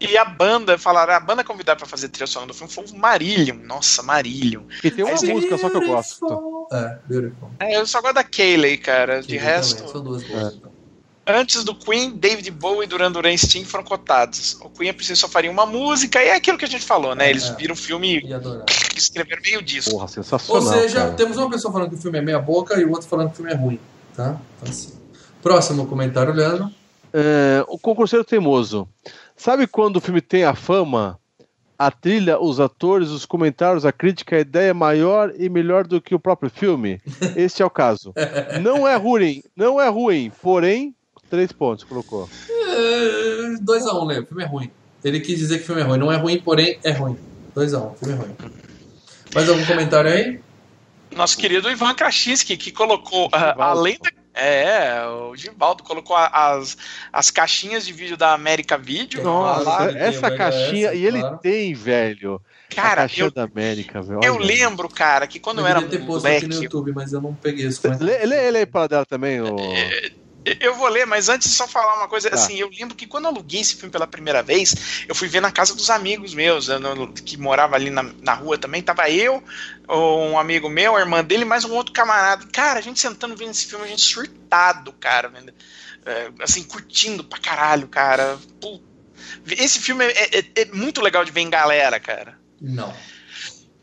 E 0.00 0.16
a 0.16 0.24
banda, 0.24 0.78
falaram, 0.78 1.12
a 1.12 1.20
banda 1.20 1.44
convidada 1.44 1.76
para 1.76 1.86
fazer 1.86 2.08
trilha 2.08 2.26
sonora 2.26 2.52
do 2.52 2.54
filme 2.54 2.72
foi 2.72 2.84
o 2.86 2.96
Marillion. 2.98 3.56
Nossa, 3.64 4.02
Marillion. 4.02 4.62
E 4.82 4.90
tem 4.90 5.04
uma 5.04 5.12
Aí, 5.12 5.32
música 5.32 5.58
só 5.58 5.68
que 5.68 5.76
eu 5.76 5.86
gosto. 5.86 6.68
É, 6.72 6.98
beautiful. 7.06 7.50
É, 7.60 7.76
eu 7.76 7.86
só 7.86 8.00
gosto 8.00 8.14
da 8.14 8.24
Kayleigh, 8.24 8.78
cara. 8.78 9.22
De 9.22 9.36
resto. 9.36 9.76
Também. 9.76 9.92
São 9.92 10.02
duas 10.02 10.22
boas, 10.22 10.54
é. 10.54 10.56
então. 10.56 10.70
Antes 11.26 11.64
do 11.64 11.74
Queen, 11.74 12.16
David 12.16 12.50
Bowie 12.50 12.84
e 12.84 12.86
Duran 12.86 13.12
Duran 13.12 13.36
Sting 13.36 13.64
foram 13.64 13.84
cotados. 13.84 14.58
O 14.62 14.70
Queen, 14.70 14.88
a 14.90 14.94
princípio, 14.94 15.16
só 15.16 15.28
faria 15.28 15.50
uma 15.50 15.66
música, 15.66 16.20
e 16.20 16.28
é 16.28 16.34
aquilo 16.34 16.56
que 16.56 16.64
a 16.64 16.68
gente 16.68 16.84
falou, 16.84 17.14
né? 17.14 17.28
Eles 17.28 17.50
é, 17.50 17.54
viram 17.54 17.74
o 17.74 17.76
filme 17.76 18.20
e 18.24 18.32
escreveram 18.96 19.42
meio 19.42 19.62
disso. 19.62 19.90
Porra, 19.90 20.08
sensacional. 20.08 20.62
Ou 20.62 20.68
seja, 20.68 21.00
cara. 21.00 21.12
temos 21.12 21.36
uma 21.36 21.50
pessoa 21.50 21.72
falando 21.72 21.90
que 21.90 21.96
o 21.96 21.98
filme 21.98 22.18
é 22.18 22.22
meia 22.22 22.38
boca 22.38 22.80
e 22.80 22.84
o 22.84 22.90
outro 22.90 23.06
falando 23.06 23.28
que 23.28 23.34
o 23.34 23.36
filme 23.36 23.52
é 23.52 23.54
ruim, 23.54 23.78
tá? 24.16 24.40
Então, 24.56 24.70
assim. 24.70 24.98
Próximo 25.42 25.86
comentário, 25.86 26.32
Leandro. 26.32 26.70
É, 27.12 27.64
o 27.68 27.78
concurseiro 27.78 28.24
teimoso. 28.24 28.88
Sabe 29.40 29.66
quando 29.66 29.96
o 29.96 30.00
filme 30.02 30.20
tem 30.20 30.44
a 30.44 30.54
fama, 30.54 31.18
a 31.78 31.90
trilha, 31.90 32.38
os 32.38 32.60
atores, 32.60 33.08
os 33.08 33.24
comentários, 33.24 33.86
a 33.86 33.90
crítica, 33.90 34.36
a 34.36 34.40
ideia 34.40 34.68
é 34.68 34.74
maior 34.74 35.32
e 35.34 35.48
melhor 35.48 35.86
do 35.86 35.98
que 35.98 36.14
o 36.14 36.20
próprio 36.20 36.50
filme? 36.50 37.00
Este 37.34 37.62
é 37.62 37.64
o 37.64 37.70
caso. 37.70 38.12
Não 38.60 38.86
é 38.86 38.96
ruim, 38.96 39.42
não 39.56 39.80
é 39.80 39.88
ruim, 39.88 40.30
porém, 40.42 40.94
três 41.30 41.52
pontos 41.52 41.84
colocou. 41.84 42.28
2 43.62 43.86
é, 43.86 43.88
a 43.88 43.94
1 43.94 43.98
um, 43.98 44.04
Leo, 44.04 44.24
o 44.24 44.26
filme 44.26 44.42
é 44.42 44.46
ruim. 44.46 44.70
Ele 45.02 45.20
quis 45.20 45.38
dizer 45.38 45.56
que 45.56 45.62
o 45.62 45.66
filme 45.68 45.80
é 45.80 45.84
ruim. 45.84 45.98
Não 45.98 46.12
é 46.12 46.16
ruim, 46.16 46.38
porém 46.38 46.78
é 46.84 46.90
ruim. 46.90 47.16
2 47.54 47.72
a 47.72 47.78
1 47.78 47.82
um, 47.82 47.86
o 47.92 47.94
filme 47.94 48.12
é 48.12 48.16
ruim. 48.18 48.36
Mais 49.34 49.48
algum 49.48 49.64
comentário 49.64 50.10
aí? 50.10 50.38
Nosso 51.16 51.38
querido 51.38 51.70
Ivan 51.70 51.94
Krasinski, 51.94 52.58
que 52.58 52.70
colocou, 52.70 53.28
uh, 53.28 53.58
além 53.58 53.98
da 54.02 54.19
é, 54.34 55.04
o 55.06 55.34
Givaldo 55.36 55.82
colocou 55.82 56.16
as, 56.16 56.76
as 57.12 57.30
caixinhas 57.30 57.84
de 57.84 57.92
vídeo 57.92 58.16
da 58.16 58.32
América 58.32 58.78
Video. 58.78 59.22
Nossa, 59.22 59.62
lá, 59.62 59.90
essa 59.90 60.30
caixinha, 60.30 60.92
e 60.94 61.04
ele 61.04 61.20
claro. 61.20 61.38
tem, 61.38 61.74
velho. 61.74 62.40
Cara, 62.68 63.08
eu, 63.16 63.30
da 63.30 63.44
América, 63.44 64.00
velho. 64.00 64.20
Eu 64.22 64.38
lembro, 64.38 64.88
cara, 64.88 65.26
que 65.26 65.40
quando 65.40 65.58
eu, 65.58 65.64
eu 65.64 65.70
era 65.70 65.82
ter 65.82 66.04
posto 66.06 66.26
aqui 66.26 66.46
no 66.46 66.62
YouTube, 66.62 66.92
mas 66.92 67.12
eu 67.12 67.20
não 67.20 67.34
peguei 67.34 67.66
isso. 67.66 67.82
Lê, 68.00 68.24
lê, 68.24 68.50
lê 68.50 68.58
aí 68.60 68.66
para 68.66 68.86
dela 68.86 69.04
também, 69.04 69.40
o... 69.40 69.58
É, 69.58 70.12
eu 70.44 70.74
vou 70.74 70.88
ler, 70.88 71.06
mas 71.06 71.28
antes 71.28 71.54
só 71.54 71.66
falar 71.66 71.96
uma 71.96 72.08
coisa, 72.08 72.30
tá. 72.30 72.36
assim, 72.36 72.56
eu 72.56 72.70
lembro 72.70 72.96
que 72.96 73.06
quando 73.06 73.24
eu 73.24 73.30
aluguei 73.30 73.60
esse 73.60 73.76
filme 73.76 73.90
pela 73.90 74.06
primeira 74.06 74.42
vez, 74.42 75.04
eu 75.06 75.14
fui 75.14 75.28
ver 75.28 75.40
na 75.40 75.52
casa 75.52 75.74
dos 75.74 75.90
amigos 75.90 76.34
meus, 76.34 76.68
que 77.24 77.36
morava 77.36 77.76
ali 77.76 77.90
na, 77.90 78.02
na 78.02 78.34
rua 78.34 78.56
também, 78.56 78.82
tava 78.82 79.10
eu, 79.10 79.42
um 79.88 80.38
amigo 80.38 80.68
meu, 80.68 80.96
a 80.96 81.00
irmã 81.00 81.22
dele, 81.22 81.44
mais 81.44 81.64
um 81.64 81.74
outro 81.74 81.92
camarada. 81.92 82.46
Cara, 82.52 82.78
a 82.78 82.82
gente 82.82 83.00
sentando 83.00 83.36
vendo 83.36 83.50
esse 83.50 83.66
filme, 83.66 83.84
a 83.84 83.88
gente 83.88 84.02
surtado, 84.02 84.92
cara, 84.94 85.30
é, 86.06 86.30
assim, 86.40 86.62
curtindo 86.62 87.22
pra 87.22 87.38
caralho, 87.38 87.86
cara. 87.88 88.38
Esse 89.46 89.80
filme 89.80 90.04
é, 90.04 90.38
é, 90.38 90.44
é, 90.56 90.64
muito 90.66 91.00
legal 91.00 91.24
de 91.24 91.32
ver 91.32 91.40
em 91.40 91.50
galera, 91.50 92.00
cara. 92.00 92.38
Não. 92.60 92.94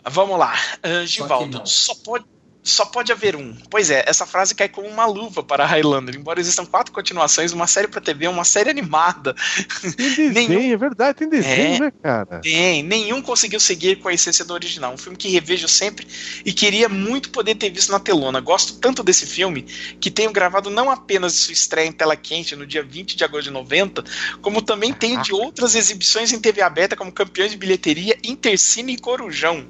Vamos 0.09 0.39
lá, 0.39 0.55
uh, 0.85 1.05
Givaldo, 1.05 1.57
só, 1.65 1.93
só 1.93 1.95
pode 1.95 2.25
só 2.69 2.85
pode 2.85 3.11
haver 3.11 3.35
um. 3.35 3.55
Pois 3.69 3.89
é, 3.89 4.03
essa 4.07 4.25
frase 4.25 4.53
cai 4.53 4.67
como 4.67 4.87
uma 4.87 5.05
luva 5.05 5.43
para 5.43 5.65
Highlander. 5.65 6.15
Embora 6.15 6.39
existam 6.39 6.65
quatro 6.65 6.93
continuações, 6.93 7.53
uma 7.53 7.67
série 7.67 7.87
para 7.87 8.01
TV, 8.01 8.27
uma 8.27 8.43
série 8.43 8.69
animada. 8.69 9.35
Tem 9.81 9.91
desenho, 9.95 10.33
Nenhum... 10.33 10.73
é 10.73 10.77
verdade, 10.77 11.17
tem 11.17 11.29
desenho, 11.29 11.75
é, 11.75 11.79
né, 11.79 11.91
cara? 12.03 12.39
Tem. 12.39 12.83
Nenhum 12.83 13.21
conseguiu 13.21 13.59
seguir 13.59 13.97
com 13.97 14.09
a 14.09 14.13
essência 14.13 14.43
do 14.43 14.53
original. 14.53 14.93
Um 14.93 14.97
filme 14.97 15.17
que 15.17 15.29
revejo 15.29 15.67
sempre 15.67 16.07
e 16.45 16.51
queria 16.51 16.89
muito 16.89 17.29
poder 17.29 17.55
ter 17.55 17.69
visto 17.69 17.91
na 17.91 17.99
telona. 17.99 18.39
Gosto 18.39 18.79
tanto 18.79 19.03
desse 19.03 19.25
filme 19.25 19.63
que 19.99 20.11
tenho 20.11 20.31
gravado 20.31 20.69
não 20.69 20.91
apenas 20.91 21.33
sua 21.33 21.53
estreia 21.53 21.87
em 21.87 21.91
tela 21.91 22.15
quente 22.15 22.55
no 22.55 22.65
dia 22.65 22.83
20 22.83 23.15
de 23.15 23.23
agosto 23.23 23.45
de 23.45 23.51
90, 23.51 24.03
como 24.41 24.61
também 24.61 24.93
tenho 24.93 25.21
de 25.21 25.33
outras 25.33 25.75
exibições 25.75 26.31
em 26.33 26.39
TV 26.39 26.61
aberta 26.61 26.95
como 26.95 27.11
campeões 27.11 27.51
de 27.51 27.57
bilheteria, 27.57 28.17
Intercine 28.23 28.93
e 28.93 28.97
Corujão. 28.97 29.65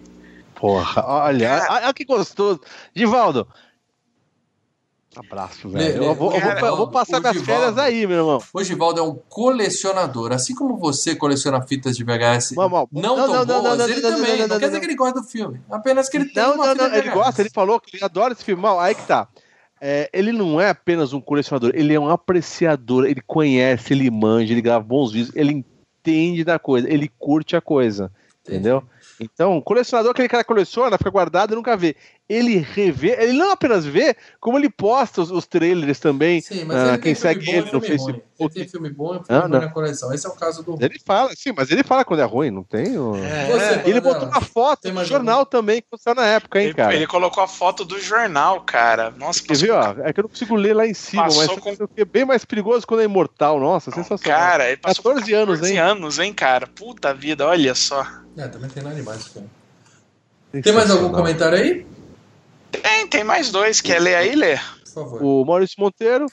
Porra, 0.59 1.05
olha, 1.05 1.67
olha 1.69 1.93
que 1.93 2.03
gostoso. 2.03 2.61
Divaldo, 2.93 3.47
Abraço, 5.19 5.67
velho. 5.69 6.03
Eu 6.03 6.15
vou, 6.15 6.31
cara, 6.31 6.55
eu 6.55 6.59
vou, 6.59 6.69
eu 6.69 6.77
vou 6.77 6.88
passar 6.91 7.25
as 7.25 7.38
férias 7.41 7.77
aí, 7.77 8.05
meu 8.05 8.17
irmão. 8.17 8.39
O 8.53 8.63
Givaldo 8.63 8.99
é 8.99 9.03
um 9.03 9.15
colecionador. 9.15 10.31
Assim 10.31 10.53
como 10.53 10.77
você 10.77 11.15
coleciona 11.15 11.61
fitas 11.61 11.97
de 11.97 12.03
VHS 12.03 12.51
não, 12.51 12.69
não, 12.69 12.88
não 12.91 13.15
tão 13.15 13.45
não, 13.45 13.63
boas, 13.63 13.79
não, 13.79 13.89
ele 13.89 14.01
também. 14.01 14.47
Não, 14.47 14.59
quer 14.59 14.67
dizer 14.67 14.79
que 14.79 14.85
ele 14.85 14.95
gosta 14.95 15.19
do 15.19 15.27
filme. 15.27 15.59
Apenas 15.71 16.07
que 16.07 16.17
ele 16.17 16.25
tem 16.25 16.43
uma 16.43 16.71
fita 16.71 16.97
Ele 16.97 17.09
gosta, 17.09 17.41
ele 17.41 17.49
falou 17.49 17.79
que 17.79 17.95
ele 17.95 18.03
adora 18.03 18.34
esse 18.34 18.43
filme. 18.43 18.61
Mal, 18.61 18.79
aí 18.79 18.93
que 18.93 19.07
tá. 19.07 19.27
É, 19.81 20.09
ele 20.13 20.31
não 20.31 20.59
é 20.61 20.69
apenas 20.69 21.13
um 21.13 21.21
colecionador, 21.21 21.71
ele 21.73 21.93
é 21.93 21.99
um 21.99 22.09
apreciador. 22.09 23.05
Ele 23.05 23.21
conhece, 23.21 23.93
ele 23.93 24.11
manja, 24.11 24.53
ele 24.53 24.61
grava 24.61 24.84
bons 24.84 25.11
vídeos, 25.11 25.35
ele 25.35 25.65
entende 25.99 26.43
da 26.43 26.59
coisa, 26.59 26.88
ele 26.88 27.11
curte 27.17 27.55
a 27.55 27.61
coisa. 27.61 28.11
Entendeu? 28.47 28.84
Então, 29.19 29.61
colecionador, 29.61 30.11
aquele 30.11 30.27
cara 30.27 30.44
coleciona, 30.44 30.98
fica 30.98 31.10
guardado 31.10 31.53
e 31.53 31.56
nunca 31.56 31.76
vê. 31.76 31.95
Ele 32.30 32.58
revê, 32.58 33.16
ele 33.20 33.34
não 33.34 33.52
apenas 33.52 33.86
vê, 33.86 34.16
como 34.40 34.58
ele 34.58 34.70
posta 34.70 35.22
os, 35.22 35.32
os 35.32 35.48
trailers 35.48 35.98
também. 35.98 36.41
Sim, 36.41 36.66
mas 36.66 36.95
uh, 36.95 36.99
quem 36.99 37.16
segue 37.16 37.49
ele 37.49 37.72
no 37.72 37.80
Facebook. 37.80 38.22
Ele 38.38 38.49
tem 38.49 38.68
filme 38.68 38.90
bom 38.90 39.16
e 39.16 39.26
filme 39.26 39.44
ah, 39.44 39.48
na 39.48 39.70
coleção. 39.70 40.14
Esse 40.14 40.28
é 40.28 40.30
o 40.30 40.34
caso 40.34 40.62
do. 40.62 40.78
Ele 40.80 40.99
fala, 41.06 41.32
sim, 41.34 41.54
mas 41.56 41.72
ele 41.72 41.84
fala 41.84 42.04
quando 42.04 42.20
é 42.20 42.26
ruim, 42.26 42.52
não 42.52 42.64
tem. 42.64 42.98
O... 42.98 43.16
É, 43.16 43.84
ele 43.86 44.02
botou 44.02 44.28
uma 44.28 44.41
foto 44.41 44.91
do 44.91 45.06
jornal 45.06 45.40
algum? 45.40 45.49
também, 45.49 45.82
que 45.82 45.88
saiu 45.98 46.16
na 46.16 46.26
época, 46.26 46.60
hein, 46.60 46.66
ele, 46.66 46.74
cara. 46.74 46.95
Ele 46.95 47.08
colocou 47.08 47.41
a 47.41 47.48
foto 47.48 47.86
do 47.86 47.99
jornal, 47.99 48.60
cara. 48.62 49.10
Nossa, 49.12 49.41
que 49.41 49.54
viu, 49.56 49.74
ó, 49.74 49.95
É 50.04 50.12
que 50.12 50.20
eu 50.20 50.24
não 50.24 50.30
consigo 50.30 50.56
ler 50.56 50.76
lá 50.76 50.86
em 50.86 50.94
cima, 50.94 51.24
passou 51.24 51.58
mas 51.64 51.78
com... 51.78 51.88
é 51.95 52.06
bem 52.06 52.26
mais 52.26 52.44
perigoso 52.44 52.86
quando 52.86 52.99
é 52.99 53.06
imortal. 53.06 53.60
Nossa, 53.60 53.90
não, 53.90 54.04
sensacional. 54.04 54.40
Cara, 54.40 54.68
ele 54.68 54.78
passou 54.78 55.04
14, 55.04 55.32
14 55.32 55.34
anos, 55.34 55.70
hein? 55.70 55.78
anos, 55.80 56.20
hein, 56.20 56.34
cara. 56.34 56.68
Puta 56.68 57.14
vida, 57.14 57.48
olha 57.48 57.74
só. 57.74 58.06
É, 58.38 58.48
também 58.49 58.70
tem 58.70 58.86
animais 58.86 59.28
filme. 59.28 59.49
Tem 60.62 60.74
mais 60.74 60.90
algum 60.90 61.12
comentário 61.12 61.58
aí? 61.58 61.86
Tem, 62.72 63.07
tem 63.07 63.23
mais 63.23 63.52
dois. 63.52 63.81
Quer 63.81 63.99
ler 63.99 64.15
aí, 64.15 64.35
Lê? 64.35 64.57
Por 64.57 64.94
favor. 64.94 65.23
O 65.23 65.45
Maurício 65.45 65.76
Monteiro. 65.80 66.26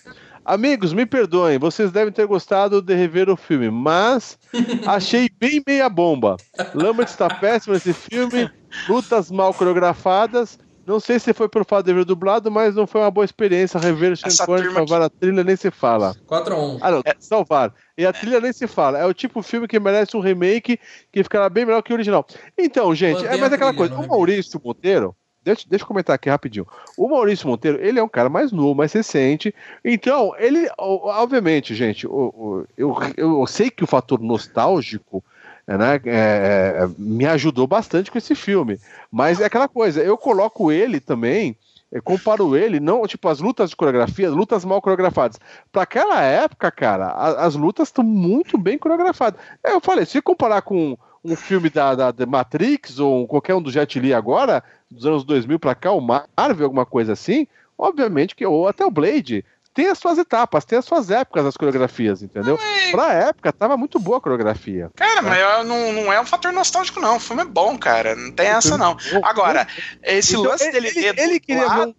Amigos, 0.45 0.93
me 0.93 1.07
perdoem, 1.07 1.59
vocês 1.59 1.91
devem 1.91 2.13
ter 2.13 2.27
gostado 2.27 2.83
de 2.83 2.95
rever 2.95 3.31
o 3.31 3.37
filme, 3.37 3.71
mas 3.71 4.39
achei 4.87 5.31
bem 5.31 5.63
meia 5.67 5.89
bomba. 5.89 6.37
Lambert 6.75 7.09
está 7.09 7.31
péssimo 7.41 7.73
nesse 7.73 7.95
filme, 7.95 8.51
lutas 8.87 9.31
mal 9.31 9.55
coreografadas. 9.55 10.59
Não 10.87 11.01
sei 11.01 11.19
se 11.19 11.33
foi 11.33 11.49
pelo 11.49 11.65
fato 11.65 11.87
de 11.87 11.95
ver 11.95 12.05
dublado, 12.05 12.51
mas 12.51 12.75
não 12.75 12.87
foi 12.87 13.01
uma 13.01 13.11
boa 13.11 13.25
experiência 13.25 13.81
rever 13.81 14.13
o 14.13 14.17
Sean 14.19 14.45
Connery 14.45 14.71
salvar 14.75 15.01
a 15.01 15.09
trilha, 15.09 15.43
nem 15.43 15.57
se 15.57 15.71
fala. 15.71 16.15
4x1. 16.29 16.79
Ah, 16.83 16.91
não, 16.91 16.99
é. 16.99 17.15
salvar. 17.19 17.73
E 17.97 18.05
a 18.05 18.13
trilha 18.13 18.39
nem 18.39 18.53
se 18.53 18.67
fala. 18.67 18.99
É 18.99 19.07
o 19.07 19.15
tipo 19.15 19.41
de 19.41 19.47
filme 19.47 19.67
que 19.67 19.81
merece 19.81 20.15
um 20.15 20.21
remake 20.21 20.79
que 21.11 21.23
ficará 21.23 21.49
bem 21.49 21.65
melhor 21.65 21.81
que 21.81 21.91
o 21.91 21.95
original. 21.95 22.27
Então, 22.59 22.95
gente, 22.95 23.27
é 23.27 23.35
mais 23.39 23.51
aquela 23.51 23.73
coisa. 23.73 23.95
O 23.95 24.07
Maurício 24.07 24.61
Monteiro, 24.63 25.17
Deixa, 25.45 25.67
deixa 25.69 25.83
eu 25.83 25.89
comentar 25.89 26.15
aqui 26.15 26.31
rapidinho. 26.31 26.67
O 26.97 27.09
Maurício 27.09 27.47
Monteiro, 27.47 27.79
ele 27.81 27.99
é 27.99 28.03
um 28.03 28.09
cara 28.09 28.29
mais 28.29 28.51
novo, 28.51 28.75
mais 28.75 28.93
recente. 28.93 29.55
Então, 29.85 30.33
ele, 30.39 30.69
obviamente, 30.79 31.75
gente, 31.75 32.05
eu, 32.05 32.67
eu, 32.77 32.97
eu 33.17 33.47
sei 33.47 33.71
que 33.71 33.85
o 33.85 33.87
fator 33.87 34.21
nostálgico 34.21 35.23
né, 35.67 36.01
é, 36.07 36.85
é, 36.85 36.89
me 36.97 37.27
ajudou 37.27 37.67
bastante 37.67 38.11
com 38.11 38.19
esse 38.19 38.35
filme. 38.35 38.81
Mas 39.13 39.41
é 39.41 39.45
aquela 39.45 39.69
coisa, 39.69 40.03
eu 40.03 40.17
coloco 40.17 40.73
ele 40.73 40.99
também 40.99 41.57
comparo 42.03 42.57
ele, 42.57 42.81
não, 42.81 43.07
tipo, 43.07 43.29
as 43.29 43.41
lutas 43.41 43.71
de 43.71 43.77
coreografia, 43.77 44.31
lutas 44.31 44.65
mal 44.65 44.83
coreografadas. 44.83 45.39
Para 45.71 45.83
aquela 45.83 46.21
época, 46.23 46.71
cara, 46.71 47.07
a, 47.07 47.45
as 47.45 47.55
lutas 47.55 47.89
estão 47.89 48.05
muito 48.05 48.59
bem 48.59 48.77
coreografadas. 48.77 49.41
Eu 49.63 49.81
falei, 49.81 50.05
se 50.05 50.21
comparar 50.21 50.63
com 50.63 50.99
um 51.25 51.35
filme 51.35 51.71
da, 51.71 51.95
da, 51.95 52.11
da, 52.11 52.27
Matrix 52.27 52.99
ou 52.99 53.27
qualquer 53.27 53.55
um 53.55 53.63
do 53.63 53.71
Jet 53.71 53.99
Li 53.99 54.13
agora, 54.13 54.63
dos 54.91 55.07
anos 55.07 55.25
2000 55.25 55.59
para 55.59 55.75
cá, 55.75 55.91
o 55.91 56.01
Marvel, 56.01 56.67
alguma 56.67 56.85
coisa 56.85 57.15
assim, 57.15 57.47
obviamente 57.79 58.37
que, 58.37 58.45
ou 58.45 58.69
até 58.69 58.85
o 58.85 58.91
Blade, 58.91 59.45
tem 59.75 59.89
as 59.89 59.99
suas 59.99 60.19
etapas, 60.19 60.65
tem 60.65 60.79
as 60.79 60.85
suas 60.85 61.11
épocas 61.11 61.45
das 61.45 61.57
coreografias, 61.57 62.23
entendeu? 62.23 62.57
Mas... 62.61 62.91
Pra 62.93 63.13
época, 63.13 63.53
tava 63.53 63.77
muito 63.77 63.99
boa 63.99 64.19
a 64.19 64.21
coreografia. 64.21 64.89
Cara, 64.95 65.21
né? 65.21 65.31
mas 65.31 65.67
não, 65.67 65.93
não 65.93 66.13
é 66.13 66.21
um 66.21 66.27
fator 66.27 66.53
nostálgico, 66.53 67.01
não. 67.01 67.17
O 67.17 67.21
filme 67.21 67.43
é 67.43 67.45
bom, 67.45 67.77
cara. 67.77 68.15
Não 68.15 68.31
tem 68.31 68.47
essa, 68.47 68.79
não. 68.79 68.97
Agora, 69.25 69.67
esse 70.05 70.35
então, 70.35 70.45
lance 70.45 70.71
dele 70.71 70.93
ele, 70.95 71.21
ele 71.21 71.41
queria 71.41 71.69
ver 71.69 71.87
um... 71.89 71.95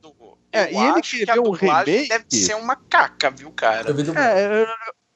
É, 0.54 0.72
e 0.72 0.78
ele 0.78 1.02
queria 1.02 1.34
ver 1.34 1.40
um 1.42 1.52
remake. 1.52 2.08
Deve 2.08 2.26
ser 2.30 2.56
uma 2.56 2.78
caca, 2.78 3.30
viu, 3.30 3.52
cara? 3.52 3.90
Eu 3.90 4.14
é, 4.16 4.66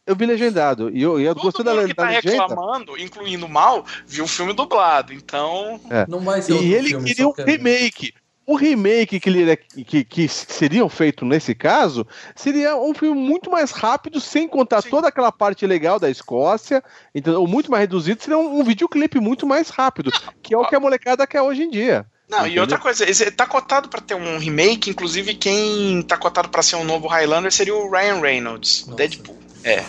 eu, 0.10 0.16
vi 0.16 0.26
legendado. 0.26 0.90
E 0.90 1.02
eu, 1.02 1.20
eu 1.20 1.34
Todo 1.34 1.44
gostei 1.44 1.66
da, 1.66 1.74
mundo 1.74 1.88
que 1.88 1.94
tá 1.94 2.10
legenda. 2.10 2.48
reclamando, 2.48 2.98
incluindo 2.98 3.48
mal, 3.48 3.86
viu 4.06 4.26
o 4.26 4.28
filme 4.28 4.54
dublado. 4.54 5.14
Então. 5.14 5.80
É. 5.90 6.06
Não 6.08 6.20
vai 6.20 6.42
ser 6.42 6.54
E 6.54 6.74
ele 6.74 6.90
filme, 6.90 7.08
queria 7.08 7.28
um 7.28 7.34
remake 7.34 8.14
o 8.50 8.56
remake 8.56 9.20
que, 9.20 9.30
ele, 9.30 9.56
que, 9.56 10.04
que 10.04 10.28
seriam 10.28 10.90
feito 10.90 11.24
nesse 11.24 11.54
caso 11.54 12.08
seria 12.36 12.76
um 12.76 12.96
filme 12.96 13.22
muito 13.22 13.52
mais 13.52 13.70
rápido, 13.70 14.20
sem 14.20 14.48
contar 14.48 14.82
Sim. 14.82 14.90
toda 14.90 15.08
aquela 15.08 15.32
parte 15.32 15.68
legal 15.68 16.00
da 16.00 16.10
Escócia, 16.10 16.84
entendeu? 17.14 17.42
ou 17.42 17.48
muito 17.48 17.70
mais 17.70 17.82
reduzido, 17.82 18.24
seria 18.24 18.40
um, 18.40 18.60
um 18.60 18.64
videoclipe 18.64 19.20
muito 19.20 19.46
mais 19.46 19.70
rápido, 19.70 20.12
que 20.42 20.56
é 20.56 20.58
o 20.58 20.66
que 20.66 20.76
a 20.76 20.80
molecada 20.80 21.28
quer 21.28 21.44
hoje 21.44 21.62
em 21.62 21.70
dia. 21.70 22.08
Não, 22.28 22.40
Entendeu? 22.40 22.56
e 22.56 22.60
outra 22.60 22.80
coisa, 22.80 23.06
tá 23.32 23.46
cotado 23.46 23.88
para 23.88 24.02
ter 24.02 24.16
um 24.16 24.40
remake, 24.40 24.90
inclusive 24.90 25.36
quem 25.36 26.02
tá 26.02 26.18
cotado 26.18 26.50
para 26.50 26.64
ser 26.64 26.76
um 26.76 26.84
novo 26.84 27.08
Highlander 27.08 27.52
seria 27.52 27.76
o 27.76 27.92
Ryan 27.92 28.20
Reynolds, 28.20 28.86
Nossa. 28.88 28.98
Deadpool. 28.98 29.38
É. 29.64 29.84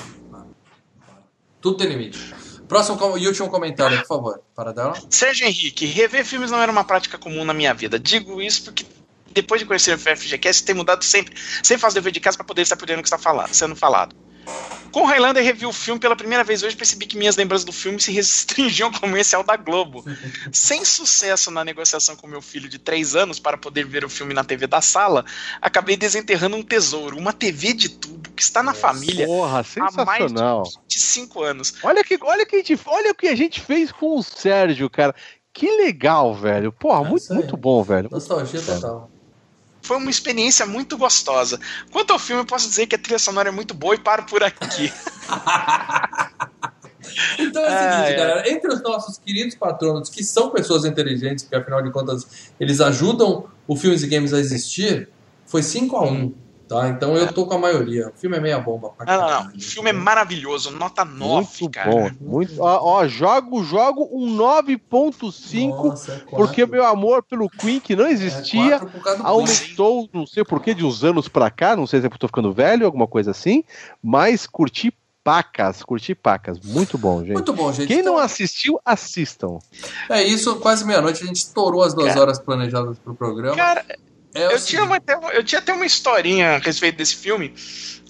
Tudo 1.61 1.77
tem 1.77 1.89
limite. 1.89 2.19
Próximo 2.67 3.19
e 3.19 3.27
último 3.27 3.51
comentário, 3.51 3.99
por 3.99 4.07
favor, 4.07 4.41
para 4.55 4.73
dela. 4.73 4.95
Sérgio 5.11 5.47
Henrique, 5.47 5.87
rever 5.87 6.25
filmes 6.25 6.51
não 6.51 6.61
era 6.61 6.71
uma 6.71 6.85
prática 6.85 7.19
comum 7.19 7.45
na 7.45 7.53
minha 7.53 7.75
vida. 7.75 7.99
Digo 7.99 8.41
isso 8.41 8.65
porque 8.65 8.87
depois 9.33 9.61
de 9.61 9.67
conhecer 9.67 9.95
o 9.95 9.99
FGCast, 9.99 10.65
tem 10.65 10.75
mudado 10.75 11.05
sempre. 11.05 11.35
Sempre 11.63 11.81
faço 11.81 11.95
dever 11.95 12.13
de 12.13 12.21
casa 12.21 12.37
para 12.37 12.47
poder 12.47 12.63
estar 12.63 12.77
por 12.77 12.87
dentro 12.87 13.01
do 13.01 13.05
que 13.05 13.09
está 13.09 13.19
falando, 13.19 13.53
sendo 13.53 13.77
falado. 13.77 14.15
Com 14.91 15.05
Highlander 15.05 15.43
revi 15.43 15.67
o 15.67 15.73
filme 15.73 16.01
pela 16.01 16.17
primeira 16.17 16.43
vez 16.43 16.63
hoje, 16.63 16.75
percebi 16.75 17.07
que 17.07 17.17
minhas 17.17 17.37
lembranças 17.37 17.65
do 17.65 17.73
filme 17.73 18.01
se 18.01 18.11
restringiam 18.13 18.89
ao 18.89 19.01
comercial 19.01 19.43
da 19.43 19.57
Globo. 19.57 20.05
Sem 20.53 20.85
sucesso 20.85 21.51
na 21.51 21.65
negociação 21.65 22.17
com 22.17 22.27
meu 22.27 22.43
filho 22.43 22.69
de 22.69 22.79
3 22.79 23.15
anos 23.15 23.39
para 23.39 23.57
poder 23.57 23.87
ver 23.87 24.05
o 24.05 24.09
filme 24.09 24.35
na 24.35 24.43
TV 24.43 24.67
da 24.67 24.81
sala, 24.81 25.25
acabei 25.61 25.97
desenterrando 25.97 26.57
um 26.57 26.63
tesouro, 26.63 27.17
uma 27.17 27.33
TV 27.33 27.73
de 27.73 27.89
tubo 27.89 28.31
que 28.31 28.43
está 28.43 28.63
na 28.63 28.75
família 28.75 29.27
Porra, 29.27 29.65
há 29.81 30.05
mais 30.05 30.33
de 30.33 30.43
25 30.89 31.43
anos. 31.43 31.75
Olha, 31.83 32.03
que, 32.03 32.19
olha, 32.23 32.47
que 32.47 32.57
gente, 32.57 32.81
olha 32.87 33.13
o 33.13 33.15
que 33.15 33.29
a 33.29 33.37
gente 33.37 33.61
fez 33.61 33.93
com 33.93 34.19
o 34.19 34.23
Sérgio, 34.23 34.89
cara. 34.91 35.15
Que 35.53 35.67
legal, 35.77 36.35
velho. 36.35 36.73
Porra, 36.73 37.07
é 37.07 37.09
muito, 37.09 37.35
muito 37.35 37.57
bom, 37.57 37.83
velho. 37.83 38.09
Nostalgia 38.11 38.61
total 38.61 39.11
foi 39.83 39.97
uma 39.97 40.11
experiência 40.11 40.67
muito 40.67 40.97
gostosa. 40.97 41.59
Quanto 41.91 42.13
ao 42.13 42.19
filme, 42.19 42.43
eu 42.43 42.47
posso 42.47 42.69
dizer 42.69 42.87
que 42.87 42.95
a 42.95 42.99
trilha 42.99 43.19
sonora 43.19 43.49
é 43.49 43.53
muito 43.53 43.75
boa 43.75 43.95
e 43.95 43.99
paro 43.99 44.25
por 44.25 44.43
aqui. 44.43 44.93
então 47.39 47.65
é 47.65 47.67
o 47.67 47.71
seguinte, 47.71 48.13
é, 48.13 48.17
galera. 48.17 48.51
Entre 48.51 48.73
os 48.73 48.83
nossos 48.83 49.19
queridos 49.19 49.55
patronos, 49.55 50.09
que 50.09 50.23
são 50.25 50.51
pessoas 50.51 50.85
inteligentes, 50.85 51.45
porque 51.45 51.57
afinal 51.57 51.83
de 51.83 51.91
contas 51.91 52.53
eles 52.59 52.81
ajudam 52.81 53.47
o 53.67 53.77
Filmes 53.77 54.03
e 54.03 54.07
Games 54.07 54.33
a 54.33 54.39
existir, 54.39 55.09
foi 55.47 55.63
5 55.63 55.97
a 55.97 56.03
1 56.03 56.35
Tá, 56.71 56.89
então 56.89 57.17
eu 57.17 57.33
tô 57.33 57.47
com 57.47 57.55
a 57.55 57.59
maioria. 57.59 58.11
O 58.11 58.13
filme 58.13 58.37
é 58.37 58.41
meia 58.41 58.61
bomba. 58.61 58.91
Pra 58.91 59.05
não, 59.05 59.21
não, 59.21 59.45
não. 59.45 59.57
O 59.57 59.61
filme 59.61 59.91
é 59.91 59.93
maravilhoso. 59.93 60.71
Nota 60.71 61.05
9, 61.05 61.49
muito 61.61 61.71
cara. 61.71 61.91
Bom, 61.91 62.11
muito 62.21 62.63
Ó, 62.63 62.99
ó, 62.99 63.09
jogo, 63.09 63.65
jogo 63.65 64.09
um 64.13 64.37
9.5 64.37 66.09
é 66.09 66.37
porque 66.37 66.65
meu 66.65 66.87
amor 66.87 67.25
pelo 67.25 67.51
Queen, 67.51 67.81
que 67.81 67.97
não 67.97 68.07
existia, 68.07 68.77
é 68.77 68.81
aumentou, 69.25 70.09
não 70.13 70.25
sei 70.25 70.45
porquê, 70.45 70.73
de 70.73 70.85
uns 70.85 71.03
anos 71.03 71.27
pra 71.27 71.51
cá. 71.51 71.75
Não 71.75 71.89
sei 71.89 71.99
se 71.99 72.07
é 72.07 72.09
porque 72.09 72.25
eu 72.25 72.29
tô 72.29 72.29
ficando 72.29 72.53
velho, 72.53 72.87
alguma 72.87 73.09
coisa 73.09 73.33
assim. 73.33 73.65
Mas 74.01 74.47
curti 74.47 74.95
pacas, 75.25 75.83
curti 75.83 76.15
pacas. 76.15 76.61
Muito 76.61 76.97
bom, 76.97 77.19
gente. 77.19 77.33
Muito 77.33 77.53
bom, 77.53 77.73
gente. 77.73 77.89
Quem 77.89 77.99
então... 77.99 78.15
não 78.15 78.21
assistiu, 78.21 78.81
assistam. 78.85 79.59
É 80.09 80.23
isso, 80.23 80.55
quase 80.61 80.85
meia-noite. 80.85 81.21
A 81.25 81.27
gente 81.27 81.39
estourou 81.39 81.83
as 81.83 81.95
duas 81.95 82.11
cara, 82.11 82.21
horas 82.21 82.39
planejadas 82.39 82.97
pro 83.01 83.13
programa. 83.13 83.57
Cara, 83.57 83.85
é 84.35 84.55
eu, 84.55 84.61
tinha 84.65 84.85
uma, 84.85 85.01
eu 85.33 85.45
tinha 85.45 85.61
até 85.61 85.73
uma 85.73 85.87
historinha 85.87 86.57
a 86.57 86.59
respeito 86.59 86.97
desse 86.97 87.17
filme, 87.17 87.55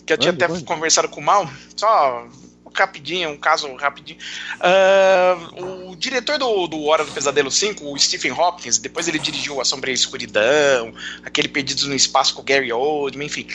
que 0.06 0.12
eu 0.12 0.18
tinha 0.18 0.32
até 0.32 0.46
conversado 0.62 1.08
com 1.08 1.20
o 1.20 1.24
Mal, 1.24 1.48
só 1.76 2.28
rapidinho, 2.74 3.30
um 3.30 3.36
caso 3.36 3.72
rapidinho. 3.76 4.18
Uh, 4.58 5.90
o 5.90 5.96
diretor 5.96 6.38
do, 6.38 6.66
do 6.66 6.84
Hora 6.84 7.04
do 7.04 7.12
Pesadelo 7.12 7.50
5, 7.50 7.92
o 7.92 7.98
Stephen 7.98 8.32
Hopkins, 8.32 8.78
depois 8.78 9.08
ele 9.08 9.18
dirigiu 9.18 9.60
A 9.60 9.64
Sombra 9.64 9.90
e 9.90 9.92
a 9.92 9.94
Escuridão, 9.94 10.94
aquele 11.24 11.48
Perdidos 11.48 11.84
no 11.84 11.94
Espaço 11.94 12.34
com 12.34 12.42
o 12.42 12.44
Gary 12.44 12.72
Oldman, 12.72 13.26
enfim. 13.26 13.46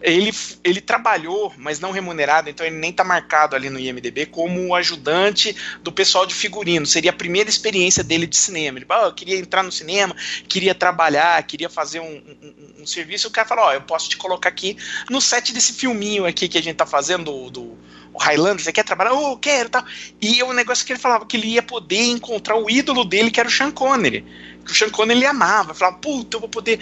Ele, 0.00 0.32
ele 0.62 0.80
trabalhou, 0.80 1.52
mas 1.56 1.80
não 1.80 1.90
remunerado, 1.90 2.48
então 2.48 2.66
ele 2.66 2.76
nem 2.76 2.92
tá 2.92 3.04
marcado 3.04 3.56
ali 3.56 3.68
no 3.68 3.78
IMDB 3.78 4.26
como 4.26 4.74
ajudante 4.74 5.56
do 5.82 5.92
pessoal 5.92 6.26
de 6.26 6.34
figurino. 6.34 6.86
Seria 6.86 7.10
a 7.10 7.14
primeira 7.14 7.48
experiência 7.48 8.02
dele 8.02 8.26
de 8.26 8.36
cinema. 8.36 8.78
Ele 8.78 8.86
falou, 8.86 9.04
oh, 9.04 9.08
eu 9.08 9.14
queria 9.14 9.38
entrar 9.38 9.62
no 9.62 9.72
cinema, 9.72 10.14
queria 10.48 10.74
trabalhar, 10.74 11.42
queria 11.42 11.68
fazer 11.68 12.00
um, 12.00 12.22
um, 12.42 12.82
um 12.82 12.86
serviço. 12.86 13.28
O 13.28 13.30
cara 13.30 13.46
falou, 13.46 13.64
ó, 13.64 13.68
oh, 13.68 13.72
eu 13.72 13.82
posso 13.82 14.08
te 14.08 14.16
colocar 14.16 14.48
aqui 14.48 14.76
no 15.10 15.20
set 15.20 15.52
desse 15.52 15.72
filminho 15.72 16.26
aqui 16.26 16.48
que 16.48 16.58
a 16.58 16.62
gente 16.62 16.76
tá 16.76 16.86
fazendo, 16.86 17.24
do, 17.24 17.50
do 17.50 17.78
o 18.12 18.18
Highlander, 18.52 18.64
você 18.64 18.72
quer 18.72 18.84
trabalhar? 18.84 19.12
Oh, 19.12 19.36
quero 19.36 19.68
tal. 19.68 19.84
E 20.20 20.40
é 20.40 20.44
um 20.44 20.52
negócio 20.52 20.84
que 20.84 20.92
ele 20.92 21.00
falava 21.00 21.26
que 21.26 21.36
ele 21.36 21.48
ia 21.48 21.62
poder 21.62 22.04
encontrar 22.04 22.56
o 22.56 22.70
ídolo 22.70 23.04
dele, 23.04 23.30
que 23.30 23.40
era 23.40 23.48
o 23.48 23.52
Sean 23.52 23.70
Connery. 23.70 24.24
Que 24.64 24.70
o 24.70 24.74
Sean 24.74 24.90
Connery 24.90 25.18
ele 25.18 25.26
amava. 25.26 25.74
Falava, 25.74 25.98
puta, 25.98 26.36
eu 26.36 26.40
vou 26.40 26.48
poder 26.48 26.78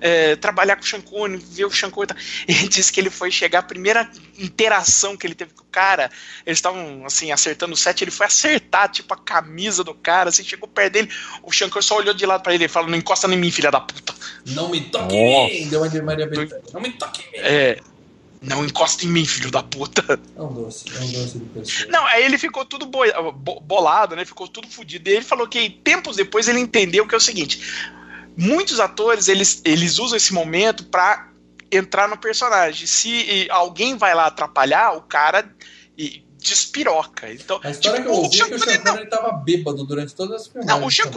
é, 0.00 0.36
trabalhar 0.36 0.76
com 0.76 0.82
o 0.82 0.86
Sean 0.86 1.00
Connery, 1.00 1.42
ver 1.50 1.64
o 1.64 1.70
Sean 1.70 1.90
Connery. 1.90 2.14
Tal. 2.14 2.22
E 2.48 2.52
ele 2.52 2.68
disse 2.68 2.92
que 2.92 3.00
ele 3.00 3.10
foi 3.10 3.30
chegar, 3.30 3.60
a 3.60 3.62
primeira 3.62 4.08
interação 4.38 5.16
que 5.16 5.26
ele 5.26 5.34
teve 5.34 5.52
com 5.52 5.62
o 5.62 5.66
cara, 5.70 6.10
eles 6.46 6.58
estavam, 6.58 7.04
assim, 7.04 7.32
acertando 7.32 7.72
o 7.72 7.76
set, 7.76 8.02
ele 8.02 8.10
foi 8.10 8.26
acertar, 8.26 8.88
tipo, 8.90 9.12
a 9.12 9.16
camisa 9.16 9.82
do 9.82 9.94
cara, 9.94 10.28
assim, 10.28 10.44
chegou 10.44 10.68
perto 10.68 10.92
dele, 10.92 11.08
o 11.42 11.52
Sean 11.52 11.68
Connery 11.68 11.86
só 11.86 11.96
olhou 11.96 12.14
de 12.14 12.26
lado 12.26 12.42
pra 12.42 12.54
ele 12.54 12.64
e 12.64 12.68
falou, 12.68 12.90
não 12.90 12.98
encosta 12.98 13.26
em 13.26 13.36
mim, 13.36 13.50
filha 13.50 13.70
da 13.70 13.80
puta. 13.80 14.14
Não 14.46 14.68
me 14.68 14.80
toque 14.80 15.14
em 15.14 15.62
mim, 15.62 15.68
deu 15.68 15.80
uma 15.80 15.88
de 15.88 16.02
Maria 16.02 16.26
Bethânia. 16.26 16.62
Não 16.72 16.80
me 16.80 16.92
toque 16.92 17.22
em 17.22 17.32
mim. 17.32 17.38
É... 17.38 17.80
Não 18.44 18.64
encosta 18.64 19.04
em 19.04 19.08
mim, 19.08 19.24
filho 19.24 19.50
da 19.50 19.62
puta. 19.62 20.20
É 20.36 20.42
um 20.42 20.52
doce, 20.52 20.84
é 20.88 21.00
um 21.00 21.12
doce 21.12 21.38
de 21.38 21.44
pessoa. 21.46 21.90
Não, 21.90 22.04
aí 22.06 22.24
ele 22.24 22.38
ficou 22.38 22.64
tudo 22.64 22.86
bolado, 22.86 24.14
né? 24.14 24.24
Ficou 24.24 24.46
tudo 24.46 24.68
fodido. 24.68 25.08
E 25.08 25.12
ele 25.12 25.24
falou 25.24 25.48
que 25.48 25.70
tempos 25.70 26.16
depois 26.16 26.46
ele 26.46 26.60
entendeu 26.60 27.06
que 27.06 27.14
é 27.14 27.18
o 27.18 27.20
seguinte: 27.20 27.60
muitos 28.36 28.80
atores 28.80 29.28
eles, 29.28 29.62
eles 29.64 29.98
usam 29.98 30.16
esse 30.16 30.32
momento 30.32 30.84
para 30.84 31.30
entrar 31.72 32.08
no 32.08 32.18
personagem. 32.18 32.86
Se 32.86 33.48
alguém 33.50 33.96
vai 33.96 34.14
lá 34.14 34.26
atrapalhar, 34.26 34.92
o 34.96 35.02
cara 35.02 35.48
despiroca. 36.38 37.32
Então, 37.32 37.58
a 37.64 37.70
história 37.70 38.00
tipo, 38.00 38.12
que 38.12 38.18
eu 38.18 38.22
ouvi 38.22 38.42
é 38.42 38.44
que 38.44 38.54
o 38.54 38.58
Sean 38.58 38.96
ele 38.96 39.06
tava 39.06 39.32
bêbado 39.32 39.82
durante 39.84 40.14
todas 40.14 40.42
as 40.42 40.46
filmagens. 40.46 40.80
Não, 40.80 40.86
o 40.86 40.90
Sean 40.90 41.10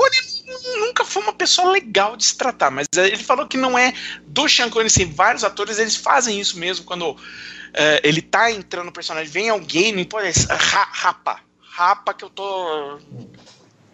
nunca 0.79 1.03
foi 1.03 1.21
uma 1.23 1.33
pessoa 1.33 1.71
legal 1.71 2.15
de 2.15 2.25
se 2.25 2.37
tratar, 2.37 2.71
mas 2.71 2.87
ele 2.95 3.17
falou 3.17 3.47
que 3.47 3.57
não 3.57 3.77
é 3.77 3.93
do 4.25 4.47
Sean 4.47 4.69
Connery, 4.69 4.89
sim, 4.89 5.05
vários 5.05 5.43
atores 5.43 5.77
eles 5.77 5.95
fazem 5.95 6.39
isso 6.39 6.57
mesmo 6.57 6.85
quando 6.85 7.11
uh, 7.11 7.17
ele 8.03 8.21
tá 8.21 8.51
entrando 8.51 8.85
no 8.85 8.91
personagem, 8.91 9.29
vem 9.29 9.49
alguém, 9.49 9.91
não 9.91 9.99
importa, 9.99 10.27
rapa, 10.55 11.41
rapa 11.59 12.13
que 12.13 12.23
eu 12.23 12.29
tô 12.29 12.99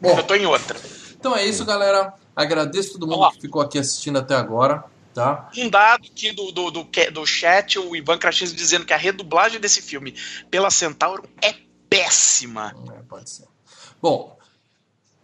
Bom, 0.03 0.17
eu 0.17 0.23
tô 0.23 0.35
em 0.35 0.45
outra. 0.45 0.77
Então 1.17 1.33
é 1.33 1.45
isso, 1.45 1.63
galera. 1.63 2.13
Agradeço 2.35 2.93
todo 2.93 3.07
mundo 3.07 3.19
Olá. 3.19 3.31
que 3.31 3.39
ficou 3.39 3.61
aqui 3.61 3.79
assistindo 3.79 4.19
até 4.19 4.35
agora. 4.35 4.83
Tá? 5.13 5.49
Um 5.55 5.69
dado 5.69 6.05
aqui 6.05 6.33
do, 6.33 6.51
do, 6.51 6.71
do, 6.71 6.89
do 7.13 7.25
chat, 7.25 7.79
o 7.79 7.95
Ivan 7.95 8.17
Krasinski 8.17 8.57
dizendo 8.57 8.83
que 8.83 8.91
a 8.91 8.97
redublagem 8.97 9.61
desse 9.61 9.81
filme 9.81 10.13
pela 10.51 10.69
Centauro 10.69 11.23
é 11.41 11.55
péssima. 11.87 12.75
É, 12.97 13.03
pode 13.03 13.29
ser. 13.29 13.45
Bom, 14.01 14.37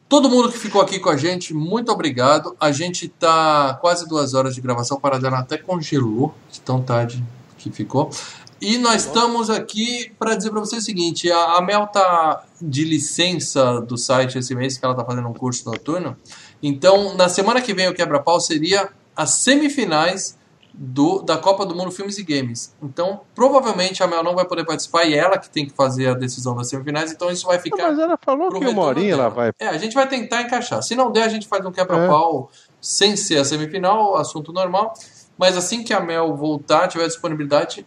todo 0.10 0.27
mundo 0.27 0.52
que 0.52 0.57
ficou 0.57 0.81
aqui 0.81 0.99
com 0.99 1.10
a 1.10 1.15
gente, 1.15 1.53
muito 1.53 1.91
obrigado. 1.91 2.56
A 2.60 2.72
gente 2.72 3.07
tá 3.07 3.77
quase 3.80 4.10
duas 4.10 4.34
horas 4.34 4.56
de 4.56 4.60
gravação, 4.60 4.98
o 4.98 4.99
Paradela 4.99 5.38
até 5.38 5.57
congelou 5.57 6.34
de 6.52 6.60
tão 6.60 6.81
tarde 6.81 7.23
que 7.60 7.69
ficou. 7.69 8.10
E 8.60 8.77
nós 8.77 9.06
estamos 9.06 9.49
aqui 9.49 10.11
para 10.18 10.36
dizer 10.36 10.49
para 10.49 10.60
você 10.60 10.77
o 10.77 10.81
seguinte: 10.81 11.31
a, 11.31 11.57
a 11.57 11.61
Mel 11.61 11.88
tá 11.88 12.44
de 12.60 12.84
licença 12.84 13.80
do 13.80 13.98
site 13.98 14.38
esse 14.38 14.53
mês, 14.56 14.77
que 14.77 14.84
ela 14.84 14.95
tá 14.95 15.06
fazendo 15.06 15.30
um 15.30 15.34
curso 15.34 15.64
noturno. 15.69 16.18
Então, 16.61 17.15
na 17.15 17.30
semana 17.30 17.61
que 17.61 17.73
vem 17.73 17.88
o 17.88 17.94
quebra-pau 17.94 18.41
seria 18.41 18.90
as 19.15 19.30
semifinais 19.31 20.38
do, 20.73 21.21
da 21.21 21.37
Copa 21.37 21.65
do 21.65 21.75
Mundo 21.75 21.91
Filmes 21.91 22.17
e 22.17 22.23
Games. 22.23 22.73
Então, 22.81 23.21
provavelmente 23.35 24.01
a 24.01 24.07
Mel 24.07 24.23
não 24.23 24.35
vai 24.35 24.45
poder 24.45 24.65
participar 24.65 25.05
e 25.05 25.13
ela 25.13 25.37
que 25.37 25.49
tem 25.49 25.65
que 25.65 25.73
fazer 25.73 26.07
a 26.07 26.13
decisão 26.13 26.55
das 26.55 26.69
semifinais, 26.69 27.11
então 27.11 27.29
isso 27.29 27.45
vai 27.45 27.59
ficar. 27.59 27.89
Mas 27.89 27.99
ela 27.99 28.17
falou 28.21 28.49
que 28.49 28.65
uma 28.65 28.83
horinha 28.83 29.13
ela 29.13 29.29
vai. 29.29 29.51
É, 29.59 29.67
a 29.67 29.77
gente 29.77 29.93
vai 29.93 30.07
tentar 30.07 30.41
encaixar. 30.41 30.81
Se 30.81 30.95
não 30.95 31.11
der, 31.11 31.23
a 31.23 31.29
gente 31.29 31.47
faz 31.47 31.65
um 31.65 31.71
quebra-pau 31.71 32.49
é. 32.53 32.57
sem 32.81 33.15
ser 33.15 33.37
a 33.37 33.45
semifinal, 33.45 34.15
assunto 34.15 34.53
normal. 34.53 34.93
Mas 35.37 35.55
assim 35.55 35.83
que 35.83 35.93
a 35.93 35.99
Mel 35.99 36.35
voltar, 36.35 36.87
tiver 36.87 37.07
disponibilidade, 37.07 37.85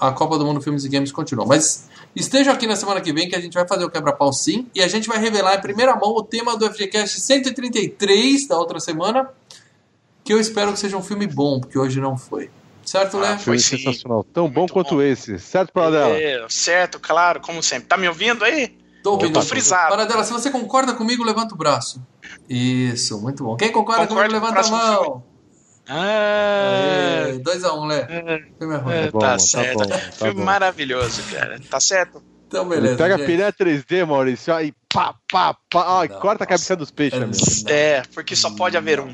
a 0.00 0.10
Copa 0.12 0.38
do 0.38 0.44
Mundo 0.44 0.60
Filmes 0.60 0.84
e 0.84 0.88
Games 0.88 1.12
continua. 1.12 1.44
Mas 1.44 1.88
esteja 2.14 2.52
aqui 2.52 2.66
na 2.66 2.76
semana 2.76 3.00
que 3.00 3.12
vem 3.12 3.28
que 3.28 3.36
a 3.36 3.40
gente 3.40 3.54
vai 3.54 3.66
fazer 3.66 3.84
o 3.84 3.90
quebra-pau 3.90 4.32
sim 4.32 4.68
e 4.74 4.82
a 4.82 4.88
gente 4.88 5.08
vai 5.08 5.18
revelar 5.18 5.56
em 5.56 5.60
primeira 5.60 5.94
mão 5.96 6.10
o 6.10 6.22
tema 6.22 6.56
do 6.56 6.70
FGCast 6.70 7.20
133 7.20 8.48
da 8.48 8.58
outra 8.58 8.80
semana 8.80 9.28
que 10.26 10.32
eu 10.32 10.40
espero 10.40 10.72
que 10.72 10.78
seja 10.80 10.96
um 10.96 11.02
filme 11.02 11.26
bom, 11.26 11.60
porque 11.60 11.78
hoje 11.78 12.00
não 12.00 12.18
foi. 12.18 12.50
Certo, 12.84 13.18
Léo? 13.18 13.34
Ah, 13.34 13.38
foi 13.38 13.58
sim. 13.58 13.78
sensacional. 13.78 14.24
Tão 14.24 14.48
bom 14.48 14.66
quanto 14.66 14.96
bom. 14.96 15.02
esse. 15.02 15.38
Certo, 15.38 15.72
Paradela? 15.72 16.16
É, 16.16 16.44
certo, 16.48 16.98
claro, 16.98 17.40
como 17.40 17.62
sempre. 17.62 17.88
Tá 17.88 17.96
me 17.96 18.08
ouvindo 18.08 18.44
aí? 18.44 18.76
Tô 19.04 19.12
ouvindo. 19.12 19.34
tô 19.34 19.42
frisado. 19.42 19.90
Paradela, 19.90 20.24
se 20.24 20.32
você 20.32 20.50
concorda 20.50 20.92
comigo, 20.94 21.22
levanta 21.22 21.54
o 21.54 21.56
braço. 21.56 22.04
Isso, 22.50 23.20
muito 23.20 23.44
bom. 23.44 23.56
Quem 23.56 23.70
concorda 23.70 24.06
Concordo 24.06 24.34
comigo, 24.34 24.46
levanta 24.46 24.66
a 24.66 24.70
mão. 24.70 25.24
Ah, 25.88 27.26
2x1, 27.38 27.78
um, 27.78 27.84
Lé. 27.86 28.06
É, 28.10 28.42
filme 28.58 28.74
é 28.74 28.78
ruim. 28.78 28.94
É, 28.94 29.10
tá, 29.12 29.18
tá 29.18 29.38
certo. 29.38 29.78
Tá 29.78 29.84
bom, 29.84 29.90
tá 29.90 29.98
filme 30.12 30.34
bom. 30.34 30.44
maravilhoso, 30.44 31.22
cara. 31.32 31.60
Tá 31.70 31.78
certo? 31.78 32.20
Então, 32.48 32.68
beleza. 32.68 32.96
Pega 32.96 33.16
gente. 33.16 33.24
a 33.24 33.26
piranha 33.26 33.52
3D, 33.52 34.06
Maurício, 34.06 34.54
aí 34.54 34.72
pá, 34.92 35.14
pá, 35.30 35.56
pá. 35.70 35.84
Ó, 35.88 36.08
corta 36.20 36.44
a 36.44 36.46
cabeça 36.46 36.76
dos 36.76 36.90
peixes, 36.90 37.64
é, 37.66 37.98
É, 37.98 38.02
porque 38.14 38.34
só 38.34 38.50
pode 38.50 38.76
haver 38.76 39.00
um. 39.00 39.12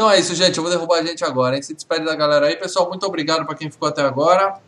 Então 0.00 0.10
é 0.10 0.18
isso, 0.18 0.34
gente. 0.34 0.56
Eu 0.56 0.62
vou 0.62 0.72
derrubar 0.72 1.00
a 1.00 1.04
gente 1.04 1.22
agora, 1.22 1.54
hein? 1.54 1.60
Se 1.62 1.74
despede 1.74 2.06
da 2.06 2.16
galera 2.16 2.46
aí. 2.46 2.56
Pessoal, 2.56 2.88
muito 2.88 3.04
obrigado 3.04 3.44
para 3.44 3.54
quem 3.54 3.70
ficou 3.70 3.86
até 3.86 4.00
agora. 4.00 4.58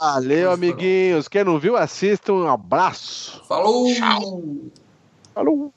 Valeu, 0.00 0.50
amiguinhos. 0.50 1.28
Quem 1.28 1.44
não 1.44 1.58
viu, 1.58 1.76
assista. 1.76 2.32
Um 2.32 2.48
abraço. 2.48 3.44
Falou! 3.46 3.92
Tchau. 3.92 4.42
Falou! 5.34 5.74